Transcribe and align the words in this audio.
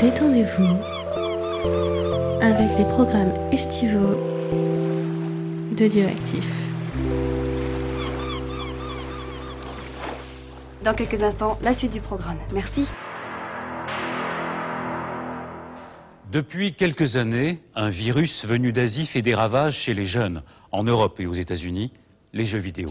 Détendez-vous 0.00 0.76
avec 2.40 2.76
les 2.76 2.84
programmes 2.84 3.32
estivaux 3.52 4.16
de 5.76 5.86
Dieu 5.86 6.06
Actif. 6.06 6.44
Dans 10.84 10.94
quelques 10.94 11.22
instants, 11.22 11.58
la 11.62 11.74
suite 11.74 11.92
du 11.92 12.00
programme. 12.00 12.38
Merci. 12.52 12.86
Depuis 16.32 16.74
quelques 16.74 17.14
années, 17.14 17.60
un 17.76 17.90
virus 17.90 18.44
venu 18.46 18.72
d'Asie 18.72 19.06
fait 19.06 19.22
des 19.22 19.34
ravages 19.34 19.76
chez 19.76 19.94
les 19.94 20.06
jeunes, 20.06 20.42
en 20.72 20.82
Europe 20.82 21.20
et 21.20 21.26
aux 21.26 21.34
États-Unis, 21.34 21.92
les 22.32 22.46
jeux 22.46 22.58
vidéo. 22.58 22.88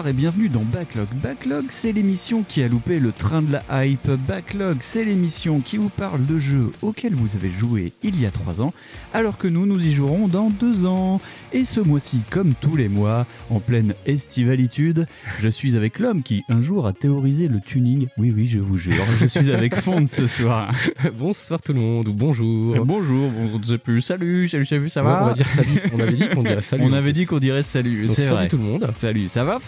Bonsoir 0.00 0.14
et 0.14 0.16
bienvenue 0.16 0.48
dans 0.48 0.62
Backlog. 0.62 1.08
Backlog, 1.22 1.66
c'est 1.68 1.92
l'émission 1.92 2.42
qui 2.42 2.62
a 2.62 2.68
loupé 2.68 2.98
le 2.98 3.12
train 3.12 3.42
de 3.42 3.52
la 3.52 3.84
hype. 3.84 4.08
Backlog, 4.26 4.78
c'est 4.80 5.04
l'émission 5.04 5.60
qui 5.60 5.76
vous 5.76 5.90
parle 5.90 6.24
de 6.24 6.38
jeux 6.38 6.72
auxquels 6.80 7.14
vous 7.14 7.36
avez 7.36 7.50
joué 7.50 7.92
il 8.02 8.18
y 8.18 8.24
a 8.24 8.30
3 8.30 8.62
ans, 8.62 8.72
alors 9.12 9.36
que 9.36 9.46
nous, 9.46 9.66
nous 9.66 9.84
y 9.84 9.90
jouerons 9.90 10.26
dans 10.26 10.48
2 10.48 10.86
ans. 10.86 11.20
Et 11.52 11.66
ce 11.66 11.80
mois-ci, 11.80 12.20
comme 12.30 12.54
tous 12.58 12.76
les 12.76 12.88
mois, 12.88 13.26
en 13.50 13.60
pleine 13.60 13.92
estivalitude, 14.06 15.06
je 15.38 15.48
suis 15.48 15.76
avec 15.76 15.98
l'homme 15.98 16.22
qui, 16.22 16.44
un 16.48 16.62
jour, 16.62 16.86
a 16.86 16.94
théorisé 16.94 17.48
le 17.48 17.60
tuning. 17.60 18.06
Oui, 18.16 18.32
oui, 18.34 18.46
je 18.48 18.58
vous 18.58 18.78
jure, 18.78 19.04
je 19.20 19.26
suis 19.26 19.50
avec 19.50 19.74
Fond 19.74 20.06
ce 20.06 20.26
soir. 20.26 20.74
Bonsoir 21.18 21.60
tout 21.60 21.74
le 21.74 21.80
monde, 21.80 22.08
ou 22.08 22.14
bonjour. 22.14 22.86
Bonjour, 22.86 23.28
bon, 23.28 23.50
je 23.52 23.58
ne 23.58 23.64
sais 23.64 23.78
plus. 23.78 24.00
Salut, 24.00 24.48
salut, 24.48 24.64
salut, 24.64 24.88
ça 24.88 25.02
va 25.02 25.24
on 25.24 25.26
va 25.26 25.34
dire 25.34 25.50
salut. 25.50 25.82
On 25.92 26.00
avait 26.00 26.12
dit 26.12 26.28
qu'on 26.30 26.42
dirait 26.42 26.62
salut. 26.62 26.84
On 26.86 26.92
avait 26.94 27.12
dit 27.12 27.26
qu'on 27.26 27.38
dirait 27.38 27.62
salut, 27.62 28.08
salut 28.08 28.48
tout 28.48 28.56
le 28.56 28.62
monde. 28.62 28.90
Salut, 28.96 29.28
ça 29.28 29.44
va, 29.44 29.58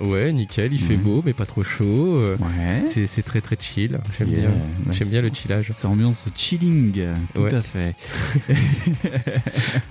Ouais, 0.00 0.32
nickel, 0.32 0.72
il 0.72 0.80
fait 0.80 0.94
Ouais. 0.96 0.96
beau, 0.96 1.22
mais 1.24 1.32
pas 1.32 1.46
trop 1.46 1.62
chaud. 1.62 2.20
Ouais. 2.24 2.84
C'est 3.06 3.22
très 3.22 3.40
très 3.40 3.56
chill. 3.60 3.98
J'aime 4.18 4.28
Yeah, 4.28 4.40
bien. 4.40 4.48
ouais, 4.50 4.92
J'aime 4.92 5.08
bien 5.08 5.22
le 5.22 5.30
chillage. 5.32 5.72
C'est 5.76 5.86
ambiance 5.86 6.26
chilling, 6.34 6.92
tout 7.34 7.40
Ouais. 7.42 7.54
à 7.54 7.62
fait. 7.62 7.94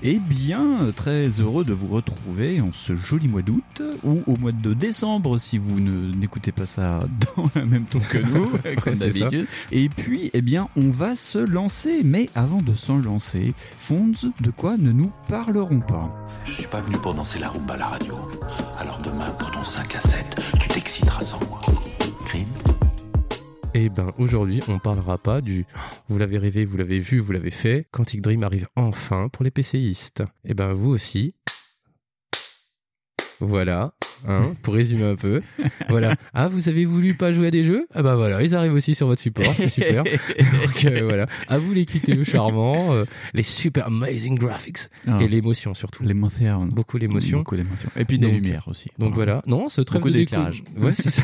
Eh 0.04 0.20
bien, 0.20 0.92
très 0.96 1.28
heureux 1.40 1.64
de 1.66 1.74
vous 1.74 1.88
retrouver 1.88 2.62
en 2.62 2.72
ce 2.74 2.96
joli 2.96 3.28
mois 3.28 3.42
d'août 3.42 3.82
ou 4.04 4.22
au 4.28 4.38
mois 4.38 4.52
de 4.52 4.74
décembre 4.74 5.38
si 5.40 5.58
vous 5.58 5.80
n'écoutez 5.80 6.52
pas 6.52 6.66
ça 6.66 7.00
dans 7.36 7.46
le 7.56 7.66
même 7.66 7.86
temps 7.86 8.00
que 8.00 8.18
nous, 8.20 8.52
comme 8.84 8.94
d'habitude. 8.94 9.48
Et 9.72 9.90
puis, 9.90 10.30
eh 10.34 10.42
bien, 10.42 10.68
on 10.76 10.90
va 10.90 11.16
se 11.16 11.40
lancer. 11.40 12.02
Mais 12.04 12.30
avant 12.36 12.62
de 12.62 12.74
s'en 12.76 12.98
lancer, 12.98 13.54
Fonds, 13.80 14.12
de 14.42 14.52
quoi 14.52 14.78
ne 14.78 14.92
nous 14.92 15.12
parlerons 15.28 15.80
pas? 15.80 16.12
Je 16.46 16.52
suis 16.52 16.68
pas 16.68 16.82
venu 16.82 16.98
pour 16.98 17.14
danser 17.14 17.40
la 17.40 17.50
rumba 17.50 17.74
à 17.74 17.78
la 17.78 17.88
radio. 17.88 18.16
Alors 18.80 19.00
demain, 19.04 19.30
pour 19.40 19.50
ton 19.52 19.65
5 19.66 19.96
à 19.96 20.00
7, 20.00 20.42
tu 20.60 20.68
t'exciteras 20.70 21.24
sans 21.24 21.40
moi. 21.48 21.60
Green 22.26 22.48
Et 23.74 23.90
ben 23.90 24.14
aujourd'hui, 24.20 24.62
on 24.68 24.78
parlera 24.78 25.18
pas 25.18 25.42
du 25.42 25.66
vous 26.08 26.20
l'avez 26.20 26.38
rêvé, 26.38 26.66
vous 26.66 26.78
l'avez 26.78 27.00
vu, 27.00 27.20
vous 27.20 27.32
l'avez 27.32 27.50
fait. 27.50 27.88
Quantic 27.92 28.22
Dream 28.22 28.44
arrive 28.44 28.68
enfin 28.76 29.28
pour 29.30 29.44
les 29.44 29.50
PCistes. 29.50 30.24
Et 30.44 30.54
ben 30.54 30.74
vous 30.74 30.90
aussi. 30.90 31.34
Voilà, 33.42 33.92
hein, 34.28 34.54
pour 34.64 34.74
résumer 34.74 35.04
un 35.04 35.16
peu. 35.16 35.42
Voilà. 35.90 36.16
Ah, 36.34 36.48
vous 36.48 36.70
avez 36.70 36.86
voulu 36.86 37.16
pas 37.16 37.32
jouer 37.32 37.48
à 37.48 37.52
des 37.52 37.64
jeux? 37.64 37.86
Ah 37.94 38.02
bah 38.02 38.16
voilà, 38.16 38.42
ils 38.44 38.56
arrivent 38.56 38.74
aussi 38.74 38.96
sur 38.96 39.08
votre 39.08 39.22
support, 39.22 39.54
c'est 39.56 39.70
super. 39.70 40.04
Donc 40.64 40.86
euh, 40.86 41.02
voilà, 41.04 41.28
à 41.50 41.58
vous 41.58 41.74
les 41.74 41.86
QTE 41.86 42.24
charmants, 42.24 42.94
euh, 42.94 43.06
les 43.34 43.44
super 43.44 43.88
amazing 43.88 44.36
graphics 44.38 44.78
Ah, 45.08 45.18
et 45.22 45.28
l'émotion 45.28 45.74
surtout. 45.74 46.04
L'émotion. 46.04 46.66
Beaucoup 46.66 46.98
l'émotion. 46.98 47.40
Beaucoup 47.40 47.56
d'émotion. 47.58 47.90
Et 47.98 48.06
puis 48.06 48.18
des 48.20 48.28
Donc- 48.28 48.36
lumières 48.36 48.64
aussi. 48.68 48.90
Donc 49.00 49.14
voilà, 49.14 49.42
non, 49.48 49.68
ce 49.70 49.82
trêve 49.82 50.02
Beaucoup 50.02 50.12
de 50.14 50.18
déco- 50.18 50.20
d'éclairage. 50.20 50.64
Ouais, 50.78 50.94
c'est 50.96 51.10
ça. 51.10 51.24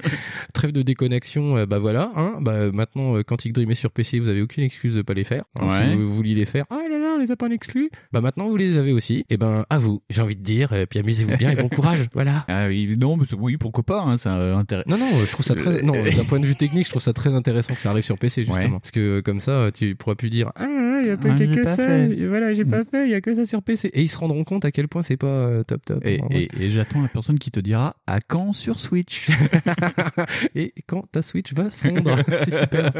trêve 0.54 0.72
de 0.72 0.82
déconnexion, 0.82 1.56
euh, 1.56 1.66
bah 1.66 1.78
voilà, 1.78 2.10
hein, 2.16 2.36
bah 2.40 2.72
maintenant 2.72 3.22
Quantic 3.22 3.52
Dream 3.52 3.70
est 3.70 3.74
sur 3.74 3.90
PC, 3.90 4.18
vous 4.20 4.28
avez 4.28 4.42
aucune 4.42 4.64
excuse 4.64 4.94
de 4.94 5.02
pas 5.02 5.14
les 5.14 5.24
faire. 5.24 5.44
Hein, 5.60 5.66
Ouais. 5.68 5.90
Si 5.90 5.94
vous 5.96 6.08
vouliez 6.12 6.34
les 6.34 6.46
faire, 6.46 6.64
ah 6.70 6.80
on 7.16 7.18
les 7.18 7.30
a 7.30 7.36
pas 7.36 7.46
en 7.46 7.50
exclu. 7.50 7.90
Bah 8.12 8.20
maintenant 8.20 8.48
vous 8.48 8.56
les 8.56 8.78
avez 8.78 8.92
aussi. 8.92 9.24
Et 9.30 9.36
ben 9.36 9.64
à 9.70 9.78
vous, 9.78 10.02
j'ai 10.10 10.22
envie 10.22 10.36
de 10.36 10.42
dire, 10.42 10.72
et 10.72 10.86
puis 10.86 10.98
amusez-vous 10.98 11.36
bien 11.36 11.50
et 11.50 11.56
bon 11.56 11.68
courage. 11.68 12.00
Voilà. 12.14 12.44
Ah 12.48 12.66
oui, 12.68 12.96
non, 12.98 13.16
mais 13.16 13.24
oui, 13.38 13.56
pourquoi 13.56 13.84
pas, 13.84 14.00
hein, 14.02 14.16
c'est 14.16 14.28
euh, 14.28 14.56
intéressant. 14.56 14.90
Non, 14.90 14.98
non, 14.98 15.06
je 15.24 15.30
trouve 15.32 15.44
ça 15.46 15.54
très. 15.54 15.82
Non, 15.82 15.92
d'un 15.92 16.24
point 16.24 16.40
de 16.40 16.46
vue 16.46 16.54
technique, 16.56 16.84
je 16.86 16.90
trouve 16.90 17.02
ça 17.02 17.12
très 17.12 17.32
intéressant 17.34 17.74
que 17.74 17.80
ça 17.80 17.90
arrive 17.90 18.02
sur 18.04 18.16
PC, 18.18 18.44
justement. 18.44 18.74
Ouais. 18.74 18.80
Parce 18.80 18.90
que 18.90 19.20
comme 19.20 19.40
ça, 19.40 19.70
tu 19.72 19.94
pourras 19.94 20.14
plus 20.14 20.30
dire 20.30 20.50
Ah, 20.56 20.66
il 21.02 21.08
y 21.08 21.10
a 21.10 21.16
pas 21.16 21.30
Ah, 21.32 21.38
que 21.38 21.62
pas 21.64 21.76
ça. 21.76 21.86
fait. 21.86 22.26
Voilà, 22.26 22.52
j'ai 22.52 22.64
pas 22.64 22.84
fait, 22.84 23.06
il 23.06 23.10
y 23.10 23.14
a 23.14 23.20
que 23.20 23.34
ça 23.34 23.44
sur 23.46 23.62
PC. 23.62 23.88
Et 23.94 24.02
ils 24.02 24.08
se 24.08 24.18
rendront 24.18 24.44
compte 24.44 24.64
à 24.64 24.70
quel 24.72 24.88
point 24.88 25.02
c'est 25.02 25.16
pas 25.16 25.26
euh, 25.26 25.62
top 25.64 25.84
top. 25.84 26.04
Et- 26.04 26.20
et 26.60 26.68
j'attends 26.68 27.02
la 27.02 27.08
personne 27.08 27.38
qui 27.38 27.50
te 27.50 27.60
dira 27.60 27.96
à 28.06 28.20
quand 28.20 28.52
sur 28.52 28.78
Switch? 28.78 29.28
Et 30.54 30.72
quand 30.86 31.04
ta 31.10 31.22
Switch 31.22 31.52
va 31.54 31.70
fondre, 31.70 32.16
c'est 32.44 32.54
super. 32.60 32.92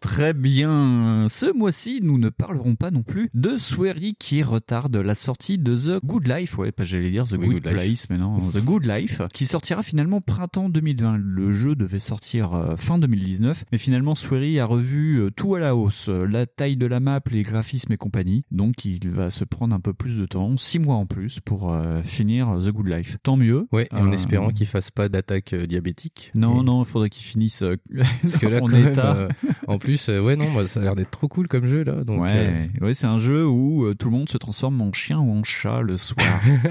Très 0.00 0.32
bien. 0.34 1.26
Ce 1.28 1.52
mois-ci, 1.52 2.00
nous 2.02 2.18
ne 2.18 2.28
parlerons 2.28 2.74
pas 2.76 2.90
non 2.90 3.02
plus 3.02 3.25
de 3.34 3.56
Swery 3.56 4.14
qui 4.18 4.42
retarde 4.42 4.96
la 4.96 5.14
sortie 5.14 5.58
de 5.58 5.74
The 5.76 6.04
Good 6.04 6.26
Life. 6.28 6.58
Ouais, 6.58 6.72
pas 6.72 6.84
j'allais 6.84 7.10
dire 7.10 7.24
The 7.26 7.32
Oui, 7.38 7.46
Good, 7.46 7.54
Good 7.62 7.66
Life. 7.66 7.74
Place, 7.74 8.06
mais 8.10 8.18
non, 8.18 8.38
The 8.50 8.64
Good 8.64 8.84
Life, 8.86 9.22
qui 9.32 9.46
sortira 9.46 9.82
finalement 9.82 10.20
printemps 10.20 10.68
2020. 10.68 11.16
Le 11.18 11.52
jeu 11.52 11.74
devait 11.74 11.98
sortir 11.98 12.54
euh, 12.54 12.76
fin 12.76 12.98
2019, 12.98 13.64
mais 13.72 13.78
finalement 13.78 14.14
Swery 14.14 14.58
a 14.60 14.66
revu 14.66 15.20
euh, 15.20 15.30
tout 15.30 15.54
à 15.54 15.60
la 15.60 15.74
hausse, 15.76 16.08
euh, 16.08 16.26
la 16.26 16.46
taille 16.46 16.76
de 16.76 16.86
la 16.86 17.00
map, 17.00 17.20
les 17.30 17.42
graphismes 17.42 17.92
et 17.92 17.96
compagnie. 17.96 18.44
Donc 18.50 18.84
il 18.84 19.08
va 19.10 19.30
se 19.30 19.44
prendre 19.44 19.74
un 19.74 19.80
peu 19.80 19.92
plus 19.92 20.18
de 20.18 20.26
temps, 20.26 20.56
six 20.56 20.78
mois 20.78 20.96
en 20.96 21.06
plus, 21.06 21.40
pour 21.40 21.72
euh, 21.72 22.02
finir 22.02 22.48
The 22.64 22.68
Good 22.70 22.88
Life. 22.88 23.16
Tant 23.22 23.36
mieux. 23.36 23.66
Ouais, 23.72 23.88
en 23.92 24.08
Euh, 24.08 24.12
espérant 24.12 24.50
qu'il 24.50 24.66
fasse 24.66 24.90
pas 24.90 25.08
d'attaque 25.08 25.54
diabétique. 25.54 26.30
Non, 26.34 26.60
Et- 26.62 26.64
non, 26.64 26.82
il 26.82 26.86
faudrait 26.86 27.10
qu'il 27.10 27.24
finisse 27.24 27.62
Parce 28.22 28.36
que 28.38 28.46
là, 28.46 28.62
en 28.62 28.68
même, 28.68 28.88
état. 28.88 29.16
euh, 29.16 29.28
en 29.66 29.78
plus, 29.78 30.08
ouais, 30.08 30.36
non, 30.36 30.66
ça 30.66 30.80
a 30.80 30.82
l'air 30.82 30.94
d'être 30.94 31.10
trop 31.10 31.28
cool 31.28 31.48
comme 31.48 31.66
jeu 31.66 31.84
là. 31.84 32.04
Donc, 32.04 32.20
ouais, 32.22 32.70
ouais 32.80 32.94
c'est 32.94 33.06
un 33.06 33.15
jeu 33.18 33.46
où 33.46 33.84
euh, 33.84 33.94
tout 33.94 34.10
le 34.10 34.16
monde 34.16 34.28
se 34.28 34.38
transforme 34.38 34.80
en 34.80 34.92
chien 34.92 35.18
ou 35.18 35.30
en 35.32 35.42
chat 35.44 35.80
le 35.82 35.96
soir. 35.96 36.26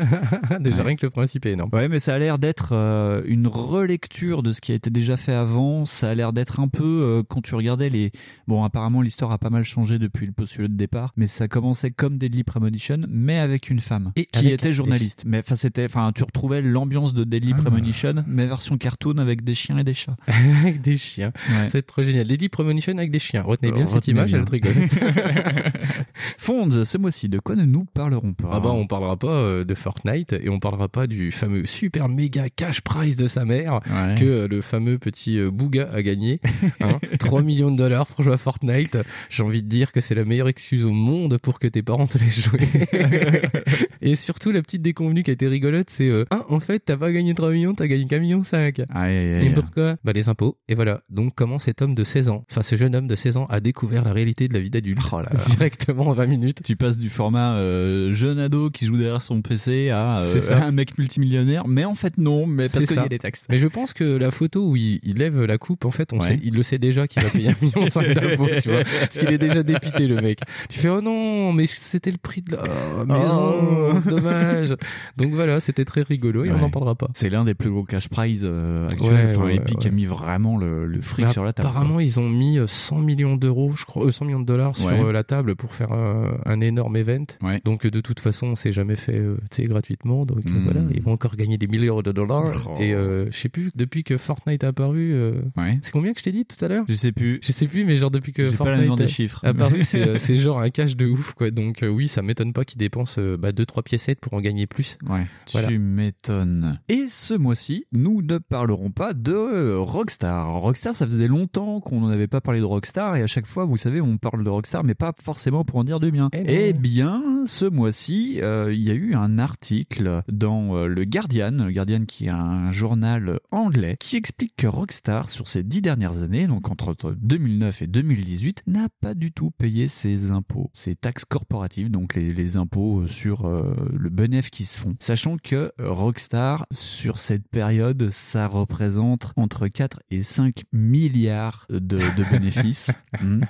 déjà 0.60 0.78
Ouais. 0.78 0.82
rien 0.84 0.96
que 0.96 1.06
le 1.06 1.10
principe 1.10 1.46
est 1.46 1.52
énorme. 1.52 1.70
ouais, 1.74 1.88
mais 1.88 2.00
ça 2.00 2.14
a 2.16 2.20
l'air 2.20 2.38
d'être 2.40 2.70
euh, 2.74 3.22
une 3.26 3.48
relecture 3.48 4.44
de 4.44 4.52
ce 4.52 4.62
qui 4.62 4.72
a 4.72 4.76
été 4.76 4.90
déjà 4.90 5.18
fait 5.18 5.34
avant. 5.34 5.86
Ça 5.86 6.10
a 6.10 6.16
l'air 6.16 6.34
d'être 6.34 6.60
un 6.60 6.68
peu 6.68 6.84
euh, 6.84 7.24
quand 7.28 7.42
tu 7.42 7.56
regardais 7.56 7.90
les. 7.90 8.12
Bon, 8.48 8.64
apparemment 8.64 9.02
l'histoire 9.02 9.32
a 9.32 9.38
pas 9.38 9.50
mal 9.50 9.64
changé 9.64 10.00
depuis 10.00 10.26
le 10.26 10.32
postulat 10.32 10.68
de 10.68 10.74
départ, 10.74 11.12
mais 11.18 11.28
ça 11.28 11.48
commençait 11.48 11.92
comme 11.92 12.18
Deadly 12.18 12.44
Premonition, 12.44 12.98
mais 13.10 13.38
avec 13.40 13.70
une 13.70 13.80
femme 13.80 14.12
Et 14.16 14.26
qui 14.26 14.48
était 14.50 14.68
des- 14.68 14.74
journaliste. 14.74 15.24
Mais 15.26 15.40
enfin, 15.40 15.56
c'était, 15.56 15.86
enfin, 15.86 16.12
tu 16.14 16.24
retrouvais 16.24 16.62
l'ambiance 16.62 17.14
de 17.14 17.24
Deadly 17.24 17.54
Ah. 17.58 17.62
Premonition, 17.62 18.24
mais 18.28 18.48
version 18.48 18.78
cartoon 18.78 19.18
avec 19.18 19.44
des 19.44 19.56
chiens 19.56 19.78
et 19.78 19.84
des 19.84 19.94
chats. 19.94 20.16
avec 20.62 20.82
des 20.82 20.98
chiens. 20.98 21.32
Ouais. 21.50 21.68
C'est 21.70 21.86
trop 21.86 22.04
génial. 22.04 22.28
Lady 22.28 22.50
Premonition 22.50 22.98
avec 22.98 23.12
des 23.12 23.20
chiens. 23.20 23.42
Retenez 23.44 23.72
bien 23.72 23.86
cette 23.88 23.96
retenez 23.96 24.12
image, 24.12 24.32
bien. 24.32 24.42
elle 24.44 24.50
rigole. 24.50 24.74
Fonds, 26.38 26.70
ce 26.86 26.98
mois-ci, 26.98 27.30
de 27.30 27.40
quoi 27.40 27.56
ne 27.56 27.66
nous 27.66 27.86
parlerons 27.86 28.34
pas 28.34 28.50
Ah 28.52 28.60
bah 28.60 28.72
on 28.72 28.88
parlera 28.88 29.18
pas 29.18 29.28
euh, 29.34 29.64
de 29.64 29.74
Fortnite 29.74 30.34
et 30.34 30.50
on 30.50 30.60
parlera 30.60 30.88
pas 30.90 31.08
du 31.08 31.32
fameux 31.32 31.66
super 31.66 32.10
méga 32.10 32.50
cash 32.50 32.82
prize 32.82 33.16
de 33.16 33.28
sa 33.28 33.46
mère 33.46 33.80
Ouais. 33.86 34.16
que 34.18 34.26
euh, 34.26 34.48
le 34.48 34.62
fameux 34.62 34.98
petit 34.98 35.38
euh, 35.40 35.50
Bouga 35.52 35.90
a 35.92 36.02
gagné. 36.02 36.40
Hein 36.82 37.00
3 37.20 37.42
millions 37.42 37.72
de 37.72 37.78
dollars 37.78 38.06
pour 38.08 38.24
jouer 38.24 38.34
à 38.34 38.38
Fortnite. 38.38 38.98
J'ai 39.30 39.44
envie 39.44 39.62
de 39.64 39.68
dire 39.68 39.92
que 39.92 40.02
c'est 40.02 40.16
la 40.16 40.26
meilleure 40.26 40.48
excuse 40.48 40.84
au 40.86 40.92
monde 40.92 41.38
pour 41.38 41.60
que 41.60 41.68
tes 41.68 41.82
parents 41.84 42.08
te 42.08 42.18
laissent 42.18 42.50
jouer. 42.50 42.60
et 44.02 44.16
surtout 44.16 44.52
la 44.52 44.62
petite 44.62 44.82
déconvenue 44.82 45.24
qui 45.24 45.32
a 45.32 45.34
été 45.34 45.48
rigolote, 45.48 45.90
c'est 45.90 46.10
euh, 46.10 46.26
ah 46.32 46.46
en 46.50 46.60
fait 46.60 46.80
t'as 46.86 46.98
pas 46.98 47.12
gagné 47.12 47.34
3 47.34 47.52
millions, 47.52 47.74
t'as 47.74 47.88
gagné 47.88 48.06
qu'un 48.06 48.20
million 48.20 48.44
5. 48.44 48.80
Aïe, 48.80 48.86
aïe, 48.94 49.34
aïe. 49.34 49.46
Et 49.48 49.50
pourquoi? 49.54 49.96
Bah 50.04 50.14
les 50.14 50.30
impôts. 50.30 50.58
Et 50.68 50.76
voilà. 50.76 51.02
Donc 51.10 51.34
comment 51.36 51.60
cet 51.60 51.82
homme 51.82 51.96
de 51.96 52.04
16 52.04 52.30
ans, 52.30 52.44
enfin 52.52 52.62
ce 52.64 52.76
jeune 52.76 52.96
homme 52.96 53.08
de 53.08 53.16
16 53.16 53.38
ans 53.38 53.46
a 53.50 53.60
découvert 53.60 54.04
la 54.04 54.14
réalité 54.14 54.48
de 54.48 54.54
la 54.54 54.60
vie 54.60 54.70
d'adulte 54.70 55.02
Oh 55.12 55.22
directement 55.58 56.08
en 56.08 56.14
20 56.26 56.30
minutes. 56.30 56.62
Tu 56.64 56.76
passes 56.76 56.98
du 56.98 57.10
format 57.10 57.54
euh, 57.56 58.14
jeune 58.14 58.40
ado 58.40 58.70
qui 58.70 58.86
joue 58.86 58.98
derrière 58.98 59.22
son 59.22 59.42
PC 59.42 59.90
à, 59.90 60.22
euh, 60.24 60.40
un 60.62 60.72
mec 60.72 60.98
multimillionnaire, 60.98 61.68
mais 61.68 61.86
en 61.86 61.96
fait 61.96 62.18
non, 62.18 62.46
mais 62.46 62.70
parce 62.70 62.86
qu'il 62.86 62.98
y 62.98 63.00
a 63.00 63.08
des 63.08 63.20
taxes. 63.20 63.46
Mais 63.50 63.60
je 63.60 63.68
pense 63.68 63.94
que 63.94 64.04
la 64.18 64.32
photo 64.32 64.70
où 64.70 64.76
il, 64.76 65.00
il 65.04 65.18
lève 65.18 65.44
la 65.44 65.58
coupe, 65.58 65.86
en 65.86 65.92
fait, 65.92 66.14
on 66.14 66.20
Ouais. 66.20 66.28
sait, 66.28 66.40
il 66.44 66.54
le 66.56 66.64
sait 66.64 66.78
déjà 66.78 67.08
qu'il 67.08 67.22
va 67.22 67.30
payer 67.30 67.50
un 67.50 67.56
million 67.62 67.90
cinq 67.90 68.14
d'impôts, 68.14 68.48
tu 68.62 68.70
vois. 68.70 68.84
Parce 68.84 69.18
qu'il 69.18 69.30
est 69.32 69.38
déjà 69.38 69.64
dépité, 69.64 70.08
le 70.08 70.16
mec. 70.22 70.40
Tu 70.70 70.80
fais 70.80 70.90
oh 70.90 71.02
non, 71.02 71.52
mais 71.54 71.68
c'était 71.68 72.12
le 72.12 72.18
prix 72.18 72.42
de 72.42 72.56
la 72.56 73.06
maison, 73.06 74.00
dommage. 74.06 74.76
Donc 75.18 75.32
voilà, 75.34 75.60
c'était 75.60 75.86
très 75.86 76.02
rigolo 76.02 76.46
et 76.46 76.52
on 76.52 76.58
n'en 76.58 76.70
parlera 76.70 76.96
pas. 76.96 77.08
C'est 77.14 77.30
l'un 77.30 77.44
des 77.46 77.54
plus 77.54 77.70
gros 77.70 77.84
cash 77.84 78.08
prize 78.10 78.44
euh, 78.46 78.90
actuels. 78.90 79.12
Ouais, 79.12 79.36
Enfin, 79.36 79.48
Epic 79.50 79.86
a 79.86 79.90
mis 79.90 80.06
vraiment 80.06 80.58
le, 80.58 80.86
le 80.86 81.02
fric 81.02 81.32
sur 81.32 81.44
la 81.44 81.54
table. 81.54 81.68
Apparemment, 81.70 82.00
ils 82.00 82.20
ont 82.20 82.30
mis 82.30 82.58
euh, 82.58 82.68
100 82.68 83.00
millions 83.00 83.36
d'euros, 83.36 83.72
je 83.76 83.86
crois, 83.86 84.06
euh, 84.06 84.12
100 84.12 84.26
millions 84.26 84.40
de 84.40 84.46
dollars 84.46 84.76
sur 84.78 84.88
euh, 84.90 85.12
la 85.12 85.24
table 85.24 85.56
pour 85.56 85.74
faire 85.74 85.92
euh, 86.24 86.38
un 86.46 86.62
énorme 86.62 86.96
event. 86.98 87.26
Ouais. 87.42 87.62
Donc 87.66 87.86
de 87.88 88.02
toute 88.02 88.20
façon, 88.20 88.48
on 88.48 88.56
s'est 88.56 88.72
jamais 88.72 88.96
fait, 88.96 89.18
euh, 89.20 89.38
gratuitement. 89.60 90.26
Donc 90.26 90.46
euh, 90.46 90.50
Mm. 90.50 90.64
voilà, 90.64 90.82
ils 90.94 91.02
vont 91.02 91.12
encore 91.14 91.36
gagner 91.36 91.58
des 91.58 91.68
millions 91.68 92.02
de 92.02 92.12
dollars. 92.12 92.68
Oh. 92.70 92.82
Et 92.82 92.92
je 92.92 93.28
sais 93.32 93.50
plus, 93.50 93.70
depuis 93.76 94.04
que 94.04 94.18
Fortnite 94.18 94.64
a 94.64 94.70
apparu, 94.70 95.14
Ouais. 95.58 95.80
c'est 95.82 95.92
combien 95.92 96.14
que 96.14 96.20
je 96.20 96.24
t'ai 96.24 96.32
dit 96.32 96.46
tout 96.46 96.64
à 96.64 96.68
l'heure? 96.68 96.86
Je 96.88 96.94
sais 96.94 97.12
plus. 97.12 97.40
Je 97.44 97.52
sais 97.52 97.68
plus, 97.68 97.86
mais 97.86 97.96
genre 97.98 98.12
depuis 98.12 98.34
que 98.34 98.44
pas 98.50 98.56
Fortnite 98.58 98.96
des 98.98 99.28
a 99.44 99.50
apparu, 99.50 99.84
c'est 99.84 100.20
c'est 100.20 100.38
genre 100.38 100.60
un 100.60 100.70
cash 100.70 100.96
de 100.96 101.06
ouf, 101.08 101.34
quoi. 101.34 101.52
Donc 101.52 101.84
oui, 101.88 102.08
ça 102.08 102.22
m'étonne 102.22 102.54
pas 102.54 102.66
qu'ils 102.66 102.78
dépensent 102.80 103.20
euh, 103.22 103.38
bah, 103.38 103.52
2-3 103.52 103.84
piécettes 103.84 104.20
pour 104.20 104.34
en 104.34 104.42
gagner 104.42 104.68
plus. 104.68 104.98
Ouais, 105.10 105.26
Voilà. 105.52 105.68
tu 105.68 105.80
m'étonnes. 105.80 106.80
Et 106.90 107.08
ce 107.08 107.34
mois-ci, 107.34 107.86
nous 107.92 108.22
ne 108.22 108.38
parlerons 108.38 108.92
pas 108.92 109.14
de 109.14 109.76
Rockstar. 109.76 110.60
Rockstar, 110.62 110.96
ça 110.96 111.06
faisait 111.06 111.28
longtemps 111.28 111.80
qu'on 111.82 112.02
n'en 112.02 112.10
avait 112.10 112.28
pas 112.28 112.42
parlé 112.42 112.60
de 112.60 112.66
Rockstar 112.66 113.16
et 113.16 113.22
à 113.24 113.28
chaque 113.28 113.46
fois, 113.46 113.66
vous 113.66 113.78
savez, 113.78 114.02
on 114.02 114.18
parle 114.18 114.44
de 114.44 114.50
Rockstar, 114.50 114.84
mais 114.84 114.96
pas 114.96 115.14
forcément 115.22 115.64
pour 115.64 115.78
en 115.80 115.84
dire 115.84 116.00
bien. 116.12 116.30
Eh 116.34 116.40
non. 116.40 116.46
Eh 116.48 116.74
bien, 116.74 117.44
ce 117.46 117.66
mois-ci, 117.66 118.40
euh, 118.42 118.74
il 118.74 118.82
y 118.82 118.92
a 118.92 118.94
eu 118.94 119.14
un 119.16 119.38
article 119.38 120.22
dans 120.28 120.76
euh, 120.76 120.88
le 120.88 121.06
Guardian, 121.06 121.52
le 121.52 121.72
Guardian 121.72 122.06
qui 122.06 122.26
est 122.26 122.30
un 122.30 122.72
journal 122.72 123.40
anglais, 123.52 123.98
qui 124.00 124.16
explique 124.16 124.56
que 124.58 124.68
Rockstar, 124.68 125.30
sur 125.30 125.48
ces 125.48 125.64
dix 125.64 125.82
dernières 125.82 126.24
années, 126.24 126.48
donc 126.48 126.70
entre 126.70 126.96
2009 127.20 127.84
et 127.84 127.88
2018, 127.88 128.64
n'a 128.68 128.88
pas 129.02 129.14
du 129.14 129.32
tout 129.32 129.52
payé 129.52 129.88
ses 129.88 130.32
impôts, 130.32 130.70
ses 130.74 130.96
taxes 130.96 131.26
corporatives, 131.26 131.92
donc 131.92 132.16
les, 132.16 132.30
les 132.30 132.58
impôts 132.58 133.02
euh, 133.02 133.08
sur 133.08 133.46
euh, 133.46 133.76
le 133.94 134.10
bénéfice 134.10 134.50
qui 134.50 134.66
se 134.66 134.80
font. 134.80 134.96
Sachant 135.00 135.38
que 135.38 135.72
Rockstar, 135.80 136.66
sur 136.72 137.20
cette 137.20 137.48
période, 137.48 138.10
ça 138.10 138.48
représente 138.48 139.34
entre 139.36 139.68
4 139.68 140.02
et 140.10 140.24
5 140.24 140.64
milliards 140.72 141.66
de, 141.70 141.98
de 141.98 142.24
bénéfices. 142.32 142.92
Hmm. 143.22 143.42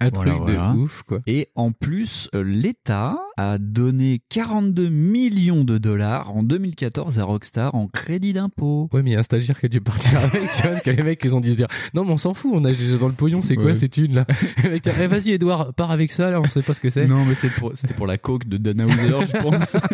Un 0.00 0.08
Voilà, 0.10 0.32
truc 0.32 0.42
voilà. 0.42 0.72
de 0.72 0.78
ouf, 0.78 1.02
quoi. 1.04 1.20
Et 1.26 1.48
en 1.54 1.72
plus, 1.72 2.28
euh, 2.34 2.42
l'État 2.42 3.18
a 3.36 3.58
donné 3.58 4.20
42 4.28 4.88
millions 4.88 5.64
de 5.64 5.78
dollars 5.78 6.34
en 6.36 6.42
2014 6.42 7.18
à 7.18 7.24
Rockstar 7.24 7.74
en 7.74 7.88
crédit 7.88 8.32
d'impôt. 8.32 8.88
Ouais, 8.92 9.02
mais 9.02 9.10
il 9.10 9.12
y 9.14 9.16
a 9.16 9.20
un 9.20 9.24
stagiaire 9.24 9.58
qui 9.58 9.66
a 9.66 9.68
dû 9.68 9.80
partir 9.80 10.18
avec, 10.18 10.40
tu 10.50 10.62
vois, 10.62 10.70
parce 10.72 10.82
que 10.82 10.90
les 10.90 11.02
mecs, 11.02 11.20
ils 11.24 11.34
ont 11.34 11.40
dit 11.40 11.50
se 11.50 11.56
dire, 11.56 11.68
non, 11.94 12.04
mais 12.04 12.12
on 12.12 12.16
s'en 12.18 12.34
fout, 12.34 12.52
on 12.54 12.64
a 12.64 12.72
dans 13.00 13.08
le 13.08 13.14
pognon, 13.14 13.42
c'est 13.42 13.56
quoi 13.56 13.64
Ouais. 13.66 13.74
ces 13.74 13.88
thunes, 13.88 14.14
là? 14.14 14.26
Eh, 14.64 15.06
vas-y, 15.06 15.32
Edouard, 15.32 15.74
pars 15.74 15.90
avec 15.90 16.12
ça, 16.12 16.30
là, 16.30 16.40
on 16.40 16.44
sait 16.44 16.62
pas 16.62 16.74
ce 16.74 16.80
que 16.80 16.90
c'est. 16.90 17.06
Non, 17.06 17.24
mais 17.24 17.34
pour- 17.58 17.72
c'était 17.74 17.94
pour 17.94 18.06
la 18.06 18.18
coke 18.18 18.46
de 18.46 18.56
Danhauser, 18.56 19.26
je 19.26 19.42
pense. 19.42 19.76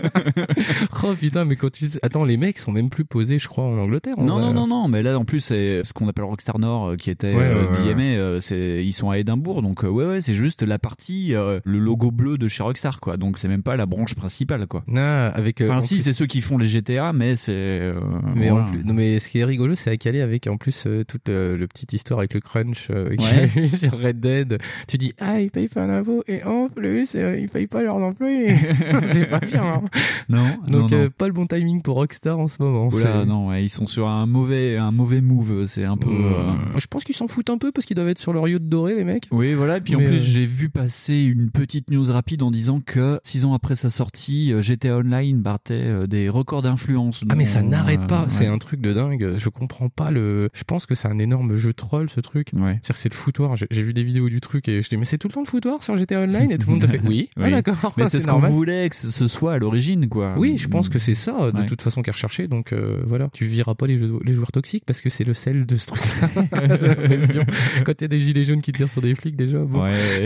Oh 1.03 1.15
putain, 1.19 1.45
mais 1.45 1.57
quand 1.57 1.71
tu 1.73 1.87
attends, 2.03 2.25
les 2.25 2.37
mecs 2.37 2.59
sont 2.59 2.73
même 2.73 2.91
plus 2.91 3.05
posés, 3.05 3.39
je 3.39 3.49
crois, 3.49 3.65
en 3.65 3.79
Angleterre. 3.79 4.17
non, 4.19 4.35
vrai. 4.39 4.43
non, 4.47 4.53
non, 4.53 4.67
non, 4.67 4.89
mais 4.89 5.03
là, 5.03 5.19
en 5.19 5.25
plus, 5.25 5.41
c'est 5.41 5.83
ce 5.85 5.93
qu'on 5.93 6.09
appelle 6.09 6.25
Rockstar 6.25 6.59
Nord, 6.59 6.91
euh, 6.91 6.97
qui 6.97 7.11
était 7.11 7.35
Ouais, 7.35 7.43
euh, 7.45 7.71
ouais. 7.73 7.95
DMA, 7.95 8.03
euh, 8.03 8.83
ils 8.85 8.93
sont 8.93 9.11
à 9.11 9.19
Édimbourg, 9.19 9.63
donc 9.63 9.85
euh, 9.85 9.89
ouais, 9.89 10.07
ouais, 10.07 10.21
c'est 10.21 10.35
juste 10.35 10.63
la 10.63 10.79
partie, 10.79 11.35
euh, 11.35 11.61
le 11.65 11.79
logo 11.79 12.11
bleu 12.11 12.39
de 12.39 12.49
chez 12.49 12.63
Rockstar, 12.63 13.01
quoi. 13.01 13.17
Donc 13.17 13.30
c'est 13.39 13.49
même 13.49 13.63
pas 13.63 13.77
la 13.77 13.87
branche 13.87 14.15
principale, 14.15 14.67
quoi. 14.67 14.83
Non, 14.87 15.01
avec. 15.01 15.61
euh, 15.61 15.69
Enfin, 15.69 15.79
en 15.79 15.81
si, 15.81 15.95
plus- 15.97 16.03
c'est 16.05 16.13
ceux 16.13 16.27
qui 16.27 16.41
font 16.41 16.59
les 16.59 16.67
GTA, 16.67 17.13
mais 17.13 17.37
c'est. 17.37 17.53
euh, 17.53 17.95
Mais 18.35 18.51
voilà. 18.51 18.65
en 18.67 18.71
plus, 18.71 18.85
non 18.85 18.95
mais 18.95 19.19
ce 19.19 19.29
qui 19.29 19.39
est 19.39 19.45
rigolo, 19.45 19.75
c'est 19.75 19.91
à 19.91 19.97
caler 19.97 20.21
avec 20.21 20.47
en 20.47 20.57
plus 20.57 20.85
euh, 20.87 21.05
toute 21.05 21.29
le 21.29 21.65
petite 21.67 21.93
histoire 21.93 22.21
avec 22.21 22.35
le 22.35 22.41
crunch 22.41 22.89
qu'il 22.89 23.37
y 23.37 23.41
a 23.41 23.65
eu 23.65 23.69
sur 23.69 23.99
Red 24.01 24.21
Dead. 24.21 24.59
Tu 24.89 24.99
dis 24.99 25.13
ah 25.19 25.41
ils 25.41 25.51
payent 25.51 25.69
pas 25.69 25.87
l'impôt 25.87 26.23
et 26.29 26.43
en 26.45 26.69
plus 26.69 27.15
ils 27.15 27.49
payent 27.49 27.67
pas 27.67 27.83
leurs 27.83 27.97
employés. 27.97 28.55
c'est 29.07 29.29
pas 29.29 29.41
bien. 29.41 29.63
hein. 29.65 29.83
Non, 30.29 30.49
Donc 30.69 30.91
non, 30.91 31.03
non. 31.05 31.09
pas 31.17 31.27
le 31.27 31.33
bon 31.33 31.47
timing 31.47 31.83
pour 31.83 31.97
Rockstar 31.97 32.39
en 32.39 32.49
ce 32.49 32.63
moment. 32.63 32.89
Oula, 32.89 33.25
non, 33.25 33.49
ouais, 33.49 33.65
ils 33.65 33.69
sont 33.69 33.87
sur 33.87 34.09
un 34.09 34.27
mauvais, 34.27 34.77
un 34.77 34.91
mauvais 34.93 35.21
move. 35.21 35.67
C'est 35.67 35.85
un 35.85 35.97
peu. 35.97 36.11
Euh, 36.11 36.33
euh, 36.75 36.79
Je 36.79 36.87
pense 36.87 37.05
qu'ils 37.05 37.15
s'en 37.15 37.29
foutent 37.29 37.51
un 37.51 37.59
peu 37.59 37.73
parce 37.73 37.87
qu'ils 37.87 37.97
doivent 37.97 38.09
être 38.09 38.19
sur 38.19 38.33
leur 38.33 38.49
yacht 38.49 38.63
doré 38.69 38.95
les 38.95 39.05
mecs. 39.05 39.27
Oui, 39.31 39.55
voilà. 39.55 39.77
Et 39.79 39.81
puis 39.81 39.95
en 39.95 39.99
plus, 39.99 40.07
euh, 40.15 40.19
j'ai 40.19 40.47
vu 40.47 40.69
passer 40.71 41.15
une 41.25 41.51
petite 41.51 41.91
news 41.91 42.05
rapide 42.13 42.43
en 42.43 42.51
disant 42.51 42.81
que 42.85 43.20
six 43.23 43.45
ans 43.45 43.55
après 43.55 43.77
sa 43.77 43.91
sortie, 43.91 44.53
euh, 44.53 44.61
GTA 44.61 44.97
Online 44.99 45.41
battait 45.41 45.75
euh, 45.75 46.07
des 46.07 46.29
records 46.29 46.63
d'influence. 46.63 47.23
Ah 47.29 47.35
mais 47.35 47.45
ça 47.45 47.63
n'arrête 47.63 48.01
euh, 48.01 48.07
pas, 48.07 48.27
c'est 48.29 48.45
ouais. 48.49 48.55
un 48.55 48.59
truc 48.59 48.81
de 48.81 48.93
dingue. 48.93 49.35
Je 49.37 49.49
comprends 49.49 49.89
pas 49.89 50.11
le. 50.11 50.49
Je 50.55 50.65
pense 50.65 50.87
que 50.87 50.95
c'est 50.95 51.09
un 51.09 51.19
énorme 51.19 51.55
jeu 51.55 51.73
troll 51.73 52.09
ce 52.11 52.21
truc. 52.21 52.49
Ouais. 52.55 52.81
C'est-à-dire 52.83 52.95
que 52.95 52.99
c'est 53.01 53.09
le 53.11 53.15
foutoir. 53.17 53.55
J'ai 53.57 53.83
vu 53.83 53.93
des 53.93 54.03
vidéos 54.03 54.29
du 54.29 54.41
truc 54.41 54.69
et 54.69 54.83
je 54.83 54.89
dis 54.89 54.97
mais 54.97 55.05
c'est 55.05 55.19
tout 55.19 55.29
le 55.29 55.33
temps 55.35 55.41
le 55.43 55.47
foutoir 55.47 55.83
sur 55.83 55.97
GTA 55.97 56.23
Online? 56.23 56.51
Et 56.51 56.59
tout 56.59 56.67
le 56.69 56.73
monde 56.75 56.83
te 56.83 56.87
fait 56.87 57.01
oui. 57.05 57.31
Ah 57.37 57.43
Oui. 57.45 57.51
d'accord. 57.51 57.93
Mais 57.97 58.09
c'est 58.09 58.21
ce 58.21 58.27
qu'on 58.27 58.39
voulait 58.41 58.89
que 58.91 58.97
ce 58.97 59.29
soit 59.29 59.55
à 59.55 59.59
l'origine, 59.59 60.09
quoi. 60.09 60.35
Oui, 60.37 60.57
je 60.57 60.69
pense 60.69 60.89
que 60.89 60.99
c'est 60.99 61.15
ça, 61.15 61.51
de 61.53 61.59
Ouais. 61.61 61.67
toute 61.67 61.83
façon, 61.83 62.03
qui 62.03 62.11
est 62.11 62.13
recherché. 62.13 62.49
Donc 62.49 62.73
euh, 62.73 63.03
voilà, 63.07 63.29
tu 63.33 63.45
viras 63.45 63.75
pas 63.75 63.87
les, 63.87 63.97
jeux- 63.97 64.21
les 64.25 64.33
joueurs 64.33 64.53
toxiques 64.53 64.85
parce 64.87 65.01
que 65.01 65.11
c'est 65.11 65.25
le 65.25 65.35
sel 65.35 65.67
de 65.67 65.77
ce 65.77 65.87
truc-là. 65.89 66.29
J'ai 66.81 66.87
l'impression. 66.89 67.45
Quand 67.85 67.93
il 68.01 68.03
y 68.03 68.05
a 68.05 68.09
des 68.09 68.21
gilets 68.21 68.45
jaunes 68.45 68.63
qui 68.63 68.73
tirent 68.73 68.91
sur 68.91 69.01
des 69.01 69.15
flics, 69.15 69.37
déjà, 69.37 69.59
bon, 69.59 69.83
Ouais. 69.83 70.25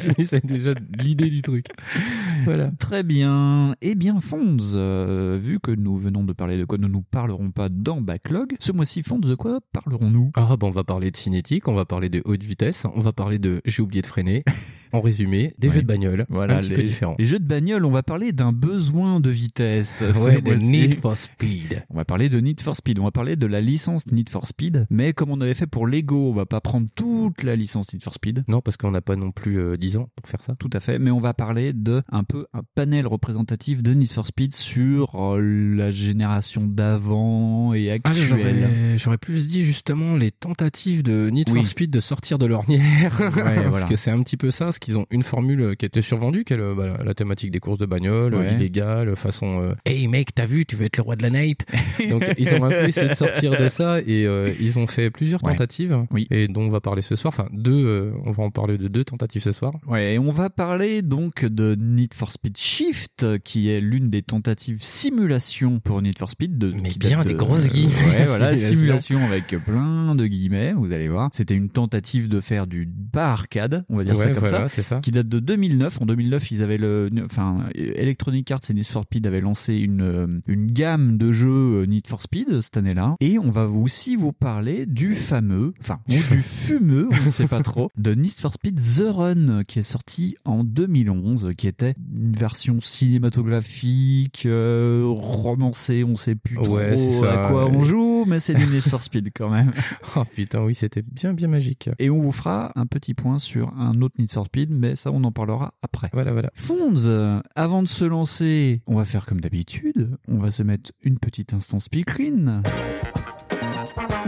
tu 0.00 0.08
dis, 0.18 0.26
c'est 0.26 0.44
déjà 0.44 0.72
l'idée 0.98 1.30
du 1.30 1.42
truc. 1.42 1.66
Voilà. 2.44 2.70
Très 2.78 3.02
bien. 3.02 3.74
Eh 3.80 3.94
bien, 3.94 4.20
Fonds, 4.20 4.58
euh, 4.74 5.38
vu 5.40 5.60
que 5.60 5.70
nous 5.70 5.96
venons 5.96 6.24
de 6.24 6.32
parler 6.32 6.58
de 6.58 6.64
quoi 6.64 6.76
nous 6.78 6.88
ne 6.88 6.92
nous 6.92 7.02
parlerons 7.02 7.50
pas 7.50 7.68
dans 7.68 8.00
Backlog, 8.00 8.54
ce 8.58 8.72
mois-ci, 8.72 9.02
Fonds, 9.02 9.18
de 9.18 9.34
quoi 9.34 9.60
parlerons-nous? 9.72 10.32
Ah, 10.34 10.56
bah, 10.58 10.66
on 10.66 10.70
va 10.70 10.84
parler 10.84 11.10
de 11.10 11.16
cinétique, 11.16 11.68
on 11.68 11.74
va 11.74 11.84
parler 11.84 12.08
de 12.10 12.22
haute 12.24 12.42
vitesse, 12.42 12.86
on 12.94 13.00
va 13.00 13.12
parler 13.12 13.38
de 13.38 13.62
j'ai 13.64 13.82
oublié 13.82 14.02
de 14.02 14.06
freiner. 14.06 14.44
En 14.92 15.00
résumé, 15.00 15.52
des 15.58 15.70
jeux 15.70 15.82
de 15.82 15.86
bagnole, 15.86 16.26
Voilà, 16.28 16.56
un 16.56 16.60
petit 16.60 16.70
les, 16.70 16.76
peu 16.76 16.82
différents. 16.82 17.16
les 17.18 17.24
jeux 17.24 17.38
de 17.38 17.44
bagnole, 17.46 17.84
on 17.84 17.90
va 17.90 18.02
parler 18.02 18.32
d'un 18.32 18.52
besoin 18.52 19.20
de 19.20 19.30
vitesse. 19.30 20.02
Ouais, 20.24 20.40
de. 20.40 20.54
Need 20.54 21.00
for 21.00 21.16
Speed. 21.16 21.84
On 21.90 21.96
va 21.96 22.04
parler 22.04 22.28
de 22.28 22.38
Need 22.40 22.60
for 22.60 22.76
Speed, 22.76 22.98
on 22.98 23.04
va 23.04 23.10
parler 23.10 23.36
de 23.36 23.46
la 23.46 23.60
licence 23.60 24.06
Need 24.10 24.28
for 24.28 24.46
Speed, 24.46 24.86
mais 24.90 25.12
comme 25.12 25.30
on 25.30 25.40
avait 25.40 25.54
fait 25.54 25.66
pour 25.66 25.86
Lego, 25.86 26.30
on 26.30 26.34
va 26.34 26.46
pas 26.46 26.60
prendre 26.60 26.86
toute 26.94 27.42
la 27.42 27.56
licence 27.56 27.92
Need 27.92 28.02
for 28.02 28.14
Speed. 28.14 28.44
Non, 28.48 28.60
parce 28.60 28.76
qu'on 28.76 28.90
n'a 28.90 29.00
pas 29.00 29.16
non 29.16 29.30
plus 29.32 29.58
euh, 29.58 29.76
10 29.76 29.96
ans 29.98 30.08
pour 30.16 30.28
faire 30.28 30.42
ça. 30.42 30.54
Tout 30.58 30.70
à 30.72 30.80
fait, 30.80 30.98
mais 30.98 31.10
on 31.10 31.20
va 31.20 31.34
parler 31.34 31.72
de 31.72 32.02
un 32.10 32.24
peu 32.24 32.46
un 32.52 32.62
panel 32.74 33.06
représentatif 33.06 33.82
de 33.82 33.92
Need 33.94 34.10
for 34.10 34.26
Speed 34.26 34.54
sur 34.54 35.14
euh, 35.16 35.40
la 35.76 35.90
génération 35.90 36.66
d'avant 36.66 37.74
et 37.74 37.90
Ah, 37.90 37.94
actuelle. 37.94 38.16
j'aurais, 38.28 38.98
j'aurais 38.98 39.18
plus 39.18 39.46
dit 39.48 39.64
justement 39.64 40.16
les 40.16 40.30
tentatives 40.30 41.02
de 41.02 41.30
Need 41.30 41.50
Oui. 41.50 41.58
for 41.60 41.66
Speed 41.66 41.90
de 41.90 42.00
sortir 42.00 42.38
de 42.38 42.46
l'ornière. 42.46 43.12
Parce 43.18 43.34
voilà. 43.34 43.82
que 43.86 43.96
c'est 43.96 44.10
un 44.10 44.22
petit 44.22 44.36
peu 44.36 44.50
ça, 44.50 44.72
qu'ils 44.84 44.98
ont 44.98 45.06
une 45.10 45.22
formule 45.22 45.60
euh, 45.60 45.74
qui 45.74 45.86
était 45.86 46.02
survendue, 46.02 46.44
qui 46.44 46.52
est 46.52 46.56
le- 46.56 46.74
bah, 46.74 46.98
la 47.04 47.14
thématique 47.14 47.50
des 47.50 47.60
courses 47.60 47.78
de 47.78 47.86
bagnole, 47.86 48.34
Ouais. 48.34 48.48
euh, 48.48 48.54
illégale, 48.56 49.16
façon 49.16 49.60
euh, 49.60 49.74
Hey 49.86 50.06
mec, 50.08 50.34
t'as 50.34 50.46
vu, 50.46 50.66
tu 50.66 50.76
veux 50.76 50.84
être 50.84 50.96
le 50.96 51.02
roi 51.02 51.16
de 51.16 51.22
la 51.22 51.30
night? 51.30 51.64
Donc 52.10 52.24
ils 52.38 52.54
ont 52.54 52.64
un 52.64 52.70
peu 52.70 52.88
essayé 52.88 53.08
de 53.08 53.14
sortir 53.14 53.52
de 53.56 53.68
ça 53.68 54.00
et 54.00 54.26
euh, 54.26 54.50
ils 54.60 54.78
ont 54.78 54.86
fait 54.86 55.10
plusieurs 55.10 55.42
Ouais. 55.44 55.52
tentatives, 55.52 56.04
Oui. 56.10 56.26
et 56.30 56.48
dont 56.48 56.62
on 56.62 56.70
va 56.70 56.80
parler 56.80 57.02
ce 57.02 57.16
soir. 57.16 57.32
Enfin, 57.36 57.48
deux, 57.52 57.84
euh, 57.86 58.12
on 58.24 58.32
va 58.32 58.44
en 58.44 58.50
parler 58.50 58.78
de 58.78 58.88
deux 58.88 59.04
tentatives 59.04 59.42
ce 59.42 59.52
soir. 59.52 59.72
Ouais, 59.86 60.14
et 60.14 60.18
on 60.18 60.30
va 60.30 60.50
parler 60.50 61.02
donc 61.02 61.44
de 61.44 61.74
Need 61.78 62.14
for 62.14 62.30
Speed 62.30 62.56
Shift, 62.56 63.26
qui 63.44 63.70
est 63.70 63.80
l'une 63.80 64.08
des 64.10 64.22
tentatives 64.22 64.82
simulation 64.82 65.80
pour 65.80 66.02
Need 66.02 66.18
for 66.18 66.30
Speed. 66.30 66.58
De, 66.58 66.72
Mais 66.72 66.90
bien 66.98 67.22
des 67.24 67.32
de- 67.32 67.36
grosses 67.38 67.68
guillemets, 67.68 67.94
Ouais, 68.18 68.24
voilà, 68.26 68.56
simulation. 68.56 69.18
avec 69.24 69.46
plein 69.64 70.14
de 70.14 70.26
guillemets, 70.26 70.72
vous 70.72 70.92
allez 70.92 71.08
voir. 71.08 71.30
C'était 71.32 71.54
une 71.54 71.68
tentative 71.70 72.28
de 72.28 72.40
faire 72.40 72.66
du 72.66 72.88
pas 73.12 73.30
arcade, 73.32 73.84
on 73.88 73.96
va 73.96 74.04
dire 74.04 74.16
ça 74.16 74.26
ouais, 74.26 74.32
comme 74.34 74.40
voilà, 74.48 74.63
ça. 74.68 74.74
c'est 74.74 74.82
ça. 74.82 75.00
qui 75.00 75.10
date 75.10 75.28
de 75.28 75.38
2009. 75.38 76.02
En 76.02 76.06
2009, 76.06 76.50
ils 76.50 76.62
avaient 76.62 76.78
le, 76.78 77.10
enfin, 77.24 77.66
Electronic 77.74 78.50
Arts 78.50 78.60
et 78.70 78.74
Need 78.74 78.86
for 78.86 79.04
Speed 79.04 79.26
avaient 79.26 79.40
lancé 79.40 79.74
une, 79.74 80.02
euh, 80.02 80.40
une 80.46 80.66
gamme 80.66 81.16
de 81.16 81.32
jeux 81.32 81.82
euh, 81.82 81.86
Need 81.86 82.06
for 82.06 82.22
Speed 82.22 82.60
cette 82.60 82.76
année-là. 82.76 83.16
Et 83.20 83.38
on 83.38 83.50
va 83.50 83.68
aussi 83.68 84.16
vous 84.16 84.32
parler 84.32 84.86
du 84.86 85.14
fameux, 85.14 85.72
enfin, 85.80 86.00
ou 86.08 86.12
du 86.12 86.18
fumeux, 86.42 87.08
on 87.10 87.24
ne 87.24 87.28
sait 87.28 87.48
pas 87.48 87.60
trop, 87.60 87.90
de 87.96 88.14
Need 88.14 88.32
for 88.32 88.52
Speed 88.52 88.80
The 88.80 89.04
Run, 89.08 89.64
qui 89.64 89.78
est 89.78 89.84
sorti 89.84 90.36
en 90.44 90.64
2011, 90.64 91.52
qui 91.56 91.66
était 91.66 91.94
une 92.14 92.34
version 92.34 92.80
cinématographique, 92.80 94.44
euh, 94.46 95.04
romancée, 95.06 96.04
on 96.04 96.16
sait 96.16 96.34
plus 96.34 96.56
trop 96.56 96.74
Ouais, 96.74 96.96
à 97.26 97.48
quoi 97.48 97.70
on 97.70 97.82
joue, 97.82 98.24
mais 98.26 98.40
c'est 98.40 98.54
du 98.54 98.66
Need 98.66 98.82
for 98.82 99.02
Speed 99.02 99.30
quand 99.34 99.50
même. 99.50 99.72
Oh 100.16 100.22
putain, 100.24 100.62
oui, 100.62 100.74
c'était 100.74 101.02
bien, 101.02 101.32
bien 101.32 101.48
magique. 101.48 101.90
Et 101.98 102.08
on 102.10 102.20
vous 102.20 102.30
fera 102.30 102.72
un 102.76 102.86
petit 102.86 103.14
point 103.14 103.38
sur 103.38 103.72
un 103.78 104.00
autre 104.00 104.14
Need 104.18 104.30
for 104.30 104.46
Speed, 104.46 104.53
mais 104.70 104.96
ça 104.96 105.10
on 105.10 105.24
en 105.24 105.32
parlera 105.32 105.74
après. 105.82 106.10
Voilà, 106.12 106.32
voilà. 106.32 106.50
Fonds, 106.54 106.94
euh, 107.06 107.40
avant 107.54 107.82
de 107.82 107.88
se 107.88 108.04
lancer, 108.04 108.82
on 108.86 108.96
va 108.96 109.04
faire 109.04 109.26
comme 109.26 109.40
d'habitude. 109.40 110.16
On 110.28 110.38
va 110.38 110.50
se 110.50 110.62
mettre 110.62 110.92
une 111.02 111.18
petite 111.18 111.52
instance 111.52 111.84
speakerine. 111.84 112.62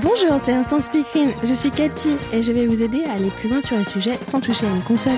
Bonjour, 0.02 0.38
c'est 0.40 0.52
Instant 0.52 0.78
Speakerine. 0.78 1.32
Je 1.42 1.54
suis 1.54 1.70
Cathy 1.70 2.16
et 2.32 2.42
je 2.42 2.52
vais 2.52 2.66
vous 2.66 2.82
aider 2.82 3.04
à 3.04 3.12
aller 3.12 3.30
plus 3.30 3.48
loin 3.48 3.62
sur 3.62 3.76
le 3.76 3.84
sujet 3.84 4.16
sans 4.20 4.40
toucher 4.40 4.66
à 4.66 4.74
une 4.74 4.82
console. 4.82 5.12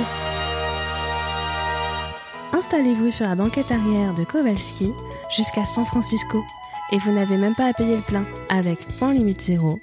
Installez-vous 2.53 3.11
sur 3.11 3.27
la 3.27 3.35
banquette 3.35 3.71
arrière 3.71 4.15
de 4.15 4.25
Kowalski 4.25 4.91
jusqu'à 5.35 5.65
San 5.65 5.85
Francisco 5.85 6.45
et 6.93 6.99
vous 6.99 7.13
n'avez 7.13 7.37
même 7.37 7.55
pas 7.55 7.67
à 7.67 7.73
payer 7.73 7.97
le 7.97 8.03
plein 8.03 8.25
avec 8.49 8.79
point 8.99 9.13
limite 9.13 9.43
zéro. 9.43 9.79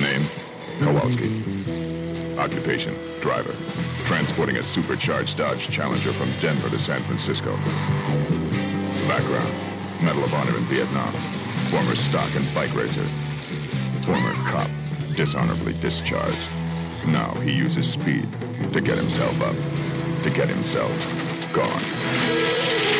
Name? 0.00 0.26
Kowalski. 0.80 1.81
Occupation, 2.42 2.92
driver. 3.20 3.54
Transporting 4.04 4.56
a 4.56 4.64
supercharged 4.64 5.38
Dodge 5.38 5.70
Challenger 5.70 6.12
from 6.12 6.28
Denver 6.40 6.68
to 6.70 6.78
San 6.80 7.00
Francisco. 7.04 7.56
Background, 9.06 10.02
Medal 10.02 10.24
of 10.24 10.34
Honor 10.34 10.56
in 10.56 10.64
Vietnam. 10.64 11.12
Former 11.70 11.94
stock 11.94 12.34
and 12.34 12.52
bike 12.52 12.74
racer. 12.74 13.08
Former 14.04 14.32
cop, 14.50 14.68
dishonorably 15.14 15.74
discharged. 15.74 16.48
Now 17.06 17.32
he 17.42 17.52
uses 17.52 17.88
speed 17.88 18.26
to 18.72 18.80
get 18.80 18.98
himself 18.98 19.40
up, 19.40 19.54
to 20.24 20.30
get 20.30 20.48
himself 20.48 20.90
gone. 21.52 22.91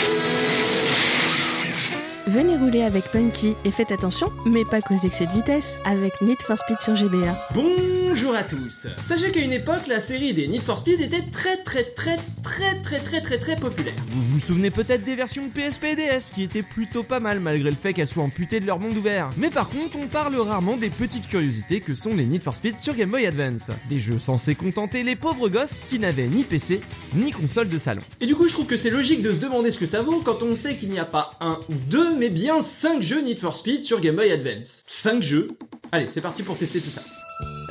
Venez 2.29 2.57
rouler 2.57 2.83
avec 2.83 3.05
Punky 3.11 3.55
et 3.65 3.73
faites 3.73 3.91
attention, 3.91 4.29
mais 4.47 4.63
pas 4.65 4.81
qu'aux 4.81 4.95
excès 4.95 5.27
de 5.27 5.33
vitesse, 5.33 5.75
avec 5.85 6.21
Need 6.21 6.41
for 6.41 6.57
Speed 6.57 6.79
sur 6.79 6.95
GBA. 6.95 7.35
Bonjour 7.53 8.37
à 8.37 8.45
tous 8.45 8.87
Sachez 9.03 9.33
qu'à 9.33 9.41
une 9.41 9.53
époque, 9.53 9.89
la 9.89 9.99
série 9.99 10.33
des 10.33 10.47
Need 10.47 10.61
for 10.63 10.79
Speed 10.79 11.01
était 11.01 11.23
très 11.33 11.57
très 11.57 11.83
très 11.83 12.17
très 12.45 12.75
très 12.83 13.01
très 13.01 13.21
très 13.21 13.39
très 13.39 13.57
populaire. 13.57 13.95
Vous 14.09 14.23
vous 14.23 14.39
souvenez 14.39 14.71
peut-être 14.71 15.03
des 15.03 15.17
versions 15.17 15.49
PSP 15.49 15.85
et 15.85 15.97
DS 15.97 16.31
qui 16.33 16.45
étaient 16.45 16.63
plutôt 16.63 17.03
pas 17.03 17.19
mal 17.19 17.41
malgré 17.41 17.71
le 17.71 17.77
fait 17.77 17.93
qu'elles 17.93 18.07
soient 18.07 18.23
amputées 18.23 18.61
de 18.61 18.67
leur 18.67 18.79
monde 18.79 18.97
ouvert. 18.97 19.31
Mais 19.37 19.51
par 19.51 19.69
contre, 19.69 19.97
on 20.01 20.07
parle 20.07 20.37
rarement 20.37 20.77
des 20.77 20.91
petites 20.91 21.27
curiosités 21.27 21.81
que 21.81 21.97
sont 21.97 22.15
les 22.15 22.27
Need 22.27 22.45
for 22.45 22.55
Speed 22.55 22.79
sur 22.79 22.95
Game 22.95 23.11
Boy 23.11 23.27
Advance. 23.27 23.71
Des 23.89 23.99
jeux 23.99 24.21
censés 24.21 24.55
contenter 24.55 25.03
les 25.03 25.17
pauvres 25.17 25.49
gosses 25.49 25.83
qui 25.91 25.99
n'avaient 25.99 26.29
ni 26.29 26.45
PC 26.45 26.83
ni 27.15 27.33
console 27.33 27.69
de 27.69 27.79
salon. 27.79 28.03
Et 28.21 28.27
du 28.27 28.37
coup, 28.37 28.47
je 28.47 28.53
trouve 28.53 28.67
que 28.67 28.77
c'est 28.77 28.91
logique 28.91 29.23
de 29.23 29.33
se 29.33 29.39
demander 29.39 29.73
ce 29.73 29.79
que 29.79 29.87
ça 29.87 30.03
vaut 30.03 30.21
quand 30.21 30.43
on 30.43 30.55
sait 30.55 30.77
qu'il 30.77 30.91
n'y 30.91 31.01
a 31.01 31.05
pas 31.05 31.33
un 31.41 31.59
ou 31.69 31.75
deux, 31.89 32.12
mais 32.19 32.29
bien 32.31 32.61
5 32.61 33.03
jeux 33.03 33.21
Need 33.21 33.39
for 33.39 33.57
Speed 33.57 33.85
sur 33.85 34.01
Game 34.01 34.17
Boy 34.17 34.31
Advance. 34.33 34.85
5 34.87 35.23
jeux 35.23 35.49
Allez, 35.91 36.07
c'est 36.07 36.21
parti 36.21 36.43
pour 36.43 36.57
tester 36.57 36.81
tout 36.81 36.91
ça. 36.91 37.03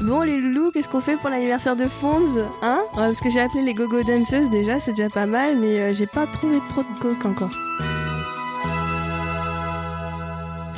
Bon 0.04 0.22
les 0.22 0.40
loulous, 0.40 0.72
qu'est-ce 0.72 0.90
qu'on 0.90 1.02
fait 1.02 1.16
pour 1.16 1.30
l'anniversaire 1.30 1.76
de 1.76 1.86
Fonz 1.86 2.44
Hein? 2.62 2.82
Parce 2.96 3.20
que 3.20 3.30
j'ai 3.30 3.40
appelé 3.40 3.62
les 3.64 3.74
gogo 3.74 4.02
danceuses 4.02 4.50
déjà, 4.50 4.80
c'est 4.80 4.94
déjà 4.94 5.10
pas 5.10 5.26
mal, 5.28 5.58
mais 5.58 5.80
euh, 5.80 5.94
j'ai 5.94 6.08
pas 6.08 6.26
trouvé 6.26 6.58
trop 6.70 6.82
de 6.82 7.00
coke 7.00 7.26
encore. 7.26 7.52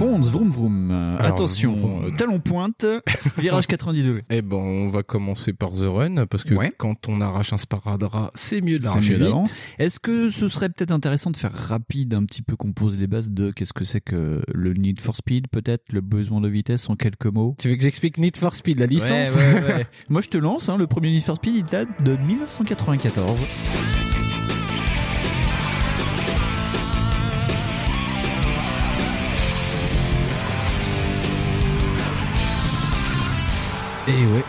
Fonds, 0.04 0.20
vroom 0.22 0.52
vroom. 0.52 0.92
Alors, 0.92 1.34
Attention, 1.34 1.76
vroom, 1.76 1.92
vroom. 2.02 2.06
euh, 2.14 2.16
talon 2.18 2.40
pointe, 2.40 2.86
virage 3.38 3.68
90 3.68 4.04
degrés. 4.04 4.24
Eh 4.30 4.42
ben, 4.42 4.58
on 4.58 4.88
va 4.88 5.02
commencer 5.04 5.54
par 5.54 5.72
The 5.72 5.86
Run, 5.86 6.26
parce 6.26 6.44
que 6.44 6.54
Ouais. 6.56 6.74
quand 6.78 7.08
on 7.08 7.22
arrache 7.22 7.54
un 7.54 7.58
sparadrap, 7.58 8.32
c'est 8.36 8.60
mieux 8.62 8.78
de 8.80 8.84
C'est 8.84 8.88
l'arracher 8.90 9.18
d'avant. 9.18 9.46
Est-ce 9.80 10.00
que 10.02 10.30
ce 10.30 10.48
serait 10.50 10.68
peut-être 10.70 10.92
intéressant 10.92 11.32
de 11.32 11.38
faire 11.38 11.54
rapide, 11.54 12.14
un 12.16 12.26
petit 12.26 12.42
peu 12.42 12.56
qu'on 12.58 12.74
pose 12.74 12.98
les 12.98 13.08
bases 13.08 13.32
de 13.32 13.52
qu'est-ce 13.52 13.72
que 13.74 13.86
c'est 13.86 14.02
que 14.02 14.42
le 14.54 14.74
Need 14.74 15.00
for 15.00 15.16
Speed, 15.16 15.48
peut-être 15.48 15.94
le 15.94 16.02
besoin 16.02 16.42
de 16.42 16.50
vitesse 16.50 16.90
en 16.90 16.96
quelques 16.98 17.28
mots? 17.28 17.56
Tu 17.60 17.70
veux 17.70 17.76
que 17.76 17.82
j'explique 17.84 18.18
Need 18.18 18.36
for 18.36 18.56
Speed, 18.56 18.80
la 18.80 18.88
licence? 18.88 19.36
Ouais, 19.36 19.54
ouais, 19.54 19.74
ouais. 19.74 19.86
Moi 20.10 20.20
je 20.22 20.28
te 20.28 20.38
lance, 20.38 20.68
hein, 20.70 20.78
le 20.78 20.88
premier 20.88 21.12
Need 21.12 21.24
for 21.24 21.38
Speed 21.38 21.56
il 21.56 21.64
date 21.64 21.88
de 22.04 22.18
1994. 22.18 23.38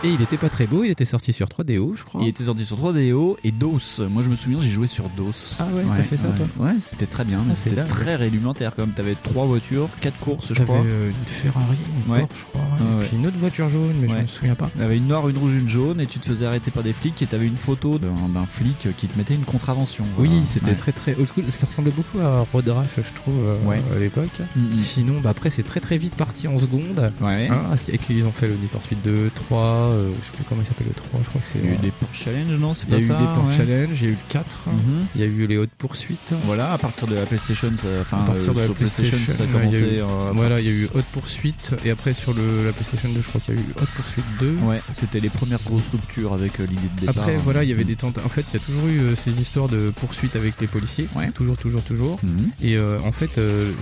Et 0.03 0.07
et 0.07 0.11
il 0.11 0.21
était 0.21 0.37
pas 0.37 0.49
très 0.49 0.67
beau, 0.67 0.83
il 0.83 0.91
était 0.91 1.03
sorti 1.05 1.33
sur 1.33 1.47
3DO, 1.47 1.95
je 1.97 2.03
crois. 2.03 2.21
Il 2.21 2.27
était 2.27 2.43
sorti 2.43 2.63
sur 2.63 2.77
3DO 2.77 3.37
et 3.43 3.51
DOS. 3.51 4.01
Moi 4.09 4.21
je 4.21 4.29
me 4.29 4.35
souviens, 4.35 4.61
j'ai 4.61 4.69
joué 4.69 4.87
sur 4.87 5.09
DOS. 5.09 5.57
Ah 5.59 5.65
ouais, 5.73 5.83
t'as 5.97 6.03
fait 6.03 6.17
ça, 6.17 6.27
ouais. 6.27 6.35
toi 6.37 6.65
Ouais, 6.67 6.73
c'était 6.79 7.07
très 7.07 7.23
bien, 7.25 7.39
mais 7.45 7.53
Ah, 7.53 7.59
c'était 7.61 7.83
très 7.83 8.15
rudimentaire 8.15 8.75
comme 8.75 8.91
t'avais 8.91 9.15
trois 9.23 9.45
voitures, 9.45 9.89
quatre 10.01 10.17
courses, 10.19 10.49
je 10.49 10.53
T'avais 10.53 10.65
crois. 10.65 10.83
euh, 10.85 11.09
une 11.09 11.25
Ferrari, 11.25 11.77
une 12.05 12.13
Ouais. 12.13 12.19
Porsche, 12.19 12.39
je 12.39 12.45
crois, 12.45 12.61
Ah 12.79 13.03
et 13.03 13.07
puis 13.07 13.17
une 13.17 13.25
autre 13.25 13.37
voiture 13.39 13.67
jaune, 13.69 13.95
mais 13.99 14.07
je 14.07 14.13
me 14.13 14.27
souviens 14.27 14.53
pas. 14.55 14.69
Il 14.75 14.81
y 14.81 14.83
avait 14.85 14.97
une 14.97 15.07
noire, 15.07 15.27
une 15.27 15.37
rouge, 15.39 15.53
une 15.53 15.67
jaune, 15.69 15.99
et 15.99 16.05
tu 16.05 16.19
te 16.19 16.27
faisais 16.27 16.45
arrêter 16.45 16.69
par 16.69 16.83
des 16.83 16.93
flics 16.93 17.19
et 17.21 17.25
t'avais 17.25 17.47
une 17.47 17.57
photo 17.57 17.97
d'un 17.97 18.45
flic 18.45 18.87
qui 18.97 19.07
te 19.07 19.17
mettait 19.17 19.33
une 19.35 19.45
contravention. 19.45 20.05
Oui, 20.19 20.43
c'était 20.45 20.75
très 20.75 20.91
très 20.91 21.15
old 21.15 21.27
school. 21.33 21.45
Ça 21.49 21.65
ressemblait 21.65 21.91
beaucoup 21.93 22.19
à 22.19 22.45
Road 22.53 22.67
Rash, 22.69 22.87
je 22.97 23.13
trouve, 23.15 23.33
euh, 23.43 23.55
Ouais. 23.65 23.81
à 23.95 23.99
l'époque. 23.99 24.29
Mm, 24.55 24.59
mm. 24.75 24.77
Sinon, 24.77 25.19
bah 25.21 25.31
après, 25.31 25.49
c'est 25.49 25.63
très 25.63 25.79
très 25.79 25.97
vite 25.97 26.15
parti 26.15 26.47
en 26.47 26.59
seconde. 26.59 27.11
Ouais. 27.21 27.47
Hein, 27.49 27.63
parce 27.69 27.83
qu'ils 27.83 28.25
ont 28.25 28.31
fait 28.31 28.47
le 28.47 28.53
Need 28.55 28.69
for 28.69 28.83
Speed 28.83 29.01
2, 29.03 29.31
3, 29.33 29.84
euh, 29.87 30.11
je 30.19 30.25
sais 30.25 30.31
plus 30.33 30.43
comment 30.49 30.61
il 30.61 30.67
s'appelle 30.67 30.87
le 30.87 30.93
3, 30.93 31.19
je 31.23 31.29
crois 31.29 31.41
que 31.41 31.47
c'est. 31.47 31.59
Il 31.59 31.65
y 31.65 31.67
a 31.67 31.71
eu 31.71 31.75
euh, 31.75 31.81
des 31.81 31.91
Porsche 31.91 32.23
Challenge, 32.23 32.59
non 32.59 32.73
C'est 32.73 32.85
il 32.87 32.93
y 32.93 32.95
a 32.95 32.99
eu 32.99 33.07
des 33.07 33.13
ouais. 33.13 33.55
Challenge, 33.57 33.97
il 34.01 34.03
y 34.03 34.07
a 34.07 34.09
eu 34.09 34.11
le 34.11 34.17
4, 34.29 34.57
Mhm. 34.67 35.05
il 35.15 35.21
y 35.21 35.23
a 35.23 35.27
eu 35.27 35.47
les 35.47 35.57
hautes 35.57 35.69
poursuites. 35.77 36.33
Voilà, 36.45 36.71
à 36.73 36.77
partir 36.77 37.07
de 37.07 37.15
la 37.15 37.25
PlayStation, 37.25 37.71
ça, 37.81 37.87
enfin, 38.01 38.17
À 38.17 38.25
partir 38.27 38.53
de 38.53 38.59
la 38.59 38.65
sur 38.65 38.75
PlayStation, 38.75 39.17
ça 39.17 39.43
a 39.43 39.47
PlayStation, 39.47 39.57
ouais, 39.57 39.65
il 39.67 39.73
y 39.73 39.75
a 39.75 39.79
commencé. 39.79 39.95
eu- 39.97 40.01
euh, 40.01 40.31
Voilà, 40.33 40.59
il 40.61 40.65
y 40.65 40.69
a 40.69 40.71
eu 40.73 40.89
Haute 40.93 41.05
Poursuite, 41.11 41.75
et 41.85 41.89
après 41.91 42.13
sur 42.13 42.33
le, 42.33 42.65
la 42.65 42.71
PlayStation 42.73 43.09
2, 43.09 43.21
je 43.21 43.27
crois 43.27 43.41
qu'il 43.41 43.55
y 43.55 43.57
a 43.57 43.61
eu 43.61 43.65
Haute 43.81 43.89
Poursuite 43.95 44.25
2. 44.39 44.55
Ouais, 44.63 44.81
c'était 44.91 45.19
les 45.19 45.29
premières 45.29 45.61
grosses 45.65 45.87
ruptures 45.91 46.33
avec 46.33 46.59
euh, 46.59 46.65
l'idée 46.67 46.81
de 46.95 47.01
départ. 47.07 47.17
Après, 47.23 47.37
voilà, 47.37 47.63
il 47.63 47.69
y 47.69 47.73
avait 47.73 47.83
des 47.83 47.95
tentes. 47.95 48.17
En 48.25 48.29
fait, 48.29 48.45
il 48.51 48.53
y 48.53 48.57
a 48.57 48.65
toujours 48.65 48.87
eu 48.87 49.15
ces 49.15 49.31
histoires 49.31 49.67
de 49.69 49.91
poursuites 49.91 50.35
avec 50.35 50.59
les 50.61 50.67
policiers. 50.67 51.07
Ouais. 51.15 51.29
Toujours, 51.31 51.57
toujours, 51.57 51.81
toujours. 51.83 52.19
Mhm. 52.23 52.51
Et 52.61 52.77
euh, 52.77 52.97
en 53.05 53.11
fait, 53.11 53.31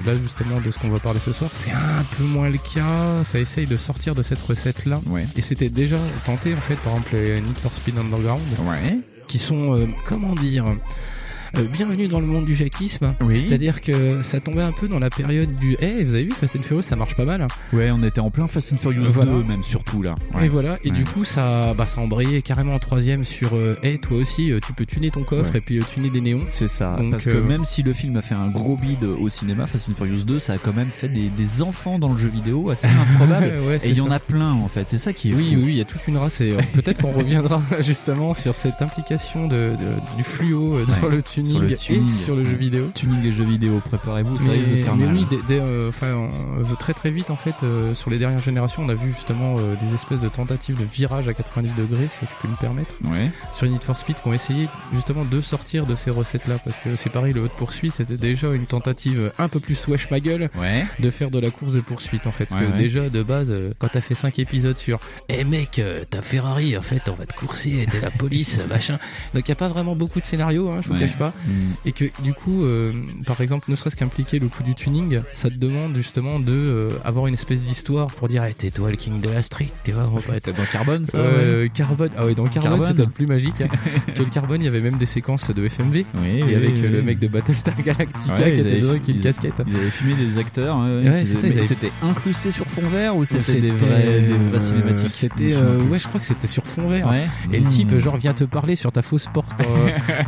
là, 0.06 0.16
justement, 0.16 0.60
de 0.62 0.72
ce 0.72 0.78
qu'on 0.80 0.90
va 0.90 1.00
parler 1.00 1.20
ce 1.24 1.32
soir, 1.34 1.50
c'est 1.54 1.72
un 1.72 2.04
peu 2.18 2.24
moins 2.24 2.50
le 2.50 2.58
cas. 2.58 3.24
Ça 3.24 3.40
essaye 3.40 3.66
de 3.68 3.78
sortir 3.78 4.16
de 4.16 4.24
cette 4.24 4.42
recette-là. 4.42 5.00
Ouais. 5.08 5.26
Et 5.36 5.42
c'était 5.42 5.70
déjà 5.84 5.98
tenté, 6.26 6.54
en 6.54 6.58
fait, 6.58 6.76
par 6.76 6.94
exemple, 6.94 7.16
les 7.16 7.42
Need 7.42 7.58
for 7.58 7.74
Speed 7.74 7.98
Underground, 7.98 8.42
Ouais. 8.68 9.00
qui 9.28 9.38
sont, 9.40 9.76
euh, 9.78 9.86
comment 10.06 10.34
dire, 10.36 10.66
euh, 11.56 11.66
bienvenue 11.72 12.08
dans 12.08 12.20
le 12.20 12.26
monde 12.26 12.46
du 12.46 12.56
jackisme. 12.56 13.14
Oui. 13.22 13.38
C'est-à-dire 13.40 13.82
que 13.82 14.24
ça 14.24 14.40
tombait 14.40 14.64
un 14.64 14.72
peu 14.72 14.88
dans 14.88 14.98
la 14.98 15.12
période 15.12 15.56
du 15.58 15.76
Eh, 15.82 16.04
vous 16.04 16.16
avez 16.16 16.24
vu, 16.24 16.32
Fast 16.32 16.56
and 16.56 16.64
Furious, 16.64 16.82
ça 16.82 16.96
marche 16.96 17.16
pas 17.16 17.26
mal. 17.26 17.48
Ouais, 17.74 17.92
on 17.92 18.02
était 18.04 18.20
en 18.22 18.32
plein 18.32 18.48
Fast 18.48 18.74
and 18.74 18.78
Furious 18.78 19.06
Voilà. 19.12 19.32
2, 19.34 19.44
même 19.44 19.64
surtout 19.64 20.02
là. 20.02 20.16
Ouais. 20.34 20.48
Et 20.48 20.50
voilà, 20.50 20.78
et 20.84 20.90
Ouais. 20.90 20.98
du 20.98 21.04
coup, 21.04 21.26
ça, 21.26 21.74
bah, 21.76 21.86
ça 21.86 22.02
embrayait 22.02 22.42
carrément 22.42 22.74
en 22.74 22.80
troisième 22.80 23.24
sur 23.24 23.54
euh, 23.56 23.78
Eh, 23.84 24.00
toi 24.00 24.18
aussi, 24.18 24.52
euh, 24.52 24.60
tu 24.66 24.74
peux 24.74 24.86
tuner 24.88 25.12
ton 25.12 25.22
coffre 25.24 25.52
Ouais. 25.52 25.60
et 25.60 25.62
puis 25.62 25.80
tuner 25.94 26.10
des 26.10 26.22
néons. 26.22 26.42
C'est 26.50 26.68
ça, 26.68 26.96
Donc, 26.98 27.12
parce 27.12 27.26
que 27.26 27.38
même 27.40 27.66
si 27.66 27.84
le 27.84 27.94
film 27.94 28.18
a 28.18 28.24
fait 28.24 28.36
un 28.36 28.48
gros 28.48 28.76
bide 28.76 29.04
au 29.04 29.30
cinéma, 29.30 29.68
Fast 29.68 29.90
and 29.90 29.94
Furious 29.96 30.24
2, 30.24 30.40
ça 30.40 30.54
a 30.54 30.58
quand 30.58 30.74
même 30.76 30.88
fait 30.90 31.10
des, 31.10 31.30
des 31.30 31.62
enfants 31.62 32.00
dans 32.00 32.14
le 32.14 32.18
jeu 32.18 32.30
vidéo 32.30 32.72
assez 32.72 32.88
improbable. 33.14 33.54
Ouais, 33.68 33.78
et 33.84 33.90
il 33.90 33.98
y 33.98 34.02
en 34.02 34.10
a 34.12 34.20
plein 34.20 34.54
en 34.54 34.68
fait, 34.70 34.88
c'est 34.90 34.98
ça 34.98 35.14
qui 35.14 35.30
est 35.32 35.36
Oui, 35.36 35.54
fou. 35.54 35.62
oui, 35.66 35.74
il 35.74 35.76
y 35.78 35.82
a 35.82 35.86
toute 35.86 36.08
une 36.08 36.18
race 36.18 36.42
et 36.42 36.54
peut-être 36.74 37.00
qu'on 37.02 37.12
reviendra 37.12 37.62
justement 37.82 38.34
sur 38.34 38.56
cette 38.56 38.82
implication 38.82 39.48
de, 39.48 39.72
de- 39.74 40.18
du 40.18 40.24
fluo 40.24 40.80
dans 41.02 41.08
le 41.10 41.22
tuning, 41.22 41.43
sur 41.46 41.60
le 41.60 41.74
tuning. 41.76 42.08
et 42.08 42.12
sur 42.12 42.36
le 42.36 42.44
jeu 42.44 42.56
vidéo. 42.56 42.90
Tuning 42.94 43.32
jeux 43.32 43.44
vidéo, 43.46 43.80
préparez-vous, 43.84 44.38
ça 44.38 44.44
Mais, 44.46 44.52
risque 44.54 44.70
de 44.70 44.78
faire 44.78 44.96
mais 44.96 45.06
mal. 45.06 45.16
oui, 45.16 45.26
dès- 45.30 45.40
dès, 45.48 45.60
euh, 45.62 45.90
enfin, 45.90 46.08
euh, 46.08 46.64
très 46.80 46.94
très 46.94 47.12
vite 47.12 47.30
en 47.30 47.36
fait, 47.36 47.56
euh, 47.64 47.96
sur 47.96 48.10
les 48.10 48.18
dernières 48.20 48.40
générations, 48.40 48.84
on 48.84 48.90
a 48.90 48.96
vu 48.96 49.12
justement 49.12 49.56
euh, 49.60 49.76
des 49.82 49.94
espèces 49.94 50.20
de 50.20 50.30
tentatives 50.30 50.78
de 50.80 50.86
virage 50.86 51.28
à 51.28 51.34
90 51.34 51.72
degrés, 51.78 52.08
si 52.08 52.26
je 52.26 52.32
peux 52.42 52.48
me 52.48 52.56
permettre, 52.58 52.92
Ouais. 53.04 53.32
sur 53.56 53.68
Need 53.68 53.84
for 53.84 53.98
Speed, 53.98 54.16
qui 54.22 54.28
ont 54.28 54.34
essayé 54.34 54.68
justement 54.94 55.26
de 55.26 55.42
sortir 55.42 55.86
de 55.86 55.96
ces 55.96 56.10
recettes-là, 56.12 56.58
parce 56.64 56.78
que 56.78 56.96
c'est 56.96 57.10
pareil, 57.10 57.34
le 57.34 57.42
haute 57.42 57.52
poursuite, 57.58 57.94
c'était 57.94 58.18
déjà 58.18 58.54
une 58.54 58.66
tentative 58.66 59.32
un 59.38 59.48
peu 59.50 59.60
plus 59.60 59.88
wesh 59.88 60.10
ma 60.12 60.20
gueule 60.20 60.50
Ouais. 60.60 60.86
de 61.00 61.10
faire 61.10 61.32
de 61.32 61.40
la 61.40 61.50
course 61.50 61.74
de 61.74 61.82
poursuite 61.82 62.28
en 62.28 62.32
fait. 62.32 62.46
Parce 62.46 62.66
Ouais, 62.66 62.72
que 62.72 62.78
déjà 62.78 63.10
de 63.10 63.24
base, 63.24 63.50
euh, 63.52 63.72
quand 63.80 63.88
t'as 63.92 64.02
fait 64.02 64.16
5 64.16 64.40
épisodes 64.40 64.78
sur 64.78 65.00
Eh 65.30 65.44
mec, 65.44 65.80
euh, 65.80 66.04
ta 66.10 66.22
Ferrari 66.22 66.78
en 66.78 66.82
fait, 66.82 67.02
on 67.10 67.14
va 67.14 67.26
te 67.26 67.34
courser, 67.34 67.88
t'es 67.92 68.00
la 68.00 68.12
police, 68.12 68.60
machin. 68.70 69.00
Donc 69.34 69.48
y 69.50 69.52
a 69.52 69.56
pas 69.56 69.70
vraiment 69.70 69.96
beaucoup 69.96 70.20
de 70.22 70.26
scénarios, 70.26 70.70
hein, 70.70 70.82
je 70.84 70.90
vous 70.90 71.00
cache 71.00 71.18
pas. 71.18 71.33
Mm. 71.48 71.52
Et 71.86 71.92
que 71.92 72.06
du 72.24 72.34
coup, 72.34 72.64
euh, 72.64 72.94
par 73.26 73.42
exemple, 73.42 73.70
ne 73.70 73.76
serait-ce 73.76 73.96
qu'impliquer 73.96 74.40
le 74.40 74.48
coup 74.48 74.64
du 74.64 74.76
tuning, 74.76 75.22
ça 75.34 75.50
te 75.50 75.56
demande 75.56 75.96
justement 75.96 76.40
de 76.40 76.54
euh, 76.54 76.90
avoir 77.04 77.28
une 77.28 77.34
espèce 77.34 77.62
d'histoire 77.62 78.08
pour 78.08 78.28
dire 78.28 78.44
hey, 78.44 78.54
t'es 78.54 78.72
toi 78.72 78.90
le 78.92 78.98
king 78.98 79.20
de 79.22 79.30
la 79.30 79.42
street, 79.42 79.70
tu 79.84 79.92
vois, 79.92 80.04
pas 80.04 80.36
être. 80.36 80.46
C'était 80.46 80.54
dans 80.54 80.66
Carbone 80.66 81.06
ça 81.06 81.18
ouais. 81.18 81.24
Euh, 81.28 81.68
Carbone, 81.74 82.10
ah 82.18 82.26
ouais, 82.26 82.36
dans 82.36 82.48
Carbone, 82.48 82.72
Carbone. 82.72 82.88
c'était 82.90 83.06
le 83.06 83.12
plus 83.12 83.28
magique. 83.28 83.62
hein. 83.62 83.68
Parce 84.06 84.18
que 84.20 84.24
le 84.24 84.30
Carbone, 84.30 84.62
il 84.62 84.66
y 84.66 84.68
avait 84.68 84.82
même 84.82 84.98
des 84.98 85.06
séquences 85.06 85.50
de 85.50 85.68
FMV. 85.68 86.06
Oui, 86.16 86.28
Et 86.28 86.44
oui, 86.44 86.56
avec 86.56 86.76
oui, 86.76 86.82
le 86.82 87.00
oui. 87.00 87.04
mec 87.06 87.20
de 87.20 87.28
Battlestar 87.28 87.76
Galactica 87.82 88.34
Ouais, 88.36 88.54
qui 88.54 88.60
était 88.62 88.80
dedans 88.80 88.90
avec 88.92 89.08
une 89.08 89.20
casquette. 89.22 89.54
Ils 89.68 89.76
avaient 89.76 89.92
filmé 89.92 90.14
des 90.16 90.38
acteurs. 90.38 90.78
ouais, 90.78 91.10
Ouais, 91.10 91.26
c'est 91.26 91.36
ça, 91.36 91.48
avaient- 91.48 91.64
C'était 91.64 91.92
incrusté 92.02 92.52
sur 92.52 92.66
fond 92.68 92.88
vert 92.90 93.16
ou 93.16 93.26
c'était 93.26 93.62
des 93.62 93.72
vrais, 93.72 94.22
des 94.54 94.60
cinématiques? 94.60 95.10
C'était, 95.10 95.56
ouais, 95.56 96.00
je 96.00 96.08
crois 96.08 96.20
que 96.20 96.26
c'était 96.26 96.48
sur 96.48 96.66
fond 96.66 96.88
vert. 96.88 97.08
Ouais. 97.10 97.26
Et 97.52 97.60
le 97.60 97.68
type, 97.68 97.92
Mmh. 97.92 98.00
genre, 98.00 98.18
vient 98.18 98.34
te 98.34 98.44
parler 98.44 98.76
sur 98.76 98.92
ta 98.92 99.02
fausse 99.02 99.28
porte 99.34 99.58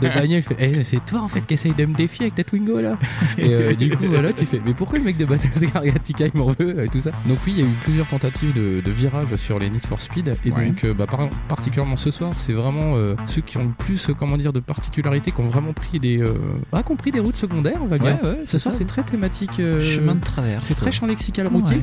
de 0.01 0.07
bagnole. 0.07 0.39
Il 0.39 0.43
fait, 0.43 0.55
Eh, 0.59 0.83
c'est 0.95 1.05
toi, 1.05 1.21
en 1.21 1.27
fait, 1.27 1.41
qui 1.45 1.53
essaye 1.55 1.73
de 1.73 1.85
me 1.85 1.93
défier 1.93 2.25
avec 2.25 2.35
ta 2.35 2.43
Twingo, 2.43 2.79
là. 2.79 2.97
Et 3.37 3.53
euh, 3.53 3.73
du 3.75 3.89
coup, 3.95 4.05
voilà, 4.07 4.31
tu 4.33 4.45
fais, 4.45 4.61
mais 4.65 4.73
pourquoi 4.73 4.97
le 4.97 5.03
mec 5.05 5.17
de 5.17 5.25
Battlestar 5.25 5.83
Galactica, 5.83 6.25
il 6.33 6.37
m'en 6.39 6.47
veut, 6.57 6.83
et 6.83 6.87
tout 6.87 6.99
ça? 7.01 7.11
Donc, 7.27 7.37
oui, 7.45 7.53
il 7.57 7.59
y 7.59 7.61
a 7.63 7.65
eu 7.69 7.73
plusieurs 7.81 8.07
tentatives 8.07 8.53
de, 8.53 8.79
de 8.81 8.91
virage 8.91 9.33
sur 9.35 9.59
les 9.59 9.69
Need 9.69 9.85
for 9.85 9.99
Speed. 9.99 10.29
Et 10.45 10.51
Ouais. 10.51 10.67
donc, 10.67 10.83
euh, 10.85 10.93
bah, 10.93 11.05
par- 11.07 11.27
particulièrement 11.49 11.95
ce 11.97 12.11
soir, 12.11 12.31
c'est 12.35 12.53
vraiment 12.53 12.95
euh, 12.95 13.15
ceux 13.25 13.41
qui 13.41 13.57
ont 13.57 13.63
le 13.65 13.73
plus, 13.77 14.09
comment 14.17 14.37
dire, 14.37 14.53
de 14.53 14.59
particularité, 14.61 15.31
qui 15.31 15.41
ont 15.41 15.49
vraiment 15.49 15.73
pris 15.73 15.99
des, 15.99 16.21
euh, 16.21 16.33
ah, 16.71 16.81
qui 16.83 16.91
ont 16.91 16.95
pris 16.95 17.11
des 17.11 17.19
routes 17.19 17.35
secondaires, 17.35 17.79
on 17.81 17.87
va 17.87 17.97
dire. 17.97 18.17
Ouais, 18.23 18.29
ouais, 18.29 18.39
ce 18.45 18.57
soir, 18.57 18.73
c'est 18.73 18.85
très 18.85 19.03
thématique. 19.03 19.57
chemin 19.81 20.15
de 20.15 20.21
traverse. 20.21 20.65
c'est 20.67 20.75
très 20.75 20.91
champ 20.91 21.07
lexical 21.07 21.47
routier. 21.47 21.81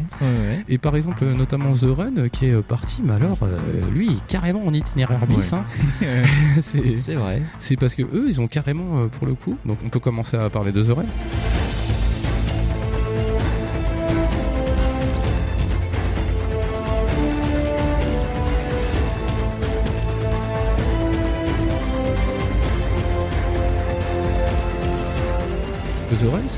Et 0.68 0.78
par 0.78 0.96
exemple, 0.96 1.24
notamment 1.24 1.72
The 1.74 1.84
Run, 1.84 2.28
qui 2.30 2.46
est 2.46 2.62
parti, 2.62 3.02
mais 3.04 3.12
alors, 3.14 3.38
lui, 3.92 4.18
carrément 4.28 4.64
en 4.66 4.72
itinéraire 4.72 5.26
bis. 5.26 5.52
Hein. 5.52 5.64
c'est 6.60 6.82
C'est 6.88 7.14
vrai. 7.14 7.42
c'est 7.58 7.76
parce 7.76 7.94
que 7.94 8.02
eux, 8.02 8.24
ils 8.28 8.40
ont 8.40 8.46
carrément, 8.46 9.01
euh, 9.02 9.08
pour 9.08 9.26
le 9.26 9.34
coup. 9.34 9.56
Donc 9.64 9.78
on 9.84 9.88
peut 9.88 10.00
commencer 10.00 10.36
à 10.36 10.48
parler 10.50 10.72
de 10.72 10.82
deux 10.82 10.90
oreilles. 10.90 11.08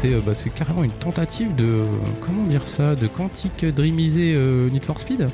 Euh, 0.04 0.20
bah, 0.20 0.34
c'est 0.34 0.50
carrément 0.50 0.84
une 0.84 0.90
tentative 0.90 1.54
de 1.54 1.64
euh, 1.64 1.86
comment 2.20 2.44
dire 2.44 2.66
ça, 2.66 2.94
de 2.94 3.06
quantique 3.06 3.64
dreamiser 3.64 4.36
Need 4.70 4.84
for 4.84 4.98
Speed? 5.00 5.30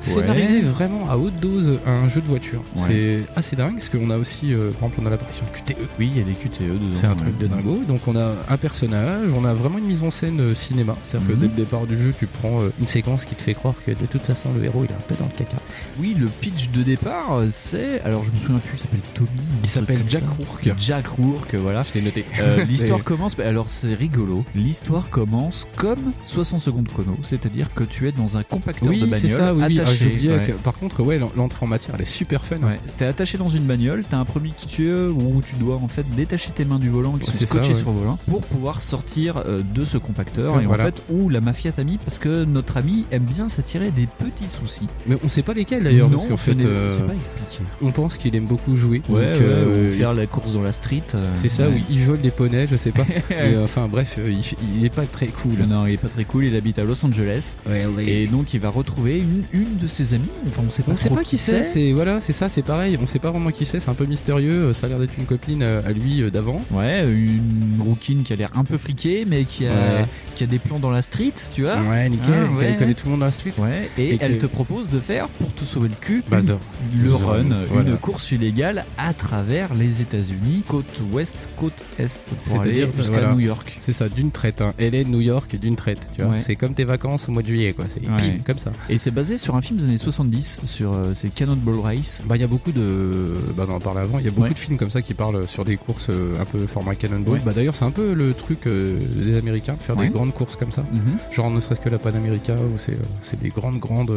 C'est 0.00 0.14
de 0.14 0.20
scénariser 0.20 0.60
vraiment 0.62 1.08
à 1.10 1.16
haute 1.16 1.36
dose 1.36 1.80
un 1.86 2.08
jeu 2.08 2.20
de 2.20 2.26
voiture. 2.26 2.62
C'est 2.76 3.20
assez 3.36 3.56
dingue 3.56 3.74
parce 3.74 3.88
qu'on 3.88 4.10
a 4.10 4.18
aussi, 4.18 4.52
euh, 4.52 4.70
par 4.72 4.88
exemple, 4.88 4.96
on 5.02 5.06
a 5.06 5.10
l'apparition 5.10 5.44
de 5.46 5.58
QTE. 5.72 5.76
Oui, 5.98 6.10
il 6.14 6.18
y 6.18 6.20
a 6.20 6.24
des 6.24 6.32
QTE 6.34 6.62
dedans. 6.62 6.86
C'est 6.92 7.06
un 7.06 7.14
truc 7.14 7.36
de 7.38 7.46
dingo. 7.46 7.80
Donc 7.88 8.00
on 8.06 8.16
a 8.16 8.32
un 8.48 8.56
personnage, 8.56 9.30
on 9.36 9.44
a 9.44 9.54
vraiment 9.54 9.78
une 9.78 9.86
mise 9.86 10.02
en 10.02 10.10
scène 10.10 10.40
euh, 10.40 10.54
cinéma. 10.54 10.96
C'est-à-dire 11.04 11.28
Mhm. 11.28 11.34
que 11.36 11.40
dès 11.40 11.48
le 11.48 11.54
départ 11.54 11.86
du 11.86 11.98
jeu, 11.98 12.12
tu 12.18 12.26
prends 12.26 12.60
euh, 12.60 12.72
une 12.80 12.86
séquence 12.86 13.24
qui 13.24 13.34
te 13.34 13.42
fait 13.42 13.54
croire 13.54 13.74
que 13.84 13.90
de 13.92 14.06
toute 14.10 14.22
façon 14.22 14.48
le 14.56 14.64
héros 14.64 14.84
il 14.84 14.90
est 14.90 14.94
un 14.94 15.00
peu 15.08 15.14
dans 15.16 15.26
le 15.26 15.32
caca. 15.36 15.56
Oui, 15.98 16.14
le 16.18 16.26
pitch 16.26 16.70
de 16.70 16.82
départ, 16.82 17.42
c'est. 17.50 18.00
Alors, 18.02 18.24
je 18.24 18.30
me 18.30 18.36
souviens 18.38 18.58
plus, 18.58 18.76
il 18.76 18.80
s'appelle 18.80 19.00
Tommy. 19.14 19.28
Il 19.64 19.68
s'appelle 19.70 20.00
Jack 20.08 20.24
Rourke. 20.36 20.68
Jack 20.78 21.06
Rourke, 21.06 21.54
voilà. 21.54 21.82
Je 21.82 21.94
l'ai 21.94 22.02
noté. 22.02 22.24
Euh, 22.40 22.64
L'histoire 22.68 23.02
commence, 23.04 23.38
alors 23.38 23.68
c'est 23.68 23.94
rigolo. 23.94 24.44
L'histoire 24.54 25.08
commence 25.10 25.66
comme 25.76 26.12
60 26.26 26.60
secondes 26.60 26.88
chrono, 26.88 27.16
c'est-à-dire 27.22 27.72
que 27.74 27.84
tu 27.84 28.08
es 28.08 28.12
dans 28.12 28.36
un 28.36 28.42
compacteur 28.42 28.88
Oui, 28.88 29.00
de 29.00 29.06
bagnole 29.06 29.30
ça, 29.30 29.54
oui, 29.54 29.62
oui. 29.68 29.78
Ah, 29.86 29.90
attaché. 29.90 30.04
j'oubliais 30.10 30.38
ouais. 30.38 30.44
que- 30.46 30.52
par 30.52 30.74
contre, 30.74 31.02
ouais, 31.02 31.18
l'en- 31.18 31.30
l'entrée 31.36 31.64
en 31.64 31.68
matière 31.68 31.94
elle 31.96 32.02
est 32.02 32.04
super 32.04 32.44
fun. 32.44 32.56
Ouais, 32.58 32.78
t'es 32.98 33.04
attaché 33.06 33.38
dans 33.38 33.48
une 33.48 33.64
bagnole, 33.64 34.04
t'as 34.08 34.18
un 34.18 34.24
premier 34.24 34.50
kit 34.50 34.82
où 34.88 35.42
tu 35.46 35.56
dois 35.56 35.76
en 35.76 35.88
fait 35.88 36.04
détacher 36.14 36.50
tes 36.50 36.64
mains 36.64 36.78
du 36.78 36.88
volant 36.88 37.12
qui 37.18 37.30
sont 37.30 37.44
scotchées 37.46 37.74
sur 37.74 37.90
le 37.90 37.98
volant 37.98 38.18
pour 38.28 38.42
pouvoir 38.42 38.80
sortir 38.80 39.38
euh, 39.38 39.60
de 39.74 39.84
ce 39.84 39.96
compacteur 39.98 40.60
et 40.60 40.66
voilà. 40.66 40.84
en 40.84 40.86
fait 40.86 41.02
où 41.10 41.28
la 41.28 41.40
mafia 41.40 41.72
t'a 41.72 41.84
mis 41.84 41.98
parce 41.98 42.18
que 42.18 42.44
notre 42.44 42.76
ami 42.76 43.04
aime 43.10 43.24
bien 43.24 43.48
s'attirer 43.48 43.90
des 43.90 44.06
petits 44.06 44.48
soucis. 44.48 44.86
Mais 45.06 45.16
on 45.24 45.28
sait 45.28 45.42
pas 45.42 45.54
lesquels 45.54 45.84
d'ailleurs, 45.84 46.10
parce 46.10 46.26
qu'en 46.26 46.36
fait, 46.36 46.56
euh, 46.64 46.88
pas 47.06 47.14
expliqué. 47.14 47.62
on 47.82 47.90
pense 47.90 48.16
qu'il 48.16 48.34
aime 48.36 48.44
beaucoup 48.46 48.76
jouer. 48.76 49.00
Donc, 49.08 49.18
euh, 49.18 49.90
faire 49.92 50.14
la 50.14 50.26
course 50.26 50.52
dans 50.52 50.62
la 50.62 50.72
street. 50.72 51.02
euh, 51.14 51.32
C'est 51.36 51.48
ça, 51.48 51.68
oui, 51.68 51.84
il 51.90 52.00
vole 52.04 52.20
des 52.20 52.30
poneys, 52.30 52.66
je 52.70 52.76
sais 52.76 52.92
pas. 52.92 53.04
Mais, 53.30 53.54
euh, 53.54 53.64
enfin 53.64 53.88
bref, 53.88 54.16
euh, 54.18 54.32
il, 54.76 54.84
est 54.84 54.90
pas 54.90 55.04
très 55.04 55.26
cool. 55.28 55.58
Non, 55.68 55.86
il 55.86 55.94
est 55.94 55.96
pas 55.96 56.08
très 56.08 56.24
cool, 56.24 56.44
il 56.44 56.56
habite 56.56 56.78
à 56.78 56.84
Los 56.84 57.04
Angeles. 57.04 57.54
Ouais, 57.68 57.86
ouais. 57.86 58.06
Et 58.08 58.26
donc 58.26 58.54
il 58.54 58.60
va 58.60 58.68
retrouver 58.70 59.18
une, 59.18 59.42
une 59.52 59.65
de 59.80 59.86
ses 59.86 60.14
amies. 60.14 60.24
Enfin, 60.48 60.62
on 60.66 60.70
sait 60.70 60.82
pas, 60.82 60.92
On 60.92 60.96
sait 60.96 61.10
pas 61.10 61.22
qui 61.24 61.38
c'est, 61.38 61.64
c'est 61.64 61.92
voilà, 61.92 62.20
c'est 62.20 62.32
ça, 62.32 62.48
c'est 62.48 62.62
pareil. 62.62 62.98
On 63.02 63.06
sait 63.06 63.18
pas 63.18 63.30
vraiment 63.30 63.50
qui 63.50 63.66
c'est, 63.66 63.80
c'est 63.80 63.90
un 63.90 63.94
peu 63.94 64.06
mystérieux. 64.06 64.66
euh, 64.68 64.74
Ça 64.74 64.86
a 64.86 64.88
l'air 64.88 64.98
d'être 64.98 65.16
une 65.18 65.24
copine 65.26 65.62
euh, 65.62 65.80
à 65.86 65.92
lui 65.92 66.22
euh, 66.22 66.30
d'avant. 66.30 66.62
Ouais, 66.70 67.04
une 67.04 67.80
rouquine 67.80 68.22
qui 68.22 68.32
a 68.32 68.36
l'air 68.36 68.50
un 68.54 68.64
peu 68.64 68.78
friquée, 68.78 69.24
mais 69.26 69.44
qui 69.44 69.66
a, 69.66 69.70
Ouais. 69.72 70.04
qui 70.34 70.44
a 70.44 70.46
des 70.46 70.58
plans 70.58 70.78
dans 70.78 70.90
la 70.90 71.02
street, 71.02 71.32
tu 71.52 71.62
vois. 71.62 71.76
Ouais, 71.82 72.08
nickel. 72.08 72.26
Ah, 72.30 72.36
elle- 72.50 72.56
ouais. 72.56 72.76
Connaît 72.76 72.94
tout 72.94 73.06
le 73.06 73.10
monde 73.12 73.20
dans 73.20 73.26
la 73.26 73.32
street. 73.32 73.52
Ouais, 73.58 73.90
et, 73.98 74.14
Et 74.14 74.18
elle 74.20 74.36
que- 74.38 74.42
te 74.42 74.46
propose 74.46 74.88
de 74.90 75.00
faire, 75.00 75.28
pour 75.28 75.52
te 75.54 75.64
sauver 75.64 75.88
le 75.88 75.94
cul, 76.00 76.22
Bah, 76.30 76.40
une- 76.40 76.58
le 77.02 77.14
run, 77.14 77.26
Run, 77.36 77.64
voilà. 77.70 77.90
une 77.90 77.96
course 77.96 78.30
illégale 78.32 78.84
à 78.98 79.14
travers 79.14 79.72
les 79.74 80.00
États-Unis, 80.02 80.62
côte 80.68 80.84
ouest, 81.12 81.36
côte 81.56 81.84
est, 81.98 82.20
pour 82.44 82.60
aller 82.60 82.74
C'est-à-dire, 82.74 82.94
jusqu'à 82.96 83.12
voilà. 83.12 83.34
New 83.34 83.40
York. 83.40 83.76
C'est 83.80 83.92
ça, 83.92 84.08
d'une 84.08 84.30
traite. 84.30 84.60
Hein. 84.60 84.74
Elle 84.78 84.94
est 84.94 85.04
New 85.04 85.20
York 85.20 85.56
d'une 85.60 85.76
traite. 85.76 86.08
Tu 86.14 86.22
vois, 86.22 86.32
Ouais. 86.32 86.40
c'est 86.40 86.56
comme 86.56 86.74
tes 86.74 86.84
vacances 86.84 87.28
au 87.28 87.32
mois 87.32 87.42
de 87.42 87.48
juillet, 87.48 87.72
quoi. 87.72 87.86
C'est 87.88 88.02
comme 88.44 88.58
ça. 88.58 88.72
Et 88.88 88.98
c'est 88.98 89.10
basé 89.10 89.38
sur 89.38 89.55
un 89.56 89.62
film 89.62 89.78
des 89.78 89.84
années 89.86 89.98
70, 89.98 90.60
sur 90.64 90.92
euh, 90.92 91.12
c'est 91.14 91.28
Cannonball 91.34 91.80
Race. 91.80 92.22
Bah, 92.26 92.36
il 92.36 92.40
y 92.40 92.44
a 92.44 92.48
beaucoup 92.48 92.72
de. 92.72 93.34
Bah, 93.56 93.64
on 93.68 93.72
en 93.74 93.80
parlait 93.80 94.00
avant. 94.02 94.18
Il 94.18 94.24
y 94.24 94.28
a 94.28 94.30
beaucoup 94.30 94.42
Ouais. 94.44 94.50
de 94.50 94.58
films 94.58 94.76
comme 94.78 94.90
ça 94.90 95.02
qui 95.02 95.14
parlent 95.14 95.46
sur 95.48 95.64
des 95.64 95.76
courses 95.76 96.06
euh, 96.10 96.34
un 96.40 96.44
peu 96.44 96.58
format 96.66 96.94
Cannonball. 96.94 97.34
Ouais. 97.34 97.40
Bah, 97.44 97.52
d'ailleurs, 97.54 97.74
c'est 97.74 97.84
un 97.84 97.90
peu 97.90 98.12
le 98.12 98.32
truc 98.34 98.66
euh, 98.66 98.98
des 99.16 99.36
Américains 99.36 99.74
de 99.74 99.82
faire 99.82 99.96
Ouais. 99.96 100.06
des 100.08 100.12
grandes 100.12 100.32
courses 100.34 100.56
comme 100.56 100.72
ça. 100.72 100.82
Mhm. 100.92 101.18
Genre, 101.32 101.50
ne 101.50 101.60
serait-ce 101.60 101.80
que 101.80 101.88
la 101.88 101.98
Pan 101.98 102.10
America, 102.10 102.54
où 102.54 102.78
c'est 102.78 102.92
euh, 102.92 102.96
c'est 103.22 103.40
des 103.40 103.48
grandes, 103.50 103.78
grandes 103.78 104.12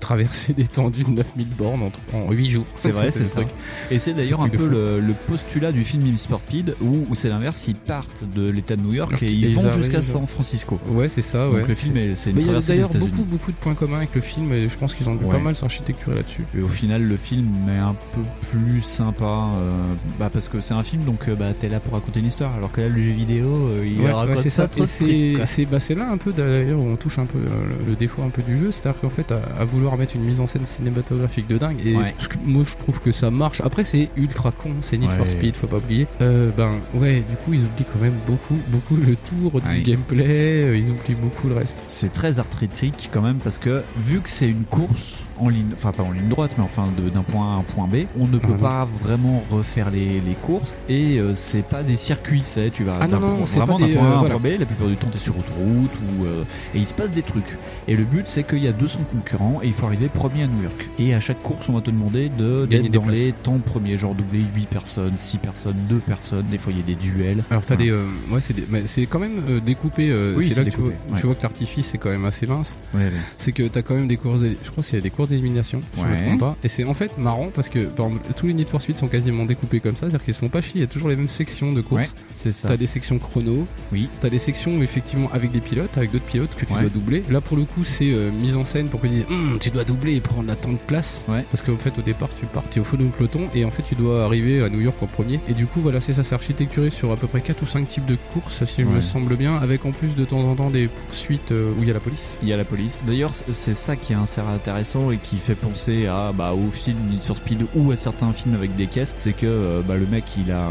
traversées 0.00 0.52
d'étendue 0.56 1.04
de 1.04 1.10
9000 1.10 1.46
bornes 1.56 1.82
en, 2.12 2.16
en 2.18 2.30
8 2.32 2.48
jours. 2.50 2.66
C'est 2.74 2.90
vrai, 2.90 3.10
c'est 3.12 3.26
ça. 3.26 3.40
truc. 3.42 3.48
Et 3.90 3.98
c'est 3.98 4.14
d'ailleurs 4.14 4.42
un 4.42 4.48
peu 4.48 4.66
le, 4.68 5.00
le 5.00 5.12
postulat 5.26 5.72
du 5.72 5.84
film 5.84 6.02
for 6.16 6.40
Speed 6.40 6.74
où, 6.80 7.06
où 7.10 7.14
c'est 7.14 7.28
l'inverse, 7.28 7.66
ils 7.68 7.74
partent 7.74 8.24
de 8.34 8.48
l'état 8.48 8.76
de 8.76 8.82
New 8.82 8.92
York 8.94 9.22
et 9.22 9.26
Et 9.26 9.32
ils 9.32 9.54
vont 9.54 9.70
jusqu'à 9.72 10.02
San 10.02 10.26
Francisco. 10.26 10.78
Ouais, 10.90 11.08
c'est 11.08 11.22
ça, 11.22 11.46
Donc 11.46 11.54
ouais. 11.56 11.64
le 11.68 11.74
film, 11.74 11.96
est- 11.96 12.14
c'est 12.14 12.30
il 12.30 12.46
y 12.46 12.50
a 12.50 12.60
d'ailleurs 12.60 12.90
beaucoup, 12.90 13.24
beaucoup 13.24 13.50
de 13.52 13.56
points 13.56 13.74
communs 13.74 13.98
avec 13.98 14.14
le 14.14 14.20
film 14.20 14.52
et 14.52 14.68
je 14.68 14.76
pense 14.82 14.94
qu'ils 14.94 15.08
ont 15.08 15.14
dû 15.14 15.24
Ouais. 15.24 15.30
pas 15.30 15.38
mal 15.38 15.54
s'architecturer 15.56 16.16
là-dessus. 16.16 16.44
Et 16.58 16.60
au 16.60 16.68
final, 16.68 17.02
le 17.06 17.16
film 17.16 17.46
est 17.68 17.78
un 17.78 17.94
peu 18.14 18.22
plus 18.50 18.82
sympa, 18.82 19.24
euh, 19.24 19.84
bah 20.18 20.28
parce 20.32 20.48
que 20.48 20.60
c'est 20.60 20.74
un 20.74 20.82
film, 20.82 21.04
donc 21.04 21.28
euh, 21.28 21.34
bah 21.36 21.52
t'es 21.58 21.68
là 21.68 21.78
pour 21.80 21.94
raconter 21.94 22.18
une 22.20 22.26
histoire, 22.26 22.54
alors 22.56 22.72
que 22.72 22.80
là, 22.80 22.88
le 22.88 23.00
jeu 23.00 23.10
vidéo, 23.12 23.46
euh, 23.68 23.86
il 23.86 24.00
Ouais, 24.00 24.10
raconte 24.10 24.38
ouais, 24.44 24.50
ça. 24.50 24.66
pas 24.68 24.86
c'est 24.86 25.66
bah, 25.66 25.78
c'est 25.80 25.94
là 25.94 26.10
un 26.10 26.16
peu 26.16 26.32
d'ailleurs 26.32 26.78
où 26.80 26.86
on 26.88 26.96
touche 26.96 27.18
un 27.18 27.26
peu 27.26 27.38
euh, 27.38 27.48
le, 27.80 27.90
le 27.90 27.96
défaut 27.96 28.22
un 28.22 28.30
peu 28.30 28.42
du 28.42 28.58
jeu, 28.58 28.72
c'est-à-dire 28.72 29.00
qu'en 29.00 29.10
fait 29.10 29.30
à, 29.32 29.40
à 29.58 29.64
vouloir 29.64 29.96
mettre 29.96 30.16
une 30.16 30.22
mise 30.24 30.40
en 30.40 30.46
scène 30.46 30.66
cinématographique 30.66 31.46
de 31.48 31.58
dingue 31.58 31.78
et 31.84 31.96
Ouais. 31.96 32.12
parce 32.16 32.28
que 32.28 32.36
moi 32.44 32.64
je 32.66 32.76
trouve 32.76 33.00
que 33.00 33.12
ça 33.12 33.30
marche. 33.30 33.60
Après 33.60 33.84
c'est 33.84 34.08
ultra 34.16 34.50
con, 34.50 34.70
c'est 34.80 34.96
Need 34.98 35.12
for. 35.12 35.28
Speed, 35.28 35.56
faut 35.56 35.66
pas 35.68 35.76
oublier. 35.76 36.06
Euh, 36.20 36.50
ben 36.56 36.70
ouais, 36.94 37.20
du 37.28 37.36
coup 37.36 37.52
ils 37.54 37.60
oublient 37.60 37.86
quand 37.92 38.00
même 38.00 38.16
beaucoup, 38.26 38.58
beaucoup 38.68 38.96
le 38.96 39.14
tour 39.16 39.60
du 39.60 39.68
Ouais. 39.68 39.82
gameplay, 39.82 40.64
euh, 40.64 40.76
ils 40.76 40.90
oublient 40.90 41.14
beaucoup 41.20 41.48
le 41.48 41.54
reste. 41.54 41.76
C'est 41.88 42.12
très 42.12 42.38
arthritique 42.38 43.10
quand 43.12 43.22
même 43.22 43.38
parce 43.38 43.58
que 43.58 43.82
vu 43.96 44.20
que 44.20 44.28
c'est 44.28 44.48
une 44.48 44.64
course 44.72 45.21
en 45.38 45.48
ligne, 45.48 45.66
enfin 45.74 45.92
pas 45.92 46.02
en 46.02 46.12
ligne 46.12 46.28
droite, 46.28 46.52
mais 46.58 46.64
enfin 46.64 46.84
d'un 47.12 47.22
point 47.22 47.52
A 47.52 47.56
à 47.56 47.58
un 47.58 47.62
point 47.62 47.86
B, 47.86 48.04
on 48.18 48.26
ne 48.26 48.38
peut 48.38 48.48
Ah 48.50 48.52
non. 48.52 48.58
pas 48.58 48.88
vraiment 49.02 49.44
refaire 49.50 49.90
les, 49.90 50.20
les 50.20 50.34
courses 50.42 50.76
et 50.88 51.18
euh, 51.18 51.34
c'est 51.34 51.64
pas 51.66 51.82
des 51.82 51.96
circuits, 51.96 52.42
c'est 52.44 52.70
tu 52.70 52.84
vas 52.84 52.96
Ah 53.00 53.08
non, 53.08 53.18
vraiment 53.18 53.44
d'un 53.44 53.66
point 53.66 53.80
A 53.80 53.84
à 53.84 53.88
euh, 53.88 54.14
un 54.16 54.18
voilà. 54.20 54.34
point 54.38 54.50
B. 54.50 54.58
La 54.60 54.66
plupart 54.66 54.88
du 54.88 54.96
temps, 54.96 55.08
t'es 55.10 55.18
sur 55.18 55.36
autoroute 55.38 55.90
ou 56.18 56.24
euh, 56.24 56.44
et 56.74 56.78
il 56.78 56.86
se 56.86 56.94
passe 56.94 57.10
des 57.10 57.22
trucs. 57.22 57.56
Et 57.88 57.96
le 57.96 58.04
but 58.04 58.28
c'est 58.28 58.44
qu'il 58.44 58.62
y 58.62 58.68
a 58.68 58.72
200 58.72 59.00
concurrents 59.10 59.60
et 59.62 59.66
il 59.66 59.72
faut 59.72 59.86
arriver 59.86 60.08
premier 60.08 60.44
à 60.44 60.46
New 60.46 60.62
York. 60.62 60.88
Et 60.98 61.14
à 61.14 61.20
chaque 61.20 61.42
course, 61.42 61.68
on 61.68 61.72
va 61.72 61.80
te 61.80 61.90
demander 61.90 62.28
de 62.28 62.66
Gagner 62.66 62.88
d'être 62.88 62.92
dans 63.00 63.06
places. 63.06 63.16
les 63.16 63.32
temps 63.32 63.58
premiers, 63.58 63.98
genre 63.98 64.14
doubler 64.14 64.44
8 64.54 64.66
personnes, 64.68 65.12
6 65.16 65.38
personnes, 65.38 65.76
2 65.88 65.96
personnes. 65.96 66.44
Des 66.50 66.58
fois, 66.58 66.72
il 66.72 66.78
y 66.78 66.82
a 66.82 66.84
des 66.84 66.94
duels. 66.94 67.42
Alors 67.50 67.64
t'as 67.64 67.76
des, 67.76 67.90
euh, 67.90 68.04
ouais 68.30 68.40
c'est 68.86 69.06
quand 69.06 69.18
même 69.18 69.40
euh, 69.48 69.60
découpé. 69.60 70.12
Oui, 70.36 70.48
c'est 70.48 70.56
là 70.56 70.64
que 70.64 70.70
tu 70.70 70.76
vois, 70.78 70.88
découpé, 70.90 71.12
ouais. 71.14 71.20
tu 71.20 71.26
vois 71.26 71.34
que 71.34 71.42
l'artifice 71.42 71.94
est 71.94 71.98
quand 71.98 72.10
même 72.10 72.24
assez 72.24 72.46
mince. 72.46 72.76
Ouais, 72.94 73.10
c'est 73.38 73.52
que 73.52 73.62
t'as 73.64 73.82
quand 73.82 73.94
même 73.94 74.06
des 74.06 74.16
courses, 74.16 74.40
je 74.42 74.70
crois 74.70 74.82
qu'il 74.84 74.94
y 74.94 74.98
a 74.98 75.00
des 75.00 75.10
courses 75.10 75.21
d'élimination, 75.26 75.82
si 75.94 76.00
je 76.00 76.06
me 76.06 76.12
Ouais. 76.12 76.22
trompe 76.26 76.40
pas. 76.40 76.56
Et 76.64 76.68
c'est 76.68 76.84
en 76.84 76.94
fait 76.94 77.16
marrant 77.18 77.50
parce 77.54 77.68
que 77.68 77.80
par 77.80 78.06
exemple, 78.06 78.32
tous 78.36 78.46
les 78.46 78.54
Need 78.54 78.68
for 78.68 78.80
Speed 78.82 78.96
sont 78.98 79.08
quasiment 79.08 79.44
découpés 79.44 79.80
comme 79.80 79.94
ça, 79.94 80.02
c'est-à-dire 80.02 80.22
qu'ils 80.24 80.34
se 80.34 80.38
font 80.40 80.48
pas 80.48 80.60
chier, 80.60 80.72
il 80.76 80.80
y 80.80 80.84
a 80.84 80.86
toujours 80.86 81.08
les 81.08 81.16
mêmes 81.16 81.28
sections 81.28 81.72
de 81.72 81.78
Ouais, 81.78 81.82
courses. 82.04 82.14
c'est 82.34 82.52
ça. 82.52 82.68
T'as 82.68 82.76
des 82.76 82.86
sections 82.86 83.18
chrono, 83.18 83.66
Oui. 83.92 84.08
t'as 84.20 84.30
des 84.30 84.38
sections 84.38 84.82
effectivement 84.82 85.28
avec 85.32 85.50
des 85.52 85.60
pilotes, 85.60 85.96
avec 85.96 86.10
d'autres 86.12 86.24
pilotes 86.24 86.54
que 86.56 86.64
tu 86.64 86.72
Ouais. 86.72 86.80
dois 86.80 86.90
doubler. 86.90 87.22
Là 87.30 87.40
pour 87.40 87.56
le 87.56 87.64
coup 87.64 87.84
c'est 87.84 88.10
euh, 88.12 88.30
mise 88.30 88.56
en 88.56 88.64
scène 88.64 88.88
pour 88.88 89.00
que 89.00 89.06
tu 89.06 89.12
dises 89.14 89.24
Hum, 89.30 89.58
tu 89.60 89.70
dois 89.70 89.84
doubler 89.84 90.14
et 90.16 90.20
prendre 90.20 90.48
la 90.48 90.56
temps 90.56 90.72
de 90.72 90.78
place. 90.86 91.22
Parce 91.26 91.62
qu'en 91.62 91.76
fait 91.76 91.96
au 91.98 92.02
départ 92.02 92.28
tu 92.38 92.46
pars, 92.46 92.64
es 92.74 92.80
au 92.80 92.84
fond 92.84 92.96
du 92.96 93.04
peloton 93.06 93.40
et 93.54 93.64
en 93.64 93.70
fait 93.70 93.82
tu 93.82 93.94
dois 93.94 94.24
arriver 94.24 94.62
à 94.62 94.68
New 94.68 94.80
York 94.80 94.96
en 95.02 95.06
premier. 95.06 95.40
Et 95.48 95.54
du 95.54 95.66
coup 95.66 95.80
voilà 95.80 96.00
c'est 96.00 96.12
ça, 96.12 96.22
c'est 96.24 96.34
architecturé 96.34 96.90
sur 96.90 97.10
à 97.12 97.16
peu 97.16 97.26
près 97.26 97.40
4 97.40 97.62
ou 97.62 97.66
5 97.66 97.88
types 97.88 98.06
de 98.06 98.16
courses 98.32 98.64
si 98.64 98.82
je 98.82 98.86
me 98.86 99.00
semble 99.00 99.36
bien, 99.36 99.56
avec 99.56 99.84
en 99.86 99.92
plus 99.92 100.14
de 100.16 100.24
temps 100.24 100.40
en 100.40 100.54
temps 100.54 100.70
des 100.70 100.88
poursuites 100.88 101.52
euh, 101.52 101.72
où 101.78 101.82
il 101.82 101.88
y 101.88 101.90
a 101.90 101.94
la 101.94 102.00
police. 102.00 102.36
Il 102.42 102.48
y 102.48 102.52
a 102.52 102.56
la 102.56 102.64
police. 102.64 102.98
D'ailleurs, 103.06 103.34
c'est- 103.34 103.52
c'est 103.52 103.74
ça 103.74 103.96
qui 103.96 104.12
est 104.12 104.16
assez 104.16 104.40
intéressant 104.40 105.11
et 105.12 105.18
qui 105.18 105.36
fait 105.36 105.54
penser 105.54 106.06
à 106.06 106.32
bah, 106.32 106.52
au 106.54 106.70
film 106.70 106.96
Need 107.10 107.22
for 107.22 107.36
Speed 107.36 107.66
ou 107.74 107.90
à 107.90 107.96
certains 107.96 108.32
films 108.32 108.54
avec 108.54 108.74
des 108.76 108.86
caisses. 108.86 109.14
C'est 109.18 109.32
que 109.32 109.46
euh, 109.46 109.82
bah, 109.86 109.96
le 109.96 110.06
mec 110.06 110.24
il 110.38 110.50
a 110.50 110.70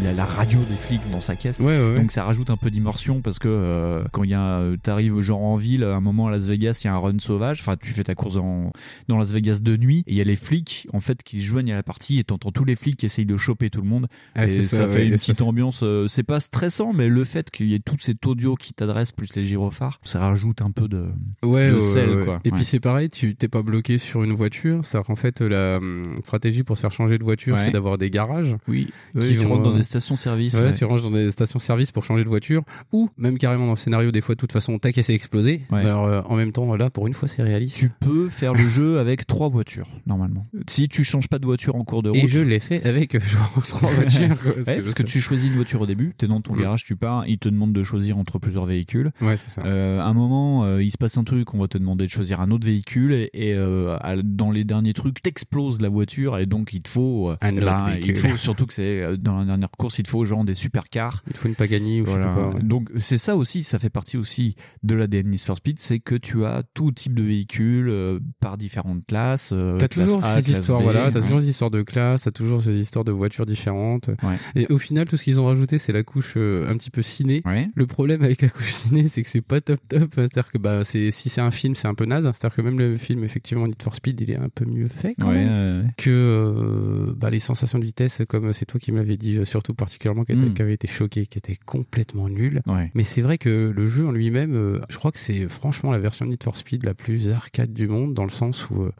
il 0.00 0.06
a 0.06 0.12
la 0.12 0.24
radio 0.24 0.58
des 0.68 0.76
flics 0.76 1.00
dans 1.12 1.20
sa 1.20 1.36
caisse. 1.36 1.58
Ouais, 1.58 1.78
ouais, 1.78 1.92
ouais. 1.92 2.00
Donc 2.00 2.12
ça 2.12 2.24
rajoute 2.24 2.50
un 2.50 2.56
peu 2.56 2.70
d'immersion 2.70 3.20
parce 3.20 3.38
que 3.38 3.48
euh, 3.48 4.04
quand 4.12 4.24
il 4.24 4.30
y 4.30 4.34
a 4.34 4.58
euh, 4.58 4.76
t'arrives 4.76 5.20
genre 5.20 5.42
en 5.42 5.56
ville, 5.56 5.84
à 5.84 5.94
un 5.94 6.00
moment 6.00 6.26
à 6.26 6.30
Las 6.30 6.46
Vegas, 6.46 6.80
il 6.82 6.88
y 6.88 6.90
a 6.90 6.94
un 6.94 6.98
run 6.98 7.18
sauvage. 7.18 7.60
Enfin, 7.60 7.76
tu 7.80 7.92
fais 7.92 8.04
ta 8.04 8.14
course 8.14 8.36
en, 8.36 8.72
dans 9.08 9.18
Las 9.18 9.32
Vegas 9.32 9.60
de 9.62 9.76
nuit 9.76 10.00
et 10.06 10.12
il 10.12 10.16
y 10.16 10.20
a 10.20 10.24
les 10.24 10.36
flics 10.36 10.88
en 10.92 11.00
fait 11.00 11.22
qui 11.22 11.40
se 11.40 11.46
joignent 11.46 11.72
à 11.72 11.76
la 11.76 11.82
partie 11.82 12.18
et 12.18 12.24
t'entends 12.24 12.52
tous 12.52 12.64
les 12.64 12.76
flics 12.76 12.96
qui 12.96 13.06
essayent 13.06 13.26
de 13.26 13.36
choper 13.36 13.70
tout 13.70 13.80
le 13.80 13.88
monde. 13.88 14.08
Ah, 14.34 14.46
et 14.46 14.62
ça, 14.62 14.78
ça, 14.78 14.88
fait 14.88 15.06
une 15.06 15.16
ça, 15.16 15.32
petite 15.32 15.42
ambiance. 15.42 15.80
euh, 15.82 16.08
c'est 16.08 16.22
pas 16.22 16.40
stressant, 16.40 16.92
mais 16.92 17.08
le 17.08 17.24
fait 17.24 17.50
qu'il 17.50 17.66
y 17.66 17.74
ait 17.74 17.80
tout 17.80 17.96
cet 18.00 18.26
audio 18.26 18.56
qui 18.56 18.72
t'adresse 18.72 19.12
plus 19.12 19.34
les 19.36 19.44
gyrophares, 19.44 19.98
ça 20.02 20.20
rajoute 20.20 20.62
un 20.62 20.70
peu 20.70 20.88
de 20.88 21.06
ouais, 21.44 21.70
de 21.70 21.80
sel, 21.80 22.24
quoi. 22.24 22.40
Et 22.44 22.50
puis 22.50 22.64
c'est 22.64 22.80
pareil, 22.80 23.10
tu 23.10 23.34
t'es 23.36 23.48
pas 23.48 23.62
bloqué 23.62 23.75
sur 23.98 24.22
une 24.22 24.32
voiture. 24.32 24.80
C'est 24.84 25.02
qu'en 25.02 25.16
fait 25.16 25.40
la 25.40 25.76
hum, 25.78 26.18
stratégie 26.24 26.62
pour 26.62 26.76
se 26.76 26.80
faire 26.82 26.92
changer 26.92 27.18
de 27.18 27.24
voiture, 27.24 27.54
Ouais. 27.56 27.62
c'est 27.64 27.70
d'avoir 27.70 27.98
des 27.98 28.10
garages. 28.10 28.56
Oui, 28.68 28.86
Qui 28.86 28.92
oui, 29.18 29.28
tu 29.28 29.44
vont, 29.44 29.50
rentres 29.50 29.62
dans 29.64 29.74
euh, 29.74 29.76
des 29.76 29.82
stations-service. 29.82 30.54
Voilà, 30.54 30.70
ouais. 30.70 30.76
tu 30.76 30.84
ranges 30.84 31.02
dans 31.02 31.10
des 31.10 31.30
stations-service 31.30 31.92
pour 31.92 32.04
changer 32.04 32.24
de 32.24 32.28
voiture, 32.28 32.62
ou 32.92 33.08
même 33.16 33.38
carrément 33.38 33.66
dans 33.66 33.72
le 33.72 33.76
scénario, 33.78 34.10
des 34.10 34.20
fois, 34.20 34.34
de 34.34 34.40
toute 34.40 34.52
façon, 34.52 34.78
ta 34.78 34.92
caisse 34.92 35.10
est 35.10 35.14
explosée. 35.14 35.62
Ouais. 35.70 35.80
Alors, 35.80 36.04
euh, 36.04 36.20
en 36.26 36.36
même 36.36 36.52
temps, 36.52 36.74
là, 36.76 36.90
pour 36.90 37.06
une 37.06 37.14
fois, 37.14 37.28
c'est 37.28 37.42
réaliste. 37.42 37.76
Tu 37.76 37.88
peux 37.88 38.28
faire 38.28 38.52
le 38.54 38.68
jeu 38.68 38.98
avec 38.98 39.26
trois 39.26 39.48
voitures 39.48 39.88
normalement. 40.06 40.46
Si 40.68 40.88
tu 40.88 41.04
changes 41.04 41.28
pas 41.28 41.38
de 41.38 41.46
voiture 41.46 41.76
en 41.76 41.84
cours 41.84 42.02
de 42.02 42.10
route. 42.10 42.18
Et 42.18 42.28
je 42.28 42.38
l'ai 42.40 42.60
fait 42.60 42.84
avec 42.86 43.14
euh, 43.14 43.20
genre 43.20 43.62
trois 43.66 43.90
voitures. 43.90 44.40
quoi, 44.40 44.52
Ouais, 44.66 44.80
parce 44.80 44.94
que 44.94 45.02
tu 45.02 45.20
choisis 45.20 45.48
une 45.48 45.56
voiture 45.56 45.80
au 45.80 45.86
début, 45.86 46.14
t'es 46.16 46.26
dans 46.26 46.40
ton 46.40 46.54
garage, 46.54 46.84
tu 46.84 46.96
pars, 46.96 47.26
il 47.26 47.38
te 47.38 47.48
demande 47.48 47.72
de 47.72 47.82
choisir 47.82 48.18
entre 48.18 48.38
plusieurs 48.38 48.66
véhicules. 48.66 49.10
Ouais, 49.20 49.36
c'est 49.36 49.50
ça. 49.50 49.62
Euh, 49.66 50.00
à 50.00 50.04
un 50.04 50.14
moment, 50.14 50.64
euh, 50.64 50.82
il 50.82 50.90
se 50.90 50.98
passe 50.98 51.16
un 51.18 51.24
truc, 51.24 51.54
on 51.54 51.58
va 51.58 51.68
te 51.68 51.78
demander 51.78 52.04
de 52.06 52.10
choisir 52.10 52.40
un 52.40 52.50
autre 52.50 52.66
véhicule 52.66 53.12
et, 53.12 53.30
et, 53.32 53.54
euh, 53.66 53.98
dans 54.24 54.50
les 54.50 54.64
derniers 54.64 54.92
trucs, 54.94 55.20
t'exploses 55.22 55.80
la 55.80 55.88
voiture 55.88 56.38
et 56.38 56.46
donc 56.46 56.72
il 56.72 56.82
te 56.82 56.88
faut, 56.88 57.30
euh, 57.30 57.32
autre 57.34 57.60
là, 57.60 57.88
il 57.98 58.06
véhicule. 58.06 58.30
faut 58.30 58.36
surtout 58.36 58.66
que 58.66 58.72
c'est 58.74 59.02
euh, 59.02 59.16
dans 59.16 59.38
la 59.38 59.44
dernière 59.44 59.70
course, 59.70 59.98
il 59.98 60.02
te 60.04 60.08
faut 60.08 60.24
genre 60.24 60.44
des 60.44 60.54
supercars. 60.54 61.22
Il 61.28 61.36
faut 61.36 61.48
une 61.48 61.54
Pagani 61.54 62.00
ou 62.00 62.06
je 62.06 62.10
sais 62.10 62.16
Voilà. 62.16 62.32
pas. 62.34 62.48
ouais. 62.50 62.62
Donc 62.62 62.88
c'est 62.96 63.18
ça 63.18 63.36
aussi, 63.36 63.64
ça 63.64 63.78
fait 63.78 63.90
partie 63.90 64.16
aussi 64.16 64.54
de 64.82 64.94
l'ADN 64.94 65.28
Need 65.30 65.40
for 65.40 65.56
Speed, 65.56 65.78
c'est 65.78 65.98
que 65.98 66.14
tu 66.14 66.44
as 66.44 66.62
tout 66.74 66.92
type 66.92 67.14
de 67.14 67.22
véhicules 67.22 67.88
euh, 67.88 68.18
par 68.40 68.56
différentes 68.56 69.04
classes. 69.06 69.50
euh, 69.52 69.76
T'as 69.78 69.88
classe 69.88 70.06
toujours 70.08 70.24
A, 70.24 70.40
B, 70.40 70.82
voilà, 70.82 71.10
t'as 71.10 71.18
ouais. 71.20 71.24
toujours 71.26 71.40
ces 71.40 71.48
histoires 71.50 71.70
de 71.70 71.82
classe, 71.82 72.22
t'as 72.22 72.30
toujours 72.30 72.62
ces 72.62 72.74
histoires 72.80 73.04
de 73.04 73.12
voitures 73.12 73.46
différentes. 73.46 74.08
Ouais. 74.22 74.36
Et 74.54 74.66
au 74.72 74.78
final, 74.78 75.06
tout 75.06 75.16
ce 75.16 75.24
qu'ils 75.24 75.40
ont 75.40 75.46
rajouté, 75.46 75.78
c'est 75.78 75.92
la 75.92 76.02
couche 76.02 76.36
un 76.36 76.76
petit 76.76 76.90
peu 76.90 77.02
ciné. 77.02 77.42
Le 77.74 77.86
problème 77.86 78.22
avec 78.22 78.42
la 78.42 78.48
couche 78.48 78.72
ciné, 78.72 79.08
c'est 79.08 79.22
que 79.22 79.28
c'est 79.28 79.40
pas 79.40 79.60
top 79.60 79.80
top. 79.88 80.10
C'est-à-dire 80.14 80.50
que 80.52 80.58
bah, 80.58 80.84
c'est 80.84 81.10
si 81.10 81.28
c'est 81.28 81.40
un 81.40 81.50
film, 81.50 81.74
c'est 81.74 81.88
un 81.88 81.94
peu 81.94 82.04
naze. 82.04 82.24
C'est-à-dire 82.24 82.54
que 82.56 82.62
même 82.62 82.78
le 82.78 82.96
film, 82.96 83.24
effectivement, 83.24 83.55
Need 83.64 83.82
for 83.82 83.94
Speed, 83.94 84.20
il 84.20 84.30
est 84.30 84.36
un 84.36 84.48
peu 84.50 84.64
mieux 84.66 84.88
fait 84.88 85.14
quand 85.18 85.28
Ouais, 85.28 85.36
même. 85.44 85.48
euh, 85.50 85.82
que 85.96 86.10
euh, 86.10 87.14
bah, 87.16 87.30
les 87.30 87.38
sensations 87.38 87.78
de 87.78 87.84
vitesse, 87.84 88.20
comme 88.28 88.52
c'est 88.52 88.66
toi 88.66 88.78
qui 88.78 88.92
me 88.92 88.98
l'avais 88.98 89.16
dit, 89.16 89.38
euh, 89.38 89.44
surtout 89.44 89.72
particulièrement, 89.74 90.24
qui, 90.24 90.34
Mm. 90.34 90.52
qui 90.54 90.62
avait 90.62 90.74
été 90.74 90.86
choqué, 90.88 91.26
qui 91.26 91.38
était 91.38 91.56
complètement 91.64 92.28
nul. 92.28 92.60
Mais 92.94 93.04
c'est 93.04 93.22
vrai 93.22 93.38
que 93.38 93.72
le 93.74 93.86
jeu 93.86 94.06
en 94.06 94.10
lui-même, 94.12 94.54
euh, 94.54 94.80
je 94.90 94.98
crois 94.98 95.12
que 95.12 95.18
c'est 95.18 95.48
franchement 95.48 95.90
la 95.92 95.98
version 95.98 96.26
Need 96.26 96.42
for 96.42 96.56
Speed 96.56 96.84
la 96.84 96.92
plus 96.94 97.30
arcade 97.30 97.72
du 97.72 97.88
monde, 97.88 98.12
dans 98.12 98.24
le 98.24 98.30
sens 98.30 98.68
où 98.70 98.82
euh, 98.82 98.92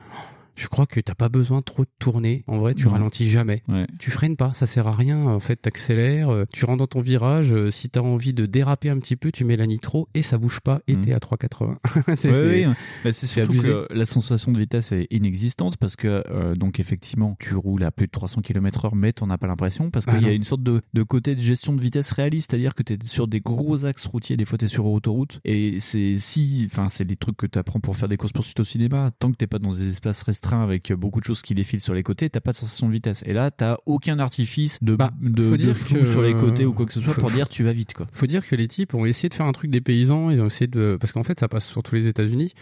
je 0.57 0.67
crois 0.69 0.87
que 0.87 0.99
t'as 1.01 1.15
pas 1.15 1.29
besoin 1.29 1.63
trop 1.63 1.85
de 1.85 1.91
tourner. 1.99 2.43
En 2.47 2.59
vrai, 2.59 2.75
tu 2.75 2.87
Non. 2.87 2.93
ralentis 2.93 3.29
jamais. 3.29 3.63
Ouais. 3.69 3.87
Tu 3.99 4.11
freines 4.11 4.37
pas, 4.37 4.53
ça 4.55 4.67
sert 4.67 4.87
à 4.87 4.93
rien. 4.93 5.27
En 5.27 5.41
fait, 5.41 5.57
t'accélères, 5.57 6.31
euh, 6.31 6.45
tu 6.53 6.65
rentres 6.65 6.79
dans 6.79 6.87
ton 6.87 7.01
virage. 7.01 7.53
euh, 7.53 7.71
Si 7.71 7.89
t'as 7.89 8.01
envie 8.01 8.33
de 8.33 8.47
déraper 8.47 8.91
un 8.91 8.99
petit 8.99 9.17
peu, 9.17 9.31
tu 9.31 9.45
mets 9.45 9.57
la 9.57 9.67
nitro 9.67 10.09
et 10.15 10.23
ça 10.23 10.39
bouge 10.39 10.61
pas. 10.61 10.81
Et 10.89 10.95
Mhm. 10.97 11.01
t'es 11.03 11.13
à 11.13 11.21
3,80. 11.21 11.79
C'est- 12.19 12.31
Ouais. 12.47 12.67
Bah, 13.05 13.13
surtout 13.13 13.53
abusé. 13.53 13.69
que 13.69 13.87
la 13.93 14.07
sensation 14.07 14.51
de 14.53 14.59
vitesse 14.59 14.93
est 14.93 15.07
inexistante 15.11 15.77
parce 15.77 15.97
que 15.97 16.25
euh, 16.29 16.55
donc 16.55 16.81
effectivement 16.81 17.37
tu 17.39 17.55
roules 17.55 17.83
à 17.85 17.91
plus 17.91 18.07
de 18.07 18.11
300 18.13 18.41
km/h 18.43 18.91
mais 18.95 19.13
t'en 19.13 19.29
as 19.31 19.39
pas 19.39 19.47
l'impression 19.47 19.91
parce 19.91 20.07
Ah 20.09 20.15
qu'il 20.15 20.27
y 20.27 20.31
a 20.31 20.33
une 20.33 20.45
sorte 20.45 20.63
de, 20.63 20.81
de 20.95 21.03
côté 21.03 21.35
de 21.35 21.41
gestion 21.41 21.75
de 21.75 21.81
vitesse 21.81 22.13
réaliste 22.13 22.51
c'est-à-dire 22.51 22.75
que 22.75 22.83
t'es 22.83 22.97
sur 23.05 23.27
des 23.29 23.41
gros 23.41 23.85
axes 23.85 24.07
routiers 24.07 24.37
des 24.37 24.45
fois 24.45 24.59
t'es 24.59 24.69
sur 24.69 24.87
autoroute 24.87 25.41
et 25.45 25.81
c'est 25.81 26.19
si 26.19 26.63
enfin 26.71 26.89
c'est 26.89 27.05
des 27.05 27.17
trucs 27.17 27.37
que 27.37 27.47
t'apprends 27.47 27.81
pour 27.81 27.97
faire 27.97 28.09
des 28.09 28.17
courses 28.17 28.33
poursuites 28.33 28.61
au 28.61 28.65
cinéma 28.65 29.11
tant 29.19 29.31
que 29.31 29.37
t'es 29.37 29.47
pas 29.47 29.59
dans 29.59 29.73
des 29.73 29.91
espaces 29.91 30.23
restreints 30.23 30.46
avec 30.55 30.93
beaucoup 30.93 31.21
de 31.21 31.25
choses 31.25 31.43
qui 31.43 31.55
défilent 31.55 31.81
sur 31.81 31.95
les 31.95 32.03
côtés 32.03 32.29
t'as 32.31 32.41
pas 32.41 32.53
de 32.53 32.57
sensation 32.57 32.89
de 32.89 32.93
vitesse 32.93 33.23
et 33.27 33.33
là 33.33 33.51
t'as 33.51 33.77
aucun 33.87 34.19
artifice 34.19 34.79
de, 34.83 34.95
Bah, 34.97 35.11
de, 35.21 35.75
flou 35.75 35.99
que- 36.01 36.07
sur 36.07 36.23
les 36.23 36.35
côtés 36.35 36.65
ou 36.65 36.73
quoi 36.73 36.87
que 36.87 36.93
ce 36.93 37.01
soit 37.01 37.13
faut- 37.15 37.21
pour 37.21 37.31
dire 37.31 37.49
tu 37.49 37.63
vas 37.65 37.73
vite 37.73 37.95
quoi 37.95 38.07
Faut 38.13 38.27
dire 38.27 38.47
que 38.47 38.55
les 38.57 38.69
types 38.69 38.95
ont 38.95 39.05
essayé 39.07 39.29
de 39.29 39.35
faire 39.35 39.47
un 39.47 39.53
truc 39.53 39.71
des 39.71 39.81
paysans. 39.81 40.31
Ils 40.31 40.41
ont 40.41 40.47
essayé 40.47 40.67
de 40.67 40.97
parce 41.01 41.13
qu'en 41.13 41.23
fait 41.25 41.39
ça 41.41 41.49
passe 41.49 41.67
sur 41.67 41.83
tous 41.83 41.95
les 41.95 42.07
États-Unis. 42.07 42.53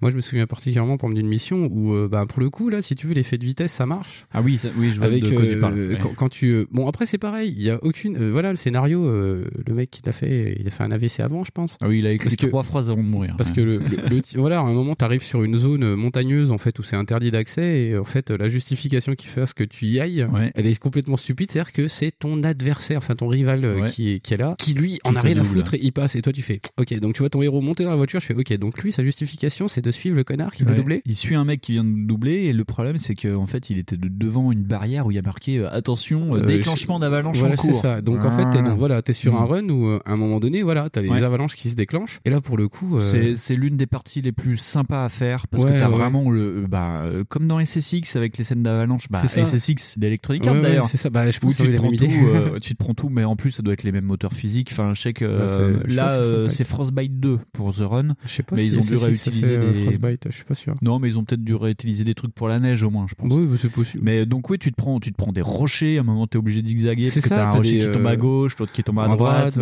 Moi, 0.00 0.10
je 0.10 0.16
me 0.16 0.20
souviens 0.20 0.46
particulièrement 0.46 0.96
pour 0.96 1.10
d'une 1.12 1.26
mission 1.26 1.68
où, 1.70 1.92
euh, 1.94 2.08
bah, 2.08 2.24
pour 2.26 2.40
le 2.40 2.50
coup, 2.50 2.68
là, 2.68 2.82
si 2.82 2.94
tu 2.94 3.06
veux, 3.06 3.14
l'effet 3.14 3.38
de 3.38 3.44
vitesse, 3.44 3.72
ça 3.72 3.86
marche. 3.86 4.26
ah 4.32 4.40
oui 4.42 4.56
ça- 4.58 4.68
oui 4.76 4.90
je 4.92 4.96
vois 4.98 5.06
Avec 5.06 5.22
de 5.22 5.30
quoi 5.30 5.44
tu 5.46 5.54
euh, 5.54 5.60
parles 5.60 5.74
ouais. 5.74 5.98
quand, 6.00 6.14
quand 6.14 6.28
tu 6.28 6.46
euh, 6.52 6.66
bon 6.70 6.86
après 6.88 7.06
c'est 7.06 7.18
pareil 7.18 7.52
il 7.56 7.62
y 7.62 7.70
a 7.70 7.82
aucune 7.84 8.30
voilà 8.30 8.50
le 8.50 8.56
scénario 8.56 9.04
le 9.04 9.74
mec 9.74 9.90
qui 9.90 10.00
l'a 10.04 10.12
fait 10.12 10.56
il 10.58 10.66
a 10.66 10.70
fait 10.70 10.82
un 10.84 10.90
AVC 10.90 11.20
avant 11.20 11.44
je 11.44 11.50
pense 11.50 11.76
ah 11.80 11.88
oui 11.88 11.98
il 11.98 12.06
a 12.06 12.12
écrit 12.12 12.26
parce 12.28 12.36
que- 12.36 12.46
trois 12.46 12.62
phrases 12.62 12.88
avant 12.90 13.02
de 13.02 13.08
mourir 13.08 13.34
parce 13.36 13.50
ouais. 13.50 13.56
que 13.56 13.60
le, 13.60 13.78
le- 13.78 14.08
le 14.08 14.20
ti- 14.20 14.36
voilà 14.36 14.60
à 14.60 14.62
un 14.62 14.72
moment 14.72 14.94
t'arrives 14.94 15.22
sur 15.22 15.42
une 15.42 15.56
zone 15.56 15.94
montagneuse 15.94 16.50
en 16.50 16.58
fait 16.58 16.78
où 16.78 16.82
c'est 16.82 16.96
interdit 16.96 17.30
d'accès 17.32 17.86
et 17.86 17.98
en 17.98 18.04
fait 18.04 18.30
la 18.30 18.48
justification 18.48 19.14
qui 19.14 19.26
fait 19.26 19.40
à 19.42 19.46
ce 19.46 19.54
que 19.54 19.64
tu 19.64 19.86
y 19.86 19.98
ailles 20.00 20.24
Ouais. 20.32 20.52
elle 20.54 20.66
est 20.66 20.78
complètement 20.78 21.16
stupide 21.16 21.50
c'est 21.50 21.58
à 21.58 21.64
dire 21.64 21.72
que 21.72 21.88
c'est 21.88 22.12
ton 22.16 22.42
adversaire 22.44 22.98
enfin 22.98 23.14
ton 23.16 23.26
rival 23.26 23.64
euh, 23.64 23.80
Ouais. 23.80 23.88
qui, 23.88 24.10
est, 24.12 24.20
qui 24.20 24.34
est 24.34 24.36
là 24.36 24.54
qui 24.58 24.74
lui 24.74 24.98
en 25.04 25.16
a 25.16 25.20
rien 25.20 25.36
à 25.38 25.44
foutre 25.44 25.74
et 25.74 25.80
il 25.82 25.92
passe 25.92 26.14
et 26.14 26.22
toi 26.22 26.32
tu 26.32 26.42
fais 26.42 26.60
ok 26.78 26.98
donc 27.00 27.14
tu 27.14 27.20
vois 27.20 27.30
ton 27.30 27.42
héros 27.42 27.60
monter 27.60 27.82
dans 27.84 27.90
la 27.90 27.96
voiture 27.96 28.20
je 28.20 28.26
fais 28.26 28.34
ok 28.34 28.56
donc 28.58 28.80
lui 28.82 28.92
sa 28.92 29.02
justification 29.02 29.66
c'est 29.68 29.80
de 29.82 29.90
suivre 29.90 30.14
le 30.16 30.24
connard 30.24 30.52
qui 30.52 30.62
Ouais. 30.64 30.74
doubler 30.74 31.02
Il 31.06 31.16
suit 31.16 31.34
un 31.34 31.44
mec 31.44 31.60
qui 31.60 31.72
vient 31.72 31.84
de 31.84 32.06
doubler 32.06 32.44
et 32.44 32.52
le 32.52 32.64
problème 32.64 32.98
c'est 32.98 33.14
que 33.14 33.34
en 33.34 33.46
fait 33.46 33.68
il 33.70 33.78
était 33.78 33.96
de- 33.96 34.08
devant 34.08 34.52
une 34.52 34.62
barrière 34.62 35.06
où 35.06 35.10
il 35.10 35.14
y 35.14 35.18
a 35.18 35.22
marqué 35.22 35.58
euh, 35.58 35.68
attention 35.72 36.36
euh, 36.36 36.40
déclenchement 36.40 36.98
d'avalanche 37.00 37.38
Voilà, 37.38 37.54
en 37.54 37.62
c'est 37.62 37.68
cours. 37.72 37.80
ça. 37.80 38.00
Donc 38.02 38.24
en 38.24 38.30
fait, 38.30 38.48
t'es 38.50 38.62
dans- 38.62 38.74
voilà, 38.76 39.02
t'es 39.02 39.12
sur 39.12 39.34
un 39.40 39.44
run 39.44 39.68
où 39.68 39.86
euh, 39.86 39.98
à 40.04 40.12
un 40.12 40.16
moment 40.16 40.38
donné, 40.38 40.62
voilà, 40.62 40.88
t'as 40.90 41.02
des 41.02 41.08
avalanches 41.10 41.56
qui 41.56 41.68
se 41.70 41.74
déclenchent. 41.74 42.20
Et 42.24 42.30
là, 42.30 42.40
pour 42.40 42.56
le 42.56 42.68
coup, 42.68 42.96
euh, 42.98 43.00
C'est 43.00 43.36
c'est 43.36 43.56
l'une 43.56 43.76
des 43.76 43.86
parties 43.86 44.20
les 44.22 44.32
plus 44.32 44.56
sympas 44.58 45.04
à 45.04 45.08
faire 45.08 45.48
parce 45.48 45.64
que 45.64 45.70
t'as 45.70 45.88
vraiment 45.88 46.30
le 46.30 46.66
bah 46.68 47.04
euh, 47.22 47.24
comme 47.28 47.46
dans 47.48 47.64
SSX 47.64 48.16
avec 48.16 48.36
les 48.38 48.44
scènes 48.44 48.62
d'avalanche 48.62 49.06
bah 49.10 49.20
C'est 49.24 49.44
ça. 49.44 49.58
SSX 49.58 49.98
d'Electronic 49.98 50.42
ouais, 50.42 50.48
Arts 50.48 50.54
ouais, 50.56 50.62
d'ailleurs 50.62 50.88
c'est 50.88 50.96
ça. 50.96 51.10
Bah, 51.10 51.30
je 51.30 51.38
où 51.38 51.40
pense 51.46 51.56
tu 51.56 51.62
te 51.64 51.76
prends 51.76 51.90
tout, 51.90 52.04
euh, 52.34 52.58
tu 52.60 52.74
te 52.74 52.78
prends 52.78 52.94
tout, 52.94 53.08
mais 53.08 53.24
en 53.24 53.36
plus 53.36 53.52
ça 53.52 53.62
doit 53.62 53.74
être 53.74 53.82
les 53.82 53.92
mêmes 53.92 54.04
moteurs 54.04 54.32
physiques. 54.32 54.70
Enfin, 54.72 54.92
je 54.94 55.00
sais 55.00 55.12
que 55.12 55.24
euh, 55.24 55.78
là 55.86 56.08
c'est 56.08 56.20
euh, 56.20 56.32
Frostbite. 56.34 56.50
c'est 56.56 56.64
Frostbite 56.64 57.20
2 57.20 57.38
pour 57.52 57.74
The 57.74 57.80
Run. 57.80 58.14
Je 58.24 58.30
sais 58.30 58.42
pas 58.42 58.56
mais 58.56 58.62
si 58.62 58.68
ils 58.68 58.78
ont 58.78 58.80
dû 58.80 58.86
SSX, 58.86 58.98
ça, 58.98 59.06
réutiliser 59.06 59.56
euh, 59.56 59.72
des- 59.72 59.82
Frostbite, 59.82 60.26
je 60.30 60.34
suis 60.34 60.44
pas 60.44 60.54
sûr. 60.54 60.74
Non, 60.82 60.98
mais 60.98 61.08
ils 61.08 61.18
ont 61.18 61.24
peut-être 61.24 61.44
dû 61.44 61.54
réutiliser 61.54 62.04
des 62.04 62.14
trucs 62.14 62.34
pour 62.34 62.48
la 62.48 62.58
neige 62.58 62.82
au 62.82 62.90
moins, 62.90 63.06
je 63.08 63.14
pense. 63.14 63.32
Oui, 63.32 63.46
bah, 63.46 63.56
c'est 63.60 63.70
possible. 63.70 64.02
Mais 64.04 64.26
donc 64.26 64.50
oui, 64.50 64.58
tu 64.58 64.70
te 64.70 64.76
prends, 64.76 65.00
tu 65.00 65.12
te 65.12 65.16
prends 65.16 65.32
des 65.32 65.42
rochers. 65.42 65.98
À 65.98 66.00
un 66.00 66.04
moment, 66.04 66.26
t'es 66.26 66.38
obligé 66.38 66.62
de 66.62 66.66
zigzaguer 66.66 67.04
parce 67.04 67.14
C'est 67.14 67.22
que 67.22 67.28
ça, 67.28 67.36
t'as 67.36 67.48
un 67.48 67.50
rocher 67.50 67.80
qui 67.80 67.90
tombe 67.92 68.06
à 68.06 68.16
gauche, 68.16 68.56
l'autre 68.58 68.72
qui 68.72 68.82
tombe 68.82 68.98
à 68.98 69.08
droite. 69.08 69.58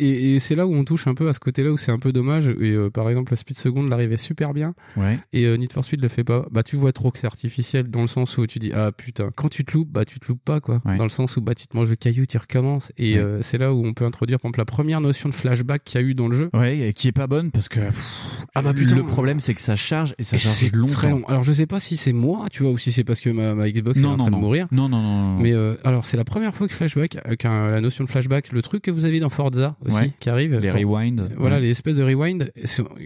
Et 0.00 0.40
c'est, 0.40 0.54
là 0.54 0.66
où 0.66 0.74
on 0.74 0.84
touche 0.84 1.06
un 1.06 1.14
peu 1.14 1.28
à 1.28 1.32
ce 1.32 1.40
côté-là 1.40 1.72
où 1.72 1.78
c'est 1.78 1.92
un 1.92 1.98
peu 1.98 2.12
dommage. 2.12 2.48
Et 2.60 2.76
par 2.92 3.08
exemple, 3.08 3.32
la 3.32 3.36
Speed 3.36 3.56
Second 3.56 3.82
l'arrivait 3.84 4.16
super 4.16 4.54
bien. 4.54 4.74
Ouais. 4.96 5.18
Et 5.32 5.56
Need 5.58 5.72
for 5.72 5.84
Speed 5.84 6.00
le 6.00 6.08
fait 6.08 6.24
pas. 6.24 6.46
Bah, 6.50 6.62
tu 6.62 6.76
vois 6.76 6.92
trop 6.94 7.10
que 7.10 7.18
c'est 7.18 7.26
artificiel 7.26 7.88
dans 7.90 8.00
le 8.00 8.06
sens 8.06 8.38
où 8.38 8.46
tu 8.46 8.58
dis, 8.58 8.72
ah 8.72 8.90
putain, 8.92 9.30
quand 9.34 9.48
tu 9.48 9.64
te 9.64 9.72
loupes, 9.72 9.90
bah, 9.90 10.04
tu 10.04 10.18
te 10.20 10.26
loupes 10.28 10.42
pas, 10.44 10.60
quoi. 10.60 10.80
Ouais. 10.84 10.96
Dans 10.96 11.04
le 11.04 11.10
sens 11.10 11.36
où, 11.36 11.40
bah, 11.42 11.54
tu 11.54 11.66
te 11.66 11.76
manges 11.76 11.88
le 11.90 11.96
caillou, 11.96 12.24
tu 12.26 12.38
recommences. 12.38 12.90
Et 12.96 13.14
Ouais. 13.14 13.20
euh, 13.20 13.42
c'est 13.42 13.58
là 13.58 13.74
où 13.74 13.84
on 13.84 13.92
peut 13.92 14.04
introduire, 14.06 14.38
par 14.40 14.48
exemple, 14.48 14.60
la 14.60 14.64
première 14.64 15.00
notion 15.00 15.28
de 15.28 15.34
flashback 15.34 15.84
qu'il 15.84 16.00
y 16.00 16.04
a 16.04 16.06
eu 16.06 16.14
dans 16.14 16.28
le 16.28 16.36
jeu. 16.36 16.50
Ouais, 16.54 16.78
et 16.78 16.92
qui 16.94 17.08
est 17.08 17.12
pas 17.12 17.26
bonne 17.26 17.50
parce 17.50 17.68
que 17.68 17.80
pff, 17.80 18.46
Ah 18.54 18.62
bah, 18.62 18.72
putain. 18.72 18.96
le 18.96 19.02
problème 19.02 19.40
c'est 19.40 19.54
que 19.54 19.60
ça 19.60 19.76
charge 19.76 20.14
et 20.18 20.24
ça 20.24 20.36
Et 20.36 20.38
charge 20.38 20.72
longtemps. 20.72 20.92
très 20.92 21.10
long. 21.10 21.22
Alors 21.26 21.42
je 21.42 21.52
sais 21.52 21.66
pas 21.66 21.80
si 21.80 21.96
c'est 21.96 22.12
moi, 22.12 22.46
tu 22.50 22.62
vois, 22.62 22.72
ou 22.72 22.78
si 22.78 22.92
c'est 22.92 23.04
parce 23.04 23.20
que 23.20 23.30
ma, 23.30 23.54
ma 23.54 23.68
Xbox 23.70 24.00
est 24.00 24.04
en 24.04 24.16
train 24.16 24.30
non. 24.30 24.36
de 24.38 24.40
mourir. 24.42 24.68
Non, 24.70 24.88
non, 24.88 25.02
non. 25.02 25.34
non. 25.34 25.40
Mais 25.40 25.52
euh, 25.52 25.74
alors 25.84 26.04
c'est 26.06 26.16
la 26.16 26.24
première 26.24 26.54
fois 26.54 26.68
que 26.68 26.74
flashback, 26.74 27.16
euh, 27.26 27.70
la 27.70 27.80
notion 27.80 28.04
de 28.04 28.08
flashback, 28.10 28.52
le 28.52 28.62
truc 28.62 28.82
que 28.82 28.90
vous 28.92 29.04
avez 29.04 29.18
dans 29.20 29.30
Forza 29.30 29.76
aussi, 29.84 29.96
Ouais. 29.96 30.12
qui 30.20 30.30
arrive. 30.30 30.54
les 30.58 30.70
rewind. 30.70 31.30
Voilà, 31.36 31.58
les 31.60 31.70
espèces 31.70 31.96
de 31.96 32.02
rewind, 32.04 32.52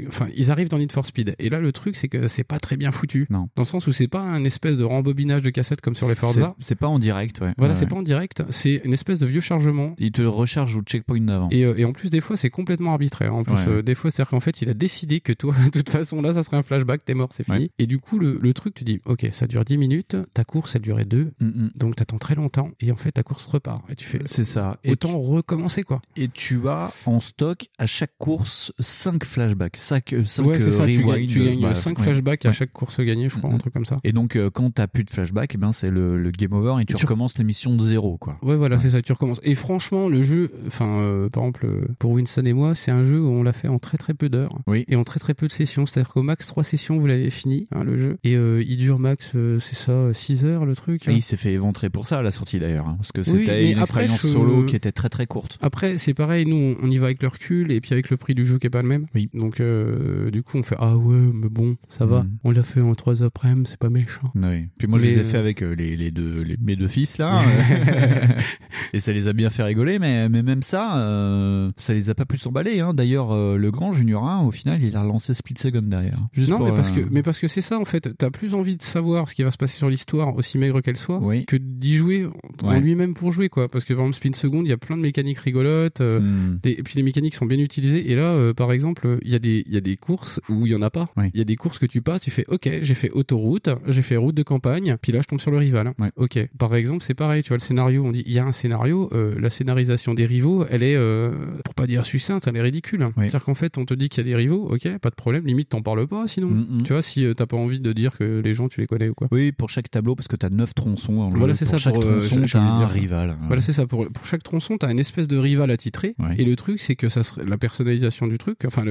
enfin, 0.09 0.27
ils 0.37 0.51
arrivent 0.51 0.69
dans 0.69 0.79
Need 0.79 0.93
for 0.93 1.07
Speed. 1.07 1.35
Et 1.39 1.49
là, 1.51 1.59
le 1.61 1.73
truc, 1.73 1.97
c'est 1.97 2.09
que 2.09 2.29
c'est 2.29 2.45
pas 2.45 2.59
très 2.59 2.77
bien 2.77 2.93
foutu. 2.93 3.27
Non. 3.31 3.49
Dans 3.57 3.63
le 3.63 3.65
sens 3.65 3.78
où 3.87 3.93
c'est 3.93 4.09
pas 4.09 4.21
un 4.21 4.45
espèce 4.45 4.77
de 4.77 4.85
rembobinage 4.85 5.43
de 5.43 5.51
cassette 5.51 5.81
comme 5.81 5.95
sur 5.95 6.09
les 6.09 6.15
Forza. 6.15 6.55
C'est- 6.61 6.75
pas 6.75 6.87
en 6.89 6.99
direct, 6.99 7.41
ouais. 7.41 7.53
Voilà, 7.59 7.73
Ouais, 7.75 7.79
c'est 7.79 7.85
ouais. 7.87 7.91
pas 7.91 7.97
en 7.97 8.03
direct, 8.03 8.43
c'est 8.51 8.81
une 8.85 8.93
espèce 8.93 9.19
de 9.19 9.27
vieux 9.27 9.41
chargement. 9.41 9.95
Il 9.99 10.13
te 10.13 10.23
recharge 10.23 10.77
au 10.77 10.83
checkpoint 10.83 11.21
d'avant. 11.21 11.49
Et, 11.51 11.65
euh, 11.65 11.75
et 11.77 11.85
en 11.85 11.93
plus, 11.93 12.09
des 12.11 12.21
fois, 12.21 12.37
c'est 12.37 12.51
complètement 12.51 12.93
arbitraire. 12.93 13.35
En 13.35 13.43
plus, 13.43 13.55
Ouais. 13.55 13.69
euh, 13.69 13.83
des 13.83 13.95
fois, 13.97 14.11
c'est-à-dire 14.11 14.31
qu'en 14.31 14.41
fait, 14.41 14.63
il 14.63 14.69
a 14.69 14.75
décidé 14.75 15.21
que 15.21 15.33
toi, 15.33 15.53
de 15.73 15.79
toute 15.79 15.91
façon, 15.91 16.23
là, 16.23 16.35
ça 16.35 16.43
serait 16.45 16.57
un 16.57 16.63
flashback, 16.63 17.05
t'es 17.05 17.15
mort, 17.15 17.31
c'est 17.33 17.45
fini. 17.45 17.71
Et 17.79 17.87
du 17.87 17.99
coup, 17.99 18.19
le, 18.19 18.39
le 18.41 18.55
truc, 18.55 18.75
tu 18.75 18.85
dis, 18.85 19.01
ok, 19.07 19.27
ça 19.33 19.47
dure 19.47 19.65
10 19.65 19.77
minutes, 19.79 20.17
ta 20.35 20.45
course, 20.45 20.77
elle 20.77 20.83
durait 20.83 21.05
2, 21.05 21.33
Mm, 21.41 21.47
mm. 21.47 21.71
donc 21.75 21.97
t'attends 21.97 22.19
très 22.19 22.35
longtemps, 22.37 22.71
et 22.81 22.93
en 22.93 22.97
fait, 22.97 23.13
ta 23.13 23.23
course 23.23 23.47
repart. 23.47 23.83
Et 23.91 23.97
tu 23.97 24.05
fais, 24.05 24.21
C'est 24.27 24.45
ça. 24.45 24.79
Et 24.85 24.93
autant 24.93 25.19
recommencer, 25.19 25.83
quoi. 25.83 26.01
et 26.17 26.29
tu 26.29 26.69
as 26.69 26.93
en 27.07 27.19
stock 27.21 27.67
à 27.79 27.87
chaque 27.87 28.13
course 28.19 28.73
5 28.79 29.25
flashbacks, 29.25 29.77
5, 29.77 30.13
ouais, 30.13 30.61
c'est 30.61 30.71
ça, 30.71 30.87
tu 30.87 30.99
gagnes, 30.99 31.07
rewind, 31.11 31.29
tu 31.31 31.45
gagnes 31.45 31.61
bah, 31.63 31.75
5 31.75 31.99
ouais. 31.99 32.05
flashbacks 32.05 32.47
à 32.47 32.53
chaque 32.53 32.73
course 32.73 33.01
gagnée, 33.01 33.29
je 33.29 33.37
crois, 33.39 33.51
Mhm. 33.51 33.57
un 33.57 33.59
truc 33.71 33.75
comme 33.75 33.85
ça. 33.85 33.99
Et 34.05 34.13
donc, 34.13 34.37
euh, 34.37 34.51
quand 34.51 34.71
t'as 34.75 34.87
plus 34.87 35.05
de 35.05 35.11
flashback, 35.11 35.53
eh 35.55 35.59
ben, 35.59 35.73
c'est 35.73 35.91
le, 35.91 36.17
le 36.19 36.31
game 36.31 36.53
over 36.53 36.81
et 36.81 36.85
tu 36.85 36.95
Tu- 36.95 37.05
recommences 37.05 37.37
l'émission 37.39 37.75
de 37.77 37.83
zéro, 37.83 38.17
quoi. 38.19 38.37
Ouais, 38.43 38.57
voilà, 38.57 38.77
Ouais. 38.77 38.83
c'est 38.83 38.91
ça, 38.91 39.03
tu 39.03 39.13
recommences. 39.13 39.41
Et 39.43 39.55
franchement, 39.55 40.09
le 40.09 40.23
jeu, 40.23 40.51
enfin, 40.67 41.01
euh, 41.01 41.29
par 41.29 41.43
exemple, 41.45 41.67
euh, 41.67 41.89
pour 41.99 42.13
Winston 42.13 42.45
et 42.45 42.53
moi, 42.53 42.75
c'est 42.75 42.91
un 42.91 43.05
jeu 43.05 43.21
où 43.21 43.29
on 43.29 43.43
l'a 43.43 43.53
fait 43.53 43.69
en 43.69 43.79
très 43.79 43.99
très 43.99 44.15
peu 44.15 44.29
d'heures. 44.29 44.59
Oui. 44.67 44.85
Et 44.89 44.97
en 44.97 45.05
très 45.05 45.21
très 45.21 45.35
peu 45.35 45.47
de 45.47 45.53
sessions. 45.53 45.87
C'est-à-dire 45.87 46.13
qu'au 46.13 46.23
max 46.23 46.47
3 46.47 46.65
sessions, 46.65 46.99
vous 46.99 47.07
l'avez 47.07 47.31
fini, 47.31 47.67
hein, 47.75 47.85
le 47.85 47.99
jeu. 47.99 48.19
Et 48.25 48.37
euh, 48.37 48.63
il 48.67 48.77
dure 48.79 48.99
max, 48.99 49.33
c'est 49.61 49.75
ça, 49.77 50.13
6 50.15 50.45
heures 50.45 50.65
le 50.67 50.75
truc. 50.75 51.07
Et 51.09 51.13
il 51.13 51.23
s'est 51.23 51.37
fait 51.37 51.53
éventrer 51.53 51.91
pour 51.91 52.07
ça 52.07 52.19
à 52.19 52.23
la 52.23 52.31
sortie 52.31 52.59
d'ailleurs, 52.59 52.87
hein, 52.89 52.97
parce 52.99 53.13
que 53.13 53.23
c'était 53.23 53.65
une 53.71 53.79
après, 53.79 54.05
expérience 54.05 54.23
je- 54.23 54.29
solo 54.29 54.65
qui 54.65 54.77
était 54.77 54.93
très 54.93 55.09
très 55.09 55.27
courte. 55.27 55.59
Après, 55.61 55.99
c'est 55.99 56.15
pareil, 56.15 56.47
nous, 56.47 56.77
on- 56.83 56.89
y 56.91 56.99
va 56.99 57.07
avec 57.07 57.23
le 57.23 57.29
recul, 57.29 57.71
et 57.73 57.81
puis 57.81 57.93
avec 57.93 58.09
le 58.11 58.17
prix 58.17 58.35
du 58.35 58.47
jeu 58.47 58.59
qui 58.59 58.67
est 58.67 58.71
pas 58.71 58.83
le 58.83 58.89
même. 58.89 59.07
Oui. 59.15 59.29
Donc, 59.35 59.61
du 59.61 60.43
coup, 60.43 60.57
on 60.59 60.63
fait, 60.63 60.77
ah 60.79 60.97
ouais, 60.97 61.17
mais 61.35 61.49
bon, 61.49 61.77
ça 61.89 62.07
va. 62.07 62.23
Mhm. 62.23 62.31
On 62.45 62.51
l'a 62.51 62.63
fait 62.65 62.81
en 62.81 62.95
3 62.95 63.23
c'est 63.67 63.79
pas 63.79 63.91
méchant. 63.91 64.31
Oui. 64.35 64.69
Puis 64.79 64.87
moi, 64.89 64.99
je 64.99 65.05
les 65.05 65.15
ai 65.17 65.21
euh, 65.21 65.25
fait 65.25 65.39
avec 65.39 65.63
euh, 65.63 65.75
les, 65.75 65.97
les 65.97 66.11
deux, 66.11 66.43
les, 66.43 66.57
mes 66.61 66.77
deux 66.77 66.89
fils 66.89 67.19
là, 67.19 67.43
et 68.93 69.01
ça 69.01 69.13
les 69.13 69.29
a 69.29 69.33
bien 69.33 69.51
fait 69.51 69.63
rigoler. 69.63 69.99
Mais, 69.99 70.29
mais 70.29 70.43
même 70.43 70.63
ça, 70.63 70.99
euh, 70.99 71.71
ça 71.77 71.95
les 71.95 72.11
a 72.11 72.15
pas 72.15 72.25
plus 72.25 72.45
emballés. 72.47 72.81
Hein. 72.81 72.95
D'ailleurs, 72.95 73.33
euh, 73.33 73.57
le 73.57 73.71
grand 73.71 73.93
Junior 73.93 74.27
1, 74.29 74.43
au 74.47 74.51
final, 74.51 74.83
il 74.83 74.97
a 74.97 75.03
relancé 75.03 75.35
Split 75.35 75.55
Second 75.59 75.83
derrière. 75.83 76.19
Juste 76.33 76.51
non, 76.51 76.59
pour, 76.59 76.67
mais 76.67 76.73
parce, 76.75 76.91
que, 76.91 77.01
mais 77.11 77.23
parce 77.23 77.39
que 77.39 77.49
c'est 77.49 77.61
ça, 77.61 77.79
en 77.79 77.85
fait. 77.85 78.17
T'as 78.17 78.31
plus 78.31 78.55
envie 78.55 78.77
de 78.77 78.83
savoir 78.83 79.29
ce 79.29 79.35
qui 79.35 79.43
va 79.43 79.51
se 79.51 79.57
passer 79.57 79.77
sur 79.77 79.91
l'histoire, 79.91 80.35
aussi 80.37 80.59
maigre 80.59 80.81
qu'elle 80.81 80.97
soit, 80.97 81.19
Oui. 81.21 81.45
que 81.47 81.57
d'y 81.57 81.97
jouer 81.97 82.27
en 82.63 82.69
Ouais. 82.69 82.81
lui-même 82.81 83.15
pour 83.15 83.33
jouer, 83.33 83.49
quoi. 83.49 83.69
Parce 83.69 83.85
que, 83.85 83.95
par 83.95 84.03
exemple, 84.05 84.17
Spin 84.17 84.33
Second, 84.35 84.63
il 84.63 84.69
y 84.69 84.73
a 84.73 84.77
plein 84.79 84.97
de 84.97 85.03
mécaniques 85.03 85.39
rigolotes. 85.39 86.01
hmm, 86.01 86.59
des- 86.63 86.73
et 86.73 86.83
puis 86.83 86.95
les 86.97 87.03
mécaniques 87.03 87.35
sont 87.35 87.47
bien 87.47 87.59
utilisées. 87.59 88.11
Et 88.11 88.15
là, 88.15 88.53
par 88.55 88.73
exemple, 88.73 89.19
il 89.23 89.33
y, 89.33 89.35
a 89.35 89.39
des- 89.39 89.65
il 89.67 89.75
y 89.75 89.77
a 89.77 89.81
des 89.81 89.97
courses 89.97 90.41
où 90.49 90.67
il 90.67 90.73
y 90.73 90.75
en 90.75 90.83
a 90.83 90.91
pas. 90.91 91.09
Il 91.17 91.23
Oui. 91.23 91.31
y 91.35 91.41
a 91.41 91.45
des 91.45 91.57
courses 91.57 91.79
que 91.79 91.87
tu 91.87 92.03
passes, 92.03 92.23
tu 92.23 92.31
fais 92.31 92.45
OK, 92.49 92.69
j'ai 92.83 92.95
fait 92.95 93.11
autoroute. 93.11 93.38
Route, 93.39 93.69
j'ai 93.87 94.03
fait 94.03 94.17
route 94.17 94.35
de 94.35 94.43
campagne, 94.43 94.97
puis 95.01 95.13
là 95.13 95.21
je 95.23 95.27
tombe 95.27 95.41
sur 95.41 95.51
le 95.51 95.59
rival. 95.59 95.93
Ouais. 95.99 96.11
Ok. 96.17 96.39
Par 96.59 96.75
exemple, 96.75 97.03
c'est 97.03 97.15
pareil, 97.15 97.43
tu 97.43 97.49
vois 97.49 97.57
le 97.57 97.63
scénario, 97.63 98.05
on 98.05 98.11
dit 98.11 98.23
il 98.27 98.33
y 98.33 98.39
a 98.39 98.45
un 98.45 98.53
scénario, 98.53 99.09
euh, 99.13 99.35
la 99.39 99.51
scénarisation 99.51 100.15
des 100.15 100.27
rivaux, 100.27 100.65
elle 100.69 100.83
est, 100.83 100.97
euh, 100.97 101.31
pour 101.65 101.75
pas 101.75 101.87
dire 101.87 102.05
succincte, 102.05 102.47
elle 102.47 102.57
est 102.57 102.63
ridicule. 102.63 103.03
Ouais. 103.03 103.13
C'est-à-dire 103.17 103.45
qu'en 103.45 103.55
fait, 103.55 103.79
on 103.79 103.85
te 103.85 103.95
dit 103.95 104.09
qu'il 104.09 104.25
y 104.25 104.27
a 104.27 104.31
des 104.31 104.37
rivaux, 104.37 104.69
ok, 104.71 104.99
pas 104.99 105.11
de 105.11 105.15
problème, 105.15 105.47
limite 105.47 105.69
t'en 105.71 105.83
parles 105.83 106.07
pas 106.07 106.27
sinon. 106.27 106.49
Mm, 106.49 106.67
mm. 106.71 106.83
Tu 106.83 106.93
vois, 106.93 107.03
si 107.03 107.25
euh, 107.25 107.35
t'as 107.35 107.47
pas 107.47 107.57
envie 107.57 107.81
de 107.81 107.93
dire 107.93 108.17
que 108.17 108.41
les 108.41 108.55
gens 108.55 108.69
tu 108.69 108.81
les 108.81 108.87
connais 108.87 109.09
ou 109.09 109.15
quoi. 109.15 109.29
Oui, 109.31 109.53
pour 109.53 109.71
chaque 109.71 109.91
tableau, 109.91 110.15
parce 110.15 110.29
que 110.29 110.37
t'as 110.37 110.51
9 110.51 110.75
tronçons 110.75 111.31
le 111.31 111.39
Voilà, 111.39 111.55
c'est 111.55 111.65
ça, 111.65 111.79
chaque 111.79 111.95
pour, 111.95 112.05
euh, 112.05 112.21
tronçon, 112.21 112.41
de 112.41 112.57
un 112.57 112.79
dire 112.79 112.89
rival. 112.89 113.37
Voilà, 113.47 113.63
c'est 113.63 113.73
ça. 113.73 113.87
Pour, 113.87 114.09
pour 114.09 114.27
chaque 114.27 114.43
tronçon, 114.43 114.79
t'as 114.79 114.91
une 114.91 114.99
espèce 114.99 115.29
de 115.29 115.37
rival 115.37 115.71
attitré. 115.71 116.15
Ouais. 116.19 116.37
Et 116.39 116.45
le 116.45 116.57
truc, 116.57 116.81
c'est 116.81 116.97
que 116.97 117.09
ça 117.09 117.23
serait 117.23 117.45
la 117.45 117.59
personnalisation 117.59 118.27
du 118.27 118.39
truc, 118.39 118.59
enfin 118.67 118.85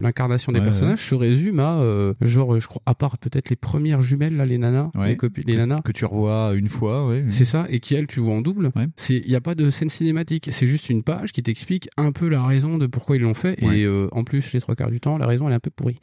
l'incarnation 0.00 0.52
des 0.52 0.60
personnages 0.60 1.00
se 1.00 1.14
résume 1.14 1.60
à 1.60 1.80
genre, 2.20 2.58
je 2.58 2.66
crois, 2.66 2.82
à 2.86 2.94
part 2.94 3.18
peut-être 3.18 3.50
les 3.50 3.56
premières 3.70 4.02
jumelles 4.02 4.36
là, 4.36 4.44
les 4.44 4.58
nanas, 4.58 4.90
Ouais. 4.96 5.08
les 5.10 5.16
copines, 5.16 5.44
les 5.46 5.56
nanas. 5.56 5.80
que 5.82 5.92
tu 5.92 6.04
revois 6.04 6.52
une 6.54 6.68
fois, 6.68 7.06
ouais. 7.06 7.24
C'est 7.30 7.44
ça, 7.44 7.66
et 7.70 7.80
qui 7.80 7.94
elle 7.94 8.06
tu 8.06 8.20
vois 8.20 8.34
en 8.34 8.40
double. 8.40 8.70
Il 9.08 9.28
y 9.30 9.36
a 9.36 9.40
pas 9.40 9.54
de 9.54 9.70
scène 9.70 9.88
cinématique, 9.90 10.48
c'est 10.52 10.66
juste 10.66 10.90
une 10.90 11.02
page 11.02 11.32
qui 11.32 11.42
t'explique 11.42 11.88
un 11.96 12.12
peu 12.12 12.28
la 12.28 12.42
raison 12.42 12.78
de 12.78 12.86
pourquoi 12.86 13.16
ils 13.16 13.22
l'ont 13.22 13.34
fait. 13.34 13.62
Et 13.62 13.84
euh, 13.84 14.08
en 14.12 14.24
plus, 14.24 14.52
les 14.52 14.60
trois 14.60 14.74
quarts 14.74 14.90
du 14.90 15.00
temps, 15.00 15.18
la 15.18 15.26
raison 15.26 15.46
elle 15.46 15.52
est 15.52 15.56
un 15.56 15.60
peu 15.60 15.70
pourrie. 15.70 15.98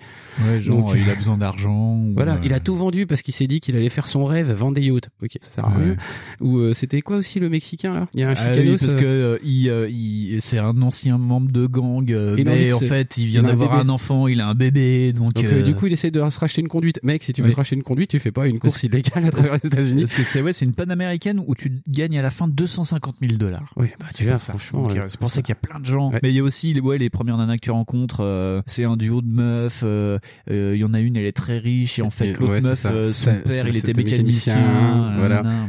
Ouais, 0.45 0.62
genre, 0.62 0.77
Donc- 0.77 0.95
il 0.95 1.10
a 1.10 1.15
besoin 1.15 1.38
d'argent. 1.38 1.95
Voilà, 2.15 2.36
euh, 2.36 2.41
il 2.43 2.53
a 2.53 2.60
tout 2.60 2.75
vendu 2.75 3.06
parce 3.06 3.21
qu'il 3.21 3.34
s'est 3.34 3.47
dit 3.47 3.60
qu'il 3.60 3.75
allait 3.75 3.89
faire 3.89 4.08
son 4.08 4.25
rêve, 4.25 4.51
vendre 4.51 4.75
des 4.75 4.82
yachts. 4.82 5.10
Ok, 5.21 5.32
ça 5.41 5.51
sert 5.51 5.65
à 5.65 5.69
rien. 5.77 5.95
Ou 6.41 6.58
euh, 6.60 6.73
c'était 6.73 7.01
quoi 7.01 7.17
aussi 7.17 7.39
le 7.39 7.49
Mexicain 7.49 7.93
là? 7.93 8.08
Il 8.13 8.19
y 8.21 8.23
a 8.23 8.30
un 8.30 8.34
Ah 8.36 8.43
oui, 8.51 8.56
chicanos. 8.58 8.80
parce 8.80 8.93
euh, 8.95 8.99
que 8.99 9.06
euh, 9.06 9.38
il, 9.43 9.69
euh, 9.69 9.89
il- 9.89 10.41
c'est 10.41 10.58
un 10.60 10.82
ancien 10.82 11.17
membre 11.17 11.51
de 11.51 11.65
gang, 11.67 12.10
euh, 12.12 12.36
mais 12.45 12.71
en 12.73 12.80
fait, 12.80 13.17
il 13.17 13.27
vient 13.27 13.41
d'avoir 13.43 13.73
un 13.75 13.89
enfant, 13.89 14.27
il 14.27 14.41
a 14.41 14.47
un 14.47 14.56
bébé, 14.56 15.13
donc. 15.13 15.34
Donc 15.34 15.43
euh, 15.45 15.60
euh, 15.60 15.63
du 15.63 15.73
coup, 15.75 15.88
il 15.88 15.93
essaie 15.93 16.12
de 16.12 16.19
se 16.30 16.39
racheter 16.39 16.62
une 16.62 16.67
conduite. 16.67 16.99
Mec, 17.03 17.23
si 17.23 17.34
tu 17.34 17.41
veux 17.41 17.51
Une 17.72 17.84
conduite, 17.84 18.10
tu 18.12 18.20
fais 18.20 18.32
pas 18.32 18.48
une 18.48 18.60
course 18.60 18.84
illégale 18.84 19.26
à 19.26 19.32
travers 19.32 19.54
les 19.54 19.67
États-Unis. 19.67 20.02
Parce 20.02 20.15
que 20.15 20.24
c'est 20.24 20.41
ouais, 20.41 20.54
c'est 20.54 20.65
une 20.65 20.74
panaméricaine 20.74 21.41
où 21.46 21.56
tu 21.56 21.72
gagnes 21.88 22.17
à 22.17 22.22
la 22.22 22.30
fin 22.30 22.48
250 22.48 23.15
000 23.22 23.38
dollars. 23.38 23.72
Oui, 23.76 23.88
bah 24.00 24.06
tu 24.15 24.24
vois, 24.26 24.39
franchement. 24.39 24.89
Euh, 24.89 25.04
c'est 25.08 25.20
pour 25.20 25.32
ça 25.32 25.41
qu'il 25.41 25.50
y 25.50 25.52
a 25.54 25.56
plein 25.56 25.80
de 25.80 25.86
gens. 25.86 26.12
Ouais. 26.12 26.20
Mais 26.24 26.30
il 26.32 26.36
y 26.36 26.39
a 26.39 26.43
aussi 26.43 26.74
les, 26.74 26.80
ouais, 26.82 26.98
les 26.98 27.10
premières 27.10 27.38
nanas 27.38 27.56
que 27.58 27.62
tu 27.62 27.72
rencontres. 27.72 28.22
euh, 28.22 28.62
c'est 28.65 28.84
un 28.86 28.98
duo 28.98 29.22
de 29.22 29.28
meufs. 29.28 29.82
euh, 29.84 30.17
Il 30.50 30.76
y 30.78 30.84
en 30.84 30.93
a 30.93 31.00
une, 31.00 31.17
elle 31.17 31.26
est 31.26 31.32
très 31.36 31.58
riche 31.58 32.00
et 32.00 32.02
en 32.02 32.10
fait 32.10 32.34
l'autre 32.34 32.52
ouais, 32.52 32.62
meuf, 32.62 32.82
son 33.12 33.41
père, 33.41 33.67
il 33.67 33.76
était 33.78 33.93
mécanicien. 33.93 35.15
voilà. 35.17 35.41
nanana. 35.43 35.67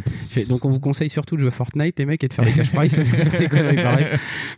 Donc 0.48 0.64
on 0.64 0.70
vous 0.70 0.80
conseille 0.80 1.10
surtout 1.10 1.34
de 1.36 1.40
jouer 1.40 1.48
à 1.48 1.52
Fortnite, 1.52 1.98
les 1.98 2.06
mecs, 2.06 2.22
et 2.22 2.28
de 2.28 2.32
faire 2.32 2.44
des 2.44 2.52
cash 2.52 2.70
pareilles. 2.72 4.06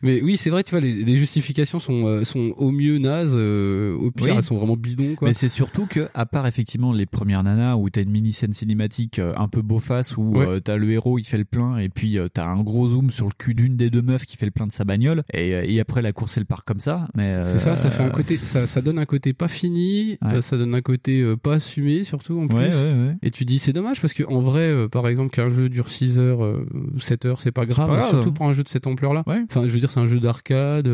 Mais 0.03 0.21
oui, 0.23 0.37
c'est 0.37 0.51
vrai, 0.51 0.63
tu 0.65 0.71
vois, 0.73 0.81
les, 0.81 0.93
les 0.93 1.15
justifications 1.17 1.79
sont 1.79 2.25
sont 2.25 2.53
au 2.57 2.71
mieux 2.71 2.99
nazes, 2.99 3.35
au 3.35 4.11
pire 4.11 4.37
elles 4.37 4.43
sont 4.43 4.57
vraiment 4.57 4.77
bidons 4.77 5.15
quoi. 5.15 5.29
Mais 5.29 5.35
c'est 5.35 5.49
surtout 5.49 5.87
que, 5.87 6.09
à 6.15 6.27
part 6.27 6.47
effectivement 6.47 6.93
les 6.93 7.07
premières 7.21 7.43
nanas 7.43 7.77
où 7.77 7.91
t'as 7.91 8.01
une 8.03 8.11
mini 8.11 8.33
scène 8.33 8.55
cinématique 8.55 9.19
euh, 9.19 9.35
un 9.37 9.47
peu 9.49 9.61
beau 9.61 9.79
face 9.79 10.17
où 10.17 10.23
Ouais. 10.39 10.47
euh, 10.49 10.61
t'as 10.61 10.77
le 10.77 10.91
héros 10.91 11.19
il 11.19 11.25
fait 11.25 11.37
le 11.37 11.45
plein 11.45 11.77
et 11.77 11.89
puis 11.91 12.19
euh, 12.19 12.29
t'as 12.33 12.47
un 12.47 12.63
gros 12.63 12.89
zoom 12.89 13.11
sur 13.11 13.27
le 13.27 13.33
cul 13.37 13.53
d'une 13.55 13.77
des 13.77 13.91
deux 13.91 14.01
meufs 14.01 14.25
qui 14.25 14.39
fait 14.39 14.47
le 14.47 14.53
plein 14.53 14.67
de 14.67 14.73
sa 14.73 14.85
bagnole 14.85 15.23
et, 15.35 15.55
euh, 15.55 15.65
et 15.67 15.81
après 15.81 16.01
la 16.01 16.13
course 16.13 16.39
elle 16.39 16.47
part 16.47 16.65
comme 16.65 16.81
ça. 16.81 17.09
Mais 17.15 17.31
euh, 17.35 17.43
C'est 17.43 17.59
ça, 17.59 17.77
ça 17.77 17.91
fait 17.91 18.03
un 18.03 18.09
côté, 18.11 18.37
ça, 18.37 18.67
ça 18.67 18.81
donne 18.81 18.99
un 18.99 19.05
côté 19.05 19.33
pas 19.35 19.49
fini, 19.49 20.17
Ouais. 20.23 20.41
ça 20.41 20.57
donne 20.57 20.75
un 20.75 20.81
côté 20.81 21.35
pas 21.43 21.55
assumé 21.57 22.05
surtout 22.05 22.41
en 22.41 22.49
plus. 22.49 22.59
Ouais. 22.59 23.17
Et 23.23 23.31
tu 23.31 23.45
dis 23.45 23.59
c'est 23.59 23.73
dommage 23.75 24.01
parce 24.01 24.15
que 24.15 24.23
en 24.25 24.41
vrai, 24.41 24.89
par 24.91 25.07
exemple, 25.09 25.31
qu'un 25.35 25.51
jeu 25.51 25.69
dure 25.69 25.91
6 25.91 26.19
heures 26.19 26.41
ou 26.41 26.99
7 27.01 27.25
heures, 27.27 27.41
c'est 27.43 27.53
pas 27.53 27.67
grave, 27.67 27.89
pas 27.91 27.97
grave. 27.97 28.11
surtout 28.11 28.33
pour 28.33 28.47
un 28.47 28.53
jeu 28.55 28.63
de 28.63 28.69
cette 28.69 28.87
ampleur-là. 28.87 29.25
Ouais. 29.27 29.43
Enfin, 29.51 29.67
je 29.67 29.73
veux 29.73 29.79
dire, 29.81 29.91
c'est 29.91 30.01
un 30.01 30.07
jeu 30.09 30.21
d'arcade, 30.21 30.89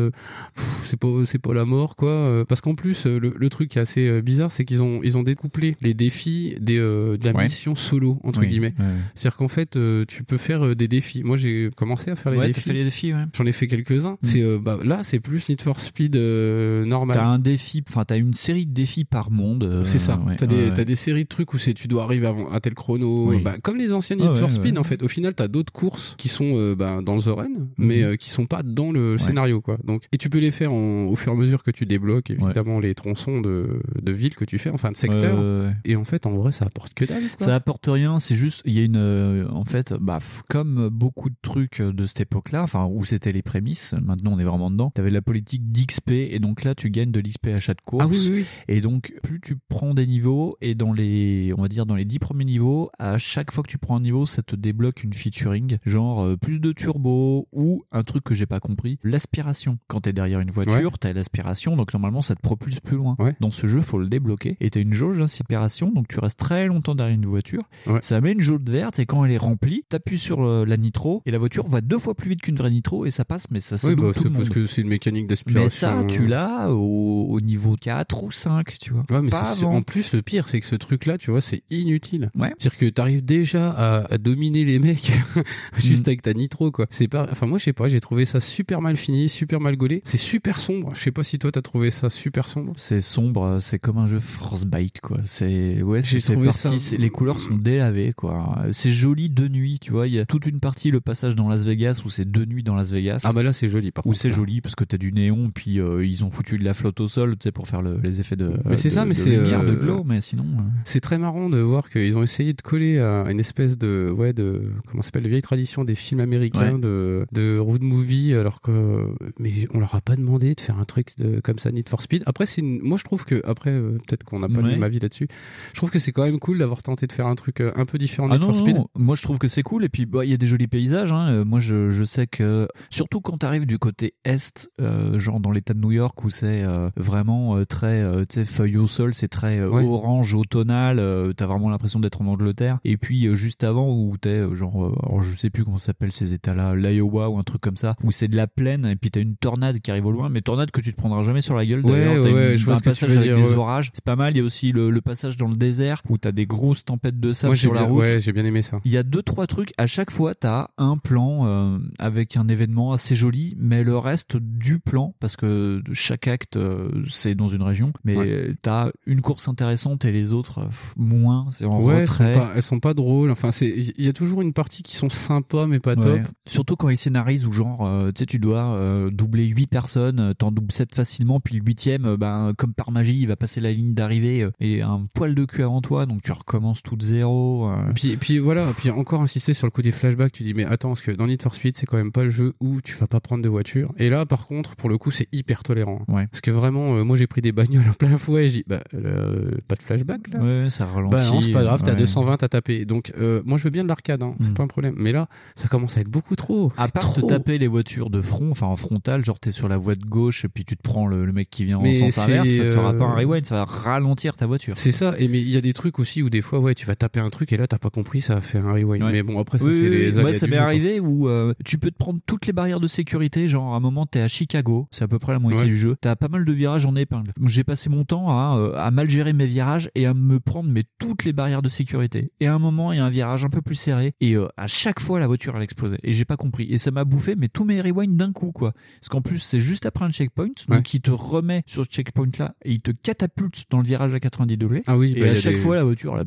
c'est 0.83 0.97
pas 0.99 1.07
c'est 1.25 1.39
pas 1.39 1.53
la 1.53 1.63
mort 1.65 1.95
quoi. 1.95 2.43
parce 2.49 2.59
qu'en 2.61 2.75
plus, 2.75 3.05
le, 3.05 3.33
le 3.37 3.49
truc 3.49 3.69
qui 3.69 3.77
est 3.77 3.81
assez 3.81 4.21
bizarre, 4.21 4.51
c'est 4.51 4.65
qu'ils 4.65 4.83
ont 4.83 4.99
ils 5.03 5.17
ont 5.17 5.23
découplé 5.23 5.77
les 5.81 5.93
défis 5.93 6.16
des 6.25 6.77
euh, 6.77 7.17
de 7.17 7.25
la 7.25 7.33
Ouais. 7.35 7.43
mission 7.43 7.75
solo 7.75 8.19
entre 8.23 8.39
Oui, 8.41 8.47
guillemets. 8.47 8.73
ouais. 8.79 8.85
C'est-à-dire 9.15 9.37
qu'en 9.37 9.47
fait, 9.47 9.75
euh, 9.75 10.05
tu 10.07 10.23
peux 10.23 10.37
faire 10.37 10.65
euh, 10.65 10.75
des 10.75 10.87
défis. 10.87 11.23
Moi, 11.23 11.37
j'ai 11.37 11.69
commencé 11.75 12.09
à 12.11 12.15
faire 12.15 12.31
les 12.31 12.37
Ouais, 12.39 12.47
défis. 12.47 12.61
fait 12.61 12.73
les 12.73 12.83
défis, 12.83 13.13
ouais. 13.13 13.23
J'en 13.33 13.45
ai 13.45 13.51
fait 13.51 13.67
quelques-uns. 13.67 14.17
C'est 14.21 14.41
euh, 14.43 14.59
bah, 14.59 14.77
là, 14.83 15.03
c'est 15.03 15.19
plus 15.19 15.47
Need 15.49 15.61
for 15.61 15.79
Speed 15.79 16.15
normal. 16.15 17.15
T'as 17.15 17.25
un 17.25 17.39
défi, 17.39 17.83
enfin 17.87 18.03
t'as 18.05 18.17
une 18.17 18.33
série 18.33 18.65
de 18.65 18.73
défis 18.73 19.05
par 19.05 19.31
monde. 19.31 19.81
C'est 19.83 19.99
ça. 19.99 20.19
t'as 20.37 20.45
des, 20.85 20.95
séries 20.95 21.23
de 21.23 21.29
trucs 21.29 21.53
où 21.53 21.57
c'est 21.57 21.73
tu 21.73 21.87
dois 21.87 22.03
arriver 22.03 22.27
avant, 22.27 22.49
à 22.49 22.59
tel 22.59 22.73
chrono. 22.73 23.29
Oui. 23.29 23.41
Bah, 23.41 23.55
comme 23.61 23.77
les 23.77 23.93
anciennes 23.93 24.19
Ah 24.21 24.27
Need 24.29 24.37
for 24.37 24.51
Speed, 24.51 24.77
en 24.77 24.83
fait. 24.83 25.03
Au 25.03 25.07
final, 25.07 25.33
t'as 25.35 25.47
d'autres 25.47 25.71
courses 25.73 26.15
qui 26.17 26.27
sont 26.29 26.73
bah, 26.77 27.01
dans 27.03 27.17
the 27.19 27.25
run, 27.27 27.47
mais 27.77 27.97
Mhm. 27.99 28.03
euh, 28.03 28.15
qui 28.15 28.29
sont 28.29 28.45
pas 28.45 28.63
dans 28.63 28.91
le 28.91 29.17
scénario, 29.17 29.61
quoi. 29.61 29.77
Donc, 29.83 30.03
et 30.11 30.17
tu 30.17 30.29
peux 30.29 30.39
les 30.39 30.51
faire 30.51 30.71
en- 30.73 31.05
au 31.05 31.15
fur 31.15 31.31
et 31.31 31.35
à 31.35 31.37
mesure 31.37 31.63
que 31.63 31.71
tu 31.71 31.85
débloques, 31.85 32.29
évidemment, 32.31 32.79
les 32.79 32.93
tronçons 32.95 33.41
de, 33.41 33.79
de 34.01 34.11
ville 34.11 34.35
que 34.35 34.45
tu 34.45 34.57
fais, 34.57 34.69
enfin 34.69 34.91
de 34.91 34.97
secteur. 34.97 35.37
Et 35.85 35.95
en 35.95 36.03
fait, 36.07 36.25
en 36.25 36.35
vrai, 36.35 36.51
ça 36.51 36.65
apporte 36.65 36.93
que 36.93 37.05
dalle, 37.05 37.23
quoi. 37.37 37.45
Ça 37.45 37.55
apporte 37.55 37.85
rien, 37.87 38.19
c'est 38.19 38.35
juste, 38.35 38.61
il 38.65 38.73
y 38.73 38.79
a 38.79 38.83
une, 38.83 38.97
euh, 38.97 39.47
en 39.51 39.63
fait, 39.63 39.93
bah, 39.93 40.19
comme 40.49 40.89
beaucoup 40.89 41.29
de 41.29 41.35
trucs 41.41 41.81
de 41.81 42.05
cette 42.05 42.21
époque-là, 42.21 42.63
enfin, 42.63 42.85
où 42.85 43.05
c'était 43.05 43.31
les 43.31 43.41
prémices, 43.41 43.93
maintenant 44.01 44.33
on 44.33 44.39
est 44.39 44.43
vraiment 44.43 44.71
dedans, 44.71 44.91
t'avais 44.91 45.11
la 45.11 45.21
politique 45.21 45.71
d'XP, 45.71 46.11
et 46.11 46.39
donc 46.39 46.63
là, 46.63 46.75
tu 46.75 46.89
gagnes 46.89 47.11
de 47.11 47.19
l'XP 47.19 47.47
à 47.47 47.59
chaque 47.59 47.81
course. 47.81 48.03
Ah 48.05 48.07
oui, 48.07 48.17
oui, 48.19 48.29
oui. 48.39 48.45
Et 48.67 48.81
donc, 48.81 49.13
plus 49.23 49.39
tu 49.41 49.57
prends 49.69 49.93
des 49.93 50.07
niveaux, 50.07 50.57
et 50.61 50.75
dans 50.75 50.93
les, 50.93 51.53
on 51.57 51.61
va 51.61 51.67
dire, 51.67 51.85
dans 51.85 51.95
les 51.95 52.05
dix 52.05 52.19
premiers 52.19 52.45
niveaux, 52.45 52.89
à 52.97 53.17
chaque 53.17 53.51
fois 53.51 53.63
que 53.63 53.69
tu 53.69 53.77
prends 53.77 53.97
un 53.97 54.01
niveau, 54.01 54.25
ça 54.25 54.41
te 54.41 54.55
débloque 54.55 55.03
une 55.03 55.13
featuring, 55.13 55.77
genre, 55.85 56.23
euh, 56.23 56.37
plus 56.37 56.59
de 56.59 56.71
turbo, 56.71 57.47
ou 57.51 57.83
un 57.91 58.03
truc 58.03 58.23
que 58.23 58.33
j'ai 58.33 58.45
pas 58.45 58.59
compris, 58.59 58.99
l'aspiration. 59.03 59.77
Quand 59.87 60.01
t'es 60.01 60.13
derrière 60.13 60.39
une 60.39 60.51
voiture, 60.51 60.97
t'as 60.99 61.13
l'aspiration, 61.13 61.75
donc 61.75 61.93
normalement, 61.93 62.21
ça 62.21 62.35
te 62.35 62.41
propulse 62.41 62.79
plus 62.79 62.97
loin. 62.97 63.15
Ouais. 63.19 63.35
Dans 63.39 63.51
ce 63.51 63.67
jeu, 63.67 63.81
faut 63.81 63.99
le 63.99 64.07
débloquer, 64.07 64.57
et 64.59 64.69
t'as 64.69 64.81
une 64.81 64.93
jauge 64.93 65.17
d'aspiration, 65.17 65.91
donc 65.97 66.07
tu 66.07 66.19
restes 66.19 66.39
très 66.39 66.65
longtemps 66.67 66.95
derrière 66.95 67.15
une 67.15 67.25
voiture. 67.25 67.63
Ouais. 67.85 67.99
Ça 68.01 68.21
met 68.21 68.31
une 68.31 68.41
jauge 68.41 68.61
verte, 68.67 68.99
et 68.99 69.05
quand 69.05 69.25
elle 69.25 69.31
est 69.31 69.37
remplie, 69.37 69.83
t'appuies 69.89 70.17
sur 70.17 70.43
euh, 70.45 70.65
la 70.65 70.77
nitro, 70.77 71.21
et 71.25 71.31
la 71.31 71.37
voiture 71.37 71.67
va 71.67 71.81
deux 71.81 71.99
fois 71.99 72.15
plus 72.15 72.29
vite 72.29 72.41
qu'une 72.41 72.55
vraie 72.55 72.71
nitro, 72.71 73.05
et 73.05 73.11
ça 73.11 73.25
passe, 73.25 73.45
mais 73.51 73.59
ça, 73.59 73.77
ça 73.77 73.87
Oui, 73.89 73.95
bah, 73.95 74.11
tout 74.15 74.23
c'est 74.23 74.29
parce 74.31 74.49
que 74.49 74.65
c'est 74.65 74.81
une 74.81 74.87
mécanique 74.87 75.27
d'aspiration. 75.27 75.63
Mais 75.63 75.69
ça, 75.69 76.03
tu 76.07 76.27
l'as 76.27 76.69
au, 76.71 77.27
au 77.29 77.41
niveau 77.41 77.75
4 77.79 78.23
ou 78.23 78.31
5, 78.31 78.77
tu 78.79 78.93
vois. 78.93 79.03
Ouais, 79.09 79.21
mais 79.21 79.29
Pas 79.29 79.43
c'est- 79.55 79.63
avant. 79.63 79.75
en 79.75 79.81
plus, 79.81 80.13
le 80.13 80.21
pire, 80.21 80.47
c'est 80.47 80.59
que 80.59 80.65
ce 80.65 80.75
truc-là, 80.75 81.17
tu 81.17 81.31
vois, 81.31 81.41
c'est 81.41 81.63
inutile. 81.69 82.31
Ouais. 82.35 82.53
C'est-à-dire 82.57 82.77
que 82.77 82.85
t'arrives 82.87 83.23
déjà 83.25 83.69
à, 83.71 84.13
à 84.13 84.17
dominer 84.17 84.65
les 84.65 84.79
mecs 84.79 85.11
juste 85.77 86.05
Mm. 86.05 86.09
avec 86.09 86.21
ta 86.21 86.33
nitro, 86.33 86.71
quoi. 86.71 86.85
C'est 86.89 87.07
pas, 87.07 87.27
enfin, 87.31 87.47
moi, 87.47 87.57
je 87.57 87.65
sais 87.65 87.73
pas, 87.73 87.87
j'ai 87.87 87.99
trouvé 88.01 88.25
ça 88.25 88.39
super 88.39 88.81
mal 88.81 88.95
fini, 88.97 89.29
super 89.29 89.59
mal 89.59 89.75
gaulé. 89.77 90.01
C'est 90.03 90.17
super 90.17 90.59
sombre. 90.59 90.91
Je 90.95 91.01
sais 91.01 91.11
pas 91.11 91.23
si 91.23 91.39
toi, 91.39 91.51
t'as 91.51 91.61
trouvé 91.61 91.91
ça 91.91 92.09
super 92.09 92.47
sombre. 92.49 92.73
C'est 92.77 93.01
sombre, 93.01 93.57
c'est 93.59 93.79
comme 93.79 93.97
un 93.97 94.07
jeu 94.07 94.19
Frostbite, 94.19 94.99
quoi. 95.01 95.17
C'est, 95.23 95.76
ouais, 95.83 96.01
c'est 96.01 96.19
partie, 96.43 96.79
ça- 96.79 96.95
les 96.97 97.09
couleurs 97.09 97.39
sont 97.39 97.55
délavées, 97.57 98.13
quoi. 98.15 98.63
C'est 98.71 98.91
joli 98.91 99.29
de 99.29 99.47
nuit, 99.47 99.79
tu 99.81 99.91
vois. 99.91 100.07
Il 100.07 100.13
y 100.13 100.19
a 100.19 100.25
toute 100.25 100.45
une 100.45 100.59
partie, 100.59 100.91
le 100.91 101.01
passage 101.01 101.35
dans 101.35 101.47
Las 101.49 101.63
Vegas, 101.65 102.01
où 102.05 102.09
c'est 102.09 102.29
de 102.29 102.45
nuit 102.45 102.63
dans 102.63 102.75
Las 102.75 102.91
Vegas. 102.91 103.21
Ah 103.23 103.33
bah 103.33 103.43
là, 103.43 103.53
c'est 103.53 103.67
joli, 103.67 103.91
par 103.91 104.05
Où 104.05 104.13
c'est 104.13 104.31
joli 104.31 104.61
parce 104.61 104.75
que 104.75 104.83
t'as 104.83 104.97
du 104.97 105.11
néon, 105.11 105.51
puis 105.53 105.79
euh, 105.79 106.05
ils 106.05 106.23
ont 106.23 106.31
foutu 106.31 106.57
de 106.57 106.63
la 106.63 106.73
flotte 106.73 106.99
au 106.99 107.07
sol, 107.07 107.31
tu 107.37 107.43
sais, 107.45 107.51
pour 107.51 107.67
faire 107.67 107.81
le- 107.81 107.99
les 108.03 108.19
effets 108.19 108.35
de. 108.35 108.53
Mais 108.65 108.77
c'est 108.77 108.89
ça, 108.89 109.05
mais 109.05 109.13
c'est, 109.13 109.35
de 109.35 109.41
euh, 109.41 109.73
glow, 109.75 110.03
mais 110.03 110.21
sinon. 110.21 110.43
euh, 110.43 110.61
C'est 110.83 110.99
très 111.01 111.17
marrant 111.17 111.49
de 111.49 111.59
voir 111.59 111.89
qu'ils 111.89 112.17
ont 112.17 112.23
essayé 112.23 112.53
de 112.53 112.61
coller 112.61 112.99
à 112.99 113.29
une 113.31 113.39
espèce 113.39 113.77
de, 113.77 114.13
ouais, 114.15 114.33
de, 114.33 114.63
comment 114.87 115.01
ça 115.01 115.07
s'appelle, 115.07 115.23
de 115.23 115.29
vieille 115.29 115.41
tradition 115.41 115.83
des 115.83 115.95
films 115.95 116.19
américains 116.19 116.73
Ouais. 116.75 116.79
de, 116.79 117.25
de 117.31 117.57
road 117.59 117.81
movie, 117.81 118.33
alors 118.33 118.61
que, 118.61 119.05
mais 119.39 119.51
on 119.73 119.79
leur 119.79 119.95
a 119.95 120.01
pas 120.01 120.15
demandé 120.15 120.55
de 120.55 120.61
faire 120.61 120.77
un 120.79 120.85
truc 120.85 121.09
de, 121.17 121.39
comme 121.39 121.59
ça, 121.59 121.71
Need 121.71 121.89
for 121.89 122.01
Speed. 122.01 122.23
Après, 122.25 122.45
c'est 122.45 122.61
une, 122.61 122.79
moi 122.81 122.97
je 122.97 123.03
trouve 123.03 123.25
que, 123.25 123.41
après, 123.45 123.71
euh, 123.71 123.97
peut-être 124.07 124.23
qu'on 124.23 124.39
n'a 124.39 124.47
pas 124.49 124.55
Ouais. 124.57 124.63
le 124.63 124.69
même 124.71 124.83
avis 124.83 124.99
là-dessus. 124.99 125.27
Je 125.73 125.77
trouve 125.77 125.89
que 125.89 125.99
c'est 125.99 126.11
quand 126.11 126.23
même 126.23 126.39
cool 126.39 126.57
d'avoir 126.59 126.81
tenté 126.83 127.07
de 127.07 127.11
faire 127.13 127.27
un 127.27 127.35
truc 127.35 127.61
euh, 127.61 127.71
un 127.75 127.85
peu 127.85 127.97
différent 127.97 128.27
de 128.29 128.35
Ah 128.35 128.37
non, 128.37 128.51
non, 128.51 128.87
moi 128.95 129.15
je 129.15 129.21
trouve 129.21 129.37
que 129.37 129.47
c'est 129.47 129.63
cool 129.63 129.83
et 129.83 129.89
puis 129.89 130.05
bah, 130.05 130.25
il 130.25 130.31
y 130.31 130.33
a 130.33 130.37
des 130.37 130.47
jolis 130.47 130.67
paysages. 130.67 131.11
Hein. 131.11 131.29
Euh, 131.29 131.45
Moi 131.45 131.59
je, 131.59 131.89
je 131.89 132.03
sais 132.03 132.27
que 132.27 132.67
surtout 132.89 133.21
quand 133.21 133.37
t'arrives 133.39 133.65
du 133.65 133.77
côté 133.79 134.13
est, 134.25 134.69
euh, 134.81 135.17
genre 135.19 135.39
dans 135.39 135.51
l'État 135.51 135.73
de 135.73 135.79
New 135.79 135.91
York 135.91 136.23
où 136.23 136.29
c'est 136.29 136.63
euh, 136.63 136.89
vraiment 136.95 137.57
euh, 137.57 137.65
très 137.65 138.03
tu 138.27 138.45
feuille 138.45 138.77
au 138.77 138.87
sol, 138.87 139.13
c'est 139.13 139.27
très 139.27 139.63
Ouais. 139.63 139.83
orange 139.83 140.33
automnal. 140.33 141.01
T'as 141.35 141.45
vraiment 141.45 141.69
l'impression 141.69 141.99
d'être 141.99 142.21
en 142.21 142.27
Angleterre. 142.27 142.79
Et 142.83 142.97
puis 142.97 143.35
juste 143.35 143.63
avant 143.63 143.91
où 143.91 144.15
t'es 144.17 144.43
genre 144.55 144.93
alors, 145.03 145.21
je 145.23 145.35
sais 145.35 145.49
plus 145.49 145.63
comment 145.63 145.77
ça 145.77 145.87
s'appelle 145.87 146.11
ces 146.11 146.33
États-là, 146.33 146.75
l'Iowa 146.75 147.29
ou 147.29 147.37
un 147.39 147.43
truc 147.43 147.61
comme 147.61 147.77
ça, 147.77 147.95
où 148.03 148.11
c'est 148.11 148.27
de 148.27 148.35
la 148.35 148.47
plaine 148.47 148.85
et 148.85 148.95
puis 148.95 149.09
t'as 149.11 149.21
une 149.21 149.35
tornade 149.35 149.79
qui 149.79 149.91
arrive 149.91 150.05
au 150.05 150.11
loin, 150.11 150.29
mais 150.29 150.41
tornade 150.41 150.71
que 150.71 150.81
tu 150.81 150.91
te 150.93 150.97
prendras 150.97 151.23
jamais 151.23 151.41
sur 151.41 151.55
la 151.55 151.65
gueule. 151.65 151.85
Ouais, 151.85 151.91
d'ailleurs. 152.21 152.23
Ouais, 152.25 152.55
vois 152.57 152.75
un 152.75 152.77
ce 152.77 152.83
que 152.83 152.89
tu 152.89 152.89
passage 152.89 153.17
avec 153.17 153.23
dire, 153.29 153.35
des 153.37 153.49
ouais. 153.51 153.55
orages, 153.55 153.89
c'est 153.93 154.03
pas 154.03 154.15
mal. 154.15 154.33
Il 154.33 154.37
y 154.37 154.41
a 154.41 154.43
aussi 154.43 154.71
le, 154.71 154.89
le 154.89 155.01
passage 155.01 155.37
dans 155.37 155.47
le 155.47 155.55
désert 155.57 156.01
où 156.09 156.17
t'as 156.17 156.31
des 156.31 156.45
grosses 156.45 156.85
tempêtes 156.85 157.19
de 157.19 157.33
sable 157.33 157.49
Moi, 157.51 157.55
sur 157.55 157.73
la 157.73 157.81
bien, 157.81 157.89
route. 157.89 157.99
ouais, 158.01 158.19
j'ai 158.21 158.31
bien 158.33 158.45
aimé 158.45 158.61
ça. 158.61 158.79
Il 158.85 158.91
y 158.91 158.97
a 158.97 159.03
deux 159.03 159.21
trois 159.21 159.47
trucs. 159.47 159.73
À 159.77 159.87
chaque 159.87 160.11
fois, 160.11 160.33
t'as 160.35 160.67
un 160.77 160.97
plan 160.97 161.45
euh, 161.45 161.79
avec 161.99 162.37
un 162.37 162.47
événement 162.47 162.91
assez 162.93 163.15
joli, 163.15 163.55
mais 163.59 163.83
le 163.83 163.97
reste 163.97 164.37
du 164.37 164.79
plan, 164.79 165.15
parce 165.19 165.35
que 165.35 165.81
chaque 165.93 166.27
acte 166.27 166.57
euh, 166.57 166.89
c'est 167.09 167.35
dans 167.35 167.47
une 167.47 167.63
région, 167.63 167.91
mais 168.03 168.15
Ouais. 168.17 168.55
t'as 168.61 168.89
une 169.05 169.21
course 169.21 169.47
intéressante 169.47 170.05
et 170.05 170.11
les 170.11 170.33
autres 170.33 170.59
euh, 170.59 170.67
moins. 170.95 171.47
C'est 171.51 171.65
en 171.65 171.81
Ouais, 171.81 171.99
elles 171.99 172.07
sont, 172.07 172.23
pas, 172.23 172.51
elles 172.55 172.63
sont 172.63 172.79
pas 172.79 172.93
drôles. 172.93 173.31
Enfin, 173.31 173.51
c'est, 173.51 173.69
il 173.69 174.03
y 174.05 174.07
a 174.07 174.13
toujours 174.13 174.41
une 174.41 174.53
partie 174.53 174.83
qui 174.83 174.95
sont 174.95 175.09
sympas 175.09 175.67
mais 175.67 175.79
pas 175.79 175.95
Ouais. 175.95 176.21
top. 176.23 176.31
Surtout 176.45 176.75
quand 176.75 176.89
ils 176.89 176.97
scénarisent 176.97 177.45
où 177.45 177.51
genre, 177.51 177.89
tu 178.13 178.19
sais, 178.19 178.25
tu 178.25 178.39
dois 178.39 179.09
doubler 179.11 179.45
8 179.47 179.67
personnes, 179.67 180.33
t'en 180.37 180.51
doubles 180.51 180.71
7 180.71 180.93
facilement, 180.93 181.39
puis 181.39 181.55
le 181.55 181.63
huitième, 181.65 182.15
ben, 182.17 182.53
comme 182.57 182.73
par 182.73 182.91
magie, 182.91 183.19
il 183.21 183.27
va 183.27 183.35
passer 183.35 183.61
la 183.61 183.71
ligne 183.71 183.93
d'arrivée 183.93 184.47
et 184.59 184.81
un 184.81 185.07
poil 185.13 185.33
de 185.33 185.45
cul 185.47 185.63
avant 185.63 185.81
toi, 185.81 186.05
donc 186.05 186.21
tu 186.21 186.31
recommences 186.31 186.81
tout 186.83 186.95
de 186.95 187.03
zéro. 187.03 187.69
euh. 187.69 187.91
Puis, 187.95 188.17
puis 188.17 188.39
voilà, 188.39 188.67
puis 188.77 188.89
encore 188.89 189.21
insister 189.21 189.53
sur 189.53 189.65
le 189.67 189.71
côté 189.71 189.91
flashback, 189.91 190.31
tu 190.31 190.43
dis 190.43 190.53
mais 190.53 190.65
attends, 190.65 190.89
parce 190.89 191.01
que 191.01 191.11
dans 191.11 191.27
Need 191.27 191.41
for 191.41 191.55
Speed, 191.55 191.77
c'est 191.77 191.85
quand 191.85 191.97
même 191.97 192.11
pas 192.11 192.23
le 192.23 192.29
jeu 192.29 192.53
où 192.59 192.81
tu 192.81 192.95
vas 192.95 193.07
pas 193.07 193.19
prendre 193.19 193.43
de 193.43 193.49
voiture. 193.49 193.93
Et 193.97 194.09
là, 194.09 194.25
par 194.25 194.47
contre, 194.47 194.75
pour 194.75 194.89
le 194.89 194.97
coup, 194.97 195.11
c'est 195.11 195.27
hyper 195.33 195.63
tolérant. 195.63 196.01
Ouais. 196.07 196.27
Parce 196.27 196.41
que 196.41 196.51
vraiment, 196.51 196.95
euh, 196.97 197.03
moi 197.03 197.15
j'ai 197.17 197.27
pris 197.27 197.41
des 197.41 197.51
bagnoles 197.51 197.87
en 197.89 197.93
plein 197.93 198.17
fouet, 198.17 198.45
et 198.45 198.49
j'ai 198.49 198.57
dit 198.59 198.63
bah 198.67 198.83
euh, 198.93 199.51
pas 199.67 199.75
de 199.75 199.81
flashback 199.83 200.27
là. 200.33 200.39
Ouais, 200.41 200.69
ça 200.69 200.85
ralentit. 200.85 201.11
Bah 201.15 201.23
non, 201.31 201.41
c'est 201.41 201.51
pas 201.51 201.63
grave, 201.63 201.81
t'as 201.83 201.91
ouais. 201.93 201.97
220 201.97 202.43
à 202.43 202.47
taper. 202.47 202.85
Donc 202.85 203.11
euh, 203.17 203.41
moi 203.45 203.57
je 203.57 203.63
veux 203.63 203.69
bien 203.69 203.83
de 203.83 203.87
l'arcade, 203.87 204.23
hein, 204.23 204.35
c'est 204.39 204.51
Mm. 204.51 204.53
pas 204.53 204.63
un 204.63 204.67
problème. 204.67 204.95
Mais 204.97 205.11
là, 205.11 205.27
ça 205.55 205.67
commence 205.67 205.97
à 205.97 206.01
être 206.01 206.09
beaucoup 206.09 206.35
trop. 206.35 206.71
À 206.77 206.87
part 206.87 207.13
te 207.13 207.21
taper 207.21 207.57
les 207.57 207.67
voitures 207.67 208.09
de 208.09 208.21
front, 208.21 208.51
enfin 208.51 208.67
en 208.67 208.75
frontal, 208.75 209.23
genre 209.23 209.39
t'es 209.39 209.51
sur 209.51 209.67
la 209.67 209.77
voie 209.77 209.95
de 209.95 210.05
gauche 210.05 210.45
et 210.45 210.47
puis 210.49 210.65
tu 210.65 210.75
te 210.77 210.81
prends 210.81 211.07
le, 211.07 211.25
le 211.25 211.31
mec 211.33 211.49
qui 211.49 211.63
vient 211.65 211.77
en 211.77 211.81
Mais 211.81 211.99
sens 211.99 212.17
inverse, 212.17 212.47
ça 212.49 212.63
te 212.65 212.69
fera 212.69 212.93
pas 212.93 213.05
un 213.05 213.15
rewind, 213.15 213.45
ça 213.45 213.55
va 213.55 213.65
ralentir 213.65 214.35
ta 214.35 214.45
voiture. 214.45 214.77
C'est 214.77 214.91
ça, 214.91 215.15
et 215.19 215.27
mais 215.37 215.41
il 215.43 215.49
y 215.49 215.57
a 215.57 215.61
des 215.61 215.73
trucs 215.73 215.99
aussi 215.99 216.23
où 216.23 216.29
des 216.29 216.41
fois, 216.41 216.59
ouais, 216.59 216.73
tu 216.75 216.85
vas 216.85 216.95
taper 216.95 217.19
un 217.19 217.29
truc 217.29 217.53
et 217.53 217.57
là 217.57 217.67
t'as 217.67 217.77
pas 217.77 217.89
compris, 217.89 218.21
ça 218.21 218.35
va 218.35 218.41
faire 218.41 218.65
un 218.67 218.73
rewind. 218.73 219.03
Ouais. 219.03 219.11
Mais 219.11 219.23
bon, 219.23 219.39
après 219.39 219.59
ça 219.59 219.65
Oui, 219.65 219.73
c'est 219.73 219.89
oui, 219.89 219.97
les 219.97 220.11
Moi, 220.21 220.33
ça 220.33 220.47
m'est 220.47 220.53
quoi. 220.57 220.65
arrivé 220.65 220.99
où 220.99 221.27
euh, 221.29 221.53
tu 221.65 221.77
peux 221.77 221.91
te 221.91 221.97
prendre 221.97 222.19
toutes 222.25 222.45
les 222.47 222.53
barrières 222.53 222.79
de 222.79 222.87
sécurité. 222.87 223.47
Genre, 223.47 223.73
à 223.73 223.77
un 223.77 223.79
moment, 223.79 224.05
t'es 224.05 224.21
à 224.21 224.27
Chicago, 224.27 224.87
c'est 224.91 225.03
à 225.03 225.07
peu 225.07 225.19
près 225.19 225.33
la 225.33 225.39
moitié 225.39 225.61
Ouais. 225.61 225.65
du 225.67 225.77
jeu. 225.77 225.95
T'as 226.01 226.15
pas 226.15 226.27
mal 226.27 226.45
de 226.45 226.51
virages 226.53 226.85
en 226.85 226.95
épingle. 226.95 227.31
J'ai 227.45 227.63
passé 227.63 227.89
mon 227.89 228.03
temps 228.05 228.29
à, 228.29 228.57
euh, 228.57 228.73
à 228.75 228.91
mal 228.91 229.09
gérer 229.09 229.33
mes 229.33 229.47
virages 229.47 229.89
et 229.95 230.05
à 230.05 230.13
me 230.13 230.39
prendre 230.39 230.69
mais 230.69 230.83
toutes 230.99 231.23
les 231.25 231.33
barrières 231.33 231.61
de 231.61 231.69
sécurité. 231.69 232.31
Et 232.39 232.47
à 232.47 232.53
un 232.53 232.59
moment, 232.59 232.91
il 232.93 232.97
y 232.97 232.99
a 232.99 233.05
un 233.05 233.09
virage 233.09 233.43
un 233.45 233.49
peu 233.49 233.61
plus 233.61 233.75
serré 233.75 234.13
et 234.21 234.35
euh, 234.35 234.47
à 234.57 234.67
chaque 234.67 234.99
fois, 234.99 235.19
la 235.19 235.27
voiture 235.27 235.55
elle 235.55 235.63
explosait. 235.63 235.99
Et 236.03 236.13
j'ai 236.13 236.25
pas 236.25 236.37
compris. 236.37 236.67
Et 236.71 236.77
ça 236.77 236.91
m'a 236.91 237.03
bouffé, 237.05 237.35
mais 237.37 237.47
tous 237.49 237.63
mes 237.65 237.81
rewinds 237.81 238.15
d'un 238.17 238.31
coup, 238.33 238.51
quoi. 238.51 238.73
Parce 238.99 239.09
qu'en 239.09 239.21
plus, 239.21 239.39
c'est 239.39 239.61
juste 239.61 239.85
après 239.85 240.05
un 240.05 240.11
checkpoint, 240.11 240.47
Ouais. 240.69 240.77
donc 240.77 240.93
il 240.93 241.01
te 241.01 241.11
remet 241.11 241.63
sur 241.65 241.83
ce 241.85 241.89
checkpoint 241.89 242.27
là 242.39 242.55
et 242.65 242.71
il 242.73 242.81
te 242.81 242.91
catapulte 242.91 243.65
dans 243.69 243.77
le 243.79 243.83
virage 243.85 244.13
à 244.13 244.19
90 244.19 244.57
degrés. 244.57 244.83
Ah 244.87 244.97
oui, 244.97 245.15
bah, 245.19 245.26
il 245.27 245.37
à 245.37 245.41
chaque 245.41 245.55
des- 245.55 245.59
fois, 245.61 245.75
la 245.75 245.83
voiture, 245.83 246.15
là, 246.15 246.23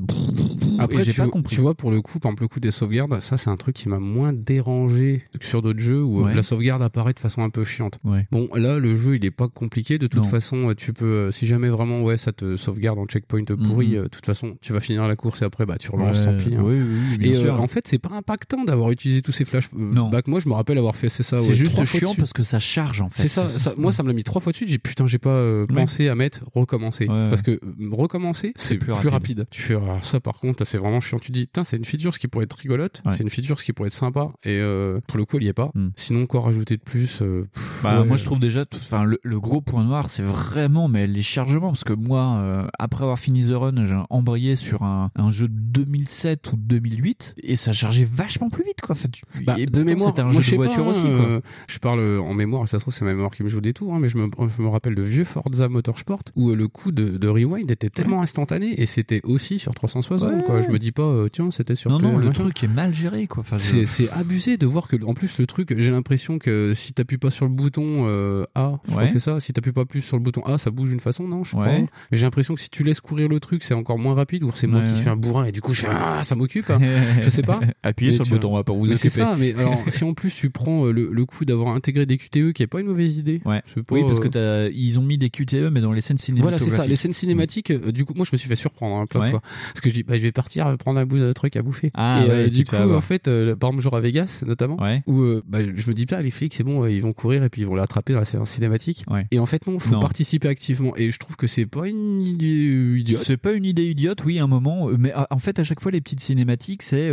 Après, 0.79 1.01
et 1.03 1.05
j'ai 1.05 1.13
tu, 1.13 1.21
pas 1.21 1.29
compris. 1.29 1.55
tu 1.55 1.61
vois, 1.61 1.75
pour 1.75 1.91
le 1.91 2.01
coup, 2.01 2.19
par 2.19 2.31
exemple, 2.31 2.45
le 2.45 2.49
coup 2.49 2.61
des 2.61 2.71
sauvegardes, 2.71 3.21
ça, 3.21 3.37
c'est 3.37 3.51
un 3.51 3.57
truc 3.57 3.75
qui 3.77 3.89
m'a 3.89 3.99
moins 3.99 4.33
dérangé 4.33 5.23
que 5.39 5.45
sur 5.45 5.63
d'autres 5.63 5.79
jeux 5.81 6.03
où 6.03 6.21
euh, 6.21 6.25
Ouais. 6.27 6.35
la 6.35 6.43
sauvegarde 6.43 6.83
apparaît 6.83 7.13
de 7.13 7.19
façon 7.19 7.43
un 7.43 7.51
peu 7.51 7.65
chiante. 7.65 7.99
Ouais. 8.05 8.27
Bon, 8.31 8.49
là, 8.55 8.79
le 8.79 8.97
jeu, 8.97 9.17
il 9.17 9.25
est 9.25 9.31
pas 9.31 9.49
compliqué. 9.49 9.99
De 9.99 10.07
toute 10.07 10.25
Non. 10.25 10.29
façon, 10.31 10.71
euh, 10.71 10.75
tu 10.75 10.93
peux, 10.93 11.05
euh, 11.05 11.31
si 11.33 11.47
jamais 11.47 11.69
vraiment, 11.69 12.03
ouais, 12.03 12.17
ça 12.19 12.33
te 12.33 12.57
sauvegarde 12.57 12.99
en 12.99 13.07
checkpoint 13.07 13.45
pourri, 13.45 13.89
Mhm. 13.89 13.95
euh, 13.97 14.03
de 14.05 14.09
toute 14.09 14.25
façon, 14.27 14.57
tu 14.63 14.73
vas 14.73 14.81
finir 14.81 15.07
la 15.09 15.17
course 15.17 15.43
et 15.43 15.45
après, 15.45 15.67
bah, 15.67 15.77
tu 15.79 15.91
relances, 15.91 16.19
Ouais, 16.21 16.25
tant 16.25 16.37
pis. 16.37 16.55
hein. 16.55 16.63
oui, 16.65 16.77
oui, 16.81 17.19
bien 17.19 17.33
et 17.33 17.45
euh, 17.45 17.53
en 17.53 17.67
fait, 17.67 17.87
c'est 17.89 17.99
pas 17.99 18.11
impactant 18.15 18.65
d'avoir 18.65 18.91
utilisé 18.91 19.23
tous 19.23 19.33
ces 19.33 19.45
flashs. 19.45 19.69
Non. 19.77 20.09
back. 20.09 20.29
moi, 20.29 20.41
je 20.41 20.49
me 20.49 20.55
rappelle 20.55 20.79
avoir 20.79 20.97
fait 20.97 21.09
c'est 21.09 21.23
ça. 21.23 21.37
c'est 21.37 21.55
juste 21.55 21.83
chiant 21.85 22.15
parce 22.15 22.33
que 22.33 22.43
ça 22.43 22.59
charge 22.59 23.01
en 23.03 23.09
fait. 23.09 23.23
C'est 23.23 23.29
ça, 23.29 23.47
ça- 23.47 23.75
moi 23.77 23.93
ça 23.93 24.03
me 24.03 24.09
l'a 24.09 24.15
mis 24.15 24.25
trois 24.25 24.41
fois 24.41 24.53
de 24.53 24.57
suite, 24.57 24.69
j'ai 24.69 24.79
putain 24.79 25.07
j'ai 25.07 25.19
pas 25.19 25.31
euh, 25.31 25.67
pensé 25.67 26.09
à 26.09 26.15
mettre 26.15 26.43
recommencer. 26.55 27.07
Parce 27.07 27.43
que 27.43 27.59
recommencer 27.91 28.53
c'est 28.57 28.79
plus, 28.97 29.03
plus 29.03 29.09
rapide. 29.11 29.47
Tu 29.51 29.63
fais 29.63 29.75
alors 29.75 30.05
ça 30.05 30.21
par 30.21 30.39
contre 30.41 30.65
c'est 30.65 30.79
vraiment 30.79 31.01
chiant. 31.01 31.19
Tu 31.19 31.33
dis 31.33 31.47
putain 31.47 31.65
c'est 31.65 31.77
une 31.77 31.85
feature 31.85 32.15
ce 32.15 32.19
qui 32.19 32.29
pourrait 32.29 32.45
être 32.45 32.55
rigolote, 32.57 33.03
Ouais. 33.05 33.13
c'est 33.17 33.23
une 33.23 33.31
feature 33.31 33.59
ce 33.59 33.65
qui 33.65 33.73
pourrait 33.73 33.89
être 33.89 33.93
sympa 33.93 34.31
et 34.45 34.59
euh, 34.61 35.01
pour 35.07 35.19
le 35.19 35.25
coup 35.25 35.37
elle 35.39 35.45
y 35.45 35.49
est 35.49 35.53
pas. 35.53 35.71
Hmm. 35.75 35.89
Sinon 35.97 36.27
quoi 36.27 36.41
rajouter 36.43 36.77
de 36.77 36.83
plus 36.83 37.21
euh, 37.23 37.47
pff, 37.53 37.81
Bah, 37.83 38.01
ouais. 38.01 38.07
moi 38.07 38.17
je 38.17 38.25
trouve 38.25 38.39
déjà, 38.41 38.65
enfin 38.75 39.05
le, 39.05 39.19
le 39.23 39.41
gros 39.41 39.61
point 39.61 39.85
noir, 39.85 40.11
c'est 40.11 40.23
vraiment 40.23 40.89
mais 40.89 41.07
les 41.07 41.23
chargements 41.23 41.69
parce 41.71 41.85
que 41.85 41.93
moi, 41.93 42.37
euh, 42.41 42.67
après 42.79 43.03
avoir 43.05 43.19
fini 43.19 43.45
The 43.47 43.53
Run, 43.55 43.85
j'ai 43.85 43.97
embrayé 44.11 44.57
sur 44.57 44.83
un, 44.83 45.11
un 45.17 45.31
jeu 45.31 45.49
de 45.49 45.55
2007 45.55 46.53
ou 46.53 46.57
2008 46.57 47.35
et 47.43 47.57
ça 47.57 47.73
chargeait 47.73 48.05
vachement 48.11 48.49
plus 48.49 48.65
vite 48.65 48.81
quoi. 48.81 48.95
Enfin, 48.95 49.09
tu- 49.11 49.23
Bah, 49.45 49.57
et 49.59 49.67
de 49.67 49.83
mémoire, 49.83 50.11
c'était 50.11 50.23
un 50.23 50.25
moi, 50.27 50.35
jeu 50.35 50.43
je 50.43 50.51
de 50.53 50.57
voiture 50.57 50.85
pas, 50.85 50.91
aussi 50.91 51.07
hein, 51.07 51.17
quoi. 51.17 51.27
euh, 51.27 51.41
je 51.69 51.79
parle 51.79 52.01
euh, 52.01 52.21
en 52.21 52.35
mémoire, 52.35 52.67
ça 52.69 52.79
se 52.79 52.85
trouve 52.85 52.95
c'est 52.95 53.05
ma 53.05 53.13
mémoire 53.15 53.31
qui 53.31 53.43
me 53.43 53.49
joue 53.49 53.61
des 53.61 53.73
tours, 53.73 53.95
hein, 53.95 53.99
mais 54.01 54.09
je 54.09 54.17
me, 54.19 54.29
je 54.57 54.63
me 54.63 54.69
rappelle 54.69 54.95
de 54.95 55.03
vieux 55.03 55.25
Forza 55.25 55.69
Motorsport 55.69 56.23
où 56.37 56.51
euh, 56.51 56.55
le 56.57 56.69
coup 56.69 56.93
de, 56.93 57.17
de 57.19 57.29
rewind 57.29 57.71
était 57.71 57.91
tellement 57.91 58.23
instantané 58.23 58.80
et 58.81 58.87
c'était 58.87 59.21
aussi 59.25 59.59
sur 59.59 59.75
360 59.75 60.31
Ouais. 60.31 60.43
quoi. 60.45 60.61
Je 60.63 60.69
me 60.71 60.79
dis 60.79 60.93
pas 60.93 61.03
euh, 61.03 61.29
tiens 61.31 61.51
c'était 61.51 61.75
sur 61.75 61.91
Non 61.91 61.99
non, 61.99 62.13
PS, 62.15 62.19
le 62.21 62.27
machin. 62.29 62.43
truc 62.45 62.65
est 62.65 62.69
mal 62.69 62.95
géré 62.95 63.27
quoi. 63.27 63.41
Enfin, 63.43 63.59
je- 63.59 63.85
C'est, 63.85 64.09
abusé 64.11 64.57
de 64.57 64.67
voir 64.67 64.89
que, 64.89 64.97
en 65.05 65.15
plus, 65.15 65.39
le 65.39 65.47
truc, 65.47 65.75
j'ai 65.77 65.91
l'impression 65.91 66.39
que 66.39 66.73
si 66.75 66.93
t'appuies 66.93 67.19
pas 67.19 67.31
sur 67.31 67.45
le 67.47 67.53
bouton 67.53 68.07
euh, 68.07 68.45
A, 68.55 68.81
je 68.87 68.91
crois 68.91 69.07
que 69.07 69.13
c'est 69.13 69.19
ça, 69.21 69.41
si 69.41 69.53
t'appuies 69.53 69.73
pas 69.73 69.85
plus 69.85 70.01
sur 70.01 70.17
le 70.17 70.23
bouton 70.23 70.43
A, 70.45 70.59
ça 70.59 70.71
bouge 70.71 70.91
d'une 70.91 71.01
façon, 71.01 71.27
non, 71.29 71.45
je 71.45 71.53
crois. 71.53 71.67
Mais 71.67 71.87
j'ai 72.13 72.23
l'impression 72.25 72.55
que 72.55 72.61
si 72.61 72.71
tu 72.71 72.83
laisses 72.85 73.01
courir 73.01 73.29
le 73.29 73.39
truc, 73.41 73.63
c'est 73.65 73.75
encore 73.75 73.99
moins 73.99 74.15
rapide, 74.15 74.43
ou 74.45 74.51
c'est 74.55 74.67
moi 74.67 74.81
qui 74.83 74.95
suis 74.95 75.09
un 75.09 75.17
bourrin 75.17 75.45
et 75.45 75.53
du 75.53 75.61
coup 75.61 75.75
je 75.75 75.83
fais 75.83 75.89
ah, 75.91 76.23
ça 76.25 76.35
m'occupe. 76.35 76.71
hein. 76.71 76.79
je 77.23 77.29
sais 77.29 77.43
pas. 77.43 77.61
Appuyez 77.83 78.13
Mais 78.13 78.17
sur 78.17 78.25
le 78.25 78.31
bouton 78.31 78.57
A 78.57 78.65
pour 78.65 78.77
vous 78.77 78.87
mais 78.87 78.97
c'est 78.97 79.09
occuper. 79.09 79.23
ça, 79.23 79.37
mais 79.39 79.55
alors 79.55 79.79
si 79.89 80.05
en 80.05 80.15
plus 80.15 80.35
tu 80.35 80.51
prends 80.51 80.87
euh, 80.87 80.93
le, 80.93 81.11
le 81.13 81.27
coup 81.27 81.45
d'avoir 81.45 81.75
intégré 81.75 82.07
des 82.07 82.17
QTE, 82.17 82.53
qui 82.53 82.63
est 82.63 82.67
pas 82.67 82.81
une 82.81 82.87
mauvaise 82.87 83.19
idée. 83.19 83.41
Pas, 83.41 83.61
Oui, 83.91 84.03
parce 84.07 84.21
que 84.21 84.29
t'as, 84.29 84.69
ils 84.69 84.99
ont 84.99 85.03
mis 85.03 85.19
des 85.19 85.29
QTE 85.31 85.71
mais 85.71 85.81
dans 85.81 85.93
les 85.93 86.01
scènes 86.01 86.17
voilà, 86.37 86.59
c'est 86.59 86.71
ça. 86.71 86.87
Les 86.87 86.97
scènes 86.97 87.13
cinématiques, 87.13 87.73
du 87.73 88.05
coup, 88.05 88.13
moi, 88.15 88.25
je 88.25 88.31
me 88.33 88.39
suis 88.39 88.49
fait 88.49 88.57
surprendre 88.61 88.97
hein, 88.97 89.07
plein 89.07 89.25
de 89.27 89.31
fois. 89.31 89.41
Parce 89.69 89.81
que 89.81 89.89
je 89.91 89.95
dis, 89.95 90.03
bah, 90.03 90.17
je 90.17 90.23
vais 90.23 90.33
partir 90.33 90.77
prendre 90.79 90.99
un 91.01 91.07
bout 91.07 91.19
de 91.19 91.33
truc 91.33 91.57
à 91.57 91.63
bouffer. 91.63 91.91
Ah 91.95 92.23
et 92.25 92.29
ouais, 92.29 92.35
euh, 92.35 92.49
du 92.49 92.65
coup, 92.65 92.77
en 92.77 93.01
fait, 93.01 93.29
euh, 93.29 93.57
par 93.57 93.71
exemple, 93.71 93.83
genre 93.83 93.97
à 93.97 94.01
Vegas, 94.01 94.43
notamment, 94.47 94.81
Ouais. 94.81 95.03
où 95.07 95.21
euh, 95.23 95.43
bah, 95.47 95.59
je 95.63 95.89
me 95.89 95.95
dis 95.95 96.07
pas, 96.07 96.23
les 96.23 96.31
flics, 96.31 96.55
c'est 96.55 96.63
bon, 96.65 96.87
ils 96.87 97.01
vont 97.01 97.13
courir 97.13 97.43
et 97.45 97.49
puis 97.49 97.63
ils 97.63 97.67
vont 97.67 97.75
l'attraper 97.75 98.13
dans 98.13 98.19
la 98.21 98.25
séance 98.25 98.51
cinématique. 98.51 99.05
Et 99.31 99.39
en 99.39 99.47
fait, 99.47 99.67
non, 99.67 99.79
faut 99.79 99.93
Non. 99.95 100.01
participer 100.01 100.49
activement. 100.49 100.95
Et 100.97 101.11
je 101.11 101.19
trouve 101.19 101.37
que 101.37 101.47
c'est 101.47 101.67
pas 101.67 101.89
une 101.89 102.21
idée 102.27 102.99
idiote. 103.01 103.23
C'est 103.25 103.37
pas 103.37 103.53
une 103.53 103.65
idée 103.65 103.87
idiote, 103.91 104.25
oui, 104.25 104.39
à 104.39 104.45
un 104.45 104.47
moment, 104.47 104.89
mais 104.99 105.13
euh, 105.17 105.23
en 105.31 105.39
fait, 105.39 105.59
à 105.59 105.65
chaque 105.65 105.81
fois, 105.81 105.91
les 105.93 106.01
petites 106.01 106.21
cinématiques, 106.21 106.83
c'est 106.83 107.11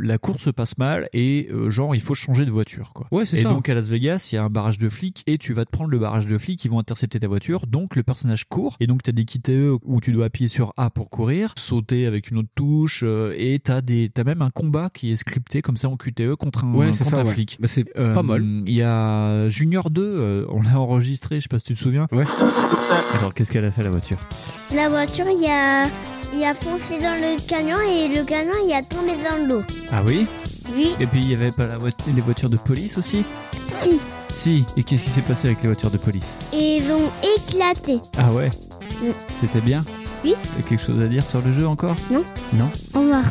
la 0.00 0.18
course 0.18 0.42
se 0.42 0.50
passe 0.50 0.78
mal 0.78 1.08
et 1.12 1.48
genre 1.68 1.94
il 1.94 2.00
faut 2.00 2.14
changer 2.14 2.44
de 2.44 2.50
voiture, 2.50 2.92
quoi. 2.94 3.06
Ouais, 3.12 3.24
c'est 3.26 3.38
Et 3.38 3.42
ça. 3.42 3.50
donc 3.50 3.68
à 3.68 3.74
Las 3.74 3.88
Vegas, 3.88 4.28
il 4.32 4.36
y 4.36 4.38
a 4.38 4.44
un 4.44 4.50
barrage 4.50 4.78
de 4.78 4.88
flics 4.88 5.22
et 5.26 5.38
tu 5.38 5.52
vas 5.52 5.64
te 5.64 5.70
prendre 5.70 5.90
le 5.90 5.98
barrage 5.98 6.26
de 6.26 6.38
flics 6.38 6.58
qui 6.58 6.68
vont 6.68 6.78
intercepter 6.78 7.18
ta 7.20 7.28
voiture. 7.28 7.66
Donc 7.66 7.96
le 7.96 8.02
personnage 8.02 8.44
court 8.48 8.76
et 8.80 8.86
donc 8.86 9.02
t'as 9.02 9.12
des 9.12 9.24
QTE 9.24 9.78
où 9.84 10.00
tu 10.00 10.12
dois 10.12 10.26
appuyer 10.26 10.48
sur 10.48 10.72
A 10.80 10.90
pour 10.90 11.10
courir, 11.10 11.54
sauter 11.56 12.06
avec 12.06 12.30
une 12.30 12.38
autre 12.38 12.50
touche 12.54 13.02
euh, 13.04 13.34
et 13.36 13.58
t'as 13.58 13.80
des 13.80 14.10
t'as 14.14 14.22
même 14.22 14.42
un 14.42 14.50
combat 14.50 14.90
qui 14.94 15.10
est 15.12 15.16
scripté 15.16 15.60
comme 15.60 15.76
ça 15.76 15.88
en 15.88 15.96
QTE 15.96 16.36
contre 16.36 16.64
un, 16.66 16.72
Ouais, 16.72 16.92
c'est 16.92 16.98
contre 17.02 17.10
ça, 17.10 17.20
un 17.22 17.24
ouais. 17.24 17.32
flic. 17.32 17.58
Bah, 17.60 17.66
c'est 17.66 17.84
Euh, 17.98 18.14
pas 18.14 18.22
mal. 18.22 18.44
Il 18.64 18.72
y 18.72 18.82
a 18.82 19.48
Junior 19.48 19.90
2, 19.90 20.00
euh, 20.02 20.46
on 20.50 20.62
l'a 20.62 20.78
enregistré, 20.78 21.36
je 21.36 21.42
sais 21.42 21.48
pas 21.48 21.58
si 21.58 21.64
tu 21.64 21.74
te 21.74 21.80
souviens. 21.80 22.06
Ouais. 22.12 22.24
Alors 23.14 23.34
qu'est-ce 23.34 23.50
qu'elle 23.50 23.64
a 23.64 23.72
fait 23.72 23.82
la 23.82 23.90
voiture? 23.90 24.18
La 24.72 24.88
voiture, 24.88 25.24
il 25.28 25.44
a, 25.50 25.86
il 26.32 26.44
a 26.44 26.54
foncé 26.54 27.00
dans 27.02 27.16
le 27.20 27.44
camion 27.48 27.76
et 27.80 28.06
le 28.16 28.24
camion, 28.24 28.52
il 28.64 28.72
a 28.72 28.82
tombé 28.82 29.12
dans 29.28 29.48
l'eau. 29.48 29.62
Ah 29.90 30.02
oui? 30.06 30.26
Oui, 30.76 30.90
Et 31.00 31.06
puis 31.06 31.18
il 31.22 31.30
y 31.30 31.34
avait 31.34 31.50
pas 31.50 31.66
la 31.66 31.78
voiture, 31.78 32.06
les 32.14 32.20
voitures 32.20 32.50
de 32.50 32.56
police 32.56 32.96
aussi? 32.98 33.24
Si. 33.82 33.98
Si. 34.32 34.64
Et 34.76 34.84
qu'est-ce 34.84 35.02
qui 35.02 35.10
s'est 35.10 35.22
passé 35.22 35.48
avec 35.48 35.60
les 35.62 35.66
voitures 35.70 35.90
de 35.90 35.98
police? 35.98 36.36
Et 36.52 36.76
ils 36.76 36.92
ont 36.92 37.10
éclaté. 37.36 37.98
Ah 38.16 38.30
ouais? 38.32 38.50
Mm. 39.02 39.10
C'était 39.40 39.60
bien? 39.60 39.84
Oui. 40.24 40.34
T'as 40.56 40.62
quelque 40.62 40.82
chose 40.82 41.00
à 41.00 41.06
dire 41.06 41.24
sur 41.26 41.40
le 41.40 41.52
jeu 41.52 41.66
encore? 41.66 41.96
Non. 42.10 42.24
Non? 42.54 42.70
Au 42.94 43.00
revoir. 43.00 43.24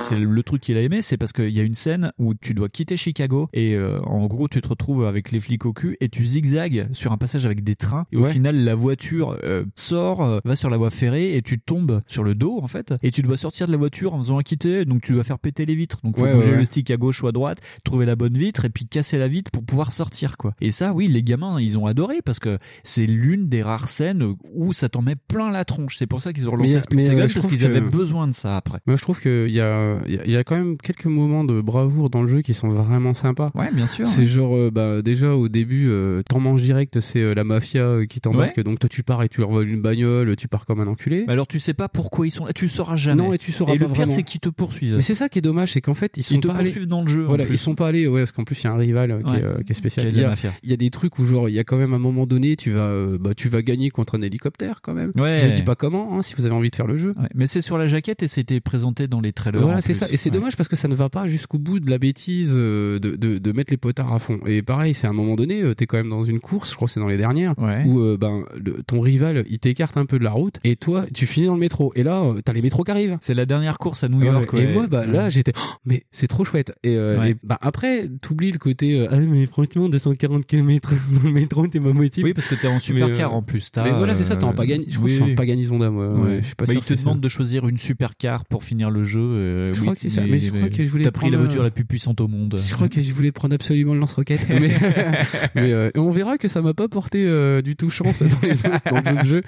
C'est 0.00 0.18
le 0.18 0.42
truc 0.42 0.62
qu'il 0.62 0.76
a 0.76 0.82
aimé, 0.82 1.02
c'est 1.02 1.16
parce 1.16 1.32
qu'il 1.32 1.50
y 1.50 1.58
a 1.60 1.62
une 1.64 1.74
scène 1.74 2.12
où 2.18 2.34
tu 2.34 2.54
dois 2.54 2.68
quitter 2.68 2.96
Chicago 2.96 3.48
et 3.52 3.74
euh, 3.74 4.00
en 4.02 4.26
gros 4.26 4.46
tu 4.48 4.60
te 4.60 4.68
retrouves 4.68 5.04
avec 5.04 5.32
les 5.32 5.40
flics 5.40 5.66
au 5.66 5.72
cul 5.72 5.96
et 6.00 6.08
tu 6.08 6.24
zigzags 6.24 6.86
sur 6.92 7.10
un 7.12 7.16
passage 7.18 7.44
avec 7.44 7.64
des 7.64 7.74
trains 7.74 8.06
et 8.12 8.16
au 8.16 8.22
Ouais. 8.22 8.32
final 8.32 8.56
la 8.64 8.74
voiture 8.74 9.36
euh, 9.42 9.64
sort, 9.74 10.22
euh, 10.22 10.38
va 10.44 10.54
sur 10.56 10.70
la 10.70 10.76
voie 10.76 10.90
ferrée 10.90 11.36
et 11.36 11.42
tu 11.42 11.58
tombes 11.58 12.02
sur 12.06 12.22
le 12.22 12.34
dos 12.34 12.58
en 12.62 12.66
fait 12.68 12.94
et 13.02 13.10
tu 13.10 13.22
dois 13.22 13.36
sortir 13.36 13.66
de 13.66 13.72
la 13.72 13.78
voiture 13.78 14.14
en 14.14 14.18
faisant 14.18 14.38
un 14.38 14.42
quitté 14.42 14.84
donc 14.84 15.02
tu 15.02 15.12
dois 15.12 15.24
faire 15.24 15.38
péter 15.38 15.66
les 15.66 15.74
vitres 15.74 15.98
donc 16.04 16.16
faut 16.16 16.22
Ouais, 16.24 16.34
bouger 16.34 16.50
ouais, 16.52 16.58
le 16.58 16.64
stick 16.64 16.90
à 16.90 16.96
gauche 16.96 17.22
ou 17.22 17.26
à 17.26 17.32
droite, 17.32 17.58
trouver 17.84 18.06
la 18.06 18.16
bonne 18.16 18.36
vitre 18.36 18.64
et 18.64 18.70
puis 18.70 18.86
casser 18.86 19.18
la 19.18 19.28
vitre 19.28 19.50
pour 19.50 19.64
pouvoir 19.64 19.90
sortir 19.92 20.36
quoi. 20.36 20.54
Et 20.60 20.70
ça 20.72 20.92
oui 20.92 21.08
les 21.08 21.22
gamins 21.24 21.60
ils 21.60 21.78
ont 21.78 21.86
adoré 21.86 22.20
parce 22.24 22.38
que 22.38 22.58
c'est 22.84 23.06
l'une 23.06 23.48
des 23.48 23.62
rares 23.62 23.88
scènes 23.88 24.34
où 24.54 24.72
ça 24.72 24.88
t'en 24.88 25.02
met 25.02 25.16
plein 25.16 25.50
la 25.50 25.64
tronche. 25.64 25.96
C'est 25.98 26.06
pour 26.06 26.20
ça 26.20 26.32
qu'ils 26.32 26.48
ont 26.48 26.52
relancé 26.52 26.80
Split 26.80 27.04
Second 27.04 27.26
parce 27.34 27.46
qu'ils 27.48 27.64
avaient 27.64 27.80
besoin 27.80 28.26
de 28.28 28.32
ça 28.32 28.56
après. 28.56 28.78
Moi, 28.86 28.96
je 28.96 29.02
trouve 29.02 29.20
qu'il 29.26 29.52
y 29.52 29.60
a, 29.60 29.98
il 30.06 30.14
y, 30.14 30.18
a, 30.18 30.24
il 30.24 30.30
y 30.30 30.36
a 30.36 30.44
quand 30.44 30.56
même 30.56 30.76
quelques 30.76 31.06
moments 31.06 31.44
de 31.44 31.60
bravoure 31.60 32.10
dans 32.10 32.22
le 32.22 32.28
jeu 32.28 32.42
qui 32.42 32.54
sont 32.54 32.68
vraiment 32.68 33.14
sympas. 33.14 33.50
Ouais 33.54 33.70
bien 33.72 33.86
sûr. 33.86 34.06
C'est 34.06 34.26
genre, 34.26 34.56
euh, 34.56 34.70
bah, 34.70 35.02
déjà 35.02 35.34
au 35.34 35.48
début, 35.48 35.88
euh, 35.88 36.22
t'en 36.28 36.40
manges 36.40 36.62
direct, 36.62 37.00
c'est 37.00 37.20
euh, 37.20 37.34
la 37.34 37.44
mafia 37.44 37.82
euh, 37.82 38.06
qui 38.06 38.20
t'embarque. 38.20 38.56
Ouais. 38.56 38.62
Donc 38.64 38.78
toi, 38.78 38.88
tu 38.88 39.02
pars 39.02 39.22
et 39.22 39.28
tu 39.28 39.40
leur 39.40 39.50
voles 39.50 39.68
une 39.68 39.82
bagnole, 39.82 40.36
tu 40.36 40.48
pars 40.48 40.66
comme 40.66 40.80
un 40.80 40.86
enculé. 40.86 41.24
Mais 41.26 41.32
alors 41.32 41.46
tu 41.46 41.58
sais 41.58 41.74
pas 41.74 41.88
pourquoi 41.88 42.26
ils 42.26 42.30
sont 42.30 42.46
là, 42.46 42.52
tu 42.52 42.64
le 42.66 42.70
sauras 42.70 42.96
jamais. 42.96 43.22
non, 43.22 43.32
et 43.32 43.38
tu 43.38 43.52
sauras 43.52 43.74
Et 43.74 43.78
pas 43.78 43.86
le 43.86 43.92
pire 43.92 44.10
c'est 44.10 44.22
qu'ils 44.22 44.40
te 44.40 44.48
poursuivent. 44.48 44.96
Mais 44.96 45.02
c'est 45.02 45.14
ça 45.14 45.28
qui 45.28 45.38
est 45.38 45.42
dommage, 45.42 45.72
c'est 45.72 45.80
qu'en 45.80 45.94
fait, 45.94 46.16
ils 46.16 46.22
sont 46.22 46.34
Ils 46.34 46.40
te 46.40 46.46
pas 46.48 46.54
allés. 46.54 46.64
poursuivent 46.64 46.88
dans 46.88 47.02
le 47.02 47.08
jeu. 47.08 47.24
Voilà, 47.24 47.44
ils 47.48 47.58
sont 47.58 47.74
pas 47.74 47.88
allés, 47.88 48.06
ouais, 48.06 48.20
parce 48.20 48.32
qu'en 48.32 48.44
plus, 48.44 48.60
il 48.62 48.64
y 48.64 48.66
a 48.68 48.72
un 48.72 48.76
rival 48.76 49.22
qui, 49.26 49.34
est, 49.34 49.64
qui 49.64 49.72
est 49.72 49.74
spécial. 49.74 50.08
Il 50.12 50.18
y, 50.18 50.24
a, 50.24 50.34
y 50.62 50.76
des 50.76 50.90
trucs 50.90 51.18
où, 51.18 51.26
genre, 51.26 51.48
il 51.48 51.54
y 51.54 51.58
a 51.58 51.64
quand 51.64 51.76
même 51.76 51.94
un 51.94 51.98
moment 51.98 52.26
donné, 52.26 52.56
tu 52.56 52.72
vas, 52.72 53.18
bah, 53.18 53.34
tu 53.34 53.48
vas 53.48 53.62
gagner 53.62 53.90
contre 53.90 54.16
un 54.16 54.22
hélicoptère 54.22 54.80
quand 54.82 54.94
même. 54.94 55.12
Je 55.16 55.54
dis 55.54 55.62
pas 55.62 55.74
comment, 55.74 56.16
hein, 56.18 56.22
si 56.22 56.34
vous 56.36 56.46
avez 56.46 56.54
envie 56.54 56.70
de 56.70 56.76
faire 56.76 56.86
le 56.86 56.96
jeu. 56.96 57.14
Mais 57.34 57.46
c'est 57.46 57.62
sur 57.62 57.78
la 57.78 57.86
jaquette 57.86 58.22
et 58.22 58.28
c'était 58.28 58.60
présenté 58.60 59.08
dans 59.08 59.15
les 59.20 59.32
trailers. 59.32 59.60
Voilà, 59.62 59.80
c'est 59.80 59.94
ça. 59.94 60.06
Et 60.10 60.16
c'est 60.16 60.30
dommage 60.30 60.56
parce 60.56 60.68
que 60.68 60.76
ça 60.76 60.88
ne 60.88 60.94
va 60.94 61.08
pas 61.08 61.26
jusqu'au 61.26 61.58
bout 61.58 61.80
de 61.80 61.90
la 61.90 61.98
bêtise 61.98 62.52
euh, 62.56 62.98
de, 62.98 63.16
de, 63.16 63.38
de 63.38 63.52
mettre 63.52 63.72
les 63.72 63.76
potards 63.76 64.12
à 64.12 64.18
fond. 64.18 64.38
Et 64.46 64.62
pareil, 64.62 64.94
c'est 64.94 65.06
à 65.06 65.10
un 65.10 65.14
moment 65.14 65.34
donné, 65.36 65.62
euh, 65.62 65.74
t'es 65.74 65.86
quand 65.86 65.96
même 65.96 66.10
dans 66.10 66.24
une 66.24 66.40
course, 66.40 66.70
je 66.70 66.76
crois 66.76 66.86
que 66.86 66.92
c'est 66.92 67.00
dans 67.00 67.08
les 67.08 67.16
dernières, 67.16 67.54
où 67.86 68.00
euh, 68.00 68.16
ben 68.18 68.44
le- 68.56 68.82
ton 68.86 69.00
rival 69.00 69.44
il 69.48 69.58
t'écarte 69.58 69.96
un 69.96 70.06
peu 70.06 70.18
de 70.18 70.24
la 70.24 70.30
route 70.32 70.56
et 70.64 70.76
toi 70.76 71.04
tu 71.14 71.26
finis 71.26 71.46
dans 71.46 71.54
le 71.54 71.60
métro. 71.60 71.92
Et 71.96 72.02
là, 72.02 72.32
t'as 72.44 72.52
les 72.52 72.62
métros 72.62 72.84
qui 72.84 72.90
arrivent. 72.90 73.18
C'est 73.20 73.34
la 73.34 73.46
dernière 73.46 73.78
course 73.78 74.04
à 74.04 74.08
New 74.08 74.22
York. 74.22 74.52
Ouais, 74.52 74.62
Et 74.62 74.66
ouais. 74.66 74.72
moi, 74.72 74.86
bah 74.86 75.06
là, 75.06 75.28
j'étais, 75.30 75.52
Oh, 75.56 75.60
mais 75.84 76.04
c'est 76.12 76.26
trop 76.26 76.44
chouette. 76.44 76.74
Et, 76.82 76.96
euh, 76.96 77.18
Ouais. 77.18 77.30
et, 77.30 77.36
bah 77.42 77.58
après, 77.60 78.08
t'oublies 78.20 78.52
le 78.52 78.58
côté, 78.58 78.98
euh, 78.98 79.08
ah 79.10 79.16
mais 79.18 79.46
franchement, 79.46 79.88
240 79.88 80.44
km 80.46 80.92
dans 81.14 81.22
le 81.28 81.32
métro, 81.32 81.66
t'es 81.66 81.80
pas 81.80 81.92
motivé. 81.92 82.28
Oui, 82.28 82.34
parce 82.34 82.46
que 82.48 82.54
t'es 82.54 82.66
en 82.66 82.78
supercar 82.78 83.32
euh, 83.32 83.36
en 83.36 83.42
plus. 83.42 83.70
t'as, 83.70 83.84
Mais 83.84 83.90
voilà, 83.92 84.14
c'est 84.14 84.24
ça, 84.24 84.36
t'es 84.36 84.44
en 84.44 84.52
Pagani. 84.52 84.86
Je 84.88 84.96
crois 84.96 85.04
oui, 85.06 85.12
que 85.12 85.18
je 85.18 85.22
suis 85.24 85.32
en 85.32 85.36
Paganisonda, 85.36 85.90
moi. 85.90 86.08
Ouais, 86.14 86.38
je 86.42 86.46
suis 86.46 86.54
pas 86.54 86.66
Bah, 86.66 86.72
sûr 86.72 86.82
il 86.82 86.94
te 86.96 87.00
demande 87.00 87.16
ça. 87.18 87.20
de 87.20 87.28
choisir 87.28 87.68
une 87.68 87.78
supercar 87.78 88.44
pour 88.44 88.64
finir 88.64 88.90
le 88.90 89.02
jeu. 89.06 89.20
euh, 89.20 89.72
Je 89.72 89.78
oui, 89.80 89.84
crois 89.86 89.94
que 89.94 90.00
c'est 90.02 90.10
ça, 90.10 90.22
mais 90.26 90.38
je 90.38 90.50
crois 90.50 90.68
que 90.68 90.84
je 90.84 90.88
voulais 90.90 91.04
T'as 91.04 91.10
pris 91.10 91.30
la 91.30 91.38
voiture 91.38 91.60
euh, 91.62 91.64
la 91.64 91.70
plus 91.70 91.84
puissante 91.84 92.20
au 92.20 92.28
monde. 92.28 92.58
Je 92.58 92.74
crois 92.74 92.88
que 92.88 93.00
je 93.00 93.12
voulais 93.12 93.32
prendre 93.32 93.54
absolument 93.54 93.94
le 93.94 94.00
lance-roquette. 94.00 94.46
mais 94.48 94.70
mais, 95.54 95.72
euh, 95.72 95.90
on 95.96 96.10
verra 96.10 96.36
que 96.38 96.48
ça 96.48 96.60
m'a 96.62 96.74
pas 96.74 96.88
porté 96.88 97.16
du 97.62 97.76
tout 97.76 97.88
chance 97.90 98.22
dans 98.22 98.40
les 98.42 98.66
autres 98.66 99.02
dans 99.02 99.22
le 99.22 99.24
jeu. 99.24 99.42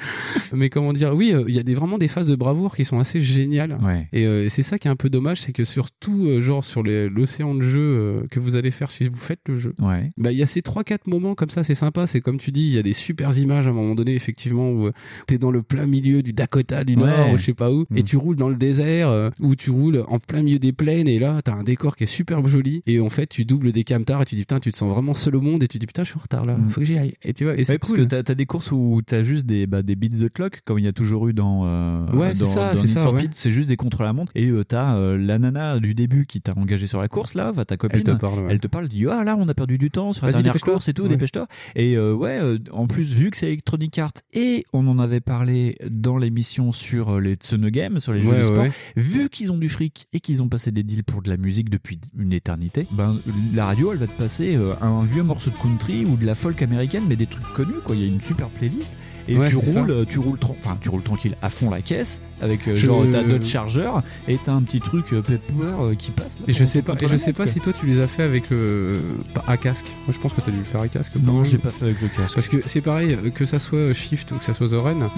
Mais 0.52 0.70
comment 0.70 0.92
dire, 0.92 1.14
oui, 1.14 1.34
il 1.48 1.54
y 1.54 1.58
a 1.58 1.62
des, 1.62 1.74
vraiment 1.74 1.98
des 1.98 2.08
phases 2.08 2.26
de 2.26 2.36
bravoure 2.36 2.74
qui 2.76 2.84
sont 2.84 2.98
assez 2.98 3.20
géniales. 3.20 3.78
Ouais. 3.82 4.08
Et 4.12 4.48
c'est 4.48 4.62
ça 4.62 4.78
qui 4.78 4.88
est 4.88 4.90
un 4.90 4.96
peu 4.96 5.10
dommage, 5.10 5.42
c'est 5.42 5.52
que 5.52 5.64
surtout, 5.64 6.26
euh, 6.26 6.40
genre, 6.40 6.64
sur 6.64 6.82
l'océan 6.82 7.54
de 7.54 7.62
jeu 7.62 8.22
que 8.30 8.40
vous 8.40 8.56
allez 8.56 8.70
faire 8.70 8.90
si 8.90 9.06
vous 9.08 9.16
faites 9.18 9.40
le 9.48 9.58
jeu, 9.58 9.74
Ouais. 9.78 10.08
bah, 10.16 10.32
il 10.32 10.38
y 10.38 10.42
a 10.42 10.46
ces 10.46 10.60
3-4 10.60 11.08
moments 11.08 11.34
comme 11.34 11.50
ça, 11.50 11.64
c'est 11.64 11.74
sympa. 11.74 12.06
C'est 12.06 12.20
comme 12.20 12.38
tu 12.38 12.52
dis, 12.52 12.66
il 12.66 12.72
y 12.74 12.78
a 12.78 12.82
des 12.82 12.92
super 12.92 13.36
images 13.36 13.66
à 13.66 13.70
un 13.70 13.72
moment 13.72 13.94
donné, 13.94 14.14
effectivement, 14.14 14.70
où 14.70 14.90
t'es 15.26 15.38
dans 15.38 15.50
le 15.50 15.62
plein 15.62 15.86
milieu 15.86 16.22
du 16.22 16.32
Dakota 16.32 16.84
du 16.84 16.96
Nord, 16.96 17.32
ou 17.32 17.36
je 17.38 17.44
sais 17.44 17.54
pas 17.54 17.72
où, 17.72 17.84
et 17.94 18.00
Mm. 18.02 18.04
tu 18.04 18.16
roules 18.16 18.36
dans 18.36 18.48
le 18.48 18.54
désert, 18.56 19.30
ou 19.48 19.56
tu 19.56 19.70
roules 19.70 20.04
en 20.08 20.18
plein 20.18 20.42
milieu 20.42 20.58
des 20.58 20.72
plaines, 20.72 21.08
et 21.08 21.18
là, 21.18 21.40
t'as 21.42 21.54
un 21.54 21.64
décor 21.64 21.96
qui 21.96 22.04
est 22.04 22.06
superbe 22.08 22.46
joli, 22.46 22.82
et 22.86 23.00
en 23.00 23.08
fait, 23.10 23.26
tu 23.26 23.44
doubles 23.44 23.72
des 23.72 23.84
camtars, 23.84 24.22
et 24.22 24.24
tu 24.24 24.34
dis, 24.34 24.42
putain, 24.42 24.60
tu 24.60 24.70
te 24.70 24.76
sens 24.76 24.92
vraiment 24.92 25.14
seul 25.14 25.36
au 25.36 25.40
monde, 25.40 25.62
et 25.62 25.68
tu 25.68 25.78
dis, 25.78 25.86
putain, 25.86 26.04
je 26.04 26.10
suis 26.10 26.18
en 26.18 26.22
retard 26.22 26.44
là, 26.46 26.56
Mm. 26.56 26.70
faut 26.70 26.80
que 26.80 26.86
j'y 26.86 26.98
aille. 26.98 27.14
Et 27.22 27.32
tu 27.32 27.44
vois, 27.44 27.58
et 27.58 27.64
c'est 27.64 27.78
parce 27.78 27.92
cool. 27.92 28.06
que 28.06 28.14
t'as 28.20 28.32
as 28.32 28.34
des 28.34 28.46
courses 28.46 28.70
où 28.72 29.00
t'as 29.04 29.22
juste 29.22 29.46
des, 29.46 29.66
bah, 29.66 29.82
des 29.82 29.96
beats 29.96 30.08
de 30.18 30.28
clock, 30.28 30.60
comme 30.64 30.78
il 30.78 30.84
y 30.84 30.88
a 30.88 30.92
toujours 30.92 31.28
eu 31.28 31.32
dans, 31.32 31.62
euh, 31.64 32.06
Ouais, 32.12 32.34
c'est 32.34 32.44
ça, 32.46 32.74
c'est 32.76 32.86
ça, 32.86 33.10
ouais. 33.12 33.28
Juste 33.46 33.68
des 33.68 33.76
contre 33.76 34.02
la 34.02 34.12
montre. 34.12 34.32
Et 34.34 34.48
euh, 34.50 34.64
t'as 34.64 34.96
euh, 34.96 35.16
la 35.16 35.38
nana 35.38 35.78
du 35.78 35.94
début 35.94 36.26
qui 36.26 36.40
t'a 36.40 36.52
engagé 36.56 36.86
sur 36.86 37.00
la 37.00 37.08
course, 37.08 37.34
là, 37.34 37.50
va 37.52 37.64
ta 37.64 37.76
copine. 37.76 37.98
Elle 38.06 38.14
te 38.14 38.20
parle, 38.20 38.40
ouais. 38.40 38.46
Elle 38.50 38.60
te 38.60 38.66
parle, 38.66 38.88
dit, 38.88 39.06
ah 39.08 39.24
là, 39.24 39.36
on 39.38 39.48
a 39.48 39.54
perdu 39.54 39.78
du 39.78 39.90
temps 39.90 40.12
sur 40.12 40.26
la 40.26 40.32
dernière 40.32 40.54
course 40.60 40.88
et 40.88 40.92
tout, 40.92 41.08
dépêche-toi. 41.08 41.46
Et 41.74 41.96
euh, 41.96 42.12
ouais, 42.14 42.38
euh, 42.38 42.58
en 42.72 42.86
plus, 42.86 43.14
vu 43.14 43.30
que 43.30 43.36
c'est 43.36 43.46
Electronic 43.46 43.98
Arts 43.98 44.12
et 44.34 44.64
on 44.72 44.86
en 44.88 44.98
avait 44.98 45.20
parlé 45.20 45.76
dans 45.90 46.18
l'émission 46.18 46.72
sur 46.72 47.20
les 47.20 47.34
Tsune 47.34 47.68
Games, 47.70 47.98
sur 47.98 48.12
les 48.12 48.22
jeux 48.22 48.36
de 48.38 48.44
sport, 48.44 48.66
vu 48.96 49.28
qu'ils 49.38 49.52
ont 49.52 49.58
du 49.58 49.68
fric 49.68 50.08
et 50.12 50.18
qu'ils 50.18 50.42
ont 50.42 50.48
passé 50.48 50.72
des 50.72 50.82
deals 50.82 51.04
pour 51.04 51.22
de 51.22 51.30
la 51.30 51.36
musique 51.36 51.70
depuis 51.70 52.00
une 52.18 52.32
éternité, 52.32 52.88
ben 52.90 53.16
la 53.54 53.66
radio 53.66 53.92
elle 53.92 53.98
va 53.98 54.08
te 54.08 54.18
passer 54.18 54.56
euh, 54.56 54.74
un 54.80 55.04
vieux 55.04 55.22
morceau 55.22 55.50
de 55.50 55.56
country 55.56 56.04
ou 56.04 56.16
de 56.16 56.26
la 56.26 56.34
folk 56.34 56.60
américaine, 56.60 57.04
mais 57.08 57.14
des 57.14 57.26
trucs 57.26 57.46
connus 57.54 57.80
quoi. 57.84 57.94
Il 57.94 58.02
y 58.02 58.04
a 58.04 58.08
une 58.08 58.20
super 58.20 58.48
playlist. 58.48 58.90
Et 59.28 59.36
Ouais, 59.36 59.48
tu 59.50 59.56
roules, 59.56 59.90
euh, 59.90 60.04
tu 60.08 60.18
roules, 60.18 60.38
enfin 60.64 60.76
tu 60.80 60.88
roules 60.88 61.02
tranquille 61.02 61.36
à 61.42 61.50
fond 61.50 61.70
la 61.70 61.80
caisse 61.82 62.20
avec 62.40 62.66
euh, 62.68 62.76
Je- 62.76 62.86
genre 62.86 63.04
ta 63.10 63.22
Dodge 63.22 63.44
Charger 63.44 63.90
et 64.28 64.38
t'as 64.44 64.52
un 64.52 64.62
petit 64.62 64.80
truc 64.80 65.12
euh, 65.12 65.20
Pepper 65.22 65.42
euh, 65.80 65.94
qui 65.94 66.10
passe. 66.12 66.36
Là, 66.38 66.44
Et 66.48 66.52
je 66.52 66.64
sais 66.64 66.82
pas, 66.82 66.94
et 67.00 67.06
je 67.08 67.16
sais 67.16 67.32
pas 67.32 67.44
quoi. 67.44 67.52
si 67.52 67.60
toi 67.60 67.72
tu 67.78 67.84
les 67.86 68.00
as 68.00 68.06
fait 68.06 68.22
avec 68.22 68.48
le 68.50 69.00
pas 69.34 69.44
à 69.46 69.56
casque. 69.56 69.86
Moi 70.06 70.14
je 70.14 70.18
pense 70.18 70.32
que 70.32 70.40
t'as 70.40 70.50
dû 70.52 70.58
le 70.58 70.64
faire 70.64 70.80
à 70.80 70.88
casque. 70.88 71.12
Non, 71.22 71.44
j'ai 71.44 71.58
pas 71.58 71.70
fait 71.70 71.84
avec 71.86 72.00
le 72.00 72.08
casque. 72.08 72.34
Parce 72.34 72.48
que 72.48 72.56
c'est 72.66 72.80
pareil, 72.80 73.18
que 73.34 73.44
ça 73.44 73.58
soit 73.58 73.92
Shift 73.92 74.30
ou 74.32 74.36
que 74.36 74.44
ça 74.44 74.54
soit 74.54 74.68
The 74.68 74.72
Run, 74.74 74.94
Mhm. 74.94 75.08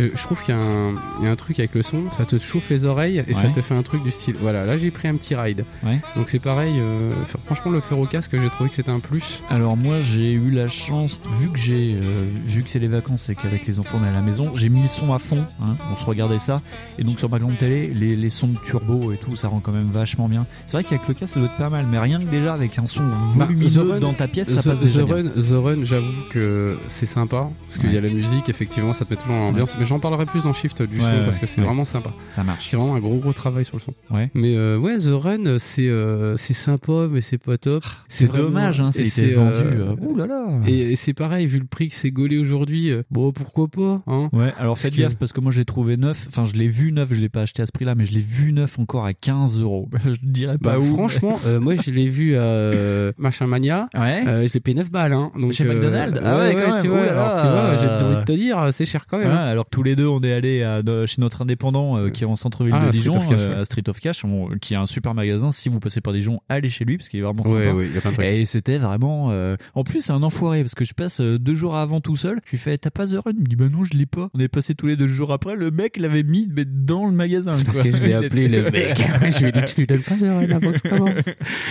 euh, 0.00 0.10
je 0.14 0.22
trouve 0.22 0.40
qu'il 0.42 0.54
y, 0.54 0.58
a 0.58 0.60
un- 0.60 0.92
il 1.20 1.24
y 1.24 1.28
a 1.28 1.30
un 1.30 1.36
truc 1.36 1.58
avec 1.58 1.74
le 1.74 1.82
son, 1.82 2.12
ça 2.12 2.24
te 2.26 2.38
chauffe 2.38 2.68
les 2.70 2.84
oreilles 2.84 3.24
et 3.26 3.34
ça 3.34 3.48
te 3.48 3.62
fait 3.62 3.74
un 3.74 3.82
truc 3.82 4.02
du 4.04 4.12
style. 4.12 4.36
Voilà, 4.40 4.64
là 4.66 4.76
j'ai 4.78 4.90
pris 4.90 5.08
un 5.08 5.16
petit 5.16 5.34
ride. 5.34 5.64
Ouais. 5.84 5.98
Donc 6.16 6.28
c'est 6.28 6.42
pareil, 6.42 6.74
euh, 6.78 7.10
franchement 7.46 7.72
le 7.72 7.80
faire 7.80 7.98
au 7.98 8.04
casque, 8.06 8.30
j'ai 8.40 8.50
trouvé 8.50 8.68
que 8.70 8.76
c'était 8.76 8.90
un 8.90 9.00
plus. 9.00 9.42
Alors 9.48 9.76
moi 9.78 10.00
j'ai 10.02 10.32
eu 10.32 10.50
la 10.50 10.68
chance, 10.68 11.20
vu 11.38 11.48
que 11.50 11.58
j'ai, 11.58 11.94
euh, 11.98 12.26
vu 12.46 12.62
que 12.62 12.68
c'est 12.70 12.78
les 12.78 12.88
vacances 12.88 13.28
et 13.30 13.34
les 13.66 13.80
enfants 13.80 14.04
est 14.04 14.08
à 14.08 14.12
la 14.12 14.20
maison, 14.20 14.54
j'ai 14.54 14.68
mis 14.68 14.82
le 14.82 14.88
son 14.88 15.14
à 15.14 15.18
fond. 15.18 15.44
hein, 15.62 15.76
on 15.92 15.96
se 15.96 16.04
regardait 16.04 16.38
ça. 16.38 16.60
Et 16.98 17.04
donc 17.04 17.18
sur 17.18 17.30
ma 17.30 17.38
grande 17.38 17.56
télé, 17.56 17.90
les, 17.94 18.16
les 18.16 18.30
sons 18.30 18.48
de 18.48 18.58
turbo 18.58 19.12
et 19.12 19.16
tout, 19.16 19.36
ça 19.36 19.48
rend 19.48 19.60
quand 19.60 19.72
même 19.72 19.90
vachement 19.90 20.28
bien. 20.28 20.46
C'est 20.66 20.72
vrai 20.72 20.84
qu'avec 20.84 21.06
le 21.08 21.14
casque 21.14 21.34
ça 21.34 21.40
doit 21.40 21.48
être 21.48 21.56
pas 21.56 21.70
mal, 21.70 21.86
mais 21.90 21.98
rien 21.98 22.18
que 22.20 22.26
déjà 22.26 22.52
avec 22.54 22.78
un 22.78 22.86
son 22.86 23.02
Bah, 23.36 23.46
volumineux 23.46 23.92
Run- 23.92 24.00
dans 24.00 24.12
ta 24.12 24.28
pièce, 24.28 24.50
ça 24.50 24.60
The, 24.62 24.64
passe 24.66 24.80
The 24.80 24.82
déjà 24.82 25.04
bien. 25.04 25.22
The 25.24 25.52
Run, 25.52 25.84
j'avoue 25.84 26.12
que 26.30 26.76
c'est 26.88 27.06
sympa 27.06 27.48
parce 27.68 27.78
qu'il 27.78 27.92
y 27.92 27.96
a 27.96 28.00
la 28.00 28.10
musique, 28.10 28.48
effectivement, 28.48 28.92
ça 28.92 29.04
te 29.04 29.10
met 29.10 29.16
toujours 29.16 29.36
l'ambiance. 29.36 29.76
Mais 29.78 29.84
j'en 29.86 29.98
parlerai 30.00 30.26
plus 30.26 30.42
dans 30.42 30.52
Shift 30.52 30.82
du 30.82 30.96
Ouais, 30.98 31.04
son 31.04 31.10
ouais, 31.10 31.24
parce 31.24 31.38
que 31.38 31.46
c'est 31.46 31.60
ouais. 31.60 31.66
vraiment 31.66 31.84
sympa. 31.84 32.10
Ça 32.34 32.42
marche. 32.44 32.68
C'est 32.70 32.76
vraiment 32.76 32.94
un 32.96 33.00
gros 33.00 33.16
gros 33.18 33.32
travail 33.32 33.64
sur 33.64 33.76
le 33.76 33.82
son. 33.82 34.14
Ouais. 34.14 34.30
Mais 34.34 34.56
euh, 34.56 34.78
ouais, 34.78 34.98
The 34.98 35.10
Run, 35.12 35.58
c'est 35.58 35.88
euh, 35.88 36.36
c'est 36.36 36.54
sympa, 36.54 37.06
mais 37.10 37.20
c'est 37.20 37.38
pas 37.38 37.58
top. 37.58 37.84
C'est 38.08 38.26
vraiment- 38.26 38.44
dommage, 38.44 38.80
hein, 38.80 38.90
c'est 38.92 39.04
c'est, 39.06 39.22
été 39.22 39.32
vendu. 39.34 39.54
euh, 39.56 39.94
ouh 40.00 40.16
là 40.16 40.26
là. 40.26 40.46
Et, 40.66 40.92
et 40.92 40.96
c'est 40.96 41.14
pareil, 41.14 41.46
vu 41.46 41.58
le 41.58 41.66
prix 41.66 41.88
que 41.88 41.94
c'est 41.94 42.10
gaulé 42.10 42.38
aujourd'hui, 42.38 42.90
euh, 42.90 43.02
bon 43.10 43.32
pourquoi 43.36 43.68
pas 43.68 44.02
hein 44.06 44.28
Ouais, 44.32 44.52
alors 44.58 44.78
faites 44.78 44.94
que- 44.94 45.00
gaffe 45.00 45.16
parce 45.16 45.32
que 45.32 45.40
moi 45.40 45.52
j'ai 45.52 45.64
trouvé 45.64 45.96
neuf, 45.96 46.26
enfin 46.28 46.44
je 46.44 46.54
l'ai 46.54 46.68
vu 46.68 46.90
neuf, 46.92 47.08
je 47.12 47.20
l'ai 47.20 47.28
pas 47.28 47.42
acheté 47.42 47.62
à 47.62 47.66
ce 47.66 47.72
prix-là, 47.72 47.94
mais 47.94 48.04
je 48.04 48.12
l'ai 48.12 48.20
vu 48.20 48.52
neuf 48.52 48.78
encore 48.78 49.06
à 49.06 49.12
15 49.14 49.60
euros. 49.60 49.88
Je 50.04 50.16
dirais 50.22 50.58
pas 50.58 50.72
Bah 50.74 50.78
où. 50.78 50.94
franchement, 50.94 51.38
euh, 51.46 51.60
moi 51.60 51.74
je 51.76 51.90
l'ai 51.90 52.08
vu 52.08 52.34
à 52.36 52.40
euh, 52.40 53.12
Machin 53.18 53.46
Mania, 53.46 53.88
Ouais. 53.94 54.24
euh, 54.26 54.46
je 54.48 54.52
l'ai 54.54 54.60
payé 54.60 54.74
9 54.76 54.90
balles. 54.90 55.12
Hein, 55.12 55.30
donc, 55.38 55.52
Chez 55.52 55.64
euh, 55.64 55.72
McDonald's 55.74 56.18
Ah 56.24 56.38
ouais, 56.38 56.54
quand 56.54 56.72
même. 56.74 56.82
tu 56.82 56.88
vois, 56.88 57.00
Oh 57.06 57.10
alors 57.10 57.34
tu 57.40 57.46
vois, 57.46 57.76
j'ai 57.98 58.04
envie 58.04 58.16
de 58.16 58.22
te 58.24 58.32
dire, 58.32 58.68
c'est 58.72 58.86
cher 58.86 59.06
quand 59.06 59.18
même. 59.18 59.28
Ouais, 59.28 59.32
hein. 59.34 59.36
alors 59.38 59.66
tous 59.70 59.82
les 59.82 59.94
deux, 59.96 60.06
on 60.06 60.20
est 60.22 60.32
allés 60.32 60.62
à- 60.62 60.82
de- 60.82 61.06
chez 61.06 61.20
notre 61.20 61.42
indépendant 61.42 61.96
euh, 61.98 62.10
qui 62.10 62.24
est 62.24 62.26
en 62.26 62.36
centre-ville 62.36 62.74
Ah, 62.76 62.86
de 62.86 62.98
Street 62.98 62.98
Dijon, 62.98 63.12
Cash, 63.28 63.40
euh, 63.40 63.48
ouais. 63.54 63.60
à 63.60 63.64
Street 63.64 63.88
of 63.88 64.00
Cash, 64.00 64.24
on- 64.24 64.48
qui 64.60 64.74
est 64.74 64.76
un 64.76 64.86
super 64.86 65.14
magasin. 65.14 65.50
Si 65.52 65.68
vous 65.68 65.80
passez 65.80 66.00
par 66.00 66.12
Dijon, 66.12 66.40
allez 66.48 66.68
chez 66.70 66.84
lui 66.84 66.96
parce 66.96 67.08
qu'il 67.08 67.20
est 67.20 67.22
vraiment 67.22 67.42
Ouais, 67.44 67.64
sympa. 67.64 67.76
ouais, 67.76 67.86
il 67.86 67.94
y 67.94 67.98
a 67.98 68.00
plein 68.00 68.10
de 68.10 68.16
trucs. 68.16 68.26
Et 68.26 68.46
c'était 68.46 68.78
vraiment. 68.78 69.28
euh, 69.30 69.56
En 69.74 69.84
plus, 69.84 70.02
c'est 70.02 70.12
un 70.12 70.22
enfoiré 70.22 70.62
parce 70.62 70.74
que 70.74 70.84
je 70.84 70.94
passe 70.94 71.20
deux 71.20 71.54
jours 71.54 71.76
avant 71.76 72.00
tout 72.00 72.16
seul. 72.16 72.40
Je 72.46 72.50
lui 72.52 72.58
fais, 72.58 72.76
t'as 72.78 72.90
pas 72.90 73.06
The 73.06 73.14
Il 73.34 73.40
me 73.40 73.46
dit, 73.46 73.56
bah 73.56 73.68
non, 73.70 73.84
je 73.84 73.96
l'ai 73.96 74.06
pas. 74.06 74.30
On 74.34 74.40
est 74.40 74.48
passé 74.48 74.74
tous 74.74 74.86
les 74.86 74.96
deux 74.96 75.06
jours 75.08 75.32
après. 75.32 75.56
Le 75.56 75.70
mec 75.70 75.96
l'avait 75.96 76.22
mis 76.22 76.48
mais 76.54 76.64
dans 76.64 77.06
le 77.06 77.12
magasin. 77.12 77.54
C'est 77.54 77.64
parce 77.64 77.80
quoi. 77.80 77.90
que 77.90 77.96
je 77.96 78.02
l'ai 78.02 78.12
appelé 78.14 78.48
le 78.48 78.70
mec. 78.70 78.96
je 79.30 79.38
lui 79.40 79.48
ai 79.48 79.52
dit, 79.52 79.60
tu 79.66 79.80
lui 79.80 79.86
donnes 79.86 80.00
pas 80.02 80.14
The 80.16 80.22
Run 80.22 80.50
avant 80.50 80.72
que 80.72 80.78
je 80.82 80.88
commence. 80.88 81.26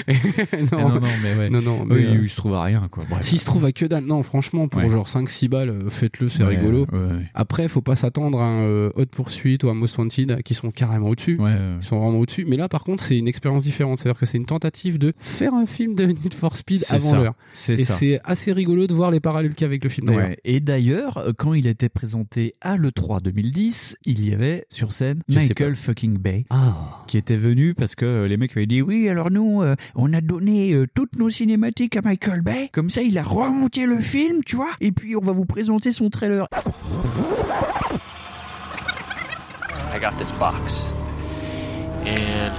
non, 0.72 0.89
non, 0.89 0.99
non, 1.01 1.08
mais 1.24 1.36
ouais. 1.36 1.49
Non, 1.49 1.62
non, 1.62 1.86
mais, 1.86 1.95
Oui, 1.95 2.06
euh, 2.06 2.20
il 2.24 2.30
se 2.30 2.36
trouve 2.38 2.53
à 2.53 2.64
rien, 2.64 2.88
quoi. 2.89 3.03
S'il 3.22 3.39
se 3.39 3.45
trouve 3.45 3.66
à 3.66 3.72
que 3.72 3.86
dalle, 3.86 4.06
non, 4.06 4.24
franchement, 4.24 4.68
pour 4.68 4.82
Ouais. 4.82 4.89
genre 4.89 5.08
5-6 5.08 5.47
balles, 5.49 5.70
euh, 5.70 5.89
faites-le, 5.89 6.30
c'est 6.30 6.43
Ouais, 6.43 6.58
rigolo. 6.58 6.86
ouais, 6.91 6.97
ouais. 6.99 7.26
Après, 7.34 7.68
faut 7.70 7.82
pas 7.82 7.95
s'attendre 7.95 8.39
à 8.39 8.45
un 8.45 8.64
euh, 8.64 8.91
Hot 8.95 9.06
Pursuit 9.06 9.58
ou 9.64 9.70
un 9.70 9.74
Most 9.74 9.97
Wanted 9.97 10.41
qui 10.43 10.53
sont 10.53 10.72
carrément 10.72 11.10
au-dessus. 11.10 11.38
Ouais, 11.38 11.51
ouais. 11.51 11.60
Ils 11.82 11.86
sont 11.86 11.99
vraiment 11.99 12.20
au-dessus. 12.20 12.45
Mais 12.47 12.58
là, 12.58 12.70
par 12.70 12.84
contre, 12.84 13.03
c'est 13.03 13.18
une 13.18 13.28
expérience 13.28 13.64
différente. 13.64 13.99
C'est-à-dire 13.99 14.20
que 14.20 14.26
c'est 14.26 14.38
une 14.38 14.45
tentative 14.45 14.97
de 14.99 15.14
faire 15.20 15.53
un 15.53 15.66
film 15.66 15.95
de 15.95 16.06
Need 16.06 16.34
for 16.34 16.56
Speed 16.58 16.84
avant 16.89 17.16
l'heure. 17.16 17.34
C'est 17.49 17.74
Et 17.76 17.78
ça. 17.86 17.93
c'est 17.95 18.20
assez 18.24 18.51
rigolo 18.51 18.88
de 18.88 18.93
voir 18.93 19.12
les 19.12 19.20
parallèles 19.20 19.53
qu'il 19.56 19.62
y 19.62 19.66
a 19.66 19.68
avec 19.70 19.84
le 19.84 19.89
film 19.89 20.08
d'ailleurs. 20.08 20.28
Ouais. 20.30 20.38
Et 20.45 20.60
d'ailleurs, 20.60 21.18
euh, 21.18 21.32
quand 21.46 21.54
il 21.54 21.68
a 21.68 21.70
été 21.70 21.89
présenté 21.89 22.56
à 22.60 22.76
l'E3 22.76 23.22
2010, 23.22 23.98
il 24.06 24.28
y 24.28 24.34
avait 24.34 24.66
sur 24.72 24.93
scène 24.93 25.22
Je 25.30 25.36
Michael 25.36 25.76
fucking 25.76 26.18
Bay. 26.18 26.48
Ah. 26.50 27.04
Qui 27.06 27.20
était 27.20 27.38
venu 27.38 27.76
parce 27.76 27.93
que 27.93 28.24
les 28.24 28.36
mecs 28.36 28.58
avaient 28.58 28.66
dit 28.66 28.82
oui, 28.82 29.08
alors 29.10 29.30
nous, 29.30 29.62
euh, 29.62 29.76
on 29.93 30.12
a 30.14 30.22
donné 30.22 30.74
euh, 30.74 30.88
toutes 30.91 31.20
nos 31.20 31.30
cinématiques 31.30 31.98
à 31.98 32.02
Michael 32.02 32.41
Bay. 32.41 32.72
Comme 32.74 32.89
ça, 32.89 33.04
il 33.04 33.16
a 33.20 33.22
remonté 33.22 33.86
le 33.86 34.00
film, 34.00 34.43
tu 34.43 34.56
vois. 34.56 34.72
Et 34.82 34.91
puis, 34.91 35.16
on 35.16 35.22
va 35.22 35.34
vous 35.34 35.46
présenter 35.46 35.91
son 35.91 36.10
trailer. 36.10 36.48
I 39.93 40.00
got 40.02 40.18
this 40.18 40.32
box. 40.32 40.86
And 42.08 42.54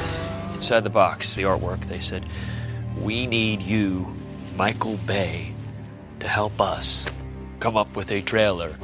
inside 0.54 0.84
the 0.84 0.92
box, 0.92 1.34
the 1.34 1.42
artwork, 1.42 1.84
they 1.88 2.00
said, 2.00 2.22
We 3.02 3.26
need 3.26 3.62
you, 3.62 4.06
Michael 4.56 4.96
Bay, 5.08 5.50
to 6.20 6.28
help 6.28 6.60
us 6.60 7.08
come 7.60 7.76
up 7.76 7.94
with 7.96 8.10
a 8.10 8.20
trailer. 8.22 8.74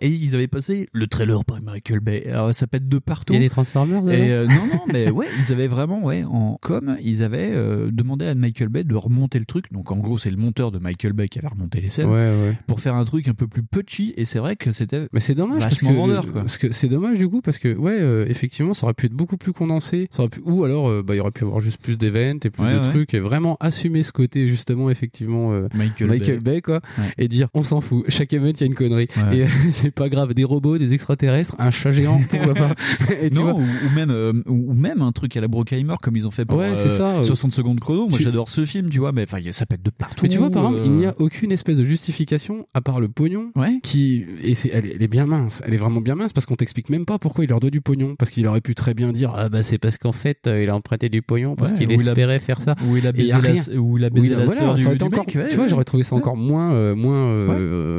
Et 0.00 0.08
ils 0.08 0.34
avaient 0.34 0.48
passé 0.48 0.88
le 0.92 1.06
trailer 1.06 1.44
par 1.44 1.60
Michael 1.62 2.00
Bay. 2.00 2.26
Alors, 2.28 2.54
ça 2.54 2.66
pète 2.66 2.88
de 2.88 2.98
partout. 2.98 3.32
Il 3.32 3.36
y 3.36 3.38
a 3.38 3.42
des 3.42 3.50
Transformers 3.50 4.08
Et 4.08 4.30
euh, 4.32 4.46
non, 4.46 4.66
non, 4.72 4.80
mais 4.92 5.10
ouais, 5.10 5.26
ils 5.44 5.52
avaient 5.52 5.66
vraiment, 5.68 6.02
ouais, 6.04 6.24
en 6.24 6.58
com, 6.60 6.96
ils 7.02 7.22
avaient 7.22 7.50
euh, 7.52 7.90
demandé 7.92 8.26
à 8.26 8.34
Michael 8.34 8.68
Bay 8.68 8.84
de 8.84 8.94
remonter 8.94 9.38
le 9.38 9.44
truc. 9.44 9.72
Donc 9.72 9.90
en 9.90 9.96
gros, 9.96 10.18
c'est 10.18 10.30
le 10.30 10.36
monteur 10.36 10.70
de 10.70 10.78
Michael 10.78 11.12
Bay 11.12 11.28
qui 11.28 11.38
avait 11.38 11.48
remonté 11.48 11.80
les 11.80 11.88
scènes 11.88 12.06
Ouais, 12.06 12.12
ouais. 12.14 12.58
pour 12.66 12.80
faire 12.80 12.94
un 12.94 13.04
truc 13.04 13.28
un 13.28 13.34
peu 13.34 13.46
plus 13.46 13.62
punchy. 13.62 14.14
Et 14.16 14.24
c'est 14.24 14.38
vrai 14.38 14.56
que 14.56 14.72
c'était. 14.72 15.08
Mais 15.12 15.20
c'est 15.20 15.34
dommage 15.34 15.60
parce 15.62 15.80
que, 15.80 15.86
vendeur, 15.86 16.24
quoi. 16.30 16.42
parce 16.42 16.58
que 16.58 16.72
c'est 16.72 16.88
dommage 16.88 17.18
du 17.18 17.28
coup 17.28 17.40
parce 17.40 17.58
que 17.58 17.74
ouais 17.76 17.98
euh, 18.00 18.24
effectivement 18.28 18.74
ça 18.74 18.86
aurait 18.86 18.94
pu 18.94 19.06
être 19.06 19.12
beaucoup 19.12 19.36
plus 19.36 19.52
condensé 19.52 20.06
ça 20.10 20.20
aurait 20.22 20.28
pu 20.30 20.40
ou 20.44 20.64
alors 20.64 21.02
bah 21.02 21.14
il 21.14 21.18
y 21.18 21.20
aurait 21.20 21.30
pu 21.30 21.44
avoir 21.44 21.60
juste 21.60 21.80
plus 21.80 21.98
d'events 21.98 22.38
et 22.42 22.50
plus 22.50 22.62
Ouais, 22.64 22.74
de 22.78 22.84
trucs 22.84 23.14
et 23.14 23.20
vraiment 23.20 23.56
assumer 23.60 24.02
ce 24.02 24.12
côté 24.12 24.48
justement 24.48 24.90
effectivement 24.90 25.50
Michael, 25.74 26.08
Michael 26.08 26.38
Bay. 26.40 26.54
Bay 26.56 26.62
quoi 26.62 26.80
et 27.16 27.28
dire 27.28 27.48
on 27.54 27.62
s'en 27.62 27.80
fout 27.80 28.04
chaque 28.08 28.32
event 28.32 28.48
il 28.48 28.60
y 28.60 28.62
a 28.64 28.66
une 28.66 28.74
connerie 28.74 29.08
et 29.32 29.44
c'est 29.88 29.94
pas 29.94 30.08
grave, 30.08 30.34
des 30.34 30.44
robots, 30.44 30.78
des 30.78 30.92
extraterrestres, 30.92 31.54
un 31.58 31.70
chat 31.70 31.92
géant, 31.92 32.20
pourquoi 32.30 32.54
pas. 32.54 32.74
Et 33.22 33.30
tu 33.30 33.36
non, 33.38 33.52
vois, 33.52 33.54
ou, 33.54 33.94
même 33.94 34.10
euh, 34.10 34.32
ou 34.46 34.72
même 34.74 35.02
un 35.02 35.12
truc 35.12 35.36
à 35.36 35.40
la 35.40 35.48
Brockheimer 35.48 35.94
comme 36.02 36.16
ils 36.16 36.26
ont 36.26 36.30
fait 36.30 36.44
pour 36.44 36.58
Ouais, 36.58 36.70
euh, 36.70 36.88
ça, 36.88 37.18
euh, 37.18 37.22
60 37.24 37.52
secondes 37.52 37.80
chrono. 37.80 38.08
Moi 38.08 38.18
tu- 38.18 38.24
j'adore 38.24 38.48
ce 38.48 38.64
film, 38.66 38.90
tu 38.90 38.98
vois, 38.98 39.12
mais 39.12 39.22
enfin 39.24 39.38
ça 39.52 39.66
pète 39.66 39.82
de 39.82 39.90
partout. 39.90 40.20
Mais 40.24 40.28
tu 40.28 40.38
vois, 40.38 40.50
par 40.50 40.66
exemple, 40.66 40.80
euh, 40.82 40.86
il 40.86 40.92
n'y 40.92 41.06
a 41.06 41.14
aucune 41.18 41.52
espèce 41.52 41.76
de 41.78 41.84
justification 41.84 42.66
à 42.74 42.80
part 42.80 43.00
le 43.00 43.08
pognon 43.08 43.52
qui 43.82 44.24
et 44.42 44.54
c'est 44.54 44.70
elle, 44.72 44.86
est- 44.86 44.92
elle 44.96 45.02
est 45.02 45.08
bien 45.08 45.26
mince, 45.26 45.62
elle 45.66 45.74
est 45.74 45.78
vraiment 45.78 46.00
bien 46.00 46.14
mince 46.14 46.32
parce 46.32 46.46
qu'on 46.46 46.56
t'explique 46.56 46.90
même 46.90 47.04
pas 47.04 47.18
pourquoi 47.18 47.44
il 47.44 47.48
leur 47.50 47.60
doit 47.60 47.70
du 47.70 47.80
pognon 47.80 48.14
parce 48.16 48.30
qu'il 48.30 48.46
aurait 48.46 48.60
pu 48.60 48.74
très 48.74 48.94
bien 48.94 49.12
dire 49.12 49.32
ah 49.34 49.48
bah 49.48 49.62
c'est 49.62 49.78
parce 49.78 49.98
qu'en 49.98 50.12
fait 50.12 50.46
euh, 50.46 50.62
il 50.62 50.70
a 50.70 50.74
emprunté 50.76 51.08
du 51.08 51.22
pognon 51.22 51.54
parce 51.56 51.72
Ouais, 51.72 51.78
qu'il 51.78 51.90
a- 51.90 51.94
espérait 51.94 52.38
faire 52.38 52.60
ça. 52.60 52.74
ou 52.88 52.96
il 52.96 53.06
a 53.06 53.12
baisé 53.12 53.28
la- 53.32 53.38
il 53.38 54.04
a 54.04 54.10
baisé 54.10 54.28
la 54.30 54.44
voilà, 54.44 54.60
sœur 54.60 54.70
ça 54.70 54.74
du- 54.76 54.86
aurait 54.86 54.94
été 54.96 54.98
du 54.98 55.04
encore, 55.14 55.26
mec, 55.26 55.34
ouais, 55.36 55.48
tu 55.48 55.54
vois, 55.54 55.64
ouais. 55.64 55.70
j'aurais 55.70 55.84
trouvé 55.84 56.02
ça 56.02 56.16
encore 56.16 56.36
moins 56.36 56.72
euh, 56.72 56.94
moins 56.94 57.26
euh, 57.28 57.48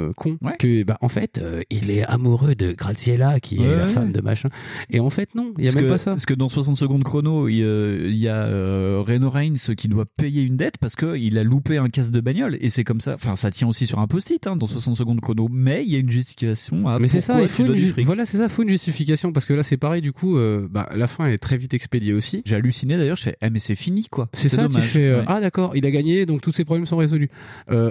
euh, 0.10 0.14
con 0.16 0.38
que 0.60 0.84
bah 0.84 0.98
en 1.02 1.10
fait 1.10 1.40
euh, 1.42 1.62
il 1.70 1.79
est 1.92 2.04
amoureux 2.06 2.56
de 2.56 2.72
Graziella 2.72 3.40
qui 3.40 3.62
est 3.64 3.76
la 3.76 3.86
ouais. 3.86 3.88
femme 3.92 4.12
de 4.12 4.22
machin 4.22 4.50
et 4.90 5.00
en 5.00 5.10
fait 5.10 5.36
non, 5.36 5.54
il 5.58 5.66
y 5.66 5.68
a 5.68 5.72
Parce 5.72 5.76
même 5.76 5.86
que- 5.86 5.90
pas 5.90 5.98
ça. 5.98 6.12
Parce 6.12 6.26
que 6.26 6.34
dans 6.34 6.50
60 6.50 6.76
secondes 6.78 7.04
chrono, 7.04 7.48
il, 7.48 7.58
il 7.58 8.16
y 8.18 8.28
a 8.28 8.44
euh, 8.44 9.04
Reno 9.06 9.30
Reigns 9.30 9.54
qui 9.78 9.88
doit 9.88 10.06
payer 10.18 10.42
une 10.42 10.58
dette 10.58 10.78
parce 10.80 10.96
qu'il 10.96 11.38
a 11.38 11.44
loupé 11.44 11.78
un 11.78 11.90
casse 11.90 12.10
de 12.12 12.20
bagnole. 12.22 12.58
Et 12.62 12.70
c'est 12.70 12.84
comme 12.84 13.02
ça. 13.02 13.14
Enfin, 13.14 13.36
ça 13.36 13.52
tient 13.52 13.68
aussi 13.68 13.86
sur 13.86 14.00
un 14.00 14.08
post-it 14.08 14.46
hein, 14.48 14.56
dans 14.56 14.66
60 14.66 14.96
secondes 14.98 15.22
chrono. 15.22 15.48
Mais 15.52 15.84
il 15.86 15.92
y 15.92 15.96
a 15.96 16.00
une 16.00 16.10
justification 16.10 16.88
à 16.88 16.98
Mais 17.00 17.08
c'est 17.08 17.22
ça, 17.22 17.42
il 17.42 17.48
faut 17.48 17.64
tu 17.64 17.70
une 17.70 17.76
ju- 17.76 17.94
voilà, 18.04 18.26
c'est 18.26 18.38
ça, 18.38 18.50
faut 18.50 18.64
une 18.64 18.70
justification 18.70 19.32
parce 19.32 19.46
que 19.46 19.54
là 19.54 19.64
c'est 19.64 19.78
pareil 19.78 20.02
du 20.02 20.12
coup, 20.12 20.38
euh, 20.38 20.68
bah 20.72 20.90
la 20.96 21.08
fin 21.08 21.28
est 21.28 21.38
très 21.38 21.58
vite 21.58 21.74
expédiée 21.74 22.14
aussi. 22.14 22.42
J'ai 22.46 22.56
halluciné 22.56 22.98
d'ailleurs, 22.98 23.18
je 23.18 23.24
fais, 23.24 23.36
ah, 23.42 23.50
mais 23.50 23.60
c'est 23.60 23.76
fini 23.76 24.08
quoi. 24.10 24.30
C'est 24.34 24.50
ça, 24.50 24.64
tu 24.68 24.74
dommage. 24.74 24.88
fais 24.88 25.06
euh, 25.08 25.20
Ouais. 25.20 25.26
ah 25.28 25.42
d'accord, 25.42 25.76
il 25.76 25.86
a 25.86 25.92
gagné 25.92 26.26
donc 26.26 26.42
tous 26.42 26.52
ses 26.52 26.66
problèmes 26.66 26.86
sont 26.86 26.98
résolus. 26.98 27.30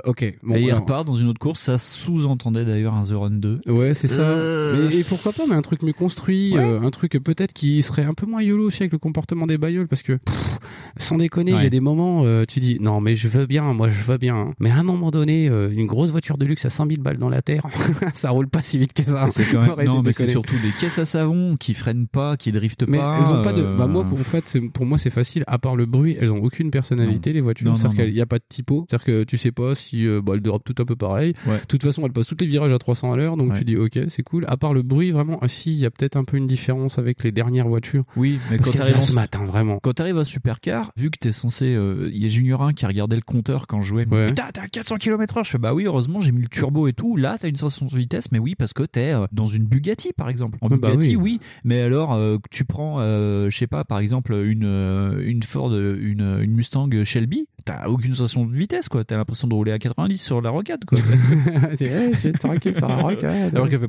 Ok, 0.04 0.34
bon, 0.42 0.54
et 0.56 0.62
il 0.62 0.72
repart 0.72 1.06
dans 1.06 1.14
une 1.16 1.28
autre 1.28 1.38
course, 1.40 1.60
ça 1.60 1.78
sous-entendait 1.78 2.64
d'ailleurs 2.64 2.94
un 2.94 3.02
The 3.04 3.12
Run 3.12 3.30
2. 3.30 3.60
Ouais, 3.66 3.77
c'est 3.94 4.08
ça. 4.08 4.20
Euh. 4.22 4.88
Mais, 4.90 4.96
et 4.98 5.04
pourquoi 5.04 5.32
pas, 5.32 5.44
mais 5.48 5.54
un 5.54 5.62
truc 5.62 5.82
mieux 5.82 5.92
construit, 5.92 6.52
Ouais. 6.54 6.60
euh, 6.60 6.80
un 6.80 6.90
truc 6.90 7.12
peut-être 7.22 7.52
qui 7.52 7.82
serait 7.82 8.04
un 8.04 8.14
peu 8.14 8.26
moins 8.26 8.42
yolo 8.42 8.64
aussi 8.66 8.82
avec 8.82 8.92
le 8.92 8.98
comportement 8.98 9.46
des 9.46 9.58
bagnoles, 9.58 9.88
parce 9.88 10.02
que 10.02 10.12
pff, 10.14 10.58
sans 10.98 11.16
déconner, 11.16 11.52
il 11.52 11.56
y 11.56 11.60
Ouais. 11.60 11.66
a 11.66 11.70
des 11.70 11.80
moments, 11.80 12.24
euh, 12.24 12.44
tu 12.46 12.60
dis 12.60 12.78
non 12.80 13.00
mais 13.00 13.14
je 13.14 13.28
veux 13.28 13.46
bien, 13.46 13.72
moi 13.74 13.88
je 13.88 14.02
veux 14.02 14.18
bien, 14.18 14.36
hein. 14.36 14.54
mais 14.58 14.70
à 14.70 14.76
un 14.76 14.82
moment 14.82 15.10
donné, 15.10 15.48
euh, 15.48 15.70
une 15.70 15.86
grosse 15.86 16.10
voiture 16.10 16.38
de 16.38 16.44
luxe 16.46 16.64
à 16.64 16.70
100 16.70 16.86
000 16.88 17.02
balles 17.02 17.18
dans 17.18 17.28
la 17.28 17.42
terre, 17.42 17.62
ça 18.14 18.30
roule 18.30 18.48
pas 18.48 18.62
si 18.62 18.78
vite 18.78 18.92
que 18.92 19.02
ça. 19.04 19.26
C'est 19.30 19.44
quand 19.50 19.76
même... 19.76 19.86
Non, 19.88 20.00
de 20.00 20.06
mais 20.08 20.12
c'est 20.12 20.26
surtout 20.26 20.56
des 20.60 20.70
caisses 20.78 20.98
à 20.98 21.04
savon 21.04 21.56
qui 21.56 21.72
freinent 21.74 22.06
pas, 22.08 22.36
qui 22.36 22.52
driftent 22.52 22.84
Mais 22.88 22.98
pas. 22.98 23.18
elles 23.18 23.34
ont 23.34 23.42
pas 23.42 23.52
de. 23.52 23.62
Bah 23.62 23.86
moi, 23.86 24.04
pour, 24.04 24.18
en 24.20 24.22
fait, 24.24 24.58
pour 24.74 24.84
moi, 24.86 24.98
c'est 24.98 25.08
facile. 25.10 25.44
À 25.46 25.58
part 25.58 25.76
le 25.76 25.86
bruit, 25.86 26.16
elles 26.20 26.30
ont 26.32 26.42
aucune 26.42 26.70
personnalité 26.70 27.32
les 27.32 27.40
voitures. 27.40 27.76
C'est-à-dire 27.76 28.04
qu'il 28.04 28.14
n'y 28.14 28.20
a 28.20 28.26
pas 28.26 28.38
de 28.38 28.44
typo. 28.48 28.86
C'est-à-dire 28.88 29.04
que 29.06 29.24
tu 29.24 29.38
sais 29.38 29.52
pas 29.52 29.74
si 29.74 30.06
euh, 30.06 30.20
bah, 30.22 30.32
elles 30.34 30.40
dérapent 30.42 30.64
tout 30.64 30.74
un 30.82 30.84
peu 30.84 30.96
pareil. 30.96 31.32
Ouais. 31.46 31.58
De 31.58 31.64
toute 31.66 31.82
façon, 31.82 32.02
elles 32.04 32.12
passent 32.12 32.26
tous 32.26 32.36
les 32.40 32.46
virages 32.46 32.72
à 32.72 32.78
300 32.78 33.12
à 33.12 33.16
l'heure, 33.16 33.36
donc 33.36 33.52
Ouais. 33.52 33.58
tu 33.58 33.64
dis 33.68 33.76
ok, 33.76 33.98
c'est 34.08 34.22
cool. 34.22 34.44
À 34.48 34.56
part 34.56 34.74
le 34.74 34.82
bruit, 34.82 35.10
vraiment, 35.10 35.38
ah, 35.42 35.48
si, 35.48 35.72
il 35.72 35.78
y 35.78 35.86
a 35.86 35.90
peut-être 35.90 36.16
un 36.16 36.24
peu 36.24 36.36
une 36.36 36.46
différence 36.46 36.98
avec 36.98 37.22
les 37.24 37.32
dernières 37.32 37.68
voitures. 37.68 38.04
Oui, 38.16 38.38
mais 38.50 38.56
Parce 38.56 38.70
quand 38.70 38.78
t'arrives 38.78 39.00
se 39.00 39.12
matin, 39.12 39.44
vraiment. 39.44 39.78
Quand 39.82 39.92
t'arrives 39.92 40.18
à 40.18 40.24
Supercar, 40.24 40.92
vu 40.96 41.10
que 41.10 41.18
t'es 41.18 41.32
censé, 41.32 41.74
euh, 41.74 42.10
il 42.12 42.22
y 42.22 42.26
a 42.26 42.28
Junior 42.28 42.62
1 42.62 42.72
qui 42.72 42.84
a 42.84 42.88
regardé 42.88 43.16
le 43.16 43.22
compteur 43.22 43.66
quand 43.66 43.80
je 43.80 43.88
jouais. 43.88 44.06
me 44.06 44.10
dit, 44.10 44.16
Ouais. 44.16 44.28
Putain, 44.28 44.48
t'es 44.52 44.60
à 44.60 44.68
400 44.68 44.96
km/h. 44.96 45.44
Je 45.44 45.50
fais 45.50 45.58
bah 45.58 45.74
oui, 45.74 45.84
heureusement 45.86 46.20
j'ai 46.20 46.32
mis 46.32 46.42
le 46.42 46.48
turbo 46.48 46.88
et 46.88 46.92
tout. 46.92 47.16
Là, 47.16 47.36
t'as 47.40 47.48
une 47.48 47.56
sensation 47.56 47.86
de 47.86 47.96
vitesse, 47.96 48.32
mais 48.32 48.38
oui 48.38 48.54
parce 48.54 48.72
que 48.72 48.82
t'es 48.82 49.12
euh, 49.12 49.26
dans 49.32 49.46
une 49.46 49.64
Bugatti 49.64 50.12
par 50.12 50.28
exemple. 50.28 50.58
En 50.60 50.68
bah 50.68 50.76
Bugatti, 50.76 51.16
oui. 51.16 51.38
oui. 51.38 51.40
Mais 51.64 51.80
alors, 51.80 52.14
euh, 52.14 52.38
tu 52.50 52.64
prends, 52.64 52.98
je 52.98 53.56
sais 53.56 53.66
pas, 53.66 53.84
par 53.84 53.98
exemple 53.98 54.32
une 54.32 55.18
une 55.22 55.42
Ford, 55.42 55.74
une 55.74 56.38
une 56.42 56.52
Mustang 56.52 56.88
Shelby, 57.04 57.48
t'as 57.68 57.86
aucune 57.88 58.14
sensation 58.14 58.46
de 58.46 58.54
vitesse 58.56 58.88
quoi. 58.88 59.04
T'as 59.04 59.16
l'impression 59.16 59.46
de 59.48 59.54
rouler 59.54 59.72
à 59.72 59.78
90 59.78 60.16
sur 60.18 60.40
la 60.40 60.50
rocade 60.50 60.84
quoi. 60.86 60.98
Suis 62.18 62.32
tranquille 62.32 62.74
sur 62.76 62.88
la 62.88 62.96
rocade. 63.02 63.54
Alors 63.54 63.68
qu'elle 63.68 63.80
fait. 63.80 63.88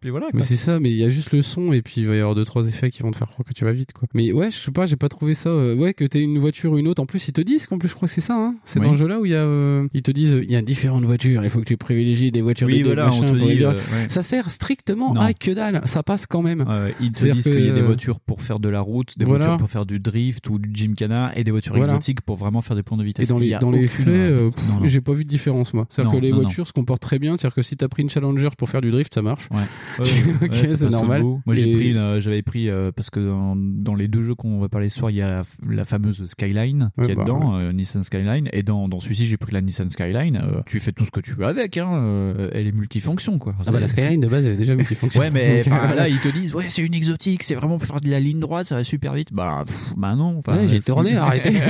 Puis 0.00 0.10
voilà. 0.10 0.26
Mais 0.32 0.42
c'est 0.42 0.56
ça, 0.56 0.80
mais 0.80 0.90
il 0.90 0.96
y 0.96 1.04
a 1.04 1.10
juste 1.10 1.32
le 1.32 1.42
son 1.42 1.72
et 1.72 1.82
puis 1.82 1.96
il 2.00 2.06
va 2.06 2.14
y 2.16 2.18
avoir 2.20 2.34
deux 2.34 2.44
trois 2.44 2.66
effets 2.66 2.90
qui 2.90 3.02
vont 3.02 3.10
te 3.10 3.16
faire 3.16 3.28
croire 3.28 3.46
que 3.46 3.52
tu 3.52 3.64
vas 3.64 3.72
vite 3.72 3.92
quoi. 3.92 4.08
Mais 4.14 4.32
ouais, 4.32 4.50
je 4.50 4.56
sais 4.56 4.70
pas, 4.70 4.86
j'ai 4.86 4.96
pas 4.96 5.08
trouvé 5.08 5.34
ça. 5.34 5.54
ouais, 5.54 5.92
que 5.94 6.04
t'aies 6.04 6.22
une 6.22 6.38
voiture 6.38 6.72
ou 6.72 6.78
une 6.78 6.88
autre. 6.88 7.02
En 7.02 7.06
plus, 7.06 7.28
ils 7.28 7.32
te 7.32 7.40
disent 7.40 7.66
qu'en 7.66 7.78
plus, 7.78 7.88
je 7.88 7.94
crois 7.94 8.08
que 8.08 8.14
c'est 8.14 8.20
ça. 8.20 8.34
Hein. 8.36 8.54
C'est 8.64 8.78
Oui. 8.80 8.86
dans 8.86 8.92
le 8.92 8.98
jeu 8.98 9.06
là 9.08 9.20
où 9.20 9.26
il 9.26 9.32
y 9.32 9.34
a, 9.34 9.44
euh, 9.44 9.86
ils 9.92 10.02
te 10.02 10.10
disent, 10.10 10.36
il 10.42 10.50
y 10.50 10.56
a 10.56 10.62
différentes 10.62 11.04
voitures. 11.04 11.44
Il 11.44 11.50
faut 11.50 11.60
que 11.60 11.64
tu 11.64 11.76
privilégies 11.76 12.30
des 12.32 12.40
voitures 12.40 12.66
Oui, 12.66 12.80
de 12.80 12.86
voilà, 12.86 13.12
on 13.12 13.20
machin, 13.20 13.32
te 13.34 13.38
pour 13.38 13.48
les 13.48 13.56
dit, 13.56 13.64
euh, 13.64 13.72
ouais. 13.72 14.08
Ça 14.08 14.22
sert 14.22 14.50
strictement 14.50 15.14
Non. 15.14 15.20
à 15.20 15.32
que 15.34 15.50
dalle. 15.50 15.82
Ça 15.84 16.02
passe 16.02 16.26
quand 16.26 16.42
même. 16.42 16.64
Ils 17.00 17.12
te 17.12 17.26
disent 17.30 17.44
qu'il 17.44 17.64
y 17.64 17.70
a 17.70 17.74
des 17.74 17.82
voitures 17.82 18.20
pour 18.20 18.40
faire 18.42 18.58
de 18.58 18.68
la 18.68 18.80
route, 18.80 19.18
des 19.18 19.24
Voilà. 19.24 19.46
voitures 19.46 19.58
pour 19.58 19.70
faire 19.70 19.86
du 19.86 20.00
drift 20.00 20.48
ou 20.48 20.58
du 20.58 20.70
gymkhana 20.74 21.32
et 21.36 21.44
des 21.44 21.50
voitures 21.50 21.74
Voilà. 21.76 21.94
exotiques 21.94 22.22
pour 22.22 22.36
vraiment 22.40 22.60
faire 22.62 22.76
des 22.76 22.82
points 22.82 22.98
de 22.98 23.04
vitesse. 23.04 23.24
Et 23.24 23.28
dans 23.32 23.38
les, 23.38 23.56
dans 23.60 23.70
les 23.70 23.86
faits, 23.88 24.08
euh, 24.08 24.50
j'ai 24.84 25.00
pas 25.00 25.12
vu 25.12 25.24
de 25.24 25.28
différence 25.28 25.72
moi. 25.74 25.86
C'est-à-dire 25.88 26.12
que 26.12 26.18
les 26.18 26.30
non, 26.30 26.36
non. 26.38 26.42
voitures 26.42 26.66
se 26.66 26.72
comportent 26.72 27.02
très 27.02 27.18
bien. 27.18 27.36
C'est-à-dire 27.36 27.54
que 27.54 27.62
si 27.62 27.76
t'as 27.76 27.88
pris 27.88 28.02
une 28.02 28.10
Challenger 28.10 28.48
pour 28.58 28.68
faire 28.68 28.80
du 28.80 28.90
drift, 28.90 29.14
ça 29.14 29.22
marche. 29.22 29.48
Ouais. 29.50 29.62
ok, 30.42 30.50
Ouais, 30.50 30.66
c'est 30.66 30.90
normal. 30.90 31.22
Moi, 31.22 31.54
j'ai 31.54 31.72
pris, 31.74 31.90
une- 31.92 32.18
j'avais 32.18 32.42
pris 32.42 32.68
euh, 32.68 32.90
parce 32.94 33.10
que 33.10 33.20
dans, 33.20 33.54
dans 33.56 33.94
les 33.94 34.08
deux 34.08 34.22
jeux 34.22 34.34
qu'on 34.34 34.58
va 34.60 34.68
parler 34.68 34.88
ce 34.88 34.98
soir, 34.98 35.10
il 35.10 35.18
y 35.18 35.22
a 35.22 35.28
la, 35.28 35.42
la 35.68 35.84
fameuse 35.84 36.24
Skyline 36.26 36.90
Ouais, 36.98 37.06
qui 37.06 37.12
est 37.12 37.14
bah, 37.14 37.22
dedans, 37.24 37.56
euh, 37.56 37.72
Nissan 37.72 38.02
Skyline, 38.02 38.48
et 38.52 38.62
dans, 38.62 38.88
dans 38.88 39.00
celui-ci, 39.00 39.26
j'ai 39.26 39.36
pris 39.36 39.52
la 39.52 39.60
Nissan 39.60 39.88
Skyline. 39.88 40.36
euh, 40.36 40.60
tu 40.66 40.80
fais 40.80 40.92
tout 40.92 41.04
ce 41.04 41.10
que 41.10 41.20
tu 41.20 41.34
veux 41.34 41.46
avec, 41.46 41.76
hein, 41.76 41.90
euh, 41.94 42.50
elle 42.52 42.66
est 42.66 42.72
multifonction, 42.72 43.38
quoi. 43.38 43.54
Ah 43.66 43.70
bah 43.70 43.80
la 43.80 43.88
Skyline 43.88 44.20
de 44.20 44.28
base 44.28 44.44
elle 44.44 44.52
est 44.52 44.56
déjà 44.56 44.74
multifonction. 44.74 45.20
Ouais, 45.20 45.30
mais 45.30 45.62
euh, 45.68 45.94
là, 45.94 46.08
ils 46.08 46.18
te 46.20 46.28
disent, 46.28 46.54
ouais, 46.54 46.64
c'est 46.68 46.82
une 46.82 46.94
exotique, 46.94 47.42
c'est 47.42 47.54
vraiment 47.54 47.78
pour 47.78 47.86
faire 47.86 48.00
de 48.00 48.08
la 48.10 48.20
ligne 48.20 48.40
droite, 48.40 48.66
ça 48.66 48.76
va 48.76 48.84
super 48.84 49.12
vite. 49.14 49.32
Bah, 49.32 49.64
bah 49.96 50.14
non. 50.16 50.40
j'ai 50.66 50.76
euh, 50.78 50.80
tourné, 50.80 51.16
arrêtez. 51.16 51.50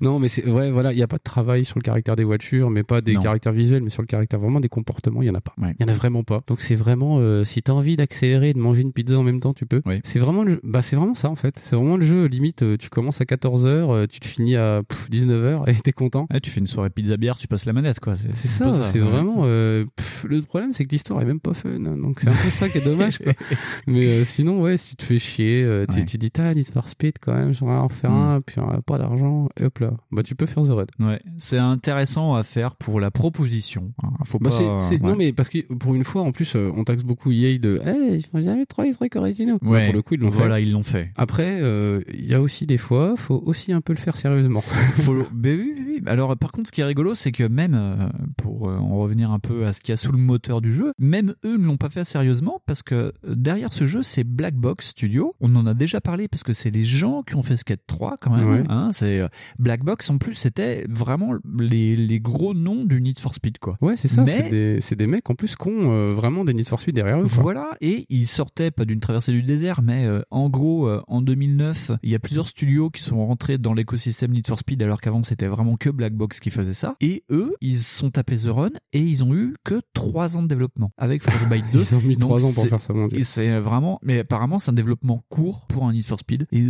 Non, 0.00 0.18
mais 0.18 0.28
c'est 0.28 0.42
vrai, 0.46 0.70
voilà, 0.70 0.92
il 0.92 0.98
y 0.98 1.02
a 1.02 1.06
pas 1.06 1.18
de 1.18 1.22
travail 1.22 1.64
sur 1.64 1.78
le 1.78 1.82
caractère 1.82 2.16
des 2.16 2.24
voitures, 2.24 2.70
mais 2.70 2.82
pas 2.82 3.00
des 3.00 3.14
Non. 3.14 3.22
caractères 3.22 3.52
visuels, 3.52 3.82
mais 3.82 3.90
sur 3.90 4.02
le 4.02 4.06
caractère 4.06 4.40
vraiment 4.40 4.60
des 4.60 4.68
comportements, 4.68 5.22
il 5.22 5.26
y 5.28 5.30
en 5.30 5.34
a 5.34 5.40
pas. 5.40 5.52
Ouais. 5.60 5.74
Il 5.78 5.86
y 5.86 5.88
en 5.88 5.92
a 5.92 5.96
vraiment 5.96 6.22
pas. 6.24 6.40
Donc 6.46 6.60
c'est 6.60 6.74
vraiment, 6.74 7.18
euh, 7.18 7.44
si 7.44 7.62
t'as 7.62 7.72
envie 7.72 7.96
d'accélérer, 7.96 8.50
et 8.50 8.54
de 8.54 8.58
manger 8.58 8.82
une 8.82 8.92
pizza 8.92 9.18
en 9.18 9.22
même 9.22 9.40
temps, 9.40 9.54
tu 9.54 9.66
peux. 9.66 9.82
Oui. 9.86 10.00
C'est 10.04 10.18
vraiment, 10.18 10.42
le 10.44 10.52
jeu- 10.52 10.60
bah 10.64 10.82
c'est 10.82 10.96
vraiment 10.96 11.14
ça 11.14 11.30
en 11.30 11.36
fait. 11.36 11.58
C'est 11.60 11.76
vraiment 11.76 11.96
le 11.96 12.02
jeu. 12.04 12.26
Limite, 12.26 12.62
euh, 12.62 12.76
tu 12.76 12.88
commences 12.90 13.20
à 13.20 13.24
14 13.24 13.66
h 13.66 14.06
tu 14.08 14.20
te 14.20 14.26
finis 14.26 14.56
à 14.56 14.82
19 15.10 15.42
h 15.64 15.70
et 15.70 15.74
t'es 15.80 15.92
content. 15.92 16.26
Ouais, 16.32 16.40
tu 16.40 16.50
fais 16.50 16.60
une 16.60 16.66
soirée 16.66 16.90
pizza 16.90 17.16
bière, 17.16 17.36
tu 17.38 17.48
passes 17.48 17.64
la 17.66 17.72
manette, 17.72 18.00
quoi. 18.00 18.14
C'est 18.16 18.32
ça, 18.48 18.72
c'est 18.84 19.00
ouais. 19.00 19.08
vraiment. 19.08 19.42
euh, 19.44 19.84
pff, 19.96 20.24
le 20.28 20.42
problème, 20.42 20.72
c'est 20.72 20.84
que 20.84 20.90
l'histoire 20.90 21.20
est 21.22 21.24
même 21.24 21.40
pas 21.40 21.54
fun. 21.54 21.68
hein, 21.70 21.96
Donc 21.98 22.20
c'est 22.20 22.28
un 22.28 22.32
peu 22.32 22.50
ça 22.50 22.68
qui 22.68 22.78
est 22.78 22.84
dommage. 22.84 23.18
Quoi. 23.18 23.32
Mais 23.86 24.06
euh, 24.06 24.24
sinon, 24.24 24.60
ouais, 24.62 24.76
si 24.76 24.90
tu 24.90 24.96
te 24.96 25.02
fais 25.04 25.18
chier, 25.18 25.62
euh, 25.64 25.86
tu, 25.90 25.98
Ouais. 26.00 26.04
tu 26.04 26.18
dis, 26.18 26.30
t'as 26.30 26.54
Need 26.54 26.70
for 26.70 26.88
Speed 26.88 27.14
quand 27.20 27.34
même, 27.34 27.52
j'aimerais 27.52 27.76
en 27.76 27.88
faire 27.88 28.10
Mm. 28.10 28.14
un, 28.36 28.40
puis 28.40 28.58
on 28.60 28.68
a 28.70 28.80
pas 28.82 28.98
d'argent, 28.98 29.48
et 29.60 29.65
hop 29.66 29.78
là. 29.80 29.92
Bah 30.12 30.22
tu 30.22 30.34
peux 30.34 30.46
faire 30.46 30.62
The 30.64 30.70
Red. 30.70 30.90
Ouais, 31.00 31.20
c'est 31.36 31.58
intéressant 31.58 32.34
à 32.34 32.42
faire 32.42 32.76
pour 32.76 33.00
la 33.00 33.10
proposition. 33.10 33.92
hein. 34.02 34.10
Faut 34.24 34.38
Bah, 34.38 34.50
pas. 34.50 34.56
c'est- 34.56 34.88
c'est- 34.96 35.02
ouais. 35.02 35.08
Non 35.10 35.16
mais 35.16 35.32
parce 35.32 35.48
que 35.48 35.58
pour 35.74 35.94
une 35.94 36.04
fois 36.04 36.22
en 36.22 36.32
plus 36.32 36.54
euh, 36.56 36.70
on 36.76 36.84
taxe 36.84 37.02
beaucoup 37.04 37.30
EA 37.32 37.58
de 37.58 37.80
hey, 37.84 38.18
ils 38.18 38.26
font 38.26 38.40
jamais 38.42 38.66
trois 38.66 38.90
trucs 38.92 39.16
originaux. 39.16 39.58
Bah, 39.62 39.70
Ouais, 39.70 39.84
pour 39.86 39.94
le 39.94 40.02
coup 40.02 40.14
ils 40.14 40.20
l'ont 40.20 40.30
voilà, 40.30 40.56
fait. 40.56 40.62
ils 40.62 40.72
l'ont 40.72 40.82
fait. 40.82 41.10
Après 41.16 41.60
euh, 41.60 42.00
il 42.14 42.26
y 42.26 42.34
a 42.34 42.40
aussi 42.40 42.66
des 42.66 42.78
fois 42.78 43.14
faut 43.16 43.42
aussi 43.44 43.72
un 43.72 43.80
peu 43.80 43.92
le 43.92 43.98
faire 43.98 44.16
sérieusement. 44.16 44.60
Faut... 44.96 45.14
Mais 45.34 45.54
oui, 45.54 45.74
oui, 45.76 45.84
oui. 45.86 46.02
Alors, 46.06 46.36
par 46.36 46.52
contre, 46.52 46.68
ce 46.68 46.72
qui 46.72 46.80
est 46.80 46.84
rigolo, 46.84 47.14
c'est 47.14 47.32
que 47.32 47.44
même 47.44 47.74
euh, 47.74 48.08
pour 48.36 48.68
euh, 48.68 48.76
en 48.76 48.96
revenir 48.98 49.30
un 49.30 49.38
peu 49.38 49.66
à 49.66 49.72
ce 49.72 49.80
qu'il 49.80 49.90
y 49.90 49.94
a 49.94 49.96
sous 49.96 50.12
le 50.12 50.18
moteur 50.18 50.60
du 50.60 50.72
jeu, 50.72 50.92
même 50.98 51.34
eux 51.44 51.56
ne 51.56 51.64
l'ont 51.66 51.76
pas 51.76 51.88
fait 51.88 52.04
sérieusement 52.04 52.60
parce 52.66 52.82
que 52.82 52.94
euh, 52.94 53.12
derrière 53.34 53.72
ce 53.72 53.86
jeu, 53.86 54.02
c'est 54.02 54.24
Black 54.24 54.54
Box 54.54 54.88
Studio. 54.88 55.34
On 55.40 55.54
en 55.56 55.66
a 55.66 55.74
déjà 55.74 56.00
parlé 56.00 56.28
parce 56.28 56.42
que 56.42 56.52
c'est 56.52 56.70
les 56.70 56.84
gens 56.84 57.22
qui 57.22 57.34
ont 57.34 57.42
fait 57.42 57.56
Skate 57.56 57.80
3 57.86 58.16
quand 58.20 58.34
même. 58.36 58.48
Ouais. 58.48 58.62
hein. 58.68 58.90
c'est 58.92 59.20
euh, 59.20 59.28
Black 59.58 59.84
Box 59.84 60.10
en 60.10 60.18
plus, 60.18 60.34
c'était 60.34 60.84
vraiment 60.88 61.32
les, 61.58 61.96
les 61.96 62.20
gros 62.20 62.54
noms 62.54 62.84
du 62.84 63.00
Need 63.00 63.18
for 63.18 63.34
Speed 63.34 63.58
quoi. 63.58 63.76
Ouais 63.80 63.96
c'est 63.96 64.08
ça. 64.08 64.22
Mais- 64.24 64.36
C'est 64.36 64.48
des, 64.50 64.78
c'est 64.80 64.96
des 64.96 65.06
mecs 65.06 65.28
en 65.30 65.34
plus 65.34 65.56
qui 65.56 65.68
ont 65.68 65.90
euh, 65.92 66.14
vraiment 66.14 66.44
des 66.44 66.54
Need 66.54 66.68
for 66.68 66.80
Speed 66.80 66.94
derrière 66.94 67.18
eux. 67.20 67.28
quoi. 67.28 67.42
Voilà, 67.42 67.76
et 67.80 68.06
ils 68.08 68.26
sortaient 68.26 68.70
pas 68.70 68.84
d'une 68.84 69.00
traversée 69.00 69.32
du 69.32 69.42
désert, 69.42 69.82
mais 69.82 70.04
euh, 70.06 70.20
en 70.30 70.48
gros, 70.48 70.86
euh, 70.88 71.02
en 71.08 71.22
2009, 71.22 71.92
il 72.02 72.10
y 72.10 72.14
a 72.14 72.18
plusieurs 72.18 72.48
studios 72.48 72.90
qui 72.90 73.02
sont 73.02 73.24
rentrés 73.26 73.58
dans 73.58 73.74
l'écosystème 73.74 74.32
Need 74.32 74.46
for 74.46 74.58
Speed, 74.58 74.82
alors 74.82 75.00
qu'avant 75.00 75.22
c'était 75.22 75.46
vraiment 75.46 75.76
que 75.76 75.90
Black 75.90 76.14
Box 76.14 76.40
qui 76.40 76.50
faisait 76.50 76.74
ça. 76.74 76.96
Et 77.00 77.24
eux, 77.30 77.54
ils 77.60 77.78
sont 77.78 78.10
tapés 78.10 78.36
The 78.36 78.46
Run 78.48 78.70
et 78.92 79.00
ils 79.00 79.24
ont 79.24 79.34
eu 79.34 79.54
que 79.64 79.80
3 79.94 80.36
ans 80.36 80.42
de 80.42 80.48
développement 80.48 80.92
avec 80.98 81.22
Frostbite 81.22 81.64
2. 81.72 81.80
Ils 81.86 81.96
ont 81.96 82.00
mis 82.00 82.14
Donc, 82.16 82.28
trois 82.30 82.44
ans 82.44 82.52
pour 82.52 82.66
faire 82.66 82.80
ça 82.82 82.92
mon 82.92 83.08
dieu. 83.08 83.18
Et 83.20 83.24
c'est 83.24 83.58
vraiment, 83.60 83.98
mais 84.02 84.18
apparemment 84.20 84.58
c'est 84.58 84.70
un 84.70 84.74
développement 84.74 85.24
court 85.28 85.66
pour 85.68 85.86
un 85.86 85.92
Need 85.92 86.04
for 86.04 86.18
Speed. 86.18 86.46
Et, 86.52 86.64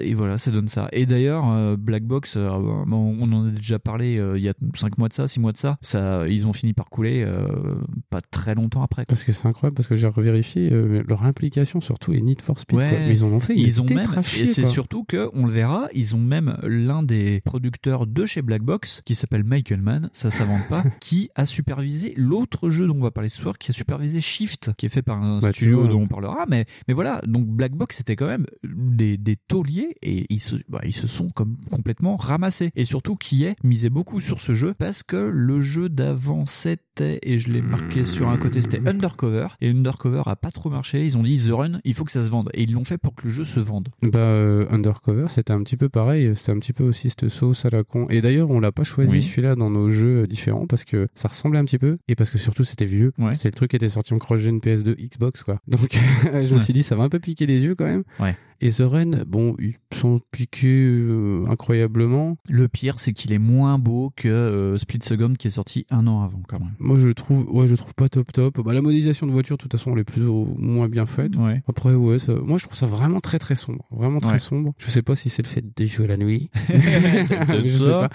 et 0.00 0.14
voilà, 0.14 0.38
ça 0.38 0.50
donne 0.50 0.68
ça. 0.68 0.88
Et 0.92 1.06
d'ailleurs, 1.06 1.48
euh, 1.50 1.76
Black 1.76 2.04
Box, 2.04 2.31
euh, 2.36 2.50
on 2.52 3.32
en 3.32 3.46
a 3.46 3.50
déjà 3.50 3.78
parlé 3.78 4.16
euh, 4.18 4.38
il 4.38 4.44
y 4.44 4.48
a 4.48 4.54
5 4.76 4.98
mois 4.98 5.08
de 5.08 5.12
ça, 5.12 5.28
6 5.28 5.40
mois 5.40 5.52
de 5.52 5.56
ça. 5.56 5.78
Ça, 5.82 6.26
ils 6.28 6.46
ont 6.46 6.52
fini 6.52 6.72
par 6.72 6.90
couler 6.90 7.22
euh, 7.26 7.74
pas 8.10 8.20
très 8.20 8.54
longtemps 8.54 8.82
après. 8.82 9.02
quoi. 9.02 9.06
Parce 9.08 9.24
que 9.24 9.32
c'est 9.32 9.46
incroyable 9.48 9.74
parce 9.76 9.88
que 9.88 9.96
j'ai 9.96 10.06
revérifié 10.06 10.72
euh, 10.72 11.02
leur 11.06 11.24
implication 11.24 11.80
sur 11.80 11.98
tous 11.98 12.12
les 12.12 12.20
Need 12.22 12.42
for 12.42 12.58
Speed. 12.58 12.78
Ouais. 12.78 12.88
quoi. 12.90 12.98
Ils 13.12 13.24
en 13.24 13.28
ont 13.28 13.40
fait. 13.40 13.54
Ils 13.56 13.80
ont 13.80 13.86
même, 13.86 14.08
et 14.38 14.46
c'est 14.46 14.64
surtout 14.66 15.04
que 15.04 15.30
on 15.34 15.46
le 15.46 15.52
verra, 15.52 15.88
ils 15.94 16.14
ont 16.14 16.20
même 16.20 16.56
l'un 16.62 17.02
des 17.02 17.40
producteurs 17.44 18.06
de 18.06 18.24
chez 18.24 18.42
Black 18.42 18.62
Box 18.62 19.02
qui 19.04 19.14
s'appelle 19.14 19.44
Michael 19.44 19.82
Mann, 19.82 20.10
ça 20.12 20.30
s'invente 20.30 20.66
pas, 20.68 20.84
qui 21.00 21.30
a 21.34 21.46
supervisé 21.46 22.14
l'autre 22.16 22.70
jeu 22.70 22.86
dont 22.86 22.96
on 22.96 23.02
va 23.02 23.10
parler 23.10 23.28
ce 23.28 23.40
soir, 23.40 23.58
qui 23.58 23.70
a 23.70 23.74
supervisé 23.74 24.20
Shift, 24.20 24.70
qui 24.76 24.86
est 24.86 24.88
fait 24.88 25.02
par 25.02 25.22
un 25.22 25.38
Bah, 25.40 25.52
tu 25.52 25.64
studio 25.64 25.80
vois. 25.82 25.88
dont 25.90 26.02
on 26.02 26.08
parlera. 26.08 26.44
Mais, 26.48 26.64
mais 26.88 26.94
voilà, 26.94 27.20
donc 27.26 27.46
Black 27.46 27.72
Box 27.72 27.96
c'était 27.98 28.16
quand 28.16 28.26
même 28.26 28.46
des, 28.64 29.16
des 29.18 29.36
tauliers 29.36 29.96
et 30.02 30.26
ils 30.30 30.40
se, 30.40 30.56
bah, 30.68 30.80
ils 30.84 30.94
se 30.94 31.06
sont 31.06 31.28
comme 31.30 31.56
complètement 31.70 32.16
ramassés. 32.22 32.70
Et 32.76 32.84
surtout, 32.84 33.16
qui 33.16 33.44
est 33.44 33.56
misé 33.64 33.90
beaucoup 33.90 34.20
sur 34.20 34.40
ce 34.40 34.54
jeu 34.54 34.74
parce 34.78 35.02
que 35.02 35.16
le 35.16 35.60
jeu 35.60 35.88
d'avant 35.88 36.46
c'était, 36.46 37.18
et 37.22 37.38
je 37.38 37.50
l'ai 37.50 37.60
marqué 37.62 38.04
sur 38.04 38.28
un 38.28 38.36
côté, 38.36 38.60
c'était 38.60 38.80
Undercover. 38.86 39.48
Et 39.60 39.70
Undercover 39.70 40.22
a 40.26 40.36
pas 40.36 40.50
trop 40.50 40.70
marché. 40.70 41.04
Ils 41.04 41.16
ont 41.18 41.22
dit 41.22 41.38
The 41.46 41.50
Run, 41.52 41.80
il 41.84 41.94
faut 41.94 42.04
que 42.04 42.12
ça 42.12 42.24
se 42.24 42.30
vende. 42.30 42.50
Et 42.54 42.62
ils 42.62 42.72
l'ont 42.72 42.84
fait 42.84 42.98
pour 42.98 43.14
que 43.14 43.24
le 43.24 43.30
jeu 43.30 43.44
se 43.44 43.60
vende. 43.60 43.88
Bah, 44.02 44.18
euh, 44.18 44.66
Undercover, 44.70 45.26
c'était 45.28 45.52
un 45.52 45.62
petit 45.62 45.76
peu 45.76 45.88
pareil. 45.88 46.32
C'était 46.36 46.52
un 46.52 46.58
petit 46.58 46.72
peu 46.72 46.84
aussi 46.84 47.10
cette 47.10 47.28
sauce 47.28 47.64
à 47.64 47.70
la 47.70 47.82
con. 47.84 48.06
Et 48.10 48.20
d'ailleurs, 48.20 48.50
on 48.50 48.60
l'a 48.60 48.72
pas 48.72 48.84
choisi 48.84 49.12
Oui. 49.12 49.22
celui-là 49.22 49.54
dans 49.56 49.70
nos 49.70 49.90
jeux 49.90 50.26
différents 50.26 50.66
parce 50.66 50.84
que 50.84 51.08
ça 51.14 51.28
ressemblait 51.28 51.58
un 51.58 51.64
petit 51.64 51.78
peu 51.78 51.98
et 52.08 52.14
parce 52.14 52.30
que 52.30 52.38
surtout 52.38 52.64
c'était 52.64 52.84
vieux. 52.86 53.12
C'était 53.32 53.48
le 53.48 53.54
truc 53.54 53.70
qui 53.70 53.76
était 53.76 53.88
sorti 53.88 54.14
en 54.14 54.18
cross-gen 54.18 54.58
PS2 54.58 54.94
Xbox, 54.96 55.42
quoi. 55.42 55.60
Donc, 55.68 55.90
je 56.24 56.28
me 56.30 56.52
Ouais. 56.52 56.58
suis 56.58 56.72
dit, 56.72 56.82
ça 56.82 56.96
va 56.96 57.04
un 57.04 57.08
peu 57.08 57.18
piquer 57.20 57.46
les 57.46 57.60
yeux 57.62 57.74
quand 57.74 57.84
même. 57.86 58.04
Ouais. 58.20 58.36
Et 58.64 58.70
The 58.70 58.82
Run, 58.82 59.10
bon, 59.26 59.56
ils 59.58 59.74
sont 59.92 60.20
piqués 60.30 60.68
euh, 60.68 61.44
incroyablement. 61.50 62.36
Le 62.48 62.68
pire, 62.68 63.00
c'est 63.00 63.12
qu'il 63.12 63.32
est 63.32 63.38
moins 63.38 63.76
beau 63.76 64.12
que 64.14 64.28
euh, 64.28 64.78
Split 64.78 65.00
Second 65.02 65.32
qui 65.36 65.48
est 65.48 65.50
sorti 65.50 65.84
un 65.90 66.06
an 66.06 66.22
avant, 66.22 66.40
quand 66.48 66.60
même. 66.60 66.70
Moi, 66.78 66.96
je 66.96 67.08
le 67.08 67.14
trouve, 67.14 67.44
ouais, 67.52 67.66
je 67.66 67.72
le 67.72 67.76
trouve 67.76 67.94
pas 67.94 68.08
top 68.08 68.32
top. 68.32 68.60
Bah, 68.64 68.72
la 68.72 68.80
modélisation 68.80 69.26
de 69.26 69.32
voiture, 69.32 69.56
de 69.56 69.62
toute 69.62 69.72
façon, 69.72 69.92
elle 69.94 69.98
est 70.00 70.04
plus 70.04 70.24
ou 70.28 70.54
moins 70.58 70.88
bien 70.88 71.06
faite. 71.06 71.34
Ouais. 71.36 71.60
Après, 71.68 71.92
ouais, 71.94 72.20
ça- 72.20 72.34
moi, 72.36 72.56
je 72.56 72.64
trouve 72.66 72.76
ça 72.78 72.86
vraiment 72.86 73.18
très 73.20 73.40
très 73.40 73.56
sombre, 73.56 73.84
vraiment 73.90 74.20
très 74.20 74.32
Ouais. 74.34 74.38
sombre. 74.38 74.74
Je 74.78 74.88
sais 74.90 75.02
pas 75.02 75.16
si 75.16 75.28
c'est 75.28 75.42
le 75.42 75.48
fait 75.48 75.64
de 75.76 75.86
jouer 75.86 76.06
la 76.06 76.16
nuit. 76.16 76.48
C'est 76.68 77.78
pas. 77.90 78.08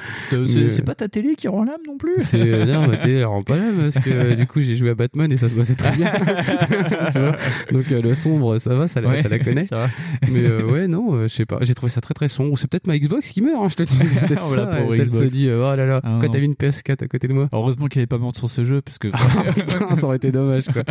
C'est- 0.48 0.86
pas 0.86 0.95
ta 0.95 1.10
télé 1.10 1.36
qui 1.36 1.50
rend 1.50 1.66
l'âme 1.66 1.82
non 1.86 1.98
plus. 1.98 2.14
C'est 2.20 2.39
euh, 2.41 2.66
non, 2.66 2.88
mais 2.88 2.98
t'es 3.00 3.24
rend 3.26 3.43
pas 3.43 3.58
là 3.58 3.66
parce 3.78 4.00
que 4.00 4.10
euh, 4.10 4.36
du 4.36 4.48
coup 4.48 4.62
j'ai 4.62 4.76
joué 4.78 4.91
à 4.91 4.95
Batman 4.95 5.30
et 5.30 5.36
ça 5.38 5.50
se 5.50 5.56
passait 5.56 5.76
très 5.76 5.95
bien. 5.98 6.10
tu 7.12 7.20
vois? 7.20 7.36
Donc 7.74 7.91
euh, 7.91 8.02
le 8.02 8.14
sombre, 8.14 8.58
ça 8.60 8.76
va, 8.76 8.88
ça, 8.88 9.02
la- 9.02 9.10
Ouais, 9.10 9.22
ça 9.22 9.28
la 9.30 9.39
connaît. 9.39 9.66
ça 9.66 9.76
va. 9.76 9.88
Mais 10.42 10.48
euh, 10.48 10.64
ouais, 10.72 10.88
non, 10.88 11.14
euh, 11.14 11.28
je 11.28 11.34
sais 11.34 11.46
pas. 11.46 11.58
J'ai 11.62 11.74
trouvé 11.76 11.90
ça 11.92 12.02
très 12.02 12.14
très 12.14 12.28
sombre. 12.30 12.52
Ou 12.54 12.58
c'est 12.58 12.68
peut-être 12.70 12.88
ma 12.88 12.98
Xbox 12.98 13.30
qui 13.32 13.42
meurt. 13.42 13.62
hein, 13.64 13.68
je 13.70 13.76
te 13.76 13.84
dis. 13.84 13.94
C'est 13.96 14.28
peut-être 14.28 14.46
Oh, 14.50 14.56
ça. 14.56 14.72
Elle 14.78 14.88
peut-être 14.88 15.14
se 15.14 15.24
dit 15.24 15.48
euh, 15.48 15.70
oh 15.72 15.76
là 15.76 15.86
là. 15.86 16.02
Ah, 16.04 16.10
non. 16.22 16.30
t'as 16.30 16.40
mis 16.40 16.46
une 16.46 16.54
PS4 16.54 17.04
à 17.04 17.08
côté 17.08 17.28
de 17.28 17.34
moi 17.34 17.50
Heureusement 17.52 17.88
qu'elle 17.88 18.04
est 18.04 18.08
pas 18.08 18.18
morte 18.18 18.38
sur 18.38 18.50
ce 18.50 18.64
jeu 18.64 18.82
parce 18.82 18.98
que. 18.98 19.08
Ah, 19.18 19.52
putain, 19.54 19.96
ça 19.96 20.06
aurait 20.06 20.18
été 20.18 20.32
dommage 20.32 20.66
quoi. 20.66 20.84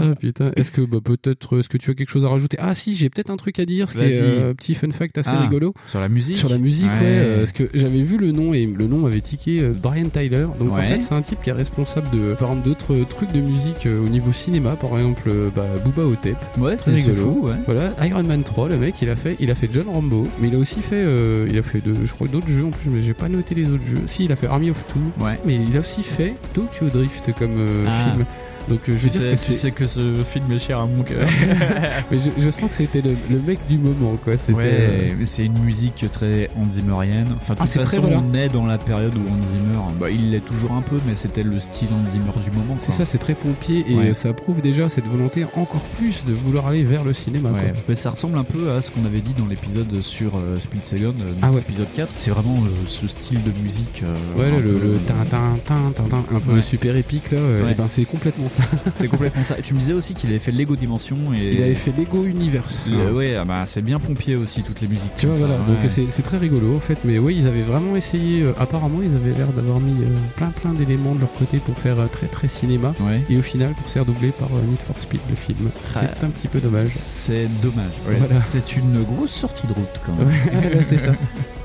Ah, 0.00 0.14
putain. 0.18 0.50
Est-ce 0.56 0.70
que 0.72 0.82
bah, 0.82 0.98
peut-être 1.02 1.58
est-ce 1.58 1.68
que 1.68 1.78
tu 1.78 1.90
as 1.90 1.94
quelque 1.94 2.10
chose 2.10 2.24
à 2.24 2.28
rajouter? 2.28 2.56
Ah 2.60 2.74
si, 2.74 2.94
j'ai 2.94 3.10
peut-être 3.10 3.30
un 3.30 3.36
truc 3.36 3.58
à 3.58 3.64
dire. 3.64 3.88
Ce 3.88 3.94
qui 3.96 4.02
est 4.04 4.20
euh, 4.22 4.54
petit 4.54 4.74
fun 4.74 4.90
fact 4.90 5.18
assez 5.18 5.30
Ah, 5.32 5.42
rigolo. 5.42 5.74
Sur 5.86 6.00
la 6.00 6.08
musique? 6.08 6.36
Sur 6.36 6.48
la 6.48 6.58
musique, 6.58 6.86
ouais. 6.90 7.00
Ouais. 7.00 7.36
parce 7.38 7.52
que 7.52 7.68
j'avais 7.74 8.02
vu 8.02 8.16
le 8.16 8.32
nom 8.32 8.52
et 8.54 8.66
le 8.66 8.86
nom 8.86 9.06
avait 9.06 9.20
tiqué 9.20 9.70
Brian 9.82 10.08
Tyler. 10.08 10.46
Donc 10.58 10.72
en 10.72 10.76
fait, 10.76 11.02
c'est 11.02 11.14
un 11.14 11.22
type 11.22 11.40
qui 11.42 11.50
est 11.50 11.54
responsable 11.54 12.08
de, 12.10 12.34
par 12.34 12.50
exemple, 12.50 12.68
d'autres 12.68 13.04
trucs 13.08 13.32
de 13.32 13.40
musique 13.40 13.86
au 13.86 14.08
niveau 14.08 14.32
cinéma. 14.32 14.76
Par 14.76 14.96
exemple, 14.96 15.30
bah, 15.54 15.66
Booba 15.84 16.02
Hotep. 16.06 16.36
Ouais, 16.58 16.76
c'est 16.78 16.90
c'est 16.96 16.96
rigolo. 17.10 17.22
fou, 17.32 17.46
ouais. 17.46 17.54
Voilà, 17.66 17.92
Iron 18.06 18.22
Man 18.22 18.42
3, 18.42 18.61
le 18.68 18.76
mec, 18.78 18.94
il 19.02 19.10
a 19.10 19.16
fait, 19.16 19.36
il 19.40 19.50
a 19.50 19.54
fait 19.54 19.68
John 19.72 19.88
Rambo, 19.88 20.26
mais 20.40 20.48
il 20.48 20.54
a 20.54 20.58
aussi 20.58 20.80
fait, 20.80 20.96
euh, 20.96 21.46
il 21.50 21.56
a 21.58 21.62
fait, 21.62 21.80
de, 21.84 21.94
je 22.04 22.12
crois, 22.12 22.28
d'autres 22.28 22.48
jeux 22.48 22.64
en 22.64 22.70
plus, 22.70 22.90
mais 22.90 23.02
j'ai 23.02 23.14
pas 23.14 23.28
noté 23.28 23.54
les 23.54 23.70
autres 23.70 23.86
jeux. 23.86 24.02
Si, 24.06 24.24
il 24.24 24.32
a 24.32 24.36
fait 24.36 24.46
Army 24.46 24.70
of 24.70 24.84
Two, 24.88 25.24
Ouais. 25.24 25.38
mais 25.44 25.56
il 25.56 25.76
a 25.76 25.80
aussi 25.80 26.02
fait 26.02 26.34
Tokyo 26.52 26.88
Drift 26.88 27.32
comme 27.38 27.56
euh, 27.58 27.86
Ah. 27.88 28.10
film. 28.10 28.24
Donc 28.68 28.80
euh, 28.88 28.92
je 28.96 29.08
Tu 29.08 29.08
veux 29.08 29.10
dire 29.10 29.20
sais, 29.20 29.30
que 29.36 29.40
tu 29.40 29.52
c'est- 29.52 29.54
sais 29.54 29.70
que 29.70 29.86
ce 29.86 30.14
film 30.24 30.50
est 30.52 30.58
cher 30.58 30.78
à 30.78 30.86
mon 30.86 31.02
cœur. 31.02 31.26
mais 32.10 32.18
je, 32.18 32.42
je 32.42 32.50
sens 32.50 32.70
que 32.70 32.76
c'était 32.76 33.02
le, 33.02 33.16
le 33.30 33.38
mec 33.40 33.58
du 33.68 33.78
moment, 33.78 34.16
quoi. 34.22 34.34
Ouais, 34.34 34.38
euh, 34.58 35.10
mais 35.18 35.26
c'est 35.26 35.44
une 35.44 35.58
musique 35.58 36.04
très 36.12 36.48
Hans 36.56 36.70
Zimmerienne. 36.70 37.28
Enfin, 37.40 37.54
de 37.54 37.58
Ah, 37.60 37.64
toute 37.64 37.72
très, 37.74 37.84
façon, 37.84 38.02
voilà. 38.02 38.22
on 38.22 38.34
est 38.34 38.48
dans 38.48 38.66
la 38.66 38.78
période 38.78 39.14
où 39.14 39.20
Hans 39.20 39.52
Zimmer, 39.52 39.78
bah, 40.00 40.10
il 40.10 40.30
l'est 40.30 40.40
toujours 40.44 40.72
un 40.72 40.80
peu, 40.82 40.96
mais 41.06 41.16
c'était 41.16 41.42
le 41.42 41.58
style 41.60 41.88
Hans 41.92 42.10
Zimmer 42.10 42.32
du 42.44 42.56
moment. 42.56 42.76
C'est 42.78 42.92
ça, 42.92 43.04
c'est 43.04 43.18
très 43.18 43.34
pompier 43.34 43.84
et 43.88 43.96
Ouais. 43.96 44.08
euh, 44.10 44.14
ça 44.14 44.32
prouve 44.32 44.60
déjà 44.60 44.88
cette 44.88 45.06
volonté 45.06 45.44
encore 45.56 45.82
plus 45.98 46.24
de 46.26 46.32
vouloir 46.32 46.66
aller 46.66 46.84
vers 46.84 47.04
le 47.04 47.12
cinéma. 47.14 47.50
quoi. 47.50 47.58
Ouais, 47.58 47.74
mais 47.88 47.94
ça 47.94 48.10
ressemble 48.10 48.38
un 48.38 48.44
peu 48.44 48.70
à 48.70 48.80
ce 48.82 48.90
qu'on 48.90 49.04
avait 49.04 49.20
dit 49.20 49.34
dans 49.38 49.46
l'épisode 49.46 50.00
sur 50.02 50.36
euh, 50.36 50.58
Split 50.60 50.80
Second, 50.84 51.14
euh, 51.20 51.32
Ah 51.42 51.50
ouais. 51.50 51.60
épisode 51.60 51.88
4. 51.94 52.10
C'est 52.16 52.30
vraiment 52.30 52.56
euh, 52.64 52.68
ce 52.86 53.06
style 53.06 53.42
de 53.42 53.50
musique. 53.62 54.02
euh, 54.04 54.38
Ouais, 54.38 54.50
le, 54.50 54.62
peu- 54.62 54.86
le 54.86 54.98
tin, 55.06 55.14
tin, 55.30 55.56
tin, 55.66 55.92
tin, 55.94 56.04
tin, 56.04 56.24
un 56.34 56.40
peu 56.40 56.52
Ouais. 56.54 56.62
super 56.62 56.96
épique 56.96 57.30
là, 57.30 57.38
euh, 57.38 57.64
Ouais. 57.64 57.72
et 57.72 57.74
ben 57.74 57.86
c'est 57.88 58.04
complètement 58.04 58.48
ça. 58.52 58.62
C'est 58.94 59.08
complètement 59.08 59.44
ça. 59.44 59.58
Et 59.58 59.62
tu 59.62 59.74
me 59.74 59.78
disais 59.80 59.92
aussi 59.92 60.14
qu'il 60.14 60.30
avait 60.30 60.38
fait 60.38 60.52
Lego 60.52 60.76
Dimension 60.76 61.16
et. 61.34 61.50
Il 61.54 61.62
avait 61.62 61.74
fait 61.74 61.92
Lego 61.96 62.24
Universe. 62.24 62.90
Le- 62.92 63.12
ouais, 63.12 63.36
ah 63.40 63.44
bah, 63.44 63.64
c'est 63.66 63.82
bien 63.82 63.98
pompier 63.98 64.36
aussi 64.36 64.62
toutes 64.62 64.80
les 64.80 64.88
musiques. 64.88 65.10
Tu 65.16 65.26
vois, 65.26 65.34
ça, 65.36 65.46
voilà, 65.46 65.58
donc 65.58 65.76
ouais. 65.82 65.88
c'est 66.10 66.22
très 66.22 66.38
rigolo 66.38 66.76
en 66.76 66.80
fait, 66.80 66.98
mais 67.04 67.18
oui, 67.18 67.36
ils 67.38 67.46
avaient 67.46 67.62
vraiment 67.62 67.96
essayé, 67.96 68.42
euh, 68.42 68.52
apparemment, 68.58 68.98
ils 69.02 69.14
avaient 69.14 69.36
l'air 69.36 69.48
d'avoir 69.48 69.80
mis 69.80 69.92
euh, 70.02 70.06
plein 70.36 70.50
plein 70.50 70.72
d'éléments 70.72 71.14
de 71.14 71.20
leur 71.20 71.32
côté 71.34 71.58
pour 71.58 71.76
faire 71.78 71.98
euh, 71.98 72.06
très 72.06 72.26
très 72.26 72.48
cinéma, 72.48 72.94
Ouais. 73.00 73.20
et 73.30 73.36
au 73.38 73.42
final 73.42 73.70
pour 73.72 73.86
se 73.88 73.92
faire 73.94 74.04
doubler 74.04 74.30
par 74.30 74.48
Need 74.50 74.78
for 74.86 74.98
Speed 75.00 75.20
le 75.30 75.36
film. 75.36 75.70
Ah. 75.94 76.00
C'est 76.18 76.24
un 76.24 76.30
petit 76.30 76.48
peu 76.48 76.60
dommage. 76.60 76.90
C'est 76.96 77.46
dommage. 77.62 77.92
ouais. 78.08 78.16
Voilà. 78.18 78.40
C'est 78.40 78.76
une 78.76 79.02
grosse 79.02 79.32
sortie 79.32 79.66
de 79.66 79.72
route 79.72 80.00
quand 80.06 80.12
même. 80.14 80.28
Là, 80.72 80.80
c'est 80.88 80.98
ça. 80.98 81.12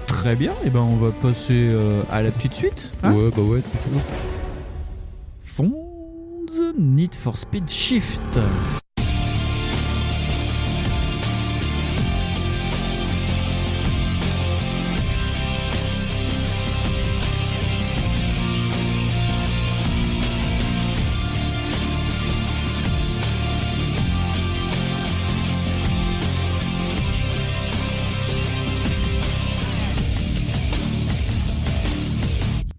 Très 0.07 0.35
bien, 0.35 0.53
et 0.65 0.69
ben 0.69 0.79
on 0.79 0.95
va 0.95 1.11
passer 1.11 1.69
à 2.11 2.21
la 2.21 2.31
petite 2.31 2.53
suite. 2.53 2.89
hein? 3.03 3.11
ouais, 3.13 3.29
bah 3.35 3.41
ouais, 3.41 3.59
tranquillement. 3.61 4.01
Fonds 5.43 5.73
Need 6.75 7.15
for 7.15 7.35
Speed 7.35 7.69
Shift. 7.69 8.86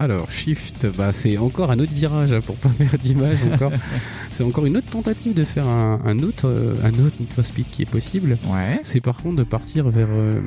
Alors, 0.01 0.31
Shift, 0.31 0.87
bah, 0.97 1.13
c'est 1.13 1.39
encore 1.39 1.73
un 1.73 1.81
autre 1.81 1.93
virage 1.93 2.33
hein, 2.33 2.41
pour 2.41 2.55
pas 2.57 2.69
faire 2.69 2.99
d'image 3.01 3.39
encore. 3.53 3.73
c'est 4.31 4.45
encore 4.45 4.65
une 4.65 4.77
autre 4.77 4.89
tentative 4.89 5.35
de 5.35 5.43
faire 5.43 5.67
un, 5.67 6.01
un 6.05 6.19
autre, 6.21 6.47
euh, 6.49 6.75
un 6.85 6.93
autre 7.05 7.17
Need 7.19 7.33
for 7.33 7.45
Speed 7.45 7.67
qui 7.67 7.83
est 7.83 7.91
possible. 7.91 8.39
Ouais. 8.47 8.79
C'est 8.85 9.01
par 9.01 9.17
contre 9.17 9.37
de 9.37 9.43
partir 9.43 9.89
vers 9.89 10.09
euh, 10.13 10.41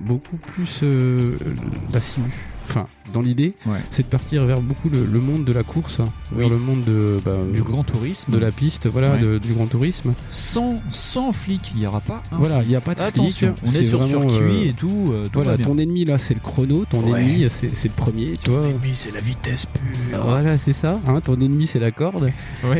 beaucoup 0.00 0.36
plus 0.36 0.80
euh, 0.82 1.36
la 1.92 2.00
simu. 2.00 2.32
Enfin, 2.68 2.86
dans 3.14 3.22
l'idée, 3.22 3.54
Ouais. 3.66 3.78
c'est 3.90 4.02
de 4.02 4.08
partir 4.08 4.44
vers 4.44 4.60
beaucoup 4.60 4.90
le, 4.90 5.06
le 5.06 5.18
monde 5.20 5.44
de 5.44 5.52
la 5.54 5.62
course, 5.62 6.00
hein, 6.00 6.08
Oui. 6.32 6.40
vers 6.40 6.50
le 6.50 6.58
monde 6.58 6.84
de, 6.84 7.18
bah, 7.24 7.32
Du 7.52 7.62
grand 7.62 7.82
tourisme. 7.82 8.30
de 8.32 8.38
la 8.38 8.52
piste, 8.52 8.86
voilà, 8.86 9.12
Ouais. 9.14 9.20
de- 9.20 9.38
du 9.38 9.54
grand 9.54 9.66
tourisme. 9.66 10.12
Sans, 10.28 10.82
sans 10.90 11.32
flic, 11.32 11.72
il 11.74 11.80
n'y 11.80 11.86
aura 11.86 12.00
pas. 12.00 12.22
un 12.30 12.36
Voilà, 12.36 12.56
flic. 12.56 12.66
il 12.66 12.70
n'y 12.70 12.76
a 12.76 12.80
pas 12.82 12.94
de 12.94 13.00
flic. 13.00 13.08
Attention, 13.08 13.54
on 13.64 13.70
c'est 13.70 13.80
est 13.80 13.84
sur 13.84 13.98
vraiment, 14.00 14.28
circuit 14.30 14.66
euh, 14.66 14.68
et 14.68 14.72
tout. 14.72 15.08
euh, 15.12 15.24
tout 15.24 15.30
Voilà, 15.42 15.56
ton 15.56 15.78
ennemi 15.78 16.04
là, 16.04 16.18
c'est 16.18 16.34
le 16.34 16.40
chrono. 16.40 16.84
Ton 16.90 17.00
Ouais. 17.02 17.22
ennemi, 17.22 17.46
c'est 17.50 17.68
le 17.84 17.90
premier, 17.96 18.36
vois. 18.46 18.68
ennemi, 18.68 18.92
c'est 18.94 19.12
la 19.14 19.20
vitesse 19.20 19.64
pure. 19.64 20.18
Voilà, 20.22 20.58
c'est 20.58 20.74
ça. 20.74 21.00
Hein, 21.06 21.20
ton 21.22 21.40
ennemi, 21.40 21.66
c'est 21.66 21.78
la 21.80 21.90
corde. 21.90 22.30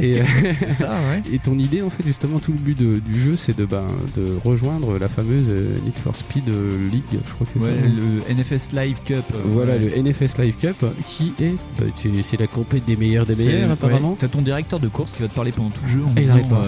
Et, 0.03 0.21
euh, 0.21 0.25
ça, 0.77 0.99
et 1.33 1.39
ton 1.39 1.59
idée, 1.59 1.81
en 1.81 1.89
fait, 1.89 2.05
justement, 2.05 2.39
tout 2.41 2.53
le 2.53 2.59
but 2.59 2.77
de- 2.79 2.99
du 2.99 3.19
jeu, 3.19 3.37
c'est 3.37 3.57
de, 3.57 3.65
ben, 3.65 3.85
de 4.17 4.27
rejoindre 4.45 4.99
la 4.99 5.09
fameuse 5.09 5.47
euh, 5.49 5.79
Need 5.85 5.95
for 6.05 6.15
Speed 6.15 6.45
League. 6.93 7.03
Je 7.13 7.33
crois 7.33 7.47
que 7.47 7.53
c'est 7.55 7.59
Ouais, 7.65 7.71
ça. 7.71 8.29
le 8.29 8.35
NFS 8.35 8.73
Live 8.73 8.99
Cup. 9.07 9.25
Voilà, 9.47 9.78
ouais. 9.79 10.03
le 10.03 10.03
NFS 10.03 10.39
Live 10.39 10.57
Cup, 10.61 10.85
qui 11.07 11.33
est, 11.41 11.55
bah, 11.79 11.87
c'est 12.25 12.41
la 12.41 12.47
compète 12.47 12.85
des 12.85 12.97
meilleurs 12.97 13.27
des 13.27 13.35
meilleurs, 13.35 13.71
apparemment. 13.71 14.17
T'as 14.19 14.29
ton 14.29 14.43
directeur 14.43 14.81
de 14.81 14.89
course 14.89 15.13
qui 15.13 15.23
va 15.23 15.29
te 15.29 15.35
parler 15.35 15.53
pendant 15.53 15.71
tout 15.71 15.83
le 15.85 15.89
jeu 15.91 16.01
en 16.05 16.09
Et 16.09 16.13
il 16.17 16.23
disant, 16.23 16.33
arrête 16.35 16.49
pas. 16.49 16.65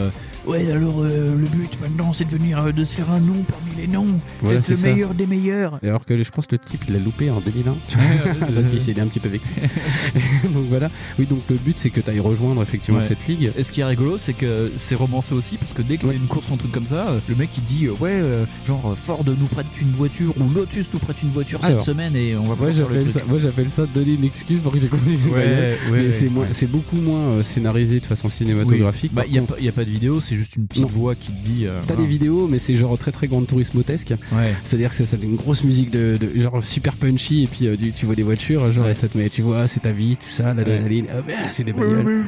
Ouais, 0.47 0.71
alors 0.73 1.03
euh, 1.03 1.35
le 1.37 1.47
but 1.47 1.71
maintenant 1.83 2.13
c'est 2.15 2.25
de 2.25 2.31
venir 2.37 2.59
euh, 2.59 2.73
de 2.73 2.85
se 2.85 2.95
faire 2.95 3.11
un 3.11 3.21
nom 3.21 3.43
parmi 3.49 3.71
les 3.77 3.87
noms. 3.87 4.07
Voilà, 4.41 4.59
Être 4.61 4.69
le 4.71 4.77
c'est 4.77 4.83
ça. 4.83 4.89
meilleur 4.89 5.15
des 5.15 5.27
meilleurs. 5.27 5.79
Et 5.83 5.89
Alors 5.89 6.05
que 6.05 6.21
je 6.23 6.31
pense 6.31 6.47
que 6.47 6.57
le 6.57 6.59
type 6.61 6.83
il 6.89 6.95
l'a 6.95 6.99
loupé 7.01 7.31
en 7.31 7.41
2001. 7.41 7.75
tu 7.89 7.97
vois. 7.99 8.05
Ouais, 8.05 8.41
ouais, 8.49 8.53
donc 8.63 8.65
il 8.73 8.81
s'est 8.81 8.99
un 8.99 9.07
petit 9.07 9.21
peu 9.21 9.29
vexé. 9.29 9.49
donc 10.45 10.65
voilà. 10.69 10.91
Oui, 11.19 11.27
donc 11.27 11.41
le 11.51 11.57
but 11.57 11.77
c'est 11.79 11.91
que 11.91 12.01
tu 12.01 12.09
ailles 12.11 12.21
rejoindre 12.21 12.63
effectivement 12.63 13.01
Ouais. 13.01 13.07
cette 13.07 13.27
ligue. 13.29 13.53
Et 13.57 13.63
ce 13.65 13.71
qui 13.71 13.81
est 13.83 13.85
rigolo, 13.85 14.17
c'est 14.19 14.33
que 14.33 14.71
c'est 14.77 14.95
romancé 14.95 15.35
aussi 15.35 15.57
parce 15.57 15.73
que 15.73 15.83
dès 15.83 15.99
qu'il 15.99 16.09
y 16.09 16.13
a 16.13 16.15
une 16.15 16.27
course 16.27 16.49
ou 16.51 16.55
un 16.55 16.57
truc 16.57 16.73
comme 16.73 16.87
ça, 16.87 17.11
euh, 17.11 17.21
le 17.29 17.35
mec 17.35 17.51
il 17.59 17.65
dit 17.65 17.87
euh, 17.87 17.93
ouais, 18.01 18.11
euh, 18.13 18.45
genre 18.67 18.97
Ford 19.05 19.23
nous 19.27 19.47
prête 19.47 19.67
une 19.81 19.91
voiture 19.93 20.33
ou 20.41 20.49
Lotus 20.55 20.87
nous 20.93 20.99
prête 21.01 21.23
une 21.23 21.31
voiture 21.31 21.61
Alors, 21.63 21.81
cette 21.83 21.87
semaine 21.95 22.17
et 22.17 22.35
on 22.37 22.43
va 22.43 22.47
Moi 22.49 22.57
pouvoir 22.57 22.73
faire 22.75 22.89
le 22.89 22.95
j'appelle 22.95 23.11
truc. 23.11 23.23
ça, 23.23 23.29
moi 23.29 23.39
j'appelle 23.41 23.69
ça 23.71 23.87
donner 23.95 24.15
une 24.15 24.25
excuse 24.25 24.61
pour 24.61 24.73
que 24.73 24.79
j'ai 24.81 24.89
conduit 24.89 25.17
bagnole. 25.19 25.43
Mais 25.45 25.91
ouais, 25.93 26.13
c'est 26.13 26.25
ouais. 26.25 26.31
moins- 26.31 26.47
c'est 26.53 26.71
beaucoup 26.71 26.97
moins 26.97 27.21
euh, 27.21 27.43
scénarisé 27.45 28.01
de 28.01 28.07
façon 28.07 28.29
cinématographique. 28.31 29.13
Bah, 29.13 29.23
Par 29.23 29.29
il 29.29 29.33
n'y 29.33 29.39
a, 29.39 29.41
contre- 29.43 29.55
pas- 29.57 29.61
y 29.63 29.69
a 29.69 29.73
pas 29.73 29.85
de 29.85 29.91
vidéo 29.91 30.21
c'est 30.21 30.30
juste 30.37 30.57
une 30.57 30.67
petite 30.67 30.83
Non. 30.83 30.89
voix 30.89 31.15
qui 31.15 31.29
te 31.33 31.45
dit. 31.47 31.67
euh, 31.67 31.81
T'as 31.87 31.95
voilà. 31.95 32.03
des 32.03 32.09
vidéos, 32.09 32.47
mais 32.49 32.59
c'est 32.59 32.75
genre 32.77 32.97
très 32.99 33.13
très 33.13 33.27
grande 33.29 33.47
tourismotesque. 33.47 34.15
Ouais. 34.33 34.55
C'est-à-dire 34.65 34.91
que 34.91 34.97
c'est 34.97 35.07
c'est 35.07 35.23
une 35.23 35.37
grosse 35.37 35.65
musique 35.65 35.91
de, 35.91 36.19
de- 36.21 36.39
genre 36.39 36.63
super 36.65 36.95
punchy 36.95 37.45
et 37.45 37.47
puis 37.47 37.67
euh, 37.67 37.77
tu, 37.77 37.93
tu 37.93 38.07
vois 38.07 38.15
des 38.15 38.23
voitures, 38.23 38.71
genre 38.73 38.89
et 38.89 38.95
ça 38.95 39.09
te 39.09 39.17
met, 39.19 39.29
tu 39.29 39.43
vois, 39.43 39.67
c'est 39.69 39.81
ta 39.81 39.93
vie, 39.93 40.17
tout 40.17 40.29
ça, 40.29 40.55
l'adrénaline, 40.55 41.07
ah, 41.11 41.23
bah, 41.27 41.33
c'est 41.53 41.65
des 41.65 41.73
bagnoles. 41.73 42.25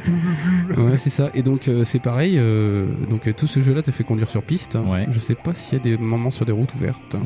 Ouais, 0.77 0.99
c'est 0.99 1.11
ça. 1.11 1.31
Et 1.35 1.43
donc 1.43 1.69
euh, 1.69 1.85
c'est 1.85 2.01
pareil. 2.01 2.37
donc 3.11 3.29
tout 3.37 3.47
ce 3.47 3.61
jeu-là 3.63 3.83
te 3.83 3.91
fait 3.91 4.05
conduire 4.05 4.31
sur 4.31 4.43
piste. 4.43 4.79
Je 5.13 5.19
sais 5.19 5.35
pas 5.35 5.55
s'il 5.55 5.79
y 5.79 5.81
a 5.81 5.85
des 5.85 5.97
moments 5.97 6.31
sur 6.31 6.45
des 6.45 6.53
routes 6.53 6.75
ouvertes. 6.75 7.15
Euh, 7.15 7.19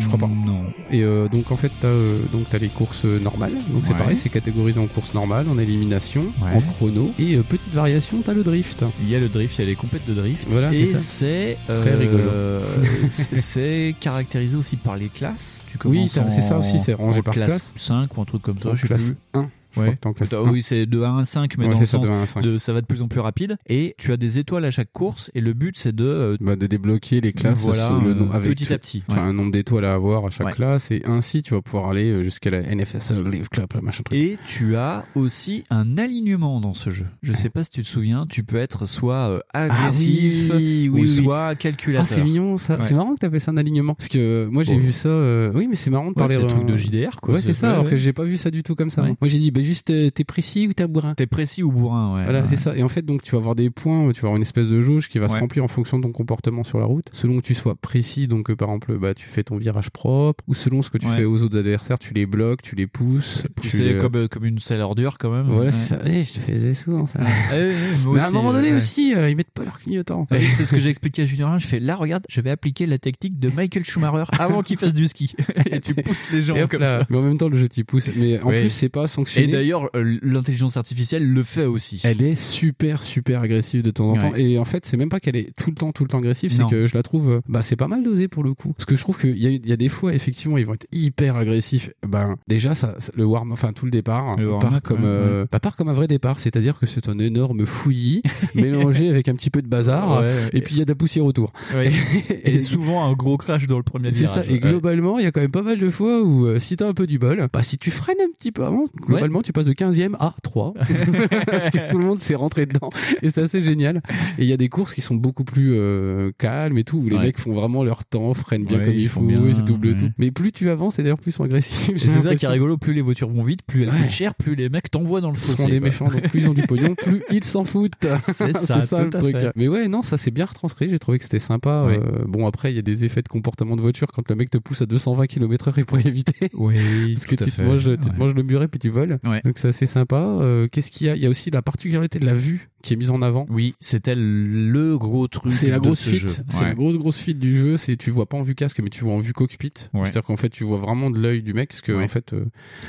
je 0.00 0.06
crois 0.06 0.18
pas. 0.18 0.26
Non. 0.28 0.62
Et 0.90 1.02
donc 1.32 1.50
en 1.50 1.56
fait 1.56 1.70
t'as 1.80 1.90
donc 2.32 2.46
t'as 2.50 2.58
les 2.58 2.68
courses 2.68 3.04
normales. 3.04 3.52
Donc 3.70 3.82
c'est 3.84 3.92
Ouais. 3.92 3.98
pareil, 3.98 4.16
c'est 4.16 4.28
catégorisé 4.28 4.80
en 4.80 4.86
course 4.86 5.14
normale, 5.14 5.46
en 5.48 5.58
élimination, 5.58 6.22
Ouais. 6.42 6.56
en 6.56 6.60
chrono 6.60 7.12
et 7.18 7.36
petite 7.38 7.72
variation, 7.72 8.18
t'as 8.24 8.34
le 8.34 8.42
drift. 8.42 8.84
Il 9.02 9.08
y 9.10 9.14
a 9.14 9.20
le 9.20 9.28
drift, 9.28 9.56
il 9.58 9.60
y 9.60 9.64
a 9.64 9.66
les 9.70 9.76
compètes 9.84 10.06
de 10.06 10.14
drift. 10.14 10.46
Voilà, 10.50 10.72
et 10.72 10.86
c'est 10.86 10.92
ça. 10.94 10.98
c'est 10.98 11.56
Très 11.66 11.94
rigolo. 11.94 12.24
c'est- 13.10 13.36
c'est 13.36 13.94
caractérisé 14.00 14.56
aussi 14.56 14.76
par 14.76 14.96
les 14.96 15.08
classes. 15.08 15.60
Tu 15.70 15.78
Oui, 15.86 15.96
commences 16.08 16.12
t'as- 16.14 16.30
c'est 16.30 16.42
ça 16.42 16.58
aussi, 16.58 16.78
c'est 16.78 16.94
rangé 16.94 17.22
par 17.22 17.34
classe, 17.34 17.48
classe. 17.48 17.72
5 17.76 18.16
ou 18.16 18.22
un 18.22 18.24
truc 18.24 18.42
comme 18.42 18.58
ça, 18.58 18.70
En 18.70 18.74
je 18.74 18.82
sais 18.82 18.86
classe 18.88 19.02
plus. 19.02 19.16
1. 19.34 19.50
Ouais. 19.76 19.98
que 20.00 20.36
1. 20.36 20.50
Oui, 20.50 20.62
c'est 20.62 20.86
de 20.86 21.02
1 21.02 21.18
à 21.18 21.24
5, 21.24 21.56
mais 21.58 21.66
Ouais, 21.66 21.72
dans 21.74 21.80
le 21.80 21.86
ça, 21.86 21.98
sens 21.98 22.06
de 22.06 22.10
1 22.12 22.22
à 22.22 22.26
5. 22.26 22.42
de 22.42 22.58
ça 22.58 22.72
va 22.72 22.80
de 22.80 22.86
plus 22.86 23.02
en 23.02 23.08
plus 23.08 23.20
rapide. 23.20 23.56
Et 23.68 23.94
tu 23.98 24.12
as 24.12 24.16
des 24.16 24.38
étoiles 24.38 24.64
à 24.64 24.70
chaque 24.70 24.92
course, 24.92 25.30
et 25.34 25.40
le 25.40 25.52
but 25.52 25.76
c'est 25.78 25.94
de 25.94 26.04
euh, 26.04 26.36
Bah, 26.40 26.56
de 26.56 26.66
débloquer 26.66 27.20
les 27.20 27.32
classes 27.32 27.62
Voilà, 27.62 27.86
sur 27.88 28.00
le 28.00 28.10
euh, 28.10 28.14
nom- 28.14 28.30
avec 28.30 28.50
petit 28.50 28.72
à 28.72 28.78
petit, 28.78 29.02
tu 29.08 29.14
as 29.16 29.22
un 29.22 29.32
nombre 29.32 29.52
d'étoiles 29.52 29.84
à 29.84 29.94
avoir 29.94 30.26
à 30.26 30.30
chaque 30.30 30.54
classe 30.54 30.90
et 30.90 31.02
ainsi 31.06 31.42
tu 31.42 31.54
vas 31.54 31.62
pouvoir 31.62 31.88
aller 31.90 32.10
euh, 32.10 32.22
jusqu'à 32.22 32.50
la 32.50 32.60
NFSL 32.62 33.22
Live 33.28 33.48
Club 33.48 33.68
machin 33.82 34.02
truc. 34.04 34.18
Et 34.18 34.38
tu 34.46 34.76
as 34.76 35.04
aussi 35.14 35.64
un 35.70 35.98
alignement 35.98 36.60
dans 36.60 36.74
ce 36.74 36.90
jeu. 36.90 37.06
Je 37.22 37.32
sais 37.32 37.50
pas 37.50 37.64
si 37.64 37.70
tu 37.70 37.82
te 37.82 37.88
souviens, 37.88 38.26
tu 38.28 38.42
peux 38.44 38.56
être 38.56 38.86
soit 38.86 39.42
agressif 39.52 40.50
Ah 40.52 40.56
oui, 40.56 40.88
oui, 40.92 41.00
ou 41.00 41.02
oui. 41.04 41.22
soit 41.22 41.48
Ah, 41.48 41.54
calculateur. 41.54 42.06
c'est 42.06 42.22
mignon 42.24 42.58
ça. 42.58 42.78
C'est 42.82 42.94
marrant 42.94 43.14
que 43.14 43.20
t'appelles 43.20 43.40
ça 43.40 43.50
un 43.50 43.56
alignement. 43.56 43.94
Parce 43.94 44.08
que 44.08 44.46
moi 44.50 44.62
j'ai 44.62 44.76
vu 44.78 44.92
ça. 44.92 45.08
euh, 45.08 45.52
Oui, 45.54 45.66
mais 45.68 45.76
c'est 45.76 45.90
marrant 45.90 46.08
de 46.10 46.14
parler. 46.14 46.34
c'est 46.36 46.42
le 46.42 46.48
truc 46.48 46.66
de 46.66 46.76
JDR, 46.76 47.20
quoi. 47.20 47.34
Ouais, 47.34 47.40
c'est 47.42 47.52
ça. 47.52 47.72
alors 47.72 47.88
que 47.90 47.96
j'ai 47.96 48.12
pas 48.12 48.24
vu 48.24 48.36
ça 48.36 48.50
du 48.50 48.62
tout 48.62 48.74
comme 48.74 48.90
ça. 48.90 49.02
Moi 49.02 49.14
j'ai 49.24 49.38
dit, 49.38 49.50
bah 49.50 49.60
juste 49.64 49.90
euh, 49.90 50.10
t'es 50.10 50.24
précis 50.24 50.68
ou 50.68 50.72
t'es 50.72 50.86
bourrin. 50.86 51.14
T'es 51.14 51.26
précis 51.26 51.62
ou 51.62 51.72
bourrin, 51.72 52.14
ouais. 52.16 52.24
Voilà, 52.24 52.42
ouais. 52.42 52.46
c'est 52.48 52.56
ça. 52.56 52.76
Et 52.76 52.82
en 52.82 52.88
fait, 52.88 53.02
donc, 53.04 53.22
tu 53.22 53.32
vas 53.32 53.38
avoir 53.38 53.54
des 53.54 53.70
points, 53.70 54.10
tu 54.12 54.20
vas 54.20 54.26
avoir 54.28 54.36
une 54.36 54.42
espèce 54.42 54.68
de 54.68 54.80
jauge 54.80 55.08
qui 55.08 55.18
va 55.18 55.28
se 55.28 55.36
remplir 55.38 55.64
en 55.64 55.68
fonction 55.68 55.98
de 55.98 56.04
ton 56.04 56.12
comportement 56.12 56.62
sur 56.64 56.78
la 56.78 56.86
route. 56.86 57.06
Selon 57.12 57.36
que 57.38 57.42
tu 57.42 57.54
sois 57.54 57.74
précis, 57.74 58.28
donc, 58.28 58.50
euh, 58.50 58.56
par 58.56 58.68
exemple, 58.68 58.98
bah, 58.98 59.14
tu 59.14 59.26
fais 59.28 59.42
ton 59.44 59.56
virage 59.56 59.90
propre, 59.90 60.42
ou 60.48 60.54
selon 60.54 60.82
ce 60.82 60.90
que 60.90 60.98
tu 60.98 61.06
Ouais. 61.06 61.16
fais 61.16 61.24
aux 61.24 61.42
autres 61.42 61.58
adversaires, 61.58 61.98
tu 61.98 62.14
les 62.14 62.26
bloques, 62.26 62.62
tu 62.62 62.74
les 62.76 62.86
pousses. 62.86 63.44
Sais, 63.64 63.82
les- 63.82 63.98
comme, 63.98 64.14
euh, 64.16 64.28
comme 64.28 64.44
une 64.44 64.58
sale 64.58 64.80
ordure 64.80 65.16
quand 65.18 65.30
même. 65.30 65.46
Voilà, 65.46 65.70
c'est 65.72 65.94
ça. 65.94 66.00
Eh, 66.06 66.24
je 66.24 66.32
te 66.34 66.38
faisais 66.40 66.74
souvent 66.74 67.06
ça. 67.06 67.20
Ouais, 67.20 67.72
moi 68.04 68.14
Mais 68.16 68.20
à 68.20 68.26
un 68.28 68.30
moment 68.30 68.52
donné 68.52 68.72
aussi, 68.74 69.14
euh, 69.14 69.28
ils 69.30 69.36
mettent 69.36 69.50
pas 69.50 69.64
leur 69.64 69.78
clignotant. 69.80 70.26
Ouais, 70.30 70.40
c'est 70.54 70.66
ce 70.66 70.72
que 70.72 70.80
j'ai 70.80 70.90
expliqué 70.90 71.22
à 71.22 71.26
Junior 71.26 71.50
1. 71.50 71.58
Je 71.58 71.66
fais 71.66 71.80
là, 71.80 71.96
regarde, 71.96 72.24
je 72.28 72.40
vais 72.40 72.50
appliquer 72.50 72.86
la 72.86 72.98
technique 72.98 73.38
de 73.38 73.48
Michael 73.50 73.84
Schumacher 73.84 74.24
avant 74.38 74.62
qu'il 74.62 74.76
fasse 74.76 74.94
du 74.94 75.08
ski. 75.08 75.34
Et 75.70 75.80
tu 75.80 75.94
pousses 75.94 76.30
les 76.32 76.42
gens 76.42 76.54
comme 76.68 76.80
là. 76.80 77.00
ça. 77.00 77.06
Mais 77.10 77.16
en 77.16 77.22
même 77.22 77.38
temps, 77.38 77.48
le 77.48 77.56
jeu 77.58 77.68
t'y 77.68 77.84
pousse. 77.84 78.10
Mais 78.16 78.40
en 78.40 78.48
Oui. 78.50 78.60
plus, 78.60 78.70
c'est 78.70 78.88
pas 78.88 79.08
sanctionné. 79.08 79.46
D'ailleurs, 79.54 79.88
euh, 79.96 80.18
l'intelligence 80.22 80.76
artificielle 80.76 81.26
le 81.26 81.42
fait 81.42 81.64
aussi. 81.64 82.00
Elle 82.04 82.22
est 82.22 82.34
super 82.34 83.02
super 83.02 83.40
agressive 83.42 83.82
de 83.82 83.90
temps 83.90 84.10
en 84.10 84.16
temps 84.16 84.30
Ouais. 84.32 84.42
et 84.42 84.58
en 84.58 84.64
fait 84.64 84.86
c'est 84.86 84.96
même 84.96 85.08
pas 85.08 85.20
qu'elle 85.20 85.36
est 85.36 85.54
tout 85.56 85.70
le 85.70 85.76
temps 85.76 85.92
tout 85.92 86.02
le 86.04 86.08
temps 86.08 86.18
agressive 86.18 86.52
c'est 86.52 86.66
que 86.66 86.86
je 86.86 86.94
la 86.94 87.02
trouve 87.02 87.28
euh, 87.30 87.40
bah 87.48 87.62
c'est 87.62 87.76
pas 87.76 87.88
mal 87.88 88.02
dosé 88.02 88.28
pour 88.28 88.42
le 88.42 88.54
coup 88.54 88.72
parce 88.72 88.84
que 88.86 88.96
je 88.96 89.00
trouve 89.02 89.18
qu'il 89.18 89.36
y 89.36 89.60
y 89.68 89.72
a 89.72 89.76
des 89.76 89.88
fois 89.88 90.14
effectivement 90.14 90.56
ils 90.56 90.64
vont 90.66 90.74
être 90.74 90.86
hyper 90.92 91.36
agressifs 91.36 91.90
ben 92.06 92.36
déjà 92.48 92.74
ça, 92.74 92.96
le 93.14 93.24
warm 93.24 93.52
enfin 93.52 93.72
tout 93.72 93.84
le 93.84 93.90
départ 93.90 94.36
Le 94.38 94.58
part 94.58 94.80
comme 94.82 95.00
ouais, 95.02 95.06
euh, 95.06 95.42
ouais. 95.42 95.48
bah, 95.52 95.60
part 95.60 95.76
comme 95.76 95.88
un 95.88 95.92
vrai 95.94 96.06
départ 96.08 96.38
c'est-à-dire 96.38 96.78
que 96.78 96.86
c'est 96.86 97.08
un 97.08 97.18
énorme 97.18 97.66
fouillis 97.66 98.22
mélangé 98.54 99.10
avec 99.10 99.28
un 99.28 99.34
petit 99.34 99.50
peu 99.50 99.60
de 99.62 99.68
bazar 99.68 100.24
et 100.52 100.60
puis 100.60 100.76
il 100.76 100.78
y 100.78 100.82
a 100.82 100.84
de 100.84 100.90
la 100.90 100.94
poussière 100.96 101.24
autour. 101.24 101.52
Et 102.44 102.60
souvent 102.60 103.04
un 103.04 103.12
gros 103.12 103.36
crash 103.36 103.66
dans 103.66 103.76
le 103.78 103.82
premier 103.82 104.12
c'est 104.12 104.26
ça 104.26 104.40
virage. 104.42 104.50
et 104.52 104.58
globalement 104.60 105.18
il 105.18 105.24
y 105.24 105.26
a 105.26 105.32
quand 105.32 105.40
même 105.40 105.50
pas 105.50 105.62
mal 105.62 105.78
de 105.78 105.90
fois 105.90 106.22
où 106.22 106.46
euh, 106.46 106.58
si 106.58 106.76
t'as 106.76 106.88
un 106.88 106.94
peu 106.94 107.06
du 107.06 107.18
bol 107.18 107.46
bah 107.52 107.62
si 107.62 107.78
tu 107.78 107.90
freines 107.90 108.20
un 108.22 108.30
petit 108.36 108.52
peu 108.52 108.64
avant 108.64 108.84
globalement 109.06 109.42
tu 109.44 109.52
passes 109.52 109.64
de 109.66 109.72
15e 109.72 110.14
à 110.18 110.34
3 110.42 110.74
parce 111.46 111.70
que 111.70 111.90
tout 111.90 111.98
le 111.98 112.04
monde 112.04 112.18
s'est 112.20 112.34
rentré 112.34 112.66
dedans 112.66 112.90
et 113.22 113.30
c'est 113.30 113.42
assez 113.42 113.60
génial 113.62 114.02
et 114.38 114.42
il 114.42 114.48
y 114.48 114.52
a 114.52 114.56
des 114.56 114.68
courses 114.68 114.92
qui 114.94 115.00
sont 115.02 115.14
beaucoup 115.14 115.44
plus 115.44 115.72
euh, 115.74 116.30
calmes 116.38 116.78
et 116.78 116.84
tout 116.84 116.98
où 116.98 117.08
les 117.08 117.16
Ouais. 117.16 117.22
mecs 117.26 117.38
font 117.38 117.52
vraiment 117.52 117.84
leur 117.84 118.04
temps 118.04 118.34
freinent 118.34 118.64
bien 118.64 118.78
Ouais, 118.78 118.84
comme 118.86 118.94
ils 118.94 119.00
il 119.02 119.08
font 119.08 119.20
faut 119.20 119.26
bien, 119.26 119.40
ils 119.46 119.54
se 119.54 119.62
doublent 119.62 119.88
ouais. 119.88 119.96
tout 119.96 120.10
mais 120.18 120.30
plus 120.30 120.50
tu 120.52 120.68
avances 120.70 120.98
et 120.98 121.02
d'ailleurs 121.02 121.18
plus 121.18 121.30
ils 121.30 121.34
sont 121.34 121.44
agressifs 121.44 121.90
Et 121.90 121.98
c'est 121.98 122.20
ça 122.20 122.34
qui 122.34 122.44
est 122.44 122.48
rigolo, 122.48 122.76
plus 122.76 122.92
les 122.94 123.02
voitures 123.02 123.28
vont 123.28 123.42
vite, 123.42 123.60
plus 123.66 123.82
elles 123.84 123.90
coûtent 123.90 124.10
cher, 124.10 124.34
plus 124.34 124.54
les 124.54 124.68
mecs 124.68 124.90
t'envoient 124.90 125.20
dans 125.20 125.30
le 125.30 125.36
Ils 125.36 125.40
fossé. 125.40 125.62
sont 125.62 125.68
des 125.68 125.78
quoi. 125.78 125.88
méchants, 125.88 126.06
donc 126.06 126.28
plus 126.30 126.40
ils 126.40 126.50
ont 126.50 126.54
du 126.54 126.62
pognon, 126.62 126.94
plus 126.96 127.22
ils 127.30 127.44
s'en 127.44 127.64
foutent. 127.64 127.92
C'est 128.32 128.56
ça, 128.56 129.02
le 129.04 129.10
tout 129.10 129.16
à 129.16 129.20
truc. 129.20 129.38
fait. 129.38 129.52
Mais 129.56 129.68
ouais, 129.68 129.88
non, 129.88 130.02
ça 130.02 130.16
c'est 130.18 130.30
bien 130.30 130.44
retranscrit. 130.46 130.88
J'ai 130.88 130.98
trouvé 130.98 131.18
que 131.18 131.24
c'était 131.24 131.38
sympa. 131.38 131.84
Ouais. 131.86 131.98
Euh, 132.02 132.24
bon, 132.26 132.46
après, 132.46 132.72
il 132.72 132.76
y 132.76 132.78
a 132.78 132.82
des 132.82 133.04
effets 133.04 133.22
de 133.22 133.28
comportement 133.28 133.76
de 133.76 133.80
voiture 133.80 134.08
quand 134.08 134.28
le 134.28 134.34
mec 134.36 134.50
te 134.50 134.58
pousse 134.58 134.82
à 134.82 134.86
220 134.86 135.26
km/h 135.26 135.78
et 135.80 135.84
pour 135.84 135.98
y 136.00 136.06
éviter. 136.08 136.48
Oui, 136.54 137.14
Parce 137.14 137.26
que 137.26 137.34
tu 137.36 137.44
te, 137.44 137.50
fait. 137.50 137.64
manges, 137.64 137.84
tu 138.02 138.10
te 138.10 138.18
manges 138.18 138.34
le 138.34 138.42
muret 138.42 138.68
puis 138.68 138.78
tu 138.80 138.88
voles. 138.88 139.18
Ouais. 139.34 139.42
Donc 139.44 139.58
c'est 139.58 139.68
assez 139.68 139.86
sympa. 139.86 140.16
Euh, 140.16 140.68
Qu'est-ce 140.70 140.90
qu'il 140.90 141.06
y 141.06 141.10
a? 141.10 141.16
Il 141.16 141.22
y 141.22 141.26
a 141.26 141.30
aussi 141.30 141.50
la 141.50 141.62
particularité 141.62 142.18
de 142.18 142.26
la 142.26 142.34
vue 142.34 142.70
qui 142.82 142.92
est 142.92 142.96
mise 142.96 143.10
en 143.10 143.22
avant. 143.22 143.46
Oui, 143.48 143.74
c'était 143.80 144.14
le 144.14 144.98
gros 144.98 145.26
truc. 145.28 145.52
C'est 145.52 145.70
la 145.70 145.78
grosse 145.78 146.00
ce. 146.00 146.14
C'est 146.28 146.60
Ouais. 146.60 146.64
la 146.68 146.74
grosse 146.74 146.96
grosse 146.98 147.16
fit 147.16 147.34
du 147.34 147.58
jeu. 147.58 147.76
C'est 147.78 147.96
tu 147.96 148.10
vois 148.10 148.26
pas 148.26 148.36
en 148.36 148.42
vue 148.42 148.54
casque, 148.54 148.80
mais 148.82 148.90
tu 148.90 149.04
vois 149.04 149.14
en 149.14 149.18
vue 149.20 149.32
cockpit. 149.32 149.72
Ouais. 149.94 150.02
C'est-à-dire 150.04 150.22
qu'en 150.24 150.36
fait 150.36 150.50
tu 150.50 150.64
vois 150.64 150.78
vraiment 150.78 151.10
de 151.10 151.18
l'œil 151.18 151.42
du 151.42 151.54
mec. 151.54 151.70
Parce 151.70 151.80
que 151.80 151.92
en 151.92 152.08
fait, 152.08 152.32
euh, 152.34 152.44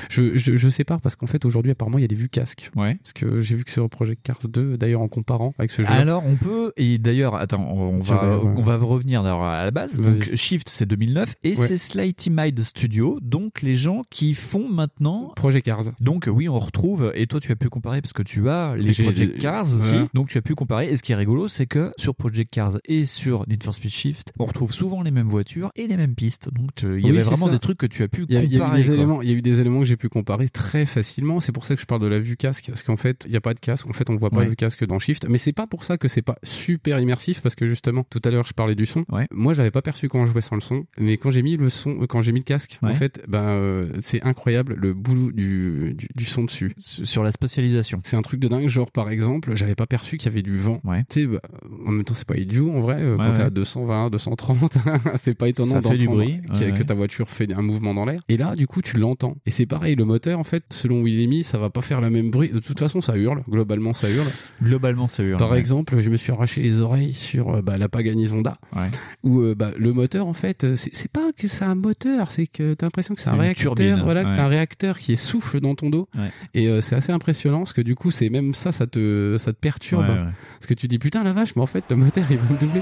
je, 0.10 0.36
je 0.36 0.56
je 0.56 0.70
sépare 0.70 1.00
parce 1.02 1.16
qu'en 1.16 1.28
fait 1.28 1.46
aujourd'hui 1.46 1.72
apparemment 1.72 1.98
il 1.98 2.02
y 2.02 2.06
a 2.06 2.08
des 2.10 2.16
vues 2.16 2.30
casque. 2.30 2.72
Ouais. 2.76 2.96
Parce 2.96 3.14
que 3.14 3.42
j'ai 3.42 3.56
vu 3.56 3.64
que 3.64 3.72
sur 3.72 3.90
Project 3.90 4.22
Cars 4.24 4.40
2, 4.48 4.78
d'ailleurs 4.78 5.02
en 5.02 5.08
comparant 5.08 5.54
avec 5.58 5.72
ce 5.72 5.82
jeu. 5.82 5.88
Alors 5.90 6.24
on 6.26 6.36
peut 6.36 6.74
et 6.78 6.98
d'ailleurs 6.98 7.36
attends 7.36 7.66
on 7.72 8.00
va 8.00 8.42
on 8.44 8.62
va 8.62 8.76
revenir 8.78 9.24
à 9.26 9.64
la 9.64 9.72
base 9.72 10.00
donc 10.00 10.36
Shift 10.36 10.68
c'est 10.70 10.86
2009 10.86 11.36
et 11.44 11.56
c'est 11.56 11.78
Slighty 11.78 12.30
Mind 12.32 12.60
Studio 12.62 13.20
donc 13.22 13.62
les 13.62 13.76
gens 13.76 14.04
qui 14.10 14.34
font 14.34 14.68
maintenant 14.70 15.32
Project 15.36 15.66
Cars. 15.66 15.84
donc 16.02 16.25
oui 16.30 16.50
on 16.50 16.60
retrouve 16.60 17.12
et 17.16 17.28
toi 17.28 17.40
tu 17.40 17.52
as 17.52 17.56
pu 17.56 17.70
comparer 17.70 18.02
parce 18.02 18.14
que 18.14 18.24
tu 18.24 18.50
as 18.50 18.76
les 18.76 18.94
Project 18.94 19.40
Cars 19.40 19.74
aussi 19.74 19.96
donc 20.14 20.30
tu 20.30 20.38
as 20.38 20.42
pu 20.42 20.56
comparer 20.56 20.90
et 20.90 20.98
ce 20.98 21.04
qui 21.04 21.12
est 21.12 21.16
rigolo 21.16 21.48
c'est 21.48 21.66
que 21.66 21.92
sur 21.98 22.16
Project 22.16 22.52
Cars 22.54 22.78
et 22.86 23.06
sur 23.06 23.48
Need 23.48 23.64
for 23.64 23.74
Speed 23.76 23.92
Shift 23.92 24.34
on 24.40 24.46
retrouve 24.46 24.72
souvent 24.74 25.02
les 25.02 25.12
mêmes 25.12 25.28
voitures 25.28 25.72
et 25.76 25.88
les 25.88 25.98
mêmes 25.98 26.16
pistes 26.16 26.50
donc 26.54 26.84
euh, 26.84 27.00
il 27.00 27.06
y 27.06 27.12
Oui, 27.12 27.18
avait 27.18 27.26
vraiment 27.26 27.48
ça. 27.48 27.52
des 27.54 27.60
trucs 27.60 27.78
que 27.78 27.86
tu 27.86 28.04
as 28.04 28.08
pu 28.08 28.26
il 28.30 28.36
y 28.44 28.58
comparer 28.58 28.80
des 28.82 28.86
quoi. 28.86 28.96
éléments, 28.96 29.22
il 29.22 29.30
y 29.30 29.34
a 29.34 29.36
eu 29.36 29.42
des 29.42 29.60
éléments 29.62 29.80
que 29.80 29.86
j'ai 29.86 29.98
pu 29.98 30.10
comparer 30.10 30.50
très 30.50 30.86
facilement. 30.86 31.40
C'est 31.42 31.52
pour 31.52 31.66
ça 31.66 31.76
que 31.76 31.82
je 31.82 31.86
parle 31.86 32.02
de 32.02 32.08
la 32.08 32.20
vue 32.20 32.38
casque, 32.38 32.66
parce 32.68 32.84
qu'en 32.84 32.96
fait, 32.96 33.24
il 33.26 33.32
n'y 33.32 33.38
a 33.38 33.42
pas 33.42 33.54
de 33.54 33.60
casque. 33.60 33.88
En 33.88 33.94
fait, 33.94 34.10
on 34.10 34.16
voit 34.16 34.30
pas 34.30 34.40
Ouais. 34.42 34.50
vue 34.50 34.56
casque 34.56 34.86
dans 34.86 35.00
Shift. 35.00 35.28
Mais 35.30 35.38
c'est 35.38 35.54
pas 35.54 35.68
pour 35.68 35.84
ça 35.84 35.98
que 35.98 36.08
c'est 36.08 36.22
pas 36.22 36.38
super 36.44 37.00
immersif, 37.00 37.42
parce 37.42 37.56
que 37.56 37.68
justement, 37.68 38.04
tout 38.10 38.22
à 38.26 38.30
l'heure, 38.32 38.46
je 38.46 38.54
parlais 38.54 38.76
du 38.76 38.86
son. 38.86 39.06
Ouais. 39.12 39.28
Moi, 39.32 39.54
j'avais 39.54 39.72
pas 39.72 39.82
perçu 39.82 40.10
quand 40.10 40.26
je 40.26 40.32
jouais 40.32 40.42
sans 40.42 40.56
le 40.56 40.62
son, 40.62 40.86
mais 40.98 41.18
quand 41.18 41.32
j'ai 41.32 41.42
mis 41.44 41.58
le 41.58 41.70
son, 41.70 42.02
euh, 42.02 42.08
quand 42.08 42.22
j'ai 42.22 42.32
mis 42.32 42.40
le 42.40 42.46
casque, 42.46 42.80
en 42.82 42.94
fait, 42.94 43.24
ben, 43.28 43.44
euh, 43.44 43.92
c'est 44.04 44.22
incroyable 44.24 44.76
le 44.78 44.94
boulot 44.94 45.32
du, 45.32 45.96
du, 45.98 46.08
du 46.16 46.26
son 46.26 46.44
dessus. 46.46 46.74
sur 46.78 47.24
la 47.24 47.32
spatialisation 47.32 48.00
C'est 48.04 48.16
un 48.16 48.22
truc 48.22 48.40
de 48.40 48.48
dingue. 48.48 48.68
Genre, 48.68 48.90
par 48.92 49.10
exemple, 49.10 49.56
j'avais 49.56 49.76
pas 49.76 49.86
perçu 49.86 50.18
qu'il 50.18 50.30
y 50.30 50.34
avait 50.34 50.42
du 50.42 50.56
vent. 50.58 50.80
Ouais. 50.84 51.04
Tu 51.10 51.22
sais, 51.22 51.28
bah, 51.28 51.40
en 51.86 51.92
même 51.92 52.04
temps, 52.04 52.14
c'est 52.14 52.28
pas 52.28 52.38
idiot 52.38 52.72
en 52.72 52.80
vrai. 52.82 53.02
euh, 53.02 53.18
Ouais, 53.18 53.26
quand 53.28 53.34
t'es 53.34 53.40
ouais. 53.40 53.46
à 53.46 53.50
220, 53.50 54.10
230, 54.10 54.78
c'est 55.16 55.34
pas 55.36 55.50
étonnant 55.50 55.82
fait 55.82 55.98
du 55.98 56.06
d'entendre 56.06 56.24
bruit, 56.24 56.42
que 56.74 56.84
ta 56.84 56.94
voiture 56.94 57.30
fait 57.30 57.52
un 57.54 57.62
mouvement 57.62 57.94
dans 57.94 58.06
l'air. 58.06 58.22
Et 58.30 58.38
là, 58.38 58.56
du 58.56 58.68
coup, 58.68 58.82
tu 58.82 58.98
l'entends. 58.98 59.36
Et 59.46 59.52
c'est 59.52 59.66
pareil, 59.66 59.96
le 59.96 60.06
moteur, 60.06 60.40
en 60.40 60.44
fait, 60.44 60.64
selon 60.70 61.02
où 61.02 61.08
il 61.08 61.20
est 61.22 61.28
mis, 61.28 61.44
ça 61.44 61.58
va 61.58 61.70
pas 61.70 61.82
faire 61.82 62.02
le 62.02 62.10
même 62.10 62.32
bruit. 62.32 62.50
De 62.50 62.60
toute 62.60 62.80
façon, 62.80 63.02
ça 63.02 63.18
hurle. 63.18 63.44
Globalement, 63.50 63.94
ça 63.94 64.10
hurle. 64.10 64.28
globalement 64.64 65.08
ça 65.08 65.24
hurle 65.24 65.38
Par 65.38 65.56
exemple, 65.56 66.00
je 66.00 66.10
me 66.10 66.18
suis 66.18 66.32
arraché 66.32 66.62
les 66.62 66.82
oreilles 66.82 67.14
sur 67.14 67.50
euh, 67.56 67.62
bah, 67.62 67.78
la 67.78 67.90
Pagani 67.90 68.28
Zonda, 68.28 68.58
Ouais. 68.76 68.88
où 69.24 69.42
euh, 69.42 69.56
bah, 69.56 69.72
le 69.78 69.94
moteur, 69.94 70.28
en 70.28 70.34
fait, 70.34 70.66
c'est 70.76 71.12
pas 71.12 71.32
que 71.38 71.48
c'est 71.48 71.64
un 71.66 71.76
moteur, 71.76 72.32
c'est 72.32 72.48
que 72.48 72.74
t'as 72.74 72.86
l'impression 72.88 73.16
que 73.16 73.22
c'est 73.22 73.30
un 73.30 73.36
réacteur, 73.38 73.76
turbine, 73.76 74.02
voilà, 74.04 74.24
que 74.24 74.36
t'as 74.36 74.46
un 74.46 74.50
réacteur 74.50 74.98
qui 74.98 75.14
est 75.14 75.18
souffle 75.18 75.60
dans 75.60 75.76
ton 75.76 75.90
dos. 75.90 76.05
Ouais. 76.18 76.32
Et 76.54 76.68
euh, 76.68 76.82
c'est 76.82 76.96
assez 76.96 77.12
impressionnant, 77.12 77.60
parce 77.60 77.74
que 77.74 77.82
du 77.82 77.96
coup, 77.96 78.12
c'est 78.12 78.30
même 78.30 78.54
ça, 78.54 78.72
ça 78.72 78.88
te, 78.88 79.38
ça 79.40 79.54
te 79.54 79.58
perturbe. 79.58 80.08
Ouais, 80.08 80.12
ouais. 80.12 80.30
Parce 80.60 80.68
que 80.68 80.74
tu 80.74 80.88
dis 80.88 81.00
putain 81.00 81.24
la 81.24 81.34
vache, 81.34 81.56
mais 81.56 81.62
en 81.62 81.68
fait 81.68 81.84
le 81.90 81.96
moteur 81.96 82.26
il 82.30 82.38
va 82.38 82.54
me 82.54 82.60
doubler. 82.60 82.82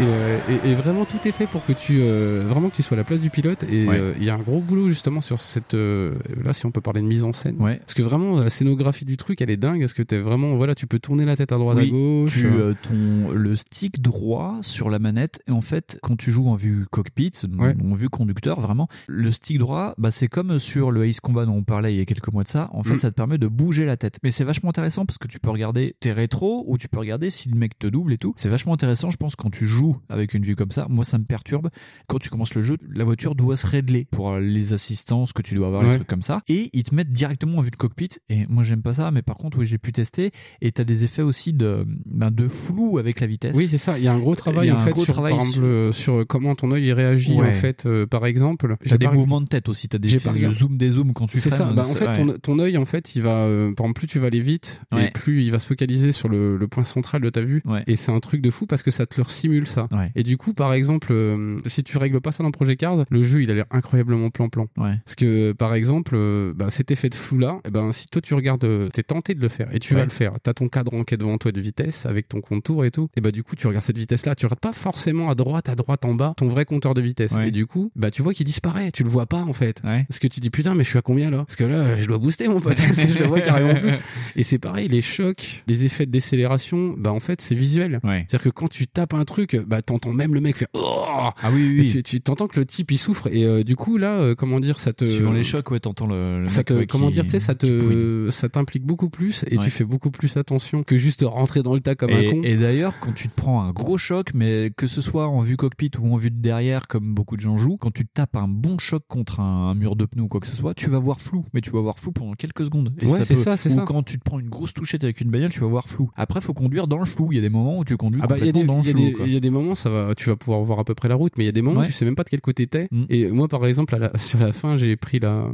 Et, 0.00 0.04
euh, 0.06 0.38
et- 0.64 0.70
et 0.70 0.74
vraiment 0.74 1.04
tout 1.04 1.18
est 1.26 1.32
fait 1.32 1.46
pour 1.46 1.64
que 1.66 1.72
tu 1.72 1.98
euh, 2.00 2.44
vraiment 2.48 2.70
que 2.70 2.76
tu 2.76 2.82
sois 2.82 2.96
à 2.96 2.98
la 2.98 3.04
place 3.04 3.20
du 3.20 3.28
pilote 3.30 3.64
et 3.64 3.86
Ouais. 3.86 3.98
euh, 3.98 4.14
il 4.16 4.24
y 4.24 4.30
a 4.30 4.34
un 4.34 4.38
gros 4.38 4.60
boulot 4.60 4.88
justement 4.88 5.20
sur 5.20 5.40
cette 5.40 5.74
euh, 5.74 6.14
là 6.42 6.52
si 6.52 6.64
on 6.66 6.70
peut 6.70 6.80
parler 6.80 7.00
de 7.02 7.06
mise 7.06 7.22
en 7.24 7.32
scène 7.32 7.56
Ouais. 7.60 7.76
parce 7.78 7.94
que 7.94 8.02
vraiment 8.02 8.40
la 8.40 8.48
scénographie 8.50 9.04
du 9.04 9.16
truc 9.16 9.40
elle 9.42 9.50
est 9.50 9.56
dingue 9.58 9.80
parce 9.80 9.92
que 9.94 10.02
t'es 10.02 10.18
vraiment 10.18 10.54
voilà 10.56 10.74
tu 10.74 10.86
peux 10.86 10.98
tourner 10.98 11.24
la 11.26 11.36
tête 11.36 11.52
à 11.52 11.58
droite 11.58 11.78
Oui, 11.80 11.88
à 11.88 11.90
gauche 11.90 12.32
tu 12.32 12.48
ton 12.88 13.30
le 13.32 13.56
stick 13.56 14.00
droit 14.00 14.56
sur 14.62 14.88
la 14.90 14.98
manette 14.98 15.42
et 15.48 15.50
en 15.52 15.60
fait 15.60 15.98
quand 16.02 16.16
tu 16.16 16.30
joues 16.30 16.48
en 16.48 16.54
vue 16.56 16.86
cockpit 16.90 17.32
Ouais. 17.58 17.74
en 17.82 17.94
vue 17.94 18.08
conducteur 18.08 18.60
vraiment 18.60 18.88
le 19.06 19.30
stick 19.30 19.58
droit 19.58 19.94
bah 19.98 20.10
c'est 20.10 20.28
comme 20.28 20.58
sur 20.58 20.90
le 20.92 21.04
Ace 21.06 21.20
Combat 21.20 21.44
dont 21.46 21.56
on 21.56 21.62
parlait 21.62 21.92
il 21.94 21.98
y 21.98 22.02
a 22.02 22.04
quelques 22.06 22.32
mois 22.32 22.42
de 22.44 22.48
ça 22.48 22.70
en 22.72 22.82
fait 22.82 22.94
Mm. 22.94 22.98
ça 22.98 23.10
te 23.10 23.14
permet 23.16 23.38
de 23.38 23.46
bouger 23.48 23.84
la 23.86 23.96
tête 23.96 24.18
mais 24.22 24.30
c'est 24.30 24.44
vachement 24.44 24.70
intéressant 24.70 25.04
parce 25.04 25.18
que 25.18 25.28
tu 25.28 25.38
peux 25.38 25.50
regarder 25.50 25.94
tes 26.00 26.12
rétros 26.12 26.64
ou 26.66 26.78
tu 26.78 26.88
peux 26.88 26.98
regarder 26.98 27.28
si 27.30 27.48
le 27.50 27.56
mec 27.58 27.78
te 27.78 27.86
double 27.86 28.12
et 28.14 28.18
tout 28.18 28.32
c'est 28.36 28.48
vachement 28.48 28.72
intéressant 28.74 29.10
je 29.10 29.16
pense 29.16 29.36
quand 29.36 29.50
tu 29.50 29.66
joues 29.66 29.89
flou 29.92 30.00
avec 30.08 30.34
une 30.34 30.44
vue 30.44 30.56
comme 30.56 30.70
ça. 30.70 30.86
Moi, 30.88 31.04
ça 31.04 31.18
me 31.18 31.24
perturbe. 31.24 31.68
Quand 32.08 32.18
tu 32.18 32.28
commences 32.30 32.54
le 32.54 32.62
jeu, 32.62 32.76
la 32.92 33.04
voiture 33.04 33.34
doit 33.34 33.56
se 33.56 33.66
régler 33.66 34.06
pour 34.10 34.36
les 34.36 34.72
assistances 34.72 35.32
que 35.32 35.42
tu 35.42 35.54
dois 35.54 35.68
avoir, 35.68 35.82
Ouais. 35.82 35.90
les 35.90 35.96
trucs 35.96 36.08
comme 36.08 36.22
ça. 36.22 36.42
Et 36.48 36.70
ils 36.72 36.82
te 36.82 36.94
mettent 36.94 37.12
directement 37.12 37.58
en 37.58 37.60
vue 37.60 37.70
de 37.70 37.76
cockpit. 37.76 38.08
Et 38.28 38.46
moi, 38.48 38.62
j'aime 38.62 38.82
pas 38.82 38.92
ça. 38.92 39.10
Mais 39.10 39.22
par 39.22 39.36
contre, 39.36 39.58
oui, 39.58 39.66
j'ai 39.66 39.78
pu 39.78 39.92
tester. 39.92 40.30
Et 40.60 40.72
t'as 40.72 40.84
des 40.84 41.04
effets 41.04 41.22
aussi 41.22 41.52
de, 41.52 41.86
ben, 42.06 42.30
de 42.30 42.48
flou 42.48 42.98
avec 42.98 43.20
la 43.20 43.26
vitesse. 43.26 43.56
Oui, 43.56 43.66
c'est 43.68 43.78
ça. 43.78 43.98
Il 43.98 44.04
y 44.04 44.08
a 44.08 44.12
un 44.12 44.18
gros 44.18 44.34
travail 44.34 44.70
en 44.72 44.78
fait 44.78 44.90
gros 44.92 45.04
sur, 45.04 45.12
travail 45.14 45.32
par 45.32 45.42
exemple, 45.42 45.64
euh, 45.64 45.92
sur 45.92 46.26
comment 46.26 46.54
ton 46.54 46.70
œil 46.72 46.84
il 46.86 46.92
réagit 46.92 47.34
Ouais. 47.34 47.48
en 47.48 47.52
fait. 47.52 47.86
euh, 47.86 48.06
par 48.06 48.26
exemple, 48.26 48.76
T'as 48.86 48.98
des 48.98 49.06
pas- 49.06 49.12
mouvements 49.12 49.40
de 49.40 49.46
tête 49.46 49.68
aussi. 49.68 49.88
T'as 49.88 49.98
des 49.98 50.08
regardé. 50.16 50.50
zoom, 50.54 50.76
des 50.76 50.90
zooms 50.90 51.12
quand 51.12 51.26
tu 51.26 51.38
C'est 51.40 51.50
ça. 51.50 51.72
Bah, 51.72 51.82
en 51.86 51.94
fait, 51.94 52.06
ouais. 52.06 52.12
ton, 52.14 52.38
ton 52.38 52.58
œil, 52.58 52.76
en 52.76 52.84
fait, 52.84 53.14
il 53.16 53.22
va, 53.22 53.44
euh, 53.46 53.72
par 53.74 53.86
exemple, 53.86 54.00
plus 54.00 54.06
tu 54.08 54.18
vas 54.18 54.26
aller 54.26 54.40
vite, 54.42 54.82
et 54.96 55.10
plus 55.10 55.42
il 55.44 55.50
va 55.50 55.58
se 55.58 55.66
focaliser 55.66 56.12
sur 56.12 56.28
le, 56.28 56.56
le 56.56 56.68
point 56.68 56.84
central 56.84 57.22
de 57.22 57.30
ta 57.30 57.42
vue. 57.42 57.62
Et 57.86 57.96
c'est 57.96 58.12
un 58.12 58.20
truc 58.20 58.42
de 58.42 58.50
fou 58.50 58.66
parce 58.66 58.82
que 58.82 58.90
ça 58.90 59.06
te 59.06 59.20
le 59.20 59.24
simule 59.28 59.66
ça. 59.66 59.79
Et 60.14 60.22
du 60.22 60.36
coup, 60.36 60.54
par 60.54 60.72
exemple, 60.72 61.08
euh, 61.12 61.58
si 61.66 61.82
tu 61.84 61.98
règles 61.98 62.20
pas 62.20 62.32
ça 62.32 62.42
dans 62.42 62.50
Project 62.50 62.80
Cars, 62.80 63.04
le 63.10 63.22
jeu 63.22 63.42
il 63.42 63.50
a 63.50 63.54
l'air 63.54 63.66
incroyablement 63.70 64.30
plan-plan. 64.30 64.68
Parce 64.76 65.14
que, 65.16 65.52
par 65.52 65.74
exemple, 65.74 66.14
euh, 66.16 66.52
bah, 66.54 66.70
cet 66.70 66.90
effet 66.90 67.08
de 67.08 67.14
flou 67.14 67.38
là, 67.38 67.60
eh 67.66 67.70
ben, 67.70 67.92
si 67.92 68.06
toi 68.08 68.20
tu 68.22 68.34
regardes, 68.34 68.64
euh, 68.64 68.88
t'es 68.92 69.02
tenté 69.02 69.34
de 69.34 69.40
le 69.40 69.48
faire 69.48 69.74
et 69.74 69.78
tu 69.78 69.94
Ouais. 69.94 70.00
vas 70.00 70.04
le 70.04 70.10
faire. 70.10 70.32
T'as 70.42 70.54
ton 70.54 70.68
cadran 70.68 71.04
qui 71.04 71.14
est 71.14 71.16
devant 71.16 71.36
toi 71.38 71.52
de 71.52 71.60
vitesse 71.60 72.06
avec 72.06 72.28
ton 72.28 72.40
contour 72.40 72.84
et 72.84 72.90
tout. 72.90 73.08
Et 73.16 73.20
bah, 73.20 73.30
du 73.32 73.42
coup, 73.42 73.56
tu 73.56 73.66
regardes 73.66 73.84
cette 73.84 73.98
vitesse 73.98 74.26
là, 74.26 74.34
tu 74.34 74.46
regardes 74.46 74.60
pas 74.60 74.72
forcément 74.72 75.30
à 75.30 75.34
droite, 75.34 75.68
à 75.68 75.74
droite, 75.74 76.04
en 76.04 76.14
bas, 76.14 76.34
ton 76.36 76.48
vrai 76.48 76.64
compteur 76.64 76.94
de 76.94 77.00
vitesse. 77.00 77.34
Et 77.44 77.50
du 77.50 77.66
coup, 77.66 77.90
bah, 77.96 78.10
tu 78.10 78.22
vois 78.22 78.34
qu'il 78.34 78.46
disparaît. 78.46 78.90
Tu 78.92 79.02
le 79.04 79.08
vois 79.08 79.26
pas 79.26 79.42
en 79.42 79.52
fait. 79.52 79.80
Parce 79.82 80.18
que 80.18 80.28
tu 80.28 80.40
dis 80.40 80.50
putain, 80.50 80.74
mais 80.74 80.84
je 80.84 80.88
suis 80.90 80.98
à 80.98 81.02
combien 81.02 81.30
là? 81.30 81.38
Parce 81.44 81.56
que 81.56 81.64
là, 81.64 81.98
je 81.98 82.06
dois 82.06 82.18
booster 82.18 82.48
mon 82.48 82.60
pote. 82.60 82.76
Parce 82.90 82.98
que 82.98 83.08
je 83.08 83.18
le 83.18 83.26
vois 83.26 83.40
carrément 83.40 83.74
plus. 83.74 83.90
Et 84.36 84.42
c'est 84.42 84.58
pareil, 84.58 84.88
les 84.88 85.02
chocs, 85.02 85.62
les 85.66 85.84
effets 85.84 86.06
de 86.06 86.10
décélération, 86.10 86.94
bah 86.96 87.12
en 87.12 87.20
fait 87.20 87.40
c'est 87.40 87.54
visuel. 87.54 88.00
C'est-à-dire 88.02 88.42
que 88.42 88.48
quand 88.48 88.68
tu 88.68 88.86
tapes 88.86 89.14
un 89.14 89.24
truc, 89.24 89.56
bah 89.66 89.82
t'entends 89.82 90.12
même 90.12 90.34
le 90.34 90.40
mec 90.40 90.56
faire 90.56 90.68
oh 90.74 91.04
Ah 91.14 91.50
oui, 91.52 91.76
oui. 91.78 91.98
Et 91.98 92.02
tu, 92.02 92.20
t'entends 92.20 92.46
que 92.48 92.58
le 92.58 92.66
type 92.66 92.90
il 92.90 92.98
souffre 92.98 93.26
et 93.28 93.44
euh, 93.44 93.62
du 93.62 93.76
coup 93.76 93.96
là, 93.96 94.20
euh, 94.20 94.34
comment 94.34 94.60
dire, 94.60 94.78
ça 94.78 94.92
te 94.92 95.04
Suivant 95.04 95.32
les 95.32 95.42
chocs, 95.42 95.70
ouais, 95.70 95.80
t'entends 95.80 96.06
le, 96.06 96.42
le 96.42 96.48
ça 96.48 96.58
mec, 96.58 96.66
te, 96.66 96.72
ouais, 96.74 96.86
comment 96.86 97.06
qui- 97.08 97.14
dire, 97.14 97.24
tu 97.24 97.30
sais, 97.30 97.40
ça 97.40 97.54
te, 97.54 98.28
ça 98.30 98.48
t'implique 98.48 98.84
beaucoup 98.84 99.10
plus 99.10 99.44
et 99.48 99.56
Ouais. 99.58 99.64
tu 99.64 99.70
fais 99.70 99.84
beaucoup 99.84 100.10
plus 100.10 100.36
attention 100.36 100.82
que 100.82 100.96
juste 100.96 101.22
rentrer 101.26 101.62
dans 101.62 101.74
le 101.74 101.80
tas 101.80 101.94
comme 101.94 102.10
et, 102.10 102.28
un 102.28 102.30
con. 102.30 102.40
et 102.42 102.56
d'ailleurs, 102.56 102.94
quand 103.00 103.12
tu 103.12 103.28
te 103.28 103.34
prends 103.34 103.62
un 103.62 103.72
gros 103.72 103.98
choc, 103.98 104.30
mais 104.34 104.70
que 104.76 104.86
ce 104.86 105.00
soit 105.00 105.26
en 105.28 105.40
vue 105.42 105.56
cockpit 105.56 105.90
ou 106.00 106.12
en 106.14 106.16
vue 106.16 106.30
de 106.30 106.40
derrière, 106.40 106.86
comme 106.88 107.14
beaucoup 107.14 107.36
de 107.36 107.40
gens 107.42 107.56
jouent, 107.56 107.76
quand 107.76 107.90
tu 107.92 108.06
tapes 108.06 108.36
un 108.36 108.48
bon 108.48 108.78
choc 108.78 109.02
contre 109.08 109.40
un, 109.40 109.70
un 109.70 109.74
mur 109.74 109.96
de 109.96 110.04
pneu 110.04 110.22
ou 110.22 110.28
quoi 110.28 110.40
que 110.40 110.46
ce 110.46 110.56
soit, 110.56 110.74
tu 110.74 110.88
vas 110.90 110.98
voir 110.98 111.20
flou, 111.20 111.44
mais 111.52 111.60
tu 111.60 111.70
vas 111.70 111.80
voir 111.80 111.98
flou 111.98 112.12
pendant 112.12 112.32
quelques 112.34 112.64
secondes. 112.64 112.92
Et 113.00 113.06
Ouais, 113.06 113.24
c'est 113.24 113.34
peut- 113.34 113.42
ça, 113.42 113.56
c'est 113.56 113.68
ça. 113.70 113.84
quand 113.86 114.02
tu 114.02 114.18
te 114.18 114.24
prends 114.24 114.38
une 114.38 114.48
grosse 114.48 114.72
touchette 114.72 115.04
avec 115.04 115.20
une 115.20 115.30
bagnole, 115.30 115.50
tu 115.50 115.60
vas 115.60 115.66
voir 115.66 115.88
flou. 115.88 116.10
Après, 116.16 116.40
faut 116.40 116.54
conduire 116.54 116.86
dans 116.86 116.98
le 116.98 117.04
flou. 117.06 117.28
Il 117.32 117.36
y 117.36 117.38
a 117.38 117.42
des 117.42 117.48
moments 117.50 117.78
où 117.78 117.84
tu 117.84 117.96
conduis 117.96 118.20
Ah 118.22 118.26
bah 118.26 118.36
complètement 118.36 118.60
des, 118.60 118.66
dans 118.66 118.76
le 118.76 118.82
flou. 119.14 119.24
il 119.26 119.32
y 119.32 119.36
a 119.36 119.40
des 119.40 119.49
moments 119.50 119.74
ça 119.74 119.90
va, 119.90 120.14
tu 120.14 120.28
vas 120.30 120.36
pouvoir 120.36 120.60
voir 120.62 120.78
à 120.78 120.84
peu 120.84 120.94
près 120.94 121.08
la 121.08 121.14
route, 121.14 121.32
mais 121.36 121.44
il 121.44 121.46
y 121.46 121.50
a 121.50 121.52
des 121.52 121.62
moments 121.62 121.80
Ouais. 121.80 121.86
Mm. 121.86 121.88
où 121.88 121.92
tu 121.92 121.94
sais 121.94 122.04
même 122.04 122.14
pas 122.16 122.24
de 122.24 122.28
quel 122.30 122.40
côté 122.40 122.66
t'es. 122.66 122.88
Et 123.08 123.28
moi 123.30 123.48
par 123.48 123.64
exemple 123.66 123.94
à 123.94 123.98
la- 123.98 124.12
sur 124.18 124.38
la 124.38 124.52
fin 124.52 124.76
j'ai 124.76 124.96
pris 124.96 125.18
la, 125.20 125.46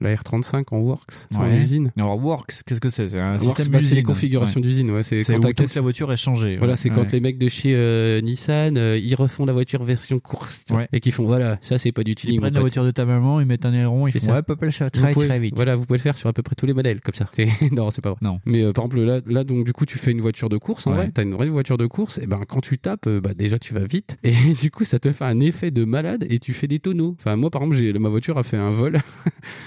la 0.00 0.14
R35 0.14 0.64
en 0.70 0.78
Works, 0.78 1.12
c'est 1.30 1.38
en 1.38 1.50
usine. 1.50 1.92
Alors 1.96 2.22
Works, 2.22 2.62
qu'est-ce 2.66 2.80
que 2.80 2.90
c'est? 2.90 3.08
C'est 3.08 3.18
un 3.20 3.32
Works, 3.38 3.56
système 3.58 3.72
bah, 3.72 3.78
c'est 3.78 3.84
les 3.84 3.88
d'usine. 3.90 4.02
configurations 4.04 4.60
Ouais. 4.60 4.66
d'usine, 4.66 4.90
ouais. 4.90 5.02
C'est 5.02 5.22
quand 5.24 5.44
où 5.48 5.52
toute 5.52 5.74
la 5.74 5.80
voiture 5.82 6.12
est 6.12 6.16
changée. 6.16 6.56
Voilà, 6.58 6.76
c'est 6.76 6.90
quand 6.90 7.02
Ouais. 7.02 7.08
les 7.12 7.20
mecs 7.20 7.38
de 7.38 7.48
chez 7.48 7.74
euh, 7.74 8.20
Nissan, 8.20 8.76
euh, 8.76 8.98
ils 8.98 9.14
refont 9.14 9.44
la 9.46 9.52
voiture 9.52 9.82
version 9.84 10.18
course 10.20 10.64
et 10.92 11.00
qui 11.00 11.10
font 11.10 11.24
voilà, 11.24 11.58
ça 11.60 11.78
c'est 11.78 11.92
pas 11.92 12.04
du 12.04 12.14
tuning. 12.14 12.36
Ils 12.36 12.40
prennent 12.40 12.54
la 12.54 12.60
voiture 12.60 12.84
de 12.84 12.90
ta 12.90 13.04
maman, 13.04 13.40
ils 13.40 13.46
mettent 13.46 13.64
un 13.66 13.72
aileron, 13.74 14.06
ils 14.06 14.12
font 14.12 14.18
ça. 14.26 14.34
ouais, 14.34 14.42
papa, 14.42 14.70
ça 14.70 14.90
très 14.90 15.12
très 15.12 15.38
vite. 15.38 15.54
Voilà, 15.56 15.76
vous 15.76 15.84
pouvez 15.84 15.98
le 15.98 16.02
faire 16.02 16.16
sur 16.16 16.28
à 16.28 16.32
peu 16.32 16.42
près 16.42 16.54
tous 16.54 16.66
les 16.66 16.74
modèles 16.74 17.00
comme 17.00 17.14
ça. 17.14 17.28
C'est- 17.32 17.48
non, 17.72 17.90
c'est 17.90 18.02
pas 18.02 18.10
vrai. 18.10 18.18
Non. 18.22 18.40
Mais 18.46 18.62
euh, 18.62 18.72
par 18.72 18.84
exemple 18.86 19.00
là, 19.00 19.20
là 19.26 19.44
donc 19.44 19.64
du 19.64 19.72
coup 19.72 19.86
tu 19.86 19.98
fais 19.98 20.10
une 20.12 20.20
voiture 20.20 20.48
de 20.48 20.56
course 20.56 20.86
en 20.86 20.92
vrai, 20.92 21.10
t'as 21.12 21.22
une 21.22 21.34
vraie 21.34 21.48
voiture 21.48 21.78
de 21.78 21.86
course 21.86 22.18
et 22.18 22.26
ben 22.26 22.40
quand 22.48 22.60
tu 22.60 22.78
tapes, 22.78 23.08
bah 23.28 23.34
déjà 23.34 23.58
tu 23.58 23.74
vas 23.74 23.84
vite 23.84 24.16
et 24.24 24.32
du 24.60 24.70
coup 24.70 24.84
ça 24.84 24.98
te 24.98 25.12
fait 25.12 25.24
un 25.24 25.40
effet 25.40 25.70
de 25.70 25.84
malade 25.84 26.26
et 26.30 26.38
tu 26.38 26.52
fais 26.54 26.66
des 26.66 26.78
tonneaux. 26.78 27.14
Enfin 27.18 27.36
moi 27.36 27.50
par 27.50 27.62
exemple 27.62 27.98
ma 27.98 28.08
voiture 28.08 28.38
a 28.38 28.42
fait 28.42 28.56
un 28.56 28.70
vol. 28.70 28.98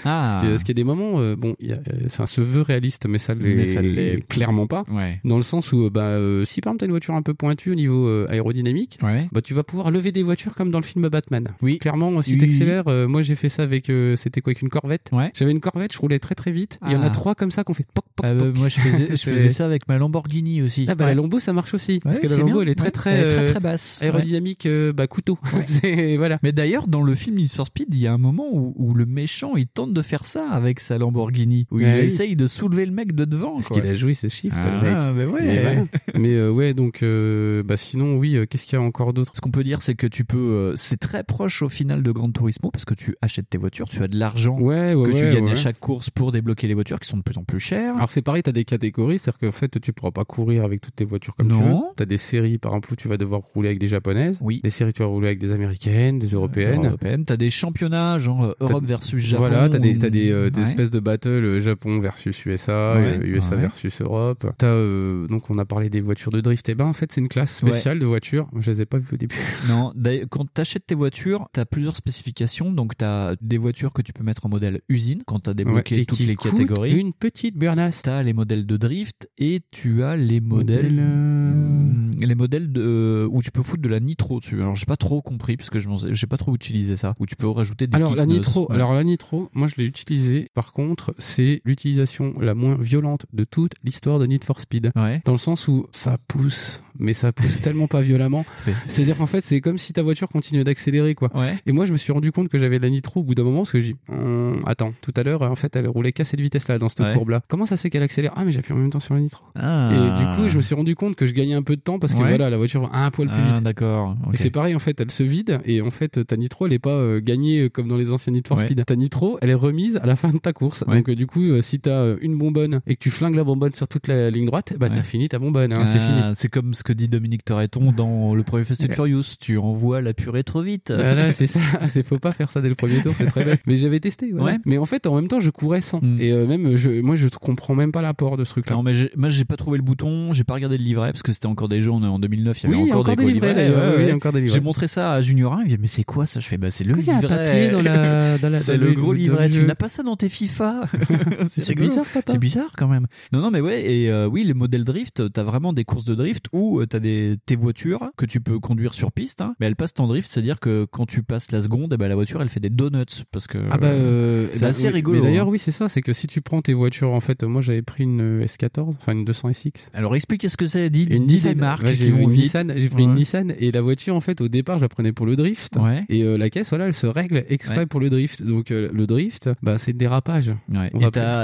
Ah. 0.04 0.38
Ce 0.40 0.44
qui 0.46 0.52
est- 0.52 0.58
ce 0.58 0.64
qui 0.64 0.70
est 0.72 0.74
des 0.74 0.84
moments 0.84 1.20
euh, 1.20 1.36
bon, 1.36 1.54
y 1.60 1.72
a- 1.72 1.80
ça 2.08 2.26
se 2.26 2.40
veut 2.40 2.62
réaliste 2.62 3.06
mais 3.08 3.18
ça 3.18 3.34
l'est 3.34 3.66
ça 3.66 3.80
l'est. 3.82 4.26
clairement 4.28 4.66
pas. 4.66 4.84
Ouais. 4.90 5.20
Dans 5.24 5.36
le 5.36 5.42
sens 5.42 5.72
où 5.72 5.84
euh, 5.86 5.90
bah 5.90 6.02
euh, 6.18 6.44
si 6.44 6.60
par 6.60 6.70
exemple 6.72 6.80
t'as 6.80 6.86
une 6.86 6.92
voiture 6.92 7.14
un 7.14 7.22
peu 7.22 7.34
pointue 7.34 7.70
au 7.70 7.74
niveau 7.74 8.06
euh, 8.06 8.26
aérodynamique, 8.28 8.98
Ouais. 9.02 9.28
bah 9.32 9.40
tu 9.42 9.54
vas 9.54 9.62
pouvoir 9.64 9.90
lever 9.90 10.12
des 10.12 10.22
voitures 10.22 10.54
comme 10.54 10.70
dans 10.70 10.78
le 10.80 10.84
film 10.84 11.08
Batman. 11.08 11.48
Oui. 11.62 11.78
Clairement, 11.78 12.20
si 12.22 12.32
Oui, 12.32 12.38
t'accélères, 12.38 12.84
moi 13.08 13.22
j'ai 13.22 13.34
fait 13.34 13.48
ça 13.48 13.62
avec, 13.62 13.90
c'était 14.16 14.40
quoi, 14.40 14.50
avec 14.50 14.62
une 14.62 14.68
Corvette. 14.68 15.08
Ouais. 15.12 15.30
J'avais 15.34 15.50
une 15.52 15.60
Corvette, 15.60 15.92
je 15.92 15.98
roulais 15.98 16.18
très 16.18 16.34
très 16.34 16.52
vite. 16.52 16.78
Il 16.86 16.92
y 16.92 16.96
en 16.96 17.02
a 17.02 17.06
Ah. 17.06 17.10
trois 17.10 17.34
comme 17.34 17.50
ça 17.50 17.64
qu'on 17.64 17.74
fait 17.74 17.86
poc 17.92 18.04
poc 18.16 18.26
Ah, 18.26 18.34
bah, 18.34 18.44
poc. 18.44 18.56
moi, 18.58 18.68
je 18.68 18.80
faisais, 18.80 19.06
je 19.10 19.16
C'est- 19.16 19.32
faisais 19.32 19.48
ça 19.48 19.64
avec 19.66 19.88
ma 19.88 19.98
Lamborghini 19.98 20.62
aussi. 20.62 20.86
Ah 20.88 20.94
bah 20.94 21.06
la 21.06 21.14
Lambo 21.14 21.38
ça 21.38 21.52
marche 21.52 21.74
aussi 21.74 22.00
parce 22.00 22.18
que 22.18 22.26
la 22.26 22.36
Lambo 22.36 22.62
elle 22.62 22.68
est 22.68 22.74
très 22.74 22.90
très, 22.90 23.51
très, 23.52 23.58
euh, 23.58 23.60
basse. 23.60 23.98
Ouais. 24.00 24.06
aérodynamique 24.08 24.66
euh, 24.66 24.92
bah 24.92 25.06
couteau 25.06 25.38
voilà 26.18 26.38
Mais 26.42 26.52
d'ailleurs, 26.52 26.86
dans 26.88 27.02
le 27.02 27.14
film 27.14 27.36
Need 27.36 27.50
for 27.50 27.66
Speed, 27.66 27.88
il 27.94 28.00
y 28.00 28.06
a 28.06 28.12
un 28.12 28.18
moment 28.18 28.48
où, 28.52 28.74
où 28.76 28.94
le 28.94 29.06
méchant 29.06 29.56
il 29.56 29.66
tente 29.66 29.92
de 29.92 30.02
faire 30.02 30.24
ça 30.24 30.50
avec 30.50 30.80
sa 30.80 30.98
Lamborghini, 30.98 31.66
où 31.70 31.80
il 31.80 31.86
oui. 31.86 31.92
essaye 31.92 32.36
de 32.36 32.46
soulever 32.46 32.86
le 32.86 32.92
mec 32.92 33.14
de 33.14 33.24
devant. 33.24 33.56
parce 33.56 33.68
qu'il 33.68 33.86
a 33.86 33.94
joué 33.94 34.14
ce 34.14 34.28
shift 34.28 34.56
Ah, 34.62 34.70
le 35.12 35.14
mec. 35.14 35.16
mais 35.16 35.24
ouais. 35.32 35.42
mais, 35.42 35.60
voilà. 35.62 35.84
Mais, 36.18 36.34
euh, 36.34 36.50
ouais 36.50 36.74
donc 36.74 37.02
euh, 37.02 37.62
bah 37.62 37.76
sinon 37.76 38.16
oui 38.16 38.36
euh, 38.36 38.46
qu'est-ce 38.46 38.66
qu'il 38.66 38.78
y 38.78 38.82
a 38.82 38.84
encore 38.84 39.12
d'autre? 39.12 39.32
Ce 39.34 39.40
qu'on 39.40 39.50
peut 39.50 39.64
dire, 39.64 39.82
c'est 39.82 39.94
que 39.94 40.06
tu 40.06 40.24
peux, 40.24 40.36
euh, 40.38 40.76
c'est 40.76 40.98
très 40.98 41.24
proche 41.24 41.62
au 41.62 41.68
final 41.68 42.02
de 42.02 42.10
Gran 42.12 42.30
Turismo 42.30 42.70
parce 42.70 42.84
que 42.84 42.94
tu 42.94 43.16
achètes 43.22 43.48
tes 43.50 43.58
voitures, 43.58 43.88
tu 43.88 44.02
as 44.02 44.08
de 44.08 44.18
l'argent 44.18 44.58
ouais 44.58 44.94
ouais 44.94 45.08
que 45.08 45.14
ouais, 45.14 45.28
tu 45.28 45.34
gagnes 45.34 45.44
ouais. 45.46 45.52
à 45.52 45.56
chaque 45.56 45.78
course 45.80 46.10
pour 46.10 46.32
débloquer 46.32 46.66
les 46.68 46.74
voitures 46.74 47.00
qui 47.00 47.08
sont 47.08 47.16
de 47.16 47.22
plus 47.22 47.38
en 47.38 47.44
plus 47.44 47.60
chères. 47.60 47.96
alors 47.96 48.10
c'est 48.10 48.22
pareil, 48.22 48.42
t'as 48.42 48.52
des 48.52 48.64
catégories, 48.64 49.18
c'est-à-dire 49.18 49.38
qu'en 49.38 49.52
fait 49.52 49.80
tu 49.80 49.92
pourras 49.92 50.10
pas 50.12 50.24
courir 50.24 50.64
avec 50.64 50.80
toutes 50.80 50.96
tes 50.96 51.04
voitures 51.04 51.34
comme 51.36 51.48
tu 51.48 51.54
Non. 51.58 51.80
veux. 51.80 51.86
T'as 51.96 52.04
des 52.04 52.16
séries 52.18 52.58
par 52.58 52.72
exemple 52.72 52.92
où 52.92 52.96
tu 52.96 53.08
vas 53.08 53.16
devoir 53.16 53.41
rouler 53.54 53.68
avec 53.68 53.78
des 53.80 53.88
japonaises, 53.88 54.38
Oui. 54.40 54.60
des 54.62 54.70
séries 54.70 54.92
tu 54.92 55.00
vas 55.02 55.08
rouler 55.08 55.28
avec 55.28 55.38
des 55.38 55.50
américaines, 55.50 56.18
des 56.18 56.28
européennes. 56.28 56.86
européenne. 56.86 57.24
T'as 57.24 57.36
des 57.36 57.50
championnats 57.50 58.18
genre 58.18 58.44
euh, 58.44 58.52
Europe 58.60 58.84
versus 58.84 59.20
Japon. 59.20 59.42
Voilà, 59.48 59.68
t'as 59.68 59.78
des, 59.78 59.98
t'as 59.98 60.10
des, 60.10 60.30
euh, 60.30 60.50
des 60.50 60.60
Ouais. 60.60 60.66
espèces 60.66 60.90
de 60.90 61.00
battles 61.00 61.28
euh, 61.28 61.60
Japon 61.60 61.98
versus 62.00 62.44
USA, 62.46 62.94
Ouais, 62.96 63.18
USA 63.24 63.56
ouais. 63.56 63.62
versus 63.62 64.00
Europe. 64.00 64.46
T'as 64.58 64.66
euh, 64.66 65.26
donc 65.28 65.50
on 65.50 65.58
a 65.58 65.64
parlé 65.64 65.90
des 65.90 66.00
voitures 66.00 66.30
de 66.32 66.40
drift. 66.40 66.68
Et 66.68 66.74
ben 66.74 66.86
en 66.86 66.92
fait 66.92 67.10
c'est 67.12 67.20
une 67.20 67.28
classe 67.28 67.56
spéciale 67.56 67.98
de 67.98 68.06
voitures. 68.06 68.48
Je 68.58 68.70
les 68.70 68.80
ai 68.82 68.86
pas 68.86 68.98
vues 68.98 69.06
au 69.12 69.16
début. 69.16 69.36
Non, 69.68 69.92
quand 70.30 70.44
tu 70.52 70.60
achètes 70.60 70.86
tes 70.86 70.94
voitures, 70.94 71.48
tu 71.54 71.60
as 71.60 71.66
plusieurs 71.66 71.96
spécifications. 71.96 72.72
Donc, 72.72 72.96
tu 72.96 73.04
as 73.04 73.36
des 73.40 73.58
voitures 73.58 73.92
que 73.92 74.02
tu 74.02 74.12
peux 74.12 74.24
mettre 74.24 74.44
en 74.46 74.48
modèle 74.48 74.80
usine 74.88 75.22
quand 75.26 75.40
tu 75.44 75.50
as 75.50 75.54
débloqué 75.54 76.04
toutes 76.04 76.18
les 76.20 76.36
catégories. 76.36 76.92
Une 76.98 77.12
petite 77.12 77.56
burnasse. 77.56 78.02
Tu 78.02 78.10
as 78.10 78.22
les 78.22 78.32
modèles 78.32 78.66
de 78.66 78.76
drift 78.76 79.28
et 79.38 79.60
tu 79.70 80.02
as 80.02 80.16
les 80.16 80.40
modèles. 80.40 80.92
Modèle, 80.94 80.98
euh, 81.00 81.52
Hmm, 81.52 82.12
Les 82.20 82.34
modèles 82.34 82.72
de, 82.72 83.26
où 83.32 83.42
tu 83.42 83.50
peux 83.50 83.62
foutre 83.62 83.82
de 83.82 83.88
la 83.88 84.00
nitro 84.00 84.40
dessus. 84.40 84.60
Alors, 84.60 84.76
j'ai 84.76 84.86
pas 84.86 84.96
trop 84.96 85.20
compris 85.22 85.56
parce 85.56 85.70
que 85.70 85.78
je 85.78 85.88
j'ai 86.12 86.26
pas 86.26 86.36
trop 86.36 86.54
utilisé 86.54 86.96
ça. 86.96 87.14
Où 87.18 87.26
tu 87.26 87.36
peux 87.36 87.48
rajouter 87.48 87.86
des 87.86 87.96
Alors 87.96 88.14
la 88.14 88.26
nitro, 88.26 88.66
ouais. 88.68 88.74
alors 88.74 88.94
la 88.94 89.04
nitro, 89.04 89.48
moi 89.54 89.66
je 89.66 89.74
l'ai 89.76 89.84
utilisée. 89.84 90.48
Par 90.54 90.72
contre, 90.72 91.14
c'est 91.18 91.60
l'utilisation 91.64 92.34
la 92.40 92.54
moins 92.54 92.76
violente 92.76 93.26
de 93.32 93.44
toute 93.44 93.72
l'histoire 93.84 94.18
de 94.18 94.26
Need 94.26 94.44
for 94.44 94.60
Speed. 94.60 94.92
Ouais. 94.96 95.20
Dans 95.24 95.32
le 95.32 95.38
sens 95.38 95.68
où 95.68 95.86
ça 95.90 96.18
pousse, 96.28 96.82
mais 96.98 97.12
ça 97.14 97.32
pousse 97.32 97.60
tellement 97.62 97.86
pas 97.86 98.00
violemment. 98.02 98.44
C'est-à-dire 98.86 99.16
qu'en 99.16 99.26
fait, 99.26 99.44
c'est 99.44 99.60
comme 99.60 99.78
si 99.78 99.92
ta 99.92 100.02
voiture 100.02 100.28
continuait 100.28 100.64
d'accélérer, 100.64 101.14
quoi. 101.14 101.30
Ouais. 101.36 101.56
Et 101.66 101.72
moi, 101.72 101.86
je 101.86 101.92
me 101.92 101.96
suis 101.98 102.12
rendu 102.12 102.32
compte 102.32 102.48
que 102.48 102.58
j'avais 102.58 102.78
de 102.78 102.82
la 102.84 102.90
nitro 102.90 103.20
au 103.20 103.22
bout 103.24 103.34
d'un 103.34 103.44
moment, 103.44 103.58
parce 103.60 103.72
que 103.72 103.80
j'ai 103.80 103.96
Hum, 104.08 104.62
attends, 104.66 104.92
tout 105.00 105.12
à 105.16 105.22
l'heure, 105.22 105.42
en 105.42 105.54
fait, 105.56 105.74
elle 105.76 105.88
roulait 105.88 106.12
qu'à 106.12 106.24
cette 106.24 106.40
vitesse-là, 106.40 106.78
dans 106.78 106.88
cette 106.88 107.00
Ouais. 107.00 107.14
courbe-là. 107.14 107.42
Comment 107.48 107.66
ça 107.66 107.76
fait 107.76 107.90
qu'elle 107.90 108.02
accélère? 108.02 108.32
Ah, 108.36 108.44
mais 108.44 108.52
j'appuie 108.52 108.72
en 108.72 108.76
même 108.76 108.90
temps 108.90 109.00
sur 109.00 109.14
la 109.14 109.20
nitro. 109.20 109.44
Ah. 109.54 109.90
Et 109.92 110.20
du 110.24 110.36
coup, 110.36 110.48
je 110.48 110.56
me 110.56 110.62
suis 110.62 110.74
rendu 110.74 110.94
compte 110.94 111.16
que 111.16 111.26
je 111.26 111.32
gagnais 111.32 111.54
un 111.54 111.62
peu 111.62 111.76
de 111.76 111.80
temps 111.80 111.98
parce 111.98 112.12
que 112.14 112.18
voilà, 112.18 112.50
la 112.50 112.56
voiture 112.56 112.82
va 112.82 112.90
un 112.98 113.10
poil 113.10 113.21
plus 113.28 113.40
Ah, 113.46 113.54
vite. 113.54 113.62
d'accord. 113.62 114.16
Et 114.32 114.36
c'est 114.36 114.50
pareil, 114.50 114.74
en 114.74 114.78
fait, 114.78 115.00
elle 115.00 115.10
se 115.10 115.22
vide 115.22 115.60
et 115.64 115.80
en 115.80 115.90
fait, 115.90 116.26
ta 116.26 116.36
nitro, 116.36 116.66
elle 116.66 116.72
est 116.72 116.78
pas 116.78 116.90
euh, 116.90 117.20
gagnée 117.22 117.70
comme 117.70 117.88
dans 117.88 117.96
les 117.96 118.10
anciens 118.10 118.32
Need 118.32 118.46
for 118.48 118.56
Ouais. 118.58 118.64
Speed. 118.66 118.84
Ta 118.84 118.96
nitro, 118.96 119.38
elle 119.42 119.50
est 119.50 119.54
remise 119.54 119.96
à 119.96 120.06
la 120.06 120.16
fin 120.16 120.28
de 120.30 120.38
ta 120.38 120.52
course. 120.52 120.84
Ouais. 120.86 120.96
Donc, 120.96 121.08
euh, 121.08 121.14
du 121.14 121.26
coup, 121.26 121.42
euh, 121.42 121.60
si 121.62 121.80
t'as 121.80 122.16
une 122.20 122.36
bonbonne 122.38 122.80
et 122.86 122.94
que 122.96 123.00
tu 123.00 123.10
flingues 123.10 123.34
la 123.34 123.44
bonbonne 123.44 123.74
sur 123.74 123.88
toute 123.88 124.06
la 124.08 124.30
ligne 124.30 124.46
droite, 124.46 124.74
bah, 124.78 124.86
Ouais. 124.86 124.92
t'as 124.94 125.02
fini 125.02 125.28
ta 125.28 125.38
bonbonne, 125.38 125.72
hein, 125.72 125.84
c'est 125.86 125.98
fini. 125.98 126.20
Ah, 126.22 126.32
c'est 126.34 126.48
comme 126.48 126.74
ce 126.74 126.82
que 126.82 126.92
dit 126.92 127.08
Dominique 127.08 127.44
Toretton 127.44 127.92
dans 127.92 128.34
le 128.34 128.42
premier 128.42 128.64
Fast 128.64 128.82
and. 128.84 128.92
Furious. 128.94 129.22
Tu 129.40 129.58
envoies 129.58 130.00
la 130.00 130.14
purée 130.14 130.44
trop 130.44 130.62
vite. 130.62 130.92
Voilà, 130.94 131.32
c'est 131.32 131.46
ça. 131.46 131.60
C'est 131.88 132.06
faut 132.06 132.18
pas 132.18 132.32
faire 132.32 132.50
ça 132.50 132.60
dès 132.60 132.68
le 132.68 132.74
premier 132.74 133.00
tour, 133.02 133.12
c'est 133.14 133.26
très 133.26 133.44
bête. 133.44 133.60
Mais 133.66 133.76
j'avais 133.76 134.00
testé. 134.00 134.30
voilà. 134.32 134.58
Mais 134.64 134.78
en 134.78 134.86
fait, 134.86 135.06
en 135.06 135.16
même 135.16 135.28
temps, 135.28 135.40
je 135.40 135.50
courais 135.50 135.80
sans. 135.80 136.00
Mm. 136.02 136.16
Et 136.20 136.32
euh, 136.32 136.46
même, 136.46 136.76
je, 136.76 137.00
moi, 137.02 137.14
je 137.16 137.28
comprends 137.28 137.74
même 137.74 137.92
pas 137.92 138.02
l'apport 138.02 138.36
de 138.36 138.44
ce 138.44 138.50
truc-là. 138.50 138.76
Non 138.76 138.82
mais 138.82 138.92
moi 139.16 139.28
j'ai 139.28 139.44
pas 139.44 139.56
trouvé 139.56 139.76
le 139.78 139.82
bouton, 139.84 140.32
j'ai 140.32 140.44
pas 140.44 140.54
regardé 140.54 140.78
le 140.78 140.84
livret 140.84 141.10
parce 141.12 141.22
que 141.22 141.32
c'était 141.32 141.46
encore 141.46 141.68
des 141.68 141.82
jeux 141.82 141.90
on 141.90 142.02
est 142.02 142.06
en 142.06 142.18
2009, 142.18 142.62
il 142.62 142.70
y 142.70 142.72
avait 142.72 142.82
Oui, 142.82 142.90
a 142.90 142.94
encore, 142.98 143.11
encore 143.12 143.26
des 143.26 143.32
livrets, 143.32 143.54
d'ailleurs. 143.54 143.94
Oui, 143.98 144.12
encore 144.12 144.32
des 144.32 144.40
livrets. 144.40 144.54
J'ai 144.54 144.60
montré 144.60 144.88
ça 144.88 145.12
à 145.12 145.22
Junior 145.22 145.52
1, 145.54 145.58
il 145.60 145.64
me 145.64 145.68
dit 145.70 145.78
mais 145.80 145.86
c'est 145.86 146.04
quoi 146.04 146.26
ça? 146.26 146.40
Je 146.40 146.46
fais 146.46 146.58
bah 146.58 146.70
c'est 146.70 146.84
le 146.84 146.94
Pourquoi 146.94 147.04
il 147.04 147.06
y 147.06 147.10
a 147.14 147.18
un 147.18 147.20
livret. 147.20 147.44
papier 147.46 147.68
dans 147.70 147.82
la- 147.82 148.38
dans 148.42 148.48
la- 148.48 148.60
c'est 148.60 148.76
dans 148.78 148.84
le 148.84 148.88
le- 148.90 148.94
gros 148.94 149.12
livret, 149.12 149.50
tu 149.50 149.62
n'as 149.64 149.74
pas 149.74 149.88
ça 149.88 150.02
dans 150.02 150.16
tes 150.16 150.28
FIFA? 150.28 150.82
C'est 151.48 151.74
bizarre, 151.74 152.04
papa. 152.12 152.32
C'est 152.32 152.38
bizarre 152.38 152.72
quand 152.76 152.88
même. 152.88 153.06
Non 153.32 153.40
non 153.40 153.50
mais 153.50 153.60
ouais 153.60 153.82
et 153.90 154.10
euh, 154.10 154.26
oui 154.28 154.44
les 154.44 154.54
modèles 154.54 154.84
drift, 154.84 155.30
t'as 155.32 155.42
vraiment 155.42 155.72
des 155.72 155.84
courses 155.84 156.04
de 156.04 156.14
drift 156.14 156.46
où 156.52 156.80
euh, 156.80 156.86
t'as 156.86 156.98
des 157.00 157.36
tes 157.46 157.56
voitures 157.56 158.10
que 158.16 158.26
tu 158.26 158.40
peux 158.40 158.58
conduire 158.58 158.94
sur 158.94 159.12
piste, 159.12 159.40
hein, 159.40 159.54
mais 159.60 159.66
elles 159.66 159.76
passent 159.76 159.94
en 159.98 160.06
drift, 160.06 160.30
c'est-à-dire 160.30 160.60
que 160.60 160.86
quand 160.90 161.06
tu 161.06 161.22
passes 161.22 161.50
la 161.52 161.60
seconde, 161.62 161.92
eh 161.94 161.96
ben 161.96 162.08
la 162.08 162.14
voiture 162.14 162.40
elle 162.42 162.48
fait 162.48 162.60
des 162.60 162.70
donuts 162.70 163.24
parce 163.30 163.46
que 163.46 163.58
Ah 163.70 163.78
bah, 163.78 163.86
euh, 163.88 164.48
c'est 164.54 164.60
bah, 164.60 164.66
assez 164.68 164.86
oui. 164.86 164.92
rigolo. 164.94 165.18
Mais 165.20 165.28
d'ailleurs, 165.28 165.46
hein. 165.48 165.50
oui, 165.50 165.58
c'est 165.58 165.70
ça. 165.70 165.88
C'est 165.88 166.02
que 166.02 166.12
si 166.12 166.26
tu 166.26 166.40
prends 166.40 166.62
tes 166.62 166.74
voitures, 166.74 167.12
en 167.12 167.20
fait, 167.20 167.42
moi, 167.42 167.60
j'avais 167.62 167.82
pris 167.82 168.04
une 168.04 168.42
S14, 168.44 168.88
enfin 168.96 169.12
une 169.12 169.24
200 169.24 169.52
SX. 169.52 169.90
Alors 169.94 170.14
explique 170.16 170.48
ce 170.48 170.56
que 170.56 170.66
c'est, 170.66 170.90
dis, 170.90 171.04
Une 171.04 171.26
des 171.26 171.54
marques. 171.54 171.92
qui 171.94 172.10
vont 172.10 172.26
vite. 172.28 172.44
Nissan, 172.44 172.72
j'ai 172.76 172.88
pris 172.88 173.01
une. 173.04 173.14
Nissan 173.14 173.52
et 173.58 173.70
la 173.72 173.80
voiture 173.82 174.14
en 174.16 174.20
fait 174.20 174.40
au 174.40 174.48
départ 174.48 174.78
je 174.78 174.82
la 174.82 174.88
prenais 174.88 175.12
pour 175.12 175.26
le 175.26 175.36
drift 175.36 175.76
Ouais. 175.80 176.04
et 176.08 176.22
euh, 176.24 176.36
la 176.38 176.50
caisse 176.50 176.68
voilà 176.70 176.86
elle 176.86 176.94
se 176.94 177.06
règle 177.06 177.44
exprès 177.48 177.78
Ouais. 177.78 177.86
pour 177.86 178.00
le 178.00 178.10
drift 178.10 178.42
donc 178.42 178.70
euh, 178.70 178.88
le 178.92 179.06
drift 179.06 179.50
bah 179.62 179.78
c'est 179.78 179.92
le 179.92 179.98
dérapage. 179.98 180.52
Ouais. 180.72 180.90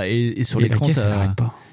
Et, 0.06 0.26
et, 0.26 0.40
et 0.40 0.44
sur 0.44 0.60
Et 0.60 0.64
l'écran, 0.64 0.86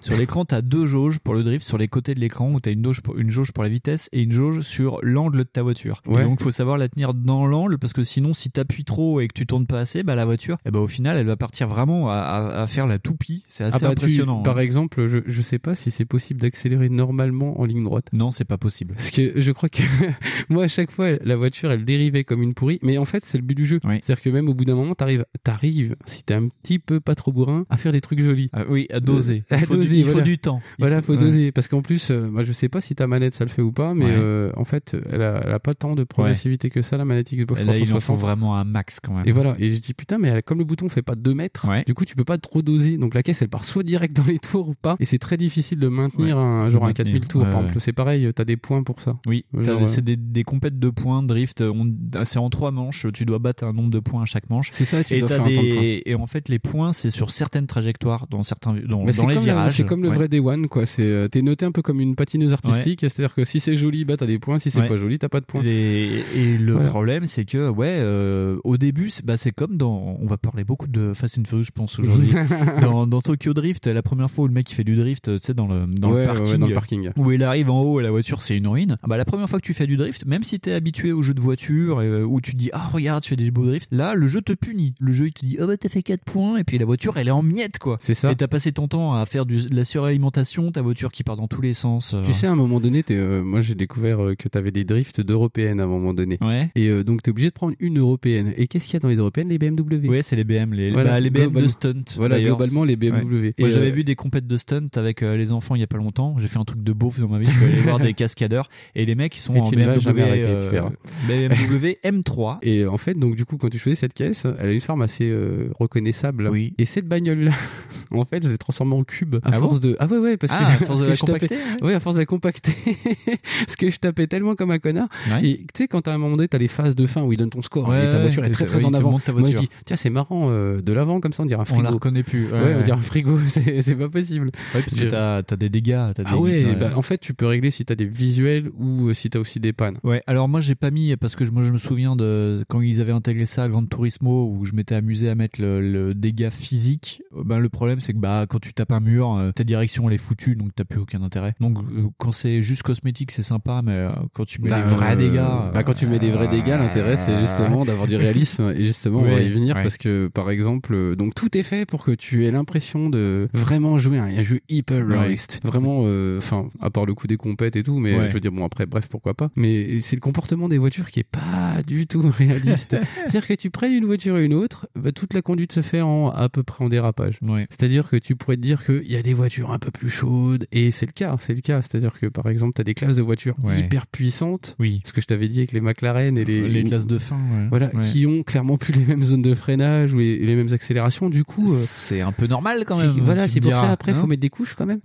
sur 0.01 0.17
l'écran, 0.17 0.45
t'as 0.45 0.61
deux 0.61 0.85
jauges 0.85 1.17
pour 1.19 1.33
le 1.33 1.41
drift 1.43 1.65
sur 1.65 1.77
les 1.79 1.87
côtés 1.87 2.13
de 2.13 2.19
l'écran 2.19 2.51
où 2.53 2.59
t'as 2.59 2.71
une 2.71 2.83
jauge 2.83 3.01
pour, 3.01 3.17
une 3.17 3.31
jauge 3.31 3.51
pour 3.51 3.63
la 3.63 3.69
vitesse 3.69 4.07
et 4.11 4.21
une 4.21 4.31
jauge 4.31 4.61
sur 4.61 4.99
l'angle 5.01 5.39
de 5.39 5.43
ta 5.43 5.63
voiture. 5.63 6.03
Et 6.07 6.23
donc, 6.23 6.41
faut 6.41 6.51
savoir 6.51 6.77
la 6.77 6.87
tenir 6.89 7.13
dans 7.15 7.47
l'angle 7.47 7.79
parce 7.79 7.91
que 7.93 8.03
sinon, 8.03 8.33
si 8.35 8.51
t'appuies 8.51 8.83
trop 8.83 9.19
et 9.19 9.27
que 9.27 9.33
tu 9.33 9.47
tournes 9.47 9.65
pas 9.65 9.79
assez, 9.79 10.03
bah 10.03 10.13
la 10.13 10.25
voiture, 10.25 10.57
eh 10.65 10.69
ben 10.71 10.79
au 10.79 10.87
final, 10.87 11.17
elle 11.17 11.25
va 11.25 11.37
partir 11.37 11.67
vraiment 11.67 12.09
à, 12.11 12.15
à- 12.17 12.61
à 12.61 12.67
faire 12.67 12.85
la 12.85 12.99
toupie. 12.99 13.43
C'est 13.47 13.63
assez 13.63 13.77
Ah 13.77 13.79
bah, 13.79 13.87
tu- 13.87 13.91
impressionnant. 13.93 14.43
par 14.43 14.57
hein. 14.57 14.61
exemple, 14.61 15.07
je, 15.07 15.17
je 15.25 15.41
sais 15.41 15.57
pas 15.59 15.73
si 15.73 15.89
c'est 15.89 16.05
possible 16.05 16.39
d'accélérer 16.39 16.89
normalement 16.89 17.59
en 17.59 17.65
ligne 17.65 17.83
droite. 17.83 18.05
Non, 18.13 18.29
c'est 18.29 18.45
pas 18.45 18.57
possible. 18.59 18.93
Parce 18.95 19.09
que 19.09 19.41
je 19.41 19.51
crois 19.51 19.64
que 19.69 19.81
moi 20.49 20.63
à 20.65 20.67
chaque 20.67 20.91
fois 20.91 21.11
la 21.23 21.35
voiture 21.35 21.71
elle 21.71 21.85
dérivait 21.85 22.23
comme 22.23 22.41
une 22.41 22.53
pourrie, 22.53 22.79
mais 22.81 22.97
en 22.97 23.05
fait 23.05 23.25
c'est 23.25 23.37
le 23.37 23.43
but 23.43 23.55
du 23.55 23.65
jeu. 23.65 23.79
C'est-à-dire 23.83 24.21
que 24.21 24.29
même 24.29 24.47
au 24.49 24.53
bout 24.53 24.65
d'un 24.65 24.75
moment 24.75 24.95
t'arrives, 24.95 25.25
t'arrives 25.43 25.95
si 26.05 26.23
t'es 26.23 26.33
un 26.33 26.47
petit 26.47 26.79
peu 26.79 26.99
pas 26.99 27.15
trop 27.15 27.31
bourrin 27.31 27.65
à 27.69 27.77
faire 27.77 27.91
des 27.91 28.01
trucs 28.01 28.21
jolis. 28.21 28.49
Ah 28.53 28.63
oui, 28.69 28.87
à 28.91 28.99
doser. 28.99 29.43
Euh, 29.51 29.55
Il 29.57 29.63
à 29.63 29.65
faut 29.65 29.75
du- 29.77 29.87
il 29.95 30.03
faut 30.05 30.11
voilà. 30.11 30.25
du 30.25 30.37
temps. 30.37 30.61
Il 30.77 30.81
Voilà, 30.81 31.01
faut- 31.01 31.13
faut 31.13 31.19
ouais. 31.19 31.25
doser 31.25 31.51
parce 31.51 31.67
qu'en 31.67 31.81
plus, 31.81 32.09
euh, 32.11 32.29
moi 32.29 32.43
je 32.43 32.51
sais 32.51 32.69
pas 32.69 32.81
si 32.81 32.95
ta 32.95 33.07
manette 33.07 33.35
ça 33.35 33.43
le 33.45 33.49
fait 33.49 33.61
ou 33.61 33.71
pas, 33.71 33.93
mais 33.93 34.05
Ouais. 34.05 34.11
euh, 34.15 34.51
en 34.57 34.65
fait 34.65 34.95
elle 35.11 35.21
a, 35.21 35.41
elle 35.45 35.53
a 35.53 35.59
pas 35.59 35.73
tant 35.73 35.95
de 35.95 36.03
progressivité 36.03 36.69
que 36.69 36.81
ça 36.81 36.97
la 36.97 37.05
manette 37.05 37.33
Xbox 37.33 37.61
là, 37.61 37.75
il 37.77 37.83
en 37.83 37.85
360. 37.85 38.01
faut 38.01 38.15
vraiment 38.25 38.55
un 38.55 38.63
max 38.63 38.99
quand 38.99 39.13
même. 39.13 39.23
Et 39.27 39.31
voilà, 39.31 39.55
et 39.59 39.73
je 39.73 39.79
dis 39.79 39.93
putain, 39.93 40.17
mais 40.17 40.29
elle- 40.29 40.43
comme 40.43 40.59
le 40.59 40.63
bouton 40.65 40.89
fait 40.89 41.01
pas 41.01 41.15
2 41.15 41.33
mètres, 41.33 41.67
du 41.85 41.93
coup 41.93 42.05
tu 42.05 42.15
peux 42.15 42.23
pas 42.25 42.37
trop 42.37 42.61
doser. 42.61 42.97
Donc 42.97 43.13
la 43.13 43.23
caisse 43.23 43.41
elle 43.41 43.49
part 43.49 43.65
soit 43.65 43.83
direct 43.83 44.15
dans 44.15 44.25
les 44.25 44.39
tours 44.39 44.69
ou 44.69 44.73
pas. 44.75 44.95
Et 44.99 45.05
c'est 45.05 45.19
très 45.19 45.37
difficile 45.37 45.79
de 45.79 45.87
maintenir 45.87 46.37
un 46.37 46.69
genre 46.69 46.83
un 46.83 46.87
maintenir. 46.87 47.05
4000 47.05 47.27
tours. 47.27 47.43
Par 47.43 47.61
exemple, 47.61 47.79
c'est 47.79 47.93
pareil, 47.93 48.29
t'as 48.35 48.45
des 48.45 48.57
points 48.57 48.83
pour 48.83 49.01
ça. 49.01 49.17
Oui, 49.25 49.45
c'est 49.87 50.03
des, 50.03 50.15
des 50.15 50.43
compètes 50.43 50.79
de 50.79 50.89
points, 50.89 51.23
drift. 51.23 51.61
on- 51.61 51.93
C'est 52.23 52.39
en 52.39 52.49
trois 52.49 52.71
manches. 52.71 53.05
Tu 53.13 53.25
dois 53.25 53.39
battre 53.39 53.63
un 53.63 53.73
nombre 53.73 53.89
de 53.89 53.99
points 53.99 54.23
à 54.23 54.25
chaque 54.25 54.49
manche. 54.49 54.69
C'est 54.71 54.85
ça, 54.85 55.03
tu 55.03 55.13
et 55.15 55.19
dois 55.19 55.29
faire 55.29 55.41
un 55.41 55.43
temps 55.45 55.61
de 55.61 56.01
et 56.09 56.15
en 56.15 56.27
fait 56.27 56.49
les 56.49 56.59
points 56.59 56.91
c'est 56.93 57.09
sur 57.11 57.31
certaines 57.31 57.67
trajectoires, 57.67 58.27
dans 58.29 58.43
certains 58.43 58.73
dans, 58.73 59.05
dans 59.05 59.27
les 59.27 59.39
virages. 59.39 59.73
c'est 59.73 59.85
comme 59.85 60.03
le 60.03 60.09
Ouais. 60.09 60.15
vrai 60.15 60.27
Day 60.27 60.39
One, 60.39 60.67
quoi. 60.67 60.85
C'est, 60.85 61.03
euh, 61.03 61.27
t'es 61.27 61.41
noté 61.41 61.65
un 61.65 61.71
peu 61.71 61.81
comme 61.81 61.99
une 62.01 62.15
patineuse 62.15 62.53
artistique, 62.53 63.01
c'est-à-dire 63.01 63.33
que 63.35 63.43
si 63.43 63.59
c'est 63.59 63.75
joli, 63.75 64.05
bah 64.05 64.17
t'as 64.17 64.25
des 64.25 64.39
points, 64.39 64.59
si 64.59 64.71
c'est 64.71 64.79
Ouais. 64.81 64.87
pas 64.87 64.97
joli, 64.97 65.17
t'as 65.19 65.29
pas 65.29 65.39
de 65.39 65.45
points. 65.45 65.61
Et, 65.63 66.23
et 66.35 66.57
le 66.57 66.73
Voilà. 66.73 66.89
problème, 66.89 67.25
c'est 67.25 67.45
que, 67.45 67.69
ouais, 67.69 67.95
euh, 67.99 68.57
au 68.63 68.77
début, 68.77 69.09
c'est 69.09 69.25
bah, 69.25 69.37
c'est 69.37 69.51
comme 69.51 69.77
dans. 69.77 70.17
On 70.21 70.25
va 70.27 70.37
parler 70.37 70.63
beaucoup 70.63 70.87
de 70.87 71.13
Fast 71.13 71.37
and 71.39 71.43
Furious, 71.47 71.63
je 71.65 71.71
pense, 71.71 71.97
aujourd'hui. 71.99 72.29
dans, 72.81 73.07
dans 73.07 73.21
Tokyo 73.21 73.53
Drift, 73.53 73.87
la 73.87 74.01
première 74.03 74.29
fois 74.29 74.45
où 74.45 74.47
le 74.47 74.53
mec 74.53 74.69
il 74.71 74.73
fait 74.75 74.83
du 74.83 74.95
drift, 74.95 75.25
tu 75.25 75.39
sais, 75.39 75.53
dans 75.53 75.67
le, 75.67 75.85
dans, 75.87 76.11
le 76.11 76.25
parking, 76.25 76.57
dans 76.57 76.67
le 76.67 76.73
parking. 76.73 77.09
Où 77.17 77.31
il 77.31 77.43
arrive 77.43 77.69
en 77.69 77.81
haut 77.81 77.99
et 77.99 78.03
la 78.03 78.11
voiture, 78.11 78.41
c'est 78.41 78.57
une 78.57 78.67
ruine. 78.67 78.97
Ah 79.03 79.07
Bah, 79.07 79.17
la 79.17 79.25
première 79.25 79.44
fois 79.49 79.59
que 79.59 79.65
tu 79.65 79.73
fais 79.73 79.87
du 79.87 79.97
drift, 79.97 80.25
même 80.25 80.43
si 80.43 80.59
t'es 80.59 80.71
habitué 80.73 81.11
au 81.11 81.21
jeu 81.21 81.33
de 81.33 81.41
voiture, 81.41 81.99
euh, 81.99 82.23
où 82.23 82.41
tu 82.41 82.51
te 82.51 82.57
dis, 82.57 82.69
ah, 82.73 82.89
regarde, 82.91 83.23
je 83.23 83.29
fais 83.29 83.35
des 83.35 83.51
beaux 83.51 83.65
drifts, 83.65 83.89
là, 83.91 84.13
le 84.15 84.27
jeu 84.27 84.41
te 84.41 84.53
punit. 84.53 84.93
Le 84.99 85.11
jeu, 85.11 85.27
il 85.27 85.33
te 85.33 85.45
dit, 85.45 85.57
oh, 85.61 85.67
bah, 85.67 85.77
t'as 85.77 85.89
fait 85.89 86.03
4 86.03 86.23
points, 86.23 86.57
et 86.57 86.63
puis 86.63 86.77
la 86.77 86.85
voiture, 86.85 87.17
elle 87.17 87.27
est 87.27 87.31
en 87.31 87.43
miettes, 87.43 87.79
quoi. 87.79 87.97
C'est 88.01 88.13
ça. 88.13 88.31
Et 88.31 88.35
t'as 88.35 88.47
passé 88.47 88.71
ton 88.71 88.87
temps 88.87 89.13
à 89.13 89.25
faire 89.25 89.45
du, 89.45 89.67
de 89.67 89.75
la 89.75 89.83
suralimentation, 89.85 90.71
ta 90.71 90.81
voiture 90.81 91.11
qui 91.11 91.23
part 91.23 91.35
dans 91.37 91.47
tous 91.47 91.61
les 91.61 91.73
sens. 91.73 92.13
euh. 92.13 92.21
Tu 92.23 92.33
sais, 92.33 92.47
à 92.47 92.51
un 92.51 92.55
moment 92.55 92.79
donné, 92.79 93.03
euh, 93.11 93.43
moi 93.43 93.61
j'ai 93.61 93.75
découvert 93.75 94.23
euh, 94.23 94.35
que 94.35 94.47
t'avais 94.47 94.71
des 94.71 94.83
drifts 94.83 95.21
d'européennes 95.21 95.79
à 95.79 95.83
un 95.83 95.87
moment 95.87 96.13
donné. 96.13 96.37
Ouais. 96.41 96.69
Et 96.75 97.03
donc 97.03 97.21
t'es 97.23 97.31
obligé 97.31 97.49
de 97.49 97.53
prendre 97.53 97.75
une 97.79 97.99
européenne. 97.99 98.53
Et 98.57 98.67
qu'est-ce 98.67 98.85
qu'il 98.85 98.93
y 98.93 98.97
a 98.97 98.99
dans 98.99 99.09
les 99.09 99.15
européennes 99.15 99.49
Les 99.49 99.57
BMW. 99.57 100.07
Ouais, 100.07 100.21
c'est 100.21 100.35
les 100.35 100.43
BM, 100.43 100.73
les, 100.73 100.91
Voilà, 100.91 101.11
bah, 101.11 101.19
les 101.19 101.29
BM 101.29 101.51
de 101.51 101.67
stunt. 101.67 102.03
Voilà, 102.15 102.39
globalement 102.39 102.83
les 102.83 102.95
BMW. 102.95 103.33
Ouais. 103.35 103.53
Moi, 103.59 103.69
j'avais 103.69 103.91
vu 103.91 104.03
des 104.03 104.15
compètes 104.15 104.47
de 104.47 104.57
stunt 104.57 104.87
avec 104.95 105.21
les 105.21 105.51
enfants 105.51 105.75
il 105.75 105.81
y 105.81 105.83
a 105.83 105.87
pas 105.87 105.97
longtemps. 105.97 106.35
J'ai 106.39 106.47
fait 106.47 106.59
un 106.59 106.65
truc 106.65 106.83
de 106.83 106.93
beauf 106.93 107.19
dans 107.19 107.27
ma 107.27 107.39
vie. 107.39 107.45
Je 107.45 107.51
suis 107.51 107.65
allé 107.65 107.81
voir 107.81 107.99
des 107.99 108.13
cascadeurs 108.25 108.69
et 108.95 109.05
les 109.05 109.15
mecs 109.15 109.34
ils 109.35 109.39
sont 109.39 109.53
Et 109.55 109.59
en 109.59 109.69
BMW, 109.69 110.19
euh, 110.19 110.69
verras. 110.71 110.91
BMW 111.27 111.97
M3. 112.03 112.57
Et 112.61 112.85
en 112.85 112.97
fait, 112.97 113.13
donc 113.17 113.35
du 113.35 113.45
coup, 113.45 113.57
quand 113.57 113.69
tu 113.69 113.77
choisis 113.79 113.99
cette 113.99 114.13
caisse, 114.13 114.45
elle 114.59 114.69
a 114.69 114.71
une 114.71 114.81
forme 114.81 115.01
assez 115.01 115.29
euh, 115.29 115.69
reconnaissable. 115.79 116.49
Oui. 116.51 116.73
Et 116.77 116.85
cette 116.85 117.07
bagnole-là, 117.07 117.51
en 118.11 118.25
fait, 118.25 118.43
je 118.43 118.49
l'ai 118.49 118.57
transformée 118.57 118.95
en 118.95 119.03
cube 119.03 119.35
à 119.43 119.49
Ah 119.53 119.59
force 119.59 119.79
bon 119.79 119.89
de. 119.89 119.95
Ah 119.99 120.07
ouais, 120.07 120.17
ouais, 120.17 120.37
parce 120.37 120.53
Ah, 120.55 120.75
que 120.77 120.83
à 120.83 120.85
force 120.87 120.99
de 121.01 121.05
la 121.05 121.13
je 121.15 121.21
tapais- 121.21 121.33
compacter, 121.47 121.55
ouais. 121.81 121.87
Ouais, 121.89 121.93
à 121.93 121.99
force 121.99 122.15
de 122.15 122.21
la 122.21 122.25
compacter. 122.25 122.73
parce 123.65 123.75
que 123.75 123.89
je 123.89 123.97
tapais 123.99 124.27
tellement 124.27 124.55
comme 124.55 124.71
un 124.71 124.79
connard. 124.79 125.07
Ouais. 125.29 125.45
Et 125.47 125.57
tu 125.59 125.65
sais, 125.75 125.87
quand 125.87 126.07
à 126.07 126.13
un 126.13 126.17
moment 126.17 126.35
donné, 126.37 126.47
t'as 126.47 126.57
les 126.57 126.67
phases 126.67 126.95
de 126.95 127.05
fin 127.05 127.23
où 127.23 127.31
il 127.33 127.37
donne 127.37 127.49
ton 127.49 127.61
score 127.61 127.93
et 127.95 128.09
ta 128.09 128.19
voiture 128.19 128.45
est 128.45 128.49
très 128.51 128.65
très 128.65 128.85
en 128.85 128.93
avant. 128.93 129.11
Moi, 129.11 129.49
je 129.51 129.57
dis, 129.57 129.69
tiens, 129.85 129.97
c'est 129.97 130.09
marrant, 130.09 130.49
euh, 130.49 130.81
de 130.81 130.93
l'avant 130.93 131.19
comme 131.19 131.33
ça, 131.33 131.43
on 131.43 131.45
dirait 131.45 131.59
un 131.59 131.63
On 131.63 131.65
frigo. 131.65 131.83
la 131.83 131.89
reconnaît 131.91 132.23
plus. 132.23 132.45
Ouais, 132.51 132.75
on 132.79 132.81
dirait 132.81 132.97
un 132.97 133.01
frigo, 133.01 133.37
c'est 133.47 133.95
pas 133.95 134.09
possible. 134.09 134.47
Ouais, 134.73 134.81
parce 134.81 134.95
que 134.95 135.05
t'as 135.05 135.37
as 135.37 135.55
des 135.55 135.69
dégâts. 135.69 135.95
Ah 136.25 136.37
ouais, 136.37 136.75
bah, 136.75 136.91
en 136.95 137.01
fait, 137.01 137.17
tu 137.17 137.33
peux 137.33 137.45
régler 137.45 137.71
si 137.71 137.85
t'as 137.85 137.95
des 137.95 138.05
visuels 138.05 138.69
ou 138.77 139.09
euh, 139.09 139.13
si 139.25 139.29
t'as 139.31 139.39
aussi 139.39 139.59
des 139.59 139.73
pannes. 139.73 139.97
Ouais, 140.03 140.21
alors 140.27 140.47
moi 140.47 140.59
j'ai 140.61 140.75
pas 140.75 140.91
mis 140.91 141.15
parce 141.17 141.35
que 141.35 141.45
je- 141.45 141.51
moi 141.51 141.63
je 141.63 141.71
me 141.71 141.79
souviens 141.79 142.15
de 142.15 142.63
quand 142.67 142.81
ils 142.81 143.01
avaient 143.01 143.11
intégré 143.11 143.47
ça 143.47 143.63
à 143.63 143.69
Gran 143.69 143.83
Turismo 143.85 144.51
où 144.55 144.65
je 144.65 144.73
m'étais 144.73 144.93
amusé 144.93 145.29
à 145.29 145.35
mettre 145.35 145.59
le, 145.59 145.81
le 145.81 146.13
dégât 146.13 146.51
physique. 146.51 147.23
Euh, 147.35 147.43
Ben 147.43 147.57
le 147.59 147.69
problème 147.69 147.99
c'est 148.01 148.13
que 148.13 148.19
bah 148.19 148.45
quand 148.47 148.59
tu 148.59 148.73
tapes 148.73 148.91
un 148.91 148.99
mur, 148.99 149.33
euh, 149.33 149.51
ta 149.51 149.63
direction 149.63 150.07
elle 150.07 150.13
est 150.15 150.19
foutue 150.19 150.55
donc 150.55 150.75
t'as 150.75 150.83
plus 150.83 150.99
aucun 150.99 151.23
intérêt. 151.23 151.55
Donc 151.59 151.77
euh, 151.79 152.07
quand 152.19 152.31
c'est 152.31 152.61
juste 152.61 152.83
cosmétique 152.83 153.31
c'est 153.31 153.41
sympa 153.41 153.81
mais 153.83 153.93
euh, 153.93 154.09
quand 154.33 154.45
tu 154.45 154.61
mets 154.61 154.69
Bah, 154.69 154.81
des 154.83 154.89
vrais 154.89 155.13
euh, 155.13 155.15
dégâts, 155.15 155.73
bah, 155.73 155.83
quand 155.83 155.95
tu 155.95 156.05
mets 156.05 156.19
des 156.19 156.31
vrais 156.31 156.47
dégâts, 156.47 156.77
l'intérêt 156.77 157.17
c'est 157.17 157.39
justement 157.39 157.83
d'avoir 157.83 158.07
du 158.07 158.15
réalisme 158.17 158.73
et 158.75 158.83
justement 158.85 159.19
on 159.19 159.23
va 159.23 159.35
Ouais, 159.35 159.47
y 159.47 159.49
venir 159.51 159.75
ouais. 159.75 159.81
parce 159.83 159.97
que 159.97 160.27
par 160.27 160.51
exemple, 160.51 161.15
donc 161.15 161.33
tout 161.33 161.57
est 161.57 161.63
fait 161.63 161.85
pour 161.87 162.03
que 162.03 162.11
tu 162.11 162.45
aies 162.45 162.51
l'impression 162.51 163.09
de 163.09 163.47
vraiment 163.53 163.97
jouer 163.97 164.19
à 164.19 164.25
un 164.25 164.41
jeu 164.43 164.59
hyper 164.69 165.05
Ouais. 165.07 165.17
réaliste. 165.17 165.59
Vraiment, 165.63 166.01
euh, 166.03 166.37
enfin 166.37 166.69
à 166.79 166.89
part 166.91 167.05
le 167.07 167.13
coup 167.15 167.25
des 167.27 167.37
compètes 167.37 167.75
et 167.75 167.81
tout, 167.83 167.97
mais 167.99 168.15
Ouais. 168.19 168.27
je 168.27 168.33
veux 168.33 168.39
dire 168.39 168.51
bon 168.51 168.65
après 168.65 168.85
bref 168.85 169.07
pourquoi 169.15 169.33
pas. 169.33 169.49
Mais 169.55 169.99
c'est 169.99 170.15
le 170.15 170.21
comportement 170.21 170.67
des 170.69 170.77
voitures 170.77 171.09
qui 171.09 171.19
est 171.21 171.23
pas 171.29 171.81
du 171.85 172.07
tout 172.07 172.21
réaliste. 172.37 172.95
C'est-à-dire 173.27 173.47
que 173.47 173.53
tu 173.53 173.69
prennes 173.69 173.93
une 173.93 174.05
voiture 174.05 174.37
et 174.37 174.45
une 174.45 174.53
autre, 174.53 174.87
bah, 174.95 175.11
toute 175.11 175.33
la 175.33 175.41
conduite 175.41 175.71
se 175.71 175.81
fait 175.81 176.01
en 176.01 176.29
à 176.29 176.49
peu 176.49 176.63
près 176.63 176.83
en 176.83 176.89
dérapage. 176.89 177.39
Ouais. 177.41 177.67
C'est-à-dire 177.69 178.09
que 178.09 178.17
tu 178.17 178.35
pourrais 178.35 178.57
te 178.57 178.61
dire 178.61 178.85
qu'il 178.85 179.09
y 179.11 179.15
a 179.15 179.21
des 179.21 179.33
voitures 179.33 179.71
un 179.71 179.79
peu 179.79 179.91
plus 179.91 180.09
chaudes, 180.09 180.67
et 180.71 180.91
c'est 180.91 181.05
le 181.05 181.11
cas, 181.13 181.35
c'est 181.39 181.53
le 181.55 181.61
cas. 181.61 181.81
C'est-à-dire 181.81 182.13
que 182.19 182.27
par 182.27 182.47
exemple, 182.47 182.73
tu 182.75 182.81
as 182.81 182.83
des 182.83 182.93
classes 182.93 183.15
de 183.15 183.21
voitures 183.21 183.55
Ouais. 183.63 183.79
hyper 183.79 184.05
puissantes, 184.07 184.75
Oui. 184.79 185.01
ce 185.05 185.13
que 185.13 185.21
je 185.21 185.27
t'avais 185.27 185.47
dit 185.47 185.59
avec 185.59 185.71
les 185.71 185.81
McLaren 185.81 186.37
et 186.37 186.45
les, 186.45 186.67
les 186.67 186.83
classes 186.83 187.07
de 187.07 187.17
fin. 187.17 187.35
ouais. 187.37 187.67
voilà, 187.69 187.87
qui 188.11 188.25
ont 188.25 188.43
clairement 188.43 188.77
plus 188.77 188.93
les 188.93 189.05
mêmes 189.05 189.23
zones 189.23 189.41
de 189.41 189.53
freinage 189.55 190.13
ou 190.13 190.19
les, 190.19 190.37
les 190.39 190.55
mêmes 190.55 190.73
accélérations. 190.73 191.29
Du 191.29 191.43
coup, 191.43 191.71
euh, 191.73 191.81
c'est 191.85 192.21
un 192.21 192.31
peu 192.31 192.47
normal 192.47 192.83
quand 192.85 192.97
même. 192.97 193.11
Voilà, 193.21 193.47
c'est 193.47 193.61
pour 193.61 193.71
diras, 193.71 193.83
ça 193.85 193.91
après, 193.91 194.11
hein 194.11 194.15
faut 194.15 194.27
mettre 194.27 194.41
des 194.41 194.49
couches 194.49 194.75
quand 194.75 194.85
même. 194.85 194.99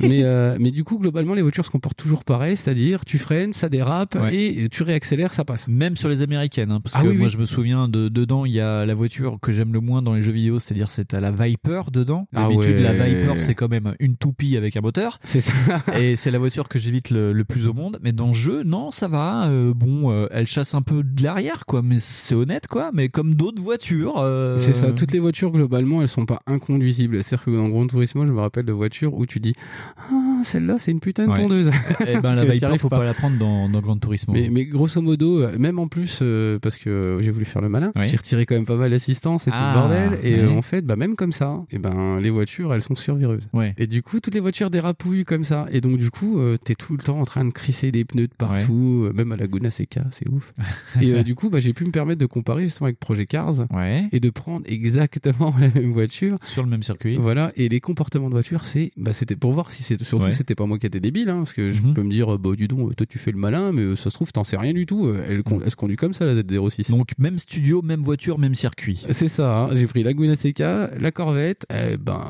Mais, 0.00 0.22
euh, 0.22 0.56
mais 0.60 0.70
du 0.70 0.84
coup, 0.84 0.98
globalement, 0.98 1.34
les 1.34 1.42
voitures 1.42 1.64
se 1.64 1.70
comportent 1.70 1.96
toujours 1.96 2.24
pareil, 2.24 2.56
c'est-à-dire 2.56 3.04
tu 3.04 3.18
freines, 3.18 3.52
ça 3.54 3.68
dérape 3.68 4.14
Ouais. 4.16 4.34
et 4.36 4.68
tu 4.68 4.82
réaccélères, 4.82 5.32
ça 5.32 5.44
passe. 5.44 5.68
Même 5.68 5.96
sur 5.96 6.08
les 6.08 6.22
américaines, 6.22 6.70
hein, 6.70 6.80
parce 6.82 6.94
Ah 6.96 7.02
que 7.02 7.08
oui, 7.08 7.16
moi 7.16 7.26
oui. 7.26 7.32
je 7.32 7.38
me 7.38 7.46
souviens 7.46 7.88
de 7.88 8.08
dedans 8.08 8.44
il 8.44 8.52
y 8.52 8.60
a 8.60 8.84
la 8.86 8.94
voiture 8.94 9.38
que 9.40 9.52
j'aime 9.52 9.72
le 9.72 9.80
moins 9.80 10.02
dans 10.02 10.14
les 10.14 10.22
jeux 10.22 10.32
vidéo, 10.32 10.58
c'est-à-dire 10.58 10.90
c'est 10.90 11.14
à 11.14 11.20
la 11.20 11.30
Viper 11.30 11.82
dedans. 11.92 12.26
Ah 12.34 12.42
D'habitude 12.48 12.78
la. 12.80 12.92
Viper 12.92 13.34
c'est 13.38 13.54
quand 13.54 13.68
même 13.68 13.94
une 14.00 14.16
toupie 14.16 14.56
avec 14.56 14.76
un 14.76 14.80
moteur. 14.80 15.18
C'est 15.24 15.40
ça. 15.40 15.52
et 15.98 16.16
c'est 16.16 16.30
la 16.30 16.38
voiture 16.38 16.68
que 16.68 16.78
j'évite 16.78 17.10
le, 17.10 17.32
le 17.32 17.44
plus 17.44 17.66
au 17.66 17.72
monde. 17.74 17.98
Mais 18.02 18.12
dans 18.12 18.28
le 18.28 18.34
jeu, 18.34 18.62
non, 18.64 18.90
ça 18.90 19.08
va. 19.08 19.46
euh, 19.48 19.72
bon, 19.74 20.10
euh, 20.10 20.26
elle 20.30 20.46
chasse 20.46 20.74
un 20.74 20.82
peu 20.82 21.02
de 21.02 21.22
l'arrière, 21.22 21.66
quoi. 21.66 21.82
Mais 21.82 21.96
c'est 21.98 22.34
honnête, 22.34 22.66
quoi. 22.66 22.90
Mais 22.92 23.08
comme 23.08 23.34
d'autres 23.34 23.62
voitures. 23.62 24.14
euh, 24.18 24.56
C'est 24.58 24.72
ça, 24.72 24.92
toutes 24.92 25.12
les 25.12 25.20
voitures 25.20 25.50
globalement 25.50 26.02
elles 26.02 26.08
sont 26.08 26.26
pas 26.26 26.40
inconduisibles. 26.46 27.22
C'est-à-dire 27.22 27.44
que 27.46 27.50
dans 27.50 27.68
Grand 27.68 27.86
Turismo, 27.86 28.26
je 28.26 28.32
me 28.32 28.40
rappelle 28.40 28.64
de 28.66 28.72
voitures 28.72 29.14
où 29.14 29.26
tu 29.26 29.38
dis 29.40 29.54
Ah, 29.98 30.40
celle-là 30.42 30.76
c'est 30.78 30.90
une 30.90 31.00
putain 31.00 31.26
de 31.26 31.30
Ouais. 31.30 31.36
tondeuse. 31.36 31.70
Eh 32.06 32.18
ben 32.18 32.34
la 32.36 32.44
Viper, 32.44 32.76
faut 32.78 32.88
pas. 32.88 33.04
la 33.04 33.14
prendre 33.14 33.36
dans, 33.38 33.43
dans 33.68 33.80
Gran 33.80 33.96
Turismo. 33.98 34.32
Mais, 34.34 34.48
mais 34.50 34.64
grosso 34.66 35.00
modo, 35.00 35.40
euh, 35.42 35.58
même 35.58 35.78
en 35.78 35.88
plus, 35.88 36.20
euh, 36.22 36.58
parce 36.58 36.76
que 36.78 37.18
j'ai 37.22 37.30
voulu 37.30 37.44
faire 37.44 37.62
le 37.62 37.68
malin, 37.68 37.92
Oui. 37.96 38.08
j'ai 38.08 38.16
retiré 38.16 38.46
quand 38.46 38.54
même 38.54 38.64
pas 38.66 38.76
mal 38.76 38.90
d'assistance 38.90 39.46
et 39.46 39.50
tout 39.50 39.56
Ah, 39.60 39.72
le 39.74 39.78
bordel. 39.80 40.18
Et 40.22 40.38
euh, 40.40 40.50
en 40.50 40.62
fait, 40.62 40.82
bah, 40.84 40.96
même 40.96 41.16
comme 41.16 41.32
ça, 41.32 41.64
et 41.70 41.78
ben, 41.78 42.20
les 42.20 42.30
voitures, 42.30 42.72
elles 42.74 42.82
sont 42.82 42.94
survireuses. 42.94 43.48
Ouais. 43.52 43.74
Et 43.78 43.86
du 43.86 44.02
coup, 44.02 44.20
toutes 44.20 44.34
les 44.34 44.40
voitures 44.40 44.70
dérapouillent 44.70 45.24
comme 45.24 45.44
ça. 45.44 45.66
Et 45.72 45.80
donc, 45.80 45.98
du 45.98 46.10
coup, 46.10 46.38
euh, 46.38 46.56
t'es 46.56 46.74
tout 46.74 46.96
le 46.96 47.02
temps 47.02 47.18
en 47.20 47.24
train 47.24 47.44
de 47.44 47.50
crisser 47.52 47.90
des 47.92 48.04
pneus 48.04 48.28
de 48.28 48.34
partout, 48.36 49.10
même 49.14 49.32
à 49.32 49.36
la 49.36 49.44
Laguna 49.44 49.70
Seca, 49.70 50.04
c'est 50.10 50.28
ouf. 50.28 50.52
et 51.00 51.12
euh, 51.12 51.22
du 51.22 51.34
coup, 51.34 51.50
bah, 51.50 51.60
j'ai 51.60 51.72
pu 51.72 51.84
me 51.84 51.90
permettre 51.90 52.20
de 52.20 52.26
comparer 52.26 52.62
justement 52.64 52.86
avec 52.86 52.98
Project 52.98 53.30
Cars 53.30 53.66
Ouais. 53.72 54.08
et 54.12 54.20
de 54.20 54.30
prendre 54.30 54.64
exactement 54.66 55.54
la 55.60 55.68
même 55.68 55.92
voiture. 55.92 56.38
Sur 56.42 56.62
le 56.62 56.68
même 56.70 56.82
circuit. 56.82 57.16
Voilà, 57.16 57.52
et 57.56 57.68
les 57.68 57.80
comportements 57.80 58.28
de 58.28 58.34
voiture, 58.34 58.64
c'est, 58.64 58.92
bah, 58.96 59.12
c'était 59.12 59.36
pour 59.36 59.52
voir 59.52 59.70
si 59.70 59.82
c'est, 59.82 60.02
surtout, 60.02 60.30
c'était 60.32 60.54
pas 60.54 60.66
moi 60.66 60.78
qui 60.78 60.86
étais 60.86 61.00
débile, 61.00 61.28
hein, 61.30 61.38
parce 61.38 61.52
que 61.52 61.72
je 61.72 61.80
Mhm. 61.82 61.94
peux 61.94 62.02
me 62.02 62.10
dire, 62.10 62.38
bah, 62.38 62.50
dis 62.56 62.68
donc, 62.68 62.94
toi, 62.96 63.06
tu 63.06 63.18
fais 63.24 63.32
le 63.32 63.38
malin, 63.38 63.72
mais 63.72 63.82
euh, 63.82 63.96
ça 63.96 64.10
se 64.10 64.14
trouve, 64.14 64.32
t'en 64.32 64.44
sais 64.44 64.56
rien 64.56 64.72
du 64.72 64.86
tout. 64.86 65.06
Euh, 65.06 65.24
Elle, 65.28 65.42
con- 65.42 65.60
elle 65.64 65.70
se 65.70 65.76
conduit 65.76 65.96
comme 65.96 66.14
ça, 66.14 66.24
la 66.26 66.34
Z06. 66.34 66.90
Donc 66.90 67.10
même 67.18 67.38
studio, 67.38 67.82
même 67.82 68.02
voiture, 68.02 68.38
même 68.38 68.54
circuit. 68.54 69.04
C'est 69.10 69.28
ça, 69.28 69.64
hein. 69.64 69.68
j'ai 69.74 69.86
pris 69.86 70.02
la 70.02 70.10
Laguna 70.10 70.36
Seca, 70.36 70.90
la 70.98 71.10
Corvette, 71.10 71.66
eh 71.70 71.96
ben, 71.96 72.20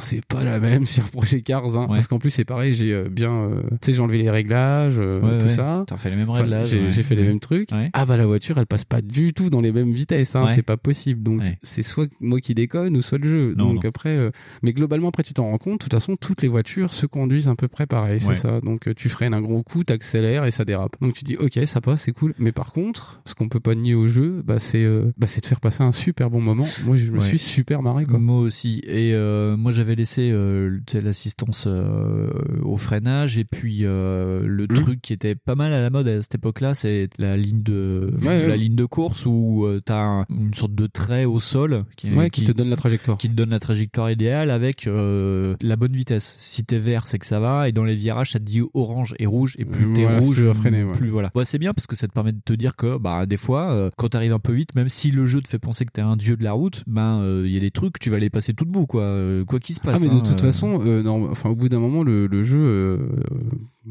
c'est 0.00 0.24
pas 0.24 0.44
la 0.44 0.58
même 0.58 0.84
sur 0.86 1.04
Project 1.04 1.46
Cars, 1.46 1.76
hein, 1.76 1.82
Ouais. 1.82 1.94
parce 1.96 2.06
qu'en 2.08 2.18
plus, 2.18 2.30
c'est 2.30 2.44
pareil, 2.44 2.72
j'ai 2.72 2.92
euh, 2.92 3.08
bien, 3.08 3.32
euh, 3.32 3.62
tu 3.70 3.76
sais, 3.86 3.92
j'ai 3.94 4.00
enlevé 4.00 4.18
les 4.18 4.30
réglages, 4.30 4.96
euh, 4.98 5.20
Ouais, 5.20 5.38
tout 5.38 5.44
ouais. 5.46 5.50
ça. 5.50 5.84
T'as 5.86 5.96
fait 5.96 6.10
les 6.10 6.16
mêmes 6.16 6.28
Enfin, 6.30 6.42
réglages. 6.42 6.68
j'ai, 6.68 7.02
fait 7.02 7.14
les 7.14 7.24
mêmes 7.24 7.40
trucs. 7.40 7.70
Ah 7.92 8.04
bah 8.06 8.16
la 8.16 8.26
voiture, 8.26 8.58
elle 8.58 8.66
passe 8.66 8.84
pas 8.84 9.00
du 9.02 9.32
tout 9.32 9.50
dans 9.50 9.60
les 9.60 9.72
mêmes 9.72 9.92
vitesses, 9.92 10.34
hein, 10.36 10.46
c'est 10.54 10.62
pas 10.62 10.76
possible. 10.76 11.22
Donc 11.22 11.40
c'est 11.62 11.82
soit 11.82 12.08
moi 12.20 12.40
qui 12.40 12.54
déconne 12.54 12.96
ou 12.96 13.02
soit 13.02 13.18
le 13.18 13.30
jeu. 13.30 13.54
Non, 13.56 13.72
Donc 13.74 13.84
non. 13.84 13.88
après, 13.88 14.16
euh, 14.16 14.30
mais 14.62 14.72
globalement 14.72 15.08
après 15.08 15.22
tu 15.22 15.32
t'en 15.34 15.44
rends 15.50 15.58
compte. 15.58 15.74
De 15.80 15.84
toute 15.84 15.92
façon, 15.92 16.16
toutes 16.16 16.42
les 16.42 16.48
voitures 16.48 16.92
se 16.92 17.06
conduisent 17.06 17.22
conduise 17.22 17.48
à 17.48 17.54
peu 17.54 17.68
près 17.68 17.86
pareil, 17.86 18.20
c'est 18.20 18.34
ça. 18.34 18.60
Donc 18.62 18.88
euh, 18.88 18.94
tu 18.94 19.08
freines 19.08 19.32
un 19.32 19.40
gros 19.40 19.62
coup, 19.62 19.84
t'accélères 19.84 20.31
et 20.46 20.50
ça 20.50 20.64
dérape. 20.64 20.96
Donc 21.00 21.14
tu 21.14 21.24
dis 21.24 21.36
ok, 21.36 21.58
ça 21.66 21.80
passe, 21.80 22.02
c'est 22.02 22.12
cool. 22.12 22.34
Mais 22.38 22.52
par 22.52 22.72
contre, 22.72 23.20
ce 23.26 23.34
qu'on 23.34 23.48
peut 23.48 23.60
pas 23.60 23.74
nier 23.74 23.94
au 23.94 24.08
jeu, 24.08 24.42
bah 24.44 24.58
c'est 24.58 24.82
euh, 24.84 25.12
bah, 25.18 25.26
c'est 25.26 25.40
de 25.42 25.46
faire 25.46 25.60
passer 25.60 25.82
un 25.82 25.92
super 25.92 26.30
bon 26.30 26.40
moment. 26.40 26.66
Moi, 26.84 26.96
je 26.96 27.10
me 27.10 27.18
Ouais. 27.18 27.24
suis 27.24 27.38
super 27.38 27.82
marré 27.82 28.04
quoi. 28.04 28.18
Moi 28.18 28.38
aussi. 28.40 28.80
Et 28.86 29.12
euh, 29.14 29.56
moi, 29.56 29.72
j'avais 29.72 29.94
laissé 29.94 30.30
euh, 30.32 30.78
l'assistance 30.94 31.66
au 32.62 32.76
freinage 32.76 33.38
et 33.38 33.44
puis 33.44 33.80
le 33.80 34.66
Mhm. 34.70 34.76
truc 34.76 35.02
qui 35.02 35.12
était 35.12 35.34
pas 35.34 35.54
mal 35.54 35.72
à 35.72 35.80
la 35.80 35.90
mode 35.90 36.08
à 36.08 36.22
cette 36.22 36.34
époque-là, 36.36 36.74
c'est 36.74 37.08
la 37.18 37.36
ligne 37.36 37.62
de 37.62 38.12
Ouais, 38.22 38.26
ouais. 38.28 38.48
la 38.48 38.56
ligne 38.56 38.74
de 38.76 38.84
course 38.84 39.26
où 39.26 39.66
t'as 39.84 40.00
un- 40.02 40.26
une 40.30 40.54
sorte 40.54 40.74
de 40.74 40.86
trait 40.86 41.24
au 41.24 41.40
sol 41.40 41.84
qui, 41.96 42.08
te 42.08 42.52
donne 42.52 42.68
la 42.70 42.76
trajectoire. 42.76 43.18
qui 43.18 43.28
te 43.28 43.34
donne 43.34 43.50
la 43.50 43.58
trajectoire 43.60 44.10
idéale 44.10 44.50
avec 44.50 44.86
la 44.86 45.76
bonne 45.76 45.92
vitesse. 45.94 46.34
Si 46.38 46.64
t'es 46.64 46.78
vert, 46.78 47.06
c'est 47.06 47.18
que 47.18 47.26
ça 47.26 47.40
va, 47.40 47.68
et 47.68 47.72
dans 47.72 47.84
les 47.84 47.96
virages, 47.96 48.32
ça 48.32 48.38
te 48.38 48.44
dit 48.44 48.62
orange 48.74 49.14
et 49.18 49.26
rouge, 49.26 49.54
et 49.58 49.64
plus 49.64 49.92
t'es 49.92 50.06
rouge, 50.22 50.52
freiner, 50.52 50.84
ouais. 50.84 50.92
plus 50.96 51.10
voilà. 51.10 51.30
Ouais, 51.34 51.44
c'est 51.44 51.58
bien 51.58 51.72
parce 51.74 51.86
que 51.86 51.96
ça 51.96 52.06
te 52.08 52.12
permet 52.12 52.32
de 52.32 52.40
te 52.44 52.52
dire 52.52 52.76
que 52.76 52.98
bah 52.98 53.26
des 53.26 53.36
fois, 53.36 53.72
euh, 53.72 53.90
quand 53.96 54.08
t'arrives 54.10 54.32
un 54.32 54.38
peu 54.38 54.52
vite, 54.52 54.74
même 54.74 54.88
si 54.88 55.10
le 55.10 55.26
jeu 55.26 55.40
te 55.40 55.48
fait 55.48 55.58
penser 55.58 55.84
que 55.84 55.92
t'es 55.92 56.00
un 56.02 56.16
dieu 56.16 56.36
de 56.36 56.44
la 56.44 56.52
route, 56.52 56.82
ben 56.86 57.24
il 57.44 57.50
y 57.50 57.56
a 57.56 57.60
des 57.60 57.70
trucs, 57.70 57.98
tu 57.98 58.10
vas 58.10 58.18
les 58.18 58.30
passer 58.30 58.54
tout 58.54 58.64
debout, 58.64 58.86
quoi, 58.86 59.02
euh, 59.02 59.44
quoi 59.44 59.58
qu'il 59.60 59.74
se 59.74 59.80
passe. 59.80 59.96
Ah 59.96 60.00
mais 60.02 60.08
de 60.08 60.14
hein, 60.14 60.22
toute 60.24 60.40
euh. 60.42 60.46
façon, 60.46 60.80
euh, 60.86 61.02
non, 61.02 61.30
enfin 61.30 61.50
au 61.50 61.56
bout 61.56 61.68
d'un 61.68 61.78
moment 61.80 62.02
le, 62.02 62.26
le 62.26 62.42
jeu, 62.42 62.58
euh, 62.60 62.98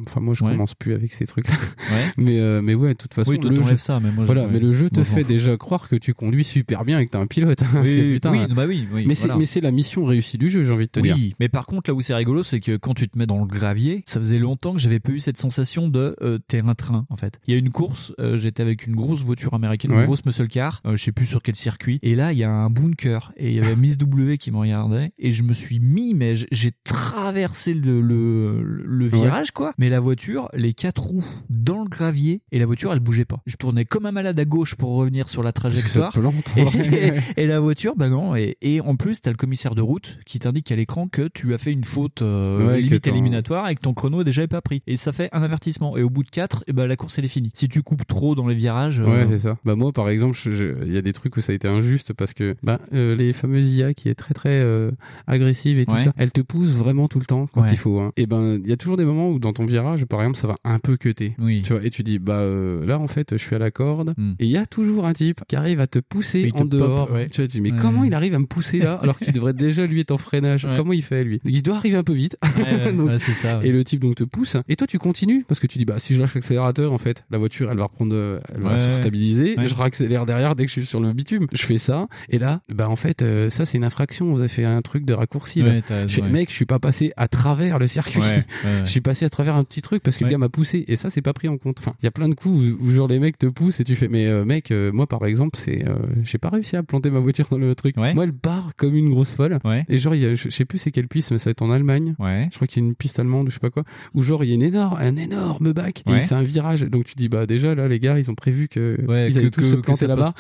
enfin 0.08 0.20
moi 0.20 0.34
je 0.34 0.44
Ouais. 0.44 0.52
commence 0.52 0.74
plus 0.74 0.94
avec 0.94 1.14
ces 1.14 1.26
trucs-là. 1.26 1.54
Ouais. 1.92 2.12
Mais 2.18 2.40
euh, 2.40 2.62
mais 2.64 2.74
ouais, 2.76 2.90
de 2.90 2.98
toute 2.98 3.14
façon 3.14 3.32
Oui, 3.32 3.40
toi, 3.40 3.52
le 3.52 3.62
jeu, 3.62 3.78
ça, 3.78 4.00
mais 4.00 4.12
moi, 4.12 4.24
je- 4.26 4.32
voilà, 4.32 4.48
mais 4.48 4.60
le 4.60 4.74
jeu 4.74 4.90
te 4.90 5.04
fait 5.04 5.24
déjà 5.24 5.56
croire 5.58 5.88
que 5.88 5.96
tu 5.96 6.14
conduis 6.14 6.44
super 6.44 6.84
bien 6.86 7.00
et 7.00 7.06
que 7.06 7.12
t'es 7.12 7.18
un 7.18 7.28
pilote. 7.28 7.62
hein, 7.64 7.68
parce 7.74 7.90
que, 7.90 7.96
Oui, 8.02 8.14
putain, 8.14 8.32
oui, 8.32 8.40
bah 8.56 8.66
oui, 8.68 8.88
oui, 8.92 9.06
mais 9.08 9.16
c'est 9.16 9.28
voilà. 9.28 9.38
mais 9.40 9.46
c'est 9.46 9.62
la 9.62 9.72
mission 9.72 10.06
réussie 10.06 10.38
du 10.38 10.50
jeu, 10.50 10.64
j'ai 10.64 10.72
envie 10.74 10.86
de 10.88 10.92
te 10.92 11.00
oui, 11.00 11.14
dire. 11.14 11.36
mais 11.40 11.50
par 11.50 11.66
contre, 11.66 11.90
là 11.90 11.94
où 11.94 12.02
c'est 12.02 12.14
rigolo, 12.16 12.44
c'est 12.44 12.60
que 12.60 12.76
quand 12.78 12.94
tu 12.94 13.08
te 13.10 13.18
mets 13.18 13.26
dans 13.28 13.40
le 13.40 13.46
gravier, 13.46 14.02
ça 14.06 14.20
faisait 14.20 14.40
longtemps 14.40 14.74
que 14.74 14.80
j'avais 14.80 15.00
pas 15.00 15.12
eu 15.12 15.20
cette 15.20 15.38
sensation 15.38 15.88
de 15.90 16.16
euh, 16.22 16.38
t'es 16.48 16.62
un 16.62 16.74
train, 16.76 17.06
en 17.10 17.18
fait. 17.18 17.40
Il 17.48 17.54
y 17.54 17.56
a 17.56 17.60
une 17.60 17.72
course, 17.72 18.14
euh, 18.20 18.38
j'étais 18.38 18.62
avec 18.64 18.88
une 18.88 18.96
grosse 18.96 19.24
voiture 19.24 19.54
américaine, 19.54 19.92
Ouais. 19.92 20.00
une 20.02 20.06
grosse 20.06 20.26
muscle 20.26 20.48
car, 20.48 20.82
euh, 20.86 20.96
je 20.96 21.04
sais 21.04 21.12
plus 21.12 21.26
sur 21.26 21.42
quel 21.42 21.56
circuit, 21.56 22.00
et 22.04 22.16
là, 22.16 22.32
il 22.32 22.38
y 22.38 22.44
a 22.44 22.52
un 22.52 22.70
bunker, 22.70 23.34
et 23.38 23.50
il 23.50 23.56
y 23.56 23.60
avait 23.60 23.76
Miss 23.76 23.98
W 23.98 24.38
qui 24.38 24.52
me 24.52 24.58
regardait, 24.58 25.12
et 25.18 25.32
je 25.32 25.44
me 25.44 25.54
suis 25.54 25.80
mis, 25.80 26.14
mais 26.14 26.36
j'ai 26.36 26.72
traversé 26.84 27.74
le, 27.74 28.02
le, 28.02 28.62
le 28.64 29.06
Ouais. 29.06 29.10
virage, 29.24 29.52
quoi, 29.52 29.74
mais 29.78 29.90
la 29.90 30.00
voiture, 30.00 30.48
les 30.54 30.74
quatre 30.74 31.02
roues 31.02 31.26
dans 31.50 31.80
le 31.84 31.90
gravier, 31.90 32.42
et 32.52 32.60
la 32.60 32.66
voiture, 32.66 32.94
elle 32.94 33.00
bougeait 33.00 33.26
pas. 33.26 33.42
Je 33.46 33.56
tournais 33.58 33.86
comme 33.86 34.06
un 34.06 34.12
malade 34.12 34.40
à 34.40 34.46
gauche 34.46 34.76
pour 34.76 34.92
revenir 34.96 35.28
sur 35.30 35.44
la 35.44 35.52
trajectoire. 35.52 36.14
Et, 37.38 37.46
la 37.48 37.60
voiture, 37.60 37.96
bah 37.96 38.10
non. 38.10 38.36
Et, 38.36 38.58
et 38.62 38.82
en 38.82 38.96
plus, 38.96 39.22
t'as 39.22 39.32
le 39.32 39.38
commissaire 39.38 39.76
de 39.76 39.82
route 39.82 40.18
qui 40.26 40.40
t'indique 40.40 40.72
à 40.72 40.76
l'écran 40.76 41.08
que 41.08 41.28
tu 41.34 41.54
as 41.54 41.58
fait 41.58 41.72
une 41.72 41.84
faute 41.84 42.22
euh, 42.22 42.68
Ouais, 42.68 42.82
limite 42.82 43.08
éliminatoire 43.08 43.70
et 43.70 43.76
que 43.76 43.82
ton 43.82 43.94
chrono 43.94 44.22
est 44.22 44.26
déjà 44.26 44.48
pas 44.48 44.62
pris. 44.62 44.82
Et 44.88 44.98
ça 44.98 45.12
fait 45.12 45.30
un 45.32 45.42
avertissement. 45.44 45.98
Et 45.98 46.04
au 46.04 46.10
bout 46.12 46.24
de 46.24 46.30
4 46.30 46.64
et 46.68 46.74
ben 46.74 46.86
la 46.86 46.96
course 46.96 47.18
elle 47.18 47.26
est 47.26 47.30
finie. 47.30 47.52
Si 47.54 47.68
tu 47.68 47.82
coupes 47.82 48.06
trop 48.06 48.36
dans 48.36 48.48
les 48.48 48.56
virages, 48.56 49.00
euh, 49.00 49.06
Ouais, 49.06 49.26
c'est 49.30 49.40
ça. 49.40 49.58
Bah 49.66 49.76
moi, 49.76 49.92
par 49.92 50.10
exemple, 50.10 50.38
il 50.46 50.92
y 50.94 50.98
a 50.98 51.02
des 51.02 51.14
trucs 51.14 51.36
où 51.38 51.42
ça 51.42 51.52
a 51.52 51.56
été 51.56 51.68
injuste 51.68 52.14
parce 52.14 52.34
que 52.34 52.56
bah, 52.64 52.80
euh, 52.94 53.16
les 53.16 53.34
fameuses 53.34 53.74
IA 53.76 53.94
qui 53.94 54.10
est 54.10 54.16
très 54.16 54.34
très 54.34 54.50
euh, 54.62 54.92
agressive 55.28 55.80
et 55.80 55.86
tout 55.86 55.94
Ouais. 55.94 56.04
ça, 56.06 56.14
elle 56.18 56.32
te 56.32 56.42
pousse 56.42 56.70
vraiment 56.72 57.08
tout 57.08 57.20
le 57.20 57.26
temps 57.26 57.48
quand 57.48 57.62
Ouais. 57.64 57.68
il 57.72 57.78
faut. 57.78 58.00
Hein. 58.00 58.12
Et 58.18 58.26
ben, 58.28 58.60
il 58.64 58.70
y 58.70 58.74
a 58.74 58.78
toujours 58.78 58.98
des 58.98 59.06
moments 59.06 59.30
où 59.30 59.40
dans 59.40 59.54
ton 59.54 59.66
virage, 59.66 60.06
par 60.06 60.22
exemple, 60.22 60.38
ça 60.38 60.48
va 60.48 60.56
un 60.64 60.80
peu 60.80 60.98
cuter. 60.98 61.36
Oui. 61.40 61.62
Tu 61.64 61.74
vois, 61.74 61.84
et 61.84 61.90
tu 61.90 62.04
dis 62.04 62.20
bah 62.20 62.40
euh, 62.40 62.86
là 62.86 63.00
en 63.00 63.08
fait, 63.08 63.30
je 63.38 63.44
suis 63.44 63.56
à 63.56 63.60
la 63.60 63.72
corde 63.72 64.14
Hmm. 64.18 64.34
et 64.40 64.46
il 64.46 64.52
y 64.52 64.58
a 64.58 64.66
toujours 64.66 65.06
un 65.06 65.14
type 65.14 65.42
qui 65.48 65.56
arrive 65.56 65.80
à 65.80 65.88
te 65.88 66.00
pousser 66.00 66.52
te 66.52 66.58
en 66.58 66.66
dehors. 66.66 67.08
pop, 67.08 67.16
ouais. 67.16 67.30
Tu 67.30 67.42
vois, 67.42 67.48
tu 67.48 67.54
dis 67.54 67.62
mais 67.62 67.72
comment 67.72 68.04
il 68.04 68.14
arrive 68.14 68.34
à 68.34 68.40
me 68.40 68.46
pousser 68.46 68.80
là 68.80 68.96
alors 69.02 69.18
qu'il 69.18 69.32
devrait 69.34 69.54
déjà 69.54 69.86
lui 69.86 70.00
être 70.02 70.12
en 70.12 70.18
freinage? 70.18 70.66
Ouais. 70.66 70.74
Comment 70.76 70.94
il 70.94 71.02
fait 71.04 71.24
lui? 71.24 71.40
Il 71.46 71.62
doit 71.64 71.76
arriver 71.76 71.96
un 71.96 72.04
peu 72.04 72.14
vite. 72.14 72.38
Ouais, 72.58 72.64
ouais, 72.64 72.94
Donc- 72.94 73.08
ouais, 73.10 73.20
c'est 73.20 73.34
ça. 73.34 73.60
ouais. 73.60 73.68
et 73.68 73.72
le 73.72 73.84
type 73.84 74.02
donc 74.02 74.16
te 74.16 74.24
pousse 74.24 74.58
et 74.68 74.76
toi 74.76 74.88
tu 74.88 75.00
continues 75.00 75.46
parce 75.48 75.60
que 75.60 75.68
tu 75.68 75.78
dis 75.78 75.86
bah 75.86 76.00
si 76.02 76.14
je 76.16 76.20
lâche 76.22 76.36
l'accélérateur 76.36 76.92
en 76.94 76.98
fait 76.98 77.24
la 77.32 77.38
voiture 77.38 77.72
elle 77.72 77.78
va 77.78 77.84
reprendre 77.86 78.40
elle 78.54 78.62
va 78.62 78.72
Ouais, 78.72 78.78
se 78.78 78.94
stabiliser. 78.96 79.56
Ouais. 79.58 79.68
je 79.68 79.76
réaccélère 79.76 80.26
derrière 80.26 80.56
dès 80.56 80.64
que 80.66 80.70
je 80.70 80.74
suis 80.80 80.86
sur 80.86 81.00
le 81.00 81.14
bitume. 81.14 81.48
Je 81.52 81.64
fais 81.66 81.78
ça 81.78 82.08
et 82.30 82.40
là 82.40 82.62
bah 82.70 82.90
en 82.90 82.96
fait 82.96 83.22
euh, 83.22 83.50
ça 83.50 83.66
c'est 83.66 83.78
une 83.78 83.84
infraction. 83.84 84.32
Vous 84.34 84.40
avez 84.40 84.48
fait 84.48 84.66
un 84.66 84.82
truc 84.82 85.06
de 85.06 85.14
raccourci. 85.14 85.62
Ouais, 85.64 85.82
je 86.08 86.16
fais, 86.22 86.22
mec 86.30 86.50
je 86.50 86.56
suis 86.56 86.66
pas 86.66 86.80
passé 86.80 87.12
à 87.18 87.28
travers 87.28 87.80
le 87.80 87.88
circuit. 87.88 88.22
Je 88.84 88.90
suis 88.90 89.02
passé 89.02 89.26
à 89.26 89.30
travers 89.30 89.56
un 89.56 89.64
petit 89.64 89.82
truc 89.82 90.02
parce 90.04 90.18
que 90.18 90.24
le 90.24 90.30
gars 90.30 90.38
m'a 90.38 90.50
poussé. 90.50 90.86
Et 90.88 90.96
ça 90.96 91.10
c'est 91.10 91.22
pas 91.22 91.34
pris 91.34 91.48
en 91.48 91.58
compte. 91.58 91.78
Enfin 91.80 91.94
il 92.02 92.06
y 92.06 92.08
a 92.08 92.12
plein 92.12 92.30
de 92.30 92.34
coups 92.36 92.62
où, 92.80 92.86
où 92.86 92.92
genre 92.92 93.08
les 93.08 93.20
mecs 93.20 93.38
te 93.38 93.46
poussent 93.48 93.80
et 93.80 93.84
tu 93.84 93.96
fais 93.96 94.08
mais 94.08 94.28
euh, 94.28 94.46
mec 94.46 94.72
euh, 94.72 94.92
moi 94.92 95.08
par 95.08 95.26
exemple 95.26 95.58
c'est 95.60 95.86
j'ai 96.24 96.38
pas 96.38 96.50
réussi 96.50 96.76
à 96.76 96.84
planter 96.84 97.10
ma 97.10 97.20
voiture 97.20 97.48
dans 97.50 97.58
le 97.58 97.74
truc. 97.76 97.96
Moi 97.98 98.24
elle 98.24 98.34
part 98.34 98.61
comme 98.76 98.96
une 98.96 99.10
grosse 99.10 99.36
folle. 99.36 99.60
Ouais. 99.64 99.86
et 99.90 99.98
genre 99.98 100.16
il 100.16 100.22
y 100.22 100.26
a, 100.26 100.36
je, 100.36 100.44
je 100.44 100.50
sais 100.50 100.66
plus 100.66 100.78
c'est 100.78 100.92
quelle 100.92 101.08
piste 101.08 101.32
mais 101.32 101.38
ça 101.40 101.46
va 101.46 101.52
être 101.52 101.62
en 101.62 101.72
Allemagne. 101.72 102.16
Ouais. 102.20 102.48
je 102.52 102.56
crois 102.56 102.68
qu'il 102.68 102.82
y 102.82 102.86
a 102.86 102.88
une 102.88 102.96
piste 102.96 103.20
allemande 103.20 103.48
ou 103.48 103.50
je 103.50 103.56
sais 103.56 103.60
pas 103.60 103.70
quoi. 103.70 103.84
Où 104.14 104.22
genre 104.22 104.44
il 104.44 104.50
y 104.50 104.52
a 104.52 104.56
une 104.56 104.64
énorme 104.64 104.98
un 105.00 105.16
énorme 105.16 105.74
bac. 105.74 106.04
Ouais. 106.08 106.18
et 106.18 106.22
c'est 106.22 106.36
un 106.36 106.44
virage. 106.44 106.82
Donc 106.84 107.06
tu 107.06 107.16
dis 107.16 107.30
bah 107.30 107.46
déjà 107.46 107.76
là 107.76 107.88
les 107.88 108.00
gars 108.00 108.20
ils 108.20 108.30
ont 108.30 108.36
prévu 108.36 108.68
que 108.68 108.98
ils 109.28 109.38
allaient 109.38 109.52
tous 109.52 109.64
se 109.70 109.76
planter 109.76 110.08
là-bas. 110.08 110.34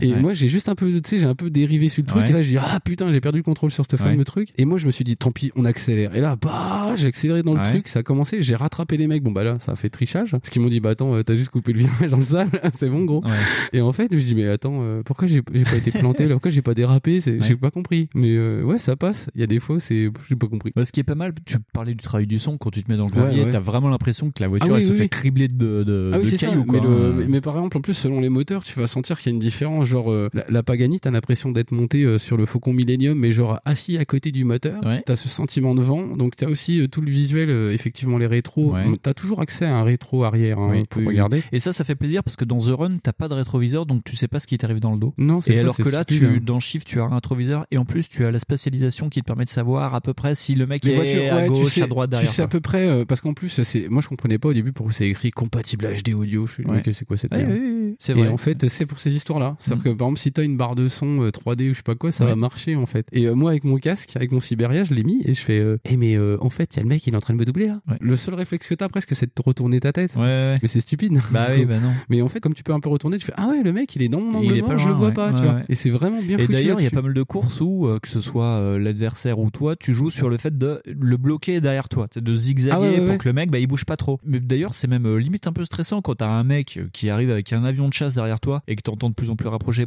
et 0.00 0.14
moi 0.16 0.32
j'ai 0.34 0.48
juste 0.48 0.68
un 0.68 0.74
peu 0.74 0.90
tu 0.92 1.00
sais 1.04 1.18
j'ai 1.18 1.26
un 1.26 1.34
peu 1.34 1.50
dérivé 1.50 1.88
sur 1.88 2.02
le 2.02 2.08
truc. 2.08 2.28
Et 2.28 2.32
là 2.32 2.42
je 2.42 2.48
dis 2.50 2.58
ah 2.58 2.78
putain 2.84 3.10
j'ai 3.12 3.20
perdu 3.20 3.38
le 3.38 3.44
contrôle 3.44 3.70
sur 3.70 3.84
ce 3.90 3.96
fameux 3.96 4.24
truc. 4.24 4.50
Et 4.58 4.64
moi 4.64 4.78
je 4.78 4.86
me 4.86 4.90
suis 4.90 5.04
dit 5.04 5.16
tant 5.16 5.30
pis 5.32 5.52
on 5.56 5.64
accélère. 5.64 6.14
Et 6.14 6.20
là 6.20 6.36
bah 6.40 6.83
j'ai 6.96 7.06
accéléré 7.06 7.42
dans 7.42 7.54
le 7.54 7.60
Ouais. 7.60 7.70
truc 7.70 7.88
ça 7.88 8.00
a 8.00 8.02
commencé 8.02 8.42
j'ai 8.42 8.54
rattrapé 8.56 8.96
les 8.96 9.06
mecs 9.06 9.22
bon 9.22 9.30
bah 9.32 9.44
là 9.44 9.58
ça 9.60 9.72
a 9.72 9.76
fait 9.76 9.88
trichage 9.90 10.32
parce 10.32 10.50
qu'ils 10.50 10.60
m'ont 10.60 10.68
dit 10.68 10.80
bah 10.80 10.90
attends 10.90 11.14
euh, 11.14 11.22
t'as 11.22 11.34
juste 11.34 11.50
coupé 11.50 11.72
le 11.72 11.78
virage 11.80 12.10
dans 12.10 12.16
le 12.18 12.24
sable 12.24 12.60
c'est 12.74 12.88
bon 12.90 13.04
gros 13.04 13.22
Ouais. 13.24 13.30
et 13.72 13.80
en 13.80 13.92
fait 13.92 14.08
je 14.10 14.24
dis 14.24 14.34
mais 14.34 14.48
attends 14.48 14.78
euh, 14.82 15.02
pourquoi 15.04 15.26
j'ai 15.28 15.42
pas 15.42 15.76
été 15.76 15.90
planté 15.92 16.26
pourquoi 16.28 16.50
j'ai 16.50 16.62
pas 16.62 16.74
dérapé? 16.74 17.20
Ouais. 17.26 17.38
j'ai 17.40 17.56
pas 17.56 17.70
compris 17.70 18.08
mais 18.14 18.32
euh, 18.36 18.62
ouais 18.62 18.78
ça 18.78 18.96
passe 18.96 19.28
il 19.34 19.40
y 19.40 19.44
a 19.44 19.46
des 19.46 19.60
fois 19.60 19.78
c'est 19.80 20.10
j'ai 20.28 20.36
pas 20.36 20.46
compris 20.48 20.72
Bah, 20.74 20.84
ce 20.84 20.92
qui 20.92 21.00
est 21.00 21.04
pas 21.04 21.14
mal, 21.14 21.32
tu 21.46 21.56
parlais 21.72 21.92
du 21.94 22.02
travail 22.02 22.26
du 22.26 22.38
son, 22.38 22.58
quand 22.58 22.70
tu 22.70 22.82
te 22.82 22.90
mets 22.90 22.96
dans 22.98 23.06
le 23.06 23.12
ouais. 23.44 23.50
t'as 23.50 23.58
vraiment 23.60 23.88
l'impression 23.88 24.30
que 24.30 24.42
la 24.42 24.48
voiture 24.48 24.68
Ah 24.70 24.74
oui, 24.74 24.80
elle 24.80 24.86
se 24.86 24.92
oui, 24.92 24.98
fait 24.98 25.08
cribler 25.08 25.48
de, 25.48 25.82
de, 25.84 26.10
Ah 26.12 26.18
oui, 26.18 26.30
de 26.30 26.36
cailloux. 26.36 26.64
Mais, 26.70 26.78
quoi. 26.78 26.88
le- 26.88 26.94
Euh, 26.94 27.12
mais, 27.14 27.26
mais 27.28 27.40
par 27.40 27.54
exemple, 27.56 27.76
en 27.76 27.80
plus, 27.80 27.94
selon 27.94 28.20
les 28.20 28.28
moteurs, 28.28 28.62
tu 28.64 28.78
vas 28.78 28.86
sentir 28.86 29.18
qu'il 29.18 29.30
y 29.30 29.32
a 29.32 29.34
une 29.34 29.40
différence. 29.40 29.86
Genre, 29.86 30.10
euh, 30.10 30.28
la, 30.34 30.44
la 30.48 30.62
Pagani, 30.62 31.00
t'as 31.00 31.10
l'impression 31.10 31.50
d'être 31.52 31.72
monté 31.72 32.02
euh, 32.04 32.18
sur 32.18 32.36
le 32.36 32.46
Faucon 32.46 32.72
Millennium, 32.72 33.18
mais 33.18 33.30
genre 33.30 33.60
assis 33.64 33.98
à 33.98 34.04
côté 34.04 34.32
du 34.32 34.44
moteur. 34.44 34.82
T'as 35.06 35.16
ce 35.16 35.28
sentiment 35.28 35.74
de 35.74 35.82
vent. 35.82 36.16
Donc, 36.16 36.36
t'as 36.36 36.48
aussi 36.48 36.83
euh, 36.84 36.88
tout 36.88 37.00
le 37.00 37.10
visuel, 37.10 37.50
euh, 37.50 37.72
effectivement, 37.72 38.18
les 38.18 38.26
rétros. 38.26 38.72
Ouais. 38.74 38.84
T'as 39.02 39.14
toujours 39.14 39.40
accès 39.40 39.64
à 39.64 39.76
un 39.76 39.82
rétro 39.84 40.24
arrière 40.24 40.58
hein, 40.58 40.68
Oui, 40.72 40.84
pour 40.88 41.00
oui, 41.00 41.06
oui. 41.08 41.12
regarder. 41.14 41.42
Et 41.52 41.58
ça, 41.58 41.72
ça 41.72 41.84
fait 41.84 41.94
plaisir 41.94 42.22
parce 42.22 42.36
que 42.36 42.44
dans 42.44 42.60
The 42.60 42.70
Run, 42.76 42.98
t'as 43.02 43.12
pas 43.12 43.28
de 43.28 43.34
rétroviseur, 43.34 43.86
donc 43.86 44.02
tu 44.04 44.16
sais 44.16 44.28
pas 44.28 44.38
ce 44.38 44.46
qui 44.46 44.56
t'arrive 44.58 44.80
dans 44.80 44.92
le 44.92 44.98
dos. 44.98 45.14
Non, 45.18 45.40
c'est 45.40 45.52
Et 45.52 45.54
ça, 45.54 45.60
alors 45.62 45.76
que 45.76 45.88
là, 45.88 46.04
tu, 46.04 46.26
hein. 46.26 46.38
dans 46.42 46.60
Shift, 46.60 46.86
tu 46.86 47.00
as 47.00 47.04
un 47.04 47.14
rétroviseur 47.14 47.66
et 47.70 47.78
en 47.78 47.84
plus, 47.84 48.08
tu 48.08 48.24
as 48.24 48.30
la 48.30 48.38
spatialisation 48.38 49.08
qui 49.08 49.20
te 49.20 49.24
permet 49.26 49.44
de 49.44 49.48
savoir 49.50 49.94
à 49.94 50.00
peu 50.00 50.14
près 50.14 50.34
si 50.34 50.54
le 50.54 50.66
mec 50.66 50.84
Les 50.84 50.92
est 50.92 50.94
voitures, 50.94 51.32
à 51.32 51.36
ouais, 51.36 51.48
gauche, 51.48 51.64
tu 51.66 51.70
sais, 51.72 51.82
à 51.82 51.86
droite, 51.86 52.10
tu 52.10 52.16
derrière. 52.16 52.30
sais 52.30 52.42
à 52.42 52.48
peu 52.48 52.60
près, 52.60 52.88
euh, 52.88 53.04
parce 53.04 53.20
qu'en 53.20 53.34
plus, 53.34 53.62
c'est, 53.62 53.88
moi 53.88 54.00
je 54.02 54.08
comprenais 54.08 54.38
pas 54.38 54.48
au 54.48 54.54
début 54.54 54.72
pourquoi 54.72 54.92
c'est 54.92 55.08
écrit 55.08 55.30
compatible 55.30 55.86
HD 55.86 56.14
audio. 56.14 56.46
Je 56.46 56.52
suis 56.52 56.64
dit, 56.64 56.70
Ouais. 56.70 56.82
c'est 56.92 57.04
quoi 57.04 57.16
cette 57.16 57.32
Ouais, 57.32 57.44
merde 57.44 57.52
c'est 57.98 58.12
Et 58.12 58.14
vrai. 58.16 58.28
en 58.28 58.36
fait, 58.36 58.68
c'est 58.68 58.86
pour 58.86 58.98
ces 58.98 59.14
histoires-là. 59.14 59.56
C'est-à-dire 59.58 59.84
Mhm. 59.86 59.92
que 59.92 59.98
par 59.98 60.06
exemple, 60.08 60.18
si 60.20 60.32
t'as 60.32 60.44
une 60.44 60.56
barre 60.56 60.74
de 60.74 60.88
son 60.88 61.22
euh, 61.22 61.30
3D 61.30 61.70
ou 61.70 61.72
je 61.72 61.78
sais 61.78 61.82
pas 61.82 61.94
quoi, 61.94 62.12
ça 62.12 62.24
Ouais. 62.24 62.30
va 62.30 62.36
marcher 62.36 62.76
en 62.76 62.86
fait. 62.86 63.06
Et 63.12 63.26
euh, 63.26 63.34
moi, 63.34 63.50
avec 63.50 63.64
mon 63.64 63.76
casque, 63.78 64.16
avec 64.16 64.32
mon 64.32 64.40
Siberia, 64.40 64.84
je 64.84 64.94
l'ai 64.94 65.04
mis 65.04 65.22
et 65.24 65.34
je 65.34 65.40
fais, 65.40 65.58
euh, 65.58 65.78
eh 65.84 65.96
mais 65.96 66.16
euh, 66.16 66.36
en 66.40 66.50
fait, 66.50 66.74
il 66.74 66.76
y 66.78 66.80
a 66.80 66.82
le 66.82 66.88
mec, 66.88 67.06
il 67.06 67.14
est 67.14 67.16
en 67.16 67.20
train 67.20 67.34
de 67.34 67.38
me 67.38 67.44
doubler 67.44 67.66
là. 67.68 67.80
Ouais. 67.88 67.96
Le 68.00 68.16
seul 68.16 68.34
réflexe 68.34 68.66
que 68.66 68.74
t'as 68.74 68.88
presque, 68.88 69.14
c'est 69.14 69.26
de 69.26 69.32
te 69.32 69.42
retourner 69.42 69.80
ta 69.80 69.92
tête. 69.92 70.14
Ouais, 70.16 70.22
ouais. 70.22 70.58
Mais 70.62 70.68
c'est 70.68 70.80
stupide. 70.80 71.18
Bah 71.30 71.48
oui, 71.56 71.64
bah 71.64 71.80
non. 71.80 71.92
Mais 72.08 72.22
en 72.22 72.28
fait, 72.28 72.40
comme 72.40 72.54
tu 72.54 72.62
peux 72.62 72.72
un 72.72 72.80
peu 72.80 72.88
retourner, 72.88 73.18
tu 73.18 73.26
fais, 73.26 73.32
ah 73.36 73.48
ouais, 73.48 73.62
le 73.62 73.72
mec, 73.72 73.94
il 73.96 74.02
est 74.02 74.08
dans 74.08 74.20
mon 74.20 74.38
angle 74.38 74.60
mort, 74.60 74.76
je 74.78 74.88
le 74.88 74.94
vois 74.94 75.10
pas, 75.12 75.32
tu 75.32 75.42
vois. 75.42 75.60
Et 75.68 75.74
c'est 75.74 75.90
vraiment 75.90 76.22
bien 76.22 76.38
Et 76.38 76.42
foutu 76.42 76.52
d'ailleurs, 76.52 76.80
il 76.80 76.84
y 76.84 76.88
a 76.88 76.90
pas 76.90 77.02
mal 77.02 77.14
de 77.14 77.22
courses 77.22 77.60
où, 77.60 77.86
euh, 77.86 77.98
que 78.00 78.08
ce 78.08 78.20
soit 78.20 78.44
euh, 78.58 78.78
l'adversaire 78.78 79.38
ou 79.38 79.50
toi, 79.50 79.76
tu 79.76 79.92
joues 79.92 80.10
sur 80.10 80.28
le 80.28 80.36
fait 80.38 80.56
de 80.56 80.80
le 80.86 81.16
bloquer 81.16 81.60
derrière 81.60 81.88
toi, 81.88 82.08
de 82.14 82.36
zigzaguer 82.36 82.96
Ah 83.02 83.06
pour 83.06 83.18
que 83.18 83.28
le 83.28 83.32
mec 83.32 83.50
bah, 83.50 83.58
il 83.58 83.66
bouge 83.66 83.84
pas 83.84 83.96
trop. 83.96 84.18
Mais 84.24 84.40
d'ailleurs, 84.40 84.74
c'est 84.74 84.88
même 84.88 85.06
euh, 85.06 85.16
limite 85.18 85.46
un 85.46 85.52
peu 85.52 85.64
stressant 85.64 86.00
quand 86.02 86.14
t'as 86.16 86.28
un 86.28 86.44
mec 86.44 86.76
euh, 86.76 86.88
qui 86.92 87.10
arrive 87.10 87.30
avec 87.30 87.52
un 87.52 87.64
avion 87.64 87.83
de 87.88 87.94
chasse 87.94 88.14
derrière 88.14 88.40
toi 88.40 88.62
et 88.68 88.76
que 88.76 88.82
t'entends 88.82 89.10
de 89.10 89.14
plus 89.14 89.30
en 89.30 89.36
plus 89.36 89.48
rapprocher. 89.48 89.86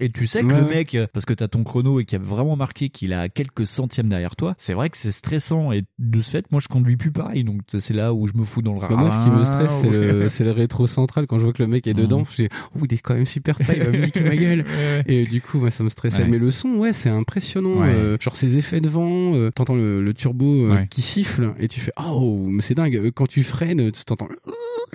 Et 0.00 0.10
tu 0.10 0.26
sais 0.26 0.42
que 0.42 0.46
Ouais, 0.46 0.60
le 0.60 0.66
mec, 0.66 0.94
euh, 0.94 1.06
parce 1.12 1.24
que 1.24 1.34
t'as 1.34 1.48
ton 1.48 1.64
chrono 1.64 2.00
et 2.00 2.04
qui 2.04 2.16
a 2.16 2.18
vraiment 2.18 2.56
marqué 2.56 2.88
qu'il 2.88 3.12
a 3.12 3.28
quelques 3.28 3.66
centièmes 3.66 4.08
derrière 4.08 4.36
toi, 4.36 4.54
c'est 4.58 4.74
vrai 4.74 4.90
que 4.90 4.96
c'est 4.96 5.10
stressant. 5.10 5.72
Et 5.72 5.84
de 5.98 6.20
ce 6.20 6.30
fait, 6.30 6.50
moi 6.52 6.60
je 6.60 6.68
conduis 6.68 6.96
plus 6.96 7.10
pareil. 7.10 7.44
Donc 7.44 7.62
c'est 7.66 7.94
là 7.94 8.12
où 8.12 8.28
je 8.28 8.34
me 8.34 8.44
fous 8.44 8.62
dans 8.62 8.74
le 8.74 8.80
Bah, 8.80 8.88
moi, 8.90 9.10
ce 9.10 9.24
qui 9.24 9.30
me 9.30 9.44
stresse, 9.44 9.72
c'est 9.80 9.90
le, 9.90 10.28
c'est 10.28 10.44
le 10.44 10.50
rétro 10.52 10.86
central. 10.86 11.26
Quand 11.26 11.38
je 11.38 11.44
vois 11.44 11.52
que 11.52 11.62
le 11.62 11.68
mec 11.68 11.86
est 11.86 11.94
dedans, 11.94 12.24
je 12.30 12.42
dis, 12.42 12.48
oh, 12.74 12.80
il 12.84 12.94
est 12.94 12.98
quand 12.98 13.14
même 13.14 13.26
super 13.26 13.58
près, 13.58 13.76
il 13.76 13.84
va 13.84 13.90
me 13.90 14.04
niquer 14.04 14.20
ma 14.20 14.36
gueule. 14.36 14.64
Et 15.06 15.26
du 15.26 15.40
coup, 15.40 15.58
moi, 15.58 15.70
ça 15.70 15.84
me 15.84 15.88
stressait. 15.88 16.22
Ouais. 16.22 16.28
Mais 16.28 16.38
le 16.38 16.50
son, 16.50 16.74
ouais, 16.76 16.92
c'est 16.92 17.10
impressionnant. 17.10 17.80
Ouais. 17.80 17.88
Euh, 17.88 18.16
genre 18.20 18.36
ces 18.36 18.58
effets 18.58 18.80
de 18.80 18.88
vent, 18.88 19.34
euh, 19.34 19.50
t'entends 19.50 19.76
le, 19.76 20.02
le 20.02 20.14
turbo 20.14 20.66
euh, 20.72 20.84
qui 20.86 21.02
siffle 21.02 21.54
et 21.58 21.68
tu 21.68 21.80
fais, 21.80 21.92
oh, 21.98 22.46
mais 22.50 22.62
c'est 22.62 22.74
dingue. 22.74 23.10
Quand 23.14 23.26
tu 23.26 23.42
freines, 23.42 23.90
tu 23.92 24.04
t'entends. 24.04 24.28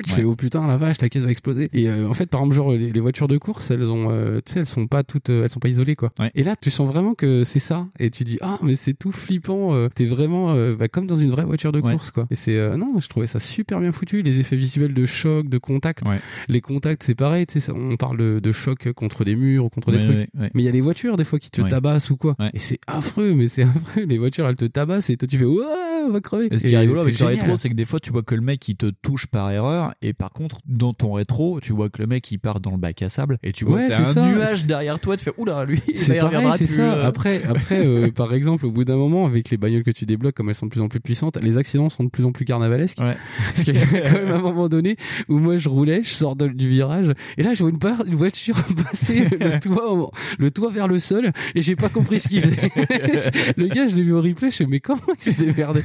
Tu 0.03 0.11
fais 0.11 0.23
oh 0.23 0.35
putain 0.35 0.65
la 0.67 0.77
vache 0.77 1.01
la 1.01 1.09
caisse 1.09 1.23
va 1.23 1.29
exploser. 1.31 1.69
Et 1.73 1.89
euh, 1.89 2.07
en 2.07 2.13
fait 2.13 2.27
par 2.29 2.39
exemple 2.41 2.55
genre 2.55 2.71
les, 2.71 2.91
les 2.91 2.99
voitures 2.99 3.27
de 3.27 3.37
course 3.37 3.71
elles 3.71 3.83
ont 3.83 4.07
euh, 4.09 4.39
tu 4.45 4.53
sais 4.53 4.59
elles 4.59 4.65
sont 4.65 4.87
pas 4.87 5.03
toutes 5.03 5.29
euh, 5.29 5.43
elles 5.43 5.49
sont 5.49 5.59
pas 5.59 5.69
isolées 5.69 5.95
quoi. 5.95 6.11
Et 6.35 6.43
là 6.43 6.55
tu 6.59 6.69
sens 6.71 6.87
vraiment 6.91 7.13
que 7.13 7.43
c'est 7.43 7.59
ça. 7.59 7.87
Et 7.99 8.09
tu 8.09 8.23
dis 8.23 8.37
ah 8.41 8.59
mais 8.61 8.75
c'est 8.75 8.93
tout 8.93 9.11
flippant 9.11 9.73
euh, 9.73 9.89
t'es 9.93 10.05
vraiment 10.05 10.51
euh, 10.53 10.75
bah, 10.75 10.87
comme 10.87 11.07
dans 11.07 11.15
une 11.17 11.31
vraie 11.31 11.45
voiture 11.45 11.71
de 11.71 11.81
Ouais. 11.81 11.91
course 11.93 12.11
quoi. 12.11 12.27
Et 12.31 12.35
c'est 12.35 12.57
euh, 12.57 12.77
non 12.77 12.99
je 12.99 13.07
trouvais 13.07 13.27
ça 13.27 13.39
super 13.39 13.79
bien 13.79 13.91
foutu. 13.91 14.21
Les 14.21 14.39
effets 14.39 14.55
visuels 14.55 14.93
de 14.93 15.05
choc 15.05 15.47
de 15.49 15.57
contact. 15.57 16.03
Les 16.47 16.61
contacts 16.61 17.03
c'est 17.03 17.15
pareil 17.15 17.45
tu 17.47 17.59
sais 17.59 17.71
on 17.71 17.97
parle 17.97 18.17
de, 18.17 18.39
de 18.39 18.51
choc 18.51 18.91
contre 18.93 19.23
des 19.25 19.35
murs 19.35 19.65
ou 19.65 19.69
contre 19.69 19.91
des 19.91 19.97
Ouais, 19.97 20.03
trucs. 20.03 20.17
ouais, 20.17 20.27
ouais. 20.39 20.51
mais 20.53 20.61
il 20.61 20.65
y 20.65 20.69
a 20.69 20.71
les 20.71 20.81
voitures 20.81 21.17
des 21.17 21.23
fois 21.25 21.39
qui 21.39 21.49
te 21.51 21.61
Ouais. 21.61 21.69
tabassent 21.69 22.09
ou 22.09 22.17
quoi. 22.17 22.35
Et 22.53 22.59
c'est 22.59 22.79
affreux 22.87 23.33
mais 23.35 23.47
c'est 23.47 23.63
affreux. 23.63 24.03
Les 24.05 24.17
voitures 24.17 24.47
elles 24.47 24.55
te 24.55 24.65
tabassent 24.65 25.09
et 25.09 25.17
toi 25.17 25.27
tu 25.27 25.37
fais 25.37 25.45
ouais 25.45 25.65
on 26.03 26.09
va 26.11 26.19
crever. 26.21 26.47
Et 26.51 26.57
ce 26.57 26.65
qui 26.65 26.73
est 26.73 26.77
rigolo 26.79 27.01
avec 27.01 27.19
le 27.19 27.25
rétro, 27.27 27.57
c'est 27.57 27.69
que 27.69 27.75
des 27.75 27.85
fois, 27.85 27.99
tu 27.99 28.11
vois 28.11 28.23
que 28.23 28.33
le 28.33 28.41
mec 28.41 28.67
il 28.67 28.75
te 28.75 28.87
touche 29.03 29.27
par 29.27 29.51
erreur, 29.51 29.80
et 30.01 30.13
par 30.13 30.31
contre, 30.31 30.59
dans 30.65 30.93
ton 30.93 31.13
rétro, 31.13 31.59
tu 31.61 31.73
vois 31.73 31.89
que 31.89 32.01
le 32.01 32.07
mec 32.07 32.29
il 32.31 32.37
part 32.39 32.59
dans 32.59 32.71
le 32.71 32.77
bac 32.77 33.01
à 33.01 33.09
sable, 33.09 33.37
et 33.43 33.51
tu 33.51 33.65
vois 33.65 33.75
Ouais, 33.77 33.87
que 33.87 33.93
c'est 33.93 34.01
un 34.01 34.13
ça. 34.13 34.25
nuage 34.29 34.65
derrière 34.65 34.99
toi, 34.99 35.17
tu 35.17 35.23
fais 35.25 35.33
oula, 35.37 35.63
lui, 35.65 35.81
C'est 35.95 36.15
il 36.15 36.19
pareil, 36.19 36.47
c'est 36.57 36.65
ça. 36.67 36.93
euh. 36.95 37.03
Après, 37.07 37.43
après, 37.43 37.85
euh, 37.85 38.11
par 38.15 38.33
exemple, 38.33 38.65
au 38.65 38.71
bout 38.71 38.83
d'un 38.85 38.95
moment, 38.97 39.25
avec 39.25 39.49
les 39.49 39.57
bagnoles 39.57 39.83
que 39.83 39.91
tu 39.91 40.05
débloques, 40.05 40.35
comme 40.35 40.49
elles 40.49 40.55
sont 40.55 40.65
de 40.67 40.71
plus 40.71 40.81
en 40.81 40.87
plus 40.89 40.99
puissantes, 40.99 41.37
les 41.41 41.57
accidents 41.57 41.89
sont 41.89 42.03
de 42.03 42.09
plus 42.09 42.25
en 42.25 42.31
plus 42.31 42.45
carnavalesques. 42.45 42.97
Parce 43.45 43.63
qu'il 43.63 43.75
y 43.75 43.79
a 43.79 43.85
quand 43.85 44.11
même 44.13 44.31
un 44.31 44.39
moment 44.39 44.67
donné 44.69 44.97
où 45.29 45.39
moi 45.39 45.57
je 45.57 45.69
roulais, 45.69 46.01
je 46.03 46.09
sors 46.09 46.35
de- 46.35 46.47
du 46.47 46.69
virage, 46.69 47.11
et 47.37 47.43
là 47.43 47.53
je 47.53 47.59
vois 47.63 47.69
une, 47.71 47.79
part, 47.79 48.03
une 48.05 48.15
voiture 48.15 48.61
passer 48.83 49.21
le 49.29 49.59
toit, 49.59 50.11
le 50.39 50.51
toit 50.51 50.69
vers 50.71 50.87
le 50.87 50.99
sol, 50.99 51.31
et 51.55 51.61
j'ai 51.61 51.75
pas 51.75 51.89
compris 51.89 52.19
ce 52.19 52.27
qu'il 52.29 52.41
faisait. 52.41 52.71
le 53.57 53.67
gars, 53.67 53.87
je 53.87 53.95
l'ai 53.95 54.03
vu 54.03 54.13
au 54.13 54.21
replay, 54.21 54.49
je 54.51 54.55
fais 54.57 54.65
mais 54.65 54.79
comment 54.79 55.01
il 55.19 55.23
s'est 55.33 55.43
démerdé? 55.43 55.83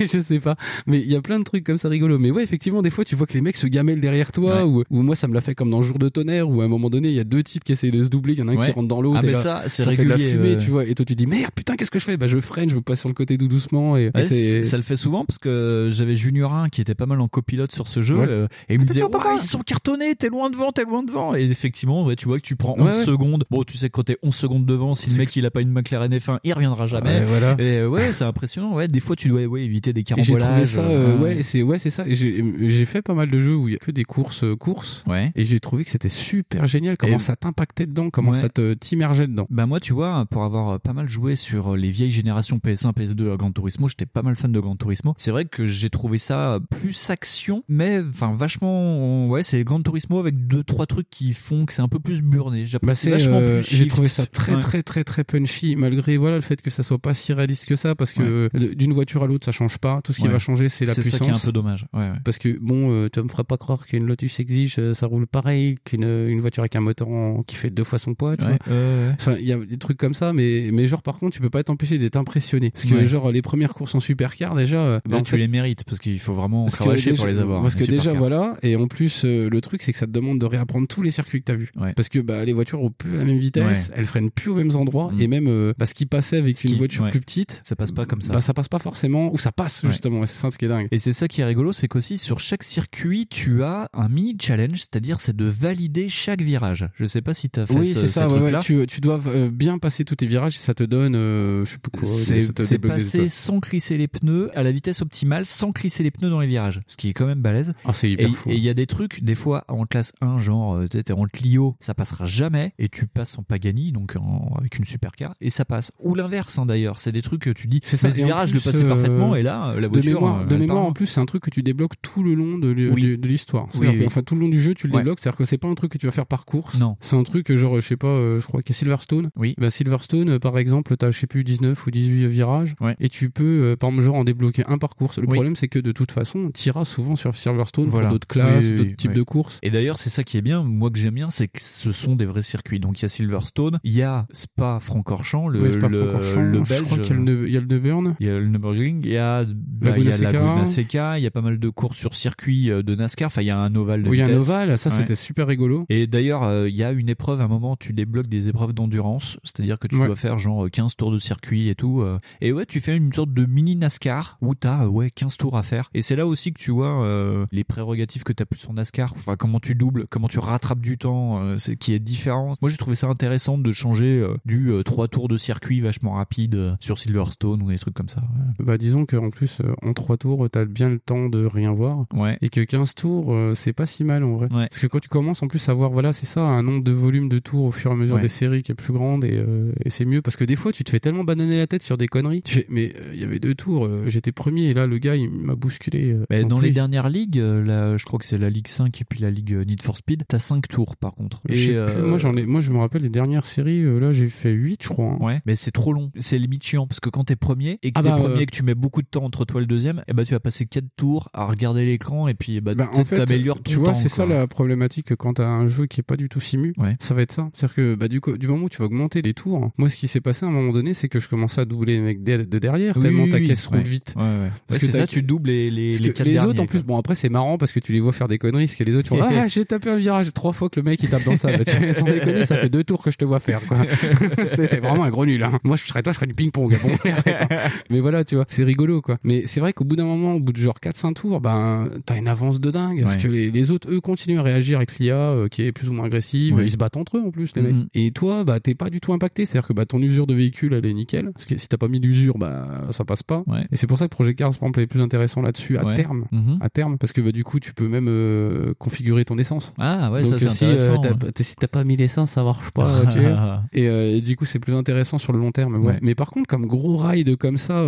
Je 0.00 0.18
sais 0.20 0.38
pas. 0.40 0.56
Mais 0.86 1.00
il 1.00 1.10
y 1.10 1.16
a 1.16 1.20
plein 1.20 1.38
de 1.38 1.44
trucs 1.44 1.64
comme 1.64 1.78
ça 1.78 1.88
rigolos. 1.88 2.18
Mais 2.18 2.30
ouais, 2.30 2.42
effectivement, 2.42 2.82
des 2.82 2.90
fois 2.90 3.04
tu 3.04 3.14
vois 3.16 3.26
que 3.26 3.31
les 3.34 3.40
mecs 3.40 3.56
se 3.56 3.66
gamellent 3.66 4.00
derrière 4.00 4.32
toi, 4.32 4.66
ou, 4.66 4.84
ou 4.90 5.02
moi 5.02 5.14
ça 5.16 5.28
me 5.28 5.34
l'a 5.34 5.40
fait 5.40 5.54
comme 5.54 5.70
dans 5.70 5.82
Jour 5.82 5.98
de 5.98 6.08
tonnerre, 6.08 6.48
où 6.48 6.60
à 6.60 6.64
un 6.64 6.68
moment 6.68 6.90
donné 6.90 7.08
il 7.08 7.14
y 7.14 7.20
a 7.20 7.24
deux 7.24 7.42
types 7.42 7.64
qui 7.64 7.72
essayent 7.72 7.90
de 7.90 8.02
se 8.02 8.08
doubler, 8.08 8.34
il 8.34 8.38
y 8.38 8.42
en 8.42 8.48
a 8.48 8.52
un 8.52 8.56
Ouais. 8.56 8.66
qui 8.68 8.72
rentre 8.72 8.88
dans 8.88 9.00
l'autre. 9.02 9.20
Ah, 9.22 9.26
et 9.26 9.30
là, 9.32 9.40
ça, 9.42 9.62
c'est 9.68 9.84
fait 9.94 10.04
de 10.04 10.08
la 10.08 10.18
fumée, 10.18 10.56
tu 10.58 10.70
vois. 10.70 10.84
Et 10.84 10.94
toi 10.94 11.04
tu 11.04 11.14
dis 11.14 11.26
merde, 11.26 11.50
putain, 11.54 11.74
qu'est-ce 11.76 11.90
que 11.90 11.98
je 11.98 12.04
fais? 12.04 12.16
Bah 12.16 12.28
je 12.28 12.38
freine, 12.40 12.68
je 12.70 12.74
me 12.76 12.80
passe 12.82 13.00
sur 13.00 13.08
le 13.08 13.14
côté 13.14 13.36
tout 13.38 13.48
doucement. 13.48 13.96
Et, 13.96 14.10
Ouais, 14.14 14.32
et 14.32 14.64
ça 14.64 14.76
le 14.76 14.82
fait 14.82 14.96
souvent 14.96 15.24
parce 15.24 15.38
que 15.38 15.88
j'avais 15.92 16.14
Junior 16.16 16.52
1 16.54 16.68
qui 16.68 16.80
était 16.80 16.94
pas 16.94 17.06
mal 17.06 17.20
en 17.20 17.28
copilote 17.28 17.72
sur 17.72 17.88
ce 17.88 18.02
jeu 18.02 18.16
euh, 18.20 18.46
et 18.68 18.74
il 18.74 18.80
me 18.80 18.84
disait 18.84 19.00
ils 19.00 19.38
sont 19.38 19.60
cartonnés 19.60 20.14
t'es 20.14 20.28
loin 20.28 20.50
devant 20.50 20.72
t'es 20.72 20.84
loin 20.84 21.02
devant 21.02 21.34
et 21.34 21.42
effectivement 21.44 22.04
ouais, 22.04 22.16
tu 22.16 22.26
vois 22.26 22.38
que 22.38 22.42
tu 22.44 22.56
prends 22.56 22.74
Ouais, 22.76 22.90
11 22.90 22.96
ouais. 22.98 23.04
secondes 23.04 23.44
bon 23.50 23.62
tu 23.64 23.78
sais 23.78 23.88
que 23.88 23.92
quand 23.92 24.02
t'es 24.04 24.16
11 24.22 24.34
secondes 24.34 24.66
devant 24.66 24.94
si 24.94 25.08
le 25.10 25.16
mec 25.16 25.34
il 25.36 25.46
a 25.46 25.50
pas 25.50 25.60
une 25.60 25.70
McLaren 25.70 26.12
F1 26.12 26.38
il 26.44 26.52
reviendra 26.52 26.86
jamais 26.86 27.24
voilà. 27.24 27.56
et 27.58 27.78
euh, 27.78 27.88
ouais 27.88 28.12
c'est 28.12 28.24
impressionnant 28.24 28.74
ouais 28.74 28.88
des 28.88 29.00
fois 29.00 29.16
tu 29.16 29.28
dois 29.28 29.40
éviter 29.60 29.92
des 29.92 30.00
Et 30.00 30.04
j'ai 30.22 30.36
trouvé 30.36 30.38
carambolages 30.38 30.68
ça, 30.68 30.86
euh, 30.88 31.18
ouais, 31.18 31.78
c'est 31.78 31.90
ça. 31.90 32.04
J'ai 32.08 32.84
fait 32.86 33.02
pas 33.02 33.14
mal 33.14 33.21
de 33.30 33.38
jeux 33.38 33.54
où 33.56 33.68
il 33.68 33.72
y 33.72 33.74
a 33.76 33.78
que 33.78 33.90
des 33.90 34.04
courses, 34.04 34.44
euh, 34.44 34.56
courses. 34.56 35.04
Ouais. 35.06 35.32
Et 35.36 35.44
j'ai 35.44 35.60
trouvé 35.60 35.84
que 35.84 35.90
c'était 35.90 36.08
super 36.08 36.66
génial. 36.66 36.96
Comment 36.96 37.16
Et- 37.16 37.20
ça 37.20 37.36
t'impactait 37.36 37.86
dedans, 37.86 38.10
comment 38.10 38.30
Ouais. 38.32 38.36
ça 38.38 38.48
te 38.48 38.74
t'immergeait 38.74 39.26
dedans? 39.26 39.46
Bah 39.50 39.66
moi 39.66 39.80
tu 39.80 39.92
vois 39.92 40.26
pour 40.30 40.44
avoir 40.44 40.70
euh, 40.70 40.78
pas 40.78 40.92
mal 40.92 41.08
joué 41.08 41.36
sur 41.36 41.74
euh, 41.74 41.76
les 41.76 41.90
vieilles 41.90 42.10
générations 42.12 42.58
PS1 42.58 42.92
PS2 42.92 43.32
à 43.32 43.36
Gran 43.36 43.52
Turismo 43.52 43.88
j'étais 43.88 44.06
pas 44.06 44.22
mal 44.22 44.36
fan 44.36 44.50
de 44.52 44.60
Gran 44.60 44.76
Turismo 44.76 45.14
c'est 45.18 45.30
vrai 45.30 45.44
que 45.44 45.66
j'ai 45.66 45.90
trouvé 45.90 46.18
ça 46.18 46.58
plus 46.70 47.10
action 47.10 47.62
mais 47.68 48.00
enfin 48.08 48.34
vachement 48.34 49.26
ouais 49.28 49.42
c'est 49.42 49.62
Gran 49.64 49.80
Turismo 49.82 50.18
avec 50.18 50.46
deux 50.46 50.64
trois 50.64 50.86
trucs 50.86 51.10
qui 51.10 51.32
font 51.32 51.66
que 51.66 51.72
c'est 51.72 51.82
un 51.82 51.88
peu 51.88 51.98
plus 51.98 52.22
burné 52.22 52.60
Bah 52.60 52.66
j'apprécie 52.66 53.00
c'est, 53.04 53.10
vachement 53.10 53.38
euh, 53.38 53.62
j'ai 53.62 53.76
shift. 53.78 53.90
trouvé 53.90 54.08
ça 54.08 54.26
très 54.26 54.54
Ouais. 54.54 54.60
très 54.60 54.82
très 54.82 55.04
très 55.04 55.24
punchy 55.24 55.76
malgré 55.76 56.16
voilà 56.16 56.36
le 56.36 56.42
fait 56.42 56.60
que 56.62 56.70
ça 56.70 56.82
soit 56.82 56.98
pas 56.98 57.14
si 57.14 57.32
réaliste 57.32 57.66
que 57.66 57.76
ça 57.76 57.94
parce 57.94 58.12
que 58.12 58.50
d'une 58.74 58.92
voiture 58.92 59.22
à 59.22 59.26
l'autre 59.26 59.44
ça 59.44 59.52
change 59.52 59.78
pas. 59.78 60.00
Tout 60.02 60.12
ce 60.12 60.20
qui 60.20 60.28
va 60.28 60.38
changer 60.38 60.68
c'est 60.68 60.84
la 60.86 60.94
C'est 60.94 61.00
puissance. 61.02 61.18
ça 61.20 61.24
qui 61.24 61.30
est 61.30 61.34
un 61.34 61.38
peu 61.38 61.52
dommage. 61.52 61.86
Parce 62.24 62.38
que 62.38 62.58
bon, 62.60 63.08
euh, 63.16 63.20
tu 63.20 63.24
me 63.24 63.28
feras 63.28 63.44
pas 63.44 63.56
croire 63.56 63.86
qu'une 63.86 64.06
Lotus 64.06 64.40
Exige 64.40 64.76
euh, 64.78 64.94
ça 64.94 65.06
roule 65.06 65.26
pareil 65.26 65.76
qu'une 65.84 66.04
une 66.04 66.40
voiture 66.40 66.62
avec 66.62 66.76
un 66.76 66.80
moteur 66.80 67.08
en- 67.08 67.42
qui 67.42 67.56
fait 67.56 67.70
deux 67.70 67.84
fois 67.84 67.98
son 67.98 68.14
poids. 68.14 68.36
Tu 68.36 68.44
Ouais, 68.44 68.56
vois. 68.66 68.74
ouais, 68.76 68.82
ouais. 68.82 69.10
Enfin, 69.14 69.36
il 69.38 69.44
y 69.46 69.52
a 69.52 69.58
des 69.58 69.78
trucs 69.78 69.98
comme 69.98 70.14
ça, 70.14 70.32
mais 70.32 70.70
mais 70.72 70.86
genre 70.86 71.02
par 71.02 71.18
contre 71.18 71.34
tu 71.34 71.40
peux 71.40 71.50
pas 71.50 71.60
être 71.60 71.70
empêché 71.70 71.98
d'être 71.98 72.16
impressionné 72.16 72.70
parce 72.70 72.84
que 72.86 73.04
genre 73.04 73.30
les 73.32 73.42
premières 73.42 73.74
courses 73.74 73.94
en 73.94 74.00
supercar 74.00 74.54
déjà. 74.54 74.80
euh, 74.82 75.00
bah, 75.08 75.18
en 75.18 75.22
tu 75.22 75.32
fait, 75.32 75.38
les 75.38 75.48
mérites 75.48 75.84
parce 75.84 75.98
qu'il 76.00 76.18
faut 76.18 76.34
vraiment 76.34 76.66
déjà- 76.66 77.12
pour 77.14 77.26
les 77.26 77.38
avoir 77.38 77.62
Parce 77.62 77.76
les 77.76 77.86
que 77.86 77.90
déjà 77.90 78.12
voilà, 78.14 78.56
et 78.62 78.76
en 78.76 78.86
plus 78.88 79.24
euh, 79.24 79.48
le 79.50 79.60
truc 79.60 79.82
c'est 79.82 79.92
que 79.92 79.98
ça 79.98 80.06
te 80.06 80.12
demande 80.12 80.38
de 80.38 80.46
réapprendre 80.46 80.86
tous 80.88 81.02
les 81.02 81.10
circuits 81.10 81.40
que 81.40 81.44
t'as 81.44 81.54
vus. 81.56 81.70
Ouais. 81.80 81.92
Parce 81.94 82.08
que 82.08 82.18
bah 82.18 82.44
les 82.44 82.52
voitures 82.52 82.80
ont 82.82 82.90
plus 82.90 83.16
la 83.16 83.24
même 83.24 83.38
vitesse, 83.38 83.90
elles 83.94 84.04
freinent 84.06 84.30
plus 84.30 84.50
aux 84.50 84.54
mêmes 84.54 84.74
endroits, 84.76 85.10
Mm. 85.12 85.20
et 85.20 85.28
même 85.28 85.46
euh, 85.48 85.72
bah, 85.78 85.86
ce 85.86 85.94
qui 85.94 86.06
passait 86.06 86.36
avec 86.38 86.56
Ce 86.56 86.66
une 86.66 86.72
qui- 86.72 86.78
voiture 86.78 87.08
plus 87.08 87.20
petite, 87.20 87.60
ça 87.64 87.76
passe 87.76 87.92
pas 87.92 88.04
comme 88.04 88.20
ça 88.22 88.32
bah 88.32 88.40
ça 88.40 88.54
passe 88.54 88.68
pas 88.68 88.78
forcément, 88.78 89.32
ou 89.32 89.38
ça 89.38 89.52
passe 89.52 89.82
justement, 89.86 90.24
c'est 90.26 90.36
ça 90.38 90.50
ce 90.50 90.58
qui 90.58 90.64
est 90.64 90.68
dingue. 90.68 90.88
Et 90.92 90.98
c'est 90.98 91.12
ça 91.12 91.28
qui 91.28 91.40
est 91.40 91.44
rigolo, 91.44 91.72
c'est 91.72 91.88
qu'aussi 91.88 92.18
sur 92.18 92.40
chaque 92.40 92.62
circuit, 92.62 93.01
tu 93.30 93.62
as 93.64 93.88
un 93.92 94.08
mini 94.08 94.36
challenge, 94.40 94.78
c'est-à-dire 94.78 95.20
c'est 95.20 95.34
de 95.36 95.44
valider 95.44 96.08
chaque 96.08 96.40
virage. 96.42 96.88
Je 96.94 97.04
sais 97.04 97.20
pas 97.22 97.34
si 97.34 97.48
t'as 97.50 97.66
fait 97.66 97.74
Oui, 97.74 97.88
ce, 97.88 98.00
c'est 98.00 98.06
ça, 98.06 98.22
ce 98.24 98.28
ouais, 98.28 98.34
ouais. 98.34 98.40
truc-là. 98.52 98.60
Tu, 98.60 98.86
tu 98.86 99.00
dois 99.00 99.20
euh, 99.26 99.50
bien 99.50 99.78
passer 99.78 100.04
tous 100.04 100.16
tes 100.16 100.26
virages 100.26 100.54
et 100.54 100.58
ça 100.58 100.74
te 100.74 100.84
donne, 100.84 101.14
euh, 101.16 101.64
je 101.64 101.72
sais 101.72 101.78
plus 101.78 101.90
quoi, 101.90 102.08
C'est 102.08 102.40
ça 102.42 102.52
te 102.52 102.62
c'est 102.62 102.74
débloque 102.74 102.96
des 102.98 103.02
passer 103.04 103.28
sans 103.28 103.60
clisser 103.60 103.96
les 103.98 104.08
pneus 104.08 104.50
à 104.56 104.62
la 104.62 104.72
vitesse 104.72 105.02
optimale, 105.02 105.46
sans 105.46 105.72
clisser 105.72 106.02
les 106.02 106.10
pneus 106.10 106.30
dans 106.30 106.40
les 106.40 106.46
virages, 106.46 106.80
ce 106.86 106.96
qui 106.96 107.08
est 107.08 107.12
quand 107.12 107.26
même 107.26 107.42
balèze. 107.42 107.74
Ah, 107.84 107.92
c'est 107.92 108.10
hyper 108.10 108.28
et 108.28 108.32
fou. 108.32 108.50
et 108.50 108.54
il 108.56 108.62
y 108.62 108.68
a 108.68 108.74
des 108.74 108.86
trucs, 108.86 109.22
des 109.24 109.34
fois 109.34 109.64
en 109.68 109.84
classe 109.86 110.12
1, 110.20 110.38
genre 110.38 110.76
euh, 110.76 110.86
tu 110.88 111.02
t'es 111.02 111.12
en 111.12 111.24
Clio, 111.24 111.76
ça 111.80 111.94
passera 111.94 112.24
jamais, 112.24 112.72
et 112.78 112.88
tu 112.88 113.06
passes 113.06 113.38
en 113.38 113.42
Pagani, 113.42 113.92
donc 113.92 114.16
en- 114.16 114.54
avec 114.58 114.78
une 114.78 114.84
supercar, 114.84 115.34
et 115.40 115.50
ça 115.50 115.64
passe. 115.64 115.92
Ou 116.00 116.14
l'inverse 116.14 116.58
hein, 116.58 116.66
d'ailleurs, 116.66 116.98
c'est 116.98 117.12
des 117.12 117.22
trucs 117.22 117.42
que 117.42 117.50
tu 117.50 117.66
dis, 117.68 117.80
C'est 117.84 117.96
ça. 117.96 118.08
mais 118.08 118.14
ce 118.14 118.24
virage, 118.24 118.50
je 118.50 118.54
le 118.54 118.60
plus, 118.60 118.70
passais 118.70 118.84
euh, 118.84 118.88
parfaitement, 118.88 119.34
et 119.34 119.42
là, 119.42 119.70
euh, 119.70 119.80
la 119.80 119.88
voiture. 119.88 120.02
De 120.10 120.14
mémoire, 120.14 120.46
de 120.46 120.56
mémoire 120.56 120.84
en 120.84 120.92
plus, 120.92 121.06
c'est 121.06 121.20
un 121.20 121.26
truc 121.26 121.42
que 121.42 121.50
tu 121.50 121.62
débloques 121.62 121.94
tout 122.02 122.22
le 122.22 122.34
long 122.34 122.58
de, 122.58 122.72
Oui. 122.94 123.02
du- 123.02 123.18
de 123.18 123.28
l'histoire. 123.28 123.66
Oui, 123.80 123.86
oui. 123.88 124.04
Enfin, 124.06 124.22
tout 124.22 124.34
le 124.34 124.40
long 124.42 124.48
du 124.48 124.60
jeu, 124.60 124.74
tu 124.74 124.86
le 124.86 124.92
Ouais. 124.92 125.00
débloques. 125.00 125.20
C'est-à-dire 125.20 125.38
que 125.38 125.44
c'est 125.44 125.58
pas 125.58 125.68
un 125.68 125.74
truc 125.74 125.92
que 125.92 125.98
tu 125.98 126.06
vas 126.06 126.12
faire 126.12 126.26
par 126.26 126.44
course. 126.44 126.78
Non. 126.78 126.96
C'est 127.00 127.16
un 127.16 127.22
truc, 127.22 127.52
genre, 127.54 127.80
je 127.80 127.86
sais 127.86 127.96
pas, 127.96 128.06
euh, 128.08 128.40
je 128.40 128.46
crois 128.46 128.62
qu'il 128.62 128.74
y 128.74 128.76
a 128.76 128.78
Silverstone. 128.78 129.30
Oui. 129.36 129.54
Bah, 129.58 129.70
Silverstone, 129.70 130.28
euh, 130.30 130.38
par 130.38 130.58
exemple, 130.58 130.96
t'as, 130.96 131.10
je 131.10 131.18
sais 131.18 131.26
plus, 131.26 131.44
19 131.44 131.86
ou 131.86 131.90
18 131.90 132.26
virages. 132.28 132.74
Ouais. 132.80 132.96
Et 133.00 133.08
tu 133.08 133.30
peux, 133.30 133.44
euh, 133.72 133.76
par 133.76 133.90
exemple, 133.90 134.04
genre, 134.04 134.16
en 134.16 134.24
débloquer 134.24 134.64
un 134.66 134.78
par 134.78 134.94
course. 134.96 135.18
Le 135.18 135.26
problème, 135.26 135.56
c'est 135.56 135.68
que 135.68 135.78
de 135.78 135.92
toute 135.92 136.12
façon, 136.12 136.50
t'iras 136.50 136.84
souvent 136.84 137.16
sur 137.16 137.34
Silverstone 137.34 137.88
Voilà. 137.88 138.06
pour 138.08 138.14
d'autres 138.14 138.26
classes, 138.28 138.70
d'autres 138.70 138.96
types 138.96 139.12
de 139.12 139.22
courses. 139.22 139.58
Et 139.62 139.70
d'ailleurs, 139.70 139.98
c'est 139.98 140.10
ça 140.10 140.24
qui 140.24 140.36
est 140.36 140.42
bien, 140.42 140.62
moi 140.62 140.90
que 140.90 140.98
j'aime 140.98 141.14
bien, 141.14 141.30
c'est 141.30 141.48
que 141.48 141.60
ce 141.60 141.92
sont 141.92 142.16
des 142.16 142.24
vrais 142.26 142.42
circuits. 142.42 142.80
Donc 142.80 143.00
il 143.00 143.02
y 143.02 143.04
a 143.06 143.08
Silverstone, 143.08 143.78
il 143.84 143.92
y 143.94 144.02
a 144.02 144.26
Spa 144.32 144.78
Francorchamps, 144.80 145.48
le, 145.48 145.78
pas 145.78 145.88
le, 145.88 145.98
le 146.42 146.64
Je 146.64 146.68
belge. 146.68 146.82
crois 146.84 146.98
qu'il 146.98 147.08
y 147.08 147.12
a 147.12 147.16
le, 147.18 147.22
Neu- 147.24 147.46
il 147.48 147.52
y 147.54 147.56
a 147.56 147.60
le 147.60 147.66
Neuburn. 147.66 148.16
Il 148.20 148.26
y 148.26 148.30
a 148.30 148.38
le 148.38 148.46
Nürburgring, 148.48 149.02
il 149.04 149.12
y 149.12 149.16
a, 149.16 149.44
bah, 149.44 149.90
Laguna 149.90 149.98
il 150.00 150.06
y 150.06 150.12
a 150.12 150.16
Seca. 150.16 150.32
Laguna 150.32 150.66
Seca, 150.66 151.18
il 151.18 151.22
y 151.22 151.26
a 151.26 151.30
pas 151.30 151.40
mal 151.42 151.58
de 151.58 151.68
courses 151.68 151.96
sur 151.96 152.14
circuit 152.14 152.70
de 152.84 152.94
NASCAR, 152.94 153.26
enfin 153.26 153.42
il 153.42 153.46
y 153.46 153.50
a 153.50 153.58
un 153.58 153.74
ovale 153.74 154.02
de 154.02 154.08
Oui, 154.10 154.16
il 154.16 154.20
y 154.20 154.22
a 154.22 154.26
un 154.26 154.28
vitesse. 154.30 154.48
ovale, 154.48 154.78
ça 154.78 154.90
Ouais. 154.90 154.96
c'était 154.96 155.14
super 155.14 155.46
rigolo. 155.46 155.86
Et 155.88 156.06
d'ailleurs, 156.06 156.42
euh, 156.44 156.68
il 156.68 156.74
y 156.74 156.84
a 156.84 156.92
une 156.92 157.08
épreuve, 157.08 157.40
à 157.40 157.44
un 157.44 157.48
moment, 157.48 157.76
tu 157.76 157.92
débloques 157.92 158.26
des 158.28 158.48
épreuves 158.48 158.72
d'endurance, 158.72 159.38
c'est-à-dire 159.44 159.78
que 159.78 159.86
tu 159.88 159.96
Ouais. 159.96 160.06
dois 160.06 160.16
faire 160.16 160.38
genre 160.38 160.68
15 160.70 160.96
tours 160.96 161.10
de 161.12 161.18
circuit 161.18 161.68
et 161.68 161.74
tout. 161.74 162.00
euh, 162.02 162.18
et 162.40 162.52
ouais, 162.52 162.66
tu 162.66 162.80
fais 162.80 162.96
une 162.96 163.12
sorte 163.12 163.32
de 163.32 163.44
mini 163.46 163.76
NASCAR 163.76 164.36
où 164.40 164.54
t'as 164.54 164.84
euh, 164.84 164.88
ouais 164.88 165.10
15 165.10 165.36
tours 165.36 165.56
à 165.56 165.62
faire. 165.62 165.90
Et 165.94 166.02
c'est 166.02 166.16
là 166.16 166.26
aussi 166.26 166.52
que 166.52 166.58
tu 166.60 166.70
vois 166.70 167.04
euh, 167.04 167.46
les 167.52 167.64
prérogatives 167.64 168.22
que 168.22 168.32
t'as 168.32 168.44
plus 168.44 168.58
sur 168.58 168.72
NASCAR, 168.72 169.12
enfin 169.16 169.36
comment 169.36 169.60
tu 169.60 169.74
doubles, 169.74 170.06
comment 170.08 170.28
tu 170.28 170.38
rattrapes 170.38 170.80
du 170.80 170.98
temps, 170.98 171.42
euh, 171.42 171.58
c'est 171.58 171.76
qui 171.76 171.92
est 171.94 171.98
différent. 171.98 172.54
Moi, 172.62 172.70
j'ai 172.70 172.76
trouvé 172.76 172.96
ça 172.96 173.06
intéressant 173.08 173.58
de 173.58 173.72
changer 173.72 174.18
euh, 174.20 174.36
du 174.44 174.70
3 174.84 175.08
tours 175.08 175.28
de 175.28 175.36
circuit 175.36 175.80
vachement 175.80 176.12
rapide 176.12 176.54
euh, 176.54 176.74
sur 176.80 176.98
Silverstone 176.98 177.62
ou 177.62 177.70
des 177.70 177.78
trucs 177.78 177.94
comme 177.94 178.08
ça. 178.08 178.20
ouais. 178.22 178.64
Bah 178.64 178.78
disons 178.78 179.06
qu'en 179.06 179.30
plus 179.30 179.58
euh, 179.64 179.72
en 179.82 179.92
3 179.92 180.16
tours 180.16 180.48
t'as 180.50 180.64
bien 180.64 180.88
le 180.88 180.98
temps 180.98 181.28
de 181.28 181.44
rien 181.44 181.72
voir 181.72 182.06
Ouais. 182.14 182.38
et 182.42 182.48
que 182.48 182.60
15 182.72 182.94
tours 182.94 183.32
euh, 183.34 183.54
c'est 183.54 183.72
pas 183.72 183.86
si 183.86 184.02
mal 184.04 184.24
en 184.24 184.34
vrai 184.36 184.48
parce 184.48 184.78
que 184.78 184.86
quand 184.86 184.98
tu 185.00 185.08
commences 185.08 185.42
en 185.42 185.48
plus 185.48 185.68
à 185.68 185.74
voir 185.74 185.90
voilà 185.90 186.12
c'est 186.12 186.26
ça 186.26 186.42
un 186.42 186.62
nombre 186.62 186.82
de 186.82 186.92
volumes 186.92 187.28
de 187.28 187.38
tours 187.38 187.64
au 187.66 187.70
fur 187.70 187.90
et 187.90 187.94
à 187.94 187.96
mesure 187.96 188.16
Ouais. 188.16 188.22
des 188.22 188.28
séries 188.28 188.62
qui 188.62 188.72
est 188.72 188.74
plus 188.74 188.92
grande 188.92 189.24
et, 189.24 189.32
euh, 189.34 189.72
et 189.84 189.90
c'est 189.90 190.04
mieux 190.04 190.22
parce 190.22 190.36
que 190.36 190.44
des 190.44 190.56
fois 190.56 190.72
tu 190.72 190.84
te 190.84 190.90
fais 190.90 191.00
tellement 191.00 191.24
bananer 191.24 191.56
la 191.58 191.66
tête 191.66 191.82
sur 191.82 191.96
des 191.96 192.08
conneries 192.08 192.42
tu 192.42 192.54
fais 192.54 192.66
mais 192.68 192.92
euh, 192.96 193.10
il 193.14 193.20
y 193.20 193.24
avait 193.24 193.38
deux 193.38 193.54
tours 193.54 193.88
j'étais 194.06 194.32
premier 194.32 194.64
et 194.64 194.74
là 194.74 194.86
le 194.86 194.98
gars 194.98 195.16
il 195.16 195.30
m'a 195.30 195.54
bousculé 195.54 196.16
Mais 196.30 196.44
en 196.44 196.48
dans 196.48 196.58
plus. 196.58 196.66
les 196.66 196.72
dernières 196.72 197.08
ligues, 197.08 197.36
là, 197.36 197.96
je 197.96 198.04
crois 198.04 198.18
que 198.18 198.24
c'est 198.24 198.38
la 198.38 198.50
Ligue 198.50 198.68
5 198.68 199.00
et 199.00 199.04
puis 199.04 199.20
la 199.20 199.30
Ligue 199.30 199.52
Need 199.66 199.82
for 199.82 199.96
Speed, 199.96 200.24
t'as 200.28 200.38
5 200.38 200.66
tours 200.68 200.96
par 200.96 201.14
contre. 201.14 201.40
Et, 201.48 201.54
plus, 201.54 202.02
moi 202.02 202.16
j'en 202.18 202.36
ai 202.36 202.46
moi 202.46 202.60
je 202.60 202.72
me 202.72 202.78
rappelle 202.78 203.02
des 203.02 203.08
dernières 203.08 203.46
séries 203.46 203.82
là 204.00 204.12
j'ai 204.12 204.28
fait 204.28 204.52
8 204.52 204.82
je 204.82 204.88
crois 204.88 205.12
hein. 205.12 205.18
Ouais, 205.20 205.42
mais 205.46 205.56
c'est 205.56 205.70
trop 205.70 205.92
long. 205.92 206.10
C'est 206.18 206.38
limite 206.38 206.62
chiant 206.64 206.86
parce 206.86 207.00
que 207.00 207.10
quand 207.10 207.24
t'es 207.24 207.36
premier 207.36 207.78
et 207.82 207.92
que 207.92 207.98
Ah 207.98 208.02
t'es 208.02 208.08
bah, 208.10 208.16
premier 208.16 208.42
et 208.42 208.46
que 208.46 208.54
tu 208.54 208.62
mets 208.62 208.74
beaucoup 208.74 209.02
de 209.02 209.06
temps 209.06 209.24
entre 209.24 209.44
toi 209.44 209.60
et 209.60 209.64
le 209.64 209.66
deuxième, 209.68 210.02
et 210.08 210.12
bah 210.12 210.24
tu 210.24 210.32
vas 210.34 210.40
passer 210.40 210.66
4 210.66 210.84
tours 210.96 211.28
à 211.32 211.46
regarder 211.46 211.84
l'écran 211.84 212.28
et 212.28 212.34
puis 212.34 212.51
bah, 212.60 212.74
Bah, 212.74 212.88
tu 212.90 212.96
sais, 212.96 213.00
en 213.00 213.04
fait, 213.26 213.62
tu 213.64 213.76
vois, 213.76 213.94
c'est 213.94 214.08
ça 214.08 214.26
la 214.26 214.46
problématique 214.46 215.06
que 215.06 215.14
quand 215.14 215.34
t'as 215.34 215.46
un 215.48 215.66
jeu 215.66 215.86
qui 215.86 216.00
est 216.00 216.04
pas 216.04 216.16
du 216.16 216.28
tout 216.28 216.40
simu, 216.40 216.74
ça 217.00 217.14
va 217.14 217.22
être 217.22 217.32
ça. 217.32 217.48
C'est-à-dire 217.54 217.74
que 217.76 217.94
bah, 217.94 218.08
du, 218.08 218.20
coup, 218.20 218.36
du 218.36 218.48
moment 218.48 218.64
où 218.64 218.68
tu 218.68 218.78
vas 218.78 218.84
augmenter 218.86 219.22
les 219.22 219.34
tours, 219.34 219.70
moi 219.78 219.88
ce 219.88 219.96
qui 219.96 220.08
s'est 220.08 220.20
passé 220.20 220.44
à 220.44 220.48
un 220.48 220.52
moment 220.52 220.72
donné, 220.72 220.94
c'est 220.94 221.08
que 221.08 221.20
je 221.20 221.28
commençais 221.28 221.60
à 221.60 221.64
doubler 221.64 221.94
les 221.94 222.00
mecs 222.00 222.22
de 222.22 222.32
de 222.44 222.58
derrière 222.58 222.96
Oui, 222.96 223.02
tellement 223.02 223.24
oui, 223.24 223.30
ta 223.30 223.40
caisse 223.40 223.66
roule 223.66 223.78
Ouais. 223.78 223.84
vite. 223.84 224.14
Ouais, 224.16 224.22
ouais. 224.22 224.28
Ouais, 224.28 224.48
Parce 224.66 224.80
c'est 224.80 224.86
que 224.86 224.92
ça, 224.92 224.98
t'as- 225.00 225.06
tu 225.06 225.22
doubles 225.22 225.48
les, 225.50 225.70
les, 225.70 225.98
les 225.98 226.12
les 226.24 226.38
autres 226.40 226.60
en 226.60 226.66
plus, 226.66 226.78
quoi. 226.80 226.86
bon 226.88 226.96
après 226.98 227.14
c'est 227.14 227.28
marrant 227.28 227.58
parce 227.58 227.72
que 227.72 227.80
tu 227.80 227.92
les 227.92 228.00
vois 228.00 228.12
faire 228.12 228.28
des 228.28 228.38
conneries, 228.38 228.66
parce 228.66 228.76
que 228.76 228.84
les 228.84 228.94
autres 228.96 229.12
ils 229.12 229.18
font 229.18 229.24
ah 229.30 229.46
j'ai 229.46 229.64
tapé 229.64 229.90
un 229.90 229.96
virage 229.96 230.32
trois 230.32 230.52
fois 230.52 230.68
que 230.68 230.78
le 230.80 230.84
mec 230.84 231.02
il 231.02 231.08
tape 231.08 231.24
dans. 231.24 231.32
Tu 231.32 231.38
fais, 231.38 231.92
Sans 231.94 232.06
déconner, 232.06 232.46
ça 232.46 232.56
fait 232.56 232.68
deux 232.68 232.84
tours 232.84 233.02
que 233.02 233.10
je 233.10 233.16
te 233.16 233.24
vois 233.24 233.40
faire 233.40 233.60
quoi. 233.66 233.78
C'était 234.56 234.78
vraiment 234.80 235.04
un 235.04 235.10
gros 235.10 235.26
nul. 235.26 235.42
Hein. 235.42 235.58
Moi 235.64 235.76
je 235.76 235.84
serais 235.84 236.02
toi, 236.02 236.12
je 236.12 236.16
ferais 236.18 236.26
du 236.26 236.34
ping 236.34 236.50
pong. 236.50 236.76
Bon, 236.82 236.90
mais 237.90 238.00
voilà 238.00 238.24
tu 238.24 238.34
vois, 238.36 238.44
c'est 238.48 238.64
rigolo 238.64 239.00
quoi. 239.02 239.18
Mais 239.24 239.46
c'est 239.46 239.60
vrai 239.60 239.72
qu'au 239.72 239.84
bout 239.84 239.96
d'un 239.96 240.04
moment, 240.04 240.34
au 240.34 240.40
bout 240.40 240.52
de 240.52 240.58
genre 240.58 240.78
4-5 240.82 241.14
tours, 241.14 241.40
ben 241.40 241.90
t'as 242.06 242.16
une 242.16 242.28
avance 242.28 242.41
de 242.50 242.70
dingue. 242.70 243.02
Parce 243.02 243.16
Ouais. 243.16 243.22
que 243.22 243.28
les, 243.28 243.50
les 243.50 243.70
autres, 243.70 243.88
eux, 243.90 244.00
continuent 244.00 244.38
à 244.38 244.42
réagir 244.42 244.78
avec 244.78 244.98
l'IA 244.98 245.14
euh, 245.16 245.48
qui 245.48 245.62
est 245.62 245.72
plus 245.72 245.88
ou 245.88 245.92
moins 245.92 246.06
agressive. 246.06 246.60
Ils 246.62 246.70
se 246.70 246.76
battent 246.76 246.96
entre 246.96 247.16
eux 247.18 247.22
en 247.24 247.30
plus, 247.30 247.52
les 247.56 247.62
Mhm. 247.62 247.68
mecs. 247.78 247.86
Et 247.94 248.10
toi, 248.12 248.44
bah, 248.44 248.60
t'es 248.60 248.74
pas 248.74 248.90
du 248.90 249.00
tout 249.00 249.12
impacté. 249.12 249.44
C'est-à-dire 249.46 249.68
que 249.68 249.72
bah, 249.72 249.86
ton 249.86 250.00
usure 250.00 250.26
de 250.26 250.34
véhicule, 250.34 250.74
elle 250.74 250.86
est 250.86 250.92
nickel. 250.94 251.30
Parce 251.32 251.44
que 251.44 251.56
si 251.56 251.68
t'as 251.68 251.76
pas 251.76 251.88
mis 251.88 252.00
d'usure, 252.00 252.38
bah, 252.38 252.88
ça 252.90 253.04
passe 253.04 253.22
pas. 253.22 253.42
Ouais. 253.46 253.66
Et 253.72 253.76
c'est 253.76 253.86
pour 253.86 253.98
ça 253.98 254.06
que 254.06 254.10
Project 254.10 254.38
Cars, 254.38 254.50
par 254.50 254.56
exemple, 254.68 254.80
est 254.80 254.86
plus 254.86 255.00
intéressant 255.00 255.42
là-dessus 255.42 255.78
à 255.78 255.94
terme. 255.94 256.24
Mhm. 256.32 256.58
À 256.60 256.68
terme. 256.70 256.98
Parce 256.98 257.12
que 257.12 257.20
bah, 257.20 257.32
du 257.32 257.44
coup, 257.44 257.60
tu 257.60 257.72
peux 257.74 257.88
même 257.88 258.06
euh, 258.08 258.74
configurer 258.78 259.24
ton 259.24 259.38
essence. 259.38 259.72
Ah 259.78 260.10
ouais, 260.12 260.22
Donc 260.22 260.32
ça 260.34 260.38
c'est 260.40 260.48
si, 260.48 260.64
intéressant. 260.64 261.04
euh, 261.04 261.14
t'as- 261.32 261.42
si 261.44 261.56
t'as 261.56 261.68
pas 261.68 261.84
mis 261.84 261.96
l'essence, 261.96 262.30
ça 262.30 262.42
marche 262.44 262.70
pas 262.72 263.02
et, 263.72 263.84
et 263.84 264.20
du 264.20 264.36
coup, 264.36 264.44
c'est 264.44 264.58
plus 264.58 264.74
intéressant 264.74 265.18
sur 265.18 265.32
le 265.32 265.38
long 265.38 265.52
terme. 265.52 265.76
Ouais. 265.84 265.98
Mais 266.02 266.14
par 266.14 266.30
contre, 266.30 266.48
comme 266.48 266.66
gros 266.66 266.96
ride 266.96 267.36
comme 267.36 267.58
ça, 267.58 267.84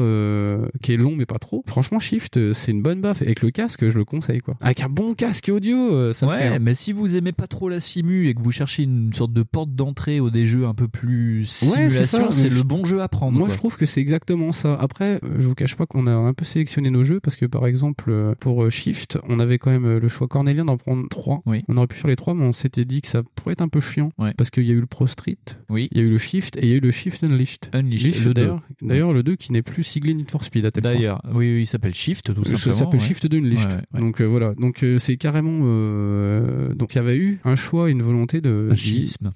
qui 0.82 0.93
est 0.93 0.97
long 0.97 1.14
mais 1.16 1.26
pas 1.26 1.39
trop, 1.39 1.62
franchement, 1.66 1.98
Shift, 1.98 2.52
c'est 2.52 2.72
une 2.72 2.82
bonne 2.82 3.01
baffe. 3.01 3.22
Avec 3.22 3.40
le 3.43 3.51
casque, 3.51 3.89
je 3.89 3.97
le 3.98 4.05
conseille 4.05 4.40
quoi. 4.45 4.57
Avec 4.61 4.83
un 4.83 4.89
bon 4.89 5.15
casque 5.15 5.51
audio, 5.53 5.77
euh, 5.77 6.12
ça 6.12 6.27
ouais, 6.27 6.39
fait. 6.39 6.47
hein. 6.49 6.59
mais 6.61 6.75
si 6.75 6.93
vous 6.93 7.16
aimez 7.16 7.33
pas 7.33 7.47
trop 7.47 7.69
la 7.69 7.81
simu 7.81 8.29
et 8.29 8.35
que 8.35 8.41
vous 8.43 8.53
cherchez 8.53 8.83
une 8.85 9.12
sorte 9.12 9.33
de 9.33 9.43
porte 9.43 9.75
d'entrée 9.75 10.21
ou 10.21 10.31
des 10.31 10.47
jeux 10.47 10.66
un 10.66 10.75
peu 10.75 10.87
plus 10.89 11.41
Ouais, 11.41 11.89
c'est 11.91 12.07
simulation, 12.07 12.33
ça, 12.33 12.33
c'est 12.33 12.49
le 12.49 12.62
bon 12.62 12.85
jeu 12.85 13.03
à 13.03 13.09
prendre. 13.09 13.33
Moi, 13.37 13.47
quoi. 13.47 13.55
je 13.55 13.59
trouve 13.59 13.77
que 13.77 13.87
c'est 13.87 14.01
exactement 14.01 14.53
ça. 14.53 14.75
Après, 14.75 15.21
euh, 15.25 15.37
je 15.39 15.47
vous 15.49 15.55
cache 15.55 15.75
pas 15.77 15.87
qu'on 15.87 16.07
a 16.07 16.12
un 16.12 16.33
peu 16.35 16.45
sélectionné 16.45 16.91
nos 16.91 17.03
jeux 17.05 17.21
parce 17.21 17.37
que, 17.37 17.47
par 17.47 17.66
exemple, 17.66 18.11
euh, 18.11 18.35
pour 18.39 18.71
Shift, 18.71 19.19
on 19.29 19.39
avait 19.41 19.59
quand 19.59 19.71
même 19.71 19.99
le 19.99 20.09
choix 20.09 20.29
cornélien 20.29 20.65
d'en 20.65 20.77
prendre 20.77 21.09
trois. 21.09 21.43
Oui. 21.47 21.62
On 21.69 21.77
aurait 21.77 21.87
pu 21.87 21.97
faire 21.97 22.09
les 22.09 22.16
trois, 22.16 22.35
mais 22.35 22.45
on 22.45 22.53
s'était 22.53 22.85
dit 22.85 23.01
que 23.03 23.09
ça 23.09 23.23
pourrait 23.35 23.53
être 23.53 23.62
un 23.62 23.69
peu 23.69 23.81
chiant 23.81 24.11
Ouais. 24.19 24.33
parce 24.37 24.51
qu'il 24.51 24.65
y 24.66 24.71
a 24.71 24.75
eu 24.75 24.81
le 24.81 24.87
Pro 24.87 25.07
Street, 25.07 25.39
Oui. 25.71 25.89
il 25.93 25.99
y 25.99 26.01
a 26.01 26.05
eu 26.05 26.11
le 26.11 26.19
Shift 26.19 26.57
et 26.57 26.65
il 26.65 26.69
y 26.69 26.73
a 26.73 26.77
eu 26.77 26.81
le 26.81 26.91
Shift 26.91 27.25
Unleashed. 27.25 27.71
Unleashed, 27.73 28.15
Leash, 28.15 28.25
le 28.25 28.35
d'ailleurs, 28.35 28.61
d'ailleurs, 28.83 29.12
le 29.12 29.23
2 29.23 29.37
qui 29.37 29.53
n'est 29.53 29.62
plus 29.62 29.83
siglé 29.85 30.15
Need 30.15 30.31
for 30.31 30.45
Speed 30.45 30.65
à 30.66 30.71
tel 30.71 30.83
point. 30.83 30.93
D'ailleurs, 30.93 31.23
oui, 31.33 31.55
oui, 31.55 31.61
il 31.62 31.66
s'appelle 31.66 31.95
Shift 31.95 32.33
tout 32.35 32.45
Ça 32.45 32.57
simplement. 32.57 32.77
s'appelle 32.77 33.01
ouais. 33.01 33.07
Shift 33.07 33.27
2 33.27 33.39
Unleashed. 33.39 33.71
Ouais, 33.71 33.77
ouais. 33.95 34.01
Donc 34.01 34.21
euh, 34.21 34.27
voilà, 34.39 34.55
donc 34.55 34.82
euh, 34.82 34.98
c'est 34.98 35.16
carrément 35.16 35.61
euh, 35.62 36.74
donc 36.74 36.94
il 36.94 36.98
y 36.98 37.01
avait 37.01 37.16
eu 37.16 37.39
un 37.44 37.55
choix, 37.55 37.90
une 37.90 38.02
volonté 38.02 38.40
de 38.40 38.69
Un 38.70 38.74
schisme. 38.74 39.32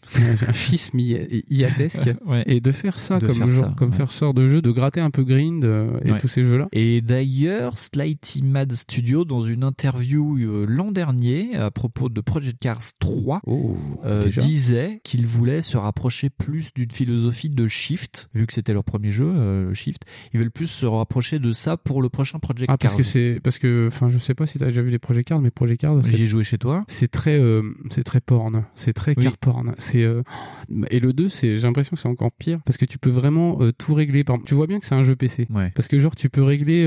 un 0.46 0.52
schisme 0.52 0.98
i- 0.98 1.44
iatesque 1.50 2.10
Ouais. 2.26 2.42
et 2.46 2.60
de 2.60 2.70
faire 2.72 2.98
ça 2.98 3.18
De 3.18 3.26
comme 3.26 3.36
faire 3.36 3.50
genre, 3.50 3.64
ça, 3.66 3.74
comme 3.76 3.90
ouais. 3.90 3.96
faire 3.96 4.12
sort 4.12 4.34
de 4.34 4.46
jeu, 4.48 4.60
de 4.62 4.70
gratter 4.70 5.00
un 5.00 5.10
peu 5.10 5.24
grind 5.24 5.64
euh, 5.64 5.98
et 6.04 6.12
Ouais. 6.12 6.18
tous 6.18 6.28
ces 6.28 6.44
jeux-là. 6.44 6.68
Et 6.72 7.00
d'ailleurs, 7.00 7.78
Slighty 7.78 8.42
Mad 8.42 8.72
Studio, 8.74 9.24
dans 9.24 9.40
une 9.42 9.64
interview 9.64 10.36
l'an 10.66 10.90
dernier 10.92 11.56
à 11.56 11.70
propos 11.70 12.08
de 12.08 12.20
Project 12.20 12.58
Cars 12.60 12.82
3, 12.98 13.40
euh, 14.04 14.24
déjà 14.24 14.40
disait 14.42 15.00
qu'il 15.04 15.26
voulait 15.26 15.62
se 15.62 15.76
rapprocher 15.76 16.30
plus 16.30 16.70
d'une 16.74 16.90
philosophie 16.90 17.50
de 17.50 17.68
Shift, 17.68 18.28
vu 18.34 18.46
que 18.46 18.52
c'était 18.52 18.72
leur 18.72 18.84
premier 18.84 19.10
jeu, 19.10 19.26
euh, 19.26 19.74
Shift. 19.74 20.02
Ils 20.32 20.40
veulent 20.40 20.50
plus 20.50 20.66
se 20.66 20.86
rapprocher 20.86 21.38
de 21.38 21.52
ça 21.52 21.76
pour 21.76 22.02
le 22.02 22.08
prochain 22.08 22.38
Project 22.38 22.70
Ah 22.70 22.76
parce 22.78 22.94
Cars. 22.94 22.98
que 23.04 23.06
c'est 23.08 23.40
parce 23.42 23.58
que 23.58 23.86
enfin 23.88 24.08
je 24.08 24.18
sais 24.18 24.34
pas 24.34 24.46
si 24.46 24.58
t'as 24.58 24.66
déjà 24.66 24.82
vu 24.82 24.87
les 24.90 24.98
Project 24.98 25.28
Cars 25.28 25.40
mais 25.40 25.50
Project 25.50 25.80
Cars 25.80 26.00
J'y 26.02 26.22
ai 26.22 26.26
joué 26.26 26.42
chez 26.44 26.58
toi. 26.58 26.84
c'est 26.88 27.08
très 27.10 27.38
euh, 27.38 27.62
c'est 27.90 28.04
très 28.04 28.20
porn 28.20 28.64
c'est 28.74 28.92
très 28.92 29.14
Oui. 29.16 29.24
car 29.24 29.36
porn 29.38 29.74
c'est 29.78 30.02
euh, 30.02 30.22
et 30.90 31.00
le 31.00 31.12
2 31.12 31.28
c'est 31.28 31.58
j'ai 31.58 31.66
l'impression 31.66 31.94
que 31.96 32.00
c'est 32.00 32.08
encore 32.08 32.32
pire 32.32 32.58
parce 32.64 32.76
que 32.78 32.84
tu 32.84 32.98
peux 32.98 33.10
vraiment 33.10 33.58
euh, 33.60 33.72
tout 33.76 33.94
régler 33.94 34.24
par 34.24 34.38
tu 34.44 34.54
vois 34.54 34.66
bien 34.66 34.80
que 34.80 34.86
c'est 34.86 34.94
un 34.94 35.02
jeu 35.02 35.16
PC 35.16 35.46
Ouais. 35.50 35.70
parce 35.74 35.88
que 35.88 35.98
genre 35.98 36.14
tu 36.16 36.28
peux 36.30 36.42
régler 36.42 36.86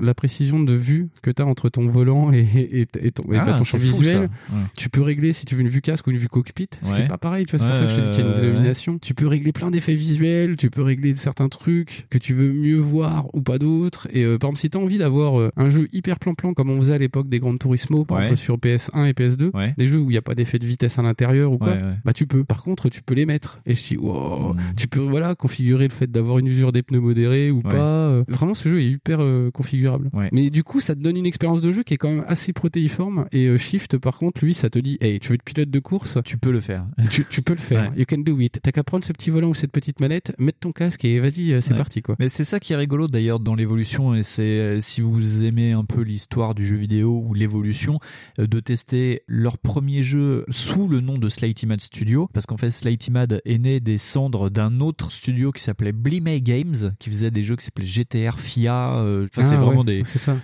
la 0.00 0.14
précision 0.14 0.60
de 0.60 0.74
vue 0.74 1.08
que 1.22 1.30
tu 1.30 1.42
as 1.42 1.46
entre 1.46 1.68
ton 1.68 1.86
volant 1.86 2.32
et, 2.32 2.40
et, 2.54 2.86
et 3.00 3.10
ton, 3.12 3.24
et 3.32 3.36
Ah, 3.38 3.44
bah, 3.44 3.52
ton 3.58 3.64
champ 3.64 3.78
fou, 3.78 3.84
visuel. 3.84 4.20
Ouais. 4.50 4.56
tu 4.76 4.88
peux 4.88 5.00
régler 5.02 5.32
si 5.32 5.44
tu 5.46 5.54
veux 5.54 5.60
une 5.62 5.68
vue 5.68 5.80
casque 5.80 6.06
ou 6.06 6.10
une 6.10 6.16
vue 6.18 6.28
cockpit 6.28 6.68
ce 6.82 6.94
qui 6.94 7.00
est 7.02 7.08
pas 7.08 7.18
pareil 7.18 7.46
tu 7.46 7.56
vois 7.56 7.60
c'est 7.64 7.66
pour 7.70 7.76
ça 7.76 7.84
que 7.84 7.90
je 7.90 7.96
te 7.96 8.00
dis 8.02 8.10
qu'il 8.10 8.20
y 8.24 8.26
a 8.26 8.30
une 8.34 8.40
dénomination 8.40 8.98
tu 8.98 9.14
peux 9.14 9.26
régler 9.26 9.52
plein 9.52 9.70
d'effets 9.70 9.94
visuels 9.94 10.56
tu 10.56 10.70
peux 10.70 10.82
régler 10.82 11.14
certains 11.16 11.48
trucs 11.48 12.06
que 12.10 12.18
tu 12.18 12.34
veux 12.34 12.52
mieux 12.52 12.78
voir 12.78 13.26
ou 13.34 13.42
pas 13.42 13.58
d'autres 13.58 14.08
et 14.14 14.24
par 14.38 14.48
exemple 14.50 14.58
si 14.58 14.70
t'as 14.70 14.78
envie 14.78 14.98
d'avoir 14.98 15.50
un 15.56 15.68
jeu 15.68 15.88
hyper 15.92 16.18
plan-plan 16.18 16.54
comme 16.54 16.70
on 16.70 16.80
faisait 16.80 16.94
à 16.94 16.98
l'époque 16.98 17.28
des 17.28 17.35
Gran 17.38 17.56
Turismo 17.56 18.04
par 18.04 18.18
Ouais. 18.18 18.24
exemple 18.24 18.40
sur 18.40 18.56
PS1 18.58 19.04
et 19.06 19.12
PS2 19.12 19.50
Ouais. 19.54 19.74
des 19.76 19.86
jeux 19.86 19.98
où 20.00 20.04
il 20.10 20.14
n'y 20.14 20.16
a 20.16 20.22
pas 20.22 20.34
d'effet 20.34 20.58
de 20.58 20.66
vitesse 20.66 20.98
à 20.98 21.02
l'intérieur 21.02 21.52
ou 21.52 21.58
quoi 21.58 21.68
Ouais, 21.72 21.80
bah 22.04 22.12
tu 22.12 22.26
peux. 22.26 22.44
Par 22.44 22.62
contre 22.62 22.88
tu 22.88 23.02
peux 23.02 23.14
les 23.14 23.26
mettre. 23.26 23.60
Et 23.66 23.74
je 23.74 23.84
dis 23.84 23.96
wow, 23.96 24.52
Mm. 24.54 24.58
tu 24.76 24.88
peux 24.88 25.00
voilà 25.00 25.34
configurer 25.34 25.88
le 25.88 25.92
fait 25.92 26.10
d'avoir 26.10 26.38
une 26.38 26.46
usure 26.46 26.72
des 26.72 26.82
pneus 26.82 27.00
modérée 27.00 27.50
ou 27.50 27.60
pas. 27.62 27.74
Euh, 27.74 28.24
vraiment 28.28 28.54
ce 28.54 28.68
jeu 28.68 28.80
est 28.80 28.86
hyper 28.86 29.18
euh, 29.20 29.50
configurable. 29.50 30.10
Mais 30.32 30.50
du 30.50 30.62
coup 30.64 30.80
ça 30.80 30.94
te 30.94 31.00
donne 31.00 31.16
une 31.16 31.26
expérience 31.26 31.60
de 31.62 31.70
jeu 31.70 31.82
qui 31.82 31.94
est 31.94 31.96
quand 31.98 32.10
même 32.10 32.24
assez 32.26 32.52
protéiforme. 32.52 33.26
Et 33.32 33.46
euh, 33.46 33.58
Shift 33.58 33.98
par 33.98 34.18
contre 34.18 34.44
lui 34.44 34.54
ça 34.54 34.70
te 34.70 34.78
dit 34.78 34.98
hey 35.00 35.18
tu 35.20 35.28
veux 35.28 35.34
être 35.34 35.42
pilote 35.44 35.70
de 35.70 35.78
course? 35.78 36.18
Tu 36.24 36.38
peux 36.38 36.52
le 36.52 36.60
faire. 36.60 36.84
tu, 37.10 37.24
tu 37.28 37.42
peux 37.42 37.52
le 37.54 37.58
faire. 37.58 37.92
You 37.96 38.04
can 38.08 38.18
do 38.18 38.38
it. 38.40 38.58
T'as 38.62 38.72
qu'à 38.72 38.84
prendre 38.84 39.04
ce 39.04 39.12
petit 39.12 39.30
volant 39.30 39.48
ou 39.48 39.54
cette 39.54 39.72
petite 39.72 40.00
manette 40.00 40.34
mettre 40.38 40.58
ton 40.60 40.72
casque 40.72 41.04
et 41.04 41.20
vas-y 41.20 41.60
c'est 41.62 41.74
parti 41.74 42.02
quoi. 42.02 42.16
Mais 42.18 42.28
c'est 42.28 42.44
ça 42.44 42.60
qui 42.60 42.72
est 42.72 42.76
rigolo 42.76 43.08
d'ailleurs 43.08 43.40
dans 43.40 43.54
l'évolution, 43.54 44.14
et 44.14 44.22
c'est 44.22 44.80
si 44.80 45.00
vous 45.00 45.44
aimez 45.44 45.72
un 45.72 45.84
peu 45.84 46.02
l'histoire 46.02 46.54
du 46.54 46.66
jeu 46.66 46.76
vidéo 46.76 47.25
ou 47.26 47.34
l'évolution, 47.34 47.98
euh, 48.38 48.46
de 48.46 48.60
tester 48.60 49.22
leur 49.26 49.58
premier 49.58 50.02
jeu 50.02 50.44
sous 50.48 50.88
le 50.88 51.00
nom 51.00 51.18
de 51.18 51.28
Slighty 51.28 51.66
Mad 51.66 51.80
Studio, 51.80 52.28
parce 52.32 52.46
qu'en 52.46 52.56
fait 52.56 52.70
Slighty 52.70 53.10
Mad 53.10 53.40
est 53.44 53.58
né 53.58 53.80
des 53.80 53.98
cendres 53.98 54.50
d'un 54.50 54.80
autre 54.80 55.10
studio 55.12 55.52
qui 55.52 55.62
s'appelait 55.62 55.92
Blimey 55.92 56.40
Games, 56.40 56.92
qui 56.98 57.10
faisait 57.10 57.30
des 57.30 57.42
jeux 57.42 57.56
qui 57.56 57.64
s'appelaient 57.64 57.84
GTR, 57.86 58.38
FIA, 58.38 58.94
euh, 58.98 59.26
enfin 59.32 59.42
c'est 59.48 59.56
Ah, 59.56 59.60
vraiment 59.60 59.80
ouais, 59.80 60.02
des, 60.02 60.02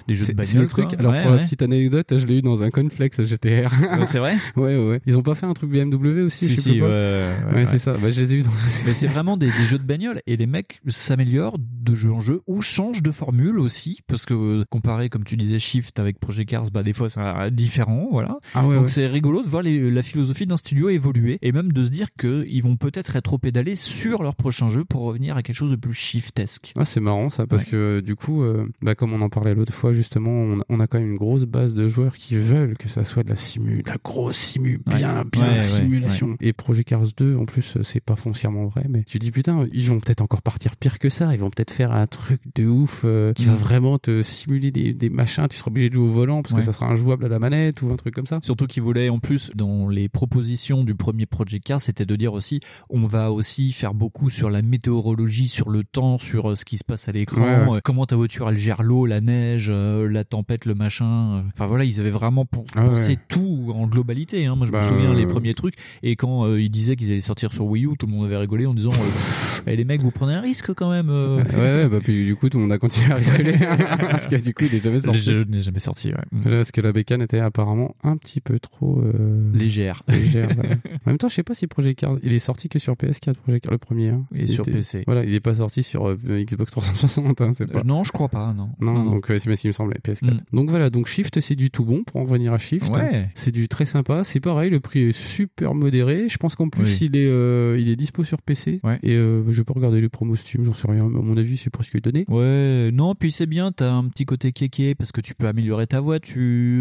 des 0.08 0.14
jeux 0.14 0.26
de 0.26 0.32
bagnole. 0.32 0.66
trucs 0.66 0.94
alors 0.94 1.12
Ouais, 1.12 1.22
pour 1.22 1.30
la 1.32 1.38
petite 1.38 1.62
anecdote 1.62 2.16
je 2.16 2.26
l'ai 2.26 2.38
eu 2.38 2.42
dans 2.42 2.62
un 2.62 2.70
Conflex 2.70 3.20
GTR 3.22 3.70
Ouais, 3.98 4.04
c'est 4.06 4.18
vrai 4.18 4.36
ouais 4.56 4.76
ouais 4.76 5.00
ils 5.06 5.18
ont 5.18 5.22
pas 5.22 5.34
fait 5.34 5.46
un 5.46 5.52
truc 5.54 5.70
BMW 5.70 6.22
aussi 6.22 6.46
Si, 6.48 6.56
je 6.56 6.60
si, 6.60 6.80
ouais. 6.82 7.66
c'est 7.66 7.78
ça. 7.78 7.96
Bah, 7.98 8.10
je 8.10 8.20
les 8.20 8.32
ai 8.34 8.36
eu 8.38 8.42
dans. 8.42 8.50
Mais 8.86 8.94
c'est 8.94 9.06
vraiment 9.06 9.36
des, 9.36 9.46
des 9.46 9.66
jeux 9.66 9.78
de 9.78 9.84
bagnole 9.84 10.20
et 10.26 10.36
les 10.36 10.46
mecs 10.46 10.80
s'améliorent 10.88 11.58
de 11.58 11.94
jeu 11.94 12.12
en 12.12 12.20
jeu 12.20 12.40
ou 12.46 12.60
changent 12.62 13.02
de 13.02 13.10
formule 13.10 13.58
aussi 13.58 14.00
parce 14.06 14.24
que 14.26 14.34
euh, 14.34 14.64
comparé 14.70 15.08
comme 15.08 15.24
tu 15.24 15.36
disais 15.36 15.58
Shift 15.58 15.98
avec 15.98 16.18
Project 16.18 16.50
Cars 16.50 16.70
bah 16.72 16.82
des 16.82 16.92
fois 16.92 17.08
c'est 17.08 17.20
différent 17.50 18.08
voilà 18.10 18.38
Ah 18.54 18.66
ouais, 18.66 18.74
donc 18.74 18.82
ouais. 18.84 18.88
c'est 18.88 19.06
rigolo 19.06 19.42
de 19.42 19.48
voir 19.48 19.62
les- 19.62 19.90
la 19.90 20.02
philosophie 20.02 20.46
d'un 20.46 20.56
studio 20.56 20.88
évoluer 20.88 21.38
et 21.42 21.52
même 21.52 21.72
de 21.72 21.84
se 21.84 21.90
dire 21.90 22.08
que 22.16 22.44
ils 22.48 22.62
vont 22.62 22.76
peut-être 22.76 23.08
rétro-pédaler 23.08 23.76
sur 23.76 24.22
leur 24.22 24.34
prochain 24.34 24.68
jeu 24.68 24.84
pour 24.84 25.02
revenir 25.02 25.36
à 25.36 25.42
quelque 25.42 25.56
chose 25.56 25.70
de 25.70 25.76
plus 25.76 25.94
shiftesque 25.94 26.72
Ah, 26.76 26.84
c'est 26.84 27.00
marrant 27.00 27.30
ça 27.30 27.46
parce 27.46 27.64
Ouais. 27.64 27.70
que 27.70 27.76
euh, 27.76 28.00
du 28.02 28.16
coup, 28.16 28.42
euh, 28.42 28.66
bah, 28.80 28.94
comme 28.94 29.12
on 29.12 29.20
en 29.20 29.28
parlait 29.28 29.54
l'autre 29.54 29.72
fois 29.72 29.92
justement, 29.92 30.30
on, 30.30 30.58
on 30.68 30.80
a 30.80 30.86
quand 30.86 30.98
même 30.98 31.10
une 31.12 31.18
grosse 31.18 31.44
base 31.44 31.74
de 31.74 31.88
joueurs 31.88 32.14
qui 32.16 32.36
veulent 32.36 32.76
que 32.76 32.88
ça 32.88 33.04
soit 33.04 33.22
de 33.22 33.28
la 33.28 33.36
simu, 33.36 33.82
de 33.82 33.88
la 33.90 33.96
grosse 34.02 34.36
simu, 34.36 34.80
bien, 34.86 35.24
bien 35.30 35.60
simulation. 35.60 36.36
Et 36.40 36.52
Project 36.52 36.88
Cars 36.88 37.06
2, 37.16 37.36
en 37.36 37.44
plus, 37.44 37.76
euh, 37.76 37.82
c'est 37.82 38.00
pas 38.00 38.16
foncièrement 38.16 38.66
vrai, 38.66 38.86
mais 38.88 39.02
tu 39.04 39.18
dis 39.18 39.30
putain, 39.30 39.66
ils 39.72 39.88
vont 39.88 40.00
peut-être 40.00 40.20
encore 40.22 40.42
partir 40.42 40.76
pire 40.76 40.98
que 40.98 41.08
ça. 41.08 41.34
Ils 41.34 41.40
vont 41.40 41.50
peut-être 41.50 41.70
faire 41.72 41.92
un 41.92 42.06
truc 42.06 42.40
de 42.54 42.66
ouf 42.66 43.02
euh, 43.04 43.32
qui 43.32 43.44
va 43.46 43.52
Mm. 43.52 43.56
vraiment 43.56 43.98
te 43.98 44.22
simuler 44.22 44.70
des, 44.70 44.92
des 44.94 45.10
machins. 45.10 45.46
Tu 45.48 45.56
seras 45.56 45.70
obligé 45.70 45.88
de 45.90 45.94
jouer 45.94 46.04
au 46.06 46.10
volant 46.10 46.42
parce 46.42 46.54
Ouais. 46.62 46.66
ça 46.66 46.72
sera 46.72 46.86
injouable 46.86 47.24
à 47.24 47.28
la 47.28 47.38
manette 47.38 47.82
ou 47.82 47.90
un 47.90 47.96
truc 47.96 48.14
comme 48.14 48.26
ça. 48.26 48.40
Surtout 48.42 48.66
qu'ils 48.66 48.82
voulaient 48.82 49.08
en 49.08 49.18
plus 49.18 49.50
dans 49.54 49.88
les 49.88 50.08
propositions 50.08 50.84
du 50.84 50.94
premier 50.94 51.26
Project 51.26 51.64
Cars, 51.66 51.80
c'était 51.80 52.06
de 52.06 52.16
dire 52.16 52.32
aussi 52.32 52.60
on 52.90 53.06
va 53.06 53.30
aussi 53.32 53.72
faire 53.72 53.94
beaucoup 53.94 54.30
sur 54.30 54.50
la 54.50 54.62
météorologie, 54.62 55.48
sur 55.48 55.68
le 55.70 55.84
temps, 55.84 56.18
sur 56.18 56.50
euh, 56.50 56.54
ce 56.56 56.64
qui 56.64 56.78
se 56.78 56.84
passe 56.84 57.08
à 57.08 57.12
l'écran, 57.12 57.42
Ouais, 57.42 57.68
ouais. 57.70 57.76
euh, 57.76 57.80
comment 57.82 58.06
ta 58.06 58.16
voiture 58.16 58.48
elle 58.50 58.58
gère 58.58 58.82
l'eau, 58.82 59.06
la 59.06 59.20
neige, 59.20 59.68
euh, 59.70 60.08
la 60.08 60.24
tempête, 60.24 60.64
le 60.64 60.74
machin. 60.74 61.44
Enfin 61.54 61.66
voilà, 61.66 61.84
ils 61.84 62.00
avaient 62.00 62.10
vraiment 62.10 62.44
pen- 62.44 62.64
Ah 62.74 62.82
pensé 62.88 63.18
tout 63.28 63.72
en 63.74 63.86
globalité. 63.86 64.46
Hein. 64.46 64.56
Moi 64.56 64.66
je 64.66 64.72
Bah, 64.72 64.84
me 64.84 64.88
souviens 64.94 65.14
les 65.14 65.26
premiers 65.26 65.54
trucs 65.54 65.74
et 66.02 66.16
quand 66.16 66.44
euh, 66.46 66.60
ils 66.60 66.70
disaient 66.70 66.96
qu'ils 66.96 67.10
allaient 67.10 67.20
sortir 67.20 67.52
sur 67.52 67.66
Wii 67.66 67.86
U, 67.86 67.90
tout 67.98 68.06
le 68.06 68.12
monde 68.12 68.24
avait 68.26 68.36
rigolé 68.36 68.66
en 68.66 68.74
disant 68.74 68.92
Eh, 69.66 69.76
les 69.76 69.84
mecs 69.84 70.00
vous 70.02 70.10
prenez 70.10 70.34
un 70.34 70.40
risque 70.40 70.72
quand 70.74 70.90
même. 70.90 71.08
ouais, 71.10 71.42
ouais, 71.58 71.88
bah 71.88 71.98
puis 72.02 72.24
du 72.26 72.34
coup, 72.34 72.48
tout 72.48 72.58
le 72.58 72.62
monde 72.64 72.72
a 72.72 72.78
continué 72.78 73.12
à 73.12 73.16
rigoler 73.16 73.52
parce 74.10 74.26
que 74.26 74.36
du 74.36 74.52
coup, 74.54 74.64
il 74.64 74.74
est 74.74 74.82
jamais 74.82 74.98
sorti. 75.00 75.20
Je 75.20 75.44
n'ai 75.44 75.60
jamais 75.62 75.78
sorti. 75.78 76.08
ouais. 76.08 76.14
Parce 76.44 76.72
que 76.72 76.80
la 76.80 76.92
bécane 76.92 77.22
était 77.22 77.38
apparemment 77.38 77.94
un 78.02 78.16
petit 78.16 78.40
peu 78.40 78.58
trop 78.58 79.00
euh, 79.00 79.50
Légère. 79.54 80.02
légère. 80.08 80.48
voilà. 80.54 80.74
En 80.74 81.10
même 81.10 81.18
temps, 81.18 81.28
je 81.28 81.34
sais 81.34 81.42
pas 81.42 81.54
si 81.54 81.66
Project 81.66 82.00
Cars, 82.00 82.16
il 82.22 82.32
est 82.32 82.38
sorti 82.38 82.68
que 82.68 82.78
sur 82.78 82.94
PS4, 82.94 83.34
Project 83.34 83.64
Cars, 83.64 83.72
le 83.72 83.78
premier. 83.78 84.08
hein. 84.10 84.24
Et 84.34 84.42
Il 84.42 84.48
sur 84.48 84.62
était- 84.64 84.72
PC. 84.78 85.02
Voilà, 85.06 85.24
il 85.24 85.34
est 85.34 85.40
pas 85.40 85.54
sorti 85.54 85.82
sur 85.82 86.08
euh, 86.08 86.16
Xbox 86.26 86.70
360. 86.72 87.40
Hein, 87.40 87.52
c'est 87.54 87.66
pas. 87.66 87.78
Euh, 87.80 87.82
Non, 87.84 88.04
je 88.04 88.12
crois 88.12 88.28
pas. 88.28 88.52
Non. 88.54 88.70
Non, 88.80 89.04
donc 89.04 89.30
euh, 89.30 89.38
c'est 89.38 89.48
mais 89.48 89.56
il 89.56 89.68
me 89.68 89.72
semblait 89.72 89.98
PS4. 90.04 90.32
Mm. 90.34 90.38
Donc 90.52 90.70
voilà, 90.70 90.90
donc 90.90 91.06
Shift 91.06 91.40
c'est 91.40 91.54
du 91.56 91.70
tout 91.70 91.84
bon 91.84 92.02
pour 92.04 92.20
en 92.20 92.24
revenir 92.24 92.52
à 92.52 92.58
Shift. 92.58 92.94
Ouais. 92.96 93.28
C'est 93.34 93.52
du 93.52 93.68
très 93.68 93.86
sympa, 93.86 94.24
c'est 94.24 94.40
pareil, 94.40 94.70
le 94.70 94.80
prix 94.80 95.00
est 95.08 95.12
super 95.12 95.74
modéré. 95.74 96.28
Je 96.28 96.36
pense 96.38 96.54
qu'en 96.54 96.68
plus 96.68 96.84
Oui. 97.00 97.08
il 97.10 97.16
est 97.16 97.26
euh, 97.26 97.76
il 97.80 97.88
est 97.88 97.96
dispo 97.96 98.24
sur 98.24 98.40
PC 98.42 98.80
Ouais. 98.82 98.98
et 99.02 99.14
je 99.16 99.62
peux 99.62 99.72
regarder 99.72 100.00
les 100.00 100.08
promos 100.08 100.36
Steam, 100.36 100.64
j'en 100.64 100.72
sais 100.72 100.90
rien, 100.90 101.04
à 101.04 101.08
mon 101.08 101.36
avis 101.36 101.56
c'est 101.56 101.70
presque 101.70 102.00
donné. 102.00 102.24
Ouais, 102.28 102.90
non, 102.92 103.14
puis 103.14 103.30
c'est 103.32 103.46
bien, 103.46 103.72
t'as 103.72 103.90
un 103.92 104.08
petit 104.08 104.24
côté 104.24 104.52
kéké 104.52 104.94
parce 104.94 105.12
que 105.12 105.20
tu 105.20 105.34
peux 105.34 105.46
améliorer 105.46 105.86
ta 105.86 106.00
voiture. 106.00 106.31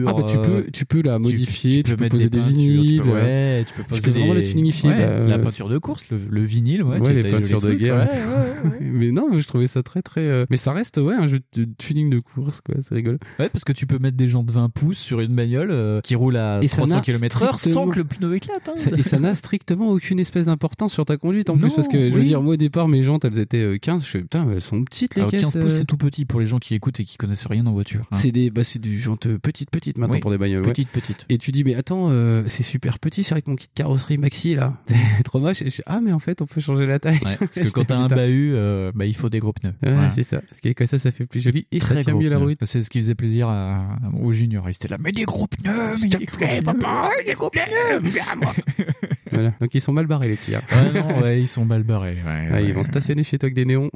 Ah 0.07 0.14
bah 0.14 0.23
tu 0.28 0.38
euh, 0.38 0.41
peux 0.41 0.72
tu 0.72 0.86
peux 0.86 1.02
la 1.02 1.19
modifier, 1.19 1.84
tu, 1.84 1.95
peux, 1.95 2.03
mettre 2.03 2.15
poser 2.15 2.30
des, 2.30 2.40
vinyles. 2.40 2.98
Tu 2.98 3.03
peux, 3.03 3.10
ouais, 3.11 3.65
tu 3.68 3.73
peux 3.76 3.84
poser 3.84 4.02
peux 4.02 4.11
vraiment 4.11 4.34
des- 4.34 4.41
la 4.44 4.48
tuningifier. 4.48 4.90
Ouais, 4.90 4.95
bah, 4.98 5.19
la 5.28 5.36
euh, 5.36 5.44
peinture 5.44 5.69
de 5.69 5.78
course, 5.78 6.10
le, 6.11 6.19
le 6.30 6.41
vinyle, 6.44 6.84
ouais. 6.84 6.99
Ouais, 6.99 7.10
tu- 7.10 7.15
les 7.15 7.23
des 7.23 7.30
peintures 7.30 7.60
de 7.60 7.68
trucs, 7.68 7.80
guerre. 7.80 7.95
ouais, 7.95 8.10
ouais, 8.10 8.72
ouais. 8.72 8.78
mais 8.91 9.11
non, 9.11 9.28
mais 9.32 9.40
je 9.41 9.48
trouvais 9.48 9.68
ça 9.68 9.84
très 9.84 10.02
très. 10.02 10.22
euh, 10.22 10.45
Mais 10.49 10.57
ça 10.57 10.72
reste 10.73 10.98
ouais 10.98 11.14
un 11.15 11.28
jeu 11.28 11.40
de 11.56 11.68
tuning 11.78 12.10
de 12.10 12.19
course 12.19 12.61
quoi, 12.61 12.76
c'est 12.82 12.95
rigolo. 12.95 13.18
Ouais, 13.40 13.49
parce 13.49 13.64
que 13.64 13.73
tu 13.73 13.86
peux 13.88 13.99
mettre 13.99 14.18
des 14.18 14.28
gens 14.28 14.44
de 14.44 14.52
20 14.52 14.69
pouces 14.69 14.99
sur 14.99 15.19
une 15.19 15.34
bagnole 15.36 15.69
euh, 15.72 16.02
qui 16.02 16.15
roule 16.15 16.38
à 16.38 16.60
Et 16.61 16.68
ça 16.68 16.78
300 16.78 16.95
n'a 16.95 17.02
km 17.02 17.44
heure 17.44 17.60
sans 17.60 17.90
que 17.90 17.98
le 17.99 18.03
pneu 18.06 18.36
éclate. 18.36 18.68
Hein. 18.69 18.73
Ça- 18.76 18.91
et 18.98 19.03
ça 19.03 19.19
n'a 19.19 19.36
strictement 19.36 19.90
aucune 19.90 20.19
espèce 20.19 20.45
d'importance 20.45 20.94
sur 20.94 21.06
ta 21.06 21.18
conduite 21.18 21.49
en 21.49 21.57
plus 21.57 21.72
parce 21.73 21.88
que 21.88 22.10
je 22.10 22.14
veux 22.15 22.23
dire 22.23 22.41
moi 22.41 22.53
au 22.53 22.57
départ 22.57 22.88
mes 22.88 23.03
jantes 23.03 23.26
elles 23.26 23.40
étaient 23.40 23.64
euh, 23.64 23.78
15 23.78 24.03
je 24.06 24.10
fais 24.10 24.22
putain 24.22 24.45
mais 24.45 24.56
elles 24.56 24.61
sont 24.61 24.84
petites 24.84 25.15
les 25.15 25.22
Alors, 25.22 25.32
caisses 25.32 25.41
15 25.44 25.53
pouces, 25.53 25.73
euh. 25.73 25.78
c'est 25.80 25.86
tout 25.86 25.98
petit 25.98 26.26
pour 26.26 26.40
les 26.40 26.45
gens 26.45 26.60
qui 26.60 26.73
écoutent 26.76 26.99
et 26.99 27.06
qui 27.06 27.18
connaissent 27.18 27.45
rien 27.45 27.65
en 27.65 27.72
voiture. 27.72 28.02
hein. 28.11 28.18
c'est 28.18 28.32
des 28.32 28.52
bah 28.52 28.64
c'est 28.64 28.80
du 28.80 28.99
jante 28.99 29.28
petite, 29.42 29.70
petite 29.72 29.98
maintenant 29.98 30.16
Oui, 30.16 30.20
pour 30.22 30.32
des 30.32 30.38
bagnoles. 30.38 30.62
ouais. 30.64 30.70
petite, 30.72 30.90
petite. 30.90 31.26
Et 31.30 31.38
tu 31.38 31.52
dis, 31.52 31.64
mais 31.64 31.76
attends, 31.76 32.10
euh, 32.10 32.44
c'est 32.48 32.64
super 32.64 33.00
petit, 33.00 33.24
c'est 33.24 33.34
avec 33.34 33.48
mon 33.48 33.56
kit 33.56 33.68
carrosserie 33.74 34.18
maxi 34.18 34.56
là. 34.56 34.74
C'est 35.18 35.24
trop 35.24 35.40
moche. 35.40 35.62
Et 35.62 35.70
je, 35.70 35.82
ah, 35.86 36.00
mais 36.02 36.12
en 36.12 36.20
fait, 36.20 36.42
on 36.42 36.46
peut 36.46 36.62
changer 36.62 36.86
la 36.86 37.00
taille. 37.00 37.20
Ouais, 37.26 37.36
parce 37.38 37.52
que 37.56 37.70
quand 37.70 37.86
t'as 37.86 37.98
un 37.98 38.08
bahut, 38.08 38.54
euh, 38.56 38.92
bah, 38.96 39.06
il 39.06 39.16
faut 39.16 39.30
des 39.30 39.40
gros 39.40 39.54
pneus. 39.54 39.74
Ouais, 39.84 39.92
Voilà. 39.94 40.10
c'est 40.12 40.24
ça. 40.24 40.42
Parce 40.42 40.60
que 40.62 40.72
comme 40.74 40.88
ça, 40.88 41.00
ça 41.00 41.12
fait 41.12 41.26
plus 41.26 41.40
joli 41.40 41.68
et 41.72 41.80
ça 41.80 41.88
Très 41.88 42.02
tient 42.04 42.14
gros 42.14 42.22
mieux 42.22 42.30
la 42.30 42.38
route. 42.38 42.58
C'est 42.64 42.82
ce 42.82 42.90
qui 42.90 43.00
faisait 43.00 43.16
plaisir 43.16 43.48
à, 43.50 43.98
aux 44.22 44.32
juniors. 44.32 44.68
Ils 44.68 44.72
étaient 44.72 44.88
là, 44.88 44.98
mais 45.04 45.12
des 45.12 45.24
gros 45.24 45.48
pneus, 45.48 45.96
mais 46.02 46.08
des 46.10 46.26
gros 46.26 46.38
pneus. 46.38 47.26
des 47.26 47.34
gros 47.34 47.50
pneus, 47.50 48.00
viens 48.04 48.24
à 48.32 48.36
moi. 48.36 48.54
voilà. 49.32 49.54
Donc 49.62 49.74
ils 49.74 49.82
sont 49.82 49.94
mal 49.94 50.08
barrés 50.08 50.30
les 50.30 50.36
petits. 50.36 50.56
hein. 50.56 50.62
Ouais, 50.72 51.00
non, 51.02 51.22
ouais, 51.22 51.42
ils 51.42 51.48
sont 51.48 51.66
mal 51.66 51.84
barrés. 51.84 52.18
ouais, 52.26 52.32
Ouais, 52.50 52.52
ouais. 52.54 52.66
Ils 52.66 52.74
vont 52.74 52.84
stationner 52.84 53.24
chez 53.24 53.38
toi 53.38 53.48
avec 53.48 53.56
des 53.56 53.66
néons. 53.66 53.90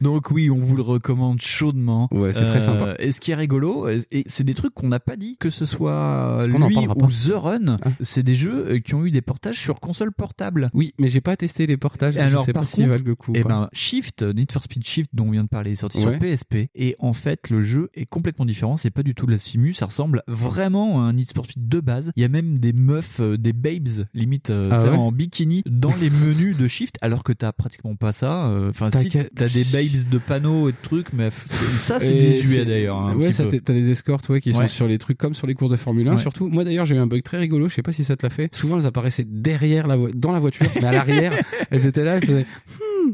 Donc 0.00 0.30
oui, 0.30 0.50
on 0.50 0.58
vous 0.58 0.76
le 0.76 0.82
recommande 0.82 1.40
chaudement. 1.40 2.08
Ouais, 2.10 2.32
c'est 2.32 2.44
très 2.44 2.56
Euh, 2.56 2.60
sympa. 2.60 2.94
Et 2.98 3.12
ce 3.12 3.20
qui 3.20 3.32
est 3.32 3.34
rigolo, 3.34 3.88
et 3.88 4.24
c'est 4.28 4.44
des 4.44 4.54
trucs 4.54 4.74
qu'on 4.74 4.88
n'a 4.88 5.00
pas 5.00 5.16
dit, 5.16 5.36
que 5.38 5.50
ce 5.50 5.64
soit 5.64 6.38
Parce 6.40 6.48
en 6.62 6.68
lui 6.68 6.76
ou. 6.76 7.08
The 7.08 7.32
Run, 7.34 7.78
c'est 8.00 8.22
des 8.22 8.34
jeux 8.34 8.66
euh, 8.72 8.78
qui 8.80 8.94
ont 8.94 9.04
eu 9.04 9.10
des 9.10 9.22
portages 9.22 9.58
sur 9.58 9.80
console 9.80 10.12
portable. 10.12 10.70
Oui, 10.74 10.94
mais 10.98 11.08
j'ai 11.08 11.20
pas 11.20 11.36
testé 11.36 11.66
les 11.66 11.76
portages. 11.76 12.16
Et 12.16 12.20
je 12.20 12.24
alors, 12.24 12.44
sais 12.44 12.52
par 12.52 12.62
pas 12.62 12.66
s'ils 12.66 12.88
valent 12.88 13.04
le 13.04 13.14
coup. 13.14 13.32
ou 13.32 13.34
eh 13.36 13.42
ben, 13.42 13.68
Shift, 13.72 14.22
Need 14.22 14.52
for 14.52 14.62
Speed 14.62 14.84
Shift, 14.84 15.10
dont 15.14 15.26
on 15.28 15.30
vient 15.30 15.44
de 15.44 15.48
parler, 15.48 15.72
est 15.72 15.76
sorti 15.76 15.98
Ouais. 16.04 16.12
sur 16.12 16.18
PSP. 16.18 16.68
Et 16.74 16.94
en 16.98 17.12
fait, 17.12 17.48
le 17.50 17.62
jeu 17.62 17.90
est 17.94 18.06
complètement 18.06 18.44
différent. 18.44 18.76
C'est 18.76 18.90
pas 18.90 19.02
du 19.02 19.14
tout 19.14 19.26
de 19.26 19.30
la 19.32 19.38
simu. 19.38 19.72
Ça 19.72 19.86
ressemble 19.86 20.22
vraiment 20.28 21.00
à 21.00 21.04
un 21.04 21.12
Need 21.14 21.32
for 21.34 21.44
Speed 21.46 21.68
de 21.68 21.80
base. 21.80 22.12
Il 22.16 22.22
y 22.22 22.24
a 22.24 22.28
même 22.28 22.58
des 22.58 22.72
meufs, 22.72 23.20
euh, 23.20 23.38
des 23.38 23.52
babes, 23.52 23.88
limite, 24.14 24.50
euh, 24.50 24.68
Ah 24.72 24.82
ouais 24.82 24.96
en 24.96 25.12
bikini 25.12 25.62
dans 25.66 25.94
les 26.00 26.10
menus 26.10 26.56
de 26.56 26.68
Shift, 26.68 26.96
alors 27.00 27.22
que 27.22 27.32
t'as 27.32 27.52
pratiquement 27.52 27.94
pas 27.96 28.12
ça. 28.12 28.46
Euh, 28.46 28.70
Enfin, 28.70 28.90
si, 28.90 29.08
t'as 29.10 29.48
des 29.48 29.64
babes 29.64 30.08
de 30.10 30.18
panneaux 30.18 30.68
et 30.68 30.72
de 30.72 30.76
trucs, 30.82 31.12
mais 31.12 31.30
ça, 31.78 32.00
c'est 32.00 32.14
Et 32.16 32.20
désuet 32.42 32.64
d'ailleurs. 32.64 32.96
hein, 32.98 33.16
ouais, 33.16 33.30
t'as 33.32 33.72
des 33.72 33.90
ouais, 34.28 34.40
qui 34.40 34.50
Ouais. 34.50 34.54
sont 34.54 34.68
sur 34.68 34.86
les 34.88 34.98
trucs 34.98 35.18
comme 35.18 35.34
sur 35.34 35.46
les 35.46 35.54
courses 35.54 35.70
de 35.70 35.76
Formule 35.76 36.08
1 36.08 36.12
Ouais. 36.12 36.18
surtout. 36.18 36.48
Moi 36.48 36.64
d'ailleurs 36.64 36.84
j'ai 36.84 36.96
eu 36.96 36.98
un 36.98 37.06
bug 37.06 37.22
très 37.22 37.38
rigolo, 37.38 37.68
je 37.68 37.74
sais 37.74 37.82
pas 37.82 37.92
si 37.92 38.04
ça 38.04 38.16
te 38.16 38.22
l'a 38.24 38.30
fait. 38.30 38.54
Souvent 38.54 38.78
elles 38.80 38.86
apparaissaient 38.86 39.26
derrière 39.28 39.86
la 39.86 39.96
dans 40.14 40.32
la 40.32 40.40
voiture, 40.40 40.66
mais 40.80 40.84
à 40.86 40.92
l'arrière 40.92 41.32
elles 41.70 41.86
étaient 41.86 42.04
là, 42.04 42.16
elles 42.16 42.24
faisaient. 42.26 42.46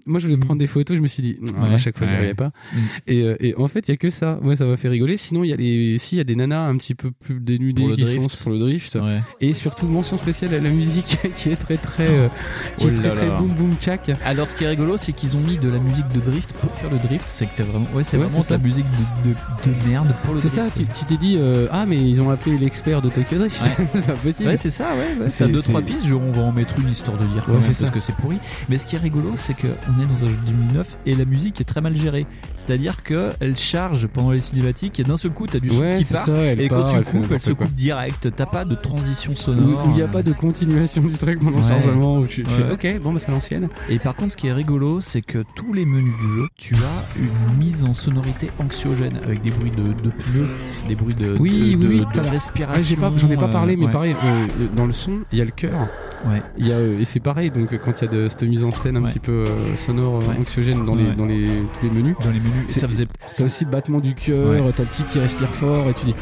Moi 0.06 0.18
je 0.20 0.26
voulais 0.26 0.38
prendre 0.38 0.58
des 0.58 0.66
photos, 0.66 0.96
je 0.96 1.02
me 1.02 1.06
suis 1.06 1.22
dit 1.22 1.38
Ah, 1.58 1.64
Ouais. 1.68 1.74
à 1.74 1.78
chaque 1.78 1.96
fois 1.98 2.06
j'y 2.06 2.12
Ouais. 2.12 2.18
arrivais 2.18 2.34
pas. 2.34 2.52
Mm. 2.72 2.78
Et, 3.06 3.22
euh, 3.22 3.36
et 3.40 3.54
en 3.56 3.68
fait 3.68 3.88
il 3.88 3.90
y 3.90 3.94
a 3.94 3.96
que 3.96 4.10
ça. 4.10 4.38
Moi 4.42 4.56
ça 4.56 4.64
m'a 4.66 4.76
fait 4.76 4.88
rigoler. 4.88 5.16
Sinon 5.16 5.44
il 5.44 5.50
y 5.50 5.52
a 5.52 5.56
les 5.56 5.98
si 5.98 6.14
il 6.16 6.18
y 6.18 6.20
a 6.20 6.24
des 6.24 6.36
nanas 6.36 6.66
un 6.68 6.76
petit 6.76 6.94
peu 6.94 7.10
plus 7.10 7.40
dénudées 7.40 7.82
qui 7.94 8.02
drift. 8.02 8.30
sont 8.30 8.42
pour 8.44 8.52
le 8.52 8.58
drift. 8.58 8.94
Ouais. 8.96 9.20
Et 9.40 9.54
surtout 9.54 9.86
mention 9.86 10.16
spéciale 10.18 10.54
à 10.54 10.60
la 10.60 10.70
musique 10.70 11.18
qui 11.36 11.50
est 11.50 11.56
très 11.56 11.76
très 11.76 12.08
euh, 12.08 12.28
qui 12.76 12.86
Oh 12.86 12.90
est 12.90 12.94
très 12.94 13.08
là 13.08 13.14
très 13.14 13.26
là. 13.28 13.38
boom 13.38 13.48
boom 13.48 13.74
tchak. 13.80 14.10
Alors, 14.24 14.48
ce 14.48 14.56
qui 14.56 14.64
est 14.64 14.68
rigolo, 14.68 14.96
c'est 14.96 15.12
qu'ils 15.12 15.36
ont 15.36 15.40
mis 15.40 15.58
de 15.58 15.68
la 15.68 15.78
musique 15.78 16.08
de 16.14 16.20
drift 16.20 16.52
pour 16.54 16.70
faire 16.76 16.90
le 16.90 16.98
drift. 16.98 17.24
C'est 17.28 17.46
que 17.46 17.50
t'as 17.56 17.64
vraiment, 17.64 17.86
ouais, 17.94 18.04
c'est 18.04 18.16
Ouais, 18.16 18.24
vraiment 18.24 18.40
c'est 18.42 18.48
ta 18.48 18.54
ça. 18.56 18.62
musique 18.62 18.86
de, 19.24 19.30
de, 19.30 19.34
de 19.34 19.88
merde 19.88 20.14
pour 20.24 20.34
le 20.34 20.40
C'est 20.40 20.48
drift. 20.48 20.74
ça, 20.76 20.82
tu 20.98 21.04
t'es 21.06 21.16
dit 21.16 21.36
euh, 21.38 21.66
ah 21.70 21.86
mais 21.86 21.96
ils 21.98 22.20
ont 22.22 22.30
appelé 22.30 22.58
l'expert 22.58 23.02
de 23.02 23.08
Tokyo 23.08 23.38
Drift. 23.38 23.60
c'est 23.94 24.10
impossible. 24.10 24.48
Ouais, 24.48 24.56
c'est 24.56 24.70
ça, 24.70 24.90
ouais. 24.94 25.20
ouais. 25.20 25.28
C'est- 25.28 25.44
T'as 25.46 25.50
deux, 25.52 25.60
c'est- 25.62 25.68
trois 25.68 25.82
pistes, 25.82 26.06
on 26.12 26.32
va 26.32 26.42
en 26.42 26.52
mettre 26.52 26.78
une 26.80 26.88
histoire 26.90 27.16
de 27.18 27.24
dire 27.26 27.42
quand 27.44 27.52
Ouais, 27.52 27.58
même, 27.58 27.68
c'est 27.72 27.78
parce 27.80 27.90
ça. 27.92 27.94
que 27.94 28.00
c'est 28.00 28.14
pourri. 28.16 28.38
Mais 28.68 28.78
ce 28.78 28.86
qui 28.86 28.96
est 28.96 28.98
rigolo, 29.00 29.32
c'est 29.36 29.54
qu'on 29.84 30.02
est 30.02 30.06
dans 30.06 30.24
un 30.26 30.28
jeu 30.30 30.36
de 30.46 30.50
2009 30.50 30.98
et 31.06 31.14
la 31.14 31.24
musique 31.24 31.60
est 31.60 31.64
très 31.64 31.80
mal 31.80 31.96
gérée. 31.96 32.26
C'est-à-dire 32.58 33.02
que 33.02 33.32
elle 33.40 33.56
charge 33.56 34.06
pendant 34.06 34.30
les 34.30 34.40
cinématiques 34.40 35.00
et 35.00 35.04
d'un 35.04 35.16
seul 35.16 35.32
coup, 35.32 35.46
t'as 35.46 35.58
du 35.58 35.70
son 35.70 35.78
Ouais, 35.80 35.98
qui 35.98 36.12
part. 36.12 36.26
ça, 36.26 36.52
et 36.52 36.68
part, 36.68 36.92
quand 36.92 36.98
tu 36.98 37.04
coupes, 37.10 37.32
elle 37.32 37.40
se 37.40 37.52
coupe 37.52 37.72
direct. 37.74 38.28
T'as 38.36 38.46
pas 38.46 38.64
de 38.64 38.74
transition 38.74 39.34
sonore. 39.36 39.86
où 39.86 39.90
il 39.90 39.94
n'y 39.96 40.02
a 40.02 40.08
pas 40.08 40.22
de 40.22 40.32
continuation 40.32 41.02
du 41.02 41.14
truc 41.18 41.40
pendant 41.40 41.58
le 41.58 41.64
chargement 41.66 42.18
où 42.18 42.26
tu, 42.26 42.44
tu 42.44 42.50
Ouais. 42.50 42.76
fais 42.78 42.96
ok 42.96 43.02
bon 43.02 43.12
bah 43.12 43.18
c'est 43.18 43.30
l'ancienne 43.32 43.68
Et 43.88 43.98
par 43.98 44.14
contre, 44.14 44.32
ce 44.32 44.36
qui 44.36 44.46
est 44.48 44.52
rigolo, 44.52 45.00
c'est 45.00 45.22
que 45.22 45.42
tous 45.56 45.72
les 45.72 45.84
menus 45.84 46.14
du 46.20 46.34
jeu, 46.36 46.48
tu 46.56 46.74
as 46.76 47.18
une 47.18 47.58
mise 47.58 47.84
en 47.84 47.94
sonorité 47.94 48.50
anxiogène 48.58 49.18
avec 49.24 49.40
des 49.42 49.50
bruits 49.50 49.70
de, 49.70 49.92
de 50.02 50.10
pneus, 50.10 50.48
des 50.88 50.94
bruits 50.94 51.14
de, 51.14 51.36
oui 51.38 51.76
de, 51.76 51.76
oui 51.86 51.86
oui 51.88 52.04
de 52.14 52.20
respiration. 52.28 52.96
Ah, 52.98 53.10
pas 53.10 53.16
j'en 53.16 53.30
ai 53.30 53.36
pas 53.36 53.48
parlé 53.48 53.74
euh, 53.74 53.76
mais 53.78 53.86
ouais. 53.86 53.92
pareil 53.92 54.16
euh, 54.24 54.46
dans 54.76 54.86
le 54.86 54.92
son 54.92 55.20
il 55.32 55.38
y 55.38 55.40
a 55.40 55.44
le 55.44 55.50
cœur 55.50 55.88
Ouais. 56.24 56.42
il 56.56 56.68
y 56.68 56.72
a 56.72 56.76
euh, 56.76 57.00
et 57.00 57.04
c'est 57.04 57.18
pareil 57.20 57.50
donc 57.50 57.76
quand 57.78 57.92
il 58.00 58.04
y 58.04 58.08
a 58.08 58.10
de 58.10 58.28
cette 58.28 58.42
mise 58.44 58.62
en 58.64 58.70
scène 58.70 58.96
un 58.96 59.02
Ouais. 59.02 59.08
petit 59.08 59.18
peu 59.18 59.44
euh, 59.46 59.76
sonore 59.76 60.16
euh, 60.22 60.26
Ouais. 60.28 60.36
anxiogène 60.40 60.84
dans 60.84 60.94
les 60.94 61.12
dans 61.14 61.24
les 61.26 61.44
tous 61.46 61.82
les 61.82 61.90
menus 61.90 62.14
Dans 62.22 62.30
les 62.30 62.38
menus, 62.38 62.68
et 62.68 62.72
ça 62.72 62.86
faisait. 62.86 63.06
T'as 63.36 63.44
aussi 63.44 63.64
le 63.64 63.70
battement 63.70 63.98
du 64.00 64.14
cœur, 64.14 64.72
t'as 64.72 64.84
le 64.84 64.88
type 64.88 65.08
qui 65.08 65.18
respire 65.18 65.48
fort 65.52 65.88
et 65.88 65.94
tu 65.94 66.06
dis 66.06 66.14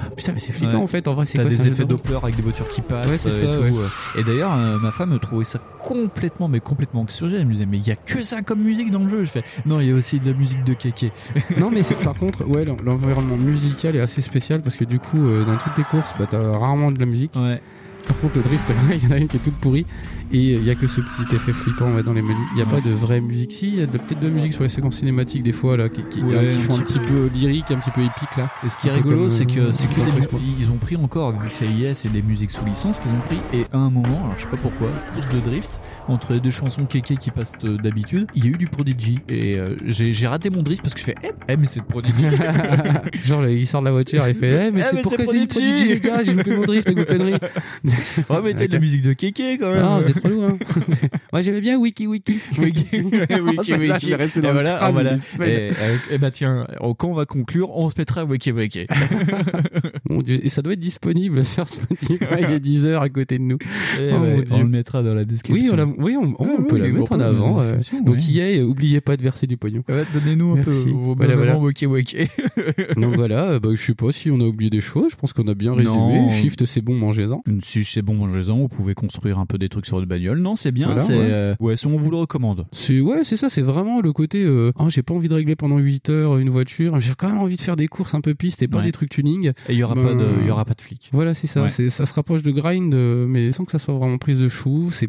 Ah, 0.00 0.10
putain 0.16 0.32
mais 0.32 0.40
c'est 0.40 0.52
flippant 0.52 0.78
en 0.82 0.86
fait 0.86 1.06
en 1.06 1.14
vrai 1.14 1.26
c'est 1.26 1.38
T'as 1.38 1.44
quoi 1.44 1.50
des 1.50 1.60
un 1.60 1.64
jeu 1.64 1.70
effets 1.70 1.84
Doppler 1.84 2.16
avec 2.22 2.36
des 2.36 2.42
voitures 2.42 2.68
qui 2.68 2.80
passent 2.80 3.16
ça, 3.16 3.28
et 3.28 3.32
tout. 3.42 4.18
Et 4.18 4.24
d'ailleurs, 4.24 4.52
euh, 4.56 4.78
ma 4.78 4.90
femme 4.90 5.16
trouvait 5.20 5.44
ça 5.44 5.60
complètement, 5.80 6.48
mais 6.48 6.60
complètement 6.60 7.02
anxiogène. 7.02 7.40
Elle 7.42 7.46
me 7.46 7.52
disait, 7.52 7.66
mais 7.66 7.78
il 7.78 7.86
y 7.86 7.92
a 7.92 7.96
que 7.96 8.22
ça 8.22 8.42
comme 8.42 8.60
musique 8.60 8.90
dans 8.90 9.00
le 9.04 9.08
jeu. 9.10 9.24
Je 9.24 9.30
fais, 9.30 9.44
non, 9.66 9.80
il 9.80 9.88
y 9.88 9.92
a 9.92 9.94
aussi 9.94 10.18
de 10.18 10.30
la 10.30 10.36
musique 10.36 10.64
de 10.64 10.74
kéké. 10.74 11.12
non 11.58 11.70
mais 11.70 11.82
par 12.02 12.14
contre 12.14 12.44
ouais 12.48 12.64
l'en- 12.64 12.76
l'environnement 12.84 13.36
musical 13.36 13.94
est 13.96 14.00
assez 14.00 14.20
spécial 14.20 14.62
parce 14.62 14.76
que 14.76 14.84
du 14.84 14.98
coup 14.98 15.18
euh, 15.24 15.44
dans 15.44 15.56
toutes 15.56 15.76
les 15.78 15.84
courses 15.84 16.12
bah 16.18 16.26
t'as 16.28 16.58
rarement 16.58 16.90
de 16.90 16.98
la 16.98 17.06
musique 17.06 17.32
Ouais. 17.36 17.60
Par 18.06 18.18
contre, 18.18 18.36
le 18.36 18.42
drift, 18.42 18.72
il 18.90 19.04
y 19.04 19.06
en 19.06 19.10
a 19.12 19.18
une 19.18 19.28
qui 19.28 19.36
est 19.36 19.40
toute 19.40 19.54
pourrie. 19.54 19.86
Et 20.32 20.52
il 20.52 20.64
y 20.64 20.70
a 20.70 20.74
que 20.74 20.86
ce 20.86 21.00
petit 21.00 21.34
effet 21.34 21.52
flippant 21.52 21.92
ouais, 21.94 22.02
dans 22.02 22.12
les 22.12 22.22
menus. 22.22 22.36
Il 22.52 22.56
n'y 22.56 22.62
a 22.62 22.66
pas 22.66 22.80
de 22.80 22.90
vraie 22.90 23.20
musique. 23.20 23.52
Si, 23.52 23.68
il 23.68 23.74
y 23.76 23.82
a 23.82 23.86
peut-être 23.86 24.20
de 24.20 24.26
la 24.26 24.32
musique 24.32 24.52
sur 24.52 24.62
les 24.62 24.68
séquences 24.68 24.96
cinématiques 24.96 25.42
des 25.42 25.52
fois, 25.52 25.76
là, 25.76 25.88
qui, 25.88 26.02
qui, 26.10 26.22
euh, 26.22 26.52
qui 26.52 26.60
font 26.60 26.76
un 26.76 26.80
petit 26.80 26.98
peu 26.98 27.30
lyrique, 27.32 27.70
un 27.70 27.78
petit 27.78 27.90
peu 27.90 28.00
épique, 28.00 28.36
là. 28.36 28.50
Et 28.64 28.68
ce 28.68 28.78
qui 28.78 28.88
est 28.88 28.92
rigolo, 28.92 29.28
c'est 29.28 29.44
euh, 29.44 29.66
que, 29.66 29.72
c'est 29.72 29.86
que 29.86 30.00
ils 30.58 30.70
ont 30.70 30.78
pris 30.78 30.96
encore, 30.96 31.32
vu 31.38 31.48
que 31.48 31.54
c'est 31.54 31.66
IS 31.66 32.04
et 32.04 32.08
des 32.08 32.22
musiques 32.22 32.50
sous 32.50 32.64
licence 32.64 32.98
qu'ils 32.98 33.12
ont 33.12 33.20
pris, 33.28 33.38
et 33.52 33.66
à 33.72 33.78
un 33.78 33.90
moment, 33.90 34.24
alors 34.24 34.34
je 34.36 34.42
sais 34.42 34.48
pas 34.48 34.56
pourquoi, 34.56 34.88
course 35.14 35.28
de 35.34 35.40
drift, 35.40 35.80
entre 36.08 36.32
les 36.34 36.40
deux 36.40 36.50
chansons 36.50 36.84
kéké 36.84 37.16
qui 37.16 37.30
passent 37.30 37.52
euh, 37.64 37.76
d'habitude, 37.76 38.26
il 38.34 38.44
y 38.44 38.48
a 38.48 38.50
eu 38.50 38.56
du 38.58 38.66
Prodigy. 38.66 39.20
Et 39.28 39.58
euh, 39.58 39.76
j'ai 39.86 40.26
raté 40.26 40.50
mon 40.50 40.62
drift 40.62 40.82
parce 40.82 40.94
que 40.94 41.00
je 41.00 41.04
fais, 41.04 41.14
eh, 41.22 41.28
eh, 41.48 41.56
mais 41.56 41.66
c'est 41.66 41.80
de 41.80 41.86
Prodigy. 41.86 42.24
Genre, 43.24 43.46
il 43.46 43.66
sort 43.66 43.80
de 43.80 43.86
la 43.86 43.92
voiture, 43.92 44.26
il 44.28 44.34
fait, 44.34 44.68
eh, 44.68 44.70
mais 44.70 44.80
Eh, 44.80 44.82
c'est 44.84 44.96
mais 44.96 45.02
pour 45.02 45.12
c'est 45.12 45.24
Prodigy. 45.24 45.88
Les 45.88 46.00
gars, 46.00 46.22
j'ai 46.22 46.34
loupé 46.34 46.54
mon 46.54 46.64
drift 46.64 46.88
avec 46.88 46.98
vos 46.98 47.04
conneries. 47.04 47.32
ouais, 47.84 48.40
mais 48.42 48.54
t'as 48.54 48.66
de 48.66 48.72
la 48.72 48.78
musique 48.78 49.02
de 49.02 49.12
kéké 49.12 49.58
quand 49.58 49.70
même. 49.70 49.82
Ah, 49.84 50.00
c'est 50.04 50.12
trop 50.14 50.28
lourd, 50.28 50.44
hein. 50.44 50.58
Moi, 51.32 51.42
j'aimais 51.42 51.60
bien 51.60 51.78
Wiki 51.78 52.06
Wiki. 52.06 52.38
Wiki, 52.58 53.00
wiki, 53.00 53.64
Celle-là, 53.64 53.94
wiki. 53.96 54.12
Et 54.12 54.40
voilà, 54.40 54.90
voilà. 54.90 55.16
semaines. 55.16 55.48
Et, 55.48 55.70
euh, 55.78 55.96
et 56.10 56.18
bah 56.18 56.30
tiens, 56.30 56.66
euh, 56.82 56.92
quand 56.98 57.08
on 57.08 57.14
va 57.14 57.26
conclure, 57.26 57.70
on 57.76 57.88
se 57.90 57.94
mettra 57.96 58.24
Wiki 58.24 58.52
Wiki. 58.52 58.86
Mon 60.08 60.22
dieu. 60.22 60.38
Et 60.44 60.48
ça 60.48 60.62
doit 60.62 60.74
être 60.74 60.80
disponible 60.80 61.44
sur 61.44 61.66
Spotify 61.68 62.44
et 62.50 62.60
Deezer 62.60 63.00
à 63.00 63.08
côté 63.08 63.38
de 63.38 63.42
nous. 63.44 63.58
Eh 63.98 64.10
Oh, 64.14 64.18
ouais, 64.18 64.44
on 64.50 64.58
le 64.58 64.68
mettra 64.68 65.02
dans 65.02 65.14
la 65.14 65.20
Oui, 65.20 65.26
description. 65.26 65.93
On, 65.98 66.02
oui, 66.02 66.16
on, 66.16 66.34
on 66.38 66.62
peut 66.64 66.74
ouais, 66.76 66.80
la 66.82 66.88
mettre 66.88 67.12
en 67.12 67.20
avant. 67.20 67.60
euh. 67.60 67.78
Donc, 68.04 68.26
y 68.28 68.40
est, 68.40 68.62
oubliez 68.62 69.00
pas 69.00 69.16
de 69.16 69.22
verser 69.22 69.46
du 69.46 69.56
pognon. 69.56 69.82
Ouais, 69.88 70.04
Donnez-nous 70.12 70.52
un 70.58 70.62
peu 70.62 70.70
vos 70.70 71.14
Voilà, 71.14 71.34
voilà. 71.34 71.58
Wiki 71.58 71.86
Wiki. 71.86 72.16
Donc 72.96 73.14
voilà, 73.16 73.50
euh, 73.50 73.60
bah, 73.60 73.70
je 73.74 73.80
sais 73.82 73.94
pas 73.94 74.12
si 74.12 74.30
on 74.30 74.40
a 74.40 74.44
oublié 74.44 74.70
des 74.70 74.80
choses. 74.80 75.10
Je 75.12 75.16
pense 75.16 75.32
qu'on 75.32 75.46
a 75.48 75.54
bien 75.54 75.72
résumé. 75.72 75.94
Non. 75.94 76.30
Shift, 76.30 76.64
c'est 76.66 76.80
bon, 76.80 76.94
mangez-en. 76.94 77.42
Si 77.62 77.84
c'est 77.84 78.02
bon, 78.02 78.14
mangez-en, 78.14 78.56
vous 78.58 78.68
pouvez 78.68 78.94
construire 78.94 79.38
un 79.38 79.46
peu 79.46 79.58
des 79.58 79.68
trucs 79.68 79.86
sur 79.86 80.00
le 80.00 80.06
bagnole. 80.06 80.38
Non, 80.40 80.56
c'est 80.56 80.72
bien, 80.72 80.86
Voilà, 80.86 81.00
c'est, 81.02 81.12
ouais. 81.14 81.18
euh, 81.30 81.54
ouais, 81.60 81.76
ça, 81.76 81.88
on 81.88 81.96
vous 81.96 82.10
le 82.10 82.16
recommande. 82.16 82.66
C'est 82.72 83.00
ouais, 83.00 83.24
c'est 83.24 83.36
ça. 83.36 83.48
C'est 83.48 83.62
vraiment 83.62 84.00
le 84.00 84.12
côté. 84.12 84.42
Euh, 84.44 84.72
ah, 84.78 84.86
j'ai 84.88 85.02
pas 85.02 85.14
envie 85.14 85.28
de 85.28 85.34
régler 85.34 85.56
pendant 85.56 85.78
8 85.78 86.10
heures 86.10 86.38
une 86.38 86.50
voiture. 86.50 87.00
J'ai 87.00 87.14
quand 87.16 87.28
même 87.28 87.38
envie 87.38 87.56
de 87.56 87.62
faire 87.62 87.76
des 87.76 87.88
courses 87.88 88.14
un 88.14 88.20
peu 88.20 88.34
piste 88.34 88.62
et 88.62 88.68
pas 88.68 88.78
Ouais. 88.78 88.84
des 88.84 88.92
trucs 88.92 89.10
tuning. 89.10 89.48
Et 89.68 89.72
il 89.72 89.76
y 89.78 89.82
aura 89.84 89.94
Ben, 89.94 90.02
pas 90.02 90.14
de, 90.14 90.26
il 90.42 90.46
y 90.46 90.50
aura 90.50 90.64
pas 90.64 90.74
de 90.74 90.80
flics. 90.80 91.08
Voilà, 91.12 91.34
c'est 91.34 91.46
ça. 91.46 91.68
Ça 91.68 92.06
se 92.06 92.14
rapproche 92.14 92.42
de 92.42 92.50
grind, 92.50 92.92
euh, 92.94 93.26
mais 93.28 93.52
sans 93.52 93.64
que 93.64 93.72
ça 93.72 93.78
soit 93.78 93.94
vraiment 93.94 94.18
prise 94.18 94.40
de 94.40 94.48
chou. 94.48 94.88
C'est 94.92 95.08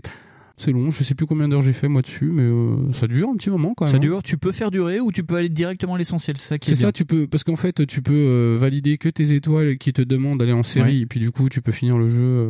c'est 0.57 0.71
long. 0.71 0.91
Je 0.91 1.03
sais 1.03 1.15
plus 1.15 1.25
combien 1.25 1.47
d'heures 1.47 1.61
j'ai 1.61 1.73
fait 1.73 1.87
moi 1.87 2.01
dessus, 2.01 2.29
mais 2.31 2.43
euh, 2.43 2.91
ça 2.93 3.07
dure 3.07 3.29
un 3.29 3.35
petit 3.35 3.49
moment 3.49 3.73
quand 3.75 3.85
même. 3.85 3.91
Ça 3.91 3.97
hein. 3.97 3.99
dure, 3.99 4.23
tu 4.23 4.37
peux 4.37 4.51
faire 4.51 4.71
durer 4.71 4.99
ou 4.99 5.11
tu 5.11 5.23
peux 5.23 5.35
aller 5.35 5.49
directement 5.49 5.95
à 5.95 5.97
l'essentiel, 5.97 6.37
c'est 6.37 6.47
ça 6.47 6.57
qui 6.59 6.71
est, 6.71 6.75
C'est 6.75 6.81
ça, 6.83 6.91
tu 6.91 7.05
peux 7.05 7.27
parce 7.27 7.43
qu'en 7.43 7.55
fait 7.55 7.85
tu 7.87 8.01
peux 8.01 8.13
euh, 8.13 8.57
valider 8.59 8.97
que 8.97 9.09
tes 9.09 9.33
étoiles 9.33 9.77
qui 9.77 9.91
te 9.93 10.01
demandent 10.01 10.39
d'aller 10.39 10.51
en 10.53 10.63
série 10.63 10.85
Ouais. 10.85 10.99
et 11.01 11.05
puis 11.05 11.19
du 11.19 11.31
coup 11.31 11.49
tu 11.49 11.61
peux 11.61 11.71
finir 11.71 11.97
le 11.97 12.07
jeu 12.07 12.21
euh, 12.23 12.49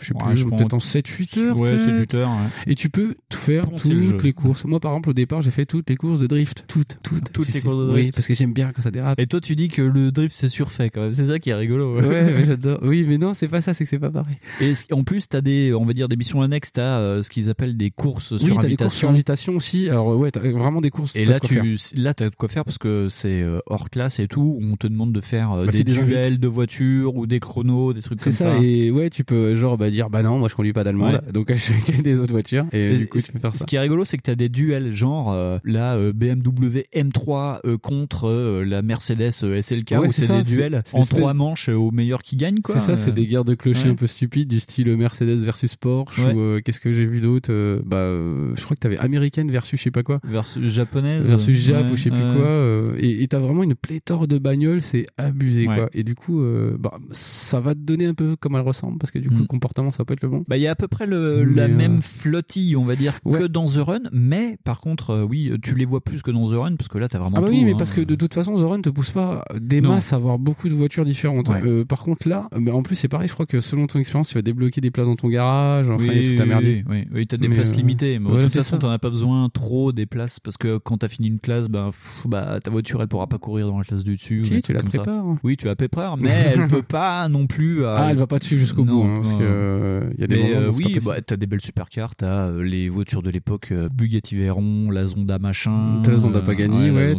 je 0.00 0.06
sais 0.08 0.14
Ouais, 0.14 0.34
plus 0.34 0.44
peut-être 0.44 0.74
en 0.74 0.80
7 0.80 1.06
8 1.06 1.36
heures. 1.38 1.58
Ouais, 1.58 1.70
peut-être. 1.76 1.84
c'est 1.84 1.98
8 2.00 2.14
heures, 2.14 2.30
ouais. 2.30 2.72
Et 2.72 2.74
tu 2.74 2.88
peux 2.90 3.14
tout 3.28 3.38
faire 3.38 3.64
le 3.84 4.10
toutes 4.10 4.22
les 4.24 4.32
courses. 4.32 4.64
Moi 4.64 4.80
par 4.80 4.92
exemple 4.92 5.10
au 5.10 5.14
départ, 5.14 5.42
j'ai 5.42 5.50
fait 5.50 5.66
toutes 5.66 5.88
les 5.90 5.96
courses 5.96 6.20
de 6.20 6.26
drift, 6.26 6.64
toutes 6.68 6.98
toutes 7.02 7.32
Toutes 7.32 7.52
les 7.52 7.60
courses 7.60 7.76
de 7.76 7.86
Oui, 7.92 8.00
drift. 8.02 8.14
parce 8.14 8.26
que 8.26 8.34
j'aime 8.34 8.52
bien 8.52 8.72
quand 8.72 8.82
ça 8.82 8.90
dérape. 8.90 9.18
Et 9.18 9.26
toi, 9.26 9.40
tu 9.40 9.56
dis 9.56 9.68
que 9.68 9.82
le 9.82 10.12
drift 10.12 10.34
c'est 10.36 10.48
surfait 10.48 10.90
quand 10.90 11.02
même. 11.02 11.12
C'est 11.12 11.26
ça 11.26 11.38
qui 11.38 11.50
est 11.50 11.54
rigolo. 11.54 11.98
Ouais, 12.00 12.44
j'adore. 12.44 12.78
Oui, 12.82 13.04
mais 13.08 13.18
non, 13.18 13.32
c'est 13.34 13.48
pas 13.48 13.60
ça, 13.60 13.74
c'est 13.74 13.84
que 13.84 13.90
c'est 13.90 13.98
pas 13.98 14.10
pareil. 14.10 14.36
Et 14.60 14.72
en 14.92 15.04
plus, 15.04 15.28
t'as 15.28 15.40
des, 15.40 15.72
on 15.74 15.84
va 15.84 15.92
dire 15.92 16.08
des 16.08 16.16
missions 16.16 16.42
annexes. 16.42 16.72
T'as 16.72 16.98
euh, 16.98 17.21
ce 17.22 17.30
qu'ils 17.30 17.48
appellent 17.48 17.76
des 17.76 17.90
courses 17.90 18.32
oui, 18.32 18.40
sur 18.40 18.56
t'as 18.58 18.68
des 18.68 18.76
courses 18.76 18.94
sur 18.94 19.08
invitation. 19.08 19.52
invitation 19.52 19.56
aussi. 19.56 19.88
Alors 19.88 20.16
ouais, 20.18 20.30
t'as 20.30 20.40
vraiment 20.40 20.80
des 20.80 20.90
courses. 20.90 21.14
Et 21.16 21.24
là, 21.24 21.38
faire. 21.42 21.62
tu, 21.62 21.76
là, 21.96 22.14
t'as 22.14 22.30
de 22.30 22.34
quoi 22.34 22.48
faire 22.48 22.64
parce 22.64 22.78
que 22.78 23.08
c'est 23.10 23.42
euh, 23.42 23.60
hors 23.66 23.90
classe 23.90 24.18
et 24.20 24.28
tout. 24.28 24.58
où 24.60 24.64
On 24.64 24.76
te 24.76 24.86
demande 24.86 25.12
de 25.12 25.20
faire 25.20 25.52
euh, 25.52 25.66
Bah, 25.66 25.72
des, 25.72 25.78
c'est 25.78 25.84
des 25.84 25.92
duels 25.92 26.26
invites. 26.26 26.40
de 26.40 26.48
voitures 26.48 27.16
ou 27.16 27.26
des 27.26 27.40
chronos, 27.40 27.92
des 27.92 28.02
trucs 28.02 28.20
C'est 28.20 28.30
comme 28.30 28.32
ça. 28.32 28.54
ça, 28.56 28.62
et 28.62 28.90
ouais, 28.90 29.10
tu 29.10 29.24
peux 29.24 29.54
genre 29.54 29.78
bah, 29.78 29.90
dire 29.90 30.10
bah 30.10 30.22
non, 30.22 30.38
moi 30.38 30.48
je 30.48 30.54
conduis 30.54 30.72
pas 30.72 30.84
d'allemande, 30.84 31.20
Ouais. 31.26 31.32
donc 31.32 31.48
je 31.54 31.56
fais 31.56 32.02
des 32.02 32.18
autres 32.20 32.32
voitures, 32.32 32.66
et, 32.72 32.92
Et 32.94 32.98
du 32.98 33.06
coup 33.08 33.18
tu 33.20 33.32
peux 33.32 33.38
faire 33.38 33.52
ça. 33.54 33.58
Ce 33.60 33.64
qui 33.64 33.76
est 33.76 33.80
rigolo, 33.80 34.04
c'est 34.04 34.16
que 34.16 34.22
t'as 34.22 34.34
des 34.34 34.48
duels, 34.48 34.92
genre 34.92 35.32
euh, 35.32 35.58
la 35.64 35.96
BMW 36.12 36.84
M3 36.94 37.58
euh, 37.64 37.78
contre 37.78 38.28
euh, 38.28 38.64
la 38.64 38.82
Mercedes 38.82 39.30
SLK, 39.32 39.90
Ouais, 39.92 39.98
où 40.08 40.12
c'est 40.12 40.22
c'est 40.26 40.28
des 40.38 40.44
c'est- 40.44 40.50
duels 40.56 40.82
c'est 40.84 40.96
en 40.96 41.04
trois 41.04 41.34
manches 41.34 41.68
au 41.68 41.90
meilleur 41.90 42.22
qui 42.22 42.36
gagne, 42.36 42.60
quoi. 42.60 42.76
C'est 42.78 42.86
ça, 42.86 42.96
c'est 42.96 43.12
des 43.12 43.26
guerres 43.26 43.44
de 43.44 43.54
clochers 43.54 43.88
un 43.88 43.94
peu 43.94 44.06
stupides 44.06 44.48
du 44.48 44.60
style 44.60 44.94
Mercedes 44.96 45.38
versus 45.44 45.76
Porsche 45.76 46.20
ou 46.20 46.60
qu'est-ce 46.64 46.80
que 46.80 46.92
j'ai 46.92 47.06
vu 47.06 47.11
vu 47.12 47.20
d'autres 47.20 47.52
euh, 47.52 47.80
Bah, 47.84 47.96
euh, 47.98 48.52
je 48.56 48.64
crois 48.64 48.74
que 48.74 48.80
t'avais 48.80 48.98
américaine 48.98 49.50
versus 49.50 49.78
je 49.78 49.84
sais 49.84 49.90
pas 49.90 50.02
quoi. 50.02 50.20
Versus 50.24 50.66
japonaise. 50.68 51.26
Versus 51.26 51.56
Jap 51.58 51.86
ouais, 51.86 51.92
ou 51.92 51.96
je 51.96 52.02
sais 52.04 52.10
plus 52.10 52.20
quoi. 52.20 52.46
euh, 52.46 52.96
et 52.98 53.26
t'as 53.28 53.38
vraiment 53.38 53.62
une 53.62 53.74
pléthore 53.74 54.26
de 54.28 54.38
bagnoles, 54.38 54.82
c'est 54.82 55.06
abusé 55.16 55.68
Ouais. 55.68 55.76
quoi. 55.76 55.88
Et 55.92 56.02
du 56.04 56.14
coup, 56.14 56.42
bah, 56.78 56.94
ça 57.10 57.60
va 57.60 57.74
te 57.74 57.80
donner 57.80 58.06
un 58.06 58.14
peu 58.14 58.36
comment 58.38 58.58
elles 58.58 58.64
ressemblent 58.66 58.98
parce 58.98 59.10
que 59.10 59.18
du 59.18 59.28
coup, 59.28 59.36
Mm. 59.36 59.40
le 59.40 59.46
comportement, 59.46 59.90
ça 59.90 60.04
peut 60.04 60.14
être 60.14 60.22
le 60.22 60.28
bon. 60.28 60.44
Bah, 60.48 60.56
il 60.56 60.62
y 60.62 60.66
a 60.66 60.72
à 60.72 60.74
peu 60.74 60.88
près 60.88 61.06
le, 61.06 61.44
la 61.44 61.68
même 61.68 62.00
flottille, 62.02 62.76
on 62.76 62.84
va 62.84 62.96
dire, 62.96 63.14
Ouais. 63.24 63.38
que 63.40 63.44
dans 63.44 63.66
The 63.66 63.76
Run, 63.78 64.00
mais 64.12 64.58
par 64.64 64.80
contre, 64.80 65.26
oui, 65.28 65.52
tu 65.62 65.74
les 65.74 65.84
vois 65.84 66.00
plus 66.00 66.22
que 66.22 66.30
dans 66.30 66.48
The 66.50 66.54
Run, 66.54 66.76
parce 66.76 66.88
que 66.88 66.98
là, 66.98 67.08
t'as 67.08 67.18
vraiment 67.18 67.36
Ah 67.36 67.40
bah 67.40 67.46
tout, 67.48 67.52
oui, 67.52 67.64
mais 67.64 67.72
hein. 67.72 67.76
parce 67.78 67.92
que 67.92 68.00
de 68.00 68.14
toute 68.14 68.34
façon, 68.34 68.56
The 68.56 68.62
Run 68.68 68.80
te 68.82 68.90
pousse 68.90 69.10
pas 69.10 69.44
des 69.60 69.80
Non. 69.80 69.90
masses 69.90 70.12
à 70.12 70.16
avoir 70.16 70.38
beaucoup 70.38 70.68
de 70.68 70.74
voitures 70.74 71.04
différentes. 71.04 71.48
Ouais. 71.48 71.60
Euh, 71.64 71.84
par 71.84 72.00
contre 72.00 72.28
là, 72.28 72.48
mais 72.58 72.70
en 72.70 72.82
plus 72.82 72.94
c'est 72.96 73.08
pareil, 73.08 73.28
je 73.28 73.34
crois 73.34 73.46
que 73.46 73.60
selon 73.60 73.86
ton 73.86 73.98
expérience, 73.98 74.28
tu 74.28 74.34
vas 74.34 74.42
débloquer 74.42 74.80
des 74.80 74.90
places 74.90 75.06
dans 75.06 75.16
ton 75.16 75.28
garage. 75.28 75.88
Enfin, 75.90 76.04
il 76.04 76.12
y 76.12 76.18
a 76.26 76.30
oui, 76.30 76.36
tout 76.36 76.42
à 76.42 76.46
merder. 76.46 76.84
oui, 76.88 77.01
oui, 77.02 77.08
oui, 77.14 77.26
t'as 77.26 77.36
des 77.36 77.48
Mais, 77.48 77.56
places 77.56 77.72
euh, 77.72 77.76
limitées, 77.76 78.18
mais 78.18 78.30
de 78.30 78.42
toute 78.44 78.52
façon, 78.52 78.78
t'en 78.78 78.90
as 78.90 78.98
pas 78.98 79.10
besoin 79.10 79.48
trop 79.48 79.92
des 79.92 80.06
places, 80.06 80.40
parce 80.40 80.56
que 80.56 80.78
quand 80.78 80.98
t'as 80.98 81.08
fini 81.08 81.28
une 81.28 81.38
classe, 81.40 81.68
bah, 81.68 81.86
pff, 81.90 82.26
bah, 82.28 82.58
ta 82.62 82.70
voiture, 82.70 83.00
elle 83.02 83.08
pourra 83.08 83.26
pas 83.26 83.38
courir 83.38 83.66
dans 83.68 83.78
la 83.78 83.84
classe 83.84 84.04
du 84.04 84.14
dessus. 84.16 84.44
Si, 84.44 84.62
tu 84.62 84.72
la 84.72 84.80
comme 84.80 84.90
ça. 84.90 84.98
prépares. 84.98 85.24
Oui, 85.42 85.56
tu 85.56 85.66
la 85.66 85.76
prépares, 85.76 86.16
mais 86.16 86.30
elle 86.54 86.68
peut 86.68 86.82
pas 86.82 87.28
non 87.28 87.46
plus. 87.46 87.84
euh, 87.84 87.94
Ah, 87.96 88.08
elle 88.10 88.16
va 88.16 88.26
pas 88.26 88.38
suivre 88.40 88.60
jusqu'au 88.60 88.84
bout, 88.84 89.02
hein, 89.02 89.20
parce 89.22 89.34
que 89.34 89.42
euh, 89.42 90.10
y 90.18 90.24
a 90.24 90.26
des 90.26 90.36
Mais, 90.42 90.54
moments. 90.54 90.68
où 90.68 90.76
oui, 90.76 90.98
bah, 91.04 91.20
t'as 91.20 91.36
des 91.36 91.46
belles 91.46 91.60
supercars, 91.60 92.14
t'as 92.16 92.50
les 92.50 92.88
voitures 92.88 93.22
de 93.22 93.30
l'époque, 93.30 93.72
Bugatti 93.92 94.36
Veyron, 94.36 94.90
la 94.90 95.06
Zonda 95.06 95.38
machin. 95.38 96.00
T'as 96.02 96.12
la 96.12 96.18
Zonda 96.18 96.40
Pagani, 96.42 96.90
ouais, 96.90 97.14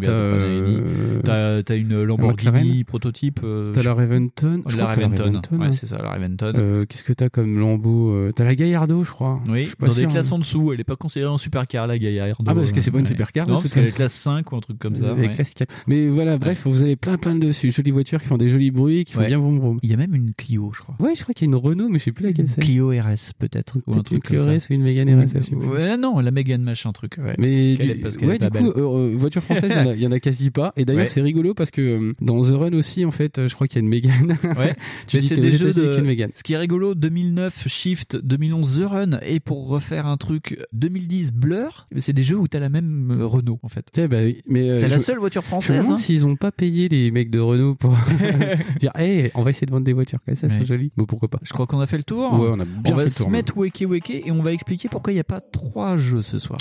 t'as, 1.24 1.76
une 1.76 2.04
Lamborghini 2.04 2.84
prototype. 2.84 3.42
T'as 3.74 3.84
la 3.84 3.94
Raventon. 3.94 4.64
La 4.78 4.86
Raventon. 4.88 5.42
Ouais, 5.52 5.68
hein. 5.68 5.72
c'est 5.72 5.88
ça, 5.88 5.98
la 6.02 6.10
Raventon. 6.10 6.86
Qu'est-ce 6.88 7.04
que 7.04 7.14
t'as 7.14 7.30
comme 7.30 7.60
Lambeau 7.60 8.32
T'as 8.36 8.44
la 8.44 8.56
Gallardo, 8.56 9.04
je 9.04 9.12
crois. 9.12 9.42
Oui, 9.48 9.70
suis 9.74 9.78
pas 9.78 9.88
dans 9.88 9.94
des 9.94 10.08
classes 10.08 10.32
hein. 10.32 10.36
en 10.36 10.40
dessous, 10.40 10.74
elle 10.74 10.80
est 10.80 10.86
pas 10.86 10.96
considérée 10.96 11.30
en 11.32 11.38
supercar 11.38 11.88
la 11.88 11.98
Gaillard. 11.98 12.38
Ah, 12.46 12.56
parce 12.56 12.72
que 12.72 12.82
c'est 12.82 12.92
pas 12.92 13.00
une 13.00 13.08
supercar, 13.08 13.48
Non, 13.48 13.58
parce 13.58 13.74
qu'elle 13.74 13.88
est 13.88 13.96
classe 13.96 14.14
5 14.14 14.52
ou 14.52 14.56
un 14.56 14.60
truc 14.60 14.80
comme 14.80 14.96
ça. 14.96 15.16
Classe 15.34 15.54
4. 15.54 15.74
Mais 15.88 16.10
voilà, 16.10 16.38
bref, 16.38 16.64
vous 16.66 16.84
avez 16.84 16.96
plein 16.96 17.18
plein 17.18 17.36
de 17.36 17.52
jolies 17.52 17.92
voitures 17.92 18.22
qui 18.22 18.28
font 18.28 18.38
des 18.38 18.50
jolis 18.50 18.72
bruits, 18.72 19.04
qui 19.04 19.14
font 19.14 19.26
bien 19.26 19.38
vroom 19.38 19.60
vroom. 19.60 19.80
Il 19.84 19.90
y 19.90 19.94
a 19.94 19.98
même 19.98 20.16
une 20.16 20.34
Clio, 20.34 20.72
je 20.74 20.82
crois. 20.82 20.96
Ouais, 21.00 21.16
je 21.16 21.22
crois 21.22 21.34
qu'il 21.34 21.48
y 21.48 21.50
a 21.50 21.52
une 21.52 21.56
Renault, 21.60 21.90
mais 21.90 22.00
je 22.00 22.06
sais 22.06 22.12
plus 22.12 22.26
laquelle 22.26 22.48
c'est. 22.48 22.62
Clio 22.62 22.90
RS 22.90 23.34
peut-être 23.38 23.78
ou 23.86 23.94
un 23.98 24.04
truc 24.04 24.24
Clio 24.24 24.40
comme 24.40 24.52
ça. 24.52 24.58
RS 24.58 24.70
ou 24.70 24.74
une 24.74 24.84
Mégane 24.84 25.10
RS. 25.10 25.54
Ouais, 25.54 25.98
non, 25.98 26.20
la 26.20 26.32
Mégane 26.32 26.64
machin 26.64 26.92
truc. 26.92 27.18
Ouais. 27.18 27.36
Mais 27.38 27.78
ouais, 27.78 28.40
du 28.40 28.50
coup, 28.50 28.68
euh, 28.70 29.14
euh, 29.14 29.16
voiture 29.18 29.44
française, 29.44 29.72
il 29.96 30.02
y 30.02 30.08
en 30.08 30.12
a- 30.12 30.20
quasi 30.20 30.52
pas. 30.52 30.72
Et 30.78 30.86
d'ailleurs, 30.86 31.10
c'est 31.10 31.22
rigolo 31.22 31.54
parce 31.54 31.72
que 31.72 31.82
euh, 31.82 32.14
dans 32.22 32.42
The 32.42 32.52
Run 32.52 32.74
aussi, 32.74 33.04
en 33.04 33.12
fait, 33.12 33.38
euh, 33.38 33.48
je 33.48 33.56
crois 33.56 33.68
qu'il 33.68 33.78
y 33.78 33.80
a 33.80 33.84
une 33.84 33.90
Mégane. 33.90 34.38
Ouais. 34.58 34.76
tu 35.08 35.18
Mais 35.18 35.22
c'est 35.22 35.36
des 35.36 35.52
jeux 35.52 35.74
de. 35.74 35.86
avec 35.86 36.00
une 36.00 36.06
Mégane. 36.06 36.32
Ce 36.36 36.44
qui 36.44 36.54
est 36.54 36.58
rigolo, 36.58 36.96
2009 36.96 37.68
Shift, 37.68 38.18
2011 38.24 38.80
The 38.80 38.86
Run, 38.86 39.20
et 39.26 39.40
pour 39.40 39.63
refaire 39.68 40.06
un 40.06 40.18
truc 40.18 40.60
2010 40.74 41.32
Blur, 41.34 41.88
c'est 41.98 42.14
des 42.14 42.24
jeux 42.24 42.38
où 42.38 42.48
t'as 42.48 42.60
la 42.60 42.70
même 42.70 43.12
euh, 43.20 43.26
Renault 43.26 43.60
en 43.64 43.68
fait. 43.68 43.86
Bah 44.10 44.18
oui, 44.24 44.42
mais 44.48 44.70
euh, 44.70 44.80
C'est 44.80 44.88
la 44.90 44.98
je- 44.98 45.04
seule 45.04 45.20
voiture 45.20 45.42
Je 45.42 45.48
me 45.48 45.50
française. 45.50 45.78
demande 45.78 45.94
hein. 45.94 45.98
s'ils 45.98 46.26
ont 46.26 46.36
pas 46.36 46.52
payé 46.52 46.90
les 46.90 47.12
mecs 47.12 47.30
de 47.32 47.40
Renault 47.40 47.76
pour 47.76 47.96
dire, 48.80 48.92
hey, 48.96 49.32
on 49.36 49.44
va 49.44 49.50
essayer 49.50 49.66
de 49.68 49.72
vendre 49.72 49.86
des 49.86 49.94
voitures 49.94 50.20
comme 50.26 50.36
ça, 50.36 50.48
Ouais. 50.48 50.54
c'est 50.60 50.66
joli. 50.66 50.92
Bon, 50.98 51.06
pourquoi 51.06 51.30
pas. 51.30 51.40
Je 51.44 51.54
crois 51.54 51.68
qu'on 51.68 51.80
a 51.80 51.88
fait 51.88 51.98
le 51.98 52.04
tour. 52.04 52.34
Ouais, 52.40 52.50
on 52.52 52.60
a 52.60 52.66
bien 52.66 52.94
on 52.94 52.96
va 52.96 53.10
se 53.10 53.24
mettre 53.28 53.58
weke 53.58 53.84
weke 53.88 54.10
et 54.12 54.32
on 54.32 54.42
va 54.42 54.52
expliquer 54.54 54.90
pourquoi 54.90 55.12
il 55.14 55.16
n'y 55.16 55.22
a 55.22 55.26
pas 55.26 55.42
trois 55.42 55.98
jeux 55.98 56.22
ce 56.22 56.40
soir. 56.40 56.60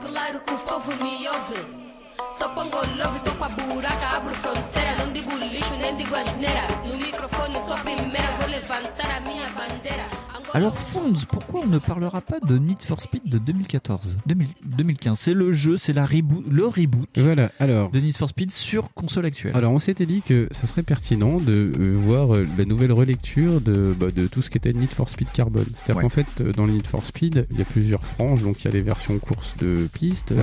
Claro 0.00 0.40
que 0.40 0.54
o 0.54 0.58
povo 0.58 0.92
me 1.02 1.28
ouve. 1.28 1.82
Só 2.38 2.48
pongo 2.50 2.78
love, 2.96 3.20
tô 3.20 3.32
com 3.32 3.44
a 3.44 3.48
buraca, 3.48 4.16
abro 4.16 4.34
fronteira. 4.34 4.96
Não 4.98 5.12
digo 5.12 5.36
lixo, 5.36 5.74
nem 5.76 5.96
digo 5.96 6.14
asneira. 6.14 6.62
No 6.86 6.96
microfone, 6.96 7.60
sou 7.60 7.74
a 7.74 7.78
primeira, 7.78 8.28
vou 8.38 8.48
levantar 8.48 9.16
a 9.16 9.20
minha 9.20 9.48
bandeira. 9.50 10.21
Alors 10.54 10.76
Fonds, 10.76 11.14
pourquoi 11.30 11.60
on 11.64 11.66
ne 11.66 11.78
parlera 11.78 12.20
pas 12.20 12.38
de 12.38 12.58
Need 12.58 12.82
for 12.82 13.00
Speed 13.00 13.22
de 13.24 13.38
2014 13.38 14.18
2000 14.26 14.48
2015 14.66 15.18
C'est 15.18 15.32
le 15.32 15.52
jeu, 15.52 15.78
c'est 15.78 15.94
la 15.94 16.04
reboot, 16.04 16.44
le 16.50 16.66
reboot 16.66 17.08
Voilà, 17.16 17.50
alors. 17.58 17.90
de 17.90 17.98
Need 18.00 18.14
for 18.14 18.28
Speed 18.28 18.50
sur 18.52 18.92
console 18.92 19.24
actuelle. 19.24 19.56
Alors 19.56 19.72
on 19.72 19.78
s'était 19.78 20.04
dit 20.04 20.20
que 20.20 20.48
ça 20.50 20.66
serait 20.66 20.82
pertinent 20.82 21.38
de 21.38 21.72
euh, 21.80 21.92
voir 21.96 22.34
euh, 22.34 22.46
la 22.58 22.66
nouvelle 22.66 22.92
relecture 22.92 23.62
de, 23.62 23.94
bah, 23.98 24.08
de 24.14 24.26
tout 24.26 24.42
ce 24.42 24.50
qui 24.50 24.58
était 24.58 24.74
Need 24.74 24.90
for 24.90 25.08
Speed 25.08 25.30
Carbon. 25.32 25.64
C'est-à-dire 25.76 25.96
Ouais. 25.96 26.02
qu'en 26.02 26.08
fait 26.10 26.26
euh, 26.42 26.52
dans 26.52 26.66
le 26.66 26.72
Need 26.72 26.86
for 26.86 27.02
Speed 27.04 27.46
il 27.50 27.58
y 27.58 27.62
a 27.62 27.64
plusieurs 27.64 28.04
franges, 28.04 28.42
donc 28.42 28.62
il 28.62 28.66
y 28.66 28.68
a 28.68 28.72
les 28.72 28.82
versions 28.82 29.18
courses 29.18 29.56
de 29.58 29.88
piste 29.94 30.34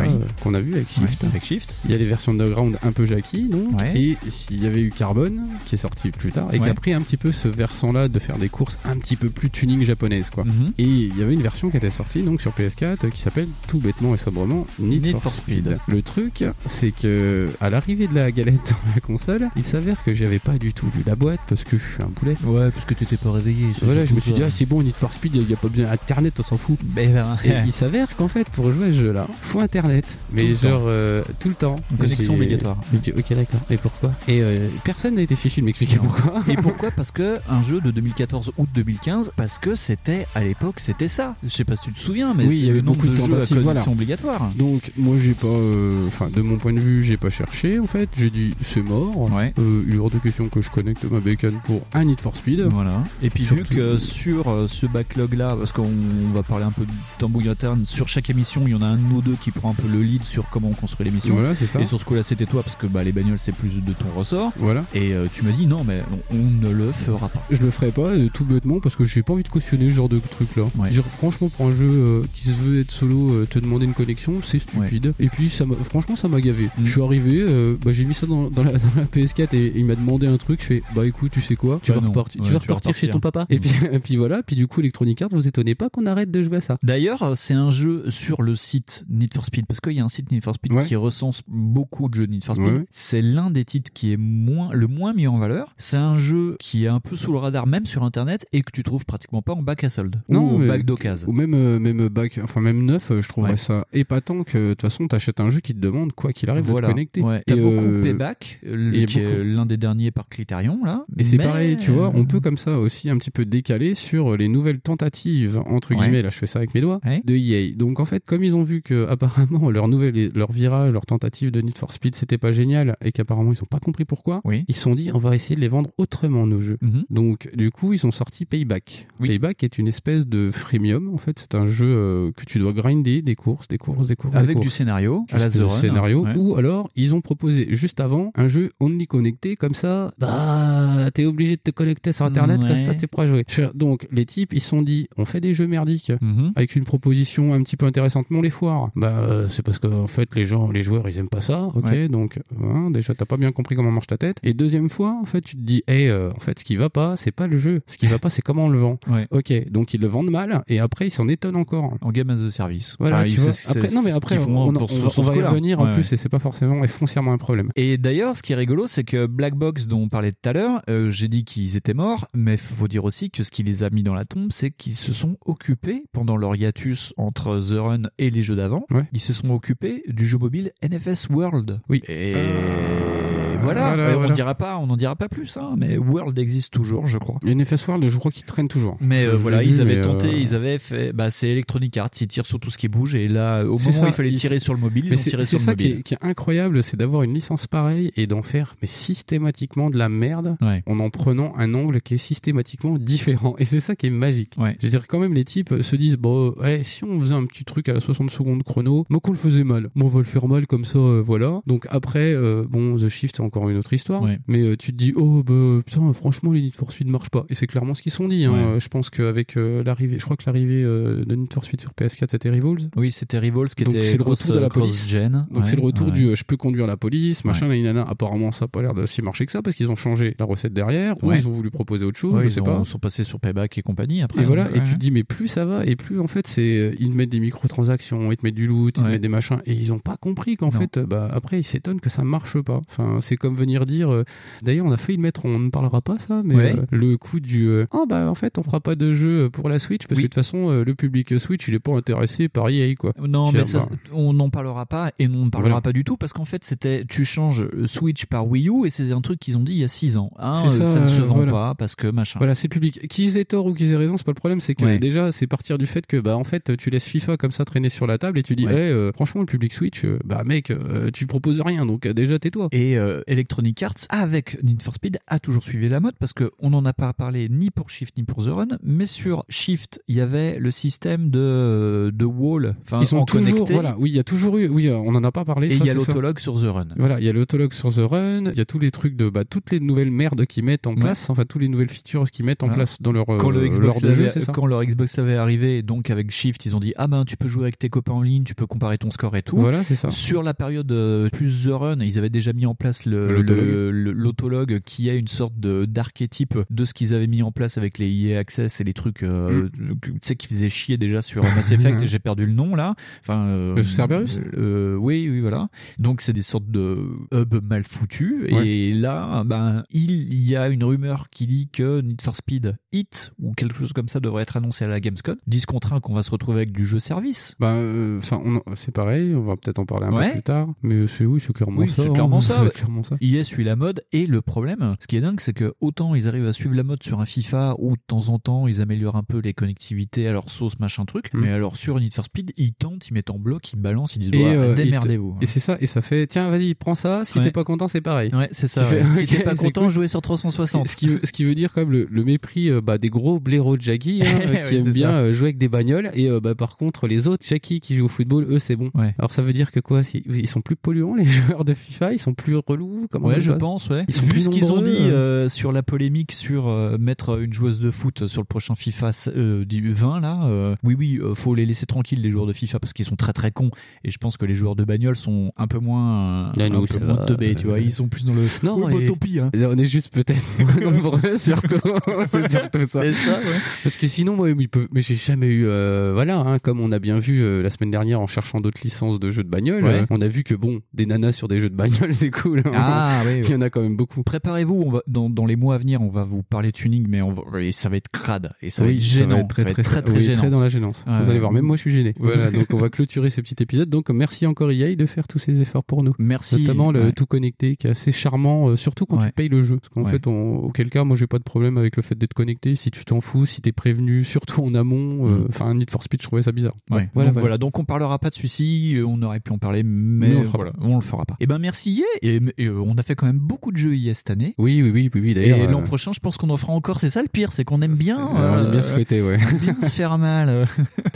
qu'on 0.42 0.56
a 0.56 0.62
vu 0.62 0.74
avec 0.74 0.90
Shift. 0.90 1.22
Ouais, 1.22 1.30
avec 1.30 1.46
Shift. 1.46 1.78
Il 1.86 1.92
y 1.92 1.94
a 1.94 1.98
les 1.98 2.06
versions 2.08 2.32
underground 2.32 2.80
un 2.82 2.92
peu 2.94 3.06
Jackie 3.06 3.48
donc 3.50 3.80
et 3.96 4.18
s'il 4.30 4.64
y 4.64 4.66
avait 4.66 4.82
eu 4.82 4.90
Carbon 4.90 5.34
qui 5.68 5.76
est 5.76 5.80
sorti 5.80 6.10
plus 6.10 6.32
tard 6.32 6.52
et 6.52 6.60
qui 6.60 6.66
a 6.68 6.74
pris 6.74 6.94
un 6.94 7.02
petit 7.02 7.18
peu 7.18 7.32
ce 7.32 7.48
versant 7.48 7.92
là 7.92 8.08
de 8.08 8.18
faire 8.18 8.38
des 8.40 8.50
courses 8.50 8.80
un 8.86 8.98
petit 8.98 9.16
peu 9.16 9.30
plus 9.30 9.52
tuning 9.52 9.84
japonaise 10.00 10.30
quoi. 10.30 10.46
Mhm. 10.46 10.74
Et 10.78 10.84
il 10.84 11.18
y 11.18 11.22
avait 11.22 11.34
une 11.34 11.42
version 11.42 11.70
qui 11.70 11.78
était 11.78 11.90
sortie 11.90 12.24
donc 12.24 12.42
sur 12.42 12.52
PS4 12.52 12.84
euh, 13.04 13.10
qui 13.10 13.22
s'appelle 13.22 13.48
tout 13.68 13.80
bêtement 13.80 14.16
et 14.16 14.18
sobrement 14.18 14.66
Need, 14.80 15.04
Need 15.04 15.12
for, 15.14 15.24
for 15.24 15.34
Speed. 15.34 15.66
Speed. 15.66 15.78
Le 15.88 16.02
truc, 16.02 16.44
c'est 16.66 16.92
que 16.92 17.50
à 17.60 17.70
l'arrivée 17.70 18.08
de 18.08 18.16
la 18.16 18.32
galette 18.32 18.56
dans 18.70 18.94
la 18.94 19.02
console, 19.02 19.50
il 19.56 19.64
s'avère 19.64 20.04
que 20.04 20.16
j'avais 20.16 20.40
pas 20.40 20.58
du 20.58 20.74
tout 20.74 20.88
lu 20.96 21.04
la 21.06 21.16
boîte 21.16 21.42
parce 21.48 21.64
que 21.64 21.78
je 21.78 21.84
suis 21.84 22.04
un 22.04 22.08
poulet. 22.08 22.36
Ouais, 22.44 22.72
parce 22.72 22.86
que 22.86 22.94
t'étais 22.94 23.18
pas 23.18 23.32
réveillé. 23.32 23.68
Voilà, 23.82 24.06
je 24.06 24.14
me 24.14 24.20
suis 24.20 24.32
dit, 24.32 24.44
ah 24.44 24.50
c'est 24.50 24.66
bon, 24.66 24.82
Need 24.82 24.96
for 24.96 25.12
Speed, 25.14 25.36
il 25.36 25.46
n'y 25.46 25.54
a 25.54 25.58
pas 25.58 25.68
besoin 25.68 25.90
d'internet, 25.90 26.34
on 26.40 26.44
s'en 26.44 26.58
fout. 26.58 26.78
Ben, 26.84 27.14
ben, 27.14 27.38
Et 27.44 27.54
il 27.66 27.74
s'avère 27.74 28.16
qu'en 28.16 28.28
fait, 28.28 28.48
pour 28.50 28.72
jouer 28.72 28.88
à 28.88 28.92
ce 28.92 29.00
jeu-là, 29.00 29.28
faut 29.42 29.60
internet. 29.60 30.06
Mais 30.32 30.56
genre 30.56 30.84
euh, 30.86 31.24
tout 31.40 31.50
le 31.50 31.56
temps. 31.56 31.76
Une 31.92 31.98
connexion 31.98 32.34
obligatoire. 32.36 32.78
Dit, 32.94 33.12
ok, 33.12 33.34
d'accord. 33.34 33.62
Et 33.70 33.78
pourquoi? 33.78 34.12
Et 34.28 34.42
euh, 34.42 34.70
personne 34.84 35.16
n'a 35.16 35.22
été 35.22 35.36
fichu 35.36 35.62
de 35.62 35.66
m'expliquer 35.66 35.98
pourquoi. 35.98 36.42
Et 36.48 36.56
pourquoi? 36.56 36.92
Parce 36.92 37.12
que 37.12 37.38
un 37.50 37.64
jeu 37.64 37.82
de 37.82 37.92
2014 37.92 38.52
août 38.58 38.70
2015, 38.74 39.34
parce 39.36 39.58
que 39.58 39.76
c'était 39.90 40.28
à 40.36 40.44
l'époque 40.44 40.80
c'était 40.80 41.08
ça. 41.08 41.36
Je 41.44 41.50
sais 41.50 41.64
pas 41.64 41.76
si 41.76 41.84
tu 41.86 41.94
te 41.94 42.00
souviens, 42.00 42.34
mais 42.36 42.46
Oui, 42.46 42.60
il 42.60 42.66
y 42.66 42.70
avait 42.70 42.82
beaucoup 42.84 43.08
de 43.08 43.16
jeux 43.16 43.24
à 43.24 43.28
tentatives, 43.28 43.64
connexion 43.64 43.64
voilà. 43.64 43.90
obligatoire. 43.92 44.50
Donc 44.56 44.92
moi 44.98 45.16
j'ai 45.20 45.34
pas, 45.34 45.48
euh, 45.48 46.06
enfin 46.08 46.30
de 46.30 46.42
mon 46.42 46.58
point 46.58 46.74
de 46.74 46.80
vue 46.80 47.04
j'ai 47.04 47.18
pas 47.18 47.30
cherché 47.32 47.80
en 47.80 47.88
fait, 47.88 48.08
j'ai 48.16 48.30
dit 48.30 48.52
c'est 48.64 48.84
mort, 48.84 49.18
Ouais. 49.32 49.54
Euh, 49.60 49.84
il 49.88 49.96
est 49.96 49.98
hors 49.98 50.12
de 50.12 50.18
question 50.20 50.48
que 50.48 50.62
je 50.62 50.70
connecte 50.70 51.04
ma 51.10 51.20
bacon 51.20 51.56
pour 51.66 51.82
un 51.94 52.06
Need 52.06 52.22
for 52.22 52.36
Speed. 52.36 52.62
Voilà. 52.72 53.04
Et 53.24 53.30
puis 53.32 53.46
Surtout- 53.46 53.64
vu 53.74 53.76
que 53.76 53.98
sur 53.98 54.50
euh, 54.50 54.68
ce 54.68 54.86
backlog 54.86 55.34
là, 55.34 55.56
parce 55.58 55.72
qu'on 55.72 55.90
va 56.34 56.44
parler 56.44 56.66
un 56.66 56.72
peu 56.72 56.86
de 56.86 56.92
tambouille 57.18 57.50
interne, 57.50 57.86
sur 57.88 58.08
chaque 58.08 58.30
émission 58.30 58.62
il 58.66 58.72
y 58.72 58.76
en 58.76 58.82
a 58.82 58.88
un 58.88 58.96
de 58.98 59.02
nous 59.02 59.22
deux 59.22 59.36
qui 59.42 59.50
prend 59.52 59.72
un 59.72 59.74
peu 59.74 59.88
le 59.92 60.02
lead 60.02 60.24
sur 60.24 60.50
comment 60.50 60.70
on 60.70 60.74
construit 60.74 61.06
l'émission. 61.06 61.34
Voilà, 61.34 61.56
c'est 61.56 61.66
ça. 61.68 61.82
Et 61.82 61.86
sur 61.86 62.00
ce 62.00 62.06
coup-là 62.06 62.22
c'était 62.24 62.46
toi 62.46 62.62
parce 62.64 62.76
que 62.76 62.86
bah, 62.88 63.04
les 63.04 63.12
bagnoles 63.12 63.40
c'est 63.40 63.56
plus 63.56 63.70
de 63.70 63.94
ton 63.94 64.10
ressort. 64.16 64.52
Voilà. 64.58 64.84
Et 64.94 65.14
euh, 65.14 65.28
tu 65.34 65.44
m'as 65.44 65.52
dit 65.52 65.66
non 65.66 65.84
mais 65.88 66.02
on, 66.32 66.36
on 66.38 66.68
ne 66.68 66.72
le 66.74 66.92
fera 66.92 67.28
pas. 67.30 67.42
Je 67.50 67.58
le 67.58 67.72
ferai 67.72 67.92
pas 67.92 68.02
euh, 68.10 68.30
tout 68.34 68.46
bêtement 68.46 68.80
parce 68.80 68.96
que 68.96 69.04
j'ai 69.06 69.24
pas 69.24 69.34
envie 69.34 69.44
de 69.44 69.50
cautionner 69.50 69.79
ce 69.86 69.96
genre 69.96 70.10
de 70.10 70.20
truc 70.20 70.56
là. 70.56 70.64
Ouais. 70.78 70.92
Franchement 71.18 71.50
pour 71.50 71.68
un 71.68 71.72
jeu 71.72 71.90
euh, 71.90 72.24
qui 72.34 72.50
se 72.50 72.54
veut 72.54 72.82
être 72.82 72.92
solo, 72.92 73.32
euh, 73.32 73.46
te 73.46 73.60
demander 73.60 73.86
une 73.86 73.94
connexion, 73.94 74.34
c'est 74.44 74.60
stupide. 74.60 75.14
Et 75.20 75.28
puis 75.28 75.50
ça 75.50 75.66
franchement 75.86 76.16
ça 76.16 76.28
m'a 76.28 76.42
gavé. 76.42 76.66
Mm. 76.66 76.86
Je 76.86 76.92
suis 76.92 77.02
arrivé, 77.02 77.42
euh, 77.42 77.76
bah, 77.84 77.92
j'ai 77.92 78.06
mis 78.06 78.14
ça 78.14 78.28
dans, 78.28 78.50
dans 78.50 78.64
la, 78.64 78.72
dans 78.74 78.96
la 78.96 79.04
PS4 79.04 79.56
et, 79.56 79.74
il 79.76 79.86
m'a 79.86 79.96
demandé 79.96 80.28
un 80.28 80.38
truc. 80.38 80.62
Je 80.62 80.66
fais 80.66 80.82
bah 80.96 81.06
écoute 81.06 81.32
tu 81.32 81.42
sais 81.42 81.56
quoi, 81.56 81.80
tu 81.84 81.92
Bah 81.92 82.00
vas 82.00 82.08
repartir, 82.08 82.42
Ouais, 82.42 82.48
tu 82.48 82.54
vas 82.54 82.60
tu 82.60 82.68
vas 82.68 82.74
repartir 82.76 82.96
chez 82.96 83.10
ton 83.10 83.20
papa. 83.20 83.46
Et 83.50 83.60
puis, 83.60 83.72
et 83.92 84.00
puis 84.00 84.16
voilà. 84.18 84.44
Puis 84.44 84.56
du 84.56 84.68
coup 84.68 84.82
Electronic 84.82 85.22
Arts, 85.22 85.30
vous 85.32 85.48
étonnez 85.48 85.76
pas 85.76 85.90
qu'on 85.90 86.06
arrête 86.06 86.32
de 86.32 86.42
jouer 86.42 86.58
à 86.58 86.62
ça? 86.62 86.78
D'ailleurs, 86.84 87.34
c'est 87.36 87.54
un 87.54 87.70
jeu 87.70 88.10
sur 88.10 88.42
le 88.42 88.56
site 88.56 89.06
Need 89.10 89.34
for 89.34 89.46
Speed 89.46 89.66
parce 89.66 89.80
qu'il 89.80 89.94
y 89.94 90.00
a 90.00 90.04
un 90.04 90.10
site 90.10 90.32
Need 90.32 90.44
for 90.44 90.56
Speed 90.56 90.84
qui 90.84 90.96
recense 90.96 91.42
beaucoup 91.48 92.10
de 92.10 92.16
jeux 92.16 92.26
Need 92.26 92.44
for 92.44 92.56
Speed. 92.56 92.86
C'est 92.90 93.22
l'un 93.22 93.52
des 93.52 93.66
titres 93.66 93.92
qui 93.94 94.14
est 94.14 94.18
moins 94.18 94.70
le 94.74 94.88
moins 94.88 95.14
mis 95.14 95.28
en 95.28 95.38
valeur. 95.38 95.74
C'est 95.78 95.98
un 95.98 96.18
jeu 96.18 96.58
qui 96.60 96.86
est 96.86 96.88
un 96.88 97.00
peu 97.00 97.16
sous 97.16 97.32
le 97.32 97.38
radar 97.38 97.68
même 97.68 97.86
sur 97.86 98.04
internet 98.04 98.48
et 98.52 98.62
que 98.62 98.72
tu 98.72 98.84
trouves 98.84 99.06
pratiquement 99.06 99.42
pas 99.42 99.54
en 99.54 99.64
bac 99.70 99.84
à 99.84 99.90
solde 99.90 100.20
ou 100.30 100.36
au 100.38 100.58
mais- 100.58 100.68
bac 100.68 100.84
d'occasion. 100.84 101.30
Ou 101.30 101.32
même, 101.32 101.54
euh, 101.54 101.80
même 101.80 102.08
bac, 102.10 102.40
enfin 102.44 102.60
même 102.62 102.84
neuf, 102.84 103.12
euh, 103.12 103.22
je 103.22 103.28
trouverais 103.30 103.52
Ouais. 103.52 103.58
ça 103.58 103.86
épatant 103.94 104.44
que 104.44 104.58
de 104.70 104.74
toute 104.74 104.82
façon 104.82 105.08
t'achètes 105.08 105.40
un 105.40 105.50
jeu 105.50 105.60
qui 105.60 105.74
te 105.76 105.80
demande 105.80 106.12
quoi 106.14 106.34
qu'il 106.34 106.50
arrive 106.50 106.66
Voilà. 106.66 106.88
de 106.88 106.92
te 106.92 106.96
connecter. 106.96 107.22
Ouais. 107.22 107.44
T'as 107.46 107.56
Et, 107.56 107.62
beaucoup 107.62 107.86
euh, 107.86 108.04
Payback, 108.04 108.60
le- 108.64 109.06
qui 109.06 109.20
est 109.20 109.44
l'un 109.44 109.66
des 109.66 109.78
derniers 109.78 110.12
par 110.12 110.28
Criterion 110.30 110.84
là. 110.84 111.06
Et 111.18 111.24
c'est 111.24 111.38
Mais- 111.38 111.44
pareil, 111.44 111.78
tu 111.78 111.92
vois, 111.92 112.12
on 112.16 112.26
peut 112.26 112.40
comme 112.40 112.58
ça 112.58 112.80
aussi 112.80 113.10
un 113.10 113.18
petit 113.18 113.32
peu 113.32 113.46
décaler 113.46 113.96
sur 113.96 114.36
les 114.38 114.48
nouvelles 114.48 114.80
tentatives, 114.82 115.62
entre 115.68 115.92
Ouais. 115.92 115.98
guillemets, 115.98 116.22
là 116.22 116.30
je 116.30 116.38
fais 116.38 116.48
ça 116.48 116.60
avec 116.60 116.74
mes 116.74 116.82
doigts, 116.82 117.00
Ouais. 117.06 117.22
de 117.26 117.36
EA. 117.36 117.74
Donc 117.76 118.00
en 118.00 118.06
fait, 118.06 118.24
comme 118.26 118.44
ils 118.44 118.56
ont 118.56 118.64
vu 118.64 118.82
que 118.82 119.08
apparemment 119.10 119.70
leur 119.70 119.88
nouvelle, 119.88 120.32
leur 120.34 120.52
virage, 120.52 120.92
leur 120.94 121.06
tentative 121.06 121.52
de 121.52 121.62
Need 121.62 121.78
for 121.78 121.92
Speed, 121.92 122.16
c'était 122.16 122.38
pas 122.38 122.52
génial 122.52 122.96
et 123.04 123.12
qu'apparemment 123.12 123.52
ils 123.54 123.62
ont 123.64 123.68
pas 123.70 123.80
compris 123.80 124.06
pourquoi, 124.06 124.42
Oui. 124.46 124.66
ils 124.68 124.76
se 124.76 124.82
sont 124.82 124.96
dit 124.96 125.10
on 125.14 125.20
va 125.20 125.36
essayer 125.36 125.56
de 125.56 125.62
les 125.62 125.68
vendre 125.68 125.90
autrement 125.98 126.46
nos 126.48 126.60
jeux. 126.60 126.78
Mhm. 126.82 127.04
Donc 127.10 127.50
du 127.56 127.72
coup 127.72 127.94
ils 127.94 128.06
ont 128.06 128.12
sorti 128.12 128.46
Payback. 128.46 129.08
Oui. 129.20 129.28
Payback 129.30 129.59
qui 129.60 129.66
est 129.66 129.78
une 129.78 129.88
espèce 129.88 130.26
de 130.26 130.50
freemium. 130.52 131.14
En 131.14 131.18
fait, 131.18 131.38
c'est 131.40 131.54
un 131.56 131.68
jeu 131.68 131.86
euh, 131.88 132.32
que 132.36 132.46
tu 132.46 132.58
dois 132.60 132.74
grinder 132.74 133.22
des 133.22 133.36
courses, 133.36 133.68
des 133.68 133.78
courses, 133.78 134.08
des 134.08 134.16
courses. 134.16 134.36
Avec 134.36 134.58
des 134.58 134.64
du 134.64 134.70
scénario, 134.70 135.26
à 135.32 135.38
la 135.38 135.48
Run, 135.50 135.70
scénario. 135.70 136.24
ouais. 136.26 136.34
Ou 136.36 136.56
alors, 136.56 136.90
ils 136.96 137.14
ont 137.14 137.22
proposé 137.22 137.68
juste 137.76 138.00
avant 138.00 138.32
un 138.36 138.48
jeu 138.48 138.72
only 138.80 139.06
connecté, 139.06 139.56
comme 139.56 139.74
ça, 139.74 140.12
bah, 140.18 141.10
t'es 141.14 141.26
obligé 141.26 141.56
de 141.58 141.62
te 141.62 141.72
connecter 141.72 142.12
sur 142.12 142.26
Internet, 142.26 142.62
Ouais. 142.62 142.70
comme 142.70 142.78
ça, 142.78 142.94
t'es 142.96 143.08
prêt 143.08 143.24
à 143.24 143.28
jouer. 143.28 143.46
Donc, 143.76 144.08
les 144.12 144.26
types, 144.26 144.54
ils 144.54 144.62
se 144.62 144.70
sont 144.70 144.82
dit, 144.82 145.08
on 145.18 145.26
fait 145.26 145.42
des 145.42 145.54
jeux 145.54 145.68
merdiques 145.68 146.12
Mhm. 146.22 146.54
avec 146.56 146.76
une 146.76 146.84
proposition 146.86 147.54
un 147.54 147.62
petit 147.64 147.76
peu 147.78 147.86
intéressante, 147.86 148.28
mais 148.30 148.38
on 148.38 148.42
les 148.42 148.50
foire. 148.50 148.90
Bah, 148.96 149.20
euh, 149.20 149.48
c'est 149.50 149.62
parce 149.64 149.80
qu'en 149.80 150.08
fait, 150.08 150.34
les 150.36 150.46
gens, 150.46 150.72
les 150.72 150.82
joueurs, 150.82 151.08
ils 151.10 151.18
aiment 151.18 151.30
pas 151.30 151.42
ça, 151.42 151.64
ok 151.76 151.86
Ouais. 151.90 152.08
Donc, 152.08 152.40
hein, 152.62 152.92
déjà, 152.92 153.14
t'as 153.14 153.26
pas 153.26 153.38
bien 153.38 153.52
compris 153.52 153.76
comment 153.76 153.92
marche 153.92 154.08
ta 154.08 154.18
tête. 154.18 154.38
Et 154.44 154.54
deuxième 154.54 154.90
fois, 154.90 155.18
en 155.22 155.26
fait, 155.26 155.42
tu 155.42 155.56
te 155.56 155.62
dis, 155.62 155.84
hey, 155.88 156.08
euh, 156.08 156.30
en 156.36 156.40
fait, 156.40 156.60
ce 156.60 156.64
qui 156.66 156.76
va 156.76 156.90
pas, 156.90 157.18
c'est 157.18 157.32
pas 157.32 157.48
le 157.48 157.58
jeu. 157.58 157.82
Ce 157.88 157.98
qui 157.98 158.06
va 158.08 158.20
pas, 158.20 158.30
c'est 158.30 158.42
comment 158.42 158.66
on 158.66 158.70
le 158.70 158.80
vend. 158.80 159.00
Ouais. 159.08 159.28
Ok, 159.40 159.70
donc 159.72 159.94
ils 159.94 160.02
le 160.02 160.08
vendent 160.08 160.30
mal, 160.32 160.64
et 160.68 160.80
après, 160.80 161.08
ils 161.08 161.12
s'en 161.12 161.28
étonnent 161.30 161.56
encore. 161.56 161.94
En 162.02 162.12
game 162.12 162.30
as 162.30 162.42
a 162.42 162.52
service. 162.52 162.96
Voilà, 163.00 163.20
Enfin, 163.20 163.26
tu 163.28 163.32
ils- 163.36 163.40
vois. 163.40 163.50
Après, 163.70 163.88
c'est 163.88 163.96
non, 163.96 164.02
mais 164.04 164.12
après, 164.12 164.38
on, 164.38 164.58
on- 164.58 164.76
on- 164.76 164.88
on 165.18 165.22
va 165.22 165.36
y 165.36 165.42
revenir 165.42 165.80
en 165.80 165.94
plus, 165.94 166.02
ouais. 166.10 166.14
et 166.14 166.18
c'est 166.18 166.30
pas 166.30 166.40
forcément 166.40 166.84
et 166.84 166.88
foncièrement 166.88 167.32
un 167.34 167.38
problème. 167.38 167.70
Et 167.76 167.98
d'ailleurs, 167.98 168.36
ce 168.36 168.44
qui 168.44 168.54
est 168.54 168.56
rigolo, 168.56 168.86
c'est 168.88 169.04
que 169.04 169.26
Black 169.26 169.56
Box, 169.56 169.88
dont 169.88 170.02
on 170.02 170.10
parlait 170.10 170.32
tout 170.32 170.50
à 170.50 170.54
l'heure, 170.54 170.82
euh, 170.90 171.10
j'ai 171.10 171.28
dit 171.28 171.46
qu'ils 171.46 171.78
étaient 171.78 171.94
morts, 171.94 172.28
mais 172.34 172.58
faut 172.58 172.88
dire 172.88 173.06
aussi 173.06 173.30
que 173.32 173.44
ce 173.44 173.52
qui 173.52 173.64
les 173.64 173.84
a 173.84 173.90
mis 173.90 174.04
dans 174.04 174.14
la 174.14 174.26
tombe, 174.26 174.52
c'est 174.52 174.72
qu'ils 174.72 174.96
se 174.96 175.14
sont 175.14 175.38
occupés, 175.46 176.04
pendant 176.12 176.36
leur 176.38 176.56
hiatus 176.56 177.14
entre 177.18 177.60
The 177.60 177.80
Run 177.80 178.02
et 178.18 178.30
les 178.30 178.42
jeux 178.42 178.56
d'avant, 178.56 178.86
ils 179.14 179.20
se 179.22 179.34
sont 179.34 179.52
occupés 179.54 180.04
du 180.08 180.28
jeu 180.28 180.38
mobile 180.38 180.72
NFS 180.84 181.30
World. 181.30 181.80
Oui. 181.90 182.02
Et 182.08 182.34
Euh, 182.36 183.29
voilà, 183.62 183.88
voilà, 183.90 184.04
Euh, 184.04 184.14
on 184.16 184.18
voilà. 184.20 184.34
dira 184.34 184.56
pas, 184.56 184.78
on 184.78 184.88
n'en 184.88 184.98
dira 184.98 185.16
pas 185.16 185.30
plus, 185.30 185.58
hein, 185.58 185.76
mais 185.78 185.98
World 185.98 186.38
existe 186.40 186.72
toujours, 186.72 187.08
je 187.08 187.18
crois. 187.18 187.40
Et 187.46 187.54
NFS 187.56 187.88
World, 187.88 188.08
je 188.08 188.18
crois 188.18 188.32
qu'ils 188.32 188.44
traînent 188.46 188.68
toujours. 188.68 188.98
Mais 189.00 189.26
euh, 189.28 189.34
voilà, 189.36 189.60
vu, 189.62 189.66
ils 189.70 189.82
avaient 189.82 190.02
tenté, 190.02 190.28
euh, 190.28 190.32
ils 190.40 190.56
avaient 190.56 190.78
fait, 190.78 191.14
bah 191.14 191.30
c'est 191.30 191.50
Electronic 191.50 191.96
Arts, 191.98 192.10
ils 192.22 192.28
tirent 192.28 192.46
sur 192.46 192.60
tout 192.60 192.72
ce 192.72 192.78
qui 192.78 192.88
bouge, 192.88 193.16
et 193.16 193.28
là, 193.28 193.64
au 193.64 193.78
C'est 193.78 193.86
moment 193.90 193.98
où 193.98 194.02
ça, 194.02 194.08
il 194.08 194.14
fallait 194.14 194.32
tirer 194.34 194.60
sur 194.60 194.74
le 194.74 194.80
mobile, 194.80 195.06
ils 195.08 195.14
ont 195.14 195.18
c'est 195.18 195.30
tiré 195.30 195.44
c'est 195.44 195.50
sur 195.50 195.60
le 195.60 195.64
ça 195.64 195.76
qui 195.76 195.84
mobile. 195.84 196.00
est, 196.00 196.04
qui 196.04 196.14
est 196.16 196.18
incroyable, 196.22 196.84
c'est 196.84 196.98
d'avoir 196.98 197.24
une 197.24 197.34
licence 197.34 197.68
pareille 197.68 198.12
et 198.16 198.28
d'en 198.28 198.42
faire 198.44 198.76
mais 198.82 198.88
systématiquement 198.88 199.90
de 199.90 199.98
la 199.98 200.10
merde 200.10 200.58
Ouais. 200.62 200.84
en 200.88 201.00
en 201.00 201.10
prenant 201.10 201.54
un 201.58 201.74
angle 201.74 202.02
qui 202.02 202.16
est 202.16 202.18
systématiquement 202.18 202.98
différent. 202.98 203.56
Et 203.60 203.66
c'est 203.66 203.80
ça 203.80 203.96
qui 203.96 204.08
est 204.08 204.12
magique. 204.12 204.54
Ouais. 204.58 204.76
Je 204.80 204.86
veux 204.88 204.90
dire, 204.92 205.08
quand 205.08 205.20
même, 205.20 205.34
les 205.34 205.46
types 205.46 205.74
se 205.82 205.96
disent, 205.96 206.18
bon, 206.18 206.54
ouais, 206.58 206.82
si 206.84 207.04
on 207.04 207.20
faisait 207.22 207.34
un 207.36 207.46
petit 207.46 207.64
truc 207.66 207.90
à 207.90 207.94
la 207.94 208.00
60 208.00 208.30
secondes 208.32 208.64
chrono, 208.64 209.06
mais 209.10 209.20
qu'on 209.20 209.32
le 209.32 209.38
faisait 209.38 209.64
mal. 209.64 209.90
Bon, 209.96 210.06
on 210.06 210.10
va 210.10 210.20
le 210.20 210.26
faire 210.26 210.48
mal 210.48 210.68
comme 210.68 210.86
ça, 210.86 211.00
euh, 211.00 211.22
voilà. 211.26 211.62
Donc 211.68 211.86
après, 211.90 212.34
euh, 212.34 212.64
bon, 212.70 212.96
The 212.98 213.08
Shift, 213.10 213.36
c'est 213.38 213.42
encore 213.50 213.70
une 213.70 213.78
autre 213.78 213.94
histoire. 213.94 214.22
Ouais. 214.22 214.40
Mais 214.48 214.62
euh, 214.62 214.76
tu 214.78 214.92
te 214.92 214.98
dis, 214.98 215.14
oh, 215.16 215.44
bah, 215.44 215.82
putain, 215.86 216.14
franchement, 216.14 216.52
les 216.52 216.62
Need 216.62 216.76
for 216.76 216.92
Speed 216.92 217.08
marchent 217.08 217.30
pas. 217.30 217.46
Et 217.50 217.56
c'est 217.56 217.68
clairement 217.68 217.94
ce 217.94 218.02
qu'ils 218.02 218.12
sont 218.12 218.28
dit. 218.28 218.46
Hein. 218.46 218.52
Ouais. 218.54 218.60
Euh, 218.60 218.80
Je 218.80 218.88
pense 218.88 219.10
qu'avec 219.10 219.58
euh, 219.58 219.84
l'arrivée, 219.84 220.18
je 220.20 220.24
crois 220.26 220.38
que 220.38 220.44
l'arrivée 220.46 220.84
euh, 220.84 221.26
de 221.26 221.36
Need 221.36 221.54
for 221.54 221.64
Speed 221.66 221.82
sur 221.82 221.92
PS4, 221.92 222.28
c'était 222.32 222.50
Revolves. 222.50 222.88
Oui, 222.96 223.12
c'était 223.12 223.40
Revolves 223.40 223.74
qui 223.76 223.84
Donc 223.84 223.96
était 223.96 224.04
c'est 224.06 224.18
le 224.18 224.24
retour 224.24 224.54
de 224.56 224.60
la 224.60 224.70
police. 224.70 225.06
cross-gen. 225.06 225.48
Donc 225.52 225.68
c'est 225.68 225.76
le 225.76 225.82
retour 225.82 226.12
du 226.12 226.36
je 226.36 226.44
peux 226.44 226.58
conduire 226.58 226.88
la 226.88 226.98
police, 226.98 227.44
machin, 227.46 227.68
nanana. 227.68 228.04
Apparemment 228.08 228.52
ça 228.52 228.66
a 228.66 228.68
pas 228.68 228.82
l'air 228.82 228.94
de 228.94 229.06
si 229.06 229.22
marcher 229.22 229.46
que 229.46 229.52
ça 229.52 229.62
parce 229.62 229.76
qu'ils 229.76 229.90
ont 229.92 229.96
changé 229.96 230.36
la 230.40 230.46
recette 230.46 230.74
derrière 230.74 231.16
ou 231.24 231.32
ils 231.34 231.48
ont 231.48 231.52
voulu 231.52 231.72
proposer 231.72 232.06
autre 232.06 232.18
chose, 232.18 232.42
je 232.42 232.48
ils 232.48 232.52
sais 232.52 232.62
ont- 232.62 232.64
pas. 232.66 232.84
sont 232.86 233.00
passés 233.00 233.24
sur 233.24 233.40
Payback 233.40 233.78
et 233.78 233.82
compagnie 233.82 234.22
après. 234.22 234.44
Et 234.44 234.46
voilà, 234.46 234.66
donc, 234.66 234.78
et 234.78 234.84
tu 234.84 234.94
te 234.94 235.00
dis 235.00 235.12
mais 235.12 235.24
plus 235.24 235.48
ça 235.48 235.66
va 235.66 235.86
et 235.86 235.96
plus 235.96 236.20
en 236.20 236.28
fait 236.28 236.48
c'est 236.48 236.96
ils 237.00 237.10
te 237.10 237.16
mettent 237.16 237.30
des 237.30 237.40
microtransactions, 237.40 238.32
ils 238.32 238.38
te 238.38 238.46
mettent 238.46 238.56
du 238.56 238.68
loot, 238.68 238.98
ils 238.98 239.04
te 239.04 239.08
mettent 239.08 239.22
des 239.22 239.28
machins 239.30 239.62
et 239.66 239.74
ils 239.74 239.94
ont 239.94 240.00
pas 240.00 240.18
compris 240.18 240.56
qu'en 240.58 240.72
fait 240.72 241.00
bah 241.00 241.30
après 241.32 241.60
ils 241.60 241.64
s'étonnent 241.64 242.02
que 242.02 242.10
ça 242.10 242.24
marche 242.24 242.60
pas. 242.62 242.82
Enfin 242.90 243.20
c'est 243.22 243.38
comme 243.40 243.56
venir 243.56 243.86
dire 243.86 244.12
euh, 244.12 244.24
d'ailleurs 244.62 244.86
on 244.86 244.92
a 244.92 244.98
failli 244.98 245.18
le 245.18 245.24
mettre 245.24 245.46
on 245.46 245.58
ne 245.60 245.70
parlera 245.70 246.02
pas 246.02 246.20
ça 246.20 246.42
mais 246.44 246.56
Ouais. 246.56 246.76
euh, 246.78 246.86
le 246.92 247.18
coup 247.18 247.40
du 247.40 247.68
euh, 247.68 247.86
oh 247.92 248.06
bah 248.08 248.30
en 248.30 248.36
fait 248.36 248.58
on 248.58 248.64
fera 248.64 248.80
pas 248.80 248.96
de 248.96 249.14
jeu 249.14 249.50
pour 249.50 249.70
la 249.70 249.80
Switch 249.80 250.06
parce 250.08 250.18
Oui. 250.18 250.24
que 250.24 250.28
de 250.30 250.34
toute 250.34 250.36
façon 250.46 250.84
le 250.84 250.96
public 250.96 251.40
Switch 251.40 251.68
il 251.68 251.74
est 251.74 251.80
pas 251.80 251.94
intéressé 251.94 252.50
par 252.50 252.70
EA 252.70 252.94
quoi. 252.96 253.14
Non, 253.26 253.52
mais 253.52 253.66
ça, 253.66 253.88
on 254.14 254.34
n'en 254.34 254.50
parlera 254.50 254.86
pas 254.86 255.12
et 255.20 255.28
on 255.28 255.46
ne 255.46 255.50
parlera 255.50 255.70
Voilà. 255.70 255.82
pas 255.82 255.94
du 255.94 256.04
tout 256.04 256.18
parce 256.18 256.34
qu'en 256.34 256.46
fait, 256.46 256.64
c'était 256.64 257.06
tu 257.08 257.26
changes 257.26 257.68
Switch 257.86 258.26
par 258.26 258.48
Wii 258.48 258.70
U 258.70 258.86
et 258.86 258.90
c'est 258.90 259.12
un 259.12 259.22
truc 259.22 259.40
qu'ils 259.40 259.58
ont 259.58 259.64
dit 259.64 259.74
il 259.74 259.78
y 259.80 259.84
a 259.84 259.88
6 259.88 260.18
ans. 260.18 260.32
Hein, 260.38 260.54
ça, 260.70 260.86
ça, 260.86 261.00
ne 261.00 261.08
se 261.08 261.22
vend 261.22 261.36
voilà. 261.36 261.52
pas 261.52 261.76
parce 261.76 261.96
que 261.96 262.08
machin. 262.08 262.40
Voilà, 262.40 262.56
c'est 262.56 262.68
public. 262.68 263.08
Qu'ils 263.08 263.38
aient 263.38 263.46
tort 263.46 263.66
ou 263.68 263.74
qu'ils 263.74 263.94
aient 263.94 263.98
raison, 263.98 264.18
c'est 264.18 264.26
pas 264.26 264.32
le 264.32 264.36
problème. 264.36 264.60
C'est 264.60 264.76
que 264.76 264.84
Ouais. 264.86 265.00
déjà, 265.00 265.32
c'est 265.32 265.48
partir 265.48 265.78
du 265.78 265.86
fait 265.86 266.06
que, 266.08 266.18
bah, 266.18 266.36
en 266.38 266.44
fait, 266.44 266.76
tu 266.78 266.90
laisses 266.90 267.08
FIFA 267.08 267.38
comme 267.38 267.52
ça 267.52 267.66
traîner 267.66 267.90
sur 267.90 268.08
la 268.08 268.18
table 268.18 268.40
et 268.40 268.44
tu 268.44 268.56
dis, 268.56 268.66
Ouais. 268.66 269.12
Franchement, 269.14 269.42
le 269.42 269.48
public 269.48 269.74
Switch, 269.74 270.04
bah, 270.26 270.44
mec, 270.46 270.72
tu 271.14 271.28
proposes 271.28 271.62
rien, 271.62 271.86
donc 271.86 272.08
déjà, 272.08 272.40
tais-toi. 272.40 272.70
Et 272.72 272.98
euh, 272.98 273.22
Electronic 273.30 273.82
Arts, 273.84 273.94
avec 274.10 274.62
Need 274.64 274.82
for 274.82 274.94
Speed, 274.94 275.20
a 275.28 275.40
toujours 275.40 275.64
suivi 275.64 275.88
la 275.90 276.00
mode 276.00 276.16
parce 276.20 276.34
que 276.34 276.52
on 276.60 276.72
n'en 276.72 276.84
a 276.86 276.94
pas 276.94 277.14
parlé 277.14 277.48
ni 277.50 277.70
pour 277.72 277.90
Shift 277.90 278.18
ni 278.18 278.24
pour 278.24 278.44
The 278.44 278.50
Run, 278.50 278.68
mais 278.84 279.06
sur 279.06 279.46
Shift, 279.50 280.02
il 280.08 280.16
y 280.16 280.22
avait 280.22 280.60
le 280.60 280.72
système 280.72 281.30
de, 281.30 282.12
de 282.14 282.26
wall, 282.26 282.76
enfin 282.82 283.00
Ils 283.02 283.08
sont 283.08 283.18
en 283.18 283.26
toujours, 283.26 283.46
connecté. 283.54 283.74
voilà, 283.74 283.96
oui, 284.00 284.10
il 284.10 284.16
y 284.16 284.20
a 284.20 284.24
toujours 284.24 284.58
eu, 284.58 284.68
oui, 284.68 284.88
euh, 284.88 284.98
on 284.98 285.16
en 285.16 285.24
a 285.24 285.32
pas 285.32 285.46
parlé. 285.46 285.68
Et 285.68 285.76
il 285.76 285.86
y 285.86 285.90
a 285.90 285.94
l'autologue 285.94 286.40
sur 286.40 286.60
The 286.60 286.66
Run. 286.66 286.88
Voilà, 286.98 287.20
il 287.20 287.26
y 287.26 287.30
a 287.30 287.34
l'autologue 287.34 287.74
sur 287.74 287.94
The 287.94 288.00
Run, 288.00 288.52
il 288.52 288.58
y 288.58 288.62
a 288.62 288.66
tous 288.66 288.80
les 288.80 288.92
trucs 288.92 289.16
de, 289.16 289.30
bah, 289.30 289.46
toutes 289.46 289.72
les 289.72 289.80
nouvelles 289.80 290.12
merdes 290.12 290.46
qu'ils 290.46 290.64
mettent 290.66 290.88
en 290.88 290.94
Ouais. 290.96 291.02
place, 291.02 291.30
enfin, 291.30 291.46
toutes 291.46 291.62
les 291.62 291.68
nouvelles 291.70 291.90
features 291.90 292.30
qu'ils 292.32 292.46
mettent 292.46 292.64
en 292.64 292.70
place 292.70 293.02
dans 293.02 293.12
leur, 293.12 293.30
euh, 293.30 293.38
quand 293.38 293.52
le 293.52 293.62
leur 293.62 293.70
Xbox 293.70 294.02
de 294.02 294.12
jeu, 294.14 294.22
avait- 294.24 294.30
c'est 294.32 294.42
ça. 294.42 294.52
quand 294.54 294.66
leur 294.66 294.84
Xbox 294.84 295.20
avait 295.20 295.36
arrivé, 295.36 295.82
donc 295.84 296.10
avec 296.10 296.32
Shift, 296.32 296.66
ils 296.66 296.76
ont 296.76 296.80
dit 296.80 296.94
ah 296.98 297.08
ben 297.08 297.26
tu 297.26 297.38
peux 297.38 297.48
jouer 297.48 297.64
avec 297.64 297.78
tes 297.78 297.90
copains 297.90 298.14
en 298.14 298.22
ligne, 298.22 298.44
tu 298.44 298.56
peux 298.56 298.66
comparer 298.66 298.98
ton 298.98 299.12
score 299.12 299.36
et 299.36 299.44
tout. 299.44 299.56
Voilà, 299.58 299.84
c'est 299.84 299.96
ça. 299.96 300.10
Sur 300.12 300.42
la 300.44 300.54
période 300.54 300.92
euh, 300.92 301.30
plus 301.30 301.66
The 301.66 301.70
Run, 301.72 302.00
ils 302.02 302.18
avaient 302.18 302.30
déjà 302.30 302.54
mis 302.54 302.66
en 302.66 302.76
place 302.76 303.06
le 303.06 303.19
L'autologue. 303.28 303.66
le- 303.68 303.92
le- 303.92 304.12
l'autologue 304.12 304.80
qui 304.86 305.10
est 305.10 305.18
une 305.18 305.28
sorte 305.28 305.54
d'archétype 305.60 306.58
de 306.70 306.86
ce 306.86 306.94
qu'ils 306.94 307.14
avaient 307.14 307.28
mis 307.28 307.44
en 307.44 307.52
place 307.52 307.78
avec 307.78 307.98
les 307.98 308.08
EA 308.10 308.40
Access 308.40 308.80
et 308.82 308.84
les 308.84 308.94
trucs 308.94 309.24
euh, 309.24 309.70
tu 310.02 310.14
sais 310.22 310.36
qui 310.36 310.48
faisaient 310.48 310.70
chier 310.70 310.98
déjà 310.98 311.22
sur 311.22 311.44
Mass 311.44 311.72
Effect 311.72 312.02
et 312.02 312.08
j'ai 312.08 312.20
perdu 312.20 312.46
le 312.46 312.54
nom 312.54 312.76
là. 312.76 312.96
Enfin 313.22 313.46
euh, 313.48 313.76
Le 313.76 313.84
Cerberus 313.84 314.40
euh, 314.56 314.96
oui 314.96 315.28
oui 315.30 315.42
voilà. 315.42 315.70
Donc 315.98 316.22
c'est 316.22 316.34
des 316.34 316.42
sortes 316.42 316.70
de 316.70 317.06
hubs 317.34 317.62
mal 317.64 317.84
foutus 317.84 318.46
et 318.48 318.94
là 318.94 319.44
ben 319.46 319.84
il 319.92 320.34
y 320.48 320.56
a 320.56 320.70
une 320.70 320.84
rumeur 320.84 321.30
qui 321.30 321.48
dit 321.48 321.70
que 321.72 322.02
Need 322.02 322.22
for 322.22 322.36
Speed 322.36 322.76
Hit 322.92 323.32
ou 323.40 323.54
quelque 323.54 323.76
chose 323.78 323.94
comme 323.94 324.08
ça 324.08 324.20
devrait 324.20 324.44
être 324.44 324.58
annoncé 324.58 324.86
à 324.86 324.88
la 324.88 325.00
Gamescom. 325.00 325.36
10 325.48 325.66
contre 325.66 325.94
1 325.94 326.00
qu'on 326.00 326.14
va 326.14 326.24
se 326.24 326.32
retrouver 326.32 326.58
avec 326.58 326.72
du 326.72 326.86
jeu 326.86 327.00
service. 327.00 327.56
Bah, 327.60 327.74
euh, 327.76 328.18
enfin, 328.20 328.42
c'est 328.76 328.94
pareil, 328.94 329.34
on 329.36 329.42
va 329.44 329.56
peut-être 329.58 329.80
en 329.80 329.86
parler 329.86 330.08
un 330.08 330.14
Ouais. 330.14 330.28
peu 330.28 330.34
plus 330.34 330.44
tard, 330.44 330.68
mais 330.82 331.06
c'est 331.08 331.26
oui, 331.26 331.40
c'est 331.40 331.54
clairement 331.54 331.80
Oui, 331.82 331.88
ça. 331.90 332.04
c'est 332.04 332.10
hein. 332.10 332.14
clairement 332.14 332.42
ça. 332.42 332.56
C'est 332.70 332.74
clairement 332.74 333.04
ça? 333.10 333.18
EA 333.22 333.44
suit 333.44 333.64
la 333.64 333.76
mode 333.76 334.02
et 334.12 334.26
le 334.28 334.42
problème, 334.42 334.96
ce 335.00 335.08
qui 335.08 335.16
est 335.18 335.22
dingue, 335.22 335.40
c'est 335.40 335.54
que 335.54 335.74
autant 335.82 336.16
ils 336.16 336.28
arrivent 336.28 336.48
à 336.48 336.54
suivre 336.54 336.76
la 336.76 336.84
mode 336.84 337.04
sur 337.04 337.20
un 337.20 337.26
FIFA 337.26 337.76
où 337.80 337.94
de 337.96 338.02
temps 338.08 338.30
en 338.30 338.40
temps 338.40 338.68
ils 338.68 338.82
améliorent 338.82 339.16
un 339.16 339.24
peu 339.24 339.40
les 339.40 339.54
connectivités 339.54 340.28
à 340.28 340.32
leur 340.32 340.50
sauce 340.50 340.80
machin 340.80 341.06
truc, 341.06 341.34
Mm. 341.34 341.40
mais 341.42 341.52
alors 341.52 341.76
sur 341.76 342.00
Need 342.00 342.14
for 342.14 342.26
Speed 342.26 342.52
ils 342.58 342.74
tentent, 342.74 343.08
ils 343.10 343.14
mettent 343.14 343.30
en 343.30 343.40
bloc, 343.40 343.72
ils 343.74 343.80
balancent, 343.80 344.16
ils 344.16 344.20
disent 344.20 344.30
Et, 344.34 344.44
bah, 344.44 344.50
euh, 344.52 344.76
démerdez-vous. 344.76 345.38
Et 345.42 345.46
c'est 345.46 345.60
ça, 345.60 345.78
et 345.80 345.88
ça 345.88 346.02
fait, 346.02 346.28
tiens, 346.28 346.50
vas-y, 346.50 346.74
prends 346.76 346.96
ça, 346.96 347.26
si 347.26 347.38
Ouais. 347.38 347.44
t'es 347.44 347.52
pas 347.52 347.64
content, 347.64 347.88
c'est 347.88 348.02
pareil. 348.02 348.32
Ouais, 348.34 348.50
c'est 348.52 348.68
ça. 348.68 348.86
Si 349.16 349.26
t'es 349.26 349.44
pas 349.44 349.56
content, 349.56 349.82
cool. 349.84 349.90
jouez 349.92 350.08
sur 350.08 350.22
360. 350.22 350.88
Ce 350.88 350.96
qui, 350.96 351.08
veut, 351.08 351.20
ce 351.24 351.32
qui 351.32 351.44
veut 351.44 351.56
dire 351.56 351.72
quand 351.74 351.82
même 351.82 351.92
le, 351.92 352.08
le 352.10 352.24
mépris 352.24 352.70
euh, 352.70 352.82
bah, 352.82 352.98
des 352.98 353.10
gros 353.10 353.40
blaireaux 353.40 353.78
de 353.78 353.82
Jackie 353.82 354.22
hein, 354.24 354.40
qui 354.70 354.76
aiment 354.76 354.92
bien 354.92 355.10
ça. 355.10 355.18
euh, 355.18 355.34
jouer 355.34 355.48
avec 355.50 355.58
des 355.58 355.68
bagnoles 355.70 356.12
et 356.14 356.30
bah, 356.42 356.56
par 356.56 356.78
contre 356.78 357.08
les 357.08 357.28
autres 357.28 357.46
Jackie 357.48 357.80
qui 357.80 357.96
jouent 357.96 358.06
au 358.06 358.10
football 358.10 358.46
eux 358.50 358.60
c'est 358.60 358.76
bon. 358.76 358.90
Ouais. 358.96 359.14
Alors 359.18 359.32
ça 359.32 359.42
veut 359.42 359.54
dire 359.54 359.72
que 359.72 359.80
quoi 359.80 360.04
si- 360.04 360.24
Ils 360.28 360.48
sont 360.48 360.62
plus 360.62 360.76
polluants 360.76 361.16
les 361.16 361.26
joueurs 361.26 361.66
de 361.66 361.74
FIFA 361.74 362.14
Ils 362.14 362.20
sont 362.20 362.34
plus 362.34 362.56
relous 362.58 362.99
Comment 363.12 363.28
Ouais, 363.28 363.42
je 363.42 363.52
pense, 363.52 363.90
ouais. 363.90 364.06
Ils 364.08 364.14
sont 364.14 364.24
Vu 364.24 364.30
plus 364.30 364.42
ce 364.44 364.50
qu'ils 364.50 364.72
ont 364.72 364.82
dit 364.82 364.92
euh. 365.00 365.46
euh, 365.46 365.50
sur 365.50 365.72
la 365.72 365.84
polémique 365.84 366.32
sur 366.32 366.68
euh, 366.68 366.98
mettre 367.00 367.40
une 367.42 367.54
joueuse 367.54 367.80
de 367.80 367.92
foot 367.92 368.28
sur 368.28 368.42
le 368.42 368.46
prochain 368.46 368.76
FIFA 368.76 369.12
euh, 369.36 369.66
du 369.66 369.92
20 369.94 370.20
là, 370.20 370.40
euh, 370.46 370.76
oui 370.84 370.96
oui, 370.98 371.20
euh, 371.22 371.34
faut 371.36 371.56
les 371.56 371.66
laisser 371.66 371.86
tranquilles 371.86 372.22
les 372.22 372.30
joueurs 372.30 372.46
de 372.46 372.54
FIFA 372.54 372.80
parce 372.80 372.94
qu'ils 372.94 373.06
sont 373.06 373.16
très 373.16 373.34
très 373.34 373.52
cons 373.52 373.72
et 374.04 374.12
je 374.12 374.18
pense 374.18 374.38
que 374.38 374.46
les 374.46 374.56
joueurs 374.56 374.76
de 374.76 374.84
bagnole 374.84 375.16
sont 375.16 375.52
un 375.58 375.68
peu 375.68 375.80
moins 375.80 376.52
Ah, 376.58 376.64
un 376.64 376.70
peu 376.86 377.06
moins 377.06 377.16
teubés, 377.26 377.56
tu 377.56 377.68
vois, 377.68 377.80
ils 377.80 377.92
sont 377.92 378.08
plus 378.08 378.26
dans 378.26 378.34
le 378.34 378.42
Non, 378.64 378.88
hein. 378.88 379.50
On 379.54 379.78
est 379.78 379.86
juste 379.86 380.14
peut-être 380.14 380.44
nombreux 380.82 381.38
surtout. 381.38 381.78
c'est 382.30 382.50
surtout 382.50 382.86
ça. 382.88 383.02
C'est 383.02 383.14
ça, 383.14 383.40
ouais. 383.40 383.46
Parce 383.84 383.98
que 383.98 384.08
sinon, 384.08 384.36
moi, 384.36 384.50
il 384.50 384.70
peut... 384.70 384.88
mais 384.92 385.02
j'ai 385.02 385.16
jamais 385.16 385.48
eu, 385.48 385.66
euh, 385.66 386.12
voilà, 386.14 386.40
hein, 386.40 386.60
comme 386.60 386.80
on 386.80 386.92
a 386.92 387.00
bien 387.00 387.20
vu 387.20 387.42
euh, 387.42 387.62
la 387.62 387.70
semaine 387.70 387.92
dernière 387.92 388.20
en 388.20 388.28
cherchant 388.28 388.60
d'autres 388.60 388.82
licences 388.84 389.20
de 389.20 389.32
jeux 389.32 389.44
de 389.44 389.50
bagnole, 389.50 389.84
Ouais. 389.84 390.02
euh, 390.02 390.06
on 390.10 390.22
a 390.22 390.28
vu 390.28 390.44
que 390.44 390.54
bon, 390.56 390.80
des 390.94 391.06
nanas 391.06 391.32
sur 391.34 391.48
des 391.48 391.60
jeux 391.60 391.70
de 391.70 391.76
bagnole, 391.76 392.14
c'est 392.14 392.32
cool. 392.32 392.60
hein. 392.66 392.72
Ah 392.74 392.89
oui, 393.26 393.42
Il 393.44 393.50
y 393.50 393.56
en 393.56 393.62
a 393.62 393.70
quand 393.70 393.82
même 393.82 393.96
beaucoup. 393.96 394.24
Préparez-vous, 394.24 394.76
on 394.86 394.90
va 394.92 395.02
dans, 395.08 395.30
dans 395.30 395.46
les 395.46 395.56
mois 395.56 395.76
à 395.76 395.78
venir, 395.78 396.02
on 396.02 396.10
va 396.10 396.24
vous 396.24 396.44
parler 396.44 396.72
tuning, 396.72 397.06
mais 397.08 397.22
on 397.22 397.32
va, 397.34 397.62
et 397.62 397.72
ça 397.72 397.90
va 397.90 397.98
être 397.98 398.10
crade 398.10 398.52
et 398.62 398.70
ça 398.70 398.84
va 398.84 398.90
oui, 398.90 398.96
être 398.98 399.02
gênant, 399.02 399.48
ça 399.56 399.64
va 399.64 399.70
être 399.72 399.74
très, 399.76 399.84
très, 399.84 399.84
très, 399.84 400.02
très 400.02 400.20
gênant. 400.22 400.38
très 400.42 400.50
dans 400.50 400.60
la 400.60 400.70
gênance. 400.70 401.04
Vous 401.06 401.30
allez 401.30 401.40
voir, 401.40 401.52
même 401.52 401.66
moi 401.66 401.76
je 401.76 401.82
suis 401.82 401.92
gêné. 401.92 402.14
Voilà, 402.20 402.52
donc 402.52 402.68
on 402.74 402.78
va 402.78 402.90
clôturer 402.90 403.30
ce 403.30 403.42
petit 403.42 403.56
épisode. 403.62 403.90
Donc 403.90 404.10
merci 404.10 404.46
encore 404.48 404.72
EA 404.72 404.96
de 404.96 405.06
faire 405.06 405.28
tous 405.28 405.40
ces 405.40 405.62
efforts 405.62 405.84
pour 405.84 406.04
nous. 406.04 406.14
Merci. 406.20 406.62
Notamment 406.62 406.92
le 406.92 407.00
Ouais. 407.00 407.12
tout 407.14 407.26
connecté 407.26 407.76
qui 407.76 407.88
est 407.88 407.92
assez 407.92 408.12
charmant, 408.12 408.70
euh, 408.70 408.76
surtout 408.76 409.06
quand 409.06 409.18
Ouais. 409.20 409.28
tu 409.28 409.32
payes 409.32 409.50
le 409.50 409.62
jeu. 409.62 409.78
Parce 409.78 409.90
qu'en 409.90 410.04
Ouais. 410.04 410.12
fait, 410.12 410.28
on- 410.28 410.56
auquel 410.58 410.90
cas, 410.90 411.04
moi 411.04 411.16
j'ai 411.16 411.28
pas 411.28 411.38
de 411.40 411.44
problème 411.44 411.78
avec 411.78 411.96
le 411.96 412.04
fait 412.04 412.16
d'être 412.16 412.34
connecté. 412.34 412.76
Si 412.76 412.92
tu 412.92 413.06
t'en 413.06 413.22
fous, 413.22 413.46
si 413.46 413.62
t'es 413.62 413.72
prévenu, 413.72 414.24
surtout 414.24 414.62
en 414.64 414.74
amont, 414.76 415.28
euh, 415.28 415.40
Mm. 415.40 415.46
enfin 415.50 415.74
Need 415.74 415.90
for 415.90 416.04
Speed, 416.04 416.22
je 416.22 416.28
trouvais 416.28 416.44
ça 416.44 416.52
bizarre. 416.52 416.74
Ouais. 416.90 417.10
Voilà, 417.14 417.30
donc, 417.30 417.34
voilà. 417.34 417.40
voilà. 417.42 417.58
donc 417.58 417.80
on 417.80 417.86
parlera 417.86 418.20
pas 418.20 418.30
de 418.30 418.36
celui-ci, 418.36 418.96
euh, 418.96 419.06
on 419.08 419.22
aurait 419.22 419.40
pu 419.40 419.52
en 419.52 419.58
parler, 419.58 419.84
mais, 419.84 420.30
Mais 420.30 420.36
on 420.36 420.40
le 420.40 420.44
fera 420.46 420.58
voilà, 420.58 420.74
on 420.82 420.96
le 420.96 421.02
fera 421.02 421.26
pas. 421.26 421.36
Et 421.40 421.48
ben 421.48 421.58
merci 421.60 421.92
Yé, 421.92 422.04
et, 422.22 422.40
et 422.58 422.66
euh, 422.66 422.69
on 422.70 422.96
a 422.98 423.04
fait 423.04 423.16
quand 423.16 423.26
même 423.26 423.40
beaucoup 423.40 423.72
de 423.72 423.78
jeux 423.78 423.96
IA 423.96 424.14
cette 424.14 424.30
année. 424.30 424.56
Oui, 424.58 424.82
oui, 424.82 424.90
oui, 424.92 425.10
oui, 425.14 425.22
oui 425.22 425.32
Et 425.32 425.34
d'ailleurs. 425.34 425.72
l'an 425.72 425.82
euh, 425.82 425.86
prochain, 425.86 426.12
je 426.14 426.20
pense 426.20 426.38
qu'on 426.38 426.50
en 426.50 426.58
fera 426.58 426.74
encore. 426.74 427.00
C'est 427.00 427.10
ça 427.10 427.22
le 427.22 427.28
pire, 427.28 427.52
c'est 427.52 427.64
qu'on 427.64 427.82
aime 427.82 427.96
bien. 427.96 428.18
on 428.20 428.64
aime 428.66 428.72
bien 428.72 428.82
se 428.82 428.92
euh, 428.92 428.96
fouetter, 428.96 429.22
ouais. 429.22 429.38
on 429.46 429.50
aime 429.50 429.58
bien 429.58 429.82
se 429.82 429.96
faire 429.96 430.18
mal. 430.18 430.50
euh. 430.50 430.66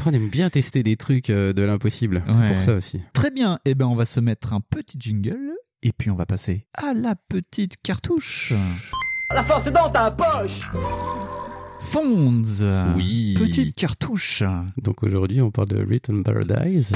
on 0.06 0.12
aime 0.12 0.30
bien 0.30 0.50
tester 0.50 0.84
des 0.84 0.96
trucs 0.98 1.30
euh, 1.30 1.54
de 1.54 1.62
l'impossible. 1.64 2.24
C'est 2.28 2.36
Ouais. 2.40 2.54
pour 2.54 2.62
ça 2.62 2.76
aussi. 2.76 3.02
Très 3.14 3.32
bien. 3.32 3.60
Eh 3.66 3.76
ben, 3.76 3.86
on 3.86 3.96
va 3.96 4.06
se 4.06 4.20
mettre 4.20 4.54
un 4.54 4.62
petit 4.62 4.98
jingle 5.00 5.38
et 5.82 5.92
puis 5.92 6.10
on 6.10 6.16
va 6.16 6.26
passer 6.26 6.66
à 6.76 6.94
la 6.94 7.16
petite 7.16 7.76
cartouche. 7.82 8.54
La 9.34 9.44
force 9.44 9.68
est 9.68 9.72
dans 9.72 9.90
ta 9.92 10.12
poche 10.12 10.70
Fonds. 11.80 12.42
Oui. 12.96 13.36
Petite 13.38 13.76
cartouche. 13.76 14.44
Donc 14.82 15.04
aujourd'hui, 15.04 15.42
on 15.42 15.52
parle 15.52 15.68
de 15.68 15.86
Return 15.86 16.24
Paradise. 16.24 16.88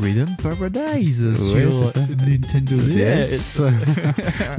Rhythm 0.00 0.26
Paradise 0.42 1.26
Ouais, 1.26 1.62
sur. 1.62 1.92
Nintendo 2.26 2.76
DS. 2.76 3.60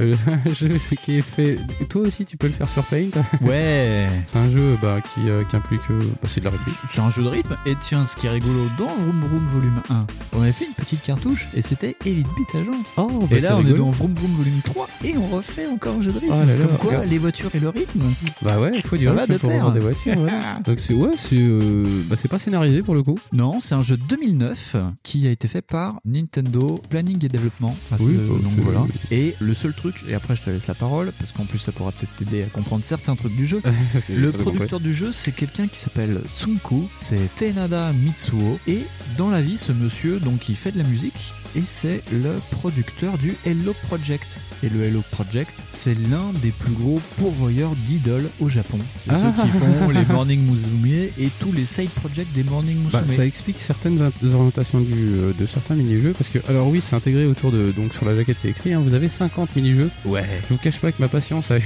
le 0.00 0.54
jeu 0.54 0.68
qui 1.04 1.18
est 1.18 1.22
fait. 1.22 1.58
Toi 1.88 2.02
aussi, 2.02 2.24
tu 2.24 2.36
peux 2.36 2.46
le 2.48 2.52
faire 2.52 2.68
sur 2.68 2.84
Paint. 2.84 3.08
Ouais. 3.40 4.06
C'est 4.26 4.38
un 4.38 4.50
jeu 4.50 4.76
bah, 4.82 4.98
qui, 5.00 5.30
euh, 5.30 5.42
qui 5.44 5.56
implique. 5.56 5.80
euh, 5.90 5.98
bah, 6.22 6.28
c'est 6.30 6.40
de 6.40 6.44
la 6.46 6.50
réplique. 6.52 6.74
C'est 6.92 7.00
un 7.00 7.10
jeu 7.10 7.22
de 7.22 7.28
rythme. 7.28 7.56
Et 7.66 7.74
tiens, 7.80 8.06
ce 8.06 8.16
qui 8.16 8.26
est 8.26 8.30
rigolo, 8.30 8.66
dans 8.78 8.86
Vroom 8.86 9.20
Vroom 9.28 9.46
Volume 9.46 9.82
1, 9.88 10.06
on 10.36 10.42
avait 10.42 10.52
fait 10.52 10.66
une 10.66 10.72
petite 10.74 11.02
cartouche 11.02 11.48
et 11.54 11.62
c'était 11.62 11.96
Elite 12.04 12.26
Beat 12.36 12.54
Agent. 12.54 12.78
Oh, 12.98 13.08
bah, 13.30 13.36
et 13.36 13.40
là, 13.40 13.56
on 13.56 13.60
est 13.60 13.64
rigolo. 13.64 13.84
dans 13.84 13.90
Vroom 13.92 14.14
Vroom 14.14 14.32
Volume 14.36 14.60
3 14.64 14.88
et 15.04 15.16
on 15.16 15.36
refait 15.36 15.66
encore 15.66 15.96
un 15.96 16.02
jeu 16.02 16.12
de 16.12 16.18
rythme. 16.18 16.34
Oh 16.34 16.46
là 16.46 16.56
là, 16.56 16.66
Comme 16.66 16.76
quoi, 16.78 16.88
regarde. 16.90 17.06
les 17.06 17.18
voitures 17.18 17.50
et 17.54 17.60
le 17.60 17.68
rythme. 17.70 18.00
Bah 18.42 18.60
ouais, 18.60 18.72
il 18.74 18.82
faut 18.82 18.96
du 18.96 19.08
rythme 19.08 19.32
de 19.32 19.38
pour 19.38 19.50
avoir 19.50 19.72
des 19.72 19.80
voitures. 19.80 20.18
ouais. 20.20 20.30
Donc 20.64 20.80
c'est 20.80 20.94
ouais, 20.94 21.10
c'est 21.16 21.36
euh, 21.38 21.84
bah, 22.08 22.16
c'est 22.20 22.28
pas 22.28 22.38
scénarisé 22.38 22.82
pour 22.82 22.94
le 22.94 23.02
coup. 23.02 23.18
Non, 23.32 23.60
c'est 23.60 23.74
un 23.74 23.82
jeu 23.82 23.96
de 23.96 24.02
2009 24.04 24.76
qui 25.02 25.26
a 25.26 25.30
été 25.30 25.39
fait 25.48 25.62
par 25.62 26.00
Nintendo 26.04 26.80
Planning 26.90 27.24
et 27.24 27.28
Développement. 27.28 27.76
Enfin, 27.90 28.02
Oui, 28.04 28.14
bah, 28.14 28.34
donc 28.42 28.52
voilà. 28.58 28.86
Et 29.10 29.34
le 29.40 29.54
seul 29.54 29.72
truc, 29.74 29.96
et 30.08 30.14
après 30.14 30.36
je 30.36 30.42
te 30.42 30.50
laisse 30.50 30.66
la 30.66 30.74
parole, 30.74 31.12
parce 31.18 31.32
qu'en 31.32 31.44
plus 31.44 31.58
ça 31.58 31.72
pourra 31.72 31.92
peut-être 31.92 32.14
t'aider 32.16 32.42
à 32.42 32.46
comprendre 32.46 32.84
certains 32.84 33.16
trucs 33.16 33.36
du 33.36 33.46
jeu. 33.46 33.62
Le 34.08 34.32
producteur 34.32 34.80
du 34.80 34.94
jeu, 34.94 35.12
c'est 35.12 35.32
quelqu'un 35.32 35.66
qui 35.66 35.78
s'appelle 35.78 36.20
Tsunku, 36.36 36.88
c'est 36.96 37.34
Tenada 37.36 37.92
Mitsuo. 37.92 38.58
Et 38.66 38.84
dans 39.16 39.30
la 39.30 39.40
vie, 39.40 39.56
ce 39.56 39.72
monsieur, 39.72 40.18
donc, 40.20 40.48
il 40.48 40.56
fait 40.56 40.72
de 40.72 40.78
la 40.78 40.84
musique. 40.84 41.32
Et 41.56 41.62
c'est 41.66 42.02
le 42.12 42.36
producteur 42.52 43.18
du 43.18 43.34
Hello 43.44 43.74
Project. 43.88 44.40
Et 44.62 44.68
le 44.68 44.84
Hello 44.84 45.02
Project, 45.10 45.64
c'est 45.72 45.94
l'un 46.08 46.32
des 46.42 46.50
plus 46.52 46.72
gros 46.72 47.00
pourvoyeurs 47.18 47.72
d'idoles 47.86 48.28
au 48.40 48.48
Japon. 48.48 48.78
C'est 49.00 49.10
Ah. 49.12 49.32
ceux 49.36 49.42
qui 49.42 49.58
font 49.58 49.88
les 49.90 50.04
Morning 50.06 50.40
Musume 50.48 50.86
et 51.18 51.28
tous 51.40 51.50
les 51.50 51.66
side 51.66 51.90
projects 51.90 52.30
des 52.34 52.44
Morning 52.44 52.76
Musume. 52.76 52.90
Bah, 52.92 53.02
ça 53.06 53.26
explique 53.26 53.58
certaines 53.58 54.00
in- 54.00 54.32
orientations 54.32 54.80
du, 54.80 54.92
euh, 54.94 55.32
de 55.38 55.44
certains 55.46 55.74
mini-jeux 55.74 56.12
parce 56.16 56.30
que 56.30 56.38
alors 56.48 56.68
oui 56.68 56.80
c'est 56.88 56.94
intégré 56.94 57.26
autour 57.26 57.50
de 57.50 57.72
donc 57.72 57.94
sur 57.94 58.04
la 58.06 58.14
jaquette 58.14 58.36
a 58.44 58.48
écrit 58.48 58.72
hein, 58.72 58.80
vous 58.84 58.94
avez 58.94 59.08
50 59.08 59.54
mini-jeux 59.56 59.90
Ouais. 60.04 60.24
je 60.48 60.54
vous 60.54 60.60
cache 60.60 60.78
pas 60.78 60.92
que 60.92 61.00
ma 61.00 61.08
patience 61.08 61.50
a 61.50 61.58
eu 61.58 61.62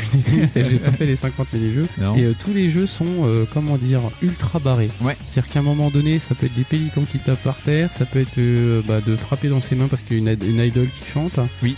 des 0.55 0.65
j'ai 0.65 0.79
pas 0.79 0.93
fait 0.93 1.07
les 1.07 1.17
50 1.17 1.53
mini-jeux 1.53 1.87
et 2.17 2.23
euh, 2.25 2.35
tous 2.39 2.53
les 2.53 2.71
jeux 2.71 2.87
sont 2.87 3.05
euh, 3.25 3.45
comment 3.53 3.77
dire 3.77 4.01
ultra 4.23 4.59
barrés 4.59 4.91
Ouais. 5.03 5.17
c'est 5.31 5.41
à 5.41 5.43
dire 5.43 5.53
qu'à 5.53 5.59
un 5.61 5.63
moment 5.63 5.91
donné 5.91 6.19
ça 6.19 6.35
peut 6.35 6.47
être 6.47 6.55
des 6.55 6.65
pélicans 6.65 7.05
qui 7.11 7.19
tapent 7.19 7.43
par 7.43 7.57
terre 7.59 7.91
ça 7.93 8.07
peut 8.07 8.21
être 8.21 8.87
bah, 8.87 9.01
de 9.01 9.17
frapper 9.17 9.49
dans 9.49 9.61
ses 9.61 9.74
mains 9.75 9.89
parce 9.89 10.03
qu'il 10.03 10.23
y 10.23 10.29
a 10.29 10.33
une, 10.33 10.39
une 10.49 10.61
idole 10.61 10.89
qui 10.89 11.11
chante 11.11 11.39
Oui. 11.63 11.77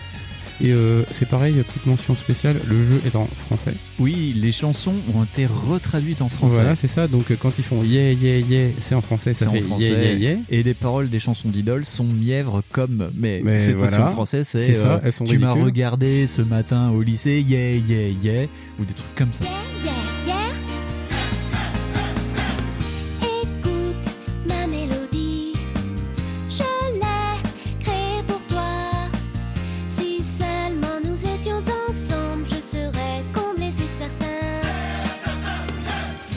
et 0.62 0.72
euh, 0.72 1.02
c'est 1.10 1.28
pareil 1.28 1.54
petite 1.54 1.86
mention 1.86 2.14
spéciale 2.14 2.56
le 2.66 2.82
jeu 2.86 3.00
est 3.06 3.14
en 3.16 3.26
français 3.46 3.72
Oui, 3.98 4.32
les 4.36 4.52
chansons 4.52 4.94
ont 5.14 5.24
été 5.24 5.46
retraduites 5.46 6.22
en 6.22 6.28
français. 6.28 6.54
voilà 6.54 6.76
c'est 6.76 6.86
ça 6.88 7.08
donc 7.08 7.30
euh, 7.30 7.36
quand 7.38 7.52
ils 7.58 7.64
font 7.64 7.82
yeah 7.82 8.12
yeah 8.12 8.38
yeah 8.38 8.68
c'est 8.80 8.94
en 8.94 9.00
français 9.02 9.34
C'est 9.34 9.44
ça 9.44 9.50
en 9.50 9.52
fait 9.54 9.60
français. 9.60 9.84
yeah 9.88 10.02
yeah 10.02 10.14
yeah 10.14 10.36
Et 10.50 10.62
les 10.62 10.74
paroles 10.74 11.08
des 11.10 11.20
chansons 11.20 11.48
d'idoles 11.48 11.84
sont 11.84 12.04
mièvres 12.04 12.62
comme. 12.72 13.10
Mais, 13.14 13.40
Mais 13.44 13.58
cette 13.58 13.76
voilà. 13.76 14.08
en 14.08 14.10
français, 14.12 14.44
c'est. 14.44 14.64
C'est 14.66 14.74
ça, 14.74 14.92
euh, 14.94 15.00
elles 15.04 15.12
sont 15.12 15.24
Tu 15.24 15.38
m'as 15.38 15.52
regardé 15.52 16.26
ce 16.26 16.40
matin 16.42 16.90
au 16.90 17.02
lycée, 17.02 17.40
yeah, 17.40 17.72
yeah, 17.76 18.08
yeah. 18.22 18.46
Ou 18.80 18.84
des 18.84 18.94
trucs 18.94 19.14
comme 19.14 19.32
ça. 19.32 19.44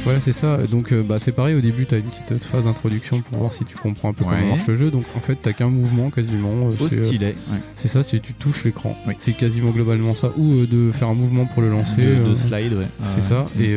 Voilà, 0.10 0.22
c'est 0.22 0.34
ça. 0.34 0.58
Donc, 0.68 0.92
euh, 0.92 1.04
bah, 1.04 1.18
c'est 1.20 1.32
pareil. 1.32 1.56
Au 1.56 1.62
début, 1.62 1.86
t'as 1.86 1.98
une 1.98 2.04
petite 2.06 2.44
phase 2.44 2.64
d'introduction 2.64 3.22
pour 3.22 3.38
voir 3.40 3.54
si 3.54 3.64
tu 3.66 3.76
comprends 3.78 4.10
un 4.10 4.14
peu 4.14 4.24
Ouais. 4.26 4.38
comment 4.40 4.56
marche 4.56 4.68
le 4.68 4.76
jeu. 4.76 4.92
Donc, 4.92 5.04
en 5.16 5.20
fait, 5.20 5.38
t'as 5.42 5.54
qu'un 5.54 5.70
mouvement 5.70 6.10
quasiment. 6.10 6.50
euh, 6.70 6.84
Au 6.84 6.90
c'est, 6.90 6.98
euh, 7.00 7.04
stylet. 7.04 7.36
ouais. 7.52 7.60
C'est 7.76 7.88
ça, 7.88 8.04
c'est 8.04 8.20
tu 8.22 8.34
touches 8.34 8.64
l'écran. 8.64 8.96
C'est 9.20 9.34
quasiment 9.34 9.72
globalement 9.72 10.16
ça. 10.16 10.32
Ou 10.38 10.66
de 10.66 10.92
faire 10.92 11.10
un 11.10 11.14
mouvement 11.14 11.46
pour 11.46 11.62
le 11.62 11.70
lancer. 11.70 12.02
De- 12.02 12.30
de 12.30 12.36
slide, 12.36 12.74
ouais. 12.74 12.88
C'est 13.12 13.16
Ouais. 13.18 13.22
ça. 13.22 13.46
Et, 13.60 13.76